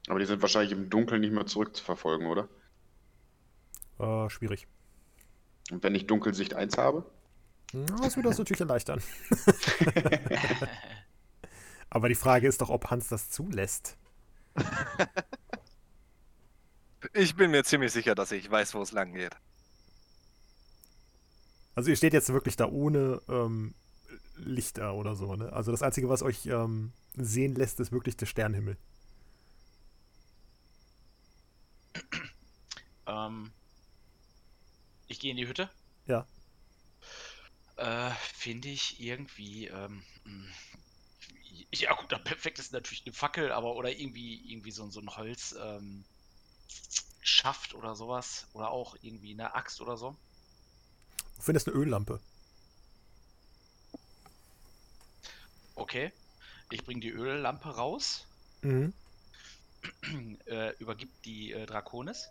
Aber 0.08 0.18
die 0.18 0.26
sind 0.26 0.42
wahrscheinlich 0.42 0.72
im 0.72 0.90
Dunkeln 0.90 1.20
nicht 1.20 1.32
mehr 1.32 1.46
zurückzuverfolgen, 1.46 2.26
oder? 2.26 2.48
Äh, 3.98 4.30
schwierig. 4.30 4.66
Und 5.70 5.82
wenn 5.82 5.94
ich 5.94 6.06
Dunkelsicht 6.06 6.54
1 6.54 6.78
habe? 6.78 7.04
Ja, 7.72 7.84
das 8.02 8.16
würde 8.16 8.30
das 8.30 8.38
natürlich 8.38 8.60
erleichtern. 8.60 9.00
Aber 11.90 12.08
die 12.08 12.14
Frage 12.14 12.48
ist 12.48 12.60
doch, 12.60 12.70
ob 12.70 12.90
Hans 12.90 13.08
das 13.08 13.30
zulässt. 13.30 13.96
Ich 17.14 17.34
bin 17.36 17.50
mir 17.50 17.64
ziemlich 17.64 17.92
sicher, 17.92 18.14
dass 18.14 18.32
ich 18.32 18.50
weiß, 18.50 18.74
wo 18.74 18.82
es 18.82 18.92
lang 18.92 19.12
geht. 19.12 19.36
Also 21.74 21.90
ihr 21.90 21.96
steht 21.96 22.12
jetzt 22.12 22.32
wirklich 22.32 22.56
da 22.56 22.66
ohne 22.66 23.20
ähm, 23.28 23.74
Lichter 24.36 24.94
oder 24.94 25.14
so, 25.16 25.34
ne? 25.36 25.52
Also 25.52 25.70
das 25.70 25.82
Einzige, 25.82 26.08
was 26.08 26.22
euch 26.22 26.46
ähm, 26.46 26.92
sehen 27.16 27.54
lässt, 27.54 27.80
ist 27.80 27.92
wirklich 27.92 28.16
der 28.16 28.26
Sternenhimmel. 28.26 28.76
Ähm, 33.06 33.50
ich 35.08 35.18
gehe 35.20 35.30
in 35.30 35.36
die 35.36 35.48
Hütte. 35.48 35.68
Ja. 36.06 36.26
Äh, 37.76 38.10
finde 38.34 38.68
ich 38.68 39.00
irgendwie, 39.00 39.66
ähm, 39.66 40.02
mh, 40.24 40.52
ja 41.72 41.94
gut, 41.94 42.12
am 42.12 42.22
perfekt 42.24 42.58
ist 42.58 42.72
natürlich 42.72 43.04
eine 43.06 43.14
Fackel, 43.14 43.52
aber 43.52 43.74
oder 43.74 43.90
irgendwie, 43.90 44.52
irgendwie 44.52 44.70
so, 44.70 44.88
so 44.90 45.00
ein 45.00 45.16
Holz, 45.16 45.54
ähm, 45.58 46.04
Schaft 47.22 47.74
oder 47.74 47.94
sowas. 47.94 48.46
Oder 48.52 48.70
auch 48.70 48.96
irgendwie 49.02 49.32
eine 49.32 49.54
Axt 49.54 49.80
oder 49.80 49.96
so. 49.96 50.16
Du 51.36 51.42
findest 51.42 51.68
eine 51.68 51.76
Öllampe. 51.76 52.20
Okay. 55.74 56.12
Ich 56.70 56.84
bringe 56.84 57.00
die 57.00 57.10
Öllampe 57.10 57.68
raus, 57.68 58.26
Mhm. 58.62 58.92
äh, 60.46 60.74
übergib 60.78 61.22
die 61.22 61.52
äh, 61.52 61.66
Draconis. 61.66 62.30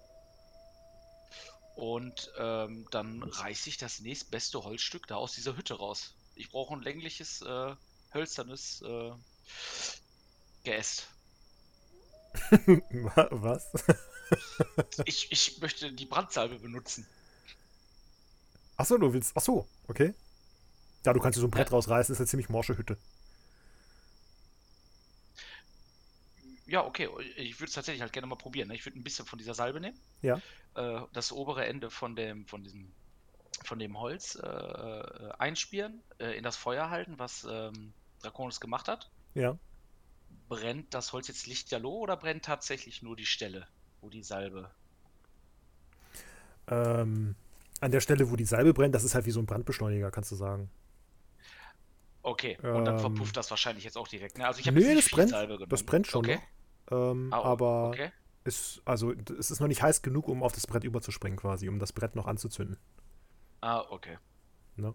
Und 1.75 2.31
ähm, 2.37 2.85
dann 2.91 3.23
reiße 3.23 3.69
ich 3.69 3.77
das 3.77 3.99
nächstbeste 4.01 4.63
Holzstück 4.63 5.07
da 5.07 5.15
aus 5.15 5.33
dieser 5.33 5.55
Hütte 5.55 5.75
raus. 5.75 6.15
Ich 6.35 6.49
brauche 6.51 6.73
ein 6.75 6.81
längliches, 6.81 7.41
äh, 7.41 7.75
hölzernes 8.13 8.81
äh, 8.81 9.11
Geäst. 10.63 11.09
Wa- 13.15 13.29
Was? 13.31 13.71
Ich, 15.03 15.29
ich 15.33 15.59
möchte 15.59 15.91
die 15.91 16.05
Brandsalbe 16.05 16.57
benutzen. 16.59 17.05
Achso, 18.77 18.97
du 18.97 19.13
willst. 19.13 19.35
Achso, 19.37 19.67
okay. 19.87 20.13
Ja, 21.05 21.13
du 21.13 21.19
kannst 21.21 21.37
dir 21.37 21.41
so 21.41 21.47
ein 21.47 21.51
Brett 21.51 21.71
rausreißen, 21.71 22.13
ist 22.13 22.19
eine 22.19 22.27
ziemlich 22.27 22.49
morsche 22.49 22.77
Hütte. 22.77 22.97
Ja, 26.69 26.85
okay. 26.85 27.09
Ich 27.37 27.59
würde 27.59 27.69
es 27.69 27.73
tatsächlich 27.73 28.01
halt 28.01 28.13
gerne 28.13 28.27
mal 28.27 28.35
probieren. 28.35 28.67
Ne? 28.69 28.75
Ich 28.75 28.85
würde 28.85 28.99
ein 28.99 29.03
bisschen 29.03 29.25
von 29.25 29.39
dieser 29.39 29.53
Salbe 29.53 29.79
nehmen. 29.79 29.99
Ja. 30.21 30.41
Äh, 30.75 31.01
das 31.13 31.31
obere 31.31 31.65
Ende 31.65 31.89
von 31.91 32.15
dem, 32.15 32.47
von 32.47 32.63
diesem, 32.63 32.95
von 33.65 33.79
dem 33.79 33.99
Holz 33.99 34.35
äh, 34.35 34.47
äh, 34.47 35.31
einspielen, 35.39 36.03
äh, 36.19 36.37
in 36.37 36.43
das 36.43 36.57
Feuer 36.57 36.89
halten, 36.89 37.19
was 37.19 37.45
ähm, 37.49 37.93
Draconis 38.21 38.59
gemacht 38.59 38.87
hat. 38.87 39.11
Ja. 39.33 39.59
Brennt 40.49 40.93
das 40.93 41.13
Holz 41.13 41.27
jetzt 41.27 41.45
lichterloh 41.47 41.99
oder 41.99 42.17
brennt 42.17 42.43
tatsächlich 42.43 43.01
nur 43.01 43.15
die 43.15 43.25
Stelle, 43.25 43.69
wo 44.01 44.09
die 44.09 44.23
Salbe. 44.23 44.73
Ähm, 46.67 47.35
an 47.81 47.91
der 47.91 48.01
Stelle, 48.01 48.29
wo 48.31 48.35
die 48.35 48.45
Salbe 48.45 48.73
brennt, 48.73 48.95
das 48.95 49.03
ist 49.03 49.15
halt 49.15 49.25
wie 49.25 49.31
so 49.31 49.39
ein 49.39 49.45
Brandbeschleuniger, 49.45 50.11
kannst 50.11 50.31
du 50.31 50.35
sagen. 50.35 50.69
Okay, 52.21 52.59
und 52.71 52.85
dann 52.85 52.97
Ähm, 52.97 52.99
verpufft 52.99 53.35
das 53.37 53.49
wahrscheinlich 53.49 53.83
jetzt 53.85 53.97
auch 53.97 54.07
direkt. 54.07 54.37
Ne? 54.37 54.45
Also 54.47 54.59
ich 54.59 54.67
habe 54.67 54.79
Nee, 54.79 54.95
das 54.95 55.09
brennt. 55.09 55.29
Salbe 55.29 55.57
genommen. 55.57 55.69
Das 55.69 55.83
brennt 55.83 56.07
schon 56.07 56.25
Okay. 56.25 56.27
noch. 56.27 56.47
Ähm, 56.91 57.29
Ah, 57.31 57.41
aber 57.43 57.89
okay. 57.89 58.11
ist, 58.43 58.81
also, 58.85 59.11
es 59.37 59.51
ist 59.51 59.59
noch 59.59 59.67
nicht 59.67 59.81
heiß 59.81 60.01
genug, 60.01 60.27
um 60.27 60.43
auf 60.43 60.53
das 60.53 60.67
Brett 60.67 60.83
überzuspringen, 60.83 61.37
quasi, 61.37 61.69
um 61.69 61.79
das 61.79 61.93
Brett 61.93 62.15
noch 62.15 62.27
anzuzünden. 62.27 62.77
Ah, 63.61 63.81
okay. 63.89 64.17
Ne? 64.75 64.93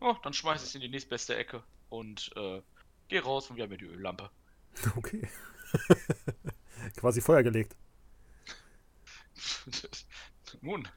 Oh, 0.00 0.14
dann 0.22 0.32
schmeiß 0.32 0.62
ich 0.62 0.68
es 0.68 0.74
in 0.74 0.80
die 0.80 0.88
nächstbeste 0.88 1.36
Ecke 1.36 1.62
und 1.88 2.30
äh, 2.36 2.62
geh 3.08 3.18
raus 3.18 3.50
und 3.50 3.56
wir 3.56 3.64
haben 3.64 3.70
hier 3.70 3.78
die 3.78 3.86
Öllampe. 3.86 4.30
Okay. 4.96 5.28
quasi 6.96 7.20
Feuer 7.20 7.42
gelegt. 7.42 7.76
Nun. 10.60 10.88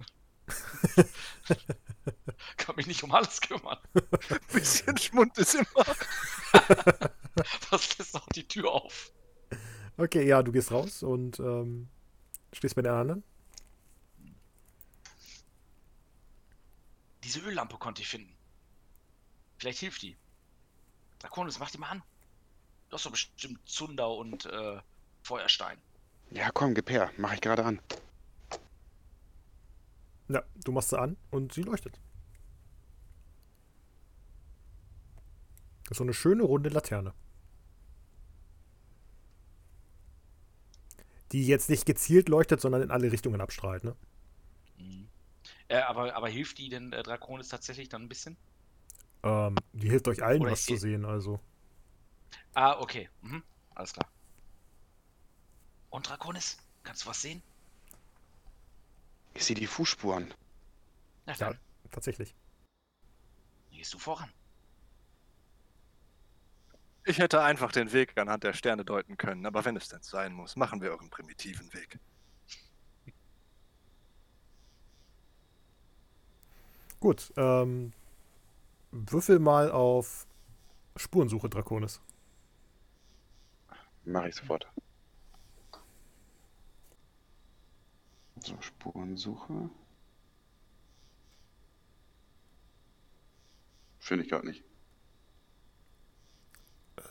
Kann 2.57 2.75
mich 2.75 2.87
nicht 2.87 3.03
um 3.03 3.11
alles 3.11 3.41
kümmern. 3.41 3.77
Bisschen 4.51 4.97
Schmund 4.97 5.37
ist 5.37 5.55
immer. 5.55 5.85
Was 7.69 7.97
lässt 7.97 8.15
auch 8.15 8.27
die 8.35 8.47
Tür 8.47 8.71
auf? 8.71 9.11
Okay, 10.01 10.27
ja, 10.27 10.41
du 10.41 10.51
gehst 10.51 10.71
raus 10.71 11.03
und 11.03 11.39
ähm, 11.39 11.87
stehst 12.53 12.73
bei 12.73 12.81
den 12.81 12.91
anderen. 12.91 13.23
Diese 17.23 17.39
Öllampe 17.41 17.77
konnte 17.77 18.01
ich 18.01 18.07
finden. 18.07 18.35
Vielleicht 19.59 19.77
hilft 19.77 20.01
die. 20.01 20.17
Draconis, 21.19 21.59
mach 21.59 21.69
die 21.69 21.77
mal 21.77 21.89
an. 21.89 22.01
Du 22.89 22.95
hast 22.95 23.05
doch 23.05 23.11
bestimmt 23.11 23.59
Zunder 23.69 24.09
und 24.09 24.47
äh, 24.47 24.81
Feuerstein. 25.21 25.77
Ja, 26.31 26.49
komm, 26.51 26.73
gib 26.73 26.89
her. 26.89 27.11
Mach 27.17 27.33
ich 27.33 27.41
gerade 27.41 27.63
an. 27.63 27.79
Ja, 30.29 30.41
du 30.63 30.71
machst 30.71 30.89
sie 30.89 30.99
an 30.99 31.15
und 31.29 31.53
sie 31.53 31.61
leuchtet. 31.61 31.99
Das 35.83 35.91
ist 35.91 35.97
so 35.97 36.03
eine 36.05 36.15
schöne 36.15 36.41
runde 36.41 36.69
Laterne. 36.69 37.13
Die 41.31 41.47
jetzt 41.47 41.69
nicht 41.69 41.85
gezielt 41.87 42.29
leuchtet, 42.29 42.61
sondern 42.61 42.81
in 42.83 42.91
alle 42.91 43.11
Richtungen 43.11 43.41
abstrahlt, 43.41 43.83
ne? 43.83 43.95
Mhm. 44.77 45.07
Äh, 45.69 45.77
aber, 45.81 46.15
aber 46.15 46.29
hilft 46.29 46.57
die 46.59 46.69
denn 46.69 46.93
äh, 46.93 47.03
Draconis 47.03 47.49
tatsächlich 47.49 47.89
dann 47.89 48.03
ein 48.03 48.09
bisschen? 48.09 48.37
Ähm, 49.23 49.55
die 49.73 49.89
hilft 49.89 50.07
euch 50.07 50.21
allen, 50.23 50.41
Oder 50.41 50.51
was 50.51 50.65
zu 50.65 50.75
seh- 50.75 50.77
sehen, 50.77 51.05
also. 51.05 51.39
Ah, 52.53 52.79
okay. 52.79 53.09
Mhm. 53.21 53.43
Alles 53.75 53.93
klar. 53.93 54.07
Und 55.91 56.09
Draconis, 56.09 56.57
kannst 56.81 57.03
du 57.05 57.09
was 57.09 57.21
sehen? 57.21 57.43
Ich 59.33 59.43
sehe 59.43 59.55
die 59.57 59.67
Fußspuren. 59.67 60.33
Na 61.25 61.33
Ja, 61.39 61.53
tatsächlich. 61.91 62.35
gehst 63.71 63.93
du 63.93 63.99
voran. 63.99 64.31
Ich 67.11 67.19
hätte 67.19 67.41
einfach 67.41 67.73
den 67.73 67.91
Weg 67.91 68.17
anhand 68.17 68.45
der 68.45 68.53
Sterne 68.53 68.85
deuten 68.85 69.17
können, 69.17 69.45
aber 69.45 69.65
wenn 69.65 69.75
es 69.75 69.89
denn 69.89 70.01
sein 70.01 70.31
muss, 70.31 70.55
machen 70.55 70.81
wir 70.81 70.91
euren 70.91 71.09
primitiven 71.09 71.73
Weg. 71.73 71.99
Gut, 77.01 77.33
ähm, 77.35 77.91
würfel 78.91 79.39
mal 79.39 79.69
auf 79.71 80.25
Spurensuche, 80.95 81.49
Draconis. 81.49 81.99
Mach 84.05 84.23
ich 84.23 84.35
sofort. 84.35 84.71
So, 88.39 88.55
Spurensuche. 88.61 89.69
Finde 93.99 94.23
ich 94.23 94.29
gerade 94.29 94.47
nicht. 94.47 94.63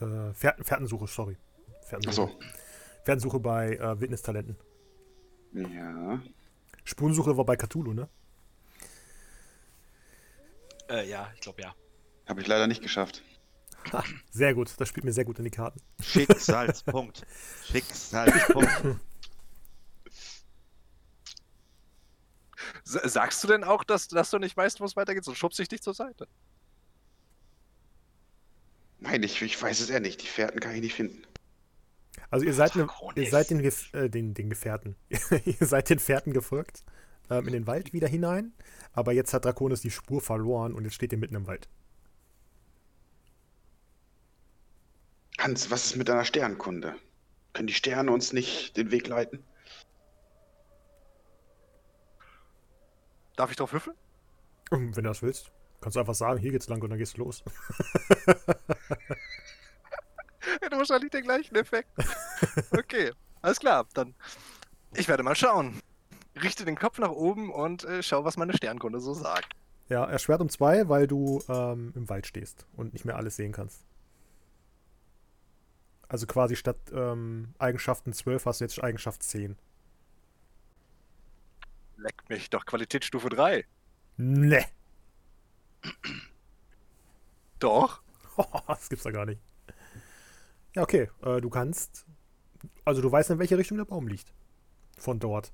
Äh, 0.00 0.32
Fährten, 0.34 0.64
Fährtensuche, 0.64 1.06
sorry. 1.06 1.36
Fährtensuche. 1.86 2.32
Achso. 2.32 2.40
Fährtensuche 3.04 3.40
bei 3.40 3.76
äh, 3.76 4.00
Wildnistalenten. 4.00 4.56
Ja. 5.52 6.22
Spurensuche 6.84 7.36
war 7.36 7.44
bei 7.44 7.56
Cthulhu, 7.56 7.92
ne? 7.92 8.08
Äh, 10.88 11.08
ja, 11.08 11.30
ich 11.34 11.40
glaube 11.40 11.62
ja. 11.62 11.74
Habe 12.26 12.40
ich 12.40 12.46
leider 12.46 12.66
nicht 12.66 12.82
geschafft. 12.82 13.22
Sehr 14.30 14.54
gut, 14.54 14.72
das 14.78 14.88
spielt 14.88 15.04
mir 15.04 15.12
sehr 15.12 15.24
gut 15.24 15.38
in 15.38 15.44
die 15.44 15.50
Karten. 15.50 15.80
Schicksalspunkt. 16.00 17.26
Schicksalspunkt. 17.64 19.00
Sagst 22.84 23.42
du 23.42 23.48
denn 23.48 23.64
auch, 23.64 23.84
dass, 23.84 24.08
dass 24.08 24.30
du 24.30 24.38
nicht 24.38 24.56
weißt, 24.56 24.80
wo 24.80 24.84
es 24.84 24.96
weitergeht? 24.96 25.24
So 25.24 25.34
schubst 25.34 25.58
ich 25.60 25.68
dich 25.68 25.82
zur 25.82 25.94
Seite. 25.94 26.28
Nein, 29.00 29.22
ich, 29.22 29.40
ich 29.40 29.60
weiß 29.60 29.80
es 29.80 29.90
eher 29.90 30.00
nicht. 30.00 30.22
Die 30.22 30.26
Fährten 30.26 30.60
kann 30.60 30.74
ich 30.74 30.82
nicht 30.82 30.94
finden. 30.94 31.22
Also 32.30 32.46
ihr 32.46 32.54
seid, 32.54 32.76
ne, 32.76 32.86
ihr 33.16 33.30
seid 33.30 33.50
den, 33.50 33.60
äh, 33.60 34.10
den, 34.10 34.34
den 34.34 34.50
Gefährten. 34.50 34.96
ihr 35.44 35.66
seid 35.66 35.90
den 35.90 35.98
Fährten 35.98 36.32
gefolgt, 36.32 36.84
ähm, 37.30 37.46
in 37.46 37.52
den 37.52 37.66
Wald 37.66 37.92
wieder 37.92 38.08
hinein. 38.08 38.52
Aber 38.92 39.12
jetzt 39.12 39.32
hat 39.32 39.44
Draconis 39.44 39.80
die 39.80 39.90
Spur 39.90 40.20
verloren 40.20 40.74
und 40.74 40.84
jetzt 40.84 40.94
steht 40.94 41.12
ihr 41.12 41.18
mitten 41.18 41.34
im 41.34 41.46
Wald. 41.46 41.68
Hans, 45.38 45.70
was 45.70 45.86
ist 45.86 45.96
mit 45.96 46.08
deiner 46.08 46.24
Sternkunde? 46.24 46.94
Können 47.54 47.66
die 47.66 47.74
Sterne 47.74 48.12
uns 48.12 48.32
nicht 48.32 48.76
den 48.76 48.90
Weg 48.90 49.08
leiten? 49.08 49.42
Darf 53.36 53.50
ich 53.50 53.56
drauf 53.56 53.72
würfeln? 53.72 53.96
Wenn 54.70 54.92
du 54.92 55.02
das 55.02 55.22
willst, 55.22 55.50
kannst 55.80 55.96
du 55.96 56.00
einfach 56.00 56.14
sagen, 56.14 56.38
hier 56.38 56.52
geht's 56.52 56.68
lang 56.68 56.82
und 56.82 56.90
dann 56.90 56.98
gehst 56.98 57.16
du 57.16 57.22
los. 57.22 57.42
Hätte 60.60 60.76
wahrscheinlich 60.76 61.10
den 61.10 61.22
gleichen 61.22 61.54
Effekt. 61.56 61.88
Okay, 62.72 63.12
alles 63.42 63.60
klar. 63.60 63.86
Dann 63.94 64.14
ich 64.94 65.08
werde 65.08 65.22
mal 65.22 65.36
schauen. 65.36 65.80
Richte 66.42 66.64
den 66.64 66.76
Kopf 66.76 66.98
nach 66.98 67.10
oben 67.10 67.50
und 67.50 67.84
äh, 67.84 68.02
schau, 68.02 68.24
was 68.24 68.36
meine 68.36 68.56
Sternkunde 68.56 69.00
so 69.00 69.14
sagt. 69.14 69.54
Ja, 69.88 70.04
erschwert 70.04 70.40
um 70.40 70.48
zwei, 70.48 70.88
weil 70.88 71.06
du 71.06 71.42
ähm, 71.48 71.92
im 71.96 72.08
Wald 72.08 72.26
stehst 72.26 72.66
und 72.76 72.92
nicht 72.92 73.04
mehr 73.04 73.16
alles 73.16 73.36
sehen 73.36 73.52
kannst. 73.52 73.84
Also 76.08 76.26
quasi 76.26 76.56
statt 76.56 76.78
ähm, 76.92 77.54
Eigenschaften 77.58 78.12
12 78.12 78.46
hast 78.46 78.60
du 78.60 78.64
jetzt 78.64 78.82
Eigenschaft 78.82 79.22
10. 79.22 79.56
Leckt 81.96 82.28
mich 82.28 82.50
doch 82.50 82.64
Qualitätsstufe 82.66 83.28
3. 83.28 83.64
Ne. 84.16 84.64
Doch. 87.58 88.02
das 88.66 88.88
gibt's 88.88 89.04
da 89.04 89.10
gar 89.10 89.26
nicht. 89.26 89.40
Ja, 90.74 90.82
okay. 90.82 91.10
Äh, 91.22 91.40
du 91.40 91.50
kannst. 91.50 92.06
Also 92.84 93.02
du 93.02 93.10
weißt, 93.10 93.30
in 93.30 93.38
welche 93.38 93.58
Richtung 93.58 93.76
der 93.78 93.84
Baum 93.84 94.06
liegt. 94.08 94.32
Von 94.98 95.18
dort. 95.18 95.52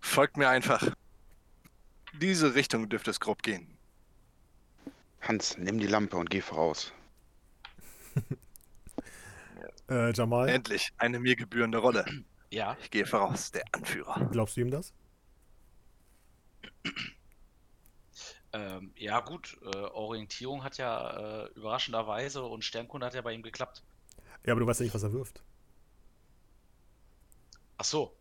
Folgt 0.00 0.36
mir 0.36 0.48
einfach. 0.48 0.94
Diese 2.20 2.54
Richtung 2.54 2.88
dürfte 2.88 3.10
es 3.10 3.20
grob 3.20 3.42
gehen. 3.42 3.76
Hans, 5.20 5.58
nimm 5.58 5.78
die 5.78 5.86
Lampe 5.86 6.16
und 6.16 6.30
geh 6.30 6.40
voraus. 6.40 6.92
Äh, 9.88 10.12
Jamal, 10.12 10.48
Endlich 10.48 10.92
eine 10.98 11.20
mir 11.20 11.36
gebührende 11.36 11.78
Rolle. 11.78 12.04
Ja, 12.50 12.76
Ich 12.82 12.90
gehe 12.90 13.06
voraus, 13.06 13.52
der 13.52 13.62
Anführer. 13.70 14.28
glaubst 14.32 14.56
du 14.56 14.62
ihm 14.62 14.70
das? 14.72 14.92
Ähm, 18.56 18.92
ja 18.96 19.20
gut, 19.20 19.58
äh, 19.62 19.76
Orientierung 19.76 20.64
hat 20.64 20.78
ja 20.78 21.44
äh, 21.44 21.50
überraschenderweise 21.54 22.42
und 22.44 22.64
Sternkunde 22.64 23.06
hat 23.06 23.14
ja 23.14 23.22
bei 23.22 23.32
ihm 23.32 23.42
geklappt. 23.42 23.82
Ja, 24.44 24.52
aber 24.52 24.60
du 24.60 24.66
weißt 24.66 24.80
ja 24.80 24.84
nicht, 24.84 24.94
was 24.94 25.02
er 25.02 25.12
wirft. 25.12 25.42
Ach 27.78 27.84
so. 27.84 28.16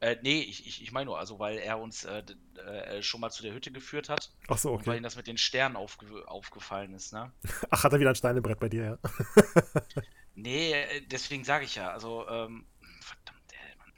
Äh, 0.00 0.16
nee, 0.22 0.40
ich, 0.42 0.66
ich, 0.66 0.82
ich 0.82 0.92
meine 0.92 1.06
nur, 1.06 1.18
also 1.18 1.38
weil 1.40 1.58
er 1.58 1.78
uns 1.80 2.04
äh, 2.04 2.22
d- 2.24 2.34
äh, 2.60 3.02
schon 3.02 3.20
mal 3.20 3.30
zu 3.30 3.42
der 3.42 3.54
Hütte 3.54 3.72
geführt 3.72 4.08
hat 4.10 4.32
Ach 4.48 4.58
so, 4.58 4.72
und 4.74 4.86
weil 4.86 4.96
okay. 4.96 4.98
ihm 4.98 5.02
das 5.04 5.16
mit 5.16 5.26
den 5.26 5.38
Sternen 5.38 5.76
aufge 5.76 6.26
aufgefallen 6.28 6.94
ist, 6.94 7.12
ne? 7.12 7.32
Ach, 7.70 7.84
hat 7.84 7.92
er 7.92 8.00
wieder 8.00 8.10
ein 8.10 8.16
Steinebrett 8.16 8.58
bei 8.60 8.68
dir, 8.68 8.84
ja? 8.84 8.98
Nee, 10.34 10.72
äh, 10.72 11.00
deswegen 11.06 11.44
sage 11.44 11.64
ich 11.64 11.74
ja, 11.76 11.90
also, 11.90 12.28
ähm, 12.28 12.66
verdammt, 13.00 13.52
ey, 13.52 13.76
Mann. 13.76 13.92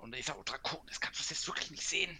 Und 0.00 0.14
ich 0.16 0.26
sag, 0.26 0.36
oh, 0.38 0.42
Drakon, 0.44 0.80
das 0.86 1.00
kannst 1.00 1.20
du 1.20 1.34
jetzt 1.34 1.46
wirklich 1.46 1.70
nicht 1.70 1.86
sehen. 1.86 2.18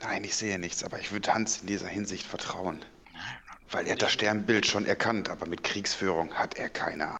Nein, 0.00 0.24
ich 0.24 0.36
sehe 0.36 0.58
nichts, 0.58 0.84
aber 0.84 1.00
ich 1.00 1.12
würde 1.12 1.32
Hans 1.34 1.60
in 1.60 1.66
dieser 1.66 1.88
Hinsicht 1.88 2.26
vertrauen. 2.26 2.84
Weil 3.70 3.86
er 3.86 3.96
das 3.96 4.12
Sternbild 4.12 4.66
schon 4.66 4.86
erkannt, 4.86 5.28
aber 5.28 5.46
mit 5.46 5.62
Kriegsführung 5.62 6.32
hat 6.34 6.54
er 6.56 6.68
keine 6.70 7.08
Ahnung. 7.08 7.18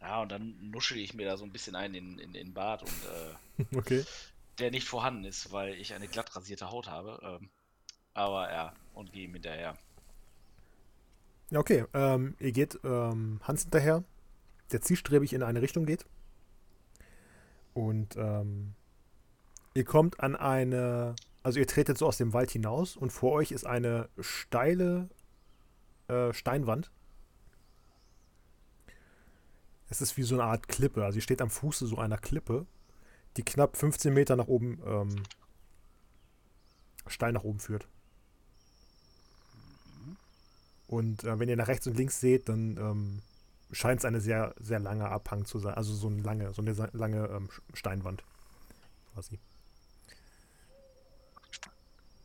Ja, 0.00 0.22
und 0.22 0.30
dann 0.32 0.70
nuschel 0.70 0.98
ich 0.98 1.14
mir 1.14 1.26
da 1.26 1.36
so 1.36 1.44
ein 1.44 1.52
bisschen 1.52 1.76
ein 1.76 1.94
in, 1.94 2.18
in, 2.18 2.18
in 2.18 2.32
den 2.32 2.54
Bart 2.54 2.82
und 2.82 3.04
äh, 3.58 3.66
Okay. 3.76 4.04
der 4.58 4.70
nicht 4.70 4.88
vorhanden 4.88 5.24
ist, 5.24 5.52
weil 5.52 5.74
ich 5.74 5.94
eine 5.94 6.08
glatt 6.08 6.34
rasierte 6.34 6.70
Haut 6.70 6.88
habe. 6.88 7.20
Ähm, 7.22 7.50
aber 8.14 8.50
ja, 8.50 8.74
und 8.94 9.12
gehe 9.12 9.24
ihm 9.24 9.34
hinterher. 9.34 9.76
Ja, 11.50 11.60
okay. 11.60 11.84
Ähm, 11.94 12.36
ihr 12.40 12.52
geht 12.52 12.78
ähm, 12.84 13.40
Hans 13.44 13.62
hinterher, 13.62 14.04
der 14.72 14.82
zielstrebig 14.82 15.32
in 15.32 15.42
eine 15.42 15.62
Richtung 15.62 15.86
geht. 15.86 16.04
Und 17.74 18.16
ähm, 18.16 18.74
ihr 19.78 19.84
kommt 19.84 20.18
an 20.20 20.34
eine. 20.34 21.14
Also 21.44 21.60
ihr 21.60 21.66
tretet 21.66 21.96
so 21.96 22.06
aus 22.06 22.18
dem 22.18 22.32
Wald 22.32 22.50
hinaus 22.50 22.96
und 22.96 23.10
vor 23.10 23.32
euch 23.32 23.52
ist 23.52 23.64
eine 23.64 24.08
steile 24.18 25.08
äh, 26.08 26.32
Steinwand. 26.32 26.90
Es 29.88 30.02
ist 30.02 30.16
wie 30.16 30.24
so 30.24 30.34
eine 30.34 30.44
Art 30.44 30.68
Klippe. 30.68 31.04
Also 31.04 31.16
ihr 31.16 31.22
steht 31.22 31.40
am 31.40 31.48
Fuße 31.48 31.86
so 31.86 31.96
einer 31.96 32.18
Klippe, 32.18 32.66
die 33.36 33.44
knapp 33.44 33.76
15 33.76 34.12
Meter 34.12 34.34
nach 34.34 34.48
oben 34.48 34.82
ähm, 34.84 35.22
steil 37.06 37.32
nach 37.32 37.44
oben 37.44 37.60
führt. 37.60 37.86
Und 40.88 41.22
äh, 41.22 41.38
wenn 41.38 41.48
ihr 41.48 41.56
nach 41.56 41.68
rechts 41.68 41.86
und 41.86 41.96
links 41.96 42.18
seht, 42.18 42.48
dann 42.48 42.76
ähm, 42.78 43.22
scheint 43.70 44.00
es 44.00 44.04
eine 44.04 44.20
sehr, 44.20 44.54
sehr 44.58 44.80
lange 44.80 45.08
Abhang 45.08 45.44
zu 45.44 45.60
sein. 45.60 45.74
Also 45.74 45.94
so 45.94 46.08
eine 46.08 46.20
lange, 46.20 46.52
so 46.52 46.62
eine 46.62 46.72
lange 46.92 47.26
ähm, 47.28 47.48
Steinwand. 47.74 48.24
Quasi. 49.14 49.38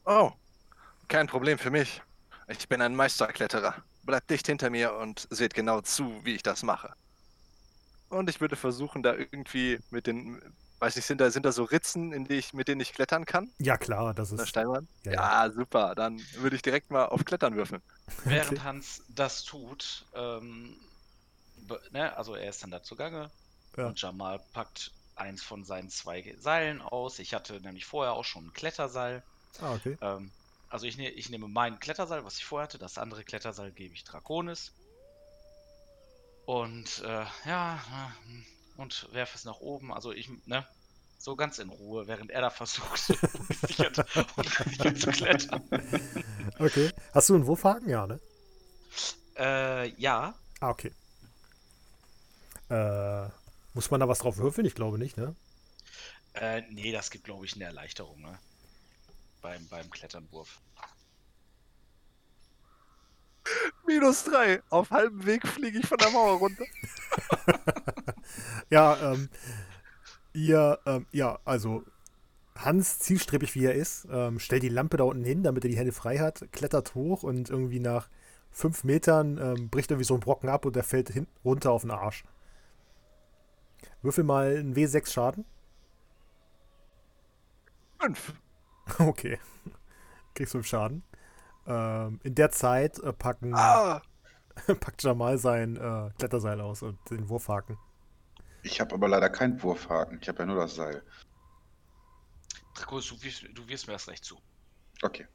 Oh, 0.05 0.31
kein 1.07 1.27
Problem 1.27 1.57
für 1.57 1.69
mich. 1.71 2.01
Ich 2.47 2.67
bin 2.67 2.81
ein 2.81 2.95
Meisterkletterer. 2.95 3.75
Bleibt 4.03 4.29
dicht 4.29 4.47
hinter 4.47 4.69
mir 4.69 4.93
und 4.95 5.27
seht 5.29 5.53
genau 5.53 5.81
zu, 5.81 6.23
wie 6.25 6.35
ich 6.35 6.43
das 6.43 6.63
mache. 6.63 6.93
Und 8.09 8.29
ich 8.29 8.41
würde 8.41 8.55
versuchen, 8.55 9.01
da 9.01 9.13
irgendwie 9.15 9.79
mit 9.89 10.07
den, 10.07 10.41
weiß 10.79 10.95
nicht, 10.97 11.05
sind 11.05 11.21
da, 11.21 11.31
sind 11.31 11.45
da 11.45 11.51
so 11.51 11.63
Ritzen, 11.63 12.11
in 12.11 12.25
die 12.25 12.35
ich, 12.35 12.53
mit 12.53 12.67
denen 12.67 12.81
ich 12.81 12.93
klettern 12.93 13.25
kann? 13.25 13.49
Ja, 13.59 13.77
klar, 13.77 14.13
das 14.13 14.31
ist. 14.31 14.47
Steinwand? 14.49 14.89
Ja, 15.03 15.13
Ja, 15.13 15.51
super. 15.51 15.95
Dann 15.95 16.21
würde 16.35 16.55
ich 16.55 16.61
direkt 16.61 16.91
mal 16.91 17.05
auf 17.05 17.23
Klettern 17.25 17.55
würfeln. 17.55 17.81
Während 18.25 18.51
Okay. 18.59 18.61
Hans 18.63 19.03
das 19.07 19.43
tut, 19.45 20.05
ähm, 20.13 20.75
ne, 21.91 22.15
also 22.17 22.35
er 22.35 22.49
ist 22.49 22.61
dann 22.61 22.71
da 22.71 22.83
zugange 22.83 23.31
Ja. 23.77 23.87
und 23.87 23.99
Jamal 24.01 24.39
packt 24.51 24.91
eins 25.15 25.41
von 25.41 25.63
seinen 25.63 25.89
zwei 25.89 26.35
Seilen 26.39 26.81
aus. 26.81 27.19
Ich 27.19 27.33
hatte 27.33 27.61
nämlich 27.61 27.85
vorher 27.85 28.13
auch 28.13 28.25
schon 28.25 28.47
ein 28.47 28.53
Kletterseil. 28.53 29.23
Ah, 29.61 29.73
okay. 29.73 29.97
Ähm, 30.01 30.31
also 30.69 30.85
ich, 30.85 30.97
ne, 30.97 31.09
ich 31.09 31.29
nehme 31.29 31.47
mein 31.47 31.79
Kletterseil, 31.79 32.25
was 32.25 32.37
ich 32.37 32.45
vorher 32.45 32.65
hatte, 32.65 32.77
das 32.77 32.97
andere 32.97 33.23
Kletterseil 33.23 33.71
gebe 33.71 33.93
ich 33.93 34.03
Draconis. 34.03 34.71
Und 36.45 37.01
äh, 37.05 37.25
ja, 37.45 37.75
äh, 37.75 38.81
und 38.81 39.07
werfe 39.13 39.37
es 39.37 39.45
nach 39.45 39.59
oben. 39.59 39.93
Also 39.93 40.11
ich, 40.11 40.29
ne, 40.45 40.65
so 41.19 41.35
ganz 41.35 41.59
in 41.59 41.69
Ruhe, 41.69 42.07
während 42.07 42.31
er 42.31 42.41
da 42.41 42.49
versucht, 42.49 42.97
so 42.97 43.13
ungesichert, 43.37 44.05
ungesichert 44.37 44.97
zu 44.99 45.11
klettern. 45.11 45.63
Okay. 46.59 46.91
Hast 47.13 47.29
du 47.29 47.35
einen 47.35 47.45
Wurfhaken? 47.47 47.87
Ja, 47.87 48.07
ne? 48.07 48.19
Äh, 49.37 49.89
ja, 49.99 50.35
Ah, 50.63 50.69
okay. 50.69 50.93
Äh, 52.69 53.27
muss 53.73 53.91
man 53.91 53.99
da 53.99 54.07
was 54.07 54.19
drauf 54.19 54.37
würfeln? 54.37 54.65
Ich 54.65 54.75
glaube 54.75 54.97
nicht, 54.97 55.17
ne? 55.17 55.35
Äh, 56.35 56.61
nee, 56.69 56.93
das 56.93 57.11
gibt, 57.11 57.25
glaube 57.25 57.45
ich, 57.45 57.55
eine 57.55 57.65
Erleichterung, 57.65 58.21
ne? 58.21 58.39
Beim, 59.43 59.67
beim 59.67 59.87
Kletternwurf. 59.91 60.59
Minus 63.85 64.23
drei. 64.23 64.63
Auf 64.69 64.89
halbem 64.89 65.25
Weg 65.25 65.45
fliege 65.47 65.79
ich 65.79 65.85
von 65.85 65.97
der 65.99 66.09
Mauer 66.09 66.39
runter. 66.39 66.65
Ja, 68.69 69.11
ähm, 69.11 69.29
ihr, 70.33 70.79
ähm, 70.87 71.05
ja, 71.11 71.37
also 71.45 71.83
Hans, 72.55 72.97
zielstrebig 72.99 73.53
wie 73.53 73.65
er 73.65 73.75
ist, 73.75 74.07
ähm, 74.09 74.39
stellt 74.39 74.63
die 74.63 74.69
Lampe 74.69 74.97
da 74.97 75.03
unten 75.03 75.23
hin, 75.23 75.43
damit 75.43 75.63
er 75.65 75.69
die 75.69 75.77
Hände 75.77 75.91
frei 75.91 76.17
hat, 76.17 76.47
klettert 76.51 76.95
hoch 76.95 77.21
und 77.21 77.51
irgendwie 77.51 77.79
nach 77.79 78.09
fünf 78.49 78.83
Metern 78.83 79.37
ähm, 79.37 79.69
bricht 79.69 79.91
irgendwie 79.91 80.05
so 80.05 80.15
ein 80.15 80.21
Brocken 80.21 80.49
ab 80.49 80.65
und 80.65 80.75
er 80.75 80.83
fällt 80.83 81.09
hin, 81.09 81.27
runter 81.45 81.71
auf 81.71 81.81
den 81.81 81.91
Arsch. 81.91 82.23
Würfel 84.01 84.23
mal 84.23 84.55
einen 84.55 84.73
W6 84.75 85.11
Schaden. 85.11 85.45
Fünf. 87.99 88.33
Okay. 88.99 89.39
Kriegst 90.35 90.51
fünf 90.53 90.67
Schaden. 90.67 91.03
Ähm, 91.67 92.19
in 92.23 92.35
der 92.35 92.51
Zeit 92.51 92.99
äh, 92.99 93.13
packen, 93.13 93.53
Ah, 93.55 94.01
packt 94.79 95.03
Jamal 95.03 95.37
sein 95.37 95.77
äh, 95.77 96.11
Kletterseil 96.17 96.61
aus 96.61 96.81
und 96.83 96.97
den 97.09 97.29
Wurfhaken. 97.29 97.77
Ich 98.63 98.79
habe 98.81 98.95
aber 98.95 99.07
leider 99.07 99.29
keinen 99.29 99.61
Wurfhaken. 99.61 100.19
Ich 100.21 100.27
habe 100.27 100.39
ja 100.39 100.45
nur 100.45 100.55
das 100.57 100.75
Seil. 100.75 101.03
Draconis, 102.75 103.07
du 103.07 103.21
wirst, 103.23 103.43
du 103.53 103.67
wirst 103.67 103.87
mir 103.87 103.93
das 103.93 104.07
recht 104.07 104.25
zu. 104.25 104.39
Okay. 105.01 105.27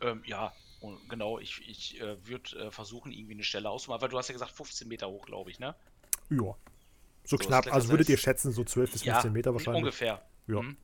Ähm, 0.00 0.22
ja, 0.24 0.52
und 0.80 1.08
genau, 1.08 1.38
ich, 1.38 1.60
ich 1.68 2.00
äh, 2.00 2.24
würde 2.26 2.66
äh, 2.66 2.70
versuchen, 2.70 3.12
irgendwie 3.12 3.34
eine 3.34 3.42
Stelle 3.42 3.68
auszumachen, 3.70 4.02
weil 4.02 4.08
du 4.08 4.18
hast 4.18 4.28
ja 4.28 4.32
gesagt 4.34 4.52
15 4.52 4.88
Meter 4.88 5.08
hoch, 5.08 5.26
glaube 5.26 5.50
ich, 5.50 5.58
ne? 5.58 5.74
Ja. 6.30 6.54
So, 7.24 7.36
So, 7.36 7.38
knapp. 7.38 7.72
Also 7.72 7.90
würdet 7.90 8.08
ihr 8.08 8.16
schätzen, 8.18 8.52
so 8.52 8.64
12 8.64 8.92
bis 8.92 9.02
15 9.02 9.32
Meter 9.32 9.52
wahrscheinlich. 9.52 9.82
Ungefähr. 9.82 10.22
Ja. 10.46 10.62
Mhm. 10.62 10.76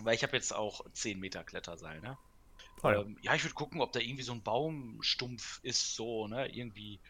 Weil 0.00 0.14
ich 0.14 0.22
habe 0.22 0.36
jetzt 0.36 0.54
auch 0.54 0.80
10 0.92 1.18
Meter 1.20 1.44
Kletterseil, 1.44 2.00
ne? 2.00 2.16
Ah, 2.82 2.92
ja. 2.92 3.00
Ähm, 3.00 3.18
ja, 3.22 3.34
ich 3.34 3.44
würde 3.44 3.54
gucken, 3.54 3.80
ob 3.80 3.92
da 3.92 4.00
irgendwie 4.00 4.22
so 4.22 4.32
ein 4.32 4.42
Baumstumpf 4.42 5.60
ist, 5.62 5.94
so, 5.94 6.28
ne? 6.28 6.48
Irgendwie, 6.54 7.00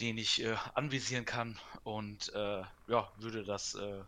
den 0.00 0.18
ich 0.18 0.42
äh, 0.42 0.56
anvisieren 0.74 1.24
kann 1.24 1.58
und 1.84 2.32
äh, 2.34 2.62
ja, 2.88 3.12
würde 3.18 3.44
das, 3.44 3.74
äh, 3.74 4.00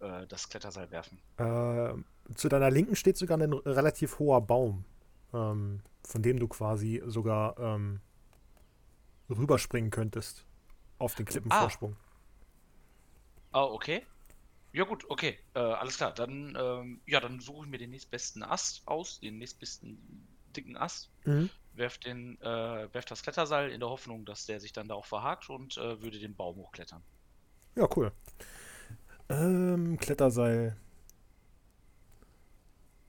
äh, 0.00 0.26
das 0.28 0.48
Kletterseil 0.48 0.90
werfen. 0.90 1.18
Äh, 1.38 2.34
zu 2.34 2.48
deiner 2.48 2.70
Linken 2.70 2.96
steht 2.96 3.16
sogar 3.16 3.38
ein 3.38 3.52
relativ 3.52 4.18
hoher 4.18 4.40
Baum, 4.40 4.84
ähm, 5.34 5.82
von 6.04 6.22
dem 6.22 6.38
du 6.38 6.48
quasi 6.48 7.02
sogar 7.06 7.58
ähm, 7.58 8.00
rüberspringen 9.28 9.90
könntest 9.90 10.44
auf 10.98 11.14
den 11.14 11.26
Klippenvorsprung. 11.26 11.96
Ah, 13.52 13.64
okay. 13.64 14.06
Ja 14.72 14.84
gut, 14.84 15.04
okay, 15.08 15.38
äh, 15.54 15.58
alles 15.58 15.96
klar. 15.96 16.12
Dann, 16.14 16.56
ähm, 16.58 17.02
ja, 17.06 17.20
dann 17.20 17.40
suche 17.40 17.64
ich 17.64 17.70
mir 17.70 17.78
den 17.78 17.90
nächstbesten 17.90 18.42
Ast 18.42 18.86
aus, 18.86 19.18
den 19.20 19.38
nächstbesten 19.38 20.28
dicken 20.56 20.76
Ast, 20.76 21.10
Mhm. 21.24 21.50
werf 21.72 21.98
den, 21.98 22.40
äh, 22.40 22.92
werf 22.92 23.04
das 23.04 23.22
Kletterseil 23.22 23.70
in 23.70 23.80
der 23.80 23.88
Hoffnung, 23.88 24.24
dass 24.24 24.46
der 24.46 24.60
sich 24.60 24.72
dann 24.72 24.88
da 24.88 24.94
auch 24.94 25.06
verhakt 25.06 25.50
und 25.50 25.76
äh, 25.76 26.00
würde 26.02 26.18
den 26.18 26.36
Baum 26.36 26.56
hochklettern. 26.56 27.02
Ja, 27.76 27.88
cool. 27.96 28.12
Ähm, 29.28 29.96
Kletterseil. 29.98 30.76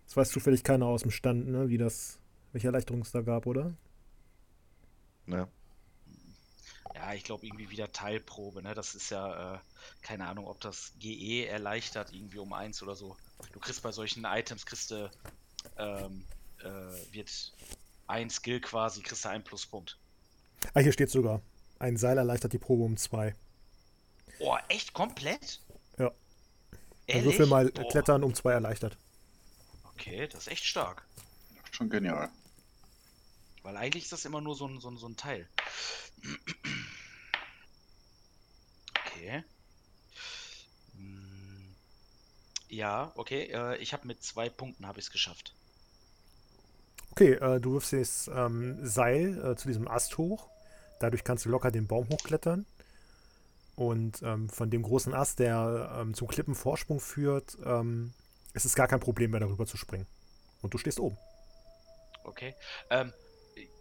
Das 0.06 0.18
weiß 0.18 0.30
zufällig 0.30 0.64
keiner 0.64 0.86
aus 0.88 1.02
dem 1.02 1.12
Stand, 1.12 1.48
ne? 1.48 1.70
Wie 1.70 1.78
das, 1.78 2.20
welche 2.52 2.68
Erleichterung 2.68 3.02
es 3.02 3.12
da 3.12 3.22
gab, 3.22 3.46
oder? 3.46 3.74
Ne? 5.28 5.48
Ja, 7.02 7.16
ich 7.16 7.24
glaube 7.24 7.48
irgendwie 7.48 7.72
wieder 7.72 7.92
Teilprobe, 7.92 8.62
ne? 8.62 8.76
Das 8.76 8.94
ist 8.94 9.10
ja, 9.10 9.56
äh, 9.56 9.60
keine 10.04 10.28
Ahnung, 10.28 10.46
ob 10.46 10.62
das 10.62 10.94
GE 11.00 11.48
erleichtert, 11.48 12.14
irgendwie 12.14 12.38
um 12.38 12.54
eins 12.54 12.84
oder 12.84 12.96
so. 12.96 13.18
Du 13.54 13.60
kriegst 13.60 13.82
bei 13.82 13.92
solchen 13.92 14.24
Items, 14.24 14.68
kriegst 14.68 14.92
du, 14.92 15.10
ähm, 15.78 16.24
äh, 16.60 17.14
wird 17.14 17.54
ein 18.06 18.30
Skill 18.30 18.62
quasi, 18.62 19.02
kriegst 19.02 19.26
du 19.26 19.30
einen 19.30 19.44
Pluspunkt. 19.44 19.98
Ah, 20.76 20.82
hier 20.82 20.92
steht 20.92 21.10
sogar. 21.10 21.42
Ein 21.80 21.98
Seil 21.98 22.20
erleichtert 22.20 22.54
die 22.54 22.60
Probe 22.60 22.84
um 22.84 22.98
zwei. 22.98 23.34
Oh, 24.38 24.56
echt 24.70 24.94
komplett? 24.94 25.60
Ja. 25.98 26.06
Also 26.06 26.20
Ehrlich? 27.08 27.26
würfel 27.26 27.48
mal 27.48 27.72
Boah. 27.72 27.90
Klettern 27.90 28.24
um 28.24 28.36
zwei 28.36 28.52
erleichtert. 28.52 28.96
Okay, 29.96 30.28
das 30.28 30.42
ist 30.42 30.48
echt 30.50 30.66
stark. 30.66 31.04
Schon 31.72 31.90
genial. 31.90 32.30
Weil 33.64 33.76
eigentlich 33.76 34.04
ist 34.04 34.12
das 34.12 34.26
immer 34.26 34.42
nur 34.42 34.56
so 34.56 34.68
ein, 34.68 34.80
so 34.80 34.92
ein, 34.92 34.98
so 34.98 35.08
ein 35.08 35.16
Teil. 35.16 35.48
Okay. 39.22 39.44
Hm, 40.96 41.76
Ja, 42.70 43.12
okay. 43.16 43.44
Äh, 43.52 43.78
ich 43.78 43.94
habe 43.94 44.08
mit 44.08 44.24
zwei 44.24 44.50
Punkten 44.50 44.88
habe 44.88 45.00
ich 45.00 45.06
es 45.06 45.12
geschafft. 45.12 45.54
Okay, 47.12 47.34
äh, 47.34 47.60
du 47.60 47.74
wirfst 47.74 47.94
das 47.94 48.30
ähm, 48.34 48.80
Seil 48.86 49.38
äh, 49.46 49.56
zu 49.56 49.68
diesem 49.68 49.88
Ast 49.88 50.18
hoch. 50.18 50.50
Dadurch 51.00 51.24
kannst 51.24 51.46
du 51.46 51.50
locker 51.50 51.72
den 51.72 51.88
Baum 51.88 52.10
hochklettern. 52.10 52.66
Und 53.76 54.22
ähm, 54.24 54.50
von 54.50 54.70
dem 54.72 54.82
großen 54.84 55.14
Ast, 55.14 55.40
der 55.40 55.98
ähm, 56.00 56.14
zum 56.16 56.28
Klippenvorsprung 56.28 57.00
führt, 57.00 57.58
ähm, 57.64 58.14
ist 58.54 58.66
es 58.66 58.76
gar 58.76 58.88
kein 58.88 59.00
Problem 59.00 59.32
mehr, 59.32 59.40
darüber 59.40 59.68
zu 59.68 59.78
springen. 59.78 60.08
Und 60.62 60.74
du 60.74 60.78
stehst 60.80 61.00
oben. 61.00 61.18
Okay. 62.24 62.56
Ähm, 62.90 63.14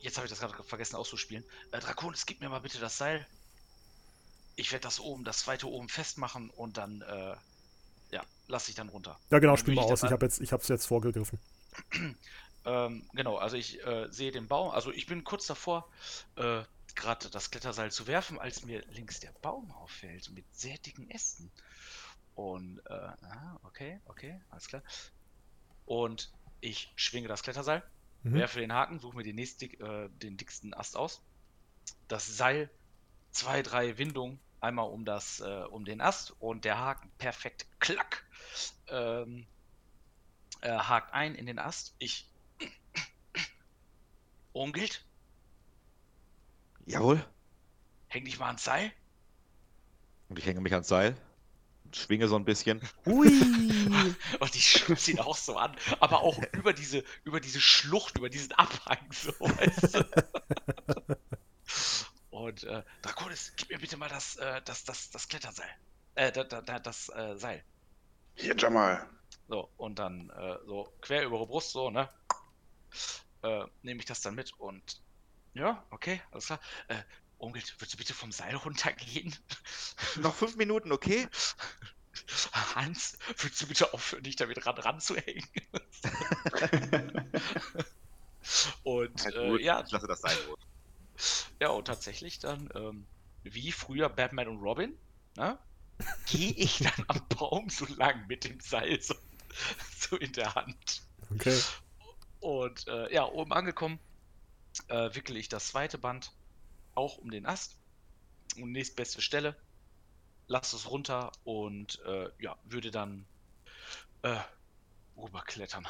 jetzt 0.00 0.16
habe 0.16 0.26
ich 0.26 0.30
das 0.30 0.40
gerade 0.40 0.62
vergessen 0.64 0.96
auszuspielen. 0.96 1.44
Äh, 1.72 1.80
Draconis, 1.80 2.26
gib 2.26 2.40
mir 2.40 2.48
mal 2.48 2.60
bitte 2.60 2.78
das 2.78 2.98
Seil. 2.98 3.26
Ich 4.60 4.72
werde 4.72 4.82
das 4.84 5.00
oben, 5.00 5.24
das 5.24 5.38
zweite 5.40 5.68
oben 5.68 5.88
festmachen 5.88 6.50
und 6.50 6.76
dann, 6.76 7.02
äh, 7.02 7.36
ja, 8.12 8.24
lasse 8.48 8.70
ich 8.70 8.76
dann 8.76 8.88
runter. 8.90 9.20
Ja, 9.30 9.38
genau, 9.38 9.56
spiel 9.56 9.74
mal 9.74 9.82
ich 9.84 9.92
aus. 9.92 10.02
Ich 10.02 10.10
habe 10.12 10.26
jetzt, 10.26 10.40
ich 10.40 10.52
hab's 10.52 10.68
jetzt 10.68 10.86
vorgegriffen. 10.86 11.38
Ähm, 12.66 13.08
genau, 13.14 13.38
also 13.38 13.56
ich 13.56 13.82
äh, 13.86 14.08
sehe 14.10 14.32
den 14.32 14.46
Baum, 14.46 14.70
also 14.70 14.92
ich 14.92 15.06
bin 15.06 15.24
kurz 15.24 15.46
davor, 15.46 15.88
äh, 16.36 16.62
gerade 16.94 17.30
das 17.30 17.50
Kletterseil 17.50 17.90
zu 17.90 18.06
werfen, 18.06 18.38
als 18.38 18.64
mir 18.64 18.84
links 18.90 19.18
der 19.18 19.32
Baum 19.40 19.70
auffällt 19.72 20.28
mit 20.28 20.44
sehr 20.54 20.76
dicken 20.76 21.08
Ästen. 21.08 21.50
Und, 22.34 22.80
äh, 22.86 22.92
ah, 22.94 23.58
okay, 23.64 24.00
okay, 24.06 24.40
alles 24.50 24.68
klar. 24.68 24.82
Und 25.84 26.32
ich 26.60 26.92
schwinge 26.96 27.28
das 27.28 27.42
Kletterseil, 27.42 27.82
Mhm. 28.24 28.34
werfe 28.34 28.60
den 28.60 28.72
Haken, 28.72 28.98
suche 28.98 29.16
mir 29.16 29.22
den, 29.24 29.36
nächst, 29.36 29.60
dick- 29.60 29.80
äh, 29.80 30.08
den 30.10 30.36
dicksten 30.36 30.72
Ast 30.74 30.96
aus. 30.96 31.22
Das 32.08 32.26
Seil, 32.26 32.70
zwei, 33.32 33.62
drei 33.62 33.98
Windungen, 33.98 34.40
einmal 34.60 34.88
um 34.90 35.04
das, 35.04 35.40
äh, 35.40 35.64
um 35.70 35.84
den 35.84 36.00
Ast 36.00 36.32
und 36.40 36.64
der 36.64 36.78
Haken 36.78 37.10
perfekt, 37.18 37.66
klack, 37.78 38.24
ähm, 38.88 39.46
äh, 40.60 40.70
hakt 40.70 41.12
ein 41.14 41.34
in 41.34 41.46
den 41.46 41.58
Ast. 41.58 41.94
Ich 41.98 42.30
Ungilt, 44.52 45.04
Jawohl. 46.86 47.24
häng 48.08 48.24
dich 48.24 48.38
mal 48.38 48.46
ans 48.46 48.64
Seil. 48.64 48.92
Und 50.28 50.38
ich 50.38 50.46
hänge 50.46 50.60
mich 50.60 50.72
ans 50.72 50.88
Seil 50.88 51.16
schwinge 51.94 52.28
so 52.28 52.36
ein 52.36 52.44
bisschen. 52.44 52.80
Hui! 53.06 53.28
Und 54.40 54.54
ich 54.54 54.66
schubse 54.66 55.12
ihn 55.12 55.20
auch 55.20 55.36
so 55.36 55.56
an, 55.56 55.74
aber 56.00 56.20
auch 56.20 56.40
über 56.52 56.72
diese, 56.72 57.04
über 57.24 57.40
diese 57.40 57.60
Schlucht, 57.60 58.16
über 58.16 58.30
diesen 58.30 58.52
Abhang 58.52 58.98
so, 59.12 59.32
weißt 59.40 59.94
du? 59.94 61.16
Und 62.50 62.64
äh, 62.64 62.82
Draconis, 63.02 63.52
gib 63.56 63.70
mir 63.70 63.78
bitte 63.78 63.96
mal 63.96 64.08
das, 64.08 64.34
äh, 64.34 64.60
das, 64.64 64.82
das, 64.82 65.08
das 65.10 65.28
Kletterseil. 65.28 65.70
Äh, 66.16 66.32
da, 66.32 66.42
da, 66.42 66.60
da, 66.60 66.80
das 66.80 67.08
äh, 67.10 67.36
Seil. 67.36 67.64
Hier, 68.34 68.56
Jamal. 68.56 69.08
So, 69.46 69.70
und 69.76 70.00
dann 70.00 70.30
äh, 70.30 70.58
so 70.66 70.92
quer 71.00 71.24
über 71.24 71.38
die 71.38 71.46
Brust, 71.46 71.70
so, 71.70 71.90
ne? 71.90 72.08
Äh, 73.42 73.66
nehme 73.82 74.00
ich 74.00 74.06
das 74.06 74.20
dann 74.22 74.34
mit 74.34 74.52
und 74.58 75.00
ja, 75.54 75.86
okay, 75.90 76.20
alles 76.32 76.46
klar. 76.46 76.58
Äh, 76.88 77.00
Onkel, 77.38 77.62
würdest 77.78 77.94
du 77.94 77.98
bitte 77.98 78.14
vom 78.14 78.32
Seil 78.32 78.56
runtergehen? 78.56 79.32
Noch 80.16 80.34
fünf 80.34 80.56
Minuten, 80.56 80.90
okay? 80.90 81.28
Hans, 82.74 83.16
würdest 83.38 83.62
du 83.62 83.68
bitte 83.68 83.94
aufhören, 83.94 84.24
dich 84.24 84.34
damit 84.34 84.66
ran 84.66 84.76
ranzuhängen? 84.76 85.46
und 88.82 89.24
Ja, 89.24 89.30
äh, 89.30 89.50
gut, 89.50 89.60
ja, 89.60 89.84
Ich 89.84 89.92
lasse 89.92 90.08
das 90.08 90.20
Seil 90.20 90.36
los. 90.48 90.58
Ja, 91.60 91.68
und 91.68 91.86
tatsächlich 91.86 92.38
dann, 92.38 92.68
ähm, 92.74 93.06
wie 93.42 93.72
früher 93.72 94.08
Batman 94.08 94.48
und 94.48 94.58
Robin, 94.58 94.94
ne? 95.36 95.58
gehe 96.26 96.52
ich 96.52 96.78
dann 96.78 97.04
am 97.08 97.20
Baum 97.28 97.68
so 97.68 97.86
lang 97.96 98.26
mit 98.26 98.44
dem 98.44 98.60
Seil 98.60 99.00
so, 99.00 99.14
so 99.98 100.16
in 100.16 100.32
der 100.32 100.54
Hand. 100.54 101.02
Okay. 101.30 101.58
Und 102.40 102.86
äh, 102.88 103.12
ja, 103.12 103.26
oben 103.26 103.52
angekommen, 103.52 103.98
äh, 104.88 105.14
wickele 105.14 105.38
ich 105.38 105.48
das 105.48 105.68
zweite 105.68 105.98
Band 105.98 106.32
auch 106.94 107.18
um 107.18 107.30
den 107.30 107.46
Ast. 107.46 107.76
Und 108.56 108.72
nächstbeste 108.72 109.22
Stelle. 109.22 109.56
Lass 110.48 110.72
es 110.72 110.90
runter 110.90 111.30
und 111.44 112.00
äh, 112.04 112.28
ja, 112.40 112.56
würde 112.64 112.90
dann 112.90 113.24
äh, 114.22 114.36
rüberklettern. 115.16 115.86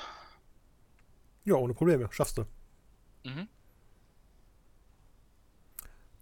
Ja, 1.44 1.54
ohne 1.54 1.72
Probleme. 1.72 2.08
Schaffst 2.12 2.36
du. 2.36 2.44
Mhm. 3.24 3.48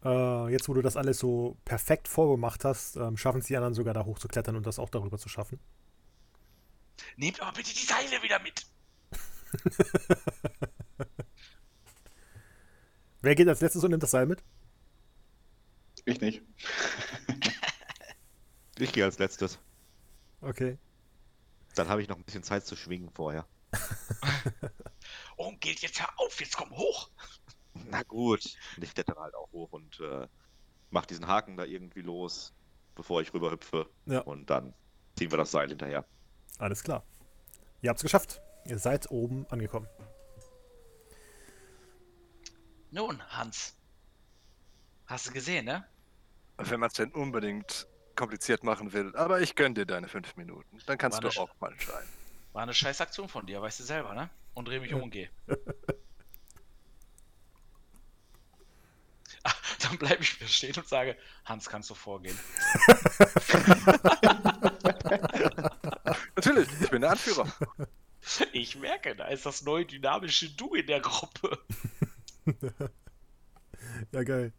Äh, 0.04 0.48
jetzt, 0.52 0.68
wo 0.68 0.74
du 0.74 0.82
das 0.82 0.96
alles 0.96 1.18
so 1.18 1.56
perfekt 1.64 2.08
vorgemacht 2.08 2.64
hast, 2.64 2.96
ähm, 2.96 3.16
schaffen 3.16 3.40
es 3.40 3.46
die 3.46 3.56
anderen 3.56 3.74
sogar 3.74 3.94
da 3.94 4.04
hoch 4.04 4.18
zu 4.18 4.28
klettern 4.28 4.56
und 4.56 4.66
das 4.66 4.78
auch 4.78 4.90
darüber 4.90 5.18
zu 5.18 5.28
schaffen. 5.28 5.58
Nehmt 7.16 7.40
aber 7.40 7.52
bitte 7.52 7.74
die 7.74 7.84
Seile 7.84 8.22
wieder 8.22 8.38
mit. 8.40 8.66
Wer 13.22 13.34
geht 13.34 13.48
als 13.48 13.60
letztes 13.60 13.82
und 13.82 13.90
nimmt 13.90 14.02
das 14.02 14.12
Seil 14.12 14.26
mit? 14.26 14.42
Ich 16.04 16.20
nicht. 16.20 16.42
Ich 18.80 18.92
gehe 18.92 19.04
als 19.04 19.18
letztes. 19.18 19.58
Okay. 20.40 20.78
Dann 21.74 21.88
habe 21.88 22.00
ich 22.00 22.08
noch 22.08 22.16
ein 22.16 22.22
bisschen 22.22 22.44
Zeit 22.44 22.64
zu 22.64 22.76
schwingen 22.76 23.10
vorher. 23.10 23.44
Oh, 25.36 25.52
geht 25.60 25.80
jetzt 25.80 26.00
hör 26.00 26.08
auf, 26.16 26.40
jetzt 26.40 26.56
komm 26.56 26.70
hoch. 26.70 27.10
Na 27.90 28.02
gut. 28.02 28.56
Und 28.76 28.82
ich 28.82 28.94
klettere 28.94 29.20
halt 29.20 29.34
auch 29.34 29.50
hoch 29.52 29.72
und 29.72 30.00
äh, 30.00 30.26
mach 30.90 31.06
diesen 31.06 31.26
Haken 31.26 31.56
da 31.56 31.64
irgendwie 31.64 32.02
los, 32.02 32.52
bevor 32.94 33.20
ich 33.22 33.32
rüberhüpfe. 33.32 33.88
Ja. 34.06 34.20
Und 34.20 34.50
dann 34.50 34.74
ziehen 35.16 35.30
wir 35.30 35.38
das 35.38 35.50
Seil 35.50 35.68
hinterher. 35.68 36.04
Alles 36.58 36.82
klar. 36.82 37.02
Ihr 37.82 37.90
habt 37.90 37.98
es 37.98 38.02
geschafft. 38.02 38.40
Ihr 38.64 38.78
seid 38.78 39.10
oben 39.10 39.46
angekommen. 39.50 39.88
Nun, 42.90 43.22
Hans. 43.30 43.76
Hast 45.06 45.26
du 45.26 45.32
gesehen, 45.32 45.64
ne? 45.64 45.86
Wenn 46.56 46.80
man 46.80 46.88
es 46.88 46.94
denn 46.94 47.12
unbedingt 47.12 47.86
kompliziert 48.18 48.64
machen 48.64 48.92
will. 48.92 49.14
Aber 49.16 49.40
ich 49.40 49.54
gönn 49.54 49.74
dir 49.74 49.86
deine 49.86 50.08
fünf 50.08 50.36
Minuten. 50.36 50.78
Dann 50.86 50.98
kannst 50.98 51.22
War 51.22 51.30
du 51.30 51.40
auch 51.40 51.60
mal 51.60 51.78
schreien. 51.78 52.08
War 52.52 52.62
eine 52.62 52.74
scheiß 52.74 53.00
Aktion 53.00 53.28
von 53.28 53.46
dir, 53.46 53.62
weißt 53.62 53.80
du 53.80 53.84
selber, 53.84 54.14
ne? 54.14 54.28
Und 54.54 54.66
dreh 54.66 54.80
mich 54.80 54.92
um 54.92 55.02
und 55.02 55.10
geh. 55.10 55.28
Ah, 59.44 59.54
dann 59.80 59.98
bleibe 59.98 60.22
ich 60.22 60.40
wieder 60.40 60.48
stehen 60.48 60.74
und 60.76 60.88
sage, 60.88 61.16
Hans, 61.44 61.68
kannst 61.68 61.90
du 61.90 61.94
vorgehen? 61.94 62.38
Natürlich, 66.36 66.68
ich 66.80 66.90
bin 66.90 67.02
der 67.02 67.10
Anführer. 67.12 67.46
Ich 68.52 68.76
merke, 68.76 69.16
da 69.16 69.28
ist 69.28 69.46
das 69.46 69.62
neue 69.62 69.86
dynamische 69.86 70.50
Du 70.50 70.74
in 70.74 70.86
der 70.86 71.00
Gruppe. 71.00 71.58
Ja, 74.12 74.22
geil. 74.22 74.52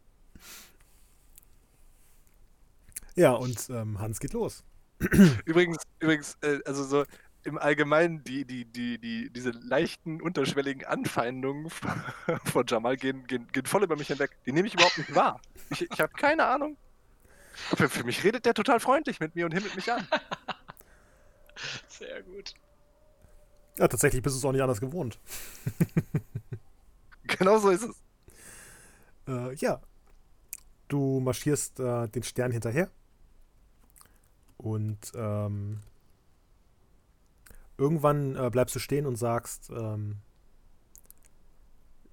Ja, 3.14 3.32
und 3.32 3.68
ähm, 3.70 4.00
Hans 4.00 4.18
geht 4.18 4.32
los. 4.32 4.64
Übrigens, 5.44 5.76
übrigens, 6.00 6.36
äh, 6.40 6.58
also 6.64 6.84
so 6.84 7.04
im 7.44 7.58
Allgemeinen, 7.58 8.22
die, 8.24 8.44
die, 8.44 8.64
die, 8.64 8.98
die, 8.98 9.30
diese 9.30 9.50
leichten, 9.50 10.20
unterschwelligen 10.20 10.84
Anfeindungen 10.84 11.70
von 12.44 12.66
Jamal 12.66 12.96
gehen, 12.96 13.26
gehen, 13.26 13.48
gehen 13.52 13.66
voll 13.66 13.82
über 13.82 13.96
mich 13.96 14.08
hinweg. 14.08 14.36
Die 14.46 14.52
nehme 14.52 14.68
ich 14.68 14.74
überhaupt 14.74 14.98
nicht 14.98 15.14
wahr. 15.14 15.40
Ich, 15.70 15.90
ich 15.90 16.00
habe 16.00 16.12
keine 16.12 16.46
Ahnung. 16.46 16.76
Für, 17.52 17.88
für 17.88 18.04
mich 18.04 18.22
redet 18.24 18.46
der 18.46 18.54
total 18.54 18.80
freundlich 18.80 19.20
mit 19.20 19.34
mir 19.34 19.46
und 19.46 19.52
himmelt 19.52 19.74
mich 19.76 19.90
an. 19.92 20.06
Sehr 21.88 22.22
gut. 22.22 22.54
Ja, 23.78 23.88
tatsächlich 23.88 24.22
bist 24.22 24.34
du 24.34 24.38
es 24.38 24.44
auch 24.44 24.52
nicht 24.52 24.62
anders 24.62 24.80
gewohnt. 24.80 25.18
Genau 27.38 27.58
so 27.58 27.70
ist 27.70 27.84
es. 27.84 27.96
Äh, 29.28 29.54
ja. 29.56 29.80
Du 30.88 31.20
marschierst 31.20 31.78
äh, 31.78 32.08
den 32.08 32.22
Stern 32.22 32.50
hinterher. 32.50 32.90
Und 34.56 35.12
ähm, 35.14 35.80
irgendwann 37.80 38.36
äh, 38.36 38.50
bleibst 38.50 38.74
du 38.74 38.78
stehen 38.78 39.06
und 39.06 39.16
sagst, 39.16 39.70
ähm, 39.70 40.18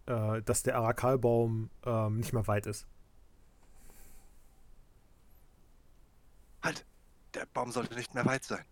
äh, 0.06 0.42
dass 0.42 0.64
der 0.64 0.78
Arakalbaum 0.78 1.70
ähm, 1.86 2.18
nicht 2.18 2.32
mehr 2.34 2.48
weit 2.48 2.66
ist. 2.66 2.88
Halt, 6.64 6.86
der 7.34 7.46
Baum 7.48 7.72
sollte 7.72 7.96
nicht 7.96 8.14
mehr 8.16 8.26
weit 8.26 8.44
sein. 8.46 8.66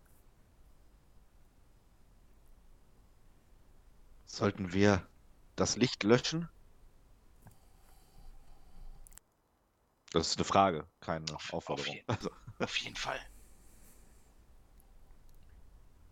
Sollten 4.24 4.72
wir 4.72 5.06
das 5.54 5.76
Licht 5.76 6.02
löschen? 6.02 6.48
Das 10.12 10.28
ist 10.28 10.38
eine 10.38 10.44
Frage, 10.44 10.86
keine 11.00 11.26
Auf- 11.34 11.52
Aufforderung. 11.52 11.90
auf 11.90 11.94
jeden- 11.94 12.08
Also, 12.08 12.30
Auf 12.58 12.76
jeden 12.78 12.96
Fall. 12.96 13.20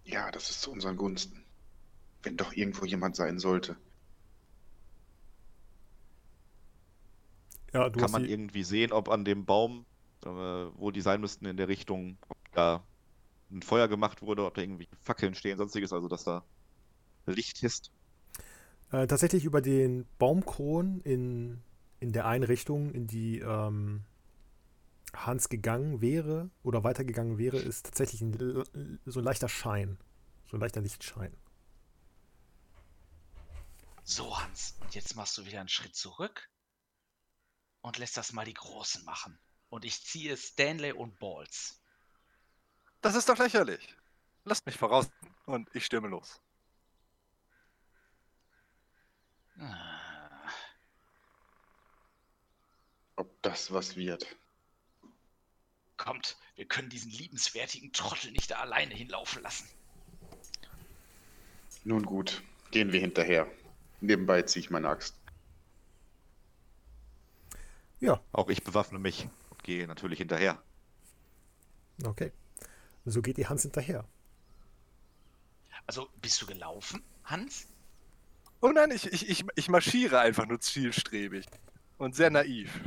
Ja, 0.05 0.31
das 0.31 0.51
ist 0.51 0.61
zu 0.63 0.71
unseren 0.71 0.97
Gunsten. 0.97 1.45
Wenn 2.23 2.37
doch 2.37 2.53
irgendwo 2.53 2.85
jemand 2.85 3.17
sein 3.17 3.39
sollte. 3.39 3.77
Ja, 7.73 7.89
du 7.89 7.99
kann 7.99 8.11
man 8.11 8.25
irgendwie 8.25 8.63
sehen, 8.63 8.93
ob 8.93 9.09
an 9.09 9.25
dem 9.25 9.45
Baum, 9.45 9.85
äh, 10.25 10.29
wo 10.29 10.91
die 10.91 11.01
sein 11.01 11.21
müssten 11.21 11.45
in 11.47 11.57
der 11.57 11.69
Richtung, 11.69 12.17
ob 12.29 12.39
da 12.53 12.85
ein 13.51 13.63
Feuer 13.63 13.89
gemacht 13.89 14.23
wurde, 14.23 14.45
ob 14.45 14.55
da 14.55 14.63
irgendwie 14.63 14.89
Fackeln 15.01 15.35
stehen, 15.35 15.59
sonstiges, 15.59 15.93
also 15.93 16.09
dass 16.09 16.25
da 16.25 16.45
Licht 17.27 17.63
ist. 17.63 17.91
äh, 18.93 19.07
tatsächlich 19.07 19.45
über 19.45 19.61
den 19.61 20.07
Baumkron 20.19 21.01
in, 21.01 21.63
in 22.01 22.13
der 22.13 22.27
Einrichtung, 22.27 22.93
in 22.93 23.07
die 23.07 23.41
ähm, 23.41 24.05
Hans 25.15 25.49
gegangen 25.49 26.01
wäre 26.01 26.51
oder 26.63 26.85
weitergegangen 26.85 27.39
wäre, 27.39 27.59
ist 27.59 27.87
tatsächlich 27.87 28.21
ein, 28.23 28.33
so 29.05 29.21
ein 29.21 29.25
leichter 29.25 29.49
Schein. 29.49 29.99
So 30.51 30.57
ein 30.57 30.61
leichter 30.61 30.81
Lichtschein. 30.81 31.37
So, 34.03 34.39
Hans, 34.39 34.77
und 34.81 34.95
jetzt 34.95 35.17
machst 35.17 35.37
du 35.39 35.47
wieder 35.47 35.61
einen 35.61 35.69
Schritt 35.69 35.97
zurück 35.97 36.51
und 37.81 37.99
lässt 37.99 38.17
das 38.17 38.33
mal 38.33 38.45
die 38.45 38.55
Großen 38.55 39.05
machen. 39.05 39.39
Und 39.71 39.85
ich 39.85 40.05
ziehe 40.05 40.37
Stanley 40.37 40.93
und 40.93 41.19
Balls. 41.19 41.81
Das 43.01 43.15
ist 43.15 43.29
doch 43.29 43.39
lächerlich. 43.39 43.97
Lasst 44.45 44.67
mich 44.67 44.77
voraus 44.77 45.09
und 45.47 45.69
ich 45.75 45.87
stürme 45.87 46.09
los. 46.09 46.41
Ah, 49.59 50.05
Ob 53.17 53.43
das 53.43 53.73
was 53.73 53.97
wird. 53.97 54.37
Kommt, 56.05 56.37
wir 56.57 56.67
können 56.67 56.91
diesen 56.91 57.11
liebenswertigen 57.11 57.91
Trottel 57.95 58.31
nicht 58.33 58.51
da 58.51 58.57
alleine 58.57 58.95
hinlaufen 58.95 59.43
lassen. 59.43 59.67
Nun 61.83 62.05
gut, 62.05 62.43
gehen 62.73 62.93
wir 62.93 63.01
hinterher. 63.01 63.51
Nebenbei 64.03 64.43
ziehe 64.43 64.63
ich 64.63 64.71
meine 64.71 64.91
Axt. 64.91 65.15
Ja, 68.01 68.21
Auch 68.33 68.51
ich 68.51 68.63
bewaffne 68.63 68.99
mich 68.99 69.31
und 69.49 69.65
gehe 69.65 69.87
natürlich 69.87 70.19
hinterher. 70.19 70.63
okay. 72.05 72.33
So 73.07 73.23
geht 73.23 73.39
die 73.39 73.47
Hans 73.47 73.63
hinterher. 73.63 74.05
Also, 75.87 76.11
bist 76.21 76.43
du 76.43 76.47
gelaufen, 76.47 77.03
Hans? 77.25 77.67
Oh 78.61 78.73
nein, 78.73 78.91
ich, 78.91 79.07
ich, 79.11 79.31
ich, 79.31 79.45
ich 79.55 79.69
marschiere 79.71 80.21
einfach 80.21 80.45
nur 80.45 80.61
zielstrebig. 80.61 81.47
Und 81.97 82.15
sehr 82.15 82.29
naiv. 82.29 82.79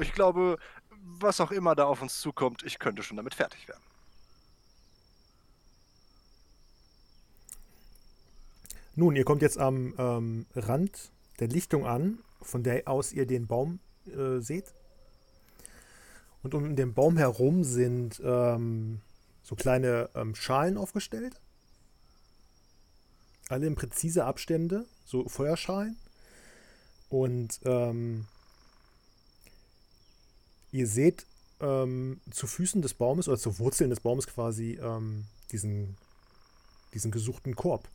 Ich 0.00 0.12
glaube, 0.12 0.58
was 1.02 1.40
auch 1.40 1.50
immer 1.50 1.74
da 1.74 1.84
auf 1.84 2.02
uns 2.02 2.20
zukommt, 2.20 2.62
ich 2.62 2.78
könnte 2.78 3.02
schon 3.02 3.16
damit 3.16 3.34
fertig 3.34 3.68
werden. 3.68 3.82
Nun, 8.96 9.16
ihr 9.16 9.24
kommt 9.24 9.42
jetzt 9.42 9.58
am 9.58 9.94
ähm, 9.98 10.46
Rand 10.54 11.12
der 11.38 11.48
Lichtung 11.48 11.86
an, 11.86 12.18
von 12.42 12.62
der 12.62 12.88
aus 12.88 13.12
ihr 13.12 13.26
den 13.26 13.46
Baum 13.46 13.78
äh, 14.06 14.40
seht. 14.40 14.74
Und 16.42 16.54
um 16.54 16.74
den 16.74 16.94
Baum 16.94 17.16
herum 17.16 17.64
sind 17.64 18.20
ähm, 18.24 19.00
so 19.42 19.54
kleine 19.54 20.10
ähm, 20.14 20.34
Schalen 20.34 20.76
aufgestellt. 20.76 21.40
Alle 23.48 23.66
in 23.66 23.74
präzise 23.74 24.24
Abstände, 24.24 24.86
so 25.04 25.28
Feuerschalen. 25.28 25.96
Und 27.08 27.60
ähm, 27.64 28.26
ihr 30.72 30.86
seht 30.86 31.26
ähm, 31.60 32.20
zu 32.30 32.46
Füßen 32.46 32.82
des 32.82 32.94
Baumes 32.94 33.28
oder 33.28 33.38
zu 33.38 33.58
Wurzeln 33.58 33.90
des 33.90 34.00
Baumes 34.00 34.26
quasi 34.26 34.78
ähm, 34.82 35.24
diesen, 35.52 35.96
diesen 36.94 37.10
gesuchten 37.10 37.54
Korb. 37.54 37.88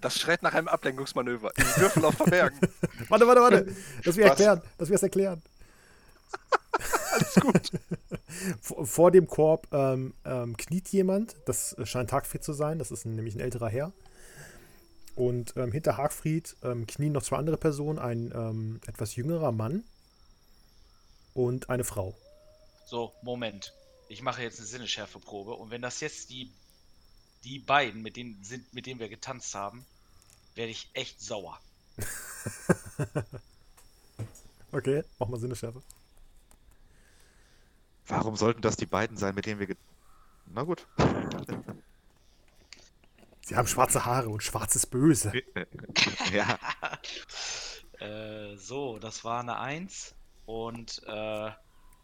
Das 0.00 0.18
schreit 0.18 0.42
nach 0.42 0.54
einem 0.54 0.68
Ablenkungsmanöver. 0.68 1.52
Ich 1.56 1.78
würfel 1.78 2.04
auf 2.06 2.14
Verbergen. 2.14 2.58
Warte, 3.08 3.26
warte, 3.26 3.40
warte. 3.40 3.76
Lass 4.04 4.16
mich 4.16 4.24
Was? 4.24 4.30
erklären. 4.30 4.62
Lass 4.78 4.88
mich 4.88 4.96
das 4.96 5.02
erklären. 5.02 5.42
Alles 7.12 7.34
gut. 7.34 7.70
Vor, 8.62 8.86
vor 8.86 9.10
dem 9.10 9.26
Korb 9.26 9.66
ähm, 9.72 10.14
ähm, 10.24 10.56
kniet 10.56 10.88
jemand. 10.88 11.36
Das 11.44 11.76
scheint 11.82 12.12
Hagfried 12.12 12.42
zu 12.42 12.52
sein. 12.52 12.78
Das 12.78 12.90
ist 12.90 13.04
nämlich 13.04 13.34
ein 13.34 13.40
älterer 13.40 13.68
Herr. 13.68 13.92
Und 15.16 15.52
ähm, 15.56 15.72
hinter 15.72 15.98
Hagfried 15.98 16.56
ähm, 16.62 16.86
knien 16.86 17.12
noch 17.12 17.22
zwei 17.22 17.36
andere 17.36 17.58
Personen. 17.58 17.98
Ein 17.98 18.80
etwas 18.86 19.16
jüngerer 19.16 19.52
Mann 19.52 19.84
und 21.34 21.70
eine 21.70 21.84
Frau. 21.84 22.16
So, 22.86 23.12
Moment. 23.22 23.72
Ich 24.08 24.22
mache 24.22 24.42
jetzt 24.42 24.58
eine 24.58 24.66
Sinneschärfeprobe 24.66 25.52
und 25.52 25.70
wenn 25.70 25.82
das 25.82 26.00
jetzt 26.00 26.30
die, 26.30 26.50
die 27.44 27.58
beiden 27.58 28.02
mit 28.02 28.16
denen 28.16 28.42
sind, 28.42 28.72
mit 28.74 28.86
denen 28.86 28.98
wir 28.98 29.08
getanzt 29.08 29.54
haben, 29.54 29.86
werde 30.54 30.72
ich 30.72 30.90
echt 30.94 31.20
sauer. 31.20 31.60
Okay, 34.72 35.02
mach 35.18 35.26
mal 35.26 35.40
Sinneschärfe. 35.40 35.82
Warum 38.06 38.36
sollten 38.36 38.62
das 38.62 38.76
die 38.76 38.86
beiden 38.86 39.16
sein, 39.16 39.34
mit 39.34 39.46
denen 39.46 39.58
wir... 39.58 39.76
Na 40.46 40.62
gut. 40.62 40.86
Sie 43.42 43.56
haben 43.56 43.66
schwarze 43.66 44.04
Haare 44.04 44.28
und 44.28 44.44
schwarzes 44.44 44.86
Böse. 44.86 45.32
ja, 46.32 46.56
Äh, 48.00 48.56
so, 48.56 48.98
das 48.98 49.24
war 49.24 49.40
eine 49.40 49.58
1 49.58 50.14
und 50.50 51.02
äh, 51.06 51.50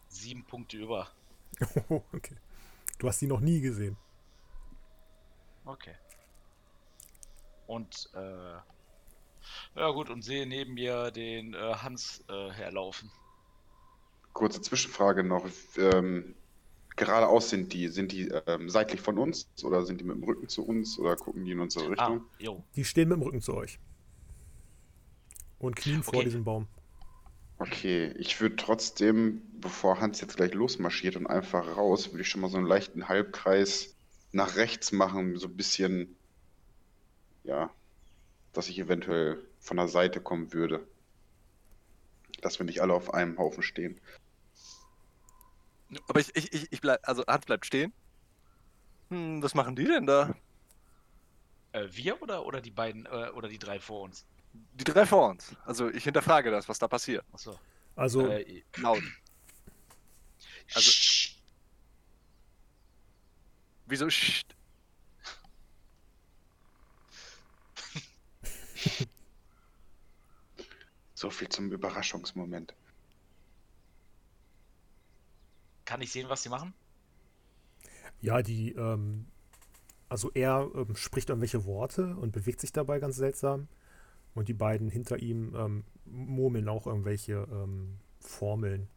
sieben 0.07 0.45
Punkte 0.45 0.77
über. 0.77 1.07
Oh, 1.89 2.01
okay. 2.13 2.35
Du 2.99 3.07
hast 3.07 3.19
die 3.21 3.27
noch 3.27 3.39
nie 3.39 3.61
gesehen. 3.61 3.97
Okay. 5.65 5.95
Und 7.65 8.09
äh, 8.13 8.57
ja 9.75 9.89
gut, 9.91 10.09
und 10.09 10.21
sehe 10.23 10.45
neben 10.47 10.73
mir 10.75 11.11
den 11.11 11.53
äh, 11.53 11.73
Hans 11.75 12.23
äh, 12.29 12.51
herlaufen. 12.51 13.09
Kurze 14.33 14.61
Zwischenfrage 14.61 15.23
noch. 15.23 15.45
Ähm, 15.77 16.35
geradeaus 16.95 17.49
sind 17.49 17.73
die, 17.73 17.87
sind 17.89 18.11
die 18.11 18.27
ähm, 18.45 18.69
seitlich 18.69 19.01
von 19.01 19.17
uns 19.17 19.49
oder 19.63 19.85
sind 19.85 19.99
die 19.99 20.05
mit 20.05 20.15
dem 20.17 20.23
Rücken 20.23 20.47
zu 20.47 20.65
uns 20.65 20.97
oder 20.99 21.15
gucken 21.15 21.43
die 21.45 21.51
in 21.51 21.59
unsere 21.59 21.85
Ah, 21.85 21.89
Richtung? 21.89 22.25
jo. 22.39 22.63
Die 22.75 22.85
stehen 22.85 23.09
mit 23.09 23.17
dem 23.17 23.23
Rücken 23.23 23.41
zu 23.41 23.53
euch. 23.55 23.79
Und 25.59 25.75
knien 25.75 26.03
vor 26.03 26.19
Okay. 26.19 26.25
diesem 26.25 26.43
Baum. 26.43 26.67
Okay, 27.59 28.13
ich 28.17 28.39
würde 28.39 28.55
trotzdem, 28.55 29.41
bevor 29.59 29.99
Hans 29.99 30.21
jetzt 30.21 30.37
gleich 30.37 30.53
losmarschiert 30.53 31.15
und 31.15 31.25
einfach 31.25 31.75
raus, 31.75 32.11
würde 32.11 32.21
ich 32.21 32.29
schon 32.29 32.41
mal 32.41 32.49
so 32.49 32.57
einen 32.57 32.67
leichten 32.67 33.07
Halbkreis 33.07 33.95
nach 34.31 34.55
rechts 34.55 34.91
machen, 34.91 35.37
so 35.37 35.47
ein 35.47 35.57
bisschen, 35.57 36.15
ja, 37.43 37.71
dass 38.53 38.69
ich 38.69 38.77
eventuell 38.77 39.43
von 39.59 39.77
der 39.77 39.87
Seite 39.87 40.21
kommen 40.21 40.53
würde. 40.53 40.87
Dass 42.41 42.59
wir 42.59 42.65
nicht 42.65 42.81
alle 42.81 42.93
auf 42.93 43.13
einem 43.13 43.39
Haufen 43.39 43.63
stehen. 43.63 43.99
Aber 46.07 46.19
ich, 46.19 46.35
ich, 46.35 46.53
ich, 46.53 46.71
ich 46.71 46.81
bleib, 46.81 46.99
also 47.07 47.23
Hans 47.25 47.45
bleibt 47.45 47.65
stehen. 47.65 47.91
Hm, 49.09 49.41
was 49.41 49.55
machen 49.55 49.75
die 49.75 49.85
denn 49.85 50.05
da? 50.05 50.35
Äh, 51.71 51.87
wir 51.91 52.21
oder, 52.21 52.45
oder 52.45 52.61
die 52.61 52.71
beiden 52.71 53.07
äh, 53.07 53.31
oder 53.33 53.47
die 53.47 53.57
drei 53.57 53.79
vor 53.79 54.01
uns? 54.01 54.25
Die 54.73 54.83
drei 54.83 55.05
vor 55.05 55.29
uns. 55.29 55.55
Also 55.65 55.89
ich 55.89 56.03
hinterfrage 56.03 56.51
das, 56.51 56.67
was 56.69 56.77
da 56.79 56.87
passiert. 56.87 57.25
Achso. 57.31 57.59
Also, 57.95 58.27
Äh, 58.27 58.63
Laut. 58.77 59.01
Also- 60.73 60.91
Wieso? 63.87 64.09
Sch 64.09 64.43
So 71.15 71.29
viel 71.31 71.49
zum 71.49 71.71
Überraschungsmoment. 71.71 72.75
kann 75.85 76.01
ich 76.01 76.11
sehen, 76.11 76.27
was 76.29 76.43
sie 76.43 76.49
machen? 76.49 76.73
ja, 78.19 78.41
die, 78.41 78.73
ähm, 78.73 79.25
also 80.09 80.29
er 80.33 80.69
ähm, 80.75 80.95
spricht 80.97 81.29
irgendwelche 81.29 81.63
Worte 81.65 82.15
und 82.17 82.31
bewegt 82.33 82.59
sich 82.59 82.73
dabei 82.73 82.99
ganz 82.99 83.15
seltsam. 83.15 83.69
Und 84.37 84.47
die 84.49 84.53
beiden 84.53 84.87
hinter 84.91 85.17
ihm 85.17 85.55
ähm, 85.55 85.83
murmeln 86.05 86.69
auch 86.69 86.85
irgendwelche 86.85 87.47
ähm, 87.51 87.97
Formeln. 88.19 88.87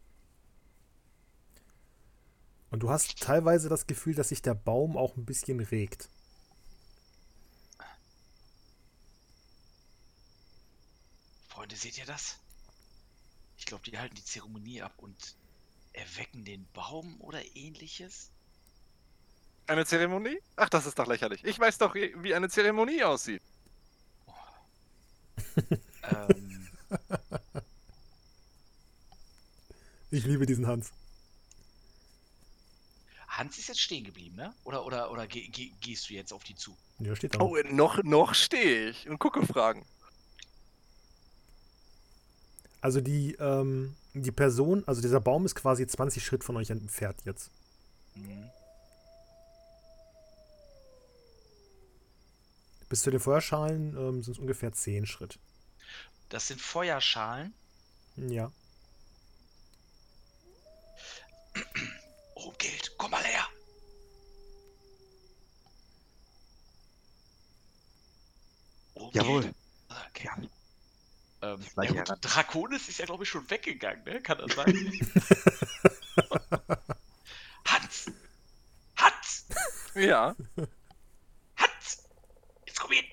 Und 2.69 2.83
du 2.83 2.91
hast 2.91 3.19
teilweise 3.19 3.67
das 3.67 3.87
Gefühl, 3.87 4.13
dass 4.13 4.29
sich 4.29 4.43
der 4.43 4.53
Baum 4.53 4.95
auch 4.95 5.17
ein 5.17 5.25
bisschen 5.25 5.59
regt. 5.59 6.09
Freunde, 11.47 11.75
seht 11.75 11.97
ihr 11.97 12.05
das? 12.05 12.37
Ich 13.57 13.65
glaube, 13.65 13.83
die 13.83 13.97
halten 13.97 14.13
die 14.13 14.23
Zeremonie 14.23 14.83
ab 14.83 14.93
und 14.97 15.35
erwecken 15.93 16.45
den 16.45 16.67
Baum 16.73 17.19
oder 17.19 17.41
ähnliches. 17.55 18.29
Eine 19.65 19.87
Zeremonie? 19.87 20.39
Ach, 20.55 20.69
das 20.69 20.85
ist 20.85 20.99
doch 20.99 21.07
lächerlich. 21.07 21.43
Ich 21.45 21.57
weiß 21.57 21.79
doch, 21.79 21.95
wie 21.95 22.13
wie 22.21 22.35
eine 22.35 22.47
Zeremonie 22.47 23.03
aussieht. 23.03 23.41
Ähm, 26.03 26.67
Ich 30.11 30.25
liebe 30.25 30.45
diesen 30.45 30.67
Hans. 30.67 30.91
Hans 33.29 33.57
ist 33.57 33.69
jetzt 33.69 33.79
stehen 33.79 34.03
geblieben, 34.03 34.35
ne? 34.35 34.53
Oder, 34.65 34.85
oder, 34.85 35.09
oder 35.09 35.25
geh, 35.25 35.47
geh, 35.47 35.71
gehst 35.79 36.09
du 36.09 36.13
jetzt 36.13 36.33
auf 36.33 36.43
die 36.43 36.53
zu? 36.53 36.75
Ja, 36.99 37.15
steht 37.15 37.35
da. 37.35 37.39
Oh, 37.39 37.55
noch, 37.71 38.03
noch 38.03 38.33
stehe 38.35 38.89
ich 38.89 39.07
und 39.07 39.19
gucke 39.19 39.45
Fragen. 39.45 39.85
Also 42.81 42.99
die, 42.99 43.35
ähm, 43.35 43.95
die 44.13 44.33
Person, 44.33 44.83
also 44.85 45.01
dieser 45.01 45.21
Baum 45.21 45.45
ist 45.45 45.55
quasi 45.55 45.87
20 45.87 46.25
Schritt 46.25 46.43
von 46.43 46.57
euch 46.57 46.69
entfernt 46.69 47.21
jetzt. 47.23 47.49
Mhm. 48.15 48.49
Bis 52.91 53.03
zu 53.03 53.09
den 53.09 53.21
Feuerschalen 53.21 53.95
ähm, 53.95 54.21
sind 54.21 54.33
es 54.33 54.39
ungefähr 54.39 54.73
10 54.73 55.05
Schritt. 55.05 55.39
Das 56.27 56.47
sind 56.47 56.59
Feuerschalen. 56.59 57.53
Ja. 58.17 58.51
Oh, 62.35 62.51
Geld, 62.57 62.91
komm 62.97 63.11
mal 63.11 63.23
her! 63.23 63.47
Oh, 68.95 69.09
Jawohl. 69.13 69.43
Geld. 69.43 69.55
Okay. 70.09 70.29
Ähm, 71.43 71.65
ja 71.81 71.91
gut. 71.93 72.17
Draconis 72.19 72.89
ist 72.89 72.99
ja, 72.99 73.05
glaube 73.05 73.23
ich, 73.23 73.29
schon 73.29 73.49
weggegangen, 73.49 74.03
ne? 74.03 74.21
Kann 74.21 74.37
das 74.37 74.53
sein? 74.53 74.75
Hans! 77.65 78.11
Hans! 78.97 79.45
Ja. 79.95 80.35
Hans! 81.55 82.03
Jetzt 82.71 82.79
komm 82.79 82.91
hin! 82.91 83.05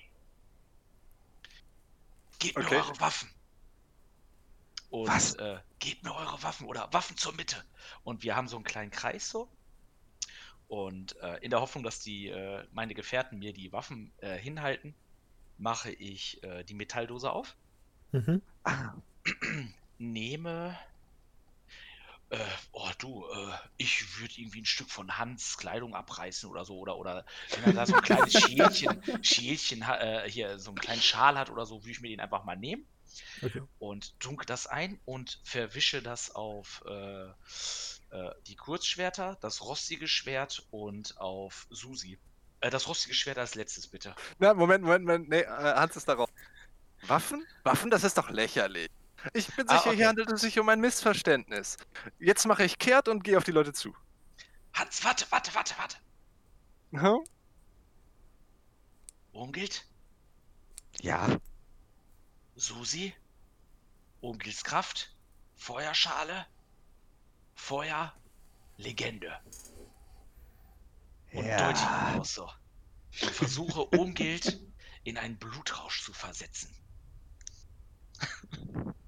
Gebt 2.39 2.57
mir 2.61 2.65
Okay. 2.65 2.75
eure 2.75 2.99
Waffen! 2.99 3.29
Und 4.89 5.07
Was? 5.07 5.35
Äh, 5.35 5.59
gebt 5.79 6.03
mir 6.03 6.13
eure 6.15 6.41
Waffen 6.43 6.65
oder 6.67 6.91
Waffen 6.93 7.15
zur 7.17 7.33
Mitte. 7.33 7.63
Und 8.03 8.23
wir 8.23 8.35
haben 8.35 8.47
so 8.47 8.55
einen 8.57 8.65
kleinen 8.65 8.91
Kreis 8.91 9.29
so. 9.29 9.49
Und 10.67 11.15
äh, 11.21 11.37
in 11.37 11.49
der 11.49 11.61
Hoffnung, 11.61 11.83
dass 11.83 11.99
die 11.99 12.27
äh, 12.27 12.65
meine 12.71 12.93
Gefährten 12.93 13.39
mir 13.39 13.53
die 13.53 13.71
Waffen 13.71 14.13
äh, 14.17 14.37
hinhalten, 14.37 14.95
mache 15.57 15.91
ich 15.91 16.41
äh, 16.43 16.63
die 16.63 16.75
Metalldose 16.75 17.31
auf, 17.31 17.57
Mhm. 18.11 18.41
Nehme. 19.99 20.77
Äh, 22.29 22.37
oh 22.73 22.89
du, 22.99 23.25
äh, 23.25 23.53
ich 23.77 24.19
würde 24.19 24.35
irgendwie 24.37 24.61
ein 24.61 24.65
Stück 24.65 24.89
von 24.89 25.17
Hans 25.17 25.57
Kleidung 25.57 25.95
abreißen 25.95 26.49
oder 26.49 26.63
so, 26.63 26.77
oder, 26.77 26.97
oder 26.97 27.25
wenn 27.55 27.63
er 27.63 27.73
da 27.73 27.85
so 27.85 27.95
ein 27.95 28.01
kleines 28.01 28.33
Schälchen, 28.39 29.23
Schälchen 29.23 29.81
äh, 29.81 30.29
hier, 30.29 30.59
so 30.59 30.69
einen 30.69 30.79
kleinen 30.79 31.01
Schal 31.01 31.37
hat 31.37 31.49
oder 31.49 31.65
so, 31.65 31.81
würde 31.81 31.91
ich 31.91 32.01
mir 32.01 32.09
den 32.09 32.19
einfach 32.19 32.43
mal 32.43 32.55
nehmen 32.55 32.85
Okay. 33.41 33.61
und 33.79 34.19
tunke 34.19 34.45
das 34.45 34.67
ein 34.67 34.99
und 35.05 35.41
verwische 35.43 36.01
das 36.01 36.35
auf 36.35 36.83
äh, 36.85 37.29
äh, 38.11 38.31
die 38.47 38.55
Kurzschwerter, 38.55 39.37
das 39.41 39.61
rostige 39.61 40.07
Schwert 40.07 40.65
und 40.71 41.17
auf 41.17 41.67
Susi. 41.69 42.19
Äh, 42.61 42.69
das 42.69 42.87
rostige 42.87 43.15
Schwert 43.15 43.37
als 43.37 43.55
letztes, 43.55 43.87
bitte. 43.87 44.15
Na, 44.37 44.53
Moment, 44.53 44.83
Moment, 44.83 45.05
Moment. 45.05 45.29
Nee, 45.29 45.41
äh, 45.41 45.47
Hans 45.47 45.95
ist 45.95 46.07
darauf. 46.07 46.29
Waffen? 47.07 47.45
Waffen, 47.63 47.89
das 47.89 48.03
ist 48.03 48.17
doch 48.17 48.29
lächerlich. 48.29 48.89
Ich 49.33 49.53
bin 49.55 49.67
Ah, 49.67 49.77
sicher, 49.77 49.89
okay. 49.89 49.97
hier 49.97 50.07
handelt 50.07 50.31
es 50.31 50.41
sich 50.41 50.59
um 50.59 50.69
ein 50.69 50.79
Missverständnis. 50.79 51.77
Jetzt 52.19 52.45
mache 52.45 52.63
ich 52.63 52.77
kehrt 52.79 53.07
und 53.07 53.23
gehe 53.23 53.37
auf 53.37 53.43
die 53.43 53.51
Leute 53.51 53.73
zu. 53.73 53.95
Hans, 54.73 55.03
warte, 55.03 55.25
warte, 55.31 55.53
warte, 55.55 55.75
warte. 55.77 55.97
Hm? 56.91 57.19
Umgilt, 59.31 59.85
ja. 61.01 61.39
Susi, 62.55 63.13
Umgilts 64.21 64.63
Kraft, 64.63 65.15
Feuerschale, 65.55 66.45
Feuer, 67.55 68.13
Legende. 68.77 69.39
Und 71.31 71.45
Ja. 71.45 71.57
deute 71.57 71.85
ihn 71.85 72.19
aus 72.19 72.33
so. 72.33 72.49
Und 73.21 73.31
versuche 73.35 73.85
Umgilt 73.85 74.59
in 75.03 75.17
einen 75.17 75.37
Blutrausch 75.39 76.03
zu 76.03 76.13
versetzen. 76.13 76.75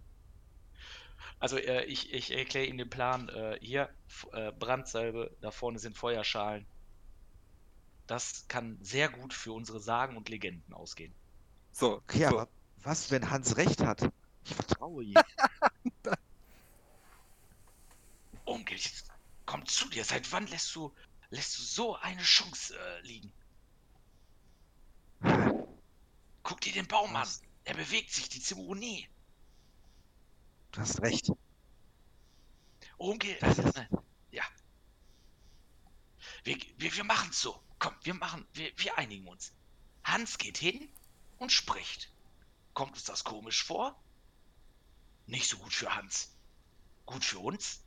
Also 1.42 1.58
äh, 1.58 1.84
ich, 1.86 2.14
ich 2.14 2.32
erkläre 2.32 2.68
ihm 2.68 2.78
den 2.78 2.90
Plan. 2.90 3.30
Äh, 3.30 3.60
hier, 3.62 3.94
äh, 4.34 4.54
Brandsalbe, 4.54 5.36
da 5.42 5.52
vorne 5.52 5.80
sind 5.80 5.98
Feuerschalen. 5.98 6.68
Das 8.08 8.48
kann 8.48 8.78
sehr 8.82 9.10
gut 9.10 9.34
für 9.34 9.54
unsere 9.54 9.80
Sagen 9.82 10.18
und 10.18 10.30
Legenden 10.30 10.74
ausgehen. 10.74 11.16
So, 11.74 12.04
Okay, 12.08 12.28
so. 12.30 12.40
aber 12.40 12.50
was, 12.78 13.12
wenn 13.12 13.30
Hans 13.30 13.58
recht 13.58 13.82
hat? 13.82 14.12
Ich 14.46 14.56
vertraue 14.56 15.04
ihm. 15.04 15.16
Jetzt 18.70 19.12
komm 19.46 19.66
zu 19.66 19.90
dir. 19.90 20.06
Seit 20.06 20.32
wann 20.32 20.48
lässt 20.48 20.76
du, 20.76 20.96
lässt 21.30 21.58
du 21.58 21.64
so 21.64 21.96
eine 21.98 22.22
Chance 22.24 22.78
äh, 22.78 23.02
liegen? 23.02 23.34
Guck 26.44 26.62
dir 26.62 26.74
den 26.74 26.88
Baum 26.88 27.16
an. 27.16 27.28
Er 27.64 27.76
bewegt 27.76 28.12
sich, 28.12 28.30
die 28.30 28.42
Zeremonie. 28.42 29.11
Du 30.72 30.82
hast 30.82 31.02
recht. 31.02 31.30
Ist- 31.30 31.38
äh, 33.78 33.88
ja. 34.32 34.44
Wir, 36.44 36.58
wir, 36.78 36.96
wir 36.96 37.04
machen's 37.04 37.42
so. 37.42 37.62
Komm, 37.80 37.96
wir 38.04 38.14
machen, 38.14 38.46
wir, 38.54 38.72
wir 38.78 38.98
einigen 38.98 39.28
uns. 39.28 39.54
Hans 40.04 40.38
geht 40.38 40.58
hin 40.58 40.90
und 41.38 41.52
spricht. 41.52 42.12
Kommt 42.74 42.94
uns 42.94 43.04
das 43.04 43.24
komisch 43.24 43.64
vor? 43.64 44.02
Nicht 45.26 45.50
so 45.50 45.58
gut 45.58 45.74
für 45.74 45.94
Hans. 45.96 46.36
Gut 47.06 47.24
für 47.26 47.40
uns? 47.40 47.84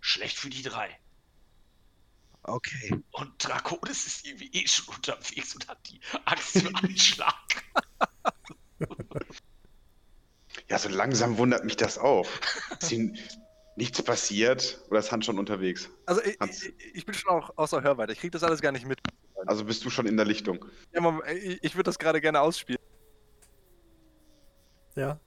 Schlecht 0.00 0.36
für 0.36 0.50
die 0.50 0.62
drei. 0.62 0.98
Okay. 2.44 3.00
Und 3.12 3.44
Draconis 3.44 4.06
ist 4.06 4.24
irgendwie 4.24 4.50
eh 4.52 4.66
schon 4.66 4.94
unterwegs 4.94 5.54
und 5.54 5.68
hat 5.68 5.88
die 5.88 6.00
Angst 6.24 6.56
im 6.56 6.74
Anschlag. 6.74 7.64
Ja, 10.72 10.78
so 10.78 10.88
langsam 10.88 11.36
wundert 11.36 11.66
mich 11.66 11.76
das 11.76 11.98
auch. 11.98 12.26
Ist 12.80 12.90
ihm 12.92 13.14
nichts 13.76 14.02
passiert 14.02 14.82
oder 14.88 15.00
ist 15.00 15.12
Hans 15.12 15.26
schon 15.26 15.38
unterwegs? 15.38 15.90
Also 16.06 16.22
ich, 16.22 16.40
Hans. 16.40 16.62
ich, 16.62 16.74
ich 16.94 17.04
bin 17.04 17.14
schon 17.14 17.30
auch 17.30 17.50
außer 17.56 17.82
Hörweite. 17.82 18.14
Ich 18.14 18.20
kriege 18.20 18.30
das 18.30 18.42
alles 18.42 18.62
gar 18.62 18.72
nicht 18.72 18.86
mit. 18.86 18.98
Also 19.44 19.66
bist 19.66 19.84
du 19.84 19.90
schon 19.90 20.06
in 20.06 20.16
der 20.16 20.24
Lichtung. 20.24 20.64
Ja, 20.94 21.02
Moment, 21.02 21.28
ich, 21.28 21.62
ich 21.62 21.74
würde 21.74 21.88
das 21.88 21.98
gerade 21.98 22.22
gerne 22.22 22.40
ausspielen. 22.40 22.80
Ja. 24.94 25.20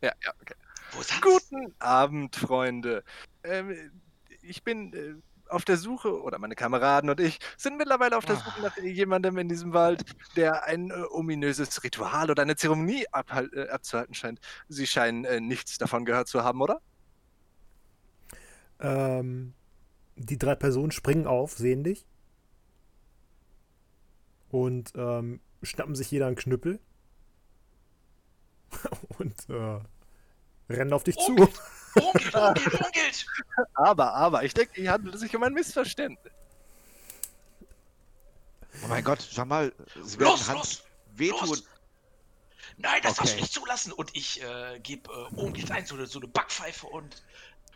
Ja, 0.00 0.12
ja, 0.22 0.32
okay. 0.40 0.54
Wo 0.92 1.00
ist 1.00 1.12
Hans? 1.12 1.22
Guten 1.22 1.74
Abend, 1.80 2.36
Freunde. 2.36 3.02
Ähm, 3.42 4.00
ich 4.42 4.62
bin 4.62 4.92
äh, 4.92 5.14
auf 5.48 5.64
der 5.64 5.76
Suche, 5.76 6.22
oder 6.22 6.38
meine 6.38 6.54
Kameraden 6.54 7.10
und 7.10 7.20
ich 7.20 7.38
sind 7.56 7.76
mittlerweile 7.76 8.16
auf 8.16 8.24
der 8.24 8.36
Suche 8.36 8.62
nach 8.62 8.76
jemandem 8.78 9.38
in 9.38 9.48
diesem 9.48 9.72
Wald, 9.72 10.04
der 10.36 10.64
ein 10.64 10.90
äh, 10.90 11.04
ominöses 11.10 11.82
Ritual 11.82 12.30
oder 12.30 12.42
eine 12.42 12.56
Zeremonie 12.56 13.04
äh, 13.04 13.68
abzuhalten 13.68 14.14
scheint. 14.14 14.40
Sie 14.68 14.86
scheinen 14.86 15.24
äh, 15.24 15.40
nichts 15.40 15.78
davon 15.78 16.04
gehört 16.04 16.28
zu 16.28 16.44
haben, 16.44 16.60
oder? 16.60 16.80
Ähm, 18.80 19.54
die 20.16 20.38
drei 20.38 20.54
Personen 20.54 20.92
springen 20.92 21.26
auf, 21.26 21.52
sehen 21.52 21.84
dich. 21.84 22.06
Und 24.50 24.92
ähm, 24.94 25.40
schnappen 25.62 25.94
sich 25.94 26.10
jeder 26.10 26.26
einen 26.26 26.36
Knüppel. 26.36 26.80
und 29.18 29.48
äh, 29.48 29.80
rennen 30.68 30.92
auf 30.92 31.04
dich 31.04 31.16
zu. 31.16 31.48
Umgelt, 31.94 32.34
umgelt, 32.34 32.66
umgelt, 32.66 32.80
umgelt. 32.80 33.26
Aber, 33.74 34.12
aber, 34.14 34.42
ich 34.44 34.54
denke, 34.54 34.80
hier 34.80 34.92
handelt 34.92 35.14
es 35.14 35.20
sich 35.20 35.34
um 35.36 35.42
ein 35.42 35.52
Missverständnis. 35.52 36.32
Oh 38.82 38.88
mein 38.88 39.04
Gott, 39.04 39.20
Jamal, 39.30 39.72
sie 40.02 40.18
werden 40.18 40.30
Los, 40.32 40.48
Hans 40.48 40.58
los, 40.58 40.84
wehtun. 41.14 41.48
los. 41.48 41.64
Nein, 42.76 43.00
das 43.02 43.14
darfst 43.14 43.32
du 43.32 43.36
Okay. 43.36 43.42
nicht 43.42 43.52
zulassen. 43.52 43.92
Und 43.92 44.10
ich 44.16 44.42
äh, 44.42 44.80
gebe 44.80 45.08
äh, 45.12 45.34
umgelt 45.36 45.70
ein, 45.70 45.86
so 45.86 45.94
eine, 45.94 46.06
so 46.06 46.18
eine 46.18 46.26
Backpfeife 46.28 46.86
und 46.88 47.22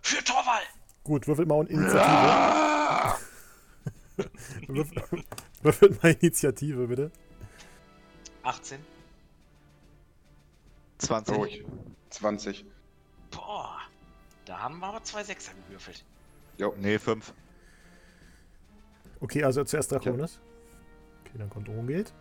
für 0.03 0.23
Torwall. 0.25 0.63
Gut, 1.05 1.27
würfelt 1.29 1.47
mal 1.49 1.65
Initiative. 1.67 3.19
Würfel- 4.67 5.25
würfelt 5.63 6.03
mal 6.03 6.13
Initiative, 6.15 6.87
bitte. 6.89 7.13
18. 8.43 8.85
20. 10.99 11.37
Oh, 11.37 11.47
20. 12.11 12.65
Boah, 13.31 13.79
da 14.49 14.59
haben 14.61 14.79
wir 14.79 14.87
aber 14.87 15.03
zwei 15.03 15.23
Sechser 15.25 15.53
gewürfelt. 15.67 16.05
Jo. 16.57 16.75
Nee, 16.79 16.99
5. 16.99 17.33
Okay, 19.21 19.45
also 19.45 19.63
zuerst 19.65 19.93
Draconis. 19.93 20.41
Okay, 21.25 21.39
dann 21.39 21.51
kommt 21.51 21.69
Rungelt. 21.69 22.13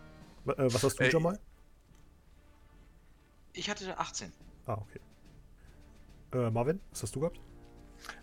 Wa- 0.44 0.52
Äh, 0.54 0.72
was 0.72 0.82
hast 0.82 0.98
du, 0.98 1.04
Äh, 1.04 1.10
Jamal? 1.10 1.38
Ich 3.52 3.68
hatte 3.70 3.98
18. 3.98 4.32
Ah, 4.66 4.74
okay. 4.74 5.00
Äh, 6.32 6.50
Marvin, 6.50 6.80
was 6.90 7.02
hast 7.02 7.16
du 7.16 7.20
gehabt? 7.20 7.40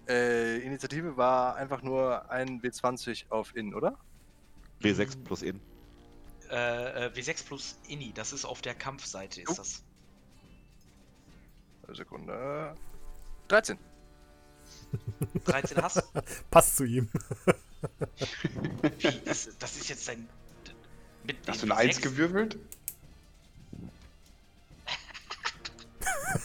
Äh, 0.07 0.59
Initiative 0.59 1.17
war 1.17 1.55
einfach 1.55 1.81
nur 1.81 2.29
ein 2.29 2.61
W20 2.61 3.25
auf 3.29 3.55
In, 3.55 3.73
oder? 3.73 3.97
W6 4.81 5.23
plus 5.23 5.41
in. 5.41 5.59
Äh, 6.49 7.07
äh, 7.07 7.11
W6 7.13 7.45
plus 7.45 7.79
Inni, 7.87 8.13
das 8.13 8.31
ist 8.33 8.45
auf 8.45 8.61
der 8.61 8.75
Kampfseite, 8.75 9.41
ist 9.41 9.49
Oh. 9.49 9.55
das. 9.55 9.83
Eine 11.87 11.95
Sekunde. 11.95 12.75
13. 13.47 13.77
13 15.45 15.81
hast 15.81 15.97
du? 15.97 16.01
Passt 16.51 16.77
zu 16.77 16.83
ihm. 16.85 17.09
Wie? 18.99 19.21
Das, 19.25 19.49
das 19.59 19.77
ist 19.77 19.89
jetzt 19.89 20.07
dein. 20.07 20.27
Mit 21.23 21.37
Hast 21.47 21.61
du 21.61 21.65
eine 21.65 21.75
1 21.75 21.97
W6? 21.97 22.01
gewürfelt? 22.01 22.57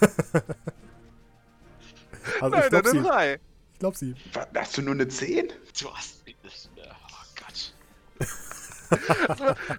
Also 2.41 2.57
ich 2.57 2.69
glaub 2.69 2.86
sie. 2.86 3.02
3. 3.02 3.35
Ich 3.73 3.78
glaub 3.78 3.97
sie. 3.97 4.15
Hast 4.55 4.77
du 4.77 4.83
nur 4.83 4.94
eine 4.94 5.09
10? 5.09 5.49
Du 5.81 5.93
hast. 5.94 6.23
Oh 6.27 6.91
Gott. 7.36 7.75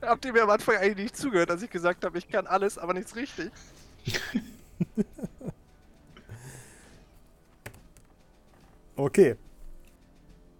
Habt 0.01 0.25
ihr 0.25 0.33
mir 0.33 0.43
am 0.43 0.49
Anfang 0.49 0.75
eigentlich 0.77 1.05
nicht 1.05 1.17
zugehört, 1.17 1.49
als 1.51 1.61
ich 1.63 1.69
gesagt 1.69 2.03
habe, 2.05 2.17
ich 2.17 2.27
kann 2.27 2.45
alles, 2.47 2.77
aber 2.77 2.93
nichts 2.93 3.15
richtig? 3.15 3.51
Okay. 9.01 9.35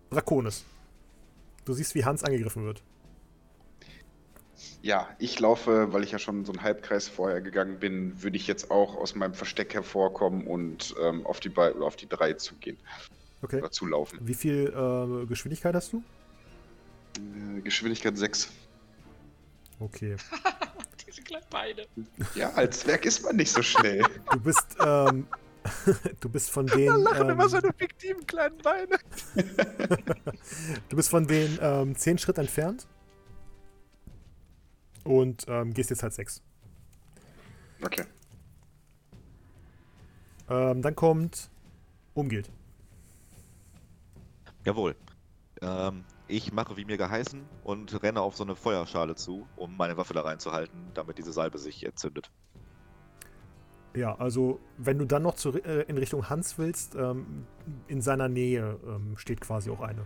Draconis. 0.10 0.66
Du 1.64 1.74
siehst, 1.74 1.94
wie 1.94 2.04
Hans 2.04 2.24
angegriffen 2.24 2.66
wird. 2.66 2.82
Ja, 4.82 5.10
ich 5.20 5.40
laufe, 5.40 5.94
weil 5.94 6.04
ich 6.04 6.12
ja 6.12 6.18
schon 6.18 6.44
so 6.44 6.52
einen 6.52 6.64
Halbkreis 6.64 7.08
vorher 7.08 7.40
gegangen 7.42 7.78
bin, 7.80 8.22
würde 8.24 8.38
ich 8.38 8.48
jetzt 8.48 8.72
auch 8.72 8.96
aus 8.96 9.14
meinem 9.14 9.36
Versteck 9.36 9.76
hervorkommen 9.76 10.48
und 10.48 10.96
ähm, 11.00 11.24
auf 11.28 11.40
die 11.40 11.50
Be 11.50 11.76
auf 11.82 11.96
die 11.96 12.08
drei 12.08 12.34
zugehen 12.34 12.78
Okay. 13.44 13.58
oder 13.60 13.70
zulaufen. 13.72 14.20
Wie 14.24 14.34
viel 14.34 14.74
äh, 14.76 15.26
Geschwindigkeit 15.28 15.76
hast 15.76 15.94
du? 15.94 16.04
Äh, 17.58 17.62
Geschwindigkeit 17.62 18.18
6. 18.18 18.52
Okay. 19.80 20.16
Diese 21.08 21.22
kleinen 21.22 21.46
Beine. 21.52 21.86
Ja, 22.34 22.50
als 22.54 22.80
Zwerg 22.80 23.06
ist 23.06 23.24
man 23.24 23.36
nicht 23.36 23.52
so 23.52 23.62
schnell. 23.62 24.04
Du 24.32 24.40
bist, 24.40 24.66
ähm, 24.84 25.28
du 26.20 26.30
bist 26.30 26.50
von 26.50 26.66
den, 26.68 26.96
Lachen 26.96 27.30
immer 27.30 27.44
ähm, 27.44 27.50
seine 27.50 27.74
fiktiven 27.74 28.26
kleinen 28.26 28.58
Beine. 28.58 28.98
du 30.90 30.96
bist 30.96 31.10
von 31.10 31.28
den 31.28 31.60
ähm, 31.62 31.96
zehn 31.96 32.18
Schritt 32.18 32.38
entfernt 32.38 32.88
und 35.04 35.46
ähm, 35.48 35.74
gehst 35.74 35.90
jetzt 35.90 36.04
halt 36.04 36.14
sechs. 36.14 36.42
Okay. 37.84 38.06
Ähm, 40.50 40.82
dann 40.82 40.96
kommt 40.96 41.50
Umgilt. 42.14 42.52
Jawohl. 44.66 44.96
Ähm, 45.62 46.04
ich 46.28 46.52
mache 46.52 46.78
wie 46.78 46.86
mir 46.86 46.98
geheißen 46.98 47.44
und 47.64 48.04
renne 48.04 48.22
auf 48.22 48.36
so 48.36 48.44
eine 48.44 48.56
Feuerschale 48.56 49.16
zu, 49.16 49.48
um 49.56 49.76
meine 49.78 49.98
Waffe 49.98 50.14
da 50.14 50.22
reinzuhalten, 50.22 50.92
damit 50.94 51.18
diese 51.18 51.32
Salbe 51.34 51.58
sich 51.58 51.86
entzündet. 51.86 52.32
Ja, 53.94 54.16
also 54.16 54.60
wenn 54.78 54.98
du 55.00 55.06
dann 55.06 55.24
noch 55.24 55.36
zu, 55.36 55.52
äh, 55.64 55.82
in 55.84 55.98
Richtung 55.98 56.30
Hans 56.30 56.58
willst, 56.58 56.96
ähm, 56.96 57.46
in 57.88 58.02
seiner 58.02 58.30
Nähe 58.30 58.80
ähm, 58.88 59.18
steht 59.18 59.42
quasi 59.42 59.70
auch 59.70 59.82
eine. 59.82 60.06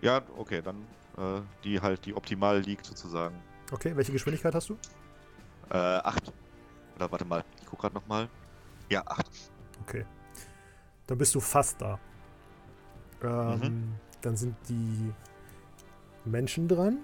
Ja, 0.00 0.22
okay, 0.36 0.62
dann 0.62 0.76
äh, 1.18 1.42
die 1.64 1.80
halt, 1.80 2.06
die 2.06 2.14
optimal 2.14 2.60
liegt 2.60 2.86
sozusagen. 2.86 3.36
Okay, 3.70 3.94
welche 3.94 4.12
Geschwindigkeit 4.12 4.54
hast 4.54 4.70
du? 4.70 4.74
Äh, 5.70 5.76
8. 5.76 6.32
Oder 6.96 7.12
warte 7.12 7.24
mal, 7.24 7.44
ich 7.60 7.66
guck 7.66 7.80
gerade 7.80 7.94
nochmal. 7.94 8.28
Ja, 8.88 9.02
8. 9.06 9.26
Okay. 9.82 10.06
Dann 11.06 11.18
bist 11.18 11.34
du 11.34 11.40
fast 11.40 11.80
da. 11.82 11.98
Ähm, 13.22 13.58
Mhm. 13.60 13.94
Dann 14.20 14.36
sind 14.36 14.56
die 14.68 15.12
Menschen 16.24 16.66
dran. 16.66 16.98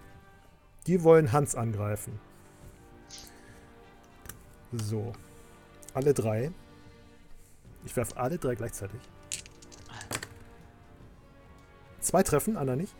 Die 0.86 1.02
wollen 1.02 1.32
Hans 1.32 1.54
angreifen. 1.54 2.18
So. 4.72 5.12
Alle 5.94 6.12
drei. 6.12 6.50
Ich 7.84 7.96
werfe 7.96 8.16
alle 8.16 8.38
drei 8.38 8.54
gleichzeitig. 8.54 9.00
Zwei 12.00 12.22
treffen, 12.22 12.56
Anna 12.56 12.76
nicht. 12.76 12.94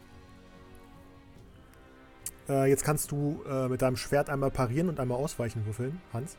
Äh, 2.48 2.70
jetzt 2.70 2.84
kannst 2.84 3.10
du 3.10 3.42
äh, 3.48 3.68
mit 3.68 3.82
deinem 3.82 3.96
Schwert 3.96 4.30
einmal 4.30 4.50
parieren 4.50 4.88
und 4.88 5.00
einmal 5.00 5.18
ausweichen 5.18 5.66
würfeln, 5.66 6.00
Hans. 6.12 6.36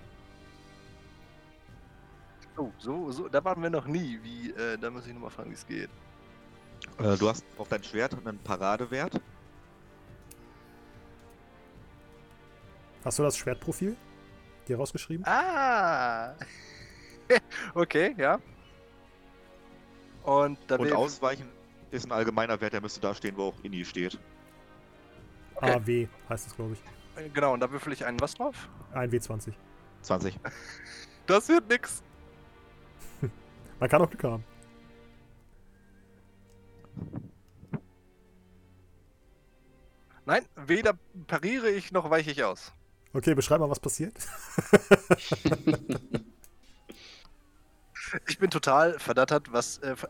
Oh, 2.57 2.71
so, 2.77 3.11
so, 3.11 3.27
da 3.27 3.43
waren 3.43 3.61
wir 3.61 3.69
noch 3.69 3.85
nie. 3.85 4.19
Wie, 4.23 4.51
äh, 4.51 4.77
da 4.77 4.89
muss 4.89 5.05
ich 5.05 5.13
nochmal 5.13 5.31
fragen, 5.31 5.49
wie 5.49 5.55
es 5.55 5.67
geht. 5.67 5.89
Äh, 6.99 7.17
du 7.17 7.27
hast 7.27 7.43
auf 7.57 7.67
dein 7.67 7.83
Schwert 7.83 8.15
einen 8.25 8.37
Paradewert. 8.39 9.19
Hast 13.03 13.19
du 13.19 13.23
das 13.23 13.37
Schwertprofil 13.37 13.95
dir 14.65 14.77
rausgeschrieben? 14.77 15.25
Ah! 15.27 16.35
okay, 17.73 18.15
ja. 18.17 18.39
Und 20.23 20.57
da 20.67 20.75
Und 20.77 20.91
Ausweichen 20.91 21.47
ist 21.91 22.05
ein 22.05 22.11
allgemeiner 22.11 22.59
Wert, 22.59 22.73
der 22.73 22.81
müsste 22.81 22.99
da 22.99 23.13
stehen, 23.13 23.37
wo 23.37 23.49
auch 23.49 23.63
Inni 23.63 23.85
steht. 23.85 24.19
okay. 25.55 25.71
AW 25.71 26.07
heißt 26.29 26.47
es, 26.47 26.55
glaube 26.55 26.73
ich. 26.73 26.79
Äh, 27.23 27.29
Genau, 27.29 27.53
und 27.53 27.59
da 27.59 27.71
würfel 27.71 27.93
ich 27.93 28.05
einen 28.05 28.19
was 28.19 28.33
drauf? 28.33 28.69
Ein 28.93 29.09
W20. 29.11 29.53
20. 30.01 30.39
Das 31.27 31.49
wird 31.49 31.67
nix. 31.69 32.03
Man 33.79 33.89
kann 33.89 33.99
auch 33.99 34.09
Glück 34.09 34.23
haben. 34.25 34.43
Nein, 40.25 40.45
weder 40.55 40.93
pariere 41.27 41.69
ich 41.69 41.91
noch 41.91 42.09
weiche 42.09 42.31
ich 42.31 42.43
aus. 42.43 42.73
Okay, 43.15 43.33
beschreib 43.33 43.59
mal, 43.61 43.69
was 43.69 43.79
passiert. 43.79 44.13
Ich 48.27 48.37
bin 48.37 48.49
total 48.49 48.97
verdattert, 48.99 49.51
was. 49.51 49.79
Äh, 49.79 49.95
ver- 49.95 50.09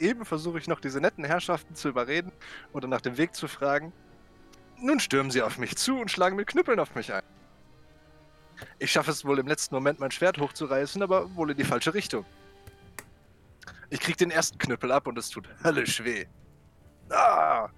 Eben 0.00 0.24
versuche 0.24 0.58
ich 0.58 0.66
noch 0.66 0.80
diese 0.80 1.00
netten 1.00 1.24
Herrschaften 1.24 1.74
zu 1.76 1.88
überreden 1.88 2.32
oder 2.72 2.88
nach 2.88 3.00
dem 3.00 3.16
Weg 3.16 3.34
zu 3.34 3.46
fragen. 3.46 3.92
Nun 4.80 4.98
stürmen 4.98 5.30
sie 5.30 5.42
auf 5.42 5.58
mich 5.58 5.76
zu 5.76 5.96
und 6.00 6.10
schlagen 6.10 6.34
mit 6.34 6.48
Knüppeln 6.48 6.80
auf 6.80 6.94
mich 6.96 7.12
ein. 7.12 7.22
Ich 8.80 8.90
schaffe 8.90 9.12
es 9.12 9.24
wohl 9.24 9.38
im 9.38 9.46
letzten 9.46 9.74
Moment, 9.74 10.00
mein 10.00 10.10
Schwert 10.10 10.38
hochzureißen, 10.38 11.02
aber 11.02 11.32
wohl 11.36 11.50
in 11.52 11.56
die 11.56 11.64
falsche 11.64 11.94
Richtung. 11.94 12.24
Ich 13.90 14.00
krieg 14.00 14.16
den 14.16 14.30
ersten 14.32 14.58
Knüppel 14.58 14.90
ab 14.90 15.06
und 15.06 15.16
es 15.18 15.28
tut 15.28 15.48
höllisch 15.62 16.02
weh. 16.02 16.26
Ah! 17.10 17.68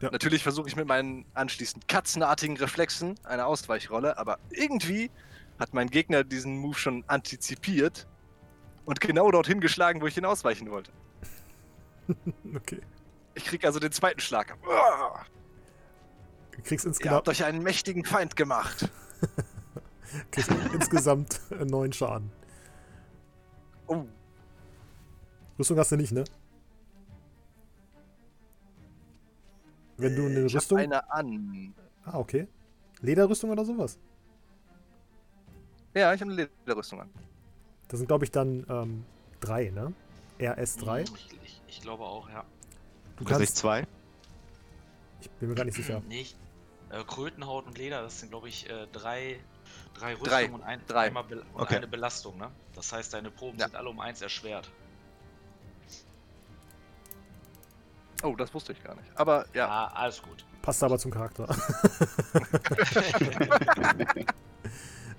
Ja. 0.00 0.10
Natürlich 0.10 0.42
versuche 0.42 0.68
ich 0.68 0.76
mit 0.76 0.86
meinen 0.86 1.26
anschließend 1.34 1.86
katzenartigen 1.86 2.56
Reflexen 2.56 3.16
eine 3.22 3.44
Ausweichrolle, 3.46 4.16
aber 4.16 4.38
irgendwie 4.50 5.10
hat 5.58 5.74
mein 5.74 5.88
Gegner 5.90 6.24
diesen 6.24 6.56
Move 6.56 6.74
schon 6.74 7.04
antizipiert 7.06 8.06
und 8.86 9.00
genau 9.00 9.30
dorthin 9.30 9.60
geschlagen, 9.60 10.00
wo 10.00 10.06
ich 10.06 10.16
ihn 10.16 10.24
ausweichen 10.24 10.70
wollte. 10.70 10.92
Okay. 12.56 12.80
Ich 13.34 13.44
krieg 13.44 13.64
also 13.64 13.78
den 13.78 13.92
zweiten 13.92 14.18
Schlag. 14.18 14.56
Uah! 14.66 15.24
Du 16.50 16.62
kriegst 16.62 16.84
Ihr 16.84 16.88
insgesamt, 16.88 17.14
habt 17.14 17.28
euch 17.28 17.44
einen 17.44 17.62
mächtigen 17.62 18.04
Feind 18.04 18.34
gemacht. 18.34 18.88
kriegst 20.32 20.50
insgesamt 20.74 21.40
äh, 21.52 21.64
neun 21.64 21.92
Schaden. 21.92 22.32
Oh, 23.86 24.04
Rüstung 25.56 25.78
hast 25.78 25.92
du 25.92 25.96
nicht, 25.96 26.10
ne? 26.10 26.24
Wenn 30.00 30.16
du 30.16 30.26
eine 30.26 30.40
ich 30.46 30.54
hab 30.54 30.62
Rüstung. 30.62 30.78
eine 30.78 31.10
an. 31.12 31.74
Ah, 32.04 32.18
okay. 32.18 32.48
Lederrüstung 33.00 33.50
oder 33.50 33.64
sowas? 33.64 33.98
Ja, 35.94 36.14
ich 36.14 36.20
habe 36.20 36.32
eine 36.32 36.48
Lederrüstung 36.66 37.00
an. 37.00 37.10
Das 37.88 37.98
sind, 37.98 38.06
glaube 38.06 38.24
ich, 38.24 38.30
dann 38.30 38.64
ähm, 38.68 39.04
drei, 39.40 39.70
ne? 39.70 39.92
RS3. 40.38 41.02
Ich, 41.02 41.32
ich, 41.44 41.60
ich 41.66 41.80
glaube 41.82 42.04
auch, 42.04 42.28
ja. 42.30 42.44
Du 43.16 43.24
Das 43.24 43.38
nicht 43.38 43.48
kannst. 43.48 43.56
zwei? 43.56 43.86
Ich 45.20 45.30
bin 45.32 45.48
mir 45.48 45.54
gar 45.54 45.64
nicht 45.64 45.74
sicher. 45.74 46.00
Nicht. 46.08 46.36
Äh, 46.90 47.04
Krötenhaut 47.04 47.66
und 47.66 47.76
Leder, 47.76 48.02
das 48.02 48.20
sind, 48.20 48.30
glaube 48.30 48.48
ich, 48.48 48.68
äh, 48.70 48.86
drei, 48.92 49.38
drei 49.94 50.12
Rüstungen 50.14 50.30
Drei. 50.30 50.50
und, 50.50 50.62
ein, 50.62 50.80
Drei. 50.86 51.06
Einmal 51.08 51.24
Be 51.24 51.42
und 51.54 51.60
Okay. 51.62 51.76
eine 51.76 51.86
Belastung, 51.88 52.38
ne? 52.38 52.50
Das 52.74 52.92
heißt, 52.92 53.12
deine 53.12 53.30
Proben 53.30 53.58
Ja. 53.58 53.66
sind 53.66 53.76
alle 53.76 53.90
um 53.90 54.00
eins 54.00 54.22
erschwert. 54.22 54.70
Oh, 58.22 58.34
das 58.36 58.52
wusste 58.52 58.72
ich 58.72 58.82
gar 58.82 58.94
nicht. 58.96 59.08
Aber 59.14 59.46
ja, 59.54 59.66
Ja, 59.66 59.90
alles 59.94 60.20
gut. 60.22 60.44
Passt 60.62 60.82
aber 60.84 60.98
zum 60.98 61.10
Charakter. 61.10 61.48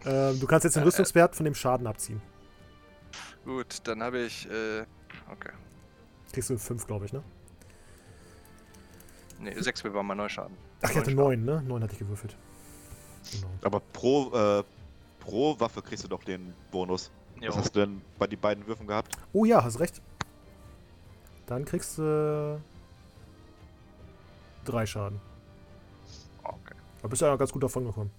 ähm, 0.05 0.39
du 0.39 0.45
kannst 0.47 0.65
jetzt 0.65 0.75
den 0.75 0.83
Rüstungswert 0.83 1.35
von 1.35 1.45
dem 1.45 1.55
Schaden 1.55 1.88
abziehen. 1.88 2.21
gut, 3.43 3.80
dann 3.85 4.03
habe 4.03 4.19
ich. 4.19 4.47
Äh, 4.49 4.81
okay. 5.31 5.51
Kriegst 6.31 6.49
du 6.49 6.57
5, 6.57 6.85
glaube 6.88 7.05
ich, 7.05 7.13
ne? 7.13 7.23
Nee, 9.39 9.59
6 9.59 9.83
war 9.85 10.03
mein 10.03 10.17
Neuschaden. 10.17 10.55
Ach, 10.83 10.89
ich 10.91 10.97
hatte 10.97 11.11
Neun 11.11 11.43
9, 11.43 11.63
ne? 11.63 11.67
9 11.67 11.83
hatte 11.83 11.93
ich 11.93 11.99
gewürfelt. 11.99 12.38
Genau. 13.31 13.47
Aber 13.63 13.80
pro, 13.80 14.31
äh, 14.33 14.63
pro 15.19 15.59
Waffe 15.59 15.81
kriegst 15.81 16.03
du 16.03 16.07
doch 16.07 16.23
den 16.23 16.53
Bonus. 16.71 17.11
Jo. 17.39 17.49
Was 17.49 17.57
hast 17.57 17.75
du 17.75 17.80
denn 17.81 18.01
bei 18.19 18.27
den 18.27 18.39
beiden 18.39 18.65
Würfen 18.67 18.85
gehabt? 18.85 19.17
Oh 19.33 19.45
ja, 19.45 19.63
hast 19.63 19.80
recht. 19.80 20.01
Dann 21.47 21.65
kriegst 21.65 21.97
du. 21.97 22.61
Drei 24.65 24.85
Schaden. 24.85 25.19
Okay. 26.43 26.75
Da 27.01 27.07
bist 27.07 27.22
du 27.22 27.25
ja 27.25 27.35
ganz 27.35 27.51
gut 27.51 27.64
davon 27.64 27.85
gekommen. 27.85 28.11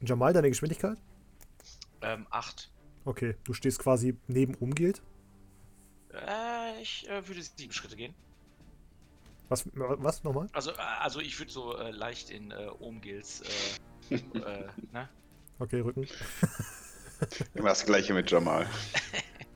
Jamal, 0.00 0.32
deine 0.32 0.48
Geschwindigkeit? 0.48 0.98
Ähm, 2.02 2.26
acht. 2.30 2.70
Okay, 3.04 3.36
du 3.44 3.52
stehst 3.52 3.78
quasi 3.78 4.18
neben 4.26 4.54
Umgilt. 4.54 5.02
Äh, 6.12 6.80
ich 6.82 7.08
äh, 7.08 7.26
würde 7.26 7.42
sieben 7.42 7.72
Schritte 7.72 7.96
gehen. 7.96 8.14
Was, 9.48 9.64
was 9.74 10.24
nochmal? 10.24 10.48
Also, 10.52 10.72
äh, 10.72 10.76
also 11.00 11.20
ich 11.20 11.38
würde 11.38 11.52
so 11.52 11.76
äh, 11.78 11.90
leicht 11.90 12.30
in 12.30 12.50
äh, 12.50 12.68
Omgils, 12.80 13.42
äh, 14.10 14.14
äh, 14.38 14.66
ne? 14.92 15.08
Okay, 15.58 15.80
Rücken. 15.80 16.06
Immer 17.54 17.70
das 17.70 17.86
gleiche 17.86 18.12
mit 18.12 18.30
Jamal. 18.30 18.66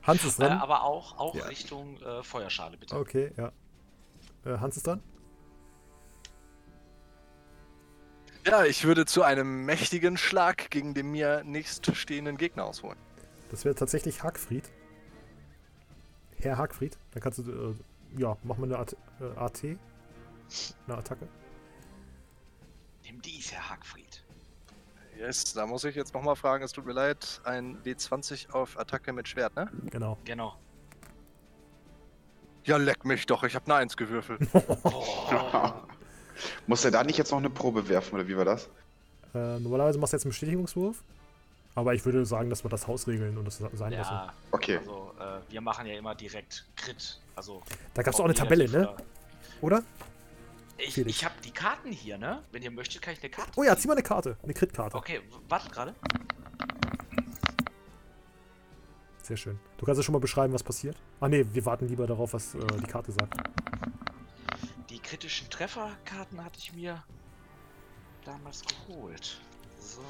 Hans 0.03 0.23
ist 0.23 0.39
Äh, 0.39 0.47
dran. 0.47 0.57
aber 0.59 0.83
auch, 0.83 1.17
auch 1.19 1.35
Ja. 1.35 1.45
Richtung 1.45 2.01
äh, 2.01 2.23
Feuerschale, 2.23 2.77
bitte. 2.77 2.95
Okay, 2.95 3.31
ja. 3.37 3.51
Äh, 4.45 4.57
Hans 4.57 4.77
ist 4.77 4.87
dran. 4.87 5.03
Ja, 8.45 8.65
ich 8.65 8.85
würde 8.85 9.05
zu 9.05 9.23
einem 9.23 9.65
mächtigen 9.65 10.17
Schlag 10.17 10.71
gegen 10.71 10.93
den 10.93 11.11
mir 11.11 11.43
nächststehenden 11.43 12.37
Gegner 12.37 12.65
ausholen. 12.65 12.97
Das 13.51 13.65
wäre 13.65 13.75
tatsächlich 13.75 14.23
Hagfried. 14.23 14.69
Herr 16.39 16.57
Hagfried. 16.57 16.97
Dann 17.11 17.21
kannst 17.21 17.39
du, 17.39 17.51
äh, 17.51 18.19
ja, 18.19 18.35
mach 18.43 18.57
mal 18.57 18.65
eine 18.65 18.79
At 18.79 18.95
äh, 19.19 19.37
AT. 19.37 19.63
Eine 19.63 20.97
Attacke. 20.97 21.27
Nimm 23.03 23.21
dies, 23.21 23.51
Herr 23.51 23.69
Hackfried. 23.69 24.23
Yes, 25.17 25.53
da 25.53 25.67
muss 25.67 25.83
ich 25.83 25.95
jetzt 25.95 26.13
nochmal 26.13 26.35
fragen, 26.35 26.63
es 26.63 26.71
tut 26.71 26.85
mir 26.85 26.93
leid, 26.93 27.41
ein 27.43 27.77
W20 27.83 28.51
auf 28.51 28.79
Attacke 28.79 29.13
mit 29.13 29.27
Schwert, 29.27 29.55
ne? 29.55 29.69
Genau. 29.91 30.17
Genau. 30.25 30.57
Ja, 32.63 32.77
leck 32.77 33.05
mich 33.05 33.25
doch, 33.27 33.43
ich 33.43 33.53
habe 33.53 33.65
eine 33.65 33.75
1 33.75 33.97
gewürfelt. 33.97 34.41
Oh, 34.83 35.90
Muss 36.67 36.83
er 36.85 36.91
da 36.91 37.03
nicht 37.03 37.17
jetzt 37.17 37.31
noch 37.31 37.39
eine 37.39 37.49
Probe 37.49 37.87
werfen, 37.89 38.15
oder 38.15 38.27
wie 38.27 38.35
war 38.37 38.45
das? 38.45 38.69
Äh, 39.33 39.59
normalerweise 39.59 39.97
machst 39.99 40.13
du 40.13 40.17
jetzt 40.17 40.25
einen 40.25 40.31
Bestätigungswurf. 40.31 41.03
Aber 41.73 41.93
ich 41.93 42.03
würde 42.03 42.25
sagen, 42.25 42.49
dass 42.49 42.65
wir 42.65 42.69
das 42.69 42.85
Haus 42.87 43.07
regeln 43.07 43.37
und 43.37 43.45
das 43.45 43.57
sein 43.57 43.71
lassen. 43.93 43.93
ja, 44.13 44.33
Okay. 44.51 44.77
also 44.77 45.13
äh, 45.19 45.39
wir 45.51 45.61
machen 45.61 45.85
ja 45.85 45.97
immer 45.97 46.13
direkt 46.15 46.65
Crit. 46.75 47.17
Also 47.35 47.61
Da 47.93 48.01
gab's 48.03 48.19
auch 48.19 48.25
eine 48.25 48.33
Tabelle, 48.33 48.67
ne? 48.69 48.89
oder- 48.89 48.97
Oder? 49.61 49.83
Ich, 50.77 50.95
Felix. 50.95 51.17
ich 51.17 51.23
habe 51.25 51.35
die 51.45 51.51
Karten 51.51 51.91
hier, 51.91 52.17
ne? 52.17 52.41
Wenn 52.51 52.61
ihr 52.63 52.71
möchtet, 52.71 53.01
kann 53.01 53.13
ich 53.13 53.21
eine 53.21 53.29
Karte. 53.29 53.51
Oh 53.55 53.63
ja, 53.63 53.77
zieh 53.77 53.87
mal 53.87 53.93
eine 53.93 54.01
Karte. 54.03 54.35
Eine 54.43 54.53
Crit-Karte. 54.53 54.97
Okay, 54.97 55.19
w- 55.29 55.49
wartet 55.49 55.71
gerade. 55.71 55.95
Sehr 59.23 59.37
schön. 59.37 59.59
Du 59.77 59.85
kannst 59.85 59.99
ja 59.99 60.03
schon 60.03 60.13
mal 60.13 60.19
beschreiben, 60.19 60.51
was 60.53 60.63
passiert. 60.63 60.97
Ah 61.19 61.29
ne, 61.29 61.45
wir 61.53 61.65
warten 61.65 61.87
lieber 61.87 62.07
darauf, 62.07 62.33
was 62.33 62.55
äh, 62.55 62.59
die 62.79 62.87
Karte 62.87 63.11
sagt. 63.11 63.33
Die 64.91 64.99
kritischen 64.99 65.49
Trefferkarten 65.49 66.43
hatte 66.43 66.59
ich 66.59 66.73
mir 66.73 67.01
damals 68.25 68.61
geholt. 68.65 69.39
So. 69.79 70.03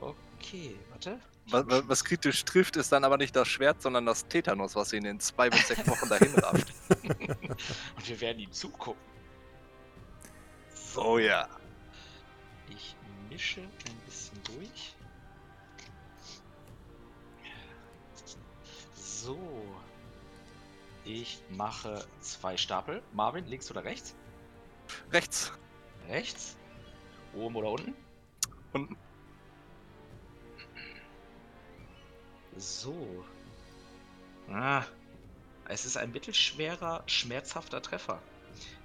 Okay, 0.00 0.76
warte. 0.90 1.18
Was, 1.46 1.64
was- 1.88 2.04
kritisch 2.04 2.44
trifft, 2.44 2.76
ist 2.76 2.92
dann 2.92 3.04
aber 3.04 3.16
nicht 3.16 3.34
das 3.34 3.48
Schwert, 3.48 3.80
sondern 3.80 4.04
das 4.04 4.28
Tetanus, 4.28 4.76
was 4.76 4.92
ihn 4.92 5.06
in 5.06 5.18
zwei 5.18 5.48
bis 5.48 5.66
sechs 5.68 5.88
Wochen 5.88 6.10
dahin 6.10 6.34
rafft. 6.34 6.74
Und 7.96 8.08
wir 8.08 8.20
werden 8.20 8.38
ihm 8.38 8.52
zugucken. 8.52 9.00
Oh 10.94 11.16
ja. 11.16 11.48
Ich 12.68 12.94
mische 13.30 13.62
ein 13.62 13.98
bisschen 14.04 14.42
durch. 14.44 14.94
So. 18.94 19.38
Ich 21.08 21.40
mache 21.48 22.04
zwei 22.20 22.58
Stapel. 22.58 23.02
Marvin, 23.14 23.46
links 23.46 23.70
oder 23.70 23.82
rechts? 23.82 24.14
Rechts. 25.10 25.50
Rechts. 26.06 26.58
Oben 27.34 27.56
oder 27.56 27.70
unten? 27.70 27.94
Unten. 28.74 28.94
So. 32.58 33.24
Ah. 34.50 34.84
Es 35.66 35.86
ist 35.86 35.96
ein 35.96 36.12
mittelschwerer, 36.12 37.04
schmerzhafter 37.06 37.80
Treffer. 37.80 38.20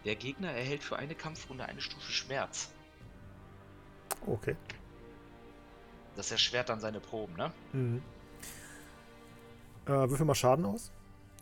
Der 0.05 0.15
Gegner 0.15 0.51
erhält 0.51 0.81
für 0.81 0.95
eine 0.95 1.15
Kampfrunde 1.15 1.65
eine 1.65 1.81
Stufe 1.81 2.09
Schmerz. 2.09 2.71
Okay. 4.25 4.55
Das 6.15 6.31
erschwert 6.31 6.69
dann 6.69 6.79
seine 6.79 7.01
Proben, 7.01 7.35
ne? 7.35 7.51
Mhm. 7.73 8.01
Äh, 9.87 10.09
würfel 10.09 10.25
mal 10.25 10.35
Schaden 10.35 10.63
aus. 10.65 10.93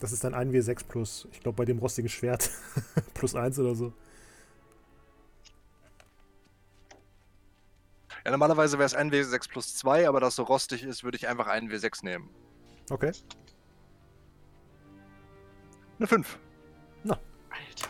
Das 0.01 0.11
ist 0.11 0.23
dann 0.23 0.33
1W6 0.33 0.83
plus, 0.87 1.27
ich 1.31 1.41
glaube 1.41 1.57
bei 1.57 1.65
dem 1.65 1.77
rostigen 1.77 2.09
Schwert, 2.09 2.49
plus 3.13 3.35
1 3.35 3.59
oder 3.59 3.75
so. 3.75 3.93
Ja, 8.25 8.31
normalerweise 8.31 8.79
wäre 8.79 8.85
es 8.87 8.95
ein 8.95 9.11
W6 9.11 9.49
plus 9.49 9.75
2, 9.75 10.07
aber 10.07 10.19
da 10.19 10.27
es 10.27 10.35
so 10.35 10.43
rostig 10.43 10.83
ist, 10.83 11.03
würde 11.03 11.17
ich 11.17 11.27
einfach 11.27 11.47
einen 11.47 11.71
W6 11.71 12.03
nehmen. 12.03 12.29
Okay. 12.89 13.11
Eine 15.97 16.07
5. 16.07 16.39
Alter. 17.49 17.89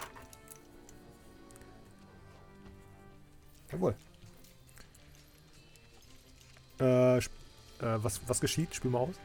Jawohl. 3.72 3.96
Äh, 6.80 7.18
äh, 7.18 7.22
was, 7.80 8.22
was 8.28 8.42
geschieht? 8.42 8.76
Spiel 8.76 8.92
mal 8.92 9.00
aus. 9.00 9.16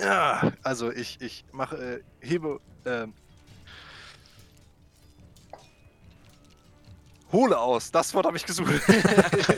Ja, 0.00 0.52
also 0.62 0.90
ich, 0.90 1.20
ich 1.20 1.44
mache, 1.52 1.76
äh, 1.76 2.26
hebe, 2.26 2.58
ähm, 2.86 3.12
hole 7.32 7.58
aus. 7.58 7.90
Das 7.90 8.14
Wort 8.14 8.26
habe 8.26 8.36
ich 8.36 8.46
gesucht. 8.46 8.70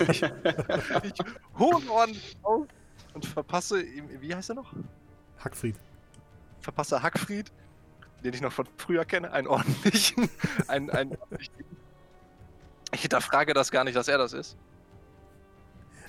ich, 0.09 0.23
ich 1.03 1.15
hole 1.59 1.91
ordentlich 1.91 2.37
aus 2.43 2.67
und 3.15 3.27
verpasse 3.27 3.81
ihm, 3.83 4.09
wie 4.21 4.35
heißt 4.35 4.51
er 4.51 4.57
noch? 4.57 4.73
Hackfried. 5.39 5.77
Verpasse 6.61 7.03
Hackfried, 7.03 7.53
den 8.25 8.35
ich 8.35 8.41
noch 8.41 8.53
von 8.53 8.67
früher 8.77 9.05
kenne, 9.05 9.33
einen 9.33 9.47
ordentlichen, 9.47 10.29
einen, 10.69 10.91
einen 10.91 11.17
ich 12.93 13.01
hinterfrage 13.01 13.55
das 13.55 13.71
gar 13.71 13.85
nicht, 13.85 13.97
dass 13.97 14.09
er 14.09 14.19
das 14.19 14.33
ist. 14.33 14.57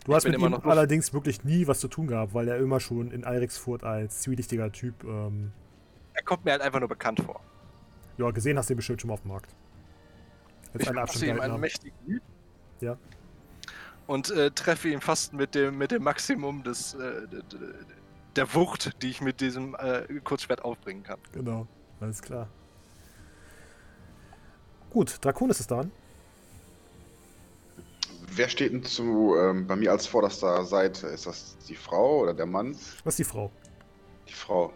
Du 0.05 0.13
hast 0.13 0.25
mit 0.25 0.37
ihm 0.37 0.53
allerdings 0.53 1.13
wirklich 1.13 1.43
nie 1.43 1.65
was 1.67 1.79
zu 1.79 1.87
tun 1.87 2.07
gehabt, 2.07 2.33
weil 2.33 2.47
er 2.47 2.57
immer 2.57 2.79
schon 2.79 3.11
in 3.11 3.23
Alrexfurt 3.23 3.83
als 3.83 4.21
zwielichtiger 4.21 4.71
Typ, 4.71 5.03
ähm, 5.03 5.51
Er 6.13 6.23
kommt 6.23 6.43
mir 6.45 6.51
halt 6.51 6.61
einfach 6.61 6.79
nur 6.79 6.89
bekannt 6.89 7.21
vor. 7.21 7.39
ja, 8.17 8.29
gesehen 8.31 8.57
hast 8.57 8.69
du 8.69 8.73
ihn 8.73 8.77
bestimmt 8.77 8.99
schon 9.01 9.07
mal 9.07 9.13
auf 9.15 9.21
dem 9.21 9.29
Markt. 9.31 9.55
Als 10.73 10.83
Ich 10.83 10.97
Abstand 10.97 11.23
ihm 11.25 11.39
einen 11.39 11.53
haben. 11.53 11.61
mächtigen. 11.61 12.21
Ja. 12.81 12.97
und 14.07 14.29
äh, 14.31 14.51
treffe 14.51 14.89
ihn 14.89 14.99
fast 14.99 15.31
mit 15.33 15.55
dem, 15.55 15.77
mit 15.77 15.91
dem 15.91 16.03
Maximum 16.03 16.63
des, 16.63 16.95
äh, 16.95 17.21
der 18.35 18.53
Wucht, 18.55 19.01
die 19.01 19.09
ich 19.09 19.21
mit 19.21 19.39
diesem 19.39 19.75
äh, 19.75 20.01
Kurzschwert 20.23 20.65
aufbringen 20.65 21.03
kann. 21.03 21.19
Genau, 21.31 21.65
alles 22.01 22.21
klar. 22.21 22.49
Gut, 24.89 25.17
Draconis 25.23 25.59
ist 25.61 25.71
dran. 25.71 25.91
Wer 28.35 28.49
steht 28.49 28.73
denn 28.73 28.83
zu, 28.83 29.35
ähm, 29.37 29.67
bei 29.67 29.75
mir 29.75 29.91
als 29.91 30.07
vorderster 30.07 30.65
Seite? 30.65 31.07
Ist 31.07 31.27
das 31.27 31.55
die 31.67 31.75
Frau 31.75 32.21
oder 32.21 32.33
der 32.33 32.47
Mann? 32.47 32.75
Was 33.03 33.13
ist 33.13 33.19
die 33.19 33.23
Frau? 33.23 33.51
Die 34.27 34.33
Frau. 34.33 34.73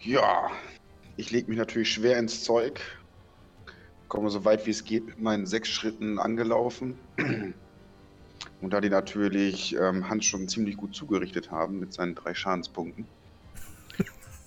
Ja, 0.00 0.50
ich 1.16 1.30
lege 1.30 1.48
mich 1.48 1.56
natürlich 1.56 1.90
schwer 1.90 2.18
ins 2.18 2.44
Zeug. 2.44 2.80
Komme 4.08 4.28
so 4.28 4.44
weit 4.44 4.66
wie 4.66 4.70
es 4.70 4.84
geht 4.84 5.06
mit 5.06 5.20
meinen 5.20 5.46
sechs 5.46 5.70
Schritten 5.70 6.18
angelaufen. 6.18 6.98
Und 8.60 8.72
da 8.72 8.80
die 8.80 8.90
natürlich 8.90 9.74
ähm, 9.74 10.08
Hans 10.08 10.26
schon 10.26 10.48
ziemlich 10.48 10.76
gut 10.76 10.94
zugerichtet 10.94 11.50
haben 11.50 11.80
mit 11.80 11.94
seinen 11.94 12.14
drei 12.14 12.34
Schadenspunkten. 12.34 13.06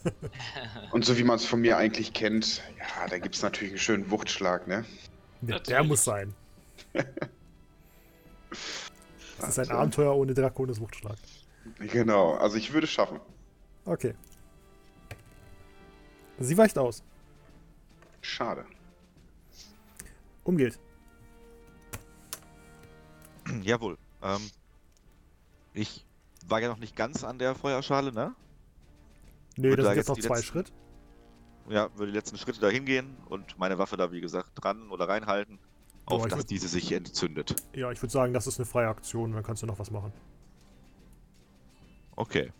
Und 0.92 1.04
so 1.04 1.18
wie 1.18 1.24
man 1.24 1.38
es 1.38 1.46
von 1.46 1.62
mir 1.62 1.78
eigentlich 1.78 2.14
kennt, 2.14 2.62
ja, 2.78 3.08
da 3.10 3.18
gibt 3.18 3.36
es 3.36 3.42
natürlich 3.42 3.72
einen 3.74 3.80
schönen 3.80 4.12
Wuchtschlag, 4.12 4.68
ne? 4.68 4.86
Der 5.42 5.84
muss 5.84 6.04
sein. 6.04 6.36
Das 9.40 9.50
ist 9.58 9.60
ein 9.60 9.72
Abenteuer 9.72 10.16
ohne 10.16 10.34
Draconis 10.34 10.80
Wuchtschlag. 10.80 11.18
Genau, 11.80 12.34
also 12.36 12.58
ich 12.58 12.74
würde 12.74 12.86
es 12.86 12.92
schaffen. 12.92 13.20
Okay. 13.86 14.14
Sie 16.40 16.58
weicht 16.58 16.78
aus. 16.78 17.04
Schade. 18.22 18.66
Umgeht. 20.44 20.80
Jawohl. 23.64 23.98
Ähm, 24.22 24.42
ich 25.74 26.06
war 26.48 26.60
ja 26.62 26.68
noch 26.70 26.78
nicht 26.78 26.96
ganz 26.96 27.24
an 27.24 27.40
der 27.40 27.56
Feuerschale, 27.56 28.12
ne? 28.12 28.36
Nee, 29.58 29.70
Wird 29.70 29.80
das 29.80 29.86
da 29.86 29.90
sind 29.92 29.98
jetzt 29.98 30.08
noch 30.10 30.18
zwei 30.20 30.36
letzten- 30.36 30.46
Schritt. 30.52 30.72
Ja, 31.70 31.90
würde 31.96 32.12
die 32.12 32.18
letzten 32.18 32.38
Schritte 32.38 32.60
da 32.60 32.70
hingehen 32.70 33.16
und 33.28 33.58
meine 33.60 33.78
Waffe 33.78 33.96
da, 33.98 34.12
wie 34.12 34.22
gesagt, 34.22 34.52
dran 34.56 34.90
oder 34.90 35.08
reinhalten, 35.08 35.60
auf 36.10 36.28
dass 36.28 36.46
diese 36.46 36.68
sich 36.68 36.92
entzündet. 36.92 37.56
Ja, 37.74 37.92
ich 37.92 38.02
würde 38.02 38.12
sagen, 38.12 38.34
das 38.34 38.48
ist 38.48 38.60
eine 38.60 38.66
freie 38.66 38.88
Aktion, 38.88 39.32
dann 39.32 39.44
kannst 39.44 39.62
du 39.64 39.68
noch 39.68 39.80
was 39.80 39.92
machen. 39.92 40.12
Okay. 42.16 42.52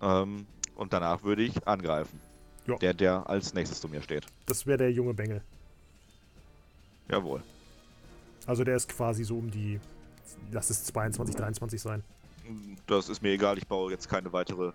Ähm, 0.00 0.46
und 0.76 0.92
danach 0.92 1.22
würde 1.22 1.42
ich 1.42 1.66
angreifen. 1.66 2.20
Ja. 2.66 2.76
Der, 2.76 2.94
der 2.94 3.28
als 3.28 3.54
nächstes 3.54 3.80
zu 3.80 3.88
mir 3.88 4.02
steht. 4.02 4.26
Das 4.46 4.66
wäre 4.66 4.78
der 4.78 4.92
junge 4.92 5.14
Bengel. 5.14 5.42
Jawohl. 7.10 7.42
Also 8.46 8.64
der 8.64 8.76
ist 8.76 8.88
quasi 8.88 9.24
so 9.24 9.38
um 9.38 9.50
die. 9.50 9.80
Lass 10.52 10.70
es 10.70 10.84
22, 10.84 11.34
23 11.34 11.80
sein. 11.80 12.04
Das 12.86 13.08
ist 13.08 13.22
mir 13.22 13.30
egal, 13.30 13.58
ich 13.58 13.66
baue 13.66 13.90
jetzt 13.90 14.08
keine 14.08 14.32
weitere 14.32 14.72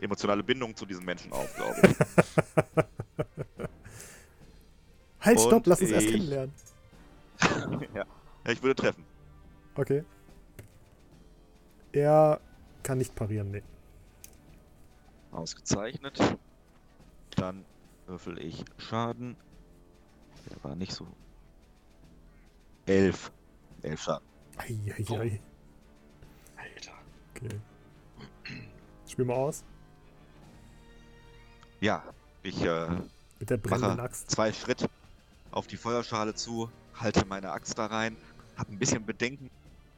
emotionale 0.00 0.42
Bindung 0.42 0.76
zu 0.76 0.86
diesem 0.86 1.04
Menschen 1.04 1.32
auf, 1.32 1.54
glaube 1.54 1.76
ich. 1.82 1.96
Halt, 5.20 5.38
Und 5.38 5.46
stopp, 5.46 5.66
lass 5.66 5.80
uns 5.80 5.90
erst 5.90 6.08
kennenlernen. 6.08 6.52
ja. 7.94 8.04
ja, 8.44 8.52
ich 8.52 8.62
würde 8.62 8.74
treffen. 8.74 9.04
Okay. 9.74 10.04
Er 11.92 12.40
kann 12.82 12.98
nicht 12.98 13.14
parieren, 13.14 13.50
nee. 13.50 13.62
Ausgezeichnet. 15.32 16.18
Dann 17.36 17.64
würfel 18.06 18.38
ich 18.38 18.64
Schaden. 18.78 19.36
Der 20.50 20.64
war 20.64 20.74
nicht 20.76 20.92
so. 20.92 21.06
Elf. 22.86 23.30
Elf 23.82 24.02
Schaden. 24.02 24.26
Eieiei. 24.56 25.04
Oh. 25.08 26.60
Alter. 26.60 26.92
Okay. 27.34 27.60
Spiel 29.06 29.24
mal 29.24 29.34
aus. 29.34 29.64
Ja, 31.80 32.02
ich 32.42 32.62
äh, 32.62 32.88
Mit 33.38 33.50
der 33.50 33.56
brennenden 33.56 33.96
mache 33.96 34.02
Axt. 34.02 34.30
zwei 34.30 34.52
Schritt 34.52 34.88
auf 35.50 35.66
die 35.66 35.76
Feuerschale 35.76 36.34
zu, 36.34 36.70
halte 37.00 37.24
meine 37.26 37.52
Axt 37.52 37.78
da 37.78 37.86
rein, 37.86 38.16
habe 38.56 38.72
ein 38.72 38.78
bisschen 38.78 39.04
Bedenken, 39.04 39.50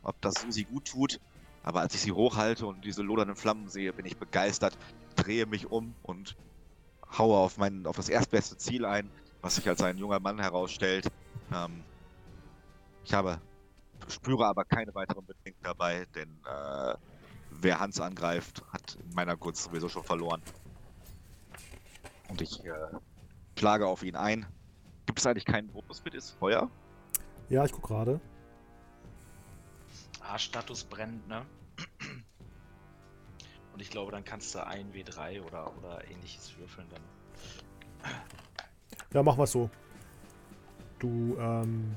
ob 0.03 0.21
das 0.21 0.35
Susi 0.35 0.65
gut 0.65 0.87
tut. 0.87 1.21
Aber 1.65 1.81
als 1.81 1.95
ich 1.95 2.01
sie 2.01 2.13
hochhalte 2.13 2.67
und 2.67 2.85
diese 2.85 3.03
lodernden 3.03 3.37
Flammen 3.37 3.69
sehe, 3.69 3.93
bin 3.93 4.05
ich 4.05 4.17
begeistert, 4.17 4.77
drehe 5.15 5.47
mich 5.47 5.71
um 5.71 5.95
und 6.03 6.37
haue 7.19 7.37
auf, 7.37 7.57
mein, 7.57 7.87
auf 7.87 7.97
das 7.97 8.09
erstbeste 8.09 8.57
Ziel 8.57 8.85
ein, 8.85 9.11
was 9.43 9.57
sich 9.57 9.69
als 9.69 9.83
ein 9.83 9.97
junger 9.97 10.19
Mann 10.19 10.41
herausstellt. 10.41 11.07
Ähm, 11.53 11.85
ich 13.05 13.15
habe, 13.15 13.41
spüre 14.09 14.47
aber 14.47 14.65
keine 14.65 14.95
weiteren 14.95 15.25
Bedenken 15.25 15.63
dabei, 15.63 16.07
denn 16.15 16.29
äh, 16.47 16.95
wer 17.51 17.81
Hans 17.81 18.01
angreift, 18.01 18.63
hat 18.73 18.97
in 18.97 19.15
meiner 19.15 19.37
Gunst 19.37 19.65
sowieso 19.65 19.89
schon 19.89 20.05
verloren. 20.05 20.43
Und 22.29 22.41
ich 22.41 22.65
äh, 22.65 22.71
schlage 23.59 23.87
auf 23.87 24.03
ihn 24.03 24.17
ein. 24.17 24.47
Gibt 25.07 25.19
es 25.19 25.27
eigentlich 25.27 25.45
keinen 25.45 25.69
Bonus 25.69 26.03
mit 26.05 26.15
ist 26.15 26.31
Feuer? 26.31 26.71
Ja, 27.53 27.67
ich 27.67 27.73
guck 27.73 27.83
gerade. 27.83 28.19
Ah, 30.23 30.39
Status 30.39 30.85
brennt, 30.85 31.29
ne? 31.29 31.45
Und 33.75 33.83
ich 33.83 33.91
glaube, 33.91 34.11
dann 34.11 34.25
kannst 34.25 34.55
du 34.55 34.67
ein 34.67 34.91
W3 34.95 35.43
oder, 35.43 35.71
oder 35.77 36.03
ähnliches 36.11 36.57
würfeln 36.57 36.87
dann. 36.91 37.03
Ja, 39.13 39.23
mach 39.23 39.37
mal 39.37 39.47
so. 39.47 39.69
Du 40.99 41.37
ähm, 41.39 41.95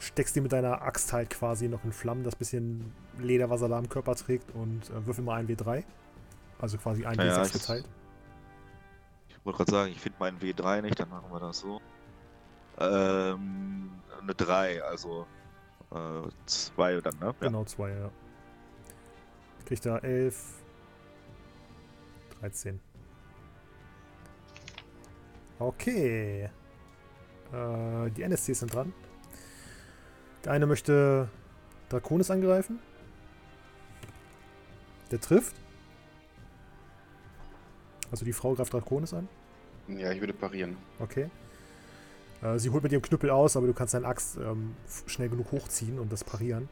steckst 0.00 0.34
dir 0.34 0.42
mit 0.42 0.50
deiner 0.50 0.82
Axt 0.82 1.12
halt 1.12 1.30
quasi 1.30 1.68
noch 1.68 1.84
in 1.84 1.92
Flammen, 1.92 2.24
das 2.24 2.34
bisschen 2.34 2.92
Leder, 3.18 3.50
was 3.50 3.62
er 3.62 3.68
da 3.68 3.78
am 3.78 3.88
Körper 3.88 4.16
trägt 4.16 4.50
und 4.56 4.90
äh, 4.90 5.06
würfel 5.06 5.22
mal 5.22 5.36
ein 5.38 5.46
W3. 5.46 5.84
Also 6.58 6.76
quasi 6.78 7.06
ein 7.06 7.16
Ja, 7.20 7.24
ja, 7.26 7.36
W6 7.40 7.46
ich- 7.46 7.52
geteilt. 7.52 7.88
Ich 9.28 9.44
wollte 9.46 9.58
gerade 9.58 9.70
sagen, 9.70 9.92
ich 9.92 10.00
finde 10.00 10.18
meinen 10.18 10.40
W3 10.40 10.82
nicht, 10.82 10.98
dann 10.98 11.08
machen 11.08 11.30
wir 11.30 11.38
das 11.38 11.60
so. 11.60 11.80
Ähm, 12.78 13.90
eine 14.20 14.34
3, 14.34 14.82
also 14.82 15.26
2 16.46 17.00
dann, 17.00 17.18
ne? 17.18 17.34
Genau, 17.40 17.64
zwei, 17.64 17.90
ja. 17.90 18.10
Kriegt 19.66 19.84
er 19.86 20.02
11, 20.04 20.62
13. 22.40 22.80
Okay. 25.58 26.48
Äh, 27.52 28.10
die 28.10 28.22
NSCs 28.22 28.60
sind 28.60 28.72
dran. 28.72 28.92
Der 30.44 30.52
eine 30.52 30.66
möchte 30.66 31.28
Draconis 31.88 32.30
angreifen. 32.30 32.78
Der 35.10 35.20
trifft. 35.20 35.56
Also 38.10 38.24
die 38.24 38.32
Frau 38.32 38.54
greift 38.54 38.72
Draconis 38.72 39.12
an. 39.12 39.28
Ja, 39.88 40.12
ich 40.12 40.20
würde 40.20 40.32
parieren. 40.32 40.76
Okay. 40.98 41.30
Äh, 42.42 42.58
sie 42.58 42.70
holt 42.70 42.82
mit 42.82 42.92
ihrem 42.92 43.02
Knüppel 43.02 43.30
aus, 43.30 43.56
aber 43.56 43.66
du 43.66 43.74
kannst 43.74 43.94
deine 43.94 44.06
Axt 44.06 44.36
ähm, 44.36 44.74
schnell 45.06 45.28
genug 45.28 45.52
hochziehen 45.52 45.98
und 45.98 46.12
das 46.12 46.24
parieren. 46.24 46.68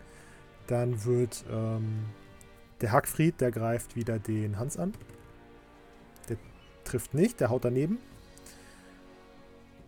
Dann 0.67 1.05
wird 1.05 1.45
ähm, 1.51 2.07
der 2.81 2.93
Hackfried, 2.93 3.41
der 3.41 3.51
greift 3.51 3.97
wieder 3.97 4.19
den 4.19 4.59
Hans 4.59 4.77
an. 4.77 4.95
Der 6.29 6.37
trifft 6.85 7.15
nicht, 7.15 7.41
der 7.41 7.51
haut 7.51 7.65
daneben. 7.65 7.99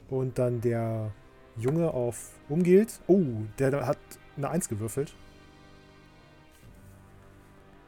Und 0.09 0.39
dann 0.39 0.61
der 0.61 1.13
Junge 1.57 1.93
auf 1.93 2.33
Umgilt. 2.49 3.01
Oh, 3.07 3.25
der 3.59 3.87
hat 3.87 3.99
eine 4.37 4.51
1 4.51 4.69
gewürfelt. 4.69 5.15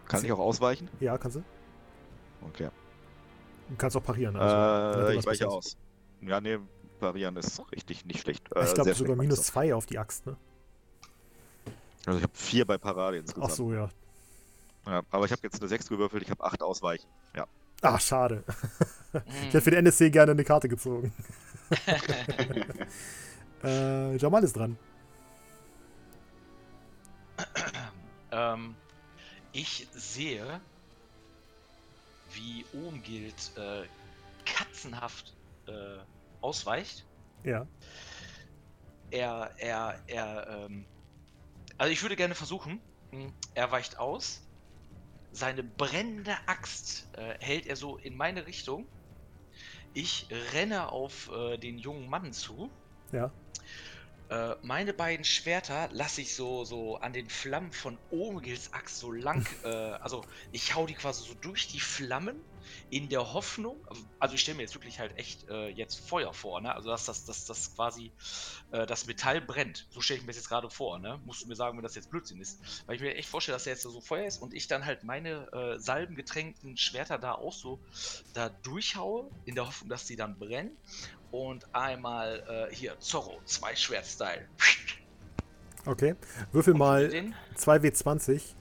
Kann 0.07 0.25
ich 0.25 0.33
auch 0.33 0.39
ausweichen? 0.39 0.89
Ja, 1.01 1.17
kannst 1.17 1.39
du. 1.39 1.43
Okay. 2.43 2.69
Du 3.71 3.77
kannst 3.77 3.97
auch 3.97 4.05
parieren. 4.05 4.37
Also, 4.37 5.09
äh, 5.09 5.17
ich 5.17 5.27
weiche 5.27 5.49
aus. 5.49 5.77
Ja, 6.21 6.41
nee, 6.41 6.59
parieren 7.03 7.37
ist 7.37 7.61
richtig 7.73 8.05
nicht 8.05 8.21
schlecht. 8.21 8.45
ich 8.47 8.51
Äh, 8.57 8.75
glaube 8.75 8.85
sehr 8.85 8.95
sogar 8.95 9.17
schlecht, 9.17 9.21
minus 9.21 9.39
meinst 9.39 9.53
2 9.53 9.75
auf 9.75 9.87
die 9.87 9.99
Axt, 9.99 10.25
ne? 10.27 10.37
Also 12.07 12.19
ich 12.19 12.23
habe 12.23 12.33
4 12.35 12.65
bei 12.65 12.79
Parade 12.79 13.17
Ach 13.19 13.21
insgesamt. 13.23 13.53
so, 13.53 13.73
ja. 13.73 13.91
Ja, 14.87 15.03
aber 15.11 15.25
ich 15.27 15.33
habe 15.33 15.43
jetzt 15.43 15.61
eine 15.61 15.69
6 15.69 15.89
gewürfelt, 15.89 16.23
ich 16.23 16.31
habe 16.31 16.43
8 16.43 16.63
ausweichen. 16.63 17.07
Ja. 17.37 17.47
Ach, 17.83 18.01
schade. 18.01 18.45
Hm. 18.47 19.23
Ich 19.49 19.49
hätte 19.49 19.61
für 19.61 19.71
den 19.71 19.81
NSC 19.81 20.09
gerne 20.11 20.33
eine 20.33 20.43
Karte 20.43 20.67
gezogen. 20.69 21.13
äh, 23.63 24.17
Jamal 24.17 24.43
ist 24.43 24.57
dran. 24.57 24.79
Ähm, 28.31 28.75
ich 29.53 29.87
sehe, 29.93 30.61
wie 32.33 32.65
Ohmgild 32.73 33.35
äh, 33.57 33.83
katzenhaft 34.47 35.35
äh, 35.67 35.99
ausweicht. 36.43 37.07
Ja. 37.45 37.67
Er, 39.11 39.51
er, 39.59 40.03
er, 40.07 40.47
ähm, 40.49 40.87
also 41.79 41.93
ich 41.93 42.03
würde 42.03 42.17
gerne 42.17 42.35
versuchen, 42.35 42.81
mh, 43.13 43.33
er 43.55 43.71
weicht 43.71 43.99
aus. 43.99 44.43
Seine 45.33 45.63
brennende 45.63 46.37
Axt 46.47 47.09
äh, 47.17 47.35
hält 47.41 47.67
er 47.67 47.77
so 47.77 47.97
in 47.97 48.17
meine 48.17 48.47
Richtung. 48.47 48.87
Ich 49.95 50.29
renne 50.53 50.93
auf 50.93 51.31
äh, 51.35 51.59
den 51.59 51.79
jungen 51.79 52.09
Mann 52.09 52.33
zu. 52.33 52.71
Ja. 53.13 53.31
Äh, 54.29 54.57
meine 54.63 54.95
beiden 54.95 55.25
Schwerter 55.25 55.91
lasse 55.93 56.23
ich 56.23 56.35
so, 56.35 56.65
so 56.65 56.97
an 56.97 57.13
den 57.13 57.29
Flammen 57.29 57.73
von 57.73 57.99
Omegils 58.11 58.73
Axt 58.73 58.99
so 58.99 59.13
lang. 59.13 59.47
Äh, 59.65 59.69
also 59.69 60.25
ich 60.51 60.75
hau 60.75 60.87
die 60.87 60.95
quasi 60.95 61.25
so 61.27 61.35
durch 61.35 61.69
die 61.69 61.81
Flammen 61.81 62.41
in 62.91 63.09
der 63.09 63.33
Hoffnung. 63.33 63.77
Also 64.19 64.35
ich 64.35 64.41
stelle 64.41 64.57
mir 64.57 64.63
jetzt 64.63 64.75
wirklich 64.75 64.99
halt 64.99 65.17
echt 65.19 65.49
äh, 65.49 65.69
jetzt 65.69 66.09
Feuer 66.09 66.33
vor, 66.33 66.61
ne? 66.61 66.75
Also 66.75 66.89
dass 66.89 67.07
das, 67.07 67.25
das, 67.25 67.45
das 67.45 67.75
quasi 67.75 68.13
äh, 68.71 68.87
das 68.87 69.07
Metall 69.07 69.41
brennt. 69.41 69.87
So 69.91 70.01
stelle 70.01 70.19
ich 70.19 70.23
mir 70.25 70.29
das 70.29 70.37
jetzt 70.37 70.49
gerade 70.49 70.71
vor, 70.71 70.99
ne? 70.99 71.21
Musst 71.25 71.43
du 71.43 71.49
mir 71.49 71.57
sagen, 71.57 71.77
wenn 71.77 71.83
das 71.83 71.95
jetzt 71.95 72.11
Blödsinn 72.11 72.41
ist. 72.41 72.61
Weil 72.87 72.97
ich 72.97 73.03
mir 73.03 73.15
echt 73.15 73.29
vorstelle, 73.29 73.57
dass 73.57 73.65
da 73.65 73.71
jetzt 73.71 73.83
so 73.83 74.01
Feuer 74.01 74.27
ist 74.27 74.41
und 74.41 74.55
ich 74.55 74.67
dann 74.69 74.85
halt 74.85 75.05
meine 75.05 75.53
äh, 75.53 75.79
salbengetränkten 75.79 76.77
Schwerter 76.77 77.19
da 77.19 77.33
auch 77.33 77.53
so 77.53 77.81
da 78.35 78.49
durchhaue, 78.49 79.31
in 79.45 79.55
der 79.55 79.67
Hoffnung, 79.67 79.89
dass 79.89 80.07
die 80.07 80.17
dann 80.17 80.39
brennen. 80.39 80.77
Und 81.31 81.75
einmal 81.75 82.69
äh, 82.71 82.75
hier 82.75 82.99
Zorro, 83.01 83.41
zwei 83.45 83.75
Schwert-Style. 83.75 84.47
Okay. 85.87 86.15
Würfel 86.53 86.75
mal 86.75 87.09
Den 87.09 87.35
2W20. 87.57 88.55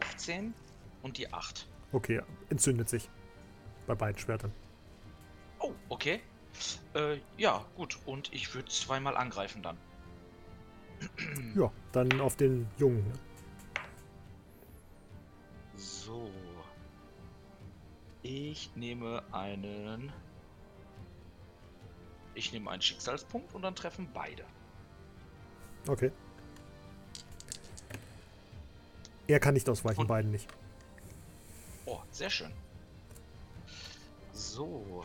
15 0.00 0.54
und 1.02 1.18
die 1.18 1.32
8. 1.32 1.68
Okay, 1.92 2.22
entzündet 2.48 2.88
sich. 2.88 3.10
Bei 3.86 3.94
beiden 3.94 4.18
Schwertern. 4.18 4.52
Oh, 5.58 5.72
okay. 5.88 6.20
Äh, 6.94 7.18
ja, 7.36 7.64
gut. 7.76 7.98
Und 8.06 8.32
ich 8.32 8.54
würde 8.54 8.68
zweimal 8.68 9.16
angreifen 9.16 9.62
dann. 9.62 9.76
Ja, 11.56 11.70
dann 11.90 12.20
auf 12.20 12.36
den 12.36 12.66
Jungen. 12.78 13.06
ne? 13.06 13.12
So. 15.74 16.30
Ich 18.22 18.70
nehme 18.76 19.22
einen. 19.32 20.12
Ich 22.34 22.52
nehme 22.52 22.70
einen 22.70 22.80
Schicksalspunkt 22.80 23.54
und 23.54 23.62
dann 23.62 23.74
treffen 23.74 24.08
beide. 24.14 24.44
Okay. 25.88 26.12
Er 29.26 29.40
kann 29.40 29.54
nicht 29.54 29.68
ausweichen, 29.68 30.00
Und- 30.00 30.06
beiden 30.08 30.30
nicht. 30.30 30.48
Oh, 31.86 32.00
sehr 32.10 32.30
schön. 32.30 32.52
So. 34.32 35.04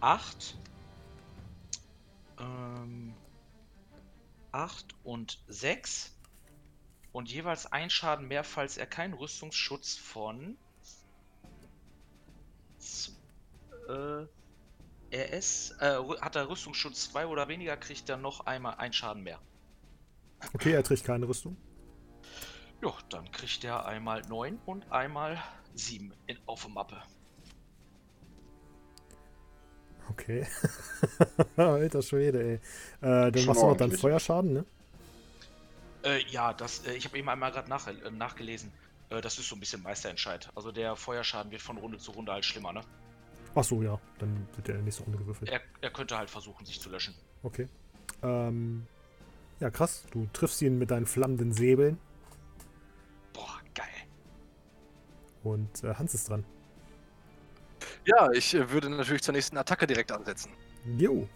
Acht. 0.00 0.56
Ähm, 2.38 3.14
acht 4.52 4.86
und 5.04 5.42
sechs. 5.46 6.14
Und 7.12 7.30
jeweils 7.30 7.66
ein 7.66 7.90
Schaden 7.90 8.28
mehr, 8.28 8.44
falls 8.44 8.76
er 8.76 8.86
keinen 8.86 9.14
Rüstungsschutz 9.14 9.96
von 9.96 10.56
äh, 13.88 14.26
RS, 15.12 15.74
äh, 15.80 15.98
hat 16.20 16.36
er 16.36 16.48
Rüstungsschutz 16.48 17.10
2 17.10 17.26
oder 17.26 17.48
weniger, 17.48 17.76
kriegt 17.76 18.08
er 18.08 18.16
noch 18.16 18.46
einmal 18.46 18.74
einen 18.76 18.92
Schaden 18.92 19.22
mehr. 19.22 19.40
Okay, 20.54 20.72
er 20.72 20.82
trägt 20.82 21.04
keine 21.04 21.28
Rüstung. 21.28 21.56
Ja, 22.82 22.94
dann 23.10 23.30
kriegt 23.30 23.62
er 23.64 23.86
einmal 23.86 24.22
9 24.22 24.58
und 24.66 24.90
einmal 24.90 25.42
7 25.74 26.12
in, 26.26 26.38
auf 26.46 26.62
der 26.62 26.70
Mappe. 26.70 27.02
Okay. 30.10 30.46
Alter 31.56 32.02
Schwede, 32.02 32.42
ey. 32.42 32.54
Äh, 32.54 32.60
dann 33.00 33.34
Schon 33.34 33.46
machst 33.46 33.62
du 33.62 33.66
noch 33.66 33.72
dann 33.76 33.82
ordentlich. 33.82 34.00
Feuerschaden, 34.00 34.52
ne? 34.52 34.64
Äh, 36.02 36.24
ja, 36.28 36.52
das, 36.52 36.86
äh, 36.86 36.94
ich 36.94 37.04
habe 37.04 37.18
eben 37.18 37.28
einmal 37.28 37.52
gerade 37.52 37.68
nach, 37.68 37.86
äh, 37.86 38.10
nachgelesen. 38.10 38.72
Äh, 39.10 39.20
das 39.20 39.38
ist 39.38 39.48
so 39.48 39.56
ein 39.56 39.60
bisschen 39.60 39.82
Meisterentscheid. 39.82 40.50
Also 40.54 40.72
der 40.72 40.96
Feuerschaden 40.96 41.52
wird 41.52 41.62
von 41.62 41.76
Runde 41.76 41.98
zu 41.98 42.12
Runde 42.12 42.32
halt 42.32 42.44
schlimmer, 42.44 42.72
ne? 42.72 42.80
Ach 43.54 43.64
so, 43.64 43.82
ja. 43.82 43.98
Dann 44.18 44.46
wird 44.54 44.68
der 44.68 44.78
nächste 44.78 45.02
Runde 45.02 45.18
gewürfelt. 45.18 45.50
Er, 45.50 45.60
er 45.80 45.90
könnte 45.90 46.16
halt 46.16 46.30
versuchen, 46.30 46.64
sich 46.64 46.80
zu 46.80 46.90
löschen. 46.90 47.14
Okay. 47.42 47.68
Ähm, 48.22 48.86
ja, 49.60 49.70
krass. 49.70 50.04
Du 50.10 50.28
triffst 50.32 50.62
ihn 50.62 50.78
mit 50.78 50.90
deinen 50.90 51.06
flammenden 51.06 51.52
Säbeln 51.52 51.98
Boah, 53.32 53.60
geil. 53.74 53.86
und 55.42 55.84
äh, 55.84 55.94
Hans 55.94 56.14
ist 56.14 56.28
dran. 56.28 56.44
Ja, 58.04 58.30
ich 58.32 58.54
äh, 58.54 58.70
würde 58.70 58.88
natürlich 58.90 59.22
zur 59.22 59.34
nächsten 59.34 59.56
Attacke 59.56 59.86
direkt 59.86 60.12
ansetzen. 60.12 60.52
Jo. 60.96 61.28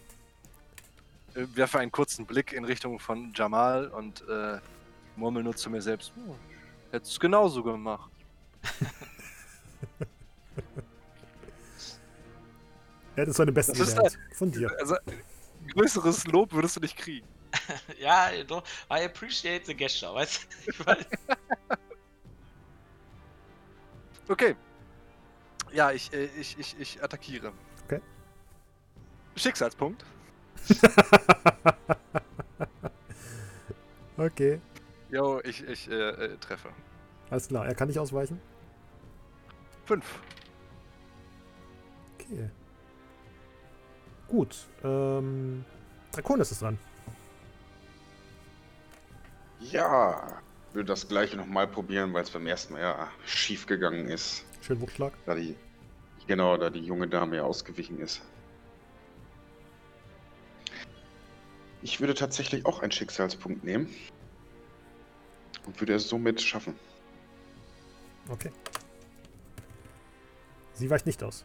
Äh, 1.34 1.46
werfe 1.54 1.78
einen 1.78 1.92
kurzen 1.92 2.26
Blick 2.26 2.52
in 2.52 2.64
Richtung 2.64 2.98
von 2.98 3.32
Jamal 3.34 3.88
und 3.88 4.26
äh, 4.28 4.58
murmel 5.16 5.42
nur 5.42 5.56
zu 5.56 5.70
mir 5.70 5.82
selbst. 5.82 6.12
Oh, 6.16 6.34
Hättest 6.90 7.12
es 7.12 7.20
genauso 7.20 7.62
gemacht. 7.62 8.10
Er 13.16 13.22
hat 13.22 13.28
es 13.28 13.36
seine 13.36 13.52
Besten 13.52 13.72
Das 13.72 13.88
ist 13.88 13.94
gelernt. 13.96 14.18
Von 14.32 14.50
dir. 14.50 14.70
Also, 14.78 14.96
größeres 15.74 16.26
Lob 16.26 16.52
würdest 16.52 16.76
du 16.76 16.80
nicht 16.80 16.96
kriegen. 16.96 17.26
ja, 18.00 18.30
doch. 18.46 18.64
I 18.90 19.04
appreciate 19.04 19.66
the 19.66 19.74
gesture, 19.74 20.14
weißt 20.14 20.46
du? 20.66 20.96
Okay. 24.26 24.56
Ja, 25.70 25.92
ich, 25.92 26.10
äh, 26.14 26.30
ich, 26.40 26.58
ich, 26.58 26.74
ich 26.80 27.04
attackiere. 27.04 27.52
Okay. 27.84 28.00
Schicksalspunkt. 29.36 30.04
Okay. 34.16 34.60
Jo, 35.10 35.40
ich, 35.42 35.62
ich 35.64 35.90
äh, 35.90 36.10
äh, 36.10 36.36
treffe. 36.38 36.68
Alles 37.30 37.48
klar. 37.48 37.66
Er 37.66 37.74
kann 37.74 37.88
nicht 37.88 37.98
ausweichen. 37.98 38.40
Fünf. 39.86 40.20
Okay. 42.14 42.48
Gut. 44.34 44.56
Ähm, 44.82 45.64
Draconis 46.10 46.50
ist 46.50 46.60
dran. 46.60 46.76
Ja, 49.60 50.42
würde 50.72 50.88
das 50.88 51.06
gleiche 51.06 51.36
nochmal 51.36 51.68
probieren, 51.68 52.12
weil 52.12 52.24
es 52.24 52.30
beim 52.30 52.44
ersten 52.48 52.72
Mal 52.72 52.80
ja 52.80 53.08
schief 53.24 53.64
gegangen 53.66 54.08
ist. 54.08 54.44
Schön 54.60 54.80
Wuchtschlag. 54.80 55.12
Da 55.24 55.36
die, 55.36 55.54
genau, 56.26 56.56
da 56.56 56.68
die 56.68 56.80
junge 56.80 57.06
Dame 57.06 57.36
ja 57.36 57.44
ausgewichen 57.44 58.00
ist. 58.00 58.22
Ich 61.82 62.00
würde 62.00 62.14
tatsächlich 62.14 62.66
auch 62.66 62.82
einen 62.82 62.90
Schicksalspunkt 62.90 63.62
nehmen. 63.62 63.88
Und 65.64 65.80
würde 65.80 65.94
es 65.94 66.08
somit 66.08 66.42
schaffen. 66.42 66.74
Okay. 68.28 68.50
Sie 70.72 70.90
weicht 70.90 71.06
nicht 71.06 71.22
aus. 71.22 71.44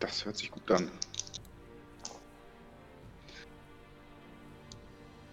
Das 0.00 0.24
hört 0.24 0.36
sich 0.36 0.50
gut 0.50 0.70
an. 0.70 0.90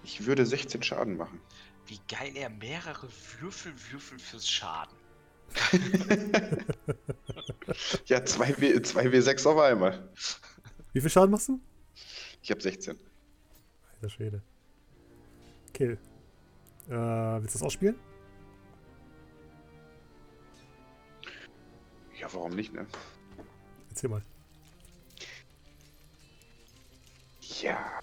Ich 0.04 0.26
würde 0.26 0.46
16 0.46 0.84
Schaden 0.84 1.18
machen. 1.18 1.40
Wie 1.88 2.00
geil 2.08 2.36
er 2.36 2.50
mehrere 2.50 3.08
Würfel 3.40 3.74
würfelt 3.92 4.22
fürs 4.22 4.50
Schaden. 4.50 4.96
Ja, 8.06 8.20
2W, 8.20 8.82
2W6 8.82 9.48
auf 9.48 9.58
einmal. 9.58 10.08
Wie 10.92 11.02
viel 11.02 11.10
Schaden 11.10 11.32
machst 11.32 11.48
du? 11.48 11.60
Ich 12.42 12.52
habe 12.52 12.62
16. 12.62 13.00
Alter 13.96 14.10
Schwede. 14.10 14.42
Okay. 15.70 15.98
Äh, 16.88 16.92
willst 16.92 17.56
du 17.56 17.60
das 17.60 17.64
ausspielen? 17.64 17.96
Ja, 22.20 22.28
warum 22.34 22.52
nicht, 22.56 22.74
ne? 22.74 22.86
Erzähl 23.90 24.10
mal. 24.10 24.22
Ja. 27.64 28.00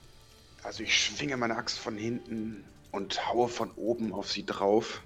Also 0.63 0.83
ich 0.83 0.95
schwinge 0.99 1.37
meine 1.37 1.57
Axt 1.57 1.79
von 1.79 1.97
hinten 1.97 2.65
und 2.93 3.27
haue 3.29 3.49
von 3.49 3.71
oben 3.73 4.13
auf 4.13 4.31
sie 4.31 4.45
drauf. 4.45 5.03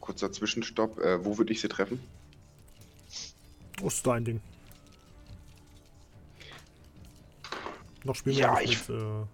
Kurzer 0.00 0.32
Zwischenstopp. 0.32 0.98
Äh, 0.98 1.24
wo 1.24 1.36
würde 1.38 1.52
ich 1.52 1.60
sie 1.60 1.68
treffen? 1.68 2.02
Ist 3.82 4.06
dein 4.06 4.24
Ding. 4.24 4.40
Noch 8.04 8.14
spielen 8.14 8.36
wir 8.36 8.42
Ja, 8.42 8.60
ich- 8.60 8.88
mit 8.88 8.98
äh, 8.98 9.24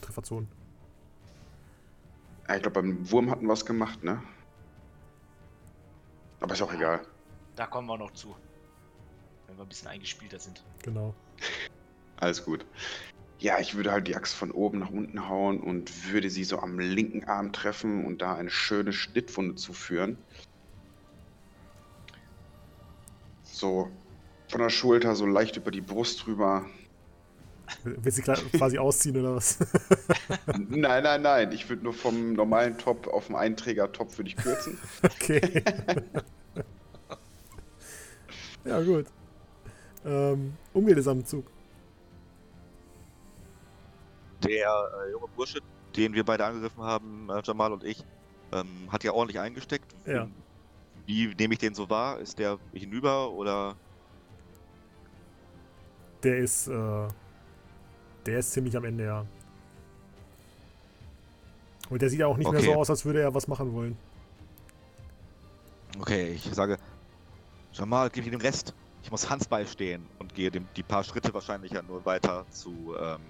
Trefferzonen. 0.00 0.48
Ja, 2.48 2.56
ich 2.56 2.62
glaube, 2.62 2.82
beim 2.82 3.10
Wurm 3.10 3.30
hatten 3.30 3.46
wir 3.46 3.52
es 3.54 3.64
gemacht, 3.64 4.02
ne? 4.04 4.22
Aber 6.40 6.52
ist 6.52 6.60
auch 6.62 6.72
egal. 6.74 7.06
Da 7.56 7.66
kommen 7.66 7.86
wir 7.88 7.96
noch 7.96 8.12
zu. 8.12 8.34
Wenn 9.46 9.56
wir 9.56 9.62
ein 9.64 9.68
bisschen 9.68 9.88
eingespielter 9.88 10.38
sind. 10.38 10.62
Genau. 10.82 11.14
Alles 12.16 12.44
gut. 12.44 12.66
Ja, 13.38 13.58
ich 13.58 13.74
würde 13.74 13.92
halt 13.92 14.06
die 14.06 14.16
Axt 14.16 14.34
von 14.34 14.50
oben 14.50 14.78
nach 14.78 14.90
unten 14.90 15.28
hauen 15.28 15.60
und 15.60 16.12
würde 16.12 16.30
sie 16.30 16.44
so 16.44 16.58
am 16.60 16.78
linken 16.78 17.24
Arm 17.24 17.52
treffen 17.52 18.04
und 18.04 18.22
da 18.22 18.34
eine 18.34 18.50
schöne 18.50 18.92
Schnittwunde 18.92 19.56
zuführen. 19.56 20.16
So 23.42 23.90
von 24.48 24.60
der 24.60 24.70
Schulter 24.70 25.16
so 25.16 25.26
leicht 25.26 25.56
über 25.56 25.70
die 25.70 25.80
Brust 25.80 26.26
rüber. 26.26 26.64
Willst 27.82 28.18
du 28.18 28.22
quasi 28.58 28.78
ausziehen 28.78 29.16
oder 29.16 29.36
was? 29.36 29.58
nein, 30.46 31.02
nein, 31.02 31.22
nein. 31.22 31.52
Ich 31.52 31.68
würde 31.68 31.82
nur 31.82 31.92
vom 31.92 32.34
normalen 32.34 32.78
Top 32.78 33.08
auf 33.08 33.26
den 33.26 33.36
Einträger-Top 33.36 34.16
würde 34.18 34.28
ich 34.28 34.36
kürzen. 34.36 34.78
okay. 35.02 35.62
ja, 38.64 38.80
gut. 38.82 39.06
Ähm, 40.04 40.54
Umgeld 40.72 40.98
ist 40.98 41.08
am 41.08 41.24
Zug. 41.24 41.46
Der 44.44 44.90
äh, 45.06 45.10
junge 45.12 45.28
Bursche, 45.34 45.60
den 45.96 46.12
wir 46.12 46.24
beide 46.24 46.44
angegriffen 46.44 46.82
haben, 46.82 47.28
äh, 47.30 47.40
Jamal 47.44 47.72
und 47.72 47.84
ich, 47.84 48.04
ähm, 48.52 48.88
hat 48.90 49.04
ja 49.04 49.12
ordentlich 49.12 49.40
eingesteckt. 49.40 49.94
Ja. 50.06 50.28
Wie 51.06 51.34
nehme 51.34 51.54
ich 51.54 51.60
den 51.60 51.74
so 51.74 51.88
wahr? 51.90 52.18
Ist 52.18 52.38
der 52.38 52.58
hinüber 52.72 53.30
oder? 53.32 53.76
Der 56.22 56.38
ist, 56.38 56.68
äh, 56.68 57.08
der 58.26 58.38
ist 58.38 58.52
ziemlich 58.52 58.76
am 58.76 58.84
Ende, 58.84 59.04
ja. 59.04 59.26
Und 61.90 62.00
der 62.00 62.08
sieht 62.08 62.22
auch 62.22 62.36
nicht 62.36 62.50
mehr 62.50 62.60
Okay. 62.60 62.72
so 62.72 62.78
aus, 62.78 62.88
als 62.88 63.04
würde 63.04 63.20
er 63.20 63.34
was 63.34 63.46
machen 63.46 63.72
wollen. 63.74 63.96
Okay, 66.00 66.32
ich 66.32 66.42
sage, 66.54 66.78
Jamal, 67.72 68.10
gib 68.10 68.24
ihm 68.24 68.32
den 68.32 68.40
Rest. 68.40 68.74
Ich 69.02 69.10
muss 69.10 69.28
Hans 69.28 69.46
beistehen 69.46 70.06
und 70.18 70.34
gehe 70.34 70.50
dem, 70.50 70.66
die 70.76 70.82
paar 70.82 71.04
Schritte 71.04 71.32
wahrscheinlich 71.34 71.72
ja 71.72 71.82
nur 71.82 72.04
weiter 72.06 72.46
zu 72.50 72.96
ähm, 72.98 73.20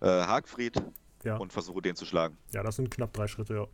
äh, 0.00 0.06
Hagfried 0.06 0.82
Ja. 1.22 1.36
und 1.36 1.52
versuche 1.52 1.82
den 1.82 1.96
zu 1.96 2.04
schlagen. 2.06 2.36
Ja, 2.52 2.62
das 2.62 2.76
sind 2.76 2.90
knapp 2.90 3.12
drei 3.12 3.26
Schritte, 3.26 3.54
ja. 3.54 3.66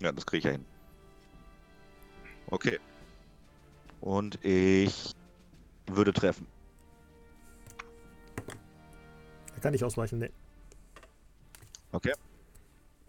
Ja, 0.00 0.12
das 0.12 0.26
kriege 0.26 0.38
ich 0.38 0.44
ja 0.44 0.50
hin. 0.52 0.64
Okay. 2.46 2.78
Und 4.00 4.44
ich 4.44 5.12
würde 5.86 6.12
treffen. 6.12 6.46
Er 9.54 9.60
kann 9.60 9.72
nicht 9.72 9.84
ausweichen, 9.84 10.18
ne. 10.18 10.30
Okay. 11.92 12.12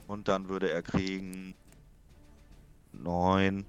Und 0.08 0.28
dann 0.28 0.50
würde 0.50 0.70
er 0.70 0.84
kriegen 0.84 1.56
9, 2.92 3.66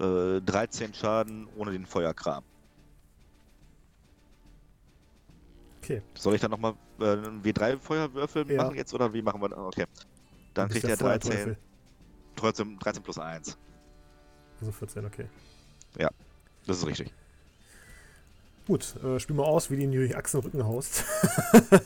äh, 0.00 0.40
13 0.40 0.94
Schaden 0.94 1.48
ohne 1.56 1.72
den 1.72 1.84
Feuerkram. 1.84 2.44
Okay. 5.82 6.02
Soll 6.14 6.34
ich 6.34 6.40
dann 6.40 6.50
nochmal 6.50 6.74
einen 7.00 7.42
W3-Feuerwürfel 7.42 8.50
Ja. 8.50 8.64
machen 8.64 8.76
jetzt 8.76 8.94
oder 8.94 9.12
wie 9.12 9.22
machen 9.22 9.40
wir 9.40 9.48
das? 9.50 9.58
Okay. 9.58 9.84
Dann 10.54 10.68
kriegt 10.68 10.84
der 10.84 10.90
er 10.90 10.96
13, 10.96 11.32
Feuerteufel. 11.32 11.58
trotzdem 12.36 12.78
13 12.78 13.02
plus 13.02 13.18
1. 13.18 13.58
Also 14.60 14.72
14, 14.72 15.04
okay. 15.04 15.28
Das 16.66 16.78
ist 16.78 16.86
richtig. 16.86 17.12
Gut, 18.66 18.96
äh, 19.04 19.20
spiel 19.20 19.36
mal 19.36 19.44
aus, 19.44 19.70
wie 19.70 19.76
du 19.76 19.82
ihn 19.82 19.92
in 19.92 20.08
die 20.08 20.16
Achsen 20.16 20.38
und 20.38 20.46
Rücken 20.46 20.64
haust. 20.64 21.04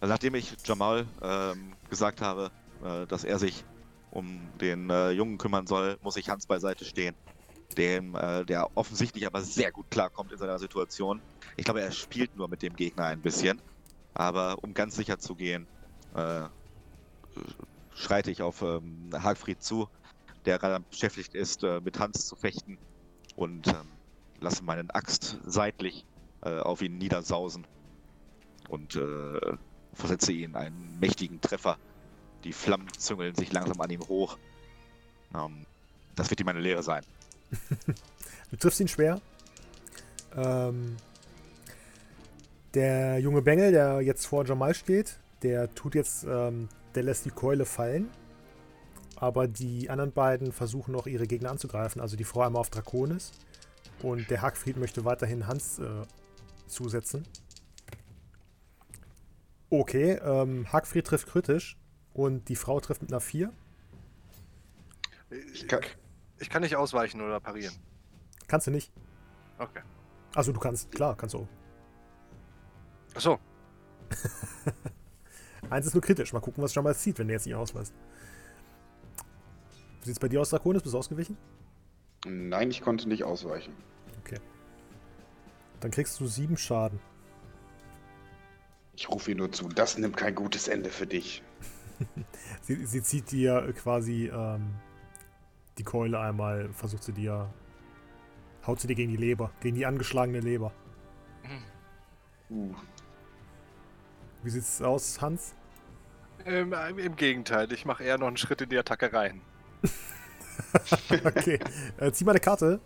Also 0.00 0.12
nachdem 0.12 0.34
ich 0.34 0.54
Jamal 0.64 1.06
ähm, 1.22 1.72
gesagt 1.88 2.20
habe, 2.20 2.50
äh, 2.84 3.06
dass 3.06 3.24
er 3.24 3.38
sich 3.38 3.64
um 4.10 4.40
den 4.60 4.90
äh, 4.90 5.10
Jungen 5.10 5.38
kümmern 5.38 5.66
soll, 5.66 5.98
muss 6.02 6.16
ich 6.16 6.28
Hans 6.28 6.46
beiseite 6.46 6.84
stehen. 6.84 7.14
Dem, 7.76 8.14
äh, 8.14 8.44
der 8.44 8.76
offensichtlich 8.76 9.26
aber 9.26 9.40
sehr 9.42 9.72
gut 9.72 9.90
klarkommt 9.90 10.32
in 10.32 10.38
seiner 10.38 10.58
Situation. 10.58 11.20
Ich 11.56 11.64
glaube, 11.64 11.80
er 11.80 11.92
spielt 11.92 12.36
nur 12.36 12.48
mit 12.48 12.62
dem 12.62 12.76
Gegner 12.76 13.06
ein 13.06 13.20
bisschen. 13.20 13.60
Aber 14.14 14.62
um 14.62 14.72
ganz 14.72 14.96
sicher 14.96 15.18
zu 15.18 15.34
gehen, 15.34 15.66
äh, 16.14 16.44
schreite 17.94 18.30
ich 18.30 18.42
auf 18.42 18.62
ähm, 18.62 19.10
Hagfried 19.12 19.62
zu, 19.62 19.88
der 20.46 20.58
gerade 20.58 20.84
beschäftigt 20.90 21.34
ist, 21.34 21.64
äh, 21.64 21.80
mit 21.80 21.98
Hans 21.98 22.26
zu 22.26 22.36
fechten 22.36 22.78
und 23.34 23.68
ähm, 23.68 23.88
lasse 24.40 24.64
meinen 24.64 24.90
Axt 24.90 25.38
seitlich 25.44 26.06
äh, 26.42 26.58
auf 26.58 26.80
ihn 26.80 26.96
niedersausen 26.96 27.66
und 28.68 28.96
äh, 28.96 29.56
versetze 29.92 30.32
ihn 30.32 30.56
einen 30.56 30.98
mächtigen 30.98 31.40
Treffer. 31.40 31.78
Die 32.44 32.52
Flammen 32.52 32.88
züngeln 32.96 33.34
sich 33.34 33.52
langsam 33.52 33.80
an 33.80 33.90
ihm 33.90 34.06
hoch. 34.08 34.38
Ähm, 35.34 35.66
das 36.14 36.30
wird 36.30 36.40
ihm 36.40 36.48
eine 36.48 36.60
Lehre 36.60 36.82
sein. 36.82 37.04
Du 38.48 38.56
triffst 38.56 38.78
ihn 38.78 38.86
schwer. 38.86 39.20
Ähm, 40.36 40.96
der 42.76 43.18
junge 43.18 43.42
Bengel, 43.42 43.72
der 43.72 44.00
jetzt 44.02 44.26
vor 44.26 44.44
Jamal 44.44 44.74
steht, 44.74 45.18
der 45.42 45.74
tut 45.74 45.94
jetzt, 45.96 46.24
ähm, 46.28 46.68
der 46.94 47.02
lässt 47.02 47.24
die 47.24 47.30
Keule 47.30 47.64
fallen. 47.64 48.08
Aber 49.16 49.48
die 49.48 49.88
anderen 49.88 50.12
beiden 50.12 50.52
versuchen 50.52 50.92
noch 50.92 51.06
ihre 51.06 51.26
Gegner 51.26 51.50
anzugreifen. 51.50 52.00
Also 52.02 52.16
die 52.16 52.24
Frau 52.24 52.42
einmal 52.42 52.60
auf 52.60 52.68
Draconis. 52.70 53.32
Und 54.02 54.28
der 54.30 54.42
Hackfried 54.42 54.76
möchte 54.76 55.06
weiterhin 55.06 55.46
Hans 55.46 55.78
äh, 55.78 56.02
zusetzen. 56.66 57.26
Okay, 59.70 60.12
ähm, 60.22 60.70
Hackfried 60.70 61.06
trifft 61.06 61.28
kritisch. 61.28 61.78
Und 62.12 62.48
die 62.50 62.56
Frau 62.56 62.78
trifft 62.80 63.02
mit 63.02 63.10
einer 63.10 63.20
4. 63.20 63.50
Ich 65.52 65.66
kann- 65.66 65.80
ich 66.38 66.50
kann 66.50 66.62
nicht 66.62 66.76
ausweichen 66.76 67.20
oder 67.22 67.40
parieren. 67.40 67.74
Kannst 68.48 68.66
du 68.66 68.70
nicht. 68.70 68.92
Okay. 69.58 69.80
Also 70.34 70.52
du 70.52 70.60
kannst, 70.60 70.92
klar, 70.92 71.16
kannst 71.16 71.34
du 71.34 71.38
auch. 71.40 71.48
Achso, 73.16 73.40
Eins 75.70 75.86
ist 75.86 75.94
nur 75.94 76.02
kritisch. 76.02 76.32
Mal 76.32 76.40
gucken, 76.40 76.62
was 76.62 76.74
Jamal 76.74 76.94
zieht, 76.94 77.18
wenn 77.18 77.26
der 77.26 77.36
jetzt 77.36 77.46
nicht 77.46 77.56
ausweist. 77.56 77.92
Wie 80.00 80.06
sieht's 80.06 80.20
bei 80.20 80.28
dir 80.28 80.40
aus, 80.40 80.50
Draconis? 80.50 80.82
Bist 80.82 80.94
du 80.94 80.98
ausgewichen? 80.98 81.36
Nein, 82.24 82.70
ich 82.70 82.82
konnte 82.82 83.08
nicht 83.08 83.24
ausweichen. 83.24 83.72
Dann 85.80 85.90
kriegst 85.90 86.18
du 86.20 86.26
sieben 86.26 86.56
Schaden. 86.56 86.98
Ich 88.94 89.08
rufe 89.10 89.30
ihr 89.30 89.36
nur 89.36 89.52
zu, 89.52 89.68
das 89.68 89.98
nimmt 89.98 90.16
kein 90.16 90.34
gutes 90.34 90.68
Ende 90.68 90.90
für 90.90 91.06
dich. 91.06 91.42
Sie, 92.62 92.84
sie 92.84 93.02
zieht 93.02 93.30
dir 93.30 93.72
quasi 93.74 94.26
ähm, 94.26 94.74
die 95.78 95.84
Keule 95.84 96.18
einmal, 96.18 96.68
versucht 96.72 97.04
sie 97.04 97.12
dir. 97.12 97.48
Haut 98.66 98.80
sie 98.80 98.88
dir 98.88 98.96
gegen 98.96 99.12
die 99.12 99.16
Leber, 99.16 99.50
gegen 99.60 99.76
die 99.76 99.86
angeschlagene 99.86 100.40
Leber. 100.40 100.72
Uh, 102.50 102.74
Wie 104.46 104.50
sieht's 104.50 104.80
aus, 104.80 105.20
Hans? 105.20 105.54
ähm, 106.44 106.72
im 106.98 107.16
Gegenteil, 107.16 107.72
ich 107.72 107.84
mache 107.84 108.04
eher 108.04 108.16
noch 108.16 108.28
einen 108.28 108.36
Schritt 108.36 108.60
in 108.60 108.68
die 108.68 108.78
Attacke 108.78 109.12
rein. 109.12 109.40
Okay. 111.24 111.58
äh, 111.98 112.12
zieh 112.12 112.24
mal 112.24 112.30
eine 112.30 112.40
Karte. 112.40 112.80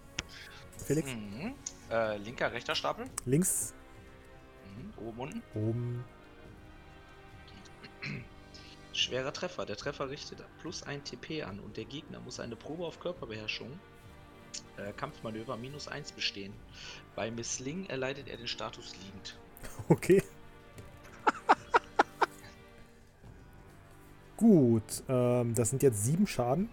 Felix. 0.86 1.08
Mhm. 1.12 1.54
Äh, 1.90 2.16
linker, 2.16 2.50
rechter 2.50 2.74
Stapel. 2.74 3.04
Links, 3.26 3.74
Mhm. 4.64 5.06
Oben, 5.06 5.18
unten. 5.20 5.42
oben. 5.54 6.04
Schwerer 8.94 9.32
Treffer. 9.32 9.66
Der 9.66 9.76
Treffer 9.76 10.08
richtet 10.08 10.42
plus 10.60 10.82
ein 10.82 11.04
TP 11.04 11.42
an 11.42 11.60
und 11.60 11.76
der 11.76 11.84
Gegner 11.84 12.20
muss 12.20 12.40
eine 12.40 12.56
Probe 12.56 12.86
auf 12.86 12.98
Körperbeherrschung, 13.00 13.78
äh, 14.78 14.92
Kampfmanöver 14.94 15.56
minus 15.58 15.88
1 15.88 16.12
bestehen. 16.12 16.54
Bei 17.14 17.30
Misslingen 17.30 17.88
erleidet 17.90 18.28
er 18.28 18.38
den 18.38 18.48
Status 18.48 18.94
liegend. 19.04 19.38
Okay. 19.88 20.22
Gut, 24.40 25.02
ähm, 25.06 25.54
das 25.54 25.68
sind 25.68 25.82
jetzt 25.82 26.02
sieben 26.02 26.26
Schaden. 26.26 26.70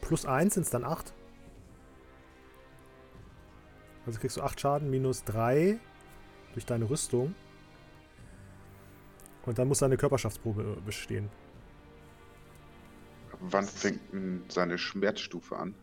Plus 0.00 0.24
eins 0.24 0.54
sind 0.54 0.62
es 0.62 0.70
dann 0.70 0.84
acht. 0.84 1.12
Also 4.06 4.18
kriegst 4.18 4.38
du 4.38 4.42
acht 4.42 4.58
Schaden 4.58 4.88
minus 4.88 5.22
drei 5.24 5.78
durch 6.54 6.64
deine 6.64 6.88
Rüstung. 6.88 7.34
Und 9.44 9.58
dann 9.58 9.68
muss 9.68 9.80
deine 9.80 9.98
Körperschaftsprobe 9.98 10.62
äh, 10.78 10.80
bestehen. 10.80 11.28
wann 13.40 13.66
fängt 13.66 14.00
denn 14.14 14.44
seine 14.48 14.78
Schmerzstufe 14.78 15.58
an? 15.58 15.74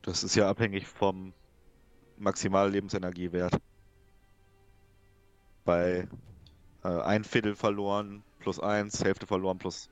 Das 0.00 0.24
ist 0.24 0.36
ja 0.36 0.48
abhängig 0.48 0.86
vom 0.86 1.34
Maximal-Lebensenergiewert. 2.16 3.60
Bei 5.66 6.08
äh, 6.84 6.88
ein 6.88 7.24
Viertel 7.24 7.54
verloren 7.54 8.22
plus 8.38 8.60
eins, 8.60 9.04
Hälfte 9.04 9.26
verloren 9.26 9.58
plus. 9.58 9.88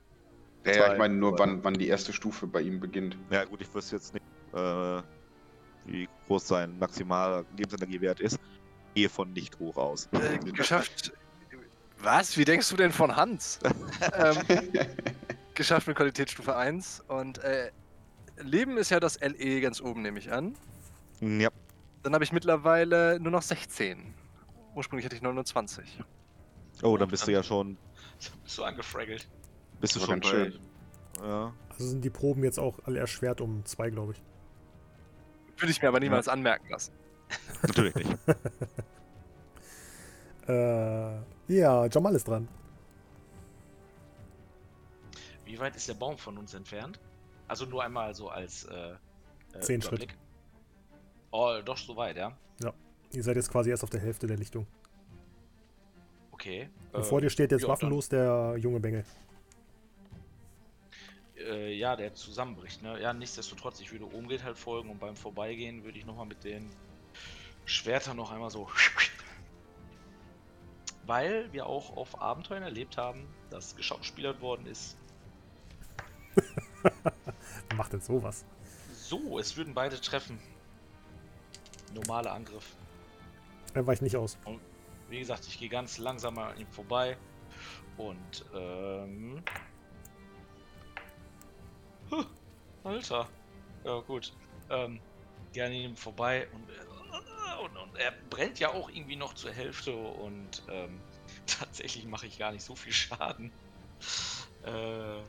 Ja, 0.65 0.71
ja, 0.71 0.77
Zwei. 0.77 0.93
ich 0.93 0.99
meine 0.99 1.15
nur, 1.15 1.37
wann, 1.39 1.63
wann 1.63 1.75
die 1.75 1.87
erste 1.87 2.11
Stufe 2.13 2.47
bei 2.47 2.61
ihm 2.61 2.79
beginnt. 2.79 3.17
Ja, 3.29 3.45
gut, 3.45 3.61
ich 3.61 3.73
wüsste 3.73 3.95
jetzt 3.95 4.13
nicht, 4.13 4.25
äh, 4.53 5.01
wie 5.85 6.07
groß 6.27 6.47
sein 6.47 6.77
maximaler 6.77 7.45
Lebensenergiewert 7.55 8.19
ist. 8.19 8.39
Gehe 8.95 9.09
von 9.09 9.31
nicht 9.33 9.57
hoch 9.59 9.77
aus. 9.77 10.09
Äh, 10.11 10.37
geschafft. 10.51 11.13
Was? 11.99 12.37
Wie 12.37 12.45
denkst 12.45 12.69
du 12.69 12.75
denn 12.75 12.91
von 12.91 13.15
Hans? 13.15 13.59
ähm, 14.13 14.37
geschafft 15.53 15.87
mit 15.87 15.97
Qualitätsstufe 15.97 16.55
1 16.55 17.03
und 17.07 17.39
äh, 17.39 17.71
Leben 18.41 18.77
ist 18.77 18.89
ja 18.89 18.99
das 18.99 19.19
LE 19.19 19.61
ganz 19.61 19.81
oben, 19.81 20.01
nehme 20.01 20.19
ich 20.19 20.31
an. 20.31 20.55
Ja, 21.19 21.49
Dann 22.03 22.13
habe 22.13 22.23
ich 22.23 22.31
mittlerweile 22.31 23.19
nur 23.19 23.31
noch 23.31 23.41
16. 23.41 24.13
Ursprünglich 24.75 25.05
hatte 25.05 25.15
ich 25.15 25.21
29. 25.21 26.01
oh, 26.83 26.97
dann 26.97 27.09
bist 27.09 27.27
du 27.27 27.31
ja 27.31 27.43
schon, 27.43 27.77
Bist 28.43 28.57
du 28.57 28.63
angefraggelt? 28.63 29.27
bist 29.79 29.95
du 29.95 29.99
schon 29.99 30.21
schön. 30.23 30.59
ja, 31.21 31.53
Also 31.69 31.87
sind 31.87 32.03
die 32.03 32.09
Proben 32.09 32.43
jetzt 32.43 32.59
auch 32.59 32.79
alle 32.85 32.99
erschwert 32.99 33.41
um 33.41 33.65
zwei, 33.65 33.89
glaube 33.89 34.13
ich. 34.13 34.21
Würde 35.57 35.71
ich 35.71 35.81
mir 35.81 35.87
aber 35.89 35.99
niemals 35.99 36.27
anmerken 36.27 36.69
lassen. 36.69 36.93
Natürlich 37.61 37.95
nicht. 37.95 38.17
Äh, 40.47 41.19
ja, 41.47 41.85
Jamal 41.85 42.15
ist 42.15 42.27
dran. 42.27 42.47
Wie 45.45 45.59
weit 45.59 45.75
ist 45.75 45.87
der 45.87 45.93
Baum 45.93 46.17
von 46.17 46.39
uns 46.39 46.55
entfernt? 46.55 46.99
Also 47.47 47.67
nur 47.67 47.83
einmal 47.83 48.15
so 48.15 48.29
als 48.29 48.63
äh, 48.63 48.93
äh, 49.53 49.59
Zehn 49.59 49.79
Schritt. 49.79 50.05
Überblick. 50.05 50.17
Oh, 51.29 51.59
doch 51.63 51.77
so 51.77 51.95
weit, 51.95 52.17
ja. 52.17 52.35
Ihr 53.11 53.23
seid 53.23 53.37
jetzt 53.37 53.51
quasi 53.51 53.71
erst 53.71 53.83
auf 53.83 53.89
der 53.89 54.01
Hälfte 54.01 54.27
der 54.27 54.37
Lichtung. 54.37 54.67
Okay. 56.39 56.69
Und 56.93 57.05
vor 57.05 57.19
dir 57.19 57.29
steht 57.29 57.51
jetzt 57.51 57.63
ja, 57.63 57.67
waffenlos 57.67 58.07
der 58.07 58.55
junge 58.57 58.79
Bengel. 58.79 59.03
äh, 61.37 61.73
ja, 61.73 61.97
der 61.97 62.13
zusammenbricht. 62.13 62.81
Ne? 62.81 63.01
Ja, 63.01 63.13
nichtsdestotrotz, 63.13 63.81
ich 63.81 63.91
würde 63.91 64.05
Umgeht 64.05 64.43
halt 64.43 64.57
folgen 64.57 64.89
und 64.89 64.99
beim 64.99 65.17
Vorbeigehen 65.17 65.83
würde 65.83 65.97
ich 65.97 66.05
nochmal 66.05 66.25
mit 66.25 66.45
den 66.45 66.69
Schwertern 67.65 68.15
noch 68.15 68.31
einmal 68.31 68.49
so. 68.49 68.69
Weil 71.05 71.51
wir 71.51 71.65
auch 71.65 71.97
auf 71.97 72.21
Abenteuern 72.21 72.63
erlebt 72.63 72.97
haben, 72.97 73.27
dass 73.49 73.75
geschauspielert 73.75 74.39
worden 74.39 74.65
ist. 74.65 74.95
Macht 77.75 77.91
denn 77.91 78.01
sowas? 78.01 78.45
So, 78.93 79.39
es 79.39 79.57
würden 79.57 79.73
beide 79.73 79.99
treffen. 79.99 80.39
Normaler 81.93 82.31
Angriff. 82.31 82.75
Er 83.73 83.85
weicht 83.85 84.03
nicht 84.03 84.15
aus. 84.15 84.37
Wie 85.09 85.19
gesagt, 85.19 85.47
ich 85.47 85.57
gehe 85.57 85.69
ganz 85.69 85.97
langsam 85.97 86.37
an 86.37 86.57
ihm 86.57 86.67
vorbei 86.67 87.17
und 87.97 88.45
ähm. 88.53 89.43
Huh, 92.11 92.25
Alter. 92.83 93.27
Ja 93.83 93.99
gut. 94.01 94.33
Ähm, 94.69 94.99
an 95.57 95.71
ihm 95.73 95.95
vorbei 95.95 96.47
und, 96.53 96.69
äh, 96.69 97.63
und, 97.63 97.75
und 97.77 97.95
er 97.97 98.13
brennt 98.29 98.59
ja 98.59 98.69
auch 98.69 98.89
irgendwie 98.89 99.15
noch 99.15 99.33
zur 99.33 99.51
Hälfte 99.51 99.95
und 99.95 100.63
ähm, 100.69 101.01
tatsächlich 101.47 102.05
mache 102.05 102.27
ich 102.27 102.37
gar 102.37 102.51
nicht 102.51 102.63
so 102.63 102.75
viel 102.75 102.93
Schaden. 102.93 103.51
Äh, 104.63 105.19
ähm, 105.19 105.23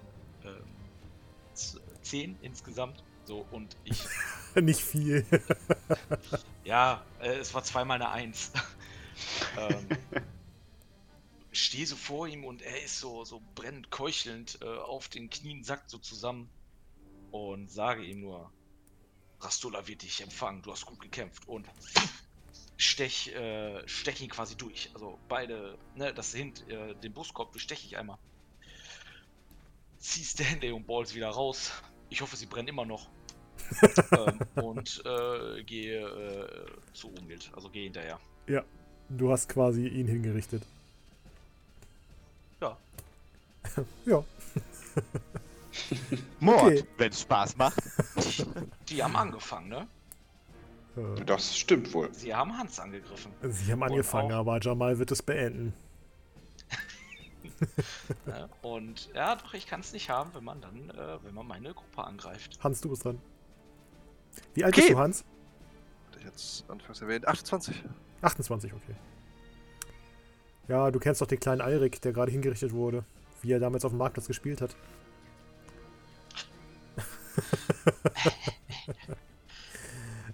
zehn 2.03 2.39
insgesamt. 2.43 3.03
So 3.25 3.47
und 3.51 3.77
ich 3.85 4.05
nicht 4.55 4.81
viel. 4.81 5.25
ja, 6.65 7.05
äh, 7.21 7.37
es 7.37 7.55
war 7.55 7.63
zweimal 7.63 7.97
eine 7.97 8.11
Eins. 8.11 8.53
ähm, 9.59 9.89
stehe 11.53 11.87
so 11.87 11.97
vor 11.97 12.29
ihm 12.29 12.45
und 12.45 12.63
er 12.63 12.83
ist 12.83 13.01
so, 13.01 13.25
so 13.25 13.43
brennend 13.55 13.91
keuchelnd 13.91 14.59
äh, 14.63 14.67
auf 14.67 15.09
den 15.09 15.31
Knien, 15.31 15.65
sackt 15.65 15.91
so 15.91 15.99
zusammen 15.99 16.49
und 17.31 17.71
sage 17.71 18.05
ihm 18.05 18.21
nur, 18.21 18.53
Rastola 19.41 19.87
wird 19.87 20.03
dich 20.03 20.21
empfangen, 20.21 20.63
du 20.63 20.73
hast 20.73 20.87
gut 20.87 21.01
gekämpft 21.01 21.49
und 21.49 21.67
stech, 22.77 23.35
äh, 23.35 23.87
stech 23.87 24.21
ihn 24.21 24.31
quasi 24.31 24.57
durch. 24.57 24.91
Also 24.95 25.19
beide, 25.29 25.79
ne, 25.95 26.13
das 26.13 26.35
hint, 26.35 26.69
äh, 26.69 26.95
den 26.97 27.13
Brustkorb 27.13 27.53
besteche 27.53 27.87
ich 27.87 27.97
einmal. 27.97 28.19
Zieh 29.99 30.25
Stanley 30.25 30.73
und 30.73 30.87
Balls 30.87 31.15
wieder 31.15 31.29
raus. 31.29 31.73
Ich 32.09 32.21
hoffe, 32.23 32.37
sie 32.37 32.47
brennen 32.47 32.69
immer 32.69 32.85
noch. 32.85 33.09
ähm, 34.13 34.41
und 34.55 35.03
äh, 35.05 35.63
gehe 35.65 36.01
äh, 36.01 36.93
zu 36.93 37.09
Umgild, 37.09 37.51
also 37.55 37.69
gehe 37.71 37.85
hinterher. 37.85 38.19
Du 39.11 39.33
hast 39.33 39.49
quasi 39.49 39.87
ihn 39.89 40.07
hingerichtet. 40.07 40.63
Ja. 42.61 42.77
ja. 44.07 44.23
Mord, 46.41 46.63
Okay. 46.65 46.85
wenn's 46.99 47.21
Spaß 47.23 47.57
macht. 47.57 47.83
Die 48.89 49.03
haben 49.03 49.17
angefangen, 49.17 49.69
ne? 49.69 49.87
Äh, 50.97 51.25
Das 51.25 51.57
stimmt 51.57 51.93
wohl. 51.93 52.13
Sie 52.15 52.35
haben 52.35 52.57
Hans 52.57 52.79
angegriffen. 52.79 53.33
Sie 53.49 53.73
haben 53.73 53.83
angefangen, 53.83 54.33
aber 54.33 54.61
Jamal 54.61 54.99
wird 54.99 55.11
es 55.11 55.23
beenden. 55.23 55.73
Und 58.63 59.11
ja, 59.15 59.37
doch, 59.37 59.55
ich 59.55 59.67
kann 59.67 59.81
es 59.81 59.93
nicht 59.93 60.09
haben, 60.09 60.31
wenn 60.35 60.45
man 60.45 60.61
dann, 60.61 60.91
äh, 60.91 61.19
wenn 61.25 61.35
man 61.35 61.47
meine 61.47 61.75
Gruppe 61.75 62.05
angreift. 62.05 62.59
Hans, 62.63 62.81
du 62.81 62.89
bist 62.91 63.05
dran. 63.05 63.21
Wie 64.55 64.65
alt 64.65 64.75
Okay. 64.75 64.83
bist 64.83 64.93
du, 64.93 64.99
Hans? 64.99 65.25
Hatte 66.09 66.19
ich 66.21 66.25
jetzt 66.25 66.65
anfangs 66.69 67.01
erwähnt. 67.01 67.27
28. 67.29 67.83
28, 68.23 68.73
okay. 68.73 68.95
Ja, 70.69 70.91
du 70.91 70.99
kennst 71.01 71.21
doch 71.21 71.27
den 71.27 71.41
kleinen 71.41 71.61
Eirik, 71.61 72.01
der 72.01 72.13
gerade 72.13 72.31
hingerichtet 72.31 72.73
wurde. 72.73 73.05
Wie 73.43 73.53
er 73.53 73.59
damals 73.59 73.85
auf 73.85 73.93
dem 73.93 73.99
Marktplatz 73.99 74.27
gespielt 74.29 74.61
hat. 74.61 74.77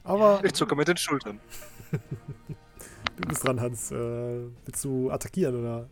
Aber 0.05 0.45
Ich 0.45 0.53
zucke 0.53 0.77
mit 0.77 0.89
den 0.89 0.97
Schultern. 0.97 1.41
du 3.17 3.29
bist 3.29 3.47
dran, 3.47 3.61
Hans. 3.61 3.91
Äh, 3.91 4.45
willst 4.65 4.85
du 4.85 5.11
attackieren 5.11 5.61
oder? 5.61 5.89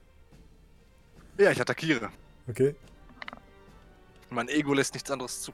Ja, 1.38 1.50
ich 1.50 1.60
attackiere. 1.60 2.10
Okay. 2.48 2.74
Mein 4.30 4.48
Ego 4.48 4.72
lässt 4.74 4.94
nichts 4.94 5.10
anderes 5.10 5.42
zu. 5.42 5.52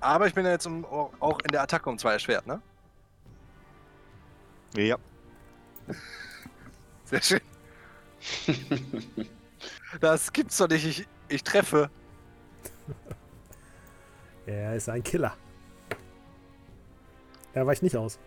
Aber 0.00 0.26
ich 0.26 0.34
bin 0.34 0.44
ja 0.46 0.52
jetzt 0.52 0.66
um, 0.66 0.84
auch 0.84 1.38
in 1.40 1.52
der 1.52 1.62
Attacke 1.62 1.88
um 1.90 1.98
zwei 1.98 2.14
erschwert, 2.14 2.46
ne? 2.46 2.60
Ja. 4.74 4.96
Sehr 7.04 7.22
schön. 7.22 7.40
Das 10.00 10.32
gibt's 10.32 10.56
doch 10.56 10.68
nicht. 10.68 10.86
Ich, 10.86 11.08
ich 11.28 11.44
treffe. 11.44 11.90
Er 14.46 14.74
ist 14.74 14.88
ein 14.88 15.02
Killer. 15.04 15.36
Er 17.52 17.66
weicht 17.66 17.84
nicht 17.84 17.96
aus. 17.96 18.18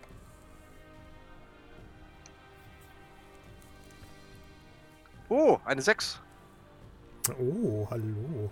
Oh, 5.28 5.58
eine 5.66 5.82
6. 5.82 6.20
Oh, 7.38 7.86
hallo. 7.90 8.50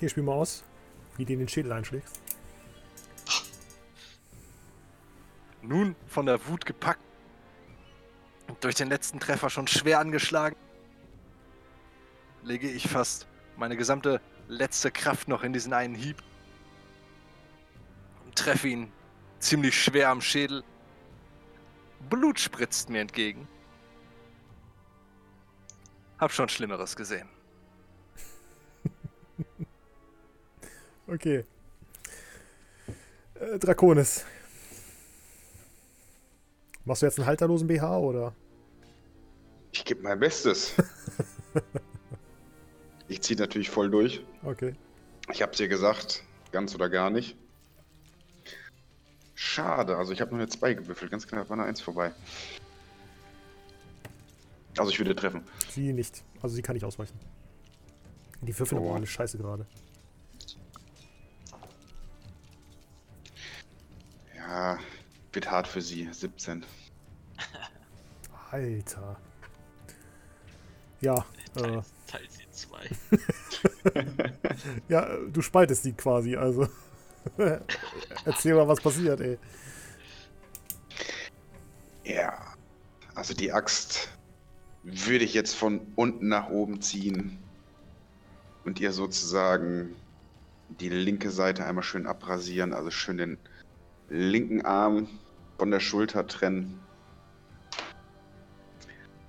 Okay, 0.00 0.08
spiel 0.08 0.22
mal 0.22 0.32
aus, 0.32 0.64
wie 1.18 1.26
du 1.26 1.34
in 1.34 1.40
den 1.40 1.48
Schädel 1.48 1.72
einschlägst. 1.72 2.22
Nun 5.60 5.94
von 6.06 6.24
der 6.24 6.46
Wut 6.46 6.64
gepackt. 6.64 7.02
Und 8.48 8.64
durch 8.64 8.76
den 8.76 8.88
letzten 8.88 9.20
Treffer 9.20 9.50
schon 9.50 9.66
schwer 9.66 9.98
angeschlagen. 9.98 10.56
Lege 12.42 12.70
ich 12.70 12.88
fast 12.88 13.26
meine 13.58 13.76
gesamte 13.76 14.22
letzte 14.48 14.90
Kraft 14.90 15.28
noch 15.28 15.42
in 15.42 15.52
diesen 15.52 15.74
einen 15.74 15.94
Hieb. 15.94 16.22
Und 18.24 18.36
treffe 18.36 18.68
ihn 18.68 18.90
ziemlich 19.38 19.78
schwer 19.78 20.08
am 20.08 20.22
Schädel. 20.22 20.64
Blut 22.08 22.40
spritzt 22.40 22.88
mir 22.88 23.02
entgegen. 23.02 23.46
Hab 26.18 26.32
schon 26.32 26.48
Schlimmeres 26.48 26.96
gesehen. 26.96 27.28
Okay. 31.10 31.44
Äh, 33.34 33.58
Draconis. 33.58 34.24
Machst 36.84 37.02
du 37.02 37.06
jetzt 37.06 37.18
einen 37.18 37.26
halterlosen 37.26 37.66
BH 37.66 37.98
oder? 37.98 38.34
Ich 39.72 39.84
gebe 39.84 40.02
mein 40.02 40.18
Bestes. 40.20 40.74
ich 43.08 43.20
ziehe 43.22 43.38
natürlich 43.38 43.70
voll 43.70 43.90
durch. 43.90 44.24
Okay. 44.44 44.74
Ich 45.32 45.42
hab's 45.42 45.58
dir 45.58 45.68
gesagt, 45.68 46.22
ganz 46.52 46.74
oder 46.74 46.88
gar 46.88 47.10
nicht. 47.10 47.36
Schade, 49.34 49.96
also 49.96 50.12
ich 50.12 50.20
habe 50.20 50.30
nur 50.30 50.40
eine 50.40 50.48
2 50.48 50.74
gewürfelt, 50.74 51.10
ganz 51.10 51.26
knapp 51.26 51.48
war 51.48 51.56
eine 51.58 51.66
1 51.66 51.80
vorbei. 51.80 52.12
Also 54.78 54.90
ich 54.90 54.98
würde 54.98 55.14
treffen. 55.14 55.42
Sie 55.70 55.92
nicht. 55.92 56.22
Also 56.42 56.54
sie 56.54 56.62
kann 56.62 56.74
nicht 56.74 56.84
ausweichen. 56.84 57.18
Die 58.42 58.56
Würfel 58.58 58.78
Oh. 58.78 58.86
aber 58.86 58.94
alle 58.96 59.06
scheiße 59.06 59.38
gerade. 59.38 59.66
Ja, 64.50 64.78
wird 65.32 65.48
hart 65.48 65.68
für 65.68 65.80
sie. 65.80 66.08
17. 66.10 66.64
Alter. 68.50 69.16
Ja, 71.00 71.24
äh, 71.54 71.60
Teil, 71.62 71.82
Teil 72.08 72.26
sie 72.28 72.50
zwei. 72.50 72.90
ja, 74.88 75.06
äh, 75.06 75.30
du 75.30 75.40
spaltest 75.40 75.84
die 75.84 75.92
quasi, 75.92 76.34
also. 76.34 76.66
Erzähl 78.24 78.54
mal, 78.54 78.66
was 78.66 78.80
passiert, 78.80 79.20
ey. 79.20 79.38
Ja, 82.02 82.54
also 83.14 83.34
die 83.34 83.52
Axt 83.52 84.08
würde 84.82 85.24
ich 85.24 85.32
jetzt 85.32 85.54
von 85.54 85.80
unten 85.94 86.26
nach 86.26 86.50
oben 86.50 86.82
ziehen 86.82 87.38
und 88.64 88.80
ihr 88.80 88.92
sozusagen 88.92 89.94
die 90.68 90.88
linke 90.88 91.30
Seite 91.30 91.64
einmal 91.64 91.84
schön 91.84 92.08
abrasieren, 92.08 92.72
also 92.72 92.90
schön 92.90 93.16
den 93.16 93.38
linken 94.10 94.64
Arm 94.64 95.08
von 95.58 95.70
der 95.70 95.80
Schulter 95.80 96.26
trennen. 96.26 96.80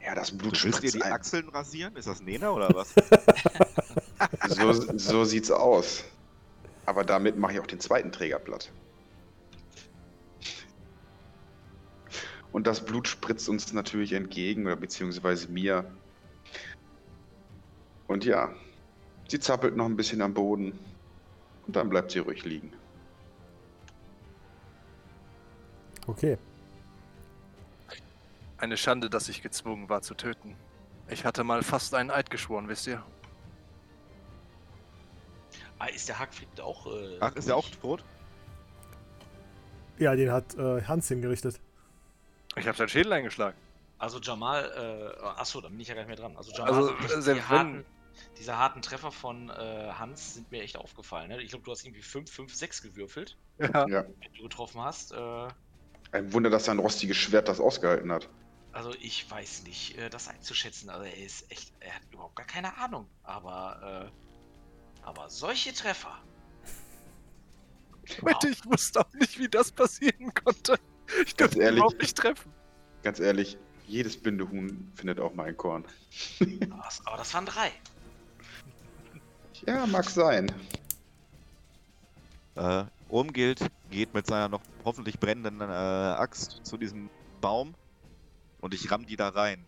Ja, 0.03 0.15
das 0.15 0.31
Du 0.31 0.37
Blut 0.37 0.63
willst 0.63 0.83
dir 0.83 0.91
die 0.91 1.01
ein- 1.03 1.13
Achseln 1.13 1.47
rasieren? 1.49 1.95
Ist 1.95 2.07
das 2.07 2.21
Nena 2.21 2.49
oder 2.51 2.73
was? 2.73 2.93
So, 4.49 4.71
so 4.97 5.23
sieht's 5.23 5.49
aus. 5.49 6.03
Aber 6.85 7.03
damit 7.03 7.37
mache 7.37 7.53
ich 7.53 7.59
auch 7.59 7.65
den 7.65 7.79
zweiten 7.79 8.11
Träger 8.11 8.37
platt. 8.37 8.71
Und 12.51 12.67
das 12.67 12.85
Blut 12.85 13.07
spritzt 13.07 13.49
uns 13.49 13.73
natürlich 13.73 14.13
entgegen, 14.13 14.65
oder 14.67 14.75
beziehungsweise 14.75 15.47
mir. 15.49 15.91
Und 18.07 18.25
ja, 18.25 18.53
sie 19.27 19.39
zappelt 19.39 19.75
noch 19.75 19.85
ein 19.85 19.95
bisschen 19.95 20.21
am 20.21 20.33
Boden. 20.35 20.77
Und 21.65 21.75
dann 21.75 21.89
bleibt 21.89 22.11
sie 22.11 22.19
ruhig 22.19 22.43
liegen. 22.43 22.73
Okay. 26.11 26.37
Eine 28.57 28.75
Schande, 28.75 29.09
dass 29.09 29.29
ich 29.29 29.41
gezwungen 29.41 29.87
war 29.87 30.01
zu 30.01 30.13
töten. 30.13 30.55
Ich 31.09 31.25
hatte 31.25 31.43
mal 31.43 31.63
fast 31.63 31.95
einen 31.95 32.11
Eid 32.11 32.29
geschworen, 32.29 32.67
wisst 32.67 32.85
ihr? 32.87 33.01
Ah, 35.79 35.85
ist 35.87 36.09
der 36.09 36.19
Hackfried 36.19 36.59
auch. 36.59 36.85
Äh, 36.87 37.17
Ach, 37.21 37.35
ist 37.35 37.47
er 37.47 37.55
auch 37.55 37.67
tot? 37.81 38.03
Ja, 39.97 40.15
den 40.15 40.31
hat 40.31 40.53
äh, 40.55 40.83
Hans 40.83 41.07
hingerichtet. 41.07 41.59
Ich 42.57 42.67
habe 42.67 42.77
seinen 42.77 42.89
Schädel 42.89 43.13
eingeschlagen. 43.13 43.57
Also 43.97 44.19
Jamal, 44.19 45.13
äh, 45.15 45.23
achso, 45.25 45.61
da 45.61 45.69
bin 45.69 45.79
ich 45.79 45.87
ja 45.87 45.95
gar 45.95 46.01
nicht 46.01 46.09
mehr 46.09 46.17
dran. 46.17 46.35
Also 46.35 46.51
Jamal, 46.51 46.73
Also, 46.73 46.93
die, 46.93 47.29
äh, 47.31 47.35
die 47.35 47.43
harten, 47.43 47.85
diese 48.37 48.57
harten 48.57 48.81
Treffer 48.81 49.11
von 49.11 49.49
äh, 49.49 49.91
Hans 49.97 50.33
sind 50.35 50.51
mir 50.51 50.61
echt 50.61 50.75
aufgefallen. 50.75 51.29
Ne? 51.29 51.41
Ich 51.41 51.49
glaube, 51.51 51.63
du 51.63 51.71
hast 51.71 51.85
irgendwie 51.85 52.01
5, 52.01 52.29
5, 52.29 52.53
6 52.53 52.81
gewürfelt. 52.81 53.37
Ja. 53.59 53.87
wenn 53.87 54.33
du 54.35 54.43
getroffen 54.43 54.81
hast. 54.81 55.13
Äh, 55.13 55.47
Ein 56.11 56.33
Wunder, 56.33 56.49
dass 56.49 56.65
sein 56.65 56.79
rostiges 56.79 57.17
Schwert 57.17 57.47
das 57.47 57.59
ausgehalten 57.59 58.11
hat. 58.11 58.27
also 58.73 58.93
ich 59.01 59.29
weiß 59.29 59.63
nicht, 59.63 59.97
äh, 59.97 60.09
das 60.09 60.27
einzuschätzen. 60.27 60.89
Also 60.89 61.05
er 61.05 61.17
ist 61.17 61.49
echt, 61.51 61.71
er 61.79 61.95
hat 61.95 62.01
überhaupt 62.11 62.35
gar 62.35 62.45
keine 62.47 62.75
Ahnung. 62.77 63.07
Aber, 63.23 64.09
äh, 64.11 65.05
aber 65.05 65.29
solche 65.29 65.73
Treffer. 65.73 66.17
Leute, 68.21 68.49
ich 68.49 68.65
wusste 68.65 68.99
auch 69.01 69.13
nicht, 69.13 69.39
wie 69.39 69.47
das 69.49 69.71
passieren 69.71 70.33
konnte. 70.33 70.77
Ich 71.25 71.35
Ganz 71.37 71.51
durfte 71.51 71.61
ehrlich. 71.63 71.77
überhaupt 71.79 72.01
nicht 72.01 72.17
treffen. 72.17 72.51
Ganz 73.03 73.19
ehrlich, 73.19 73.57
jedes 73.87 74.15
Bindehuhn 74.21 74.91
findet 74.95 75.19
auch 75.19 75.33
mal 75.33 75.47
ein 75.47 75.57
Korn. 75.57 75.85
Aber 76.39 76.83
das, 76.83 77.05
aber 77.05 77.17
das 77.17 77.33
waren 77.33 77.45
drei. 77.45 77.71
Ja, 79.65 79.85
mag 79.85 80.09
sein. 80.09 80.51
Äh, 82.55 82.83
Urmgild 83.11 83.59
geht 83.89 84.13
mit 84.13 84.25
seiner 84.25 84.47
noch 84.47 84.61
hoffentlich 84.85 85.19
brennenden 85.19 85.59
äh, 85.61 85.65
Axt 85.73 86.61
zu 86.63 86.77
diesem 86.77 87.09
Baum 87.41 87.75
und 88.61 88.73
ich 88.73 88.89
ramm 88.89 89.05
die 89.05 89.17
da 89.17 89.29
rein, 89.29 89.65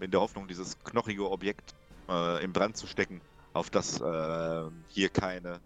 in 0.00 0.10
der 0.10 0.20
Hoffnung, 0.20 0.48
dieses 0.48 0.78
knochige 0.84 1.28
Objekt 1.30 1.74
äh, 2.08 2.44
in 2.44 2.52
Brand 2.52 2.76
zu 2.76 2.86
stecken, 2.86 3.20
auf 3.52 3.70
das 3.70 4.00
äh, 4.00 4.70
hier 4.88 5.08
keine, 5.08 5.60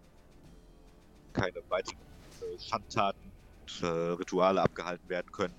keine 1.33 1.63
weiteren 1.69 1.99
äh, 2.41 2.59
Schandtaten 2.59 3.33
und 3.61 3.83
äh, 3.83 3.87
Rituale 3.87 4.63
abgehalten 4.63 5.09
werden 5.09 5.31
können. 5.33 5.55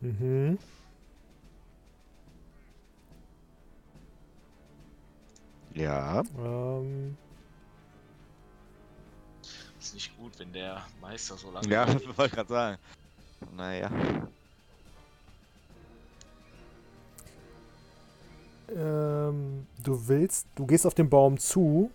Mhm. 0.00 0.58
Ja. 5.72 6.22
Ähm, 6.38 7.16
Ist 9.84 9.92
nicht 9.92 10.16
gut, 10.16 10.38
wenn 10.38 10.50
der 10.50 10.82
Meister 11.02 11.36
so 11.36 11.50
lange. 11.50 11.68
Ja, 11.68 11.82
überlegt. 11.82 12.06
wollte 12.18 12.24
ich 12.24 12.32
gerade 12.32 12.48
sagen. 12.48 12.78
Naja. 13.54 13.90
ähm, 18.74 19.66
du 19.82 20.08
willst, 20.08 20.46
du 20.54 20.64
gehst 20.64 20.86
auf 20.86 20.94
den 20.94 21.10
Baum 21.10 21.36
zu 21.36 21.90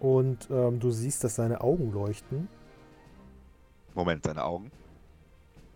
und 0.00 0.48
ähm, 0.50 0.80
du 0.80 0.90
siehst, 0.90 1.22
dass 1.22 1.34
seine 1.34 1.60
Augen 1.60 1.92
leuchten. 1.92 2.48
Moment, 3.92 4.24
seine 4.24 4.42
Augen. 4.42 4.72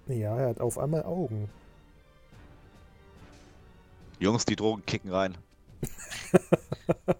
Ja, 0.07 0.39
er 0.39 0.49
hat 0.49 0.61
auf 0.63 0.79
einmal 0.79 1.03
Augen. 1.03 1.51
Jungs, 4.19 4.47
die 4.47 4.57
Drogen 4.57 4.87
kicken 4.87 5.13
rein. 5.13 5.37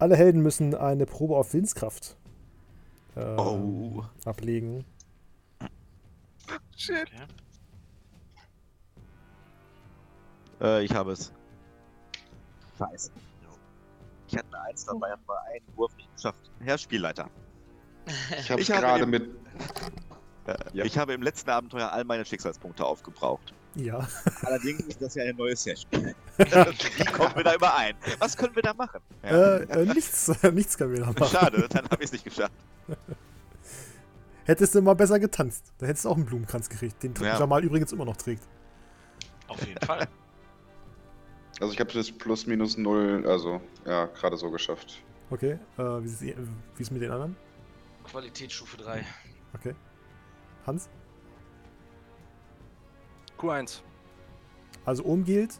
Alle 0.00 0.16
Helden 0.16 0.42
müssen 0.42 0.74
eine 0.74 1.06
Probe 1.06 1.36
auf 1.36 1.54
Willenskraft 1.54 2.16
ähm, 3.16 3.38
Oh. 3.38 4.04
ablegen. 4.24 4.84
Shit. 6.76 7.08
Okay. 7.12 7.26
Äh, 10.60 10.84
ich 10.84 10.94
habe 10.94 11.12
es. 11.12 11.32
Scheiße. 12.78 13.10
Ich 14.28 14.36
hatte 14.36 14.46
eine 14.48 14.60
Eins 14.62 14.84
dabei, 14.84 15.10
habe 15.10 15.22
mal 15.26 15.38
einen 15.52 15.76
Wurf 15.76 15.94
nicht 15.96 16.14
geschafft. 16.14 16.50
Herr 16.60 16.78
Spielleiter. 16.78 17.28
Ich 18.38 18.50
habe 18.50 18.60
Ich 18.60 18.70
habe 18.70 18.80
gerade 18.80 19.06
mit. 19.06 19.28
Äh, 20.46 20.56
Ja. 20.72 20.84
Ich 20.84 20.96
habe 20.98 21.12
im 21.12 21.22
letzten 21.22 21.50
Abenteuer 21.50 21.92
all 21.92 22.04
meine 22.04 22.24
Schicksalspunkte 22.24 22.84
aufgebraucht. 22.84 23.52
Ja. 23.76 24.06
Allerdings 24.42 24.80
ist 24.82 25.00
das 25.00 25.14
ja 25.14 25.22
eine 25.22 25.34
neue 25.34 25.54
Session. 25.56 26.14
Wie 26.38 27.04
kommen 27.04 27.36
wir 27.36 27.44
da 27.44 27.54
überein? 27.54 27.94
Was 28.18 28.36
können 28.36 28.54
wir 28.54 28.62
da 28.62 28.74
machen? 28.74 29.00
Ja. 29.22 29.58
Äh, 29.58 29.82
äh, 29.82 29.84
nichts, 29.86 30.30
nichts 30.52 30.76
kann 30.76 30.90
wir 30.92 31.00
da 31.00 31.06
machen. 31.06 31.26
Schade, 31.26 31.68
dann 31.68 31.84
habe 31.84 32.02
ich 32.02 32.06
es 32.06 32.12
nicht 32.12 32.24
geschafft. 32.24 32.52
Hättest 34.44 34.74
du 34.74 34.82
mal 34.82 34.94
besser 34.94 35.20
getanzt. 35.20 35.72
Da 35.78 35.86
hättest 35.86 36.04
du 36.04 36.08
auch 36.08 36.16
einen 36.16 36.24
Blumenkranz 36.24 36.68
gekriegt, 36.68 37.00
den 37.04 37.14
Ja. 37.20 37.38
Jamal 37.38 37.62
übrigens 37.62 37.92
immer 37.92 38.04
noch 38.04 38.16
trägt. 38.16 38.42
Auf 39.46 39.64
jeden 39.64 39.80
Fall. 39.86 40.08
Also 41.60 41.72
ich 41.72 41.78
habe 41.78 41.92
das 41.92 42.10
plus 42.10 42.46
minus 42.46 42.76
null, 42.76 43.24
also 43.28 43.60
ja, 43.86 44.06
gerade 44.06 44.36
so 44.36 44.50
geschafft. 44.50 45.02
Okay. 45.30 45.58
Äh, 45.78 45.82
wie 45.82 46.06
ist 46.06 46.22
wie 46.22 46.82
ist 46.82 46.90
mit 46.90 47.02
den 47.02 47.12
anderen? 47.12 47.36
Qualitätsstufe 48.04 48.76
3. 48.78 49.04
Okay. 49.54 49.74
Hans? 50.66 50.88
Q1. 53.40 53.80
Also 54.84 55.02
Umgilt 55.04 55.58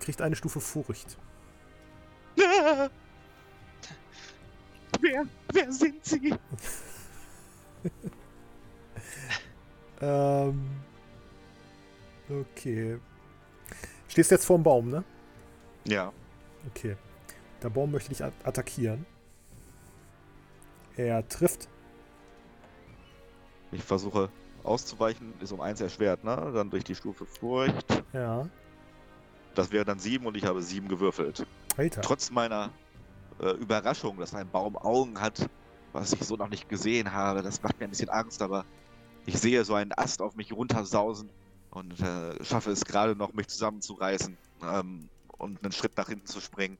kriegt 0.00 0.20
eine 0.20 0.34
Stufe 0.36 0.60
Furcht. 0.60 1.16
Wer, 5.00 5.26
wer 5.52 5.72
sind 5.72 6.04
Sie? 6.04 6.34
Ähm. 10.00 10.68
Okay. 12.28 12.98
Stehst 14.08 14.30
jetzt 14.32 14.44
vorm 14.44 14.62
Baum, 14.64 14.90
ne? 14.90 15.04
Ja. 15.86 16.12
Okay. 16.68 16.96
Der 17.62 17.70
Baum 17.70 17.92
möchte 17.92 18.08
dich 18.10 18.22
at- 18.24 18.32
attackieren. 18.44 19.06
Er 20.96 21.26
trifft. 21.28 21.68
Ich 23.70 23.82
versuche 23.84 24.28
auszuweichen, 24.64 25.34
ist 25.40 25.52
um 25.52 25.60
eins 25.60 25.80
erschwert, 25.80 26.24
ne? 26.24 26.52
Dann 26.54 26.70
durch 26.70 26.84
die 26.84 26.94
Stufe 26.94 27.26
Furcht. 27.26 28.04
Ja. 28.12 28.48
Das 29.54 29.70
wäre 29.70 29.84
dann 29.84 29.98
sieben 29.98 30.26
und 30.26 30.36
ich 30.36 30.44
habe 30.44 30.62
sieben 30.62 30.88
gewürfelt. 30.88 31.46
Alter. 31.76 32.00
Trotz 32.00 32.30
meiner 32.30 32.70
äh, 33.40 33.50
Überraschung, 33.52 34.18
dass 34.18 34.34
ein 34.34 34.48
Baum 34.48 34.76
Augen 34.76 35.20
hat, 35.20 35.48
was 35.92 36.12
ich 36.12 36.24
so 36.24 36.36
noch 36.36 36.48
nicht 36.48 36.68
gesehen 36.68 37.12
habe, 37.12 37.42
das 37.42 37.62
macht 37.62 37.78
mir 37.78 37.84
ein 37.84 37.90
bisschen 37.90 38.08
Angst, 38.08 38.40
aber 38.40 38.64
ich 39.26 39.38
sehe 39.38 39.64
so 39.64 39.74
einen 39.74 39.92
Ast 39.96 40.22
auf 40.22 40.36
mich 40.36 40.52
runtersausen 40.52 41.30
und 41.70 42.00
äh, 42.00 42.42
schaffe 42.44 42.70
es 42.70 42.84
gerade 42.84 43.14
noch, 43.14 43.32
mich 43.32 43.48
zusammenzureißen 43.48 44.36
ähm, 44.62 45.08
und 45.38 45.62
einen 45.62 45.72
Schritt 45.72 45.96
nach 45.96 46.08
hinten 46.08 46.26
zu 46.26 46.40
springen. 46.40 46.78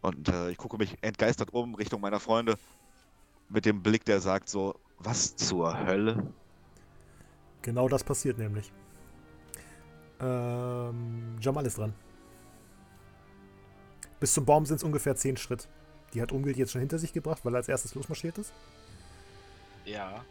Und 0.00 0.28
äh, 0.28 0.50
ich 0.50 0.58
gucke 0.58 0.76
mich 0.76 0.96
entgeistert 1.02 1.52
um 1.52 1.74
Richtung 1.74 2.00
meiner 2.00 2.20
Freunde 2.20 2.58
mit 3.48 3.64
dem 3.64 3.82
Blick, 3.82 4.04
der 4.04 4.20
sagt 4.20 4.48
so, 4.48 4.74
was 4.98 5.36
zur 5.36 5.86
Hölle? 5.86 6.32
Genau 7.62 7.88
das 7.88 8.04
passiert 8.04 8.38
nämlich. 8.38 8.72
Ähm, 10.20 11.38
Jamal 11.40 11.66
ist 11.66 11.78
dran. 11.78 11.94
Bis 14.20 14.32
zum 14.32 14.44
Baum 14.44 14.64
sind 14.64 14.76
es 14.76 14.82
ungefähr 14.82 15.16
10 15.16 15.36
Schritt. 15.36 15.68
Die 16.12 16.22
hat 16.22 16.32
Umgilt 16.32 16.56
jetzt 16.56 16.72
schon 16.72 16.80
hinter 16.80 16.98
sich 16.98 17.12
gebracht, 17.12 17.44
weil 17.44 17.54
er 17.54 17.58
als 17.58 17.68
erstes 17.68 17.94
losmarschiert 17.94 18.38
ist. 18.38 18.52
Ja. 19.84 20.24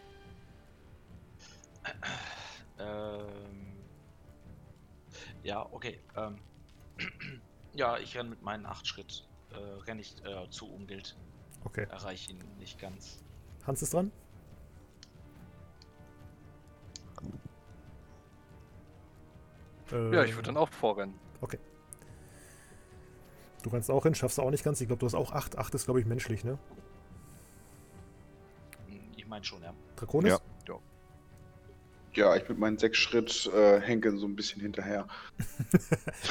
Ähm. 2.80 3.74
Ja, 5.44 5.68
okay. 5.72 6.00
Ähm. 6.16 6.40
Ja, 7.76 7.98
ich 7.98 8.16
renne 8.16 8.30
mit 8.30 8.42
meinen 8.42 8.66
8 8.66 8.88
Schritt. 8.88 9.28
Äh, 9.52 9.56
renne 9.88 10.02
ich 10.02 10.16
äh, 10.26 10.50
zu 10.50 10.72
Umgild. 10.72 11.16
Okay. 11.64 11.88
Erreiche 11.90 12.32
ihn 12.32 12.40
nicht 12.60 12.80
ganz. 12.80 13.24
Hans 13.66 13.82
ist 13.82 13.94
dran. 13.94 14.12
Ja, 19.92 20.24
ich 20.24 20.34
würde 20.34 20.48
dann 20.48 20.58
auch 20.58 20.70
vorrennen. 20.70 21.16
Du 23.64 23.70
rennst 23.70 23.90
auch 23.90 24.04
hin, 24.04 24.14
schaffst 24.14 24.38
du 24.38 24.42
auch 24.42 24.52
nicht 24.52 24.64
ganz. 24.66 24.82
Ich 24.82 24.88
glaube, 24.88 25.00
du 25.00 25.06
hast 25.06 25.14
auch 25.16 25.32
8. 25.32 25.58
8 25.58 25.74
ist, 25.76 25.86
glaube 25.86 26.02
ich, 26.02 26.06
menschlich, 26.06 26.44
ne? 26.44 26.58
Hm, 28.88 29.00
Ich 29.16 29.26
meine 29.26 29.46
schon, 29.46 29.62
ja. 29.64 29.74
Draconis? 29.96 30.34
Ja. 30.34 30.40
Ja, 32.16 32.36
ich 32.36 32.48
mit 32.48 32.60
meinen 32.60 32.78
sechs 32.78 32.98
Schritt 33.00 33.50
äh, 33.56 33.80
henke 33.82 34.16
so 34.18 34.28
ein 34.28 34.36
bisschen 34.36 34.62
hinterher. 34.62 35.08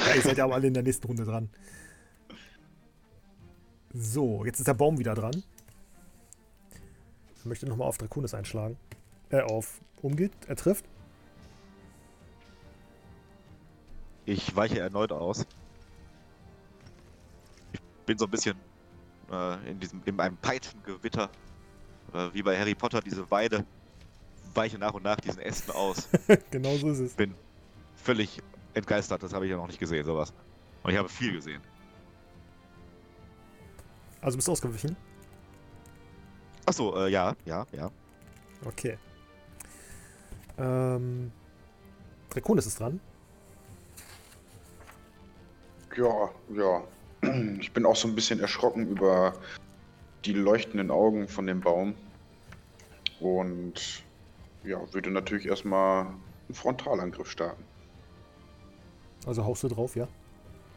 Ja, 0.07 0.15
ihr 0.15 0.21
seid 0.21 0.37
ja 0.37 0.45
auch 0.45 0.53
alle 0.53 0.67
in 0.67 0.73
der 0.73 0.83
nächsten 0.83 1.07
Runde 1.07 1.25
dran. 1.25 1.49
So, 3.93 4.45
jetzt 4.45 4.59
ist 4.59 4.67
der 4.67 4.73
Baum 4.75 4.97
wieder 4.97 5.13
dran. 5.13 5.43
Ich 7.35 7.45
möchte 7.45 7.65
nochmal 7.67 7.87
auf 7.87 7.97
Draconis 7.97 8.33
einschlagen. 8.33 8.77
Äh, 9.33 9.41
auf 9.41 9.81
Umgeht. 10.03 10.31
Er 10.47 10.55
trifft. 10.55 10.85
Ich 14.25 14.55
weiche 14.55 14.79
erneut 14.79 15.11
aus. 15.11 15.47
Ich 17.71 17.79
bin 18.05 18.17
so 18.17 18.25
ein 18.25 18.31
bisschen 18.31 18.55
äh, 19.31 19.71
in 19.71 19.79
diesem, 19.79 20.03
in 20.05 20.19
einem 20.19 20.37
Peitschengewitter, 20.37 21.31
äh, 22.13 22.29
wie 22.31 22.43
bei 22.43 22.59
Harry 22.59 22.75
Potter, 22.75 23.01
diese 23.01 23.29
Weide, 23.31 23.65
weiche 24.53 24.77
nach 24.77 24.93
und 24.93 25.03
nach 25.03 25.19
diesen 25.19 25.41
Ästen 25.41 25.71
aus. 25.71 26.07
genau 26.51 26.75
so 26.75 26.91
ist 26.91 26.99
es. 26.99 27.13
Bin 27.15 27.33
völlig 27.95 28.39
entgeistert, 28.75 29.23
das 29.23 29.33
habe 29.33 29.45
ich 29.45 29.51
ja 29.51 29.57
noch 29.57 29.67
nicht 29.67 29.79
gesehen, 29.79 30.05
sowas. 30.05 30.31
Und 30.83 30.91
ich 30.91 30.97
habe 30.97 31.09
viel 31.09 31.33
gesehen. 31.33 31.61
Also 34.21 34.37
bist 34.37 34.47
du 34.47 34.51
ausgewichen? 34.51 34.95
Achso, 36.67 36.95
äh, 36.97 37.09
ja, 37.09 37.35
ja, 37.45 37.65
ja. 37.71 37.89
Okay. 38.65 38.99
Ähm. 40.57 41.31
Draconis 42.29 42.65
ist 42.65 42.79
dran. 42.79 42.99
Ja, 45.95 46.29
ja. 46.55 46.83
Ich 47.59 47.71
bin 47.71 47.85
auch 47.85 47.95
so 47.95 48.07
ein 48.07 48.15
bisschen 48.15 48.39
erschrocken 48.39 48.87
über 48.87 49.33
die 50.25 50.33
leuchtenden 50.33 50.91
Augen 50.91 51.27
von 51.27 51.45
dem 51.47 51.61
Baum. 51.61 51.95
Und 53.19 54.03
ja, 54.63 54.79
würde 54.93 55.11
natürlich 55.11 55.45
erstmal 55.45 56.05
einen 56.05 56.53
Frontalangriff 56.53 57.29
starten. 57.29 57.63
Also 59.25 59.45
haust 59.45 59.63
du 59.63 59.69
drauf, 59.69 59.95
ja? 59.95 60.07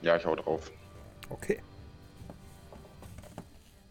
Ja, 0.02 0.16
ich 0.16 0.26
hau 0.26 0.36
drauf. 0.36 0.70
Okay. 1.30 1.60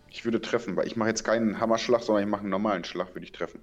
Ich 0.09 0.23
würde 0.23 0.39
treffen, 0.39 0.77
weil 0.77 0.87
ich 0.87 0.95
mache 0.95 1.09
jetzt 1.09 1.23
keinen 1.23 1.59
Hammerschlag, 1.59 2.01
sondern 2.01 2.23
ich 2.23 2.29
mache 2.29 2.41
einen 2.41 2.51
normalen 2.51 2.85
Schlag, 2.85 3.13
würde 3.13 3.25
ich 3.25 3.33
treffen. 3.33 3.59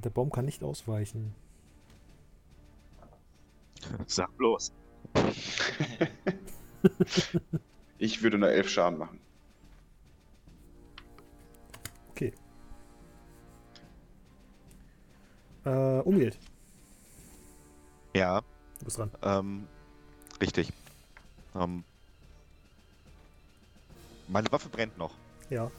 Der 0.00 0.10
Baum 0.10 0.30
kann 0.30 0.44
nicht 0.44 0.62
ausweichen. 0.62 1.34
Sag 4.06 4.36
bloß. 4.36 4.72
Ich 7.98 8.22
würde 8.22 8.36
eine 8.36 8.48
11 8.50 8.68
Schaden 8.68 8.98
machen. 8.98 9.18
Okay. 12.10 12.32
Äh, 15.64 16.00
Umgeht. 16.00 16.38
Ja, 18.14 18.42
Du 18.78 18.84
bist 18.84 18.98
dran. 18.98 19.10
ähm, 19.22 19.66
richtig. 20.40 20.72
Ähm, 21.54 21.82
meine 24.28 24.50
Waffe 24.52 24.68
brennt 24.68 24.96
noch. 24.98 25.14
Ja. 25.50 25.70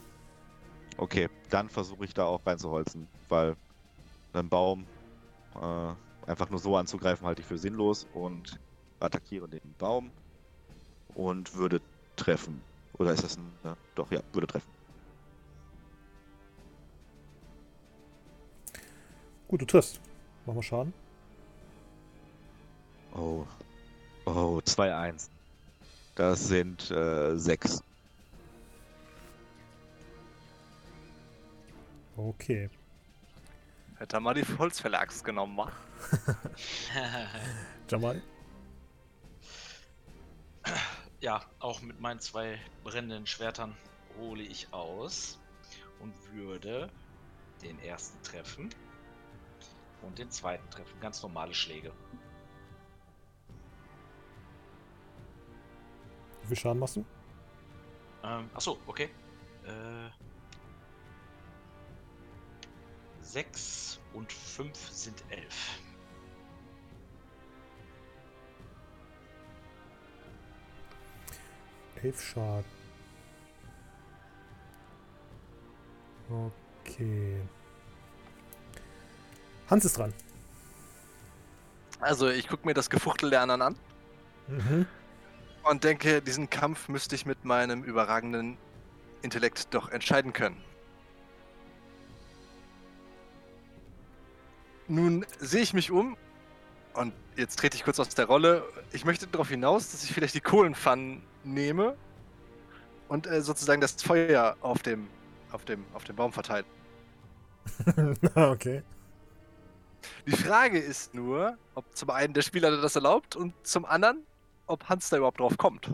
Okay, 0.97 1.29
dann 1.51 1.69
versuche 1.69 2.05
ich 2.05 2.13
da 2.13 2.25
auch 2.25 2.45
reinzuholzen, 2.45 3.07
weil 3.29 3.55
einen 4.33 4.49
Baum 4.49 4.85
äh, 5.55 6.29
einfach 6.29 6.49
nur 6.49 6.59
so 6.59 6.75
anzugreifen 6.75 7.25
halte 7.25 7.41
ich 7.41 7.47
für 7.47 7.57
sinnlos 7.57 8.05
und 8.13 8.59
attackiere 8.99 9.47
den 9.47 9.61
Baum 9.77 10.11
und 11.15 11.55
würde 11.55 11.81
treffen. 12.15 12.61
Oder 12.93 13.13
ist 13.13 13.23
das 13.23 13.37
ein. 13.37 13.51
Ja, 13.63 13.77
doch, 13.95 14.11
ja, 14.11 14.21
würde 14.33 14.47
treffen. 14.47 14.69
Gut, 19.47 19.61
du 19.61 19.65
triffst. 19.65 20.01
Mach 20.45 20.53
mal 20.53 20.63
Schaden. 20.63 20.93
Oh. 23.15 23.45
Oh, 24.25 24.59
2-1. 24.65 25.29
Das 26.15 26.47
sind 26.47 26.91
äh, 26.91 27.37
6. 27.37 27.81
Okay. 32.17 32.69
Hätte 33.97 34.17
er 34.17 34.19
mal 34.19 34.35
die 34.35 34.45
Holzfäller-Axt 34.57 35.25
genommen, 35.25 35.57
wa? 35.57 35.71
Jamal. 37.89 38.21
ja, 41.19 41.41
auch 41.59 41.81
mit 41.81 41.99
meinen 41.99 42.19
zwei 42.19 42.59
brennenden 42.83 43.25
Schwertern 43.25 43.75
hole 44.19 44.43
ich 44.43 44.71
aus 44.71 45.39
und 45.99 46.13
würde 46.31 46.91
den 47.63 47.79
ersten 47.79 48.21
treffen 48.21 48.69
und 50.03 50.19
den 50.19 50.29
zweiten 50.29 50.69
treffen. 50.69 50.99
Ganz 50.99 51.23
normale 51.23 51.55
Schläge. 51.55 51.91
Wie 56.43 56.47
viel 56.47 56.57
Schaden 56.57 56.79
machst 56.79 56.97
du? 56.97 57.05
Ähm, 58.23 58.49
achso, 58.53 58.77
okay. 58.85 59.09
Äh, 59.65 60.09
sechs 63.27 63.99
und 64.13 64.31
fünf 64.31 64.77
sind 64.89 65.23
elf. 65.29 65.79
Elf 72.03 72.21
Schaden. 72.21 72.65
Okay. 76.85 77.41
Hans 79.69 79.85
ist 79.85 79.97
dran. 79.97 80.13
Also, 81.99 82.29
ich 82.29 82.47
gucke 82.47 82.65
mir 82.67 82.73
das 82.73 82.89
Gefuchtel 82.89 83.29
der 83.29 83.41
anderen 83.41 83.61
an 83.61 83.75
Mhm. 84.47 84.85
und 85.63 85.83
denke, 85.83 86.21
diesen 86.21 86.49
Kampf 86.49 86.87
müsste 86.87 87.15
ich 87.15 87.25
mit 87.25 87.43
meinem 87.43 87.83
überragenden 87.83 88.57
Intellekt 89.21 89.73
doch 89.73 89.89
entscheiden 89.89 90.31
können. 90.31 90.63
Nun 94.87 95.25
sehe 95.39 95.61
ich 95.61 95.73
mich 95.73 95.91
um 95.91 96.17
und 96.93 97.13
jetzt 97.35 97.59
trete 97.59 97.75
ich 97.75 97.83
kurz 97.83 97.99
aus 97.99 98.09
der 98.09 98.25
Rolle. 98.25 98.63
Ich 98.91 99.05
möchte 99.05 99.27
darauf 99.27 99.49
hinaus, 99.49 99.91
dass 99.91 100.03
ich 100.03 100.13
vielleicht 100.13 100.35
die 100.35 100.41
Kohlenpfannen 100.41 101.21
nehme 101.43 101.95
und 103.07 103.27
äh, 103.27 103.41
sozusagen 103.41 103.81
das 103.81 104.01
Feuer 104.01 104.55
auf 104.61 104.81
dem, 104.83 105.07
auf 105.51 105.65
dem, 105.65 105.85
auf 105.93 106.03
dem 106.05 106.15
Baum 106.15 106.31
verteile. 106.31 106.65
okay. 108.35 108.83
Die 110.25 110.31
Frage 110.31 110.79
ist 110.79 111.13
nur, 111.13 111.57
ob 111.75 111.85
zum 111.95 112.09
einen 112.09 112.33
der 112.33 112.41
Spieler 112.41 112.81
das 112.81 112.95
erlaubt 112.95 113.35
und 113.35 113.53
zum 113.63 113.85
anderen, 113.85 114.25
ob 114.67 114.87
Hans 114.87 115.09
da 115.09 115.17
überhaupt 115.17 115.39
drauf 115.39 115.57
kommt. 115.57 115.87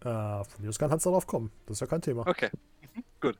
Äh, 0.00 0.44
von 0.44 0.44
mir 0.60 0.68
aus 0.68 0.78
kann 0.78 0.90
Hans 0.90 1.02
darauf 1.02 1.26
kommen. 1.26 1.50
Das 1.66 1.76
ist 1.76 1.80
ja 1.80 1.86
kein 1.86 2.02
Thema. 2.02 2.26
Okay, 2.26 2.50
mhm. 2.94 3.02
gut. 3.20 3.38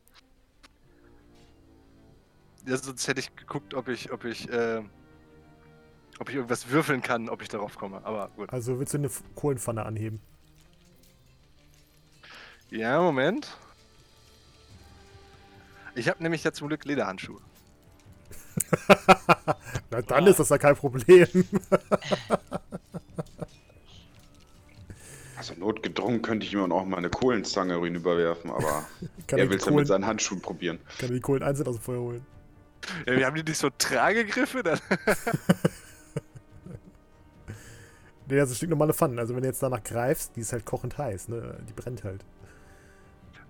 Ja, 2.67 2.77
sonst 2.77 3.07
hätte 3.07 3.21
ich 3.21 3.35
geguckt, 3.37 3.75
ob 3.75 3.89
ich, 3.89 4.11
ob 4.13 4.25
ich, 4.25 4.51
äh, 4.51 4.83
ob 6.19 6.29
ich 6.29 6.35
irgendwas 6.35 6.69
würfeln 6.69 7.01
kann, 7.01 7.29
ob 7.29 7.41
ich 7.41 7.49
darauf 7.49 7.79
komme. 7.79 8.05
Aber 8.05 8.29
gut. 8.35 8.53
Also 8.53 8.79
willst 8.81 8.93
du 8.93 8.99
eine 8.99 9.11
Kohlenpfanne 9.37 9.87
anheben? 9.87 10.21
Ja, 12.71 13.01
Moment. 13.01 13.57
Ich 15.95 16.09
habe 16.09 16.23
nämlich 16.23 16.43
ja 16.43 16.53
zum 16.53 16.67
Glück 16.69 16.85
Lederhandschuhe. 16.85 17.41
Na, 19.91 20.03
dann 20.03 20.27
ist 20.27 20.41
das 20.41 20.49
ja 20.49 20.59
kein 20.59 20.75
Problem. 20.75 21.29
Also 25.37 25.55
notgedrungen 25.55 26.23
könnte 26.23 26.45
ich 26.45 26.53
ihm 26.53 26.73
auch 26.73 26.85
mal 26.85 26.97
eine 26.97 27.11
Kohlenzange 27.11 27.81
rüberwerfen, 27.81 28.51
aber 28.51 28.87
er 29.29 29.49
will 29.49 29.59
es 29.59 29.65
ja 29.65 29.71
mit 29.71 29.87
seinen 29.87 30.07
Handschuhen 30.07 30.41
probieren. 30.41 30.81
kann 30.99 31.11
er 31.11 31.15
die 31.15 31.21
Kohlen 31.21 31.45
einzeln 31.45 31.69
aus 31.69 31.77
dem 31.77 31.83
Feuer 31.83 32.01
holen. 32.01 32.27
Ja, 33.07 33.17
wir 33.17 33.27
haben 33.27 33.35
die 33.37 33.43
nicht 33.43 33.59
so 33.59 33.71
Tragegriffe? 33.71 34.63
Dann 34.63 34.79
Nee, 38.29 38.37
das 38.37 38.51
ist 38.51 38.55
ein 38.55 38.57
Stück 38.57 38.71
normale 38.71 38.93
Pfannen. 38.93 39.19
Also 39.19 39.35
wenn 39.35 39.43
du 39.43 39.49
jetzt 39.49 39.63
danach 39.63 39.83
greifst, 39.85 40.35
die 40.35 40.41
ist 40.41 40.53
halt 40.53 40.65
kochend 40.65 40.99
heiß, 40.99 41.29
ne? 41.29 41.59
Die 41.69 41.73
brennt 41.73 42.03
halt. 42.03 42.25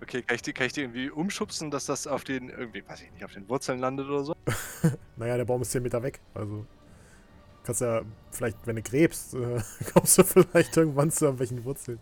okay, 0.01 0.21
kann 0.21 0.35
ich, 0.35 0.43
die, 0.43 0.53
kann 0.53 0.67
ich 0.67 0.73
die 0.73 0.81
irgendwie 0.81 1.09
umschubsen, 1.09 1.71
dass 1.71 1.85
das 1.85 2.05
auf 2.05 2.23
den, 2.23 2.49
irgendwie, 2.49 2.87
weiß 2.87 3.01
ich 3.01 3.11
nicht, 3.11 3.25
auf 3.25 3.33
den 3.33 3.49
Wurzeln 3.49 3.79
landet 3.79 4.07
oder 4.07 4.23
so? 4.23 4.35
Naja, 5.15 5.35
der 5.37 5.45
Baum 5.45 5.63
ist 5.63 5.71
10 5.71 5.81
Meter 5.81 6.03
weg. 6.03 6.19
Also 6.35 6.65
kannst 7.63 7.81
ja 7.81 8.03
vielleicht, 8.31 8.57
wenn 8.67 8.75
du 8.75 8.83
gräbst, 8.83 9.33
äh, 9.33 9.61
kommst 9.93 10.17
du 10.19 10.23
vielleicht 10.23 10.77
irgendwann 10.77 11.09
zu 11.11 11.25
irgendwelchen 11.25 11.63
Wurzeln. 11.65 11.99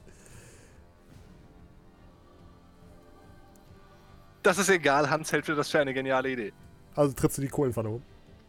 Das 4.43 4.57
ist 4.57 4.69
egal, 4.69 5.09
Hans 5.09 5.31
hält 5.31 5.45
für 5.45 5.55
das 5.55 5.69
für 5.69 5.79
eine 5.79 5.93
geniale 5.93 6.29
Idee. 6.29 6.53
Also 6.95 7.13
trittst 7.13 7.37
du 7.37 7.41
die 7.41 7.49
Kohlenpfanne 7.49 7.89
um. 7.89 8.01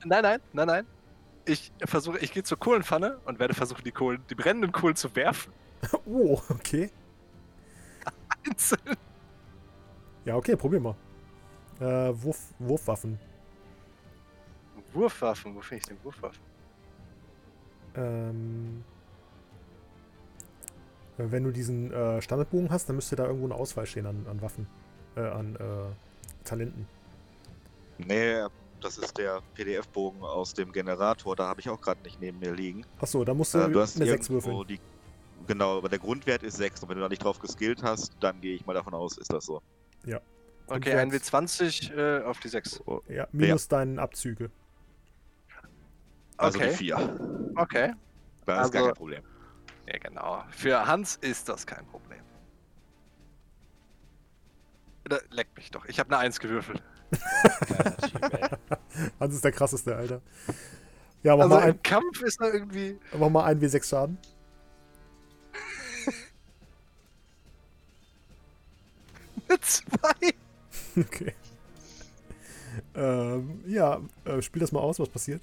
Nein, 0.04 0.22
nein, 0.22 0.40
nein, 0.52 0.66
nein. 0.66 0.86
Ich 1.44 1.72
versuche, 1.84 2.18
ich 2.18 2.32
gehe 2.32 2.42
zur 2.42 2.58
Kohlenpfanne 2.58 3.18
und 3.24 3.38
werde 3.38 3.54
versuchen, 3.54 3.82
die 3.84 3.92
Kohlen, 3.92 4.22
die 4.30 4.34
brennenden 4.34 4.72
Kohlen 4.72 4.96
zu 4.96 5.14
werfen. 5.14 5.52
Oh, 6.06 6.40
okay. 6.48 6.90
Einzeln. 8.44 8.96
Ja, 10.24 10.36
okay, 10.36 10.56
probier 10.56 10.80
mal. 10.80 10.96
Äh, 11.80 11.84
Wurf, 12.22 12.54
Wurfwaffen. 12.58 13.18
Wurfwaffen, 14.92 15.54
wo 15.54 15.60
finde 15.60 15.82
ich 15.82 15.88
denn 15.88 15.98
Wurfwaffen? 16.02 16.42
Ähm, 17.96 18.84
äh, 21.18 21.24
wenn 21.30 21.44
du 21.44 21.50
diesen 21.50 21.92
äh, 21.92 22.20
Standardbogen 22.22 22.70
hast, 22.70 22.88
dann 22.88 22.96
müsste 22.96 23.16
da 23.16 23.26
irgendwo 23.26 23.46
eine 23.46 23.54
Auswahl 23.54 23.86
stehen 23.86 24.06
an, 24.06 24.26
an 24.28 24.40
Waffen. 24.40 24.66
Äh, 25.16 25.20
an 25.20 25.56
äh, 25.56 26.44
Talenten. 26.44 26.86
Nee, 27.98 28.44
das 28.80 28.98
ist 28.98 29.16
der 29.18 29.40
PDF-Bogen 29.54 30.22
aus 30.22 30.52
dem 30.54 30.70
Generator. 30.72 31.34
Da 31.36 31.46
habe 31.48 31.60
ich 31.60 31.68
auch 31.68 31.80
gerade 31.80 32.00
nicht 32.02 32.20
neben 32.20 32.38
mir 32.38 32.52
liegen. 32.54 32.84
Achso, 33.00 33.24
da 33.24 33.32
musst 33.34 33.54
du, 33.54 33.58
Äh, 33.58 33.70
du 33.70 33.80
hast 33.80 33.96
eine 33.96 34.06
6 34.10 34.28
irgendwo 34.28 34.48
würfeln. 34.58 34.66
die. 34.68 34.80
Genau, 35.46 35.78
aber 35.78 35.88
der 35.88 35.98
Grundwert 35.98 36.42
ist 36.42 36.56
6 36.56 36.82
und 36.82 36.88
wenn 36.88 36.96
du 36.96 37.02
da 37.02 37.08
nicht 37.08 37.22
drauf 37.22 37.38
geskillt 37.38 37.82
hast, 37.82 38.16
dann 38.20 38.40
gehe 38.40 38.54
ich 38.54 38.66
mal 38.66 38.74
davon 38.74 38.94
aus, 38.94 39.16
ist 39.16 39.32
das 39.32 39.46
so. 39.46 39.62
Okay, 40.68 40.90
jetzt- 40.90 40.98
ein 40.98 41.12
W20 41.12 41.96
äh, 41.96 42.24
auf 42.24 42.40
die 42.40 42.48
6. 42.48 42.82
Ja, 43.08 43.28
minus 43.30 43.68
deinen 43.68 44.00
Abzüge. 44.00 44.50
Also 46.36 46.58
Okay. 46.58 46.70
die 46.70 46.76
4. 46.76 47.52
Okay. 47.54 47.92
Das 48.44 48.66
ist 48.66 48.72
gar 48.72 48.82
Also- 48.82 48.86
kein 48.88 48.94
Problem. 48.94 49.22
Ja, 49.86 49.98
genau. 49.98 50.42
Für 50.50 50.84
Hans 50.86 51.14
ist 51.16 51.48
das 51.48 51.64
kein 51.64 51.86
Problem. 51.86 52.20
Da, 55.04 55.18
leck 55.30 55.46
mich 55.56 55.70
doch. 55.70 55.84
Ich 55.86 56.00
habe 56.00 56.10
eine 56.10 56.18
1 56.18 56.40
gewürfelt. 56.40 56.82
Hans 59.20 59.34
ist 59.34 59.44
der 59.44 59.52
krasseste, 59.52 59.94
Alter. 59.96 60.20
Ja, 61.22 61.36
mach, 61.36 61.44
Also 61.44 61.56
mal, 61.56 61.68
im 61.70 61.82
Kampf 61.82 62.22
ist 62.22 62.40
er 62.40 62.52
irgendwie. 62.54 62.98
ein, 63.12 63.20
mach 63.20 63.28
mal 63.30 63.44
ein 63.44 63.60
W6 63.60 63.88
Schaden. 63.88 64.18
Eine 69.48 69.60
2. 69.60 69.86
Okay. 70.98 71.34
Ähm, 72.94 73.62
ja, 73.66 74.00
äh, 74.24 74.42
spiel 74.42 74.60
das 74.60 74.72
mal 74.72 74.80
aus, 74.80 74.98
was 74.98 75.08
passiert. 75.08 75.42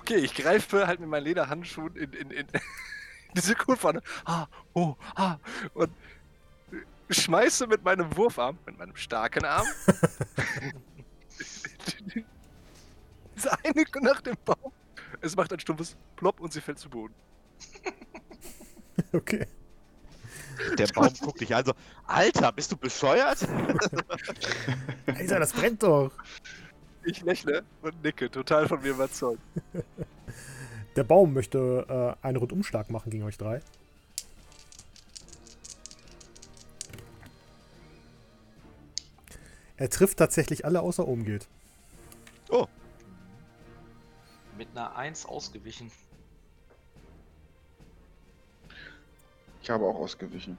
Okay, 0.00 0.16
ich 0.16 0.34
greife 0.34 0.86
halt 0.86 1.00
mit 1.00 1.08
meinen 1.08 1.24
Lederhandschuhen 1.24 1.96
in, 1.96 2.12
in, 2.12 2.30
in 2.30 2.46
diese 3.36 3.54
Kurpfanne. 3.54 4.02
Ah, 4.24 4.46
oh, 4.74 4.94
ah, 5.14 5.36
und 5.74 5.90
schmeiße 7.10 7.66
mit 7.66 7.84
meinem 7.84 8.16
Wurfarm, 8.16 8.58
mit 8.66 8.78
meinem 8.78 8.96
starken 8.96 9.44
Arm, 9.44 9.66
diese 13.36 13.52
eine 13.64 13.84
nach 14.02 14.20
dem 14.20 14.36
Baum. 14.44 14.72
Es 15.20 15.36
macht 15.36 15.52
ein 15.52 15.60
stumpfes 15.60 15.96
Plopp 16.16 16.40
und 16.40 16.52
sie 16.52 16.60
fällt 16.60 16.78
zu 16.78 16.88
Boden. 16.88 17.14
Okay. 19.12 19.46
Der 20.78 20.86
Baum 20.88 21.08
guckt 21.20 21.40
dich 21.40 21.54
an 21.54 21.64
so, 21.64 21.72
Alter, 22.06 22.52
bist 22.52 22.70
du 22.70 22.76
bescheuert? 22.76 23.38
Alter, 25.06 25.40
das 25.40 25.54
brennt 25.54 25.82
doch. 25.82 26.12
Ich 27.04 27.22
lächle 27.22 27.64
und 27.80 28.02
nicke, 28.04 28.30
total 28.30 28.68
von 28.68 28.82
mir 28.82 28.90
überzeugt. 28.90 29.40
Der 30.96 31.04
Baum 31.04 31.32
möchte 31.32 32.16
äh, 32.22 32.26
einen 32.26 32.36
Rundumschlag 32.36 32.90
machen 32.90 33.10
gegen 33.10 33.24
euch 33.24 33.38
drei. 33.38 33.62
Er 39.80 39.88
trifft 39.88 40.18
tatsächlich 40.18 40.66
alle 40.66 40.82
außer 40.82 41.08
Omgild. 41.08 41.48
Oh, 42.50 42.66
Mit 44.58 44.68
einer 44.72 44.94
1 44.94 45.24
ausgewichen. 45.24 45.90
Ich 49.62 49.70
habe 49.70 49.86
auch 49.86 49.94
ausgewichen. 49.94 50.58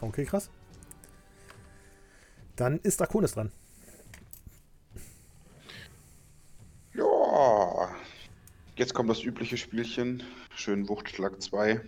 Okay, 0.00 0.24
krass. 0.24 0.50
Dann 2.56 2.80
ist 2.80 3.00
Akonis 3.00 3.34
dran. 3.34 3.52
Ja. 6.94 7.94
Jetzt 8.74 8.94
kommt 8.94 9.10
das 9.10 9.22
übliche 9.22 9.58
Spielchen. 9.58 10.24
Schön 10.56 10.88
Wuchtschlag 10.88 11.40
2. 11.40 11.80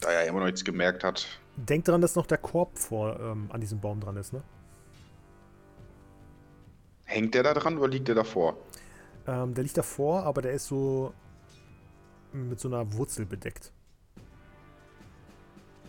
Da 0.00 0.10
er 0.10 0.26
immer 0.26 0.38
noch 0.38 0.46
nichts 0.46 0.64
gemerkt 0.64 1.04
hat. 1.04 1.26
Denkt 1.56 1.88
daran, 1.88 2.00
dass 2.00 2.16
noch 2.16 2.26
der 2.26 2.38
Korb 2.38 2.78
vor 2.78 3.20
ähm, 3.20 3.50
an 3.52 3.60
diesem 3.60 3.78
Baum 3.78 4.00
dran 4.00 4.16
ist, 4.16 4.32
ne? 4.32 4.42
Hängt 7.12 7.34
der 7.34 7.42
da 7.42 7.52
dran 7.52 7.76
oder 7.76 7.88
liegt 7.88 8.08
der 8.08 8.14
davor? 8.14 8.56
Ähm, 9.26 9.52
der 9.52 9.64
liegt 9.64 9.76
davor, 9.76 10.22
aber 10.22 10.40
der 10.40 10.52
ist 10.52 10.66
so 10.66 11.12
mit 12.32 12.58
so 12.58 12.68
einer 12.68 12.90
Wurzel 12.94 13.26
bedeckt. 13.26 13.70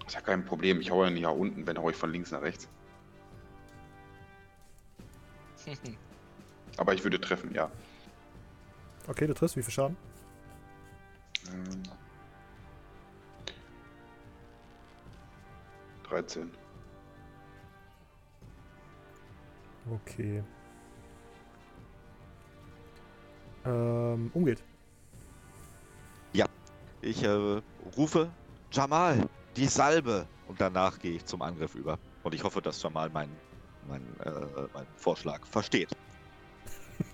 Ist 0.05 0.15
ja 0.15 0.19
kein 0.19 0.43
Problem. 0.43 0.81
Ich 0.81 0.91
hau 0.91 1.01
ja 1.01 1.09
nicht 1.09 1.23
nach 1.23 1.31
unten, 1.31 1.65
wenn 1.65 1.77
hau 1.77 1.89
ich 1.89 1.95
von 1.95 2.11
links 2.11 2.31
nach 2.31 2.41
rechts. 2.41 2.67
Aber 6.77 6.93
ich 6.93 7.03
würde 7.05 7.21
treffen, 7.21 7.53
ja. 7.53 7.71
Okay, 9.07 9.25
du 9.25 9.33
triffst, 9.33 9.55
wie 9.55 9.63
viel 9.63 9.71
Schaden? 9.71 9.95
Ähm, 11.53 11.83
13. 16.09 16.51
Okay. 19.89 20.43
Ähm, 23.65 24.31
umgeht. 24.33 24.61
ich 27.03 27.23
äh, 27.23 27.61
rufe 27.97 28.31
Jamal, 28.71 29.27
die 29.55 29.67
Salbe. 29.67 30.25
Und 30.47 30.59
danach 30.59 30.99
gehe 30.99 31.13
ich 31.13 31.25
zum 31.25 31.41
Angriff 31.41 31.75
über. 31.75 31.97
Und 32.23 32.33
ich 32.33 32.43
hoffe, 32.43 32.61
dass 32.61 32.81
Jamal 32.81 33.09
meinen 33.09 33.35
mein, 33.87 34.01
äh, 34.21 34.31
meinen 34.73 34.87
Vorschlag 34.95 35.45
versteht. 35.45 35.89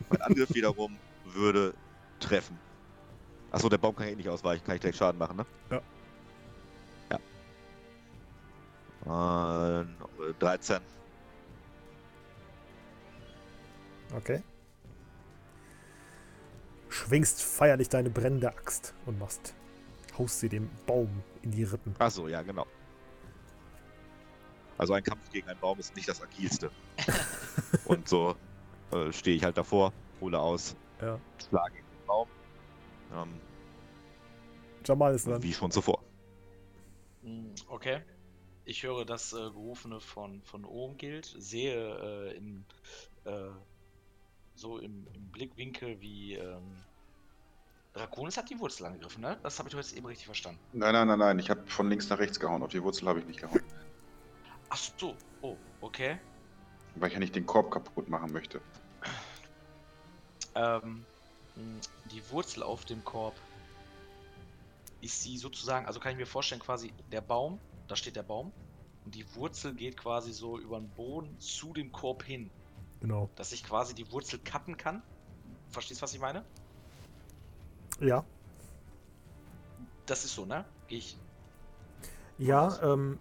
mein 0.09 0.21
Angriff 0.21 0.49
wiederum 0.53 0.95
würde 1.25 1.73
treffen. 2.19 2.57
Achso, 3.51 3.69
der 3.69 3.79
Baum 3.79 3.95
kann 3.95 4.07
ich 4.07 4.17
nicht 4.17 4.29
ausweichen, 4.29 4.63
kann 4.63 4.75
ich 4.75 4.81
direkt 4.81 4.97
Schaden 4.97 5.17
machen, 5.17 5.37
ne? 5.37 5.45
Ja. 7.09 7.19
Ja. 9.05 9.81
Äh, 9.81 9.85
13. 10.39 10.79
Okay. 14.15 14.41
Schwingst 16.89 17.41
feierlich 17.41 17.87
deine 17.89 18.09
brennende 18.09 18.49
Axt 18.49 18.93
und 19.05 19.19
machst, 19.19 19.53
haust 20.17 20.39
sie 20.39 20.49
dem 20.49 20.69
Baum 20.85 21.09
in 21.41 21.51
die 21.51 21.63
Rippen. 21.63 21.95
Achso, 21.99 22.27
ja, 22.27 22.41
genau. 22.41 22.65
Also 24.77 24.93
ein 24.93 25.03
Kampf 25.03 25.29
gegen 25.31 25.47
einen 25.49 25.59
Baum 25.59 25.77
ist 25.79 25.95
nicht 25.95 26.07
das 26.07 26.21
agilste. 26.21 26.71
Und 27.85 28.07
so 28.07 28.35
äh, 28.91 29.11
stehe 29.11 29.35
ich 29.35 29.43
halt 29.43 29.57
davor, 29.57 29.91
hole 30.21 30.39
aus, 30.39 30.75
Ja. 31.01 31.19
schlage 31.49 31.73
gegen 31.75 31.85
den 31.85 32.05
Baum. 32.07 32.27
Ähm, 33.13 33.33
Jamal 34.85 35.13
ist 35.15 35.27
dran. 35.27 35.43
wie 35.43 35.53
schon 35.53 35.69
zuvor. 35.71 36.01
Hm, 37.23 37.53
Okay. 37.67 38.01
Ich 38.63 38.83
höre 38.83 39.03
das 39.03 39.33
äh, 39.33 39.37
Gerufene 39.37 39.99
von, 39.99 40.41
von 40.43 40.63
Ohmgild, 40.63 41.25
sehe 41.25 41.73
äh, 41.75 42.37
im, 42.37 42.63
äh, 43.25 43.49
so 44.59 44.77
im, 44.77 45.07
im 45.13 45.31
Blickwinkel, 45.31 45.99
wie 46.01 46.35
ähm, 46.35 46.75
Draconis 47.93 48.37
hat 48.37 48.49
die 48.49 48.59
Wurzel 48.59 48.85
angegriffen, 48.85 49.21
ne? 49.21 49.37
Das 49.43 49.57
habe 49.59 49.69
ich 49.69 49.75
jetzt 49.75 49.93
eben 49.93 50.05
richtig 50.05 50.25
verstanden. 50.25 50.59
Nein, 50.73 50.93
nein, 50.93 51.07
nein, 51.07 51.19
nein. 51.19 51.39
Ich 51.39 51.49
habe 51.49 51.65
von 51.67 51.89
links 51.89 52.09
nach 52.09 52.19
rechts 52.19 52.39
gehauen. 52.39 52.61
Auf 52.61 52.69
die 52.69 52.83
Wurzel 52.83 53.07
habe 53.07 53.19
ich 53.19 53.25
nicht 53.25 53.39
gehauen. 53.39 53.61
Ach 54.69 54.77
so, 54.97 55.15
oh, 55.41 55.57
okay. 55.81 56.19
Weil 56.95 57.07
ich 57.07 57.13
ja 57.13 57.19
nicht 57.19 57.35
den 57.35 57.45
Korb 57.45 57.71
kaputt 57.71 58.09
machen 58.09 58.31
möchte. 58.31 58.61
Ähm, 60.55 61.05
die 62.11 62.21
Wurzel 62.29 62.63
auf 62.63 62.85
dem 62.85 63.03
Korb, 63.03 63.35
ist 65.01 65.23
sie 65.23 65.37
sozusagen, 65.37 65.85
also 65.85 65.99
kann 65.99 66.11
ich 66.11 66.17
mir 66.17 66.25
vorstellen, 66.25 66.61
quasi 66.61 66.93
der 67.11 67.21
Baum, 67.21 67.59
da 67.87 67.95
steht 67.95 68.15
der 68.15 68.23
Baum, 68.23 68.51
und 69.05 69.15
die 69.15 69.25
Wurzel 69.35 69.73
geht 69.73 69.97
quasi 69.97 70.33
so 70.33 70.59
über 70.59 70.77
den 70.77 70.89
Boden 70.89 71.39
zu 71.39 71.73
dem 71.73 71.91
Korb 71.91 72.23
hin, 72.23 72.49
Genau. 73.01 73.29
dass 73.35 73.51
ich 73.53 73.63
quasi 73.63 73.95
die 73.95 74.11
Wurzel 74.11 74.39
cutten 74.39 74.75
kann. 74.75 75.01
Verstehst 75.69 76.01
du, 76.01 76.03
was 76.03 76.13
ich 76.13 76.19
meine? 76.19 76.43
Ja. 77.99 78.25
Das 80.05 80.25
ist 80.25 80.35
so, 80.35 80.45
ne? 80.45 80.65
Ich. 80.87 81.17
Ja, 82.37 82.81
ähm, 82.81 83.19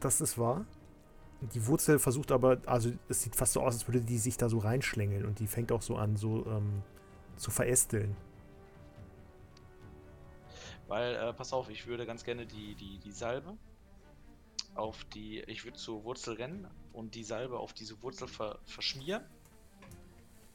das 0.00 0.20
ist 0.20 0.38
wahr. 0.38 0.64
Die 1.40 1.66
Wurzel 1.66 1.98
versucht 1.98 2.32
aber, 2.32 2.58
also 2.66 2.90
es 3.08 3.22
sieht 3.22 3.36
fast 3.36 3.52
so 3.52 3.60
aus, 3.60 3.74
als 3.74 3.86
würde 3.86 4.00
die 4.00 4.18
sich 4.18 4.36
da 4.38 4.48
so 4.48 4.58
reinschlängeln 4.58 5.26
und 5.26 5.38
die 5.38 5.46
fängt 5.46 5.70
auch 5.70 5.82
so 5.82 5.96
an, 5.96 6.16
so 6.16 6.46
ähm, 6.46 6.82
zu 7.36 7.50
verästeln. 7.50 8.16
Weil, 10.88 11.14
äh, 11.16 11.32
pass 11.32 11.52
auf, 11.52 11.68
ich 11.68 11.86
würde 11.86 12.06
ganz 12.06 12.24
gerne 12.24 12.46
die, 12.46 12.74
die, 12.74 12.98
die 12.98 13.12
Salbe 13.12 13.56
auf 14.76 15.04
die. 15.14 15.40
Ich 15.42 15.64
würde 15.64 15.76
zur 15.76 16.04
Wurzel 16.04 16.34
rennen 16.34 16.68
und 16.92 17.14
die 17.14 17.24
Salbe 17.24 17.58
auf 17.58 17.72
diese 17.72 18.00
Wurzel 18.02 18.28
ver, 18.28 18.58
verschmieren. 18.64 19.24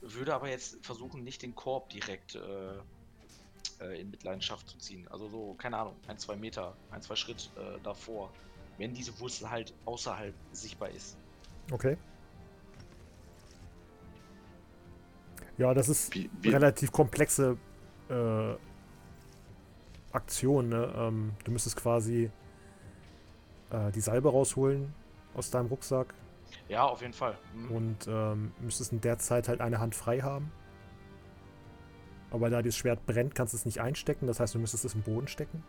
Würde 0.02 0.34
aber 0.34 0.50
jetzt 0.50 0.84
versuchen, 0.86 1.24
nicht 1.24 1.42
den 1.44 1.54
Korb 1.54 1.90
direkt 1.90 2.36
äh, 2.36 2.74
äh, 3.82 4.02
in 4.02 4.10
Mitleidenschaft 4.10 4.68
zu 4.68 4.78
ziehen. 4.78 5.08
Also 5.10 5.28
so, 5.30 5.54
keine 5.56 5.78
Ahnung, 5.78 5.96
ein, 6.08 6.18
zwei 6.18 6.36
Meter, 6.36 6.76
ein, 6.92 7.02
zwei 7.02 7.16
Schritt 7.16 7.52
äh, 7.56 7.80
davor. 7.84 8.32
Wenn 8.78 8.94
diese 8.94 9.18
Wurzel 9.20 9.50
halt 9.50 9.74
außerhalb 9.86 10.34
sichtbar 10.52 10.90
ist. 10.90 11.18
Okay. 11.72 11.98
Ja, 15.58 15.74
das 15.74 15.90
ist 15.90 16.16
Wie, 16.16 16.30
wie, 16.42 16.50
relativ 16.50 16.92
komplexe 16.92 17.58
äh, 18.10 18.56
Aktion. 20.12 20.70
Ne? 20.70 20.94
Ähm, 20.96 21.34
du 21.44 21.52
müsstest 21.52 21.76
quasi 21.76 22.32
äh, 23.72 23.92
die 23.92 24.02
Salbe 24.02 24.30
rausholen 24.30 24.94
aus 25.34 25.50
deinem 25.50 25.68
Rucksack 25.68 26.14
Ja, 26.68 26.84
auf 26.84 27.02
jeden 27.02 27.14
Fall. 27.14 27.38
Mhm. 27.56 27.72
und 27.72 28.08
ähm, 28.08 28.52
müsstest 28.60 28.92
in 28.92 29.02
der 29.02 29.18
Zeit 29.18 29.48
halt 29.48 29.62
eine 29.62 29.80
Hand 29.80 29.96
frei 29.96 30.20
haben. 30.22 30.52
Aber 32.32 32.50
da 32.50 32.62
das 32.62 32.78
Schwert 32.78 33.06
brennt, 33.06 33.36
kannst 33.36 33.54
du 33.54 33.58
es 33.58 33.66
nicht 33.66 33.82
einstecken. 33.82 34.26
Das 34.26 34.40
heißt, 34.40 34.56
du 34.56 34.60
müsstest 34.60 34.86
es 34.86 34.96
im 34.96 35.02
Boden 35.02 35.28
stecken. 35.28 35.64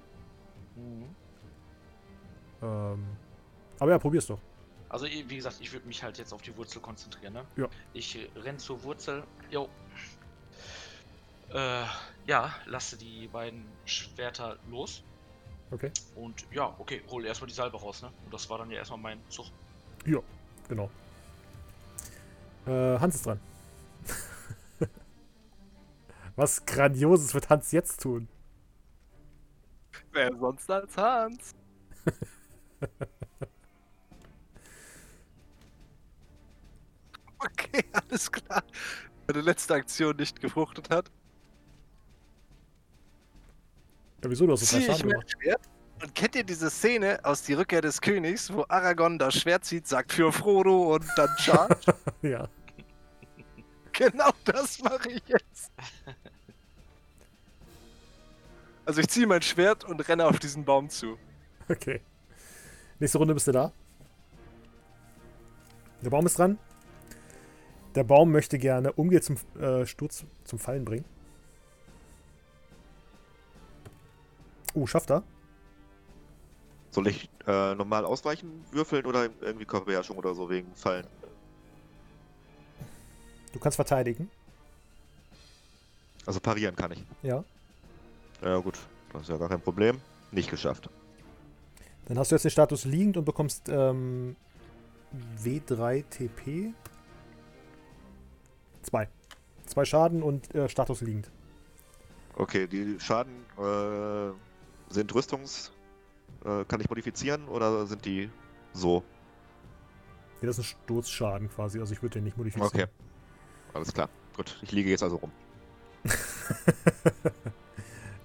Mhm. 0.76 1.16
Ähm, 2.62 3.04
aber 3.80 3.90
ja, 3.90 3.98
probier's 3.98 4.26
doch. 4.28 4.38
Also, 4.88 5.06
wie 5.06 5.36
gesagt, 5.36 5.56
ich 5.60 5.72
würde 5.72 5.86
mich 5.86 6.02
halt 6.02 6.18
jetzt 6.18 6.32
auf 6.32 6.42
die 6.42 6.56
Wurzel 6.56 6.80
konzentrieren, 6.80 7.32
ne? 7.32 7.44
Ja. 7.56 7.66
Ich 7.94 8.28
renn 8.36 8.58
zur 8.58 8.82
Wurzel. 8.84 9.24
Jo. 9.50 9.68
Äh, 11.52 11.84
ja, 12.26 12.54
lasse 12.66 12.96
die 12.96 13.26
beiden 13.26 13.64
Schwerter 13.84 14.58
los. 14.70 15.02
Okay. 15.72 15.90
Und 16.16 16.46
ja, 16.52 16.74
okay, 16.78 17.02
hol 17.08 17.24
erstmal 17.24 17.48
die 17.48 17.54
Salbe 17.54 17.80
raus, 17.80 18.02
ne? 18.02 18.12
Und 18.24 18.34
das 18.34 18.48
war 18.50 18.58
dann 18.58 18.70
ja 18.70 18.76
erstmal 18.76 19.00
mein 19.00 19.18
Zug. 19.30 19.46
Ja, 20.04 20.18
genau. 20.68 20.90
Äh, 22.66 22.98
Hans 22.98 23.14
ist 23.14 23.24
dran. 23.24 23.40
Was 26.36 26.64
Grandioses 26.66 27.32
wird 27.32 27.48
Hans 27.48 27.72
jetzt 27.72 28.02
tun? 28.02 28.28
Wer 30.12 30.36
sonst 30.36 30.70
als 30.70 30.94
Hans? 30.96 31.54
okay, 37.38 37.84
alles 37.92 38.30
klar. 38.30 38.62
Meine 39.26 39.40
letzte 39.40 39.72
Aktion 39.74 40.16
nicht 40.16 40.38
gefruchtet 40.38 40.90
hat, 40.90 41.10
Ja, 44.22 44.30
wieso? 44.30 44.46
Du 44.46 44.52
hast 44.52 44.66
ziehe 44.66 44.80
ich 44.80 45.04
mein. 45.04 45.22
Schwert. 45.26 45.60
Und 46.02 46.14
kennt 46.14 46.34
ihr 46.34 46.44
diese 46.44 46.68
Szene 46.70 47.20
aus 47.22 47.42
Die 47.42 47.54
Rückkehr 47.54 47.80
des 47.80 48.00
Königs, 48.00 48.52
wo 48.52 48.64
Aragorn 48.68 49.18
das 49.18 49.34
Schwert 49.34 49.64
zieht, 49.64 49.86
sagt 49.86 50.12
für 50.12 50.32
Frodo 50.32 50.94
und 50.94 51.04
dann 51.16 51.28
charge? 51.38 51.94
Ja. 52.22 52.48
genau 53.92 54.30
das 54.44 54.80
mache 54.82 55.10
ich 55.10 55.22
jetzt. 55.28 55.70
Also 58.84 59.00
ich 59.00 59.08
ziehe 59.08 59.26
mein 59.28 59.42
Schwert 59.42 59.84
und 59.84 60.08
renne 60.08 60.26
auf 60.26 60.40
diesen 60.40 60.64
Baum 60.64 60.90
zu. 60.90 61.16
Okay. 61.68 62.00
Nächste 62.98 63.18
Runde 63.18 63.34
bist 63.34 63.46
du 63.46 63.52
da. 63.52 63.72
Der 66.02 66.10
Baum 66.10 66.26
ist 66.26 66.36
dran. 66.36 66.58
Der 67.94 68.02
Baum 68.02 68.32
möchte 68.32 68.58
gerne 68.58 68.92
Umgeh 68.92 69.20
zum 69.20 69.36
äh, 69.60 69.86
Sturz 69.86 70.24
zum 70.44 70.58
Fallen 70.58 70.84
bringen. 70.84 71.04
Oh, 74.74 74.86
schafft 74.86 75.10
er? 75.10 75.22
Soll 76.90 77.06
ich 77.08 77.30
äh, 77.46 77.74
normal 77.74 78.04
ausweichen, 78.04 78.64
würfeln 78.70 79.06
oder 79.06 79.28
irgendwie 79.40 79.64
Körperbeherrschung 79.64 80.16
oder 80.18 80.34
so 80.34 80.48
wegen 80.50 80.74
Fallen? 80.74 81.06
Du 83.52 83.58
kannst 83.58 83.76
verteidigen. 83.76 84.30
Also 86.26 86.40
parieren 86.40 86.76
kann 86.76 86.92
ich. 86.92 87.04
Ja. 87.22 87.44
Ja 88.42 88.58
gut, 88.58 88.78
das 89.12 89.22
ist 89.22 89.28
ja 89.28 89.36
gar 89.36 89.48
kein 89.48 89.60
Problem. 89.60 90.00
Nicht 90.30 90.50
geschafft. 90.50 90.88
Dann 92.06 92.18
hast 92.18 92.30
du 92.30 92.34
jetzt 92.34 92.44
den 92.44 92.50
Status 92.50 92.84
liegend 92.84 93.16
und 93.16 93.24
bekommst 93.24 93.68
ähm, 93.68 94.36
W3 95.42 96.04
TP. 96.08 96.74
Zwei. 98.82 99.08
Zwei 99.66 99.84
Schaden 99.84 100.22
und 100.22 100.54
äh, 100.54 100.68
Status 100.68 101.00
liegend. 101.00 101.30
Okay, 102.36 102.66
die 102.66 102.98
Schaden 102.98 103.32
äh, 103.58 104.32
sind 104.92 105.14
Rüstungs... 105.14 105.72
Äh, 106.44 106.64
kann 106.64 106.80
ich 106.80 106.88
modifizieren 106.88 107.46
oder 107.46 107.86
sind 107.86 108.04
die 108.04 108.28
so? 108.72 109.04
Ja, 110.40 110.46
das 110.48 110.58
ist 110.58 110.64
ein 110.64 110.78
Sturzschaden 110.84 111.48
quasi, 111.50 111.78
also 111.78 111.92
ich 111.92 112.02
würde 112.02 112.14
den 112.14 112.24
nicht 112.24 112.36
modifizieren. 112.36 112.68
Okay. 112.68 112.86
Alles 113.74 113.92
klar. 113.92 114.08
Gut, 114.36 114.58
ich 114.62 114.72
liege 114.72 114.90
jetzt 114.90 115.02
also 115.02 115.16
rum. 115.16 115.30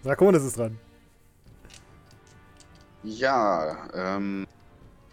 Draconis 0.04 0.44
ist 0.44 0.58
dran. 0.58 0.80
Ja, 3.04 3.88
ähm, 3.94 4.48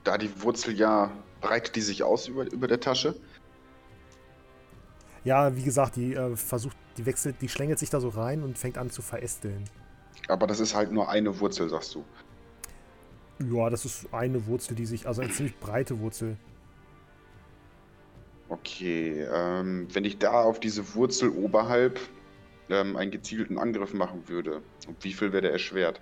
da 0.02 0.16
die 0.16 0.30
Wurzel 0.42 0.74
ja 0.74 1.10
breitet 1.40 1.76
die 1.76 1.82
sich 1.82 2.02
aus 2.02 2.28
über, 2.28 2.50
über 2.50 2.68
der 2.68 2.80
Tasche. 2.80 3.14
Ja, 5.24 5.54
wie 5.54 5.62
gesagt, 5.62 5.96
die 5.96 6.14
äh, 6.14 6.36
versucht, 6.36 6.76
die 6.96 7.04
wechselt, 7.04 7.36
die 7.42 7.48
schlängelt 7.48 7.78
sich 7.78 7.90
da 7.90 8.00
so 8.00 8.08
rein 8.08 8.42
und 8.42 8.56
fängt 8.56 8.78
an 8.78 8.90
zu 8.90 9.02
verästeln. 9.02 9.64
Aber 10.28 10.46
das 10.46 10.60
ist 10.60 10.74
halt 10.74 10.92
nur 10.92 11.08
eine 11.08 11.38
Wurzel, 11.40 11.68
sagst 11.68 11.94
du. 11.94 12.04
Ja, 13.52 13.68
das 13.68 13.84
ist 13.84 14.12
eine 14.12 14.46
Wurzel, 14.46 14.74
die 14.74 14.86
sich, 14.86 15.06
also 15.06 15.22
eine 15.22 15.30
ziemlich 15.32 15.58
breite 15.58 15.98
Wurzel. 16.00 16.36
Okay, 18.48 19.26
ähm, 19.32 19.88
wenn 19.92 20.04
ich 20.04 20.18
da 20.18 20.42
auf 20.42 20.60
diese 20.60 20.94
Wurzel 20.94 21.30
oberhalb 21.30 21.98
ähm, 22.68 22.96
einen 22.96 23.10
gezielten 23.10 23.58
Angriff 23.58 23.92
machen 23.94 24.28
würde, 24.28 24.62
um 24.86 24.96
wie 25.00 25.12
viel 25.12 25.32
wäre 25.32 25.42
der 25.42 25.52
erschwert? 25.52 26.00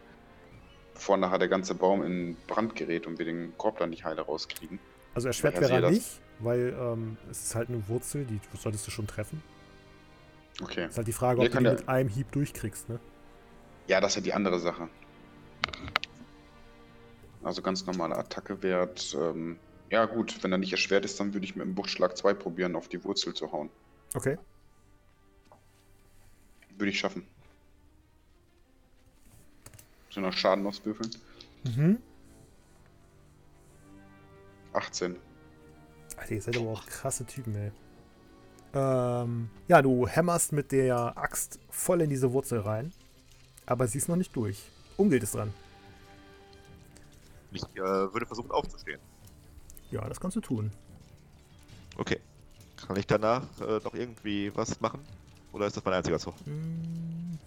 Bevor 0.94 1.16
nachher 1.16 1.38
der 1.38 1.48
ganze 1.48 1.74
Baum 1.74 2.02
in 2.02 2.36
Brand 2.46 2.76
gerät 2.76 3.06
und 3.06 3.18
wir 3.18 3.24
den 3.24 3.56
Korb 3.56 3.78
dann 3.78 3.90
nicht 3.90 4.04
heile 4.04 4.22
rauskriegen. 4.22 4.78
Also 5.14 5.28
erschwert 5.28 5.60
wäre 5.60 5.72
er 5.72 5.90
nicht, 5.90 6.20
weil 6.40 6.76
ähm, 6.78 7.16
es 7.30 7.44
ist 7.44 7.54
halt 7.54 7.68
eine 7.68 7.86
Wurzel, 7.88 8.24
die 8.24 8.40
solltest 8.58 8.86
du 8.86 8.90
schon 8.90 9.06
treffen. 9.06 9.42
Okay. 10.60 10.86
Ist 10.86 10.96
halt 10.96 11.08
die 11.08 11.12
Frage, 11.12 11.40
ob 11.40 11.46
du 11.46 11.50
kann 11.50 11.64
die 11.64 11.70
mit 11.70 11.88
einem 11.88 12.08
Hieb 12.08 12.30
durchkriegst, 12.32 12.88
ne? 12.88 13.00
Ja, 13.88 14.00
das 14.00 14.12
ist 14.12 14.16
ja 14.16 14.22
die 14.22 14.32
andere 14.32 14.58
Sache. 14.58 14.88
Also 17.42 17.62
ganz 17.62 17.84
normaler 17.86 18.18
Attackewert. 18.18 19.16
Ähm, 19.18 19.58
ja 19.90 20.06
gut, 20.06 20.42
wenn 20.42 20.52
er 20.52 20.58
nicht 20.58 20.72
erschwert 20.72 21.04
ist, 21.04 21.18
dann 21.20 21.34
würde 21.34 21.44
ich 21.44 21.56
mit 21.56 21.66
dem 21.66 21.74
Buchtschlag 21.74 22.16
2 22.16 22.34
probieren, 22.34 22.76
auf 22.76 22.88
die 22.88 23.02
Wurzel 23.04 23.34
zu 23.34 23.50
hauen. 23.52 23.68
Okay. 24.14 24.38
Würde 26.78 26.90
ich 26.90 26.98
schaffen. 26.98 27.26
So 30.10 30.20
noch 30.20 30.32
Schaden 30.32 30.66
auswürfeln. 30.66 31.10
Mhm. 31.64 31.98
18. 34.72 35.16
Alter, 36.16 36.34
ihr 36.34 36.42
seid 36.42 36.56
aber 36.56 36.70
auch 36.70 36.86
krasse 36.86 37.24
Typen, 37.26 37.54
ey. 37.54 37.72
Ähm, 38.74 39.50
ja, 39.68 39.82
du 39.82 40.06
hämmerst 40.06 40.52
mit 40.52 40.72
der 40.72 41.16
Axt 41.16 41.58
voll 41.68 42.00
in 42.02 42.10
diese 42.10 42.32
Wurzel 42.32 42.60
rein. 42.60 42.92
Aber 43.66 43.86
sie 43.86 43.98
ist 43.98 44.08
noch 44.08 44.16
nicht 44.16 44.34
durch. 44.34 44.62
Umgilt 44.96 45.22
ist 45.22 45.34
dran. 45.34 45.52
Ich 47.52 47.62
äh, 47.62 47.80
würde 47.80 48.26
versuchen 48.26 48.50
aufzustehen. 48.50 49.00
Ja, 49.90 50.08
das 50.08 50.20
kannst 50.20 50.36
du 50.36 50.40
tun. 50.40 50.72
Okay. 51.96 52.20
Kann 52.86 52.96
ich 52.96 53.06
danach 53.06 53.42
äh, 53.60 53.78
noch 53.84 53.94
irgendwie 53.94 54.54
was 54.54 54.80
machen? 54.80 55.00
Oder 55.52 55.66
ist 55.66 55.76
das 55.76 55.84
mein 55.84 55.94
einziger 55.94 56.18
Zug? 56.18 56.34
Mm. 56.46 57.38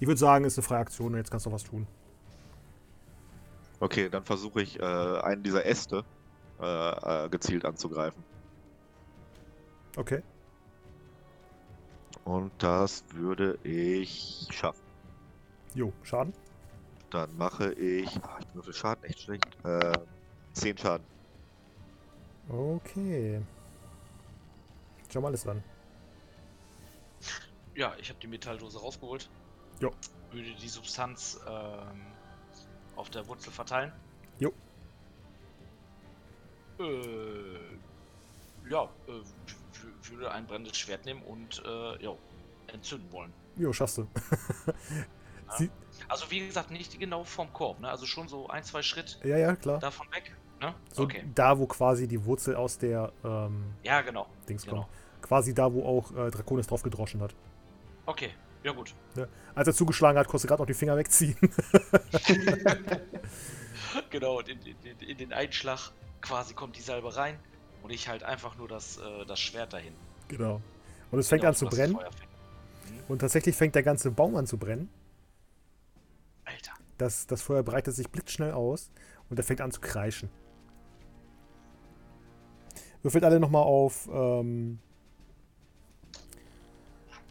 Ich 0.00 0.06
würde 0.06 0.18
sagen, 0.18 0.44
ist 0.44 0.58
eine 0.58 0.66
freie 0.66 0.80
Aktion 0.80 1.12
und 1.12 1.18
jetzt 1.18 1.30
kannst 1.30 1.46
du 1.46 1.52
was 1.52 1.64
tun. 1.64 1.86
Okay, 3.80 4.08
dann 4.08 4.24
versuche 4.24 4.62
ich 4.62 4.78
äh, 4.78 4.82
einen 4.82 5.42
dieser 5.42 5.66
Äste 5.66 6.04
äh, 6.60 7.24
äh, 7.24 7.28
gezielt 7.28 7.64
anzugreifen. 7.64 8.22
Okay. 9.96 10.22
Und 12.24 12.52
das 12.58 13.04
würde 13.12 13.58
ich 13.64 14.46
schaffen. 14.50 14.91
Jo, 15.74 15.92
Schaden. 16.02 16.34
Dann 17.10 17.36
mache 17.36 17.72
ich. 17.74 18.08
Ah, 18.22 18.38
ich 18.40 18.54
würfel 18.54 18.72
Schaden 18.72 19.04
echt 19.04 19.20
schlecht. 19.20 19.44
Äh, 19.64 19.92
10 20.52 20.78
Schaden. 20.78 21.06
Okay. 22.48 23.40
Schau 25.10 25.20
mal 25.20 25.28
alles 25.28 25.44
dran. 25.44 25.62
Ja, 27.74 27.94
ich 27.98 28.08
habe 28.10 28.18
die 28.20 28.26
Metalldose 28.26 28.78
rausgeholt. 28.78 29.30
Jo. 29.80 29.90
Würde 30.30 30.54
die 30.54 30.68
Substanz 30.68 31.40
ähm, 31.48 32.06
auf 32.96 33.10
der 33.10 33.26
Wurzel 33.26 33.50
verteilen. 33.52 33.92
Jo. 34.38 34.52
Äh, 36.78 37.78
ja, 38.68 38.84
äh, 39.06 40.10
würde 40.10 40.30
ein 40.30 40.46
brennendes 40.46 40.76
Schwert 40.76 41.04
nehmen 41.06 41.22
und 41.22 41.62
äh, 41.64 42.02
ja, 42.02 42.14
entzünden 42.66 43.10
wollen. 43.12 43.32
Jo, 43.56 43.72
schaffst 43.72 43.98
du. 43.98 44.06
Sie, 45.58 45.70
Also 46.08 46.30
wie 46.30 46.46
gesagt, 46.46 46.70
nicht 46.70 46.98
genau 46.98 47.24
vom 47.24 47.52
Korb, 47.52 47.80
ne? 47.80 47.88
Also 47.88 48.06
schon 48.06 48.28
so 48.28 48.48
ein, 48.48 48.62
zwei 48.64 48.82
Schritt 48.82 49.18
ja, 49.24 49.36
ja, 49.36 49.56
klar. 49.56 49.78
davon 49.78 50.06
weg. 50.12 50.34
Ne? 50.60 50.74
So 50.92 51.02
okay. 51.04 51.24
da, 51.34 51.58
wo 51.58 51.66
quasi 51.66 52.06
die 52.06 52.24
Wurzel 52.24 52.54
aus 52.54 52.78
der 52.78 53.12
ähm, 53.24 53.74
Ja, 53.82 54.00
genau. 54.02 54.28
Dings 54.48 54.64
Genau. 54.64 54.82
kommt. 54.82 54.88
Quasi 55.22 55.54
da, 55.54 55.72
wo 55.72 55.84
auch 55.84 56.10
äh, 56.16 56.30
Draconis 56.30 56.66
drauf 56.66 56.82
gedroschen 56.82 57.20
hat. 57.20 57.34
Okay, 58.06 58.30
ja 58.62 58.72
gut. 58.72 58.94
Als 59.54 59.68
er 59.68 59.74
zugeschlagen 59.74 60.18
hat, 60.18 60.26
konntest 60.26 60.44
du 60.44 60.48
gerade 60.48 60.62
noch 60.62 60.66
die 60.66 60.74
Finger 60.74 60.96
wegziehen. 60.96 61.36
genau, 64.10 64.38
und 64.38 64.48
in, 64.48 64.60
in, 64.60 64.98
in, 65.08 65.16
den 65.18 65.32
Einschlag 65.32 65.90
quasi 66.20 66.54
kommt 66.54 66.76
die 66.76 66.80
Salbe 66.80 67.14
rein. 67.14 67.38
Und 67.82 67.90
ich 67.90 68.08
halt 68.08 68.22
einfach 68.22 68.56
nur 68.56 68.68
das, 68.68 68.98
äh, 68.98 69.26
das 69.26 69.40
Schwert 69.40 69.72
dahin. 69.72 69.94
Genau. 70.28 70.60
Und 71.10 71.18
es 71.18 71.28
fängt 71.28 71.42
Genau, 71.42 71.50
an 71.50 71.56
zu 71.56 71.66
brennen. 71.66 71.98
Und 73.08 73.18
tatsächlich 73.18 73.56
fängt 73.56 73.74
der 73.74 73.82
ganze 73.82 74.10
Baum 74.12 74.36
an 74.36 74.46
zu 74.46 74.56
brennen. 74.56 74.88
Das, 77.02 77.26
das 77.26 77.42
Feuer 77.42 77.64
breitet 77.64 77.96
sich 77.96 78.08
blitzschnell 78.08 78.52
aus 78.52 78.92
und 79.28 79.36
er 79.36 79.42
fängt 79.42 79.60
an 79.60 79.72
zu 79.72 79.80
kreischen. 79.80 80.30
Würfelt 83.02 83.24
alle 83.24 83.40
nochmal 83.40 83.64
auf. 83.64 84.08
Ähm, 84.12 84.78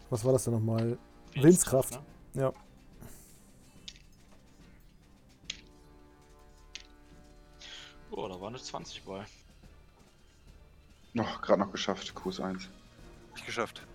was 0.09 0.25
war 0.25 0.33
das 0.33 0.43
denn 0.43 0.55
nochmal? 0.55 0.97
Willenskraft. 1.35 2.01
Ne? 2.33 2.41
Ja. 2.41 2.53
Oh, 8.11 8.27
da 8.27 8.41
war 8.41 8.49
eine 8.49 8.57
20 8.57 9.05
bei. 9.05 9.23
Noch, 11.13 11.41
gerade 11.41 11.61
noch 11.61 11.71
geschafft, 11.71 12.11
QS1. 12.13 12.67
Nicht 13.35 13.45
geschafft. 13.45 13.87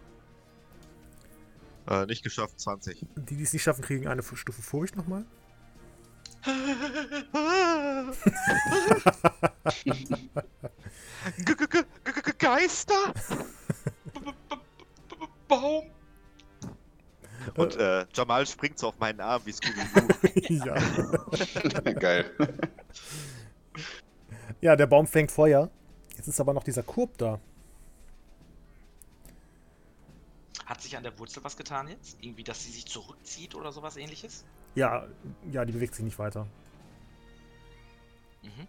Äh, 1.87 2.07
nicht 2.07 2.23
geschafft, 2.23 2.59
20. 2.59 3.05
Die, 3.15 3.37
die 3.37 3.43
es 3.43 3.53
nicht 3.53 3.63
schaffen, 3.63 3.85
kriegen 3.85 4.09
eine 4.09 4.23
Stufe 4.23 4.63
Furcht 4.63 4.97
nochmal. 4.97 5.27
G 6.47 6.53
-g 11.43 11.67
-g 11.67 11.85
-g 12.05 12.23
-g 12.23 12.39
Geister? 12.39 13.13
Baum! 15.49 15.91
Und 17.57 17.77
äh, 17.77 18.07
Jamal 18.15 18.47
springt 18.47 18.79
so 18.79 18.89
auf 18.89 18.99
meinen 18.99 19.21
Arm 19.21 19.43
wie 19.45 19.53
Scooby-Doo. 19.53 20.09
ja. 20.65 20.75
Geil. 21.93 22.31
ja, 24.61 24.77
der 24.77 24.87
Baum 24.87 25.07
fängt 25.09 25.33
Feuer. 25.33 25.69
Jetzt 26.17 26.29
ist 26.29 26.41
aber 26.41 26.53
noch 26.53 26.63
dieser 26.63 26.85
Kurb 26.85 27.19
da. 27.19 27.41
Hat 30.65 30.81
sich 30.81 30.97
an 30.97 31.03
der 31.03 31.19
Wurzel 31.19 31.43
was 31.43 31.57
getan 31.57 31.89
jetzt? 31.89 32.19
Irgendwie, 32.21 32.45
dass 32.45 32.63
sie 32.63 32.71
sich 32.71 32.87
zurückzieht 32.87 33.55
oder 33.57 33.73
sowas 33.73 33.97
ähnliches? 33.97 34.45
Ja, 34.77 35.07
ja, 35.51 35.65
die 35.65 35.73
bewegt 35.73 35.95
sich 35.95 36.05
nicht 36.05 36.19
weiter. 36.19 36.47
Mhm. 38.43 38.69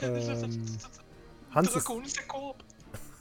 Ähm, 0.00 0.78
Hans 1.50 1.68
ist, 1.74 1.88
Dragon 1.88 2.04
ist 2.04 2.16
der 2.16 2.26
Korb. 2.26 2.62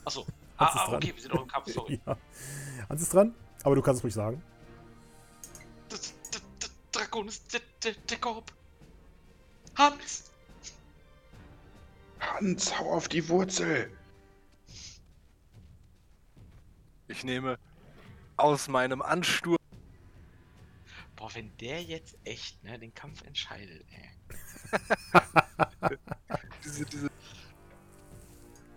Achso. 0.04 0.26
Ah, 0.58 0.66
ah, 0.66 0.86
dran. 0.90 0.96
okay, 0.96 1.14
wir 1.16 1.22
sind 1.22 1.34
noch 1.34 1.44
im 1.44 1.48
Kampf, 1.48 1.72
sorry. 1.72 2.02
ja. 2.06 2.18
Hans 2.90 3.02
ist 3.02 3.14
dran, 3.14 3.34
aber 3.64 3.76
du 3.76 3.82
kannst 3.82 4.00
es 4.00 4.04
ruhig 4.04 4.14
sagen. 4.14 4.44
D- 5.90 5.96
D- 5.96 6.40
D- 6.62 6.68
Dragon 6.92 7.30
ist 7.30 7.54
der, 7.54 7.62
der, 7.84 7.94
der 7.94 8.18
Korb. 8.18 8.52
Hans! 9.78 10.30
Hans, 12.20 12.78
hau 12.78 12.92
auf 12.92 13.08
die 13.08 13.28
Wurzel. 13.30 13.90
Ich 17.08 17.24
nehme 17.24 17.58
aus 18.38 18.68
meinem 18.68 19.02
Ansturm. 19.02 19.58
Boah, 21.16 21.34
wenn 21.34 21.56
der 21.58 21.82
jetzt 21.82 22.18
echt, 22.26 22.62
ne, 22.64 22.78
den 22.78 22.94
Kampf 22.94 23.24
entscheidet, 23.24 23.86
ey. 23.92 24.10
Diese, 26.64 26.86
diese. 26.86 27.08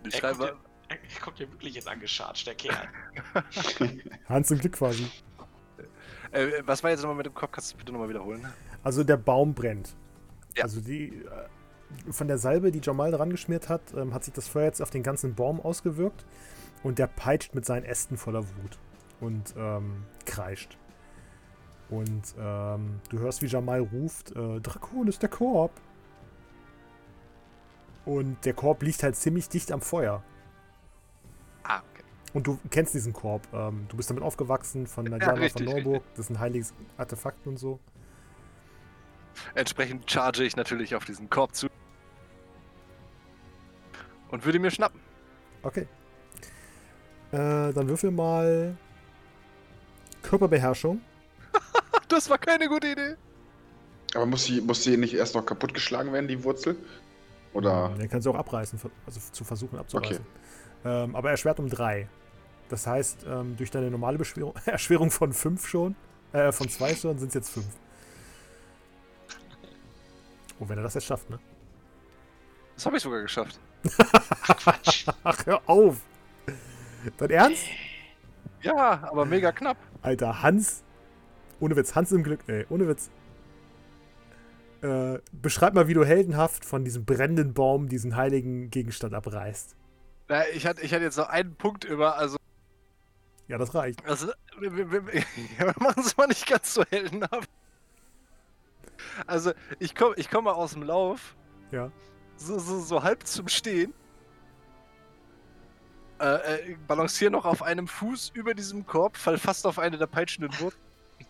Ich 0.07 0.13
Er 0.15 0.21
kommt, 0.21 0.37
schreibe. 0.37 0.57
ja, 0.89 0.95
er 0.95 1.19
kommt 1.21 1.39
ja 1.39 1.51
wirklich 1.51 1.73
jetzt 1.75 1.87
angescharrt, 1.87 2.45
der 2.47 2.55
Kerl. 2.55 2.87
Hans 4.29 4.51
im 4.51 4.59
Glück 4.59 4.73
quasi. 4.73 5.09
Äh, 6.31 6.61
was 6.65 6.83
war 6.83 6.91
jetzt 6.91 7.01
nochmal 7.01 7.17
mit 7.17 7.25
dem 7.25 7.33
Kopf? 7.33 7.51
Kannst 7.51 7.71
du 7.71 7.73
das 7.73 7.79
bitte 7.79 7.91
nochmal 7.91 8.09
wiederholen? 8.09 8.47
Also 8.83 9.03
der 9.03 9.17
Baum 9.17 9.53
brennt. 9.53 9.95
Ja. 10.55 10.63
Also 10.63 10.79
die 10.79 11.07
äh, 11.25 11.49
von 12.11 12.27
der 12.27 12.37
Salbe, 12.37 12.71
die 12.71 12.79
Jamal 12.81 13.11
dran 13.11 13.31
geschmiert 13.31 13.67
hat, 13.67 13.93
ähm, 13.95 14.13
hat 14.13 14.23
sich 14.23 14.33
das 14.33 14.47
Feuer 14.47 14.65
jetzt 14.65 14.81
auf 14.81 14.91
den 14.91 15.03
ganzen 15.03 15.35
Baum 15.35 15.59
ausgewirkt 15.59 16.25
und 16.83 16.99
der 16.99 17.07
peitscht 17.07 17.55
mit 17.55 17.65
seinen 17.65 17.83
Ästen 17.83 18.15
voller 18.15 18.47
Wut 18.47 18.79
und 19.19 19.53
ähm, 19.57 20.05
kreischt. 20.25 20.77
Und 21.89 22.35
ähm, 22.39 23.01
du 23.09 23.19
hörst, 23.19 23.41
wie 23.41 23.47
Jamal 23.47 23.79
ruft, 23.79 24.35
äh, 24.35 24.59
Drakon 24.59 25.07
ist 25.07 25.21
der 25.21 25.29
Korb. 25.29 25.71
Und 28.05 28.43
der 28.45 28.53
Korb 28.53 28.83
liegt 28.83 29.03
halt 29.03 29.15
ziemlich 29.15 29.49
dicht 29.49 29.71
am 29.71 29.81
Feuer. 29.81 30.23
Ah, 31.63 31.81
okay. 31.91 32.03
Und 32.33 32.45
du 32.45 32.59
kennst 32.69 32.93
diesen 32.93 33.13
Korb. 33.13 33.47
Ähm, 33.53 33.85
du 33.89 33.97
bist 33.97 34.09
damit 34.09 34.23
aufgewachsen 34.23 34.85
von 34.85 35.05
der 35.09 35.19
Ja, 35.19 35.49
von 35.49 35.65
Norburg. 35.65 36.03
Das 36.11 36.25
ist 36.25 36.29
ein 36.29 36.39
heiliges 36.39 36.73
Artefakt 36.97 37.47
und 37.47 37.57
so. 37.57 37.79
Entsprechend 39.55 40.09
charge 40.09 40.43
ich 40.43 40.55
natürlich 40.55 40.95
auf 40.95 41.05
diesen 41.05 41.29
Korb 41.29 41.55
zu. 41.55 41.67
Und 44.29 44.45
würde 44.45 44.59
mir 44.59 44.69
schnappen. 44.69 44.99
Okay. 45.63 45.87
Äh, 47.31 47.73
dann 47.73 47.87
würfel 47.87 48.11
mal 48.11 48.77
Körperbeherrschung. 50.21 51.01
Ach, 51.53 52.05
das 52.07 52.29
war 52.29 52.37
keine 52.37 52.67
gute 52.67 52.87
Idee. 52.87 53.15
Aber 54.15 54.25
muss 54.25 54.45
sie, 54.45 54.61
muss 54.61 54.83
sie 54.83 54.97
nicht 54.97 55.13
erst 55.13 55.35
noch 55.35 55.45
kaputtgeschlagen 55.45 56.11
werden, 56.13 56.27
die 56.27 56.43
Wurzel? 56.43 56.75
Oder? 57.53 57.89
Den 57.97 58.09
kannst 58.09 58.25
du 58.25 58.31
auch 58.31 58.35
abreißen, 58.35 58.79
also 59.05 59.19
zu 59.31 59.43
versuchen 59.43 59.77
abzureißen. 59.77 60.25
Ähm, 60.85 61.15
aber 61.15 61.31
erschwert 61.31 61.59
um 61.59 61.69
3. 61.69 62.07
Das 62.69 62.85
heißt, 62.85 63.25
ähm, 63.27 63.57
durch 63.57 63.71
deine 63.71 63.89
normale 63.89 64.17
Beschwerung, 64.17 64.53
Erschwerung 64.65 65.11
von 65.11 65.33
5 65.33 65.67
schon, 65.67 65.95
äh, 66.33 66.51
von 66.51 66.69
2 66.69 66.95
schon, 66.95 67.17
sind 67.17 67.29
es 67.29 67.33
jetzt 67.33 67.49
5. 67.49 67.65
Oh, 70.59 70.67
wenn 70.67 70.77
er 70.77 70.83
das 70.83 70.93
jetzt 70.93 71.05
schafft, 71.05 71.29
ne? 71.29 71.39
Das 72.75 72.85
habe 72.85 72.97
ich 72.97 73.03
sogar 73.03 73.21
geschafft. 73.21 73.59
Quatsch. 73.83 75.07
Ach, 75.23 75.45
hör 75.45 75.61
auf! 75.65 76.01
Dein 77.17 77.29
Ernst? 77.29 77.63
Ja, 78.61 79.07
aber 79.09 79.25
mega 79.25 79.51
knapp. 79.51 79.77
Alter, 80.01 80.41
Hans. 80.41 80.83
Ohne 81.59 81.75
Witz, 81.75 81.95
Hans 81.95 82.11
im 82.11 82.23
Glück, 82.23 82.39
ey, 82.47 82.65
ohne 82.69 82.87
Witz. 82.87 83.09
Äh, 84.81 85.19
beschreib 85.33 85.73
mal, 85.73 85.89
wie 85.89 85.93
du 85.93 86.05
heldenhaft 86.05 86.63
von 86.63 86.85
diesem 86.85 87.03
brennenden 87.03 87.53
Baum 87.53 87.89
diesen 87.89 88.15
heiligen 88.15 88.69
Gegenstand 88.69 89.13
abreißt. 89.13 89.75
Na, 90.29 90.47
ich, 90.53 90.65
hatte, 90.65 90.81
ich 90.81 90.93
hatte 90.93 91.03
jetzt 91.03 91.17
noch 91.17 91.27
einen 91.27 91.55
Punkt 91.55 91.83
über, 91.83 92.15
also, 92.17 92.37
Ja, 93.49 93.57
das 93.57 93.75
reicht. 93.75 94.05
also 94.05 94.27
wir, 94.57 94.73
wir, 94.77 94.91
wir, 94.91 95.03
wir 95.57 95.73
machen 95.79 96.01
es 96.05 96.15
mal 96.15 96.27
nicht 96.27 96.47
ganz 96.47 96.73
so 96.73 96.83
heldenhaft. 96.89 97.49
Also, 99.27 99.51
ich 99.79 99.95
komme 99.95 100.15
ich 100.15 100.29
komm 100.29 100.45
mal 100.45 100.53
aus 100.53 100.73
dem 100.73 100.83
Lauf, 100.83 101.35
Ja. 101.71 101.91
so, 102.37 102.57
so, 102.57 102.79
so 102.79 103.03
halb 103.03 103.27
zum 103.27 103.49
Stehen. 103.49 103.93
Äh, 106.19 106.71
äh, 106.71 106.75
balanciere 106.85 107.31
noch 107.31 107.45
auf 107.45 107.63
einem 107.63 107.87
Fuß 107.87 108.31
über 108.33 108.53
diesem 108.53 108.85
Korb, 108.85 109.15
fall 109.15 109.37
fast 109.37 109.65
auf 109.65 109.79
eine 109.79 109.97
der 109.97 110.07
peitschenden 110.07 110.51
Wurzeln. 110.59 110.81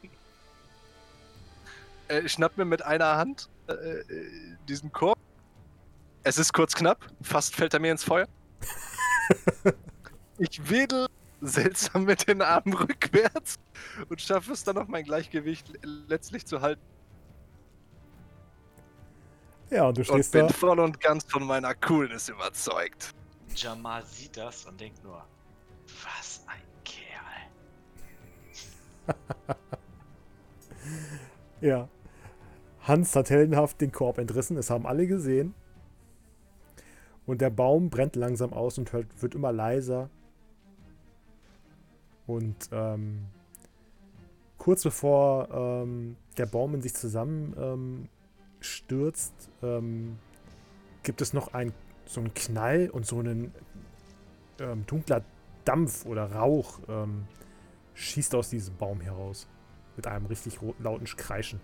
äh, 2.07 2.27
schnapp 2.27 2.57
mir 2.57 2.65
mit 2.65 2.81
einer 2.81 3.17
Hand 3.17 3.49
äh, 3.67 3.73
äh, 3.73 4.03
diesen 4.67 4.91
Korb. 4.91 5.19
Es 6.23 6.39
ist 6.39 6.53
kurz 6.53 6.73
knapp, 6.73 7.05
fast 7.21 7.55
fällt 7.55 7.75
er 7.75 7.79
mir 7.79 7.91
ins 7.91 8.03
Feuer. 8.03 8.27
ich 10.39 10.69
wedel 10.69 11.05
seltsam 11.41 12.05
mit 12.05 12.27
den 12.27 12.41
Armen 12.41 12.73
rückwärts 12.73 13.57
und 14.09 14.19
schaffe 14.19 14.53
es 14.53 14.63
dann 14.63 14.75
noch 14.75 14.87
mein 14.87 15.03
Gleichgewicht 15.03 15.71
letztlich 16.07 16.47
zu 16.47 16.61
halten. 16.61 16.81
Ja, 19.69 19.87
und 19.87 19.97
du 19.97 20.01
Und 20.01 20.07
stehst 20.07 20.31
bin 20.31 20.47
da. 20.47 20.53
voll 20.53 20.79
und 20.79 20.99
ganz 20.99 21.25
von 21.25 21.45
meiner 21.45 21.75
Coolness 21.75 22.27
überzeugt. 22.27 23.13
Jamal 23.55 24.05
sieht 24.05 24.37
das 24.37 24.65
und 24.65 24.79
denkt 24.79 25.03
nur, 25.03 25.23
was 26.03 26.43
ein 26.47 26.61
Kerl. 26.83 27.47
Ja. 31.61 31.89
Hans 32.81 33.15
hat 33.15 33.29
heldenhaft 33.29 33.81
den 33.81 33.91
Korb 33.91 34.17
entrissen, 34.17 34.57
es 34.57 34.69
haben 34.69 34.87
alle 34.87 35.05
gesehen. 35.05 35.53
Und 37.25 37.41
der 37.41 37.49
Baum 37.49 37.89
brennt 37.89 38.15
langsam 38.15 38.53
aus 38.53 38.77
und 38.77 38.91
hört, 38.93 39.21
wird 39.21 39.35
immer 39.35 39.51
leiser. 39.51 40.09
Und 42.25 42.69
ähm, 42.71 43.25
kurz 44.57 44.83
bevor 44.83 45.49
ähm, 45.51 46.15
der 46.37 46.45
Baum 46.45 46.73
in 46.75 46.81
sich 46.81 46.95
zusammen 46.95 47.53
ähm, 47.59 48.09
ähm, 49.61 50.17
gibt 51.03 51.21
es 51.21 51.33
noch 51.33 51.53
ein, 51.53 51.73
so 52.09 52.21
einen 52.21 52.33
Knall 52.33 52.89
und 52.89 53.05
so 53.05 53.19
einen 53.19 53.53
ähm, 54.59 54.83
dunkler 54.88 55.23
Dampf 55.63 56.05
oder 56.05 56.31
Rauch 56.31 56.79
ähm, 56.88 57.27
schießt 57.93 58.33
aus 58.33 58.49
diesem 58.49 58.75
Baum 58.77 58.99
heraus. 58.99 59.47
Mit 59.95 60.07
einem 60.07 60.25
richtig 60.25 60.57
lauten 60.79 61.05
Kreischen. 61.05 61.59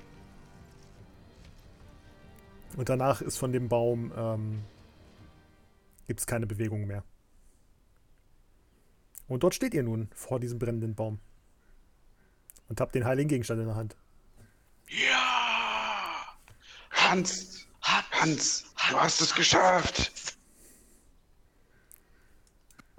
Und 2.77 2.89
danach 2.89 3.21
ist 3.21 3.37
von 3.37 3.51
dem 3.51 3.69
Baum 3.69 4.11
ähm, 4.15 4.63
gibt 6.05 6.19
es 6.19 6.27
keine 6.27 6.45
Bewegung 6.45 6.85
mehr. 6.85 7.03
Und 9.27 9.41
dort 9.41 9.55
steht 9.55 9.73
ihr 9.73 9.83
nun 9.83 10.09
vor 10.13 10.39
diesem 10.39 10.59
brennenden 10.59 10.93
Baum. 10.93 11.19
Und 12.67 12.81
habt 12.81 12.93
den 12.93 13.05
heiligen 13.05 13.29
Gegenstand 13.29 13.61
in 13.61 13.67
der 13.67 13.75
Hand. 13.75 13.95
Ja! 14.89 16.37
Hans! 16.91 17.67
Hans! 17.81 18.65
Hans! 18.75 18.91
Du 18.91 18.99
hast 18.99 19.21
es 19.21 19.33
geschafft! 19.33 20.24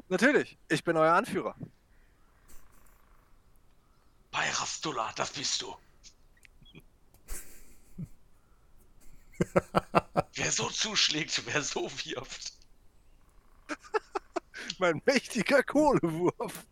Natürlich, 0.09 0.57
ich 0.69 0.85
bin 0.85 0.97
euer 0.97 1.15
Anführer. 1.15 1.57
Bei 4.31 4.49
Rastula, 4.51 5.13
das 5.17 5.33
bist 5.33 5.63
du. 5.63 5.77
wer 10.35 10.53
so 10.53 10.71
zuschlägt, 10.71 11.45
wer 11.47 11.63
so 11.63 11.91
wirft. 12.05 12.53
Mein 14.79 15.03
mächtiger 15.05 15.63
Kohlewurf. 15.63 16.67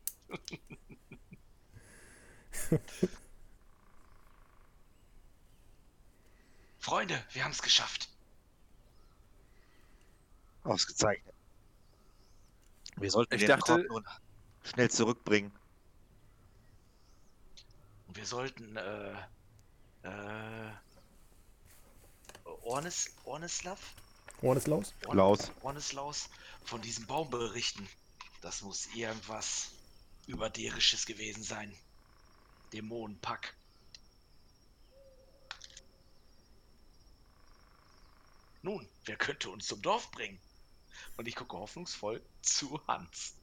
Freunde, 6.78 7.24
wir 7.32 7.44
haben 7.44 7.52
es 7.52 7.62
geschafft. 7.62 8.08
Ausgezeichnet. 10.62 11.33
Wir 12.96 13.10
sollten 13.10 13.34
Ich 13.34 13.40
den 13.40 13.48
dachte- 13.48 13.76
Korb 13.76 13.88
nun 13.88 14.06
schnell 14.62 14.90
zurückbringen. 14.90 15.52
Und 18.06 18.16
wir 18.16 18.26
sollten, 18.26 18.76
äh, 18.76 19.12
äh, 20.02 20.72
Ornis, 22.62 23.14
Ornislav? 23.24 23.94
Orneslaus? 24.42 24.92
Orn- 25.06 25.12
Klaus. 25.12 25.50
Ornislaus 25.62 26.28
von 26.64 26.80
diesem 26.82 27.06
Baum 27.06 27.30
berichten. 27.30 27.88
Das 28.42 28.62
muss 28.62 28.86
irgendwas 28.94 29.70
Überderisches 30.26 31.04
gewesen 31.06 31.42
sein. 31.42 31.74
Dämonenpack. 32.72 33.54
Nun, 38.62 38.88
wer 39.04 39.16
könnte 39.16 39.50
uns 39.50 39.66
zum 39.66 39.82
Dorf 39.82 40.10
bringen? 40.12 40.38
Und 41.16 41.28
ich 41.28 41.36
gucke 41.36 41.56
hoffnungsvoll 41.56 42.20
zu 42.42 42.80
Hans. 42.86 43.34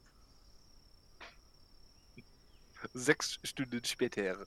Sechs 2.94 3.38
Stunden 3.44 3.84
später. 3.84 4.46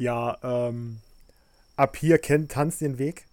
Ja, 0.00 0.38
ähm, 0.42 1.00
ab 1.76 1.94
hier 1.94 2.18
kennt 2.18 2.56
Hans 2.56 2.78
den 2.78 2.96
Weg. 2.96 3.26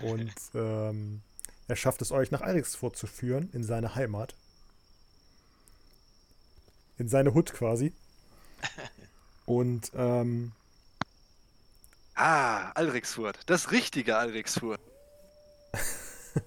Und 0.00 0.34
ähm, 0.54 1.22
er 1.68 1.76
schafft 1.76 2.02
es 2.02 2.12
euch 2.12 2.30
nach 2.30 2.42
Eirix 2.42 2.74
vorzuführen, 2.74 3.48
in 3.54 3.64
seine 3.64 3.94
Heimat. 3.94 4.34
In 6.98 7.08
seine 7.08 7.32
Hut 7.32 7.54
quasi. 7.54 7.94
Und 9.46 9.90
ähm, 9.94 10.52
Ah, 12.18 12.72
Alrixfurt. 12.72 13.38
Das 13.46 13.70
richtige 13.70 14.16
Alrixfurt. 14.16 14.80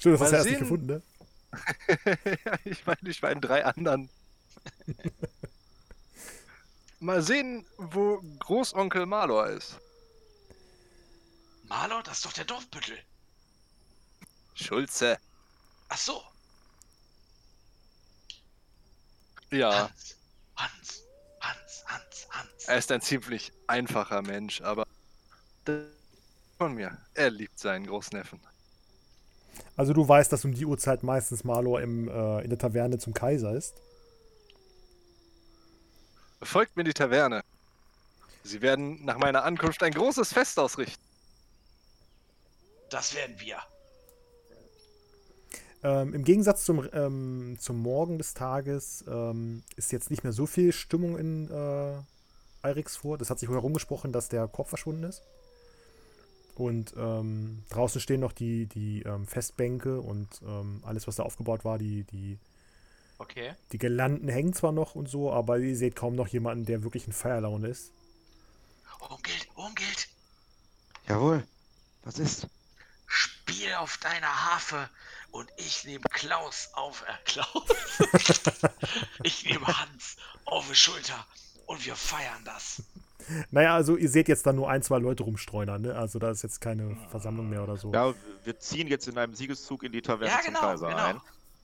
schön, 0.00 0.18
dass 0.18 0.20
das 0.20 0.32
erst 0.32 0.46
nicht 0.46 0.58
gefunden, 0.58 0.86
ne? 0.86 1.02
ja, 2.44 2.58
ich 2.64 2.84
meine, 2.84 2.98
ich 3.08 3.22
war 3.22 3.30
in 3.30 3.40
drei 3.40 3.64
anderen. 3.64 4.10
Mal 6.98 7.22
sehen, 7.22 7.64
wo 7.76 8.20
Großonkel 8.40 9.06
Malor 9.06 9.46
ist. 9.46 9.78
Malor, 11.68 12.02
das 12.02 12.16
ist 12.16 12.26
doch 12.26 12.32
der 12.32 12.46
Dorfbüttel. 12.46 12.98
Schulze. 14.54 15.20
Ach 15.88 15.98
so. 15.98 16.20
Ja, 19.52 19.88
Hans, 19.88 20.16
Hans. 20.56 21.05
Er 22.66 22.78
ist 22.78 22.90
ein 22.92 23.00
ziemlich 23.00 23.52
einfacher 23.66 24.22
Mensch, 24.22 24.60
aber 24.60 24.84
von 26.58 26.74
mir. 26.74 26.96
Er 27.14 27.30
liebt 27.30 27.58
seinen 27.58 27.86
Großneffen. 27.86 28.40
Also 29.76 29.92
du 29.92 30.06
weißt, 30.06 30.32
dass 30.32 30.44
um 30.44 30.54
die 30.54 30.64
Uhrzeit 30.64 31.02
meistens 31.02 31.44
Malor 31.44 31.80
im, 31.80 32.08
äh, 32.08 32.42
in 32.42 32.50
der 32.50 32.58
Taverne 32.58 32.98
zum 32.98 33.14
Kaiser 33.14 33.54
ist. 33.54 33.74
Folgt 36.42 36.76
mir 36.76 36.82
in 36.82 36.86
die 36.86 36.94
Taverne. 36.94 37.42
Sie 38.42 38.62
werden 38.62 39.04
nach 39.04 39.18
meiner 39.18 39.44
Ankunft 39.44 39.82
ein 39.82 39.92
großes 39.92 40.32
Fest 40.32 40.58
ausrichten. 40.58 41.02
Das 42.90 43.14
werden 43.14 43.34
wir. 43.40 43.58
Ähm, 45.82 46.14
Im 46.14 46.24
Gegensatz 46.24 46.64
zum, 46.64 46.88
ähm, 46.92 47.56
zum 47.58 47.80
Morgen 47.80 48.18
des 48.18 48.34
Tages 48.34 49.04
ähm, 49.08 49.62
ist 49.76 49.92
jetzt 49.92 50.10
nicht 50.10 50.24
mehr 50.24 50.32
so 50.32 50.46
viel 50.46 50.72
Stimmung 50.72 51.18
in 51.18 51.50
äh, 51.50 51.98
Eirixfurt. 52.66 53.22
Es 53.22 53.30
hat 53.30 53.38
sich 53.38 53.48
herumgesprochen, 53.48 54.12
dass 54.12 54.28
der 54.28 54.48
Korb 54.48 54.68
verschwunden 54.68 55.04
ist. 55.04 55.22
Und 56.56 56.94
ähm, 56.96 57.64
draußen 57.68 58.00
stehen 58.00 58.20
noch 58.20 58.32
die, 58.32 58.66
die 58.66 59.02
ähm, 59.02 59.26
Festbänke 59.26 60.00
und 60.00 60.28
ähm, 60.42 60.82
alles, 60.84 61.06
was 61.06 61.16
da 61.16 61.22
aufgebaut 61.22 61.64
war. 61.64 61.78
Die, 61.78 62.04
die, 62.04 62.38
Okay. 63.18 63.54
die 63.72 63.78
Girlanden 63.78 64.28
hängen 64.28 64.52
zwar 64.52 64.72
noch 64.72 64.94
und 64.94 65.08
so, 65.08 65.32
aber 65.32 65.58
ihr 65.58 65.76
seht 65.76 65.96
kaum 65.96 66.14
noch 66.16 66.28
jemanden, 66.28 66.66
der 66.66 66.82
wirklich 66.82 67.06
in 67.06 67.12
Feierlaune 67.12 67.68
ist. 67.68 67.92
Umgeld, 69.00 69.48
Umgeld. 69.54 70.08
Jawohl. 71.08 71.46
Was 72.04 72.18
ist? 72.18 72.48
Spiel 73.06 73.72
auf 73.74 73.98
deiner 73.98 74.52
Harfe 74.52 74.90
und 75.30 75.48
ich 75.56 75.84
nehme 75.84 76.04
Klaus 76.10 76.70
auf. 76.72 77.02
Äh, 77.02 77.24
Klaus? 77.24 77.68
ich 79.22 79.44
nehme 79.44 79.66
Hans 79.66 80.16
auf 80.44 80.68
die 80.68 80.74
Schulter 80.74 81.26
und 81.66 81.84
wir 81.84 81.96
feiern 81.96 82.42
das. 82.44 82.82
Naja, 83.50 83.74
also 83.74 83.96
ihr 83.96 84.08
seht 84.08 84.28
jetzt 84.28 84.46
da 84.46 84.52
nur 84.52 84.70
ein, 84.70 84.82
zwei 84.82 84.98
Leute 84.98 85.24
rumstreunern, 85.24 85.82
ne? 85.82 85.94
Also 85.96 86.18
da 86.18 86.30
ist 86.30 86.42
jetzt 86.42 86.60
keine 86.60 86.96
Versammlung 87.10 87.50
mehr 87.50 87.62
oder 87.62 87.76
so. 87.76 87.92
Ja, 87.92 88.14
wir 88.44 88.58
ziehen 88.58 88.86
jetzt 88.86 89.08
in 89.08 89.18
einem 89.18 89.34
Siegeszug 89.34 89.82
in 89.82 89.92
die 89.92 90.02
Taverne 90.02 90.32
Ja, 90.32 90.40
zum 90.40 90.54
genau, 90.54 90.60
Kaiser 90.60 90.88
genau. 90.88 91.04
ein. 91.04 91.20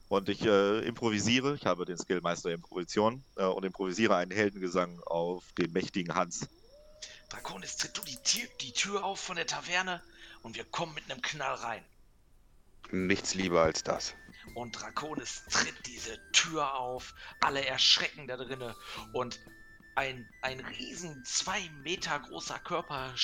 Und 0.08 0.28
ich 0.28 0.44
äh, 0.44 0.80
improvisiere, 0.80 1.54
ich 1.54 1.64
habe 1.64 1.84
den 1.84 1.96
Skillmeister 1.96 2.50
Improvisation 2.50 3.24
äh, 3.36 3.44
und 3.44 3.64
improvisiere 3.64 4.16
einen 4.16 4.30
Heldengesang 4.30 5.00
auf 5.06 5.44
den 5.56 5.72
mächtigen 5.72 6.14
Hans. 6.14 6.48
Draconis, 7.30 7.78
tritt 7.78 7.96
du 7.96 8.02
die 8.02 8.16
Tür, 8.16 8.46
die 8.60 8.72
Tür 8.72 9.04
auf 9.04 9.20
von 9.20 9.36
der 9.36 9.46
Taverne 9.46 10.02
und 10.42 10.56
wir 10.56 10.64
kommen 10.64 10.94
mit 10.94 11.10
einem 11.10 11.22
Knall 11.22 11.54
rein. 11.54 11.82
Nichts 12.90 13.34
lieber 13.34 13.62
als 13.62 13.84
das. 13.84 14.12
Und 14.54 14.72
Draconis 14.72 15.44
tritt 15.50 15.86
diese 15.86 16.18
Tür 16.32 16.74
auf, 16.74 17.14
alle 17.40 17.64
erschrecken 17.64 18.26
da 18.26 18.36
drinne 18.36 18.74
und 19.14 19.38
ein, 19.94 20.28
ein 20.40 20.60
riesen 20.60 21.24
zwei 21.24 21.68
Meter 21.82 22.18
großer 22.20 22.58
Körper 22.60 23.14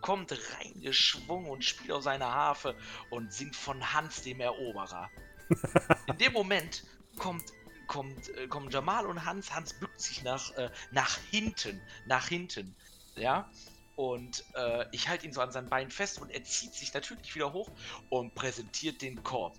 kommt 0.00 0.32
reingeschwungen 0.58 1.50
und 1.50 1.64
spielt 1.64 1.92
auf 1.92 2.02
seiner 2.02 2.30
Harfe 2.32 2.76
und 3.10 3.32
singt 3.32 3.56
von 3.56 3.92
Hans 3.92 4.22
dem 4.22 4.40
Eroberer. 4.40 5.10
In 6.06 6.18
dem 6.18 6.32
Moment 6.32 6.84
kommt, 7.16 7.44
kommt, 7.86 8.28
äh, 8.36 8.46
kommen 8.48 8.70
Jamal 8.70 9.06
und 9.06 9.24
Hans. 9.24 9.52
Hans 9.54 9.74
bückt 9.74 10.00
sich 10.00 10.22
nach, 10.22 10.50
äh, 10.56 10.70
nach 10.90 11.18
hinten, 11.30 11.80
nach 12.06 12.28
hinten, 12.28 12.74
ja. 13.16 13.50
Und 13.96 14.44
äh, 14.54 14.86
ich 14.92 15.08
halte 15.08 15.26
ihn 15.26 15.32
so 15.32 15.40
an 15.42 15.52
seinen 15.52 15.68
Beinen 15.68 15.90
fest 15.90 16.20
und 16.20 16.30
er 16.30 16.42
zieht 16.44 16.72
sich 16.74 16.92
natürlich 16.94 17.34
wieder 17.34 17.52
hoch 17.52 17.70
und 18.08 18.34
präsentiert 18.34 19.02
den 19.02 19.22
Korb. 19.22 19.54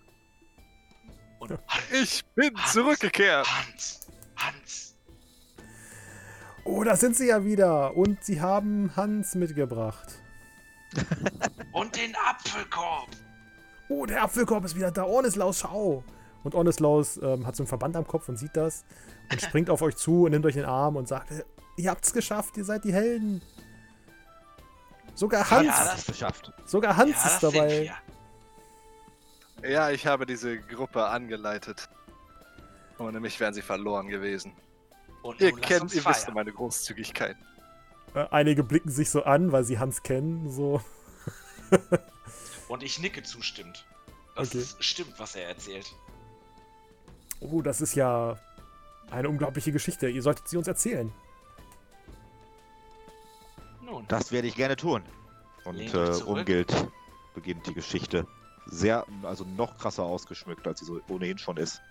Und 1.40 1.52
Hans, 1.68 1.92
Ich 1.92 2.26
bin 2.36 2.58
Hans. 2.58 2.74
zurückgekehrt. 2.74 3.48
Hans, 3.48 4.08
Hans, 4.36 4.93
Oh, 6.66 6.84
da 6.84 6.96
sind 6.96 7.16
sie 7.16 7.28
ja 7.28 7.44
wieder. 7.44 7.96
Und 7.96 8.24
sie 8.24 8.42
haben 8.42 8.96
Hans 8.96 9.36
mitgebracht. 9.36 10.14
und 11.72 11.96
den 11.96 12.16
Apfelkorb. 12.30 13.10
Oh, 13.90 14.06
der 14.06 14.24
Apfelkorb 14.24 14.64
ist 14.66 14.76
wieder 14.76 14.92
da. 14.92 15.04
Orneslaus, 15.04 15.60
schau. 15.60 16.04
Und 16.44 16.56
Orneslaus 16.56 17.18
ähm, 17.18 17.46
hat 17.48 17.56
so 17.56 17.64
einen 17.64 17.68
Verband 17.68 17.96
am 17.96 18.06
Kopf 18.08 18.28
und 18.30 18.38
sieht 18.38 18.56
das 18.56 18.86
und 19.32 19.42
springt 19.42 19.70
auf 19.70 19.82
euch 19.82 19.96
zu 19.96 20.26
und 20.26 20.32
nimmt 20.32 20.46
euch 20.46 20.56
in 20.56 20.62
den 20.62 20.70
Arm 20.70 20.96
und 20.96 21.08
sagt, 21.08 21.30
ihr 21.78 21.90
habt's 21.90 22.14
geschafft, 22.14 22.58
ihr 22.58 22.66
seid 22.66 22.84
die 22.84 22.94
Helden. 22.94 23.42
Sogar 25.16 25.50
Hans, 25.50 25.68
Ja, 25.68 25.92
Das 25.92 26.06
geschafft. 26.06 26.52
sogar 26.66 26.98
Hans 26.98 27.12
ja, 27.12 27.24
das 27.24 27.34
ist 27.36 27.44
dabei. 27.44 27.94
Ja, 29.64 29.92
ich 29.92 30.06
habe 30.08 30.26
diese 30.26 30.58
Gruppe 30.60 31.06
angeleitet. 31.06 31.88
Ohne 33.00 33.20
mich 33.20 33.40
wären 33.40 33.54
sie 33.54 33.62
verloren 33.62 34.08
gewesen. 34.08 34.54
Und 35.24 35.40
Ihr 35.42 35.52
kennt, 35.54 35.94
ihr 35.94 36.06
wisst 36.06 36.20
feiern. 36.22 36.28
um 36.30 36.34
meine 36.36 36.52
Großzügigkeit. 36.54 37.36
Äh, 38.14 38.28
einige 38.30 38.64
blicken 38.64 38.92
sich 38.92 39.10
so 39.10 39.24
an, 39.24 39.52
weil 39.52 39.64
sie 39.64 39.80
Hans 39.80 40.04
kennen. 40.04 40.52
So. 40.52 40.82
Und 42.68 42.84
ich 42.84 43.00
nicke 43.00 43.24
zustimmend. 43.24 43.86
Das 44.36 44.50
Okay. 44.50 44.60
ist, 44.60 44.84
stimmt, 44.84 45.18
was 45.18 45.36
er 45.36 45.48
erzählt. 45.48 45.92
Oh, 47.40 47.62
das 47.62 47.82
ist 47.82 47.96
ja 47.96 48.38
eine 49.10 49.30
unglaubliche 49.30 49.72
Geschichte. 49.72 50.08
Ihr 50.10 50.22
solltet 50.22 50.48
sie 50.48 50.58
uns 50.58 50.68
erzählen. 50.68 51.12
Nun, 53.82 54.06
Das 54.08 54.32
werde 54.32 54.48
ich 54.48 54.56
gerne 54.56 54.76
tun. 54.76 55.04
Und 55.66 55.80
äh. 55.94 56.24
Umgild 56.26 56.72
beginnt 57.34 57.66
die 57.68 57.74
Geschichte 57.74 58.28
sehr, 58.66 59.06
also 59.24 59.44
noch 59.46 59.78
krasser 59.78 60.04
ausgeschmückt, 60.04 60.68
als 60.68 60.80
sie 60.80 60.86
so 60.86 61.00
ohnehin 61.10 61.38
schon 61.38 61.58
ist, 61.58 61.82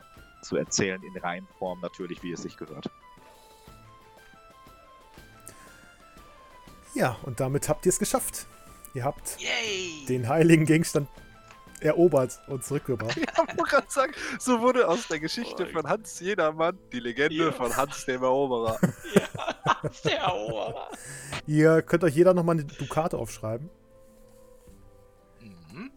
zu 0.42 0.56
erzählen 0.56 1.02
in 1.02 1.16
Reihenform 1.20 1.80
natürlich, 1.80 2.22
wie 2.22 2.32
es 2.32 2.42
sich 2.42 2.56
gehört. 2.56 2.90
Ja, 6.94 7.16
und 7.22 7.40
damit 7.40 7.68
habt 7.68 7.86
ihr 7.86 7.90
es 7.90 7.98
geschafft. 7.98 8.46
Ihr 8.94 9.04
habt 9.04 9.38
Yay! 9.40 10.04
den 10.06 10.28
heiligen 10.28 10.66
Gegenstand 10.66 11.08
erobert 11.80 12.40
und 12.48 12.64
zurückgebracht. 12.64 13.16
Ja, 13.36 13.38
wollte 13.58 13.62
gerade 13.76 13.86
sagen, 13.90 14.12
so 14.38 14.60
wurde 14.60 14.86
aus 14.88 15.08
der 15.08 15.18
Geschichte 15.18 15.66
Oh, 15.68 15.72
von 15.72 15.88
Hans 15.88 16.20
Jedermann 16.20 16.78
die 16.92 17.00
Legende 17.00 17.34
Ja. 17.46 17.52
von 17.52 17.76
Hans 17.76 18.04
dem 18.06 18.22
Eroberer. 18.22 18.78
Ja, 19.14 19.90
der 20.04 20.18
Eroberer. 20.20 20.88
Ihr 21.46 21.82
könnt 21.82 22.04
euch 22.04 22.14
jeder 22.14 22.34
nochmal 22.34 22.56
eine 22.56 22.64
Dukate 22.64 23.16
aufschreiben. 23.18 23.68
Mhm. 25.40 25.90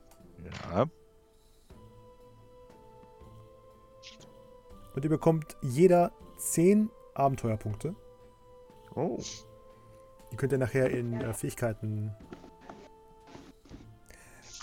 Ja. 0.71 0.85
Und 4.95 5.03
ihr 5.03 5.09
bekommt 5.09 5.57
jeder 5.61 6.11
10 6.37 6.89
Abenteuerpunkte. 7.13 7.95
Oh. 8.95 9.19
Die 10.35 10.37
könnt 10.37 10.51
ihr 10.51 10.57
nachher 10.57 10.89
in 10.89 11.21
äh, 11.21 11.33
Fähigkeiten. 11.33 12.11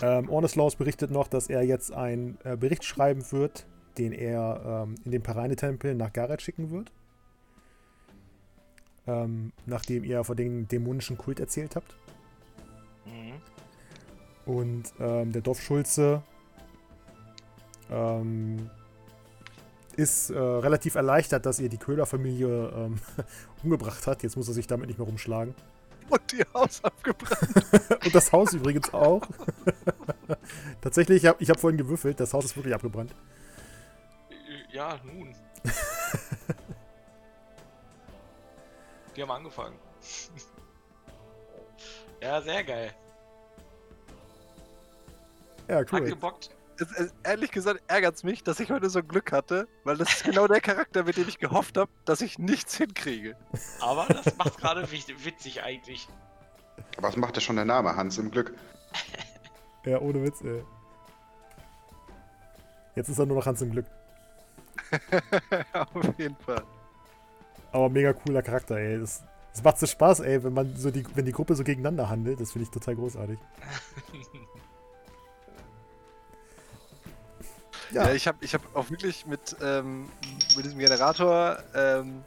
Ähm, 0.03 0.29
Orneslaus 0.29 0.75
berichtet 0.75 1.09
noch, 1.09 1.27
dass 1.27 1.47
er 1.47 1.63
jetzt 1.63 1.91
einen 1.91 2.37
äh, 2.43 2.55
Bericht 2.55 2.83
schreiben 2.83 3.23
wird, 3.31 3.65
den 3.97 4.11
er 4.11 4.85
ähm, 4.85 4.95
in 5.03 5.09
den 5.09 5.23
Parane-Tempel 5.23 5.95
nach 5.95 6.13
Gareth 6.13 6.43
schicken 6.43 6.69
wird. 6.69 6.91
Ähm, 9.07 9.51
nachdem 9.65 10.03
ihr 10.03 10.23
von 10.23 10.37
dem 10.37 10.67
dämonischen 10.67 11.17
Kult 11.17 11.39
erzählt 11.39 11.75
habt. 11.75 11.95
Mhm. 13.07 14.53
Und 14.53 14.93
ähm, 14.99 15.31
der 15.31 15.41
Dorfschulze 15.41 16.21
ähm, 17.89 18.69
ist 19.95 20.29
äh, 20.29 20.37
relativ 20.37 20.95
erleichtert, 20.95 21.45
dass 21.45 21.59
ihr 21.59 21.69
die 21.69 21.77
Köhlerfamilie 21.77 22.73
ähm, 22.75 22.99
umgebracht 23.63 24.05
hat. 24.07 24.23
Jetzt 24.23 24.35
muss 24.35 24.47
er 24.47 24.53
sich 24.53 24.67
damit 24.67 24.87
nicht 24.87 24.97
mehr 24.97 25.07
rumschlagen. 25.07 25.55
Und 26.09 26.33
ihr 26.33 26.45
Haus 26.53 26.83
abgebrannt. 26.83 28.01
Und 28.05 28.15
das 28.15 28.31
Haus 28.31 28.53
übrigens 28.53 28.93
auch. 28.93 29.21
Tatsächlich, 30.81 31.23
ich 31.23 31.29
habe 31.29 31.45
hab 31.45 31.59
vorhin 31.59 31.77
gewürfelt, 31.77 32.19
das 32.19 32.33
Haus 32.33 32.45
ist 32.45 32.55
wirklich 32.55 32.73
abgebrannt. 32.73 33.13
Ja, 34.71 34.99
nun. 35.03 35.33
Die 39.15 39.21
haben 39.21 39.31
angefangen. 39.31 39.75
ja, 42.21 42.41
sehr 42.41 42.63
geil. 42.63 42.91
Ja, 45.67 45.77
Hat 45.77 45.93
cool. 45.93 46.01
gebockt. 46.09 46.49
Es, 46.79 46.91
es, 46.91 47.13
ehrlich 47.23 47.51
gesagt 47.51 47.81
ärgert 47.87 48.15
es 48.15 48.23
mich, 48.23 48.43
dass 48.43 48.59
ich 48.59 48.71
heute 48.71 48.89
so 48.89 49.03
Glück 49.03 49.31
hatte, 49.31 49.67
weil 49.83 49.97
das 49.97 50.11
ist 50.11 50.23
genau 50.23 50.47
der 50.47 50.61
Charakter, 50.61 51.03
mit 51.03 51.17
dem 51.17 51.27
ich 51.27 51.37
gehofft 51.37 51.77
habe, 51.77 51.91
dass 52.05 52.21
ich 52.21 52.39
nichts 52.39 52.75
hinkriege. 52.77 53.35
Aber 53.79 54.07
das 54.07 54.35
macht 54.37 54.57
gerade 54.57 54.89
witzig 54.91 55.63
eigentlich. 55.63 56.07
Was 56.97 57.15
macht 57.15 57.35
ja 57.35 57.41
schon 57.41 57.55
der 57.55 57.65
Name? 57.65 57.95
Hans 57.95 58.17
im 58.17 58.31
Glück. 58.31 58.53
Ja, 59.85 59.99
ohne 59.99 60.23
Witz, 60.23 60.41
ey. 60.41 60.63
Jetzt 62.95 63.09
ist 63.09 63.19
er 63.19 63.25
nur 63.25 63.35
noch 63.35 63.45
Hans 63.45 63.61
im 63.61 63.71
Glück. 63.71 63.85
Auf 65.73 66.17
jeden 66.17 66.37
Fall. 66.37 66.63
Aber 67.73 67.89
mega 67.89 68.13
cooler 68.13 68.41
Charakter, 68.41 68.77
ey. 68.77 68.99
Das, 68.99 69.23
das 69.51 69.61
macht 69.61 69.79
so 69.79 69.85
Spaß, 69.85 70.21
ey, 70.21 70.41
wenn 70.41 70.53
man 70.53 70.73
so 70.77 70.89
die, 70.89 71.05
wenn 71.15 71.25
die 71.25 71.33
Gruppe 71.33 71.55
so 71.55 71.65
gegeneinander 71.65 72.07
handelt. 72.07 72.39
Das 72.39 72.53
finde 72.53 72.63
ich 72.63 72.69
total 72.69 72.95
großartig. 72.95 73.37
Ja, 77.93 78.07
Ja, 78.07 78.13
ich 78.13 78.27
habe 78.27 78.37
ich 78.41 78.53
hab 78.53 78.75
auch 78.75 78.89
wirklich 78.89 79.25
mit, 79.25 79.55
ähm, 79.61 80.09
mit 80.55 80.65
diesem 80.65 80.79
Generator 80.79 81.59
ähm, 81.75 82.23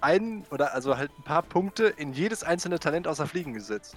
einen 0.00 0.46
oder 0.50 0.72
also 0.72 0.96
halt 0.96 1.10
ein 1.18 1.24
paar 1.24 1.42
Punkte 1.42 1.86
in 1.86 2.12
jedes 2.12 2.44
einzelne 2.44 2.78
Talent 2.78 3.08
außer 3.08 3.26
Fliegen 3.26 3.54
gesetzt. 3.54 3.96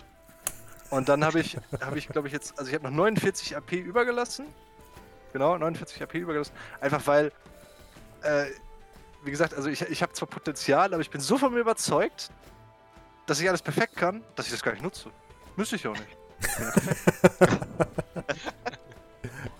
Und 0.89 1.07
dann 1.07 1.23
habe 1.23 1.39
ich, 1.39 1.57
habe 1.81 1.97
ich 1.97 2.07
glaube 2.07 2.27
ich 2.27 2.33
jetzt, 2.33 2.57
also 2.57 2.69
ich 2.69 2.75
habe 2.75 2.85
noch 2.85 2.91
49 2.91 3.55
AP 3.55 3.73
übergelassen. 3.73 4.47
Genau, 5.33 5.57
49 5.57 6.01
AP 6.01 6.15
übergelassen. 6.15 6.53
Einfach 6.81 7.05
weil, 7.05 7.31
äh, 8.23 8.45
wie 9.23 9.31
gesagt, 9.31 9.53
also 9.53 9.69
ich, 9.69 9.81
ich 9.83 10.01
habe 10.01 10.13
zwar 10.13 10.27
Potenzial, 10.27 10.93
aber 10.93 11.01
ich 11.01 11.11
bin 11.11 11.21
so 11.21 11.37
von 11.37 11.53
mir 11.53 11.59
überzeugt, 11.59 12.31
dass 13.27 13.39
ich 13.39 13.47
alles 13.47 13.61
perfekt 13.61 13.95
kann, 13.95 14.23
dass 14.35 14.47
ich 14.47 14.51
das 14.51 14.63
gar 14.63 14.71
nicht 14.71 14.83
nutze. 14.83 15.09
Müsste 15.55 15.75
ich 15.75 15.87
auch 15.87 15.95
nicht. 15.95 16.17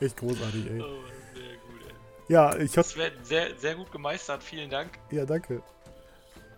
echt 0.02 0.18
großartig, 0.18 0.66
ey. 0.72 0.82
Oh, 0.82 0.86
sehr 1.34 1.56
gut, 1.58 1.82
ey. 1.88 1.94
Ja, 2.34 2.56
ich 2.58 2.78
hab. 2.78 2.96
Wird 2.96 3.26
sehr, 3.26 3.56
sehr 3.58 3.76
gut 3.76 3.92
gemeistert. 3.92 4.44
Vielen 4.44 4.70
Dank. 4.70 4.92
Ja, 5.12 5.26
danke. 5.26 5.62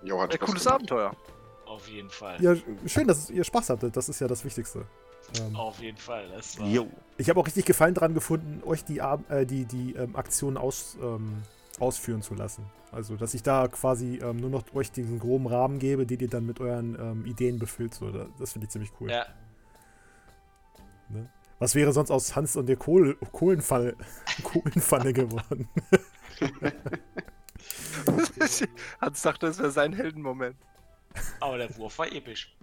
Jo, 0.04 0.22
hat 0.22 0.32
Ein 0.32 0.36
Spaß 0.38 0.48
cooles 0.48 0.64
gemacht. 0.64 0.76
Abenteuer. 0.76 1.16
Auf 1.66 1.88
jeden 1.88 2.10
Fall. 2.10 2.42
Ja, 2.44 2.56
schön, 2.86 3.08
dass 3.08 3.30
ihr 3.30 3.44
Spaß 3.44 3.70
hattet. 3.72 3.96
Das 3.96 4.10
ist 4.10 4.20
ja 4.20 4.28
das 4.28 4.44
Wichtigste. 4.46 4.86
Ähm, 5.40 5.56
Auf 5.56 5.80
jeden 5.80 5.98
Fall. 5.98 6.28
Das 6.30 6.60
war 6.60 6.68
Jo. 6.68 6.88
Ich 7.18 7.30
habe 7.30 7.40
auch 7.40 7.48
richtig 7.48 7.66
Gefallen 7.66 7.94
daran 7.96 8.14
gefunden, 8.14 8.62
euch 8.66 8.84
die, 8.84 9.02
Ab- 9.02 9.30
äh, 9.32 9.46
die, 9.46 9.66
die 9.66 9.94
ähm, 9.96 10.16
Aktionen 10.16 10.58
aus, 10.58 10.98
ähm, 11.02 11.42
ausführen 11.80 12.22
zu 12.22 12.36
lassen. 12.36 12.66
Also, 12.92 13.16
dass 13.16 13.34
ich 13.34 13.42
da 13.42 13.68
quasi 13.70 14.20
ähm, 14.22 14.38
nur 14.38 14.50
noch 14.52 14.64
euch 14.76 14.92
diesen 14.92 15.18
groben 15.20 15.48
Rahmen 15.48 15.80
gebe, 15.80 16.06
den 16.06 16.20
ihr 16.20 16.28
dann 16.30 16.46
mit 16.46 16.60
euren 16.60 16.96
ähm, 17.00 17.26
Ideen 17.26 17.58
befüllt. 17.58 17.96
So, 17.96 18.12
da- 18.12 18.28
das 18.38 18.52
finde 18.52 18.66
ich 18.66 18.72
ziemlich 18.72 18.92
cool. 19.00 19.10
Ja, 19.10 19.26
Ne? 21.10 21.30
Was 21.60 21.76
wäre 21.76 21.94
sonst 21.94 22.12
aus 22.12 22.36
Hans 22.36 22.56
und 22.56 22.68
der 22.68 22.76
Kohl 22.78 23.16
Kohlenfalle, 23.32 23.96
Kohlenpfanne 24.44 25.14
geworden? 25.14 25.70
Hans 29.02 29.22
dachte, 29.22 29.48
es 29.48 29.60
wäre 29.60 29.72
sein 29.72 29.94
Heldenmoment. 29.94 30.56
aber 31.40 31.58
der 31.58 31.76
Wurf 31.78 31.98
war 32.00 32.12
episch. 32.12 32.56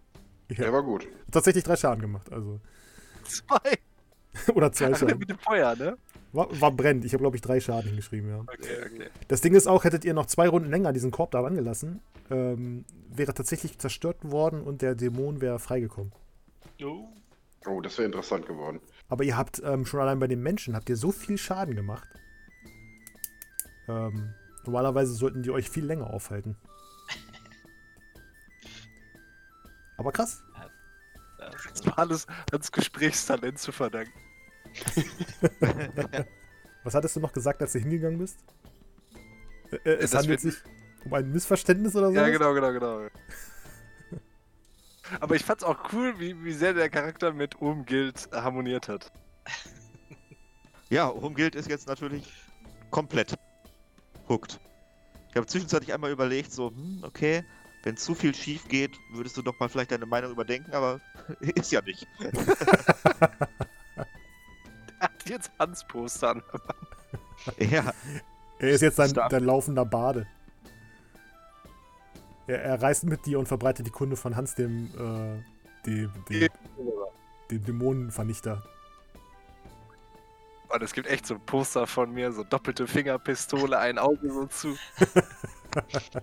Der 0.50 0.72
war 0.72 0.82
gut. 0.82 1.06
Tatsächlich 1.30 1.64
drei 1.64 1.76
Schaden 1.76 2.00
gemacht, 2.00 2.32
also. 2.32 2.60
Zwei. 3.24 3.78
Oder 4.54 4.72
zwei 4.72 4.94
Schaden. 4.94 5.18
mit 5.18 5.30
dem 5.30 5.38
Feuer, 5.38 5.76
ne? 5.76 5.96
War, 6.32 6.48
war 6.60 6.70
brennt. 6.72 7.04
Ich 7.04 7.12
habe, 7.12 7.22
glaube 7.22 7.36
ich, 7.36 7.42
drei 7.42 7.60
Schaden 7.60 7.88
hingeschrieben, 7.88 8.28
ja. 8.30 8.40
Okay, 8.40 8.76
okay. 8.84 9.10
Das 9.28 9.40
Ding 9.40 9.54
ist 9.54 9.66
auch, 9.66 9.84
hättet 9.84 10.04
ihr 10.04 10.14
noch 10.14 10.26
zwei 10.26 10.48
Runden 10.48 10.70
länger 10.70 10.92
diesen 10.92 11.10
Korb 11.10 11.30
da 11.32 11.44
angelassen, 11.44 12.00
ähm, 12.30 12.84
wäre 13.08 13.34
tatsächlich 13.34 13.78
zerstört 13.78 14.18
worden 14.22 14.60
und 14.62 14.82
der 14.82 14.94
Dämon 14.94 15.40
wäre 15.40 15.58
freigekommen. 15.58 16.12
Jo. 16.78 17.08
Oh, 17.66 17.80
das 17.80 17.98
wäre 17.98 18.06
interessant 18.06 18.46
geworden. 18.46 18.80
Aber 19.08 19.24
ihr 19.24 19.36
habt 19.36 19.60
ähm, 19.64 19.84
schon 19.84 20.00
allein 20.00 20.18
bei 20.18 20.26
den 20.26 20.42
Menschen 20.42 20.74
habt 20.74 20.88
ihr 20.88 20.96
so 20.96 21.12
viel 21.12 21.36
Schaden 21.36 21.74
gemacht. 21.74 22.08
Ähm, 23.88 24.34
normalerweise 24.64 25.12
sollten 25.12 25.42
die 25.42 25.50
euch 25.50 25.68
viel 25.68 25.84
länger 25.84 26.10
aufhalten. 26.10 26.56
Aber 29.98 30.12
krass. 30.12 30.42
Das 31.38 31.54
Das 31.72 31.86
war 31.86 31.98
alles 31.98 32.26
ans 32.52 32.72
Gesprächstalent 32.72 33.58
zu 33.58 33.72
verdanken. 33.72 34.12
Was 36.84 36.94
hattest 36.94 37.16
du 37.16 37.20
noch 37.20 37.32
gesagt, 37.32 37.60
als 37.60 37.72
du 37.72 37.78
hingegangen 37.78 38.18
bist? 38.18 38.38
Äh, 39.70 39.76
äh, 39.84 39.94
es 39.96 40.12
Das 40.12 40.22
handelt 40.22 40.40
sich 40.40 40.54
um 41.04 41.12
ein 41.14 41.30
Missverständnis 41.30 41.94
oder 41.96 42.08
so? 42.08 42.14
Ja, 42.14 42.28
genau, 42.28 42.54
genau, 42.54 42.72
genau. 42.72 43.08
Aber 45.18 45.34
ich 45.34 45.44
fand's 45.44 45.64
auch 45.64 45.92
cool, 45.92 46.18
wie, 46.18 46.44
wie 46.44 46.52
sehr 46.52 46.74
der 46.74 46.88
Charakter 46.88 47.32
mit 47.32 47.60
Umgild 47.60 48.28
harmoniert 48.32 48.88
hat. 48.88 49.10
Ja, 50.88 51.06
Umgild 51.06 51.54
ist 51.54 51.68
jetzt 51.68 51.88
natürlich 51.88 52.32
komplett 52.90 53.34
hooked. 54.28 54.60
Ich 55.30 55.36
habe 55.36 55.46
zwischenzeitlich 55.46 55.92
einmal 55.92 56.10
überlegt, 56.10 56.52
so, 56.52 56.70
hm, 56.70 57.00
okay, 57.02 57.44
wenn 57.82 57.96
zu 57.96 58.14
viel 58.14 58.34
schief 58.34 58.68
geht, 58.68 58.92
würdest 59.12 59.36
du 59.36 59.42
doch 59.42 59.58
mal 59.58 59.68
vielleicht 59.68 59.92
deine 59.92 60.06
Meinung 60.06 60.32
überdenken, 60.32 60.72
aber 60.72 61.00
ist 61.40 61.72
ja 61.72 61.80
nicht. 61.82 62.06
Er 62.18 62.32
hat 65.00 65.28
jetzt 65.28 65.50
Hans-Poster 65.58 66.30
an. 66.30 66.42
Ja, 67.58 67.92
Er 68.58 68.68
ist 68.68 68.82
jetzt 68.82 68.98
dein, 68.98 69.14
dein 69.14 69.44
laufender 69.44 69.86
Bade. 69.86 70.26
Er, 72.50 72.62
er 72.62 72.82
reist 72.82 73.04
mit 73.04 73.24
dir 73.26 73.38
und 73.38 73.46
verbreitet 73.46 73.86
die 73.86 73.90
Kunde 73.90 74.16
von 74.16 74.34
Hans, 74.36 74.54
dem, 74.54 74.86
äh, 74.96 75.86
dem, 75.86 76.12
dem, 76.28 76.48
dem 77.50 77.64
Dämonenvernichter. 77.64 78.62
Und 80.68 80.82
es 80.82 80.92
gibt 80.92 81.08
echt 81.08 81.26
so 81.26 81.34
ein 81.34 81.40
Poster 81.40 81.86
von 81.86 82.12
mir, 82.12 82.32
so 82.32 82.44
doppelte 82.44 82.86
Fingerpistole, 82.86 83.78
ein 83.78 83.98
Auge 83.98 84.30
so 84.32 84.46
zu. 84.46 84.76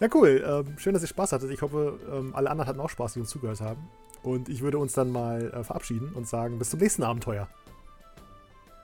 Ja, 0.00 0.08
cool. 0.14 0.44
Ähm, 0.44 0.76
schön, 0.80 0.94
dass 0.94 1.02
ihr 1.02 1.08
Spaß 1.08 1.30
hattet. 1.30 1.52
Ich 1.52 1.62
hoffe, 1.62 1.96
ähm, 2.10 2.34
alle 2.34 2.50
anderen 2.50 2.68
hatten 2.68 2.80
auch 2.80 2.90
Spaß, 2.90 3.12
die 3.12 3.20
uns 3.20 3.30
zugehört 3.30 3.60
haben. 3.60 3.88
Und 4.24 4.48
ich 4.48 4.60
würde 4.60 4.78
uns 4.78 4.94
dann 4.94 5.12
mal 5.12 5.52
äh, 5.52 5.62
verabschieden 5.62 6.12
und 6.14 6.26
sagen, 6.26 6.58
bis 6.58 6.70
zum 6.70 6.80
nächsten 6.80 7.04
Abenteuer. 7.04 7.46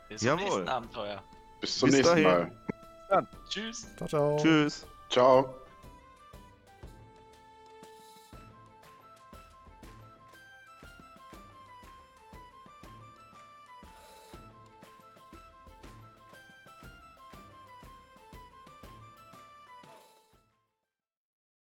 Bis 0.09 0.21
zum 0.21 0.29
Jawohl. 0.29 0.45
nächsten 0.45 0.69
Abenteuer. 0.69 1.23
Bis 1.61 1.77
zum 1.77 1.89
Bis 1.89 1.97
nächsten 1.99 2.23
dahin. 2.23 2.53
Mal. 3.11 3.27
Tschüss. 3.49 3.89
Ciao, 3.97 4.09
ciao. 4.09 4.37
tschüss. 4.41 4.87
Ciao. 5.11 5.58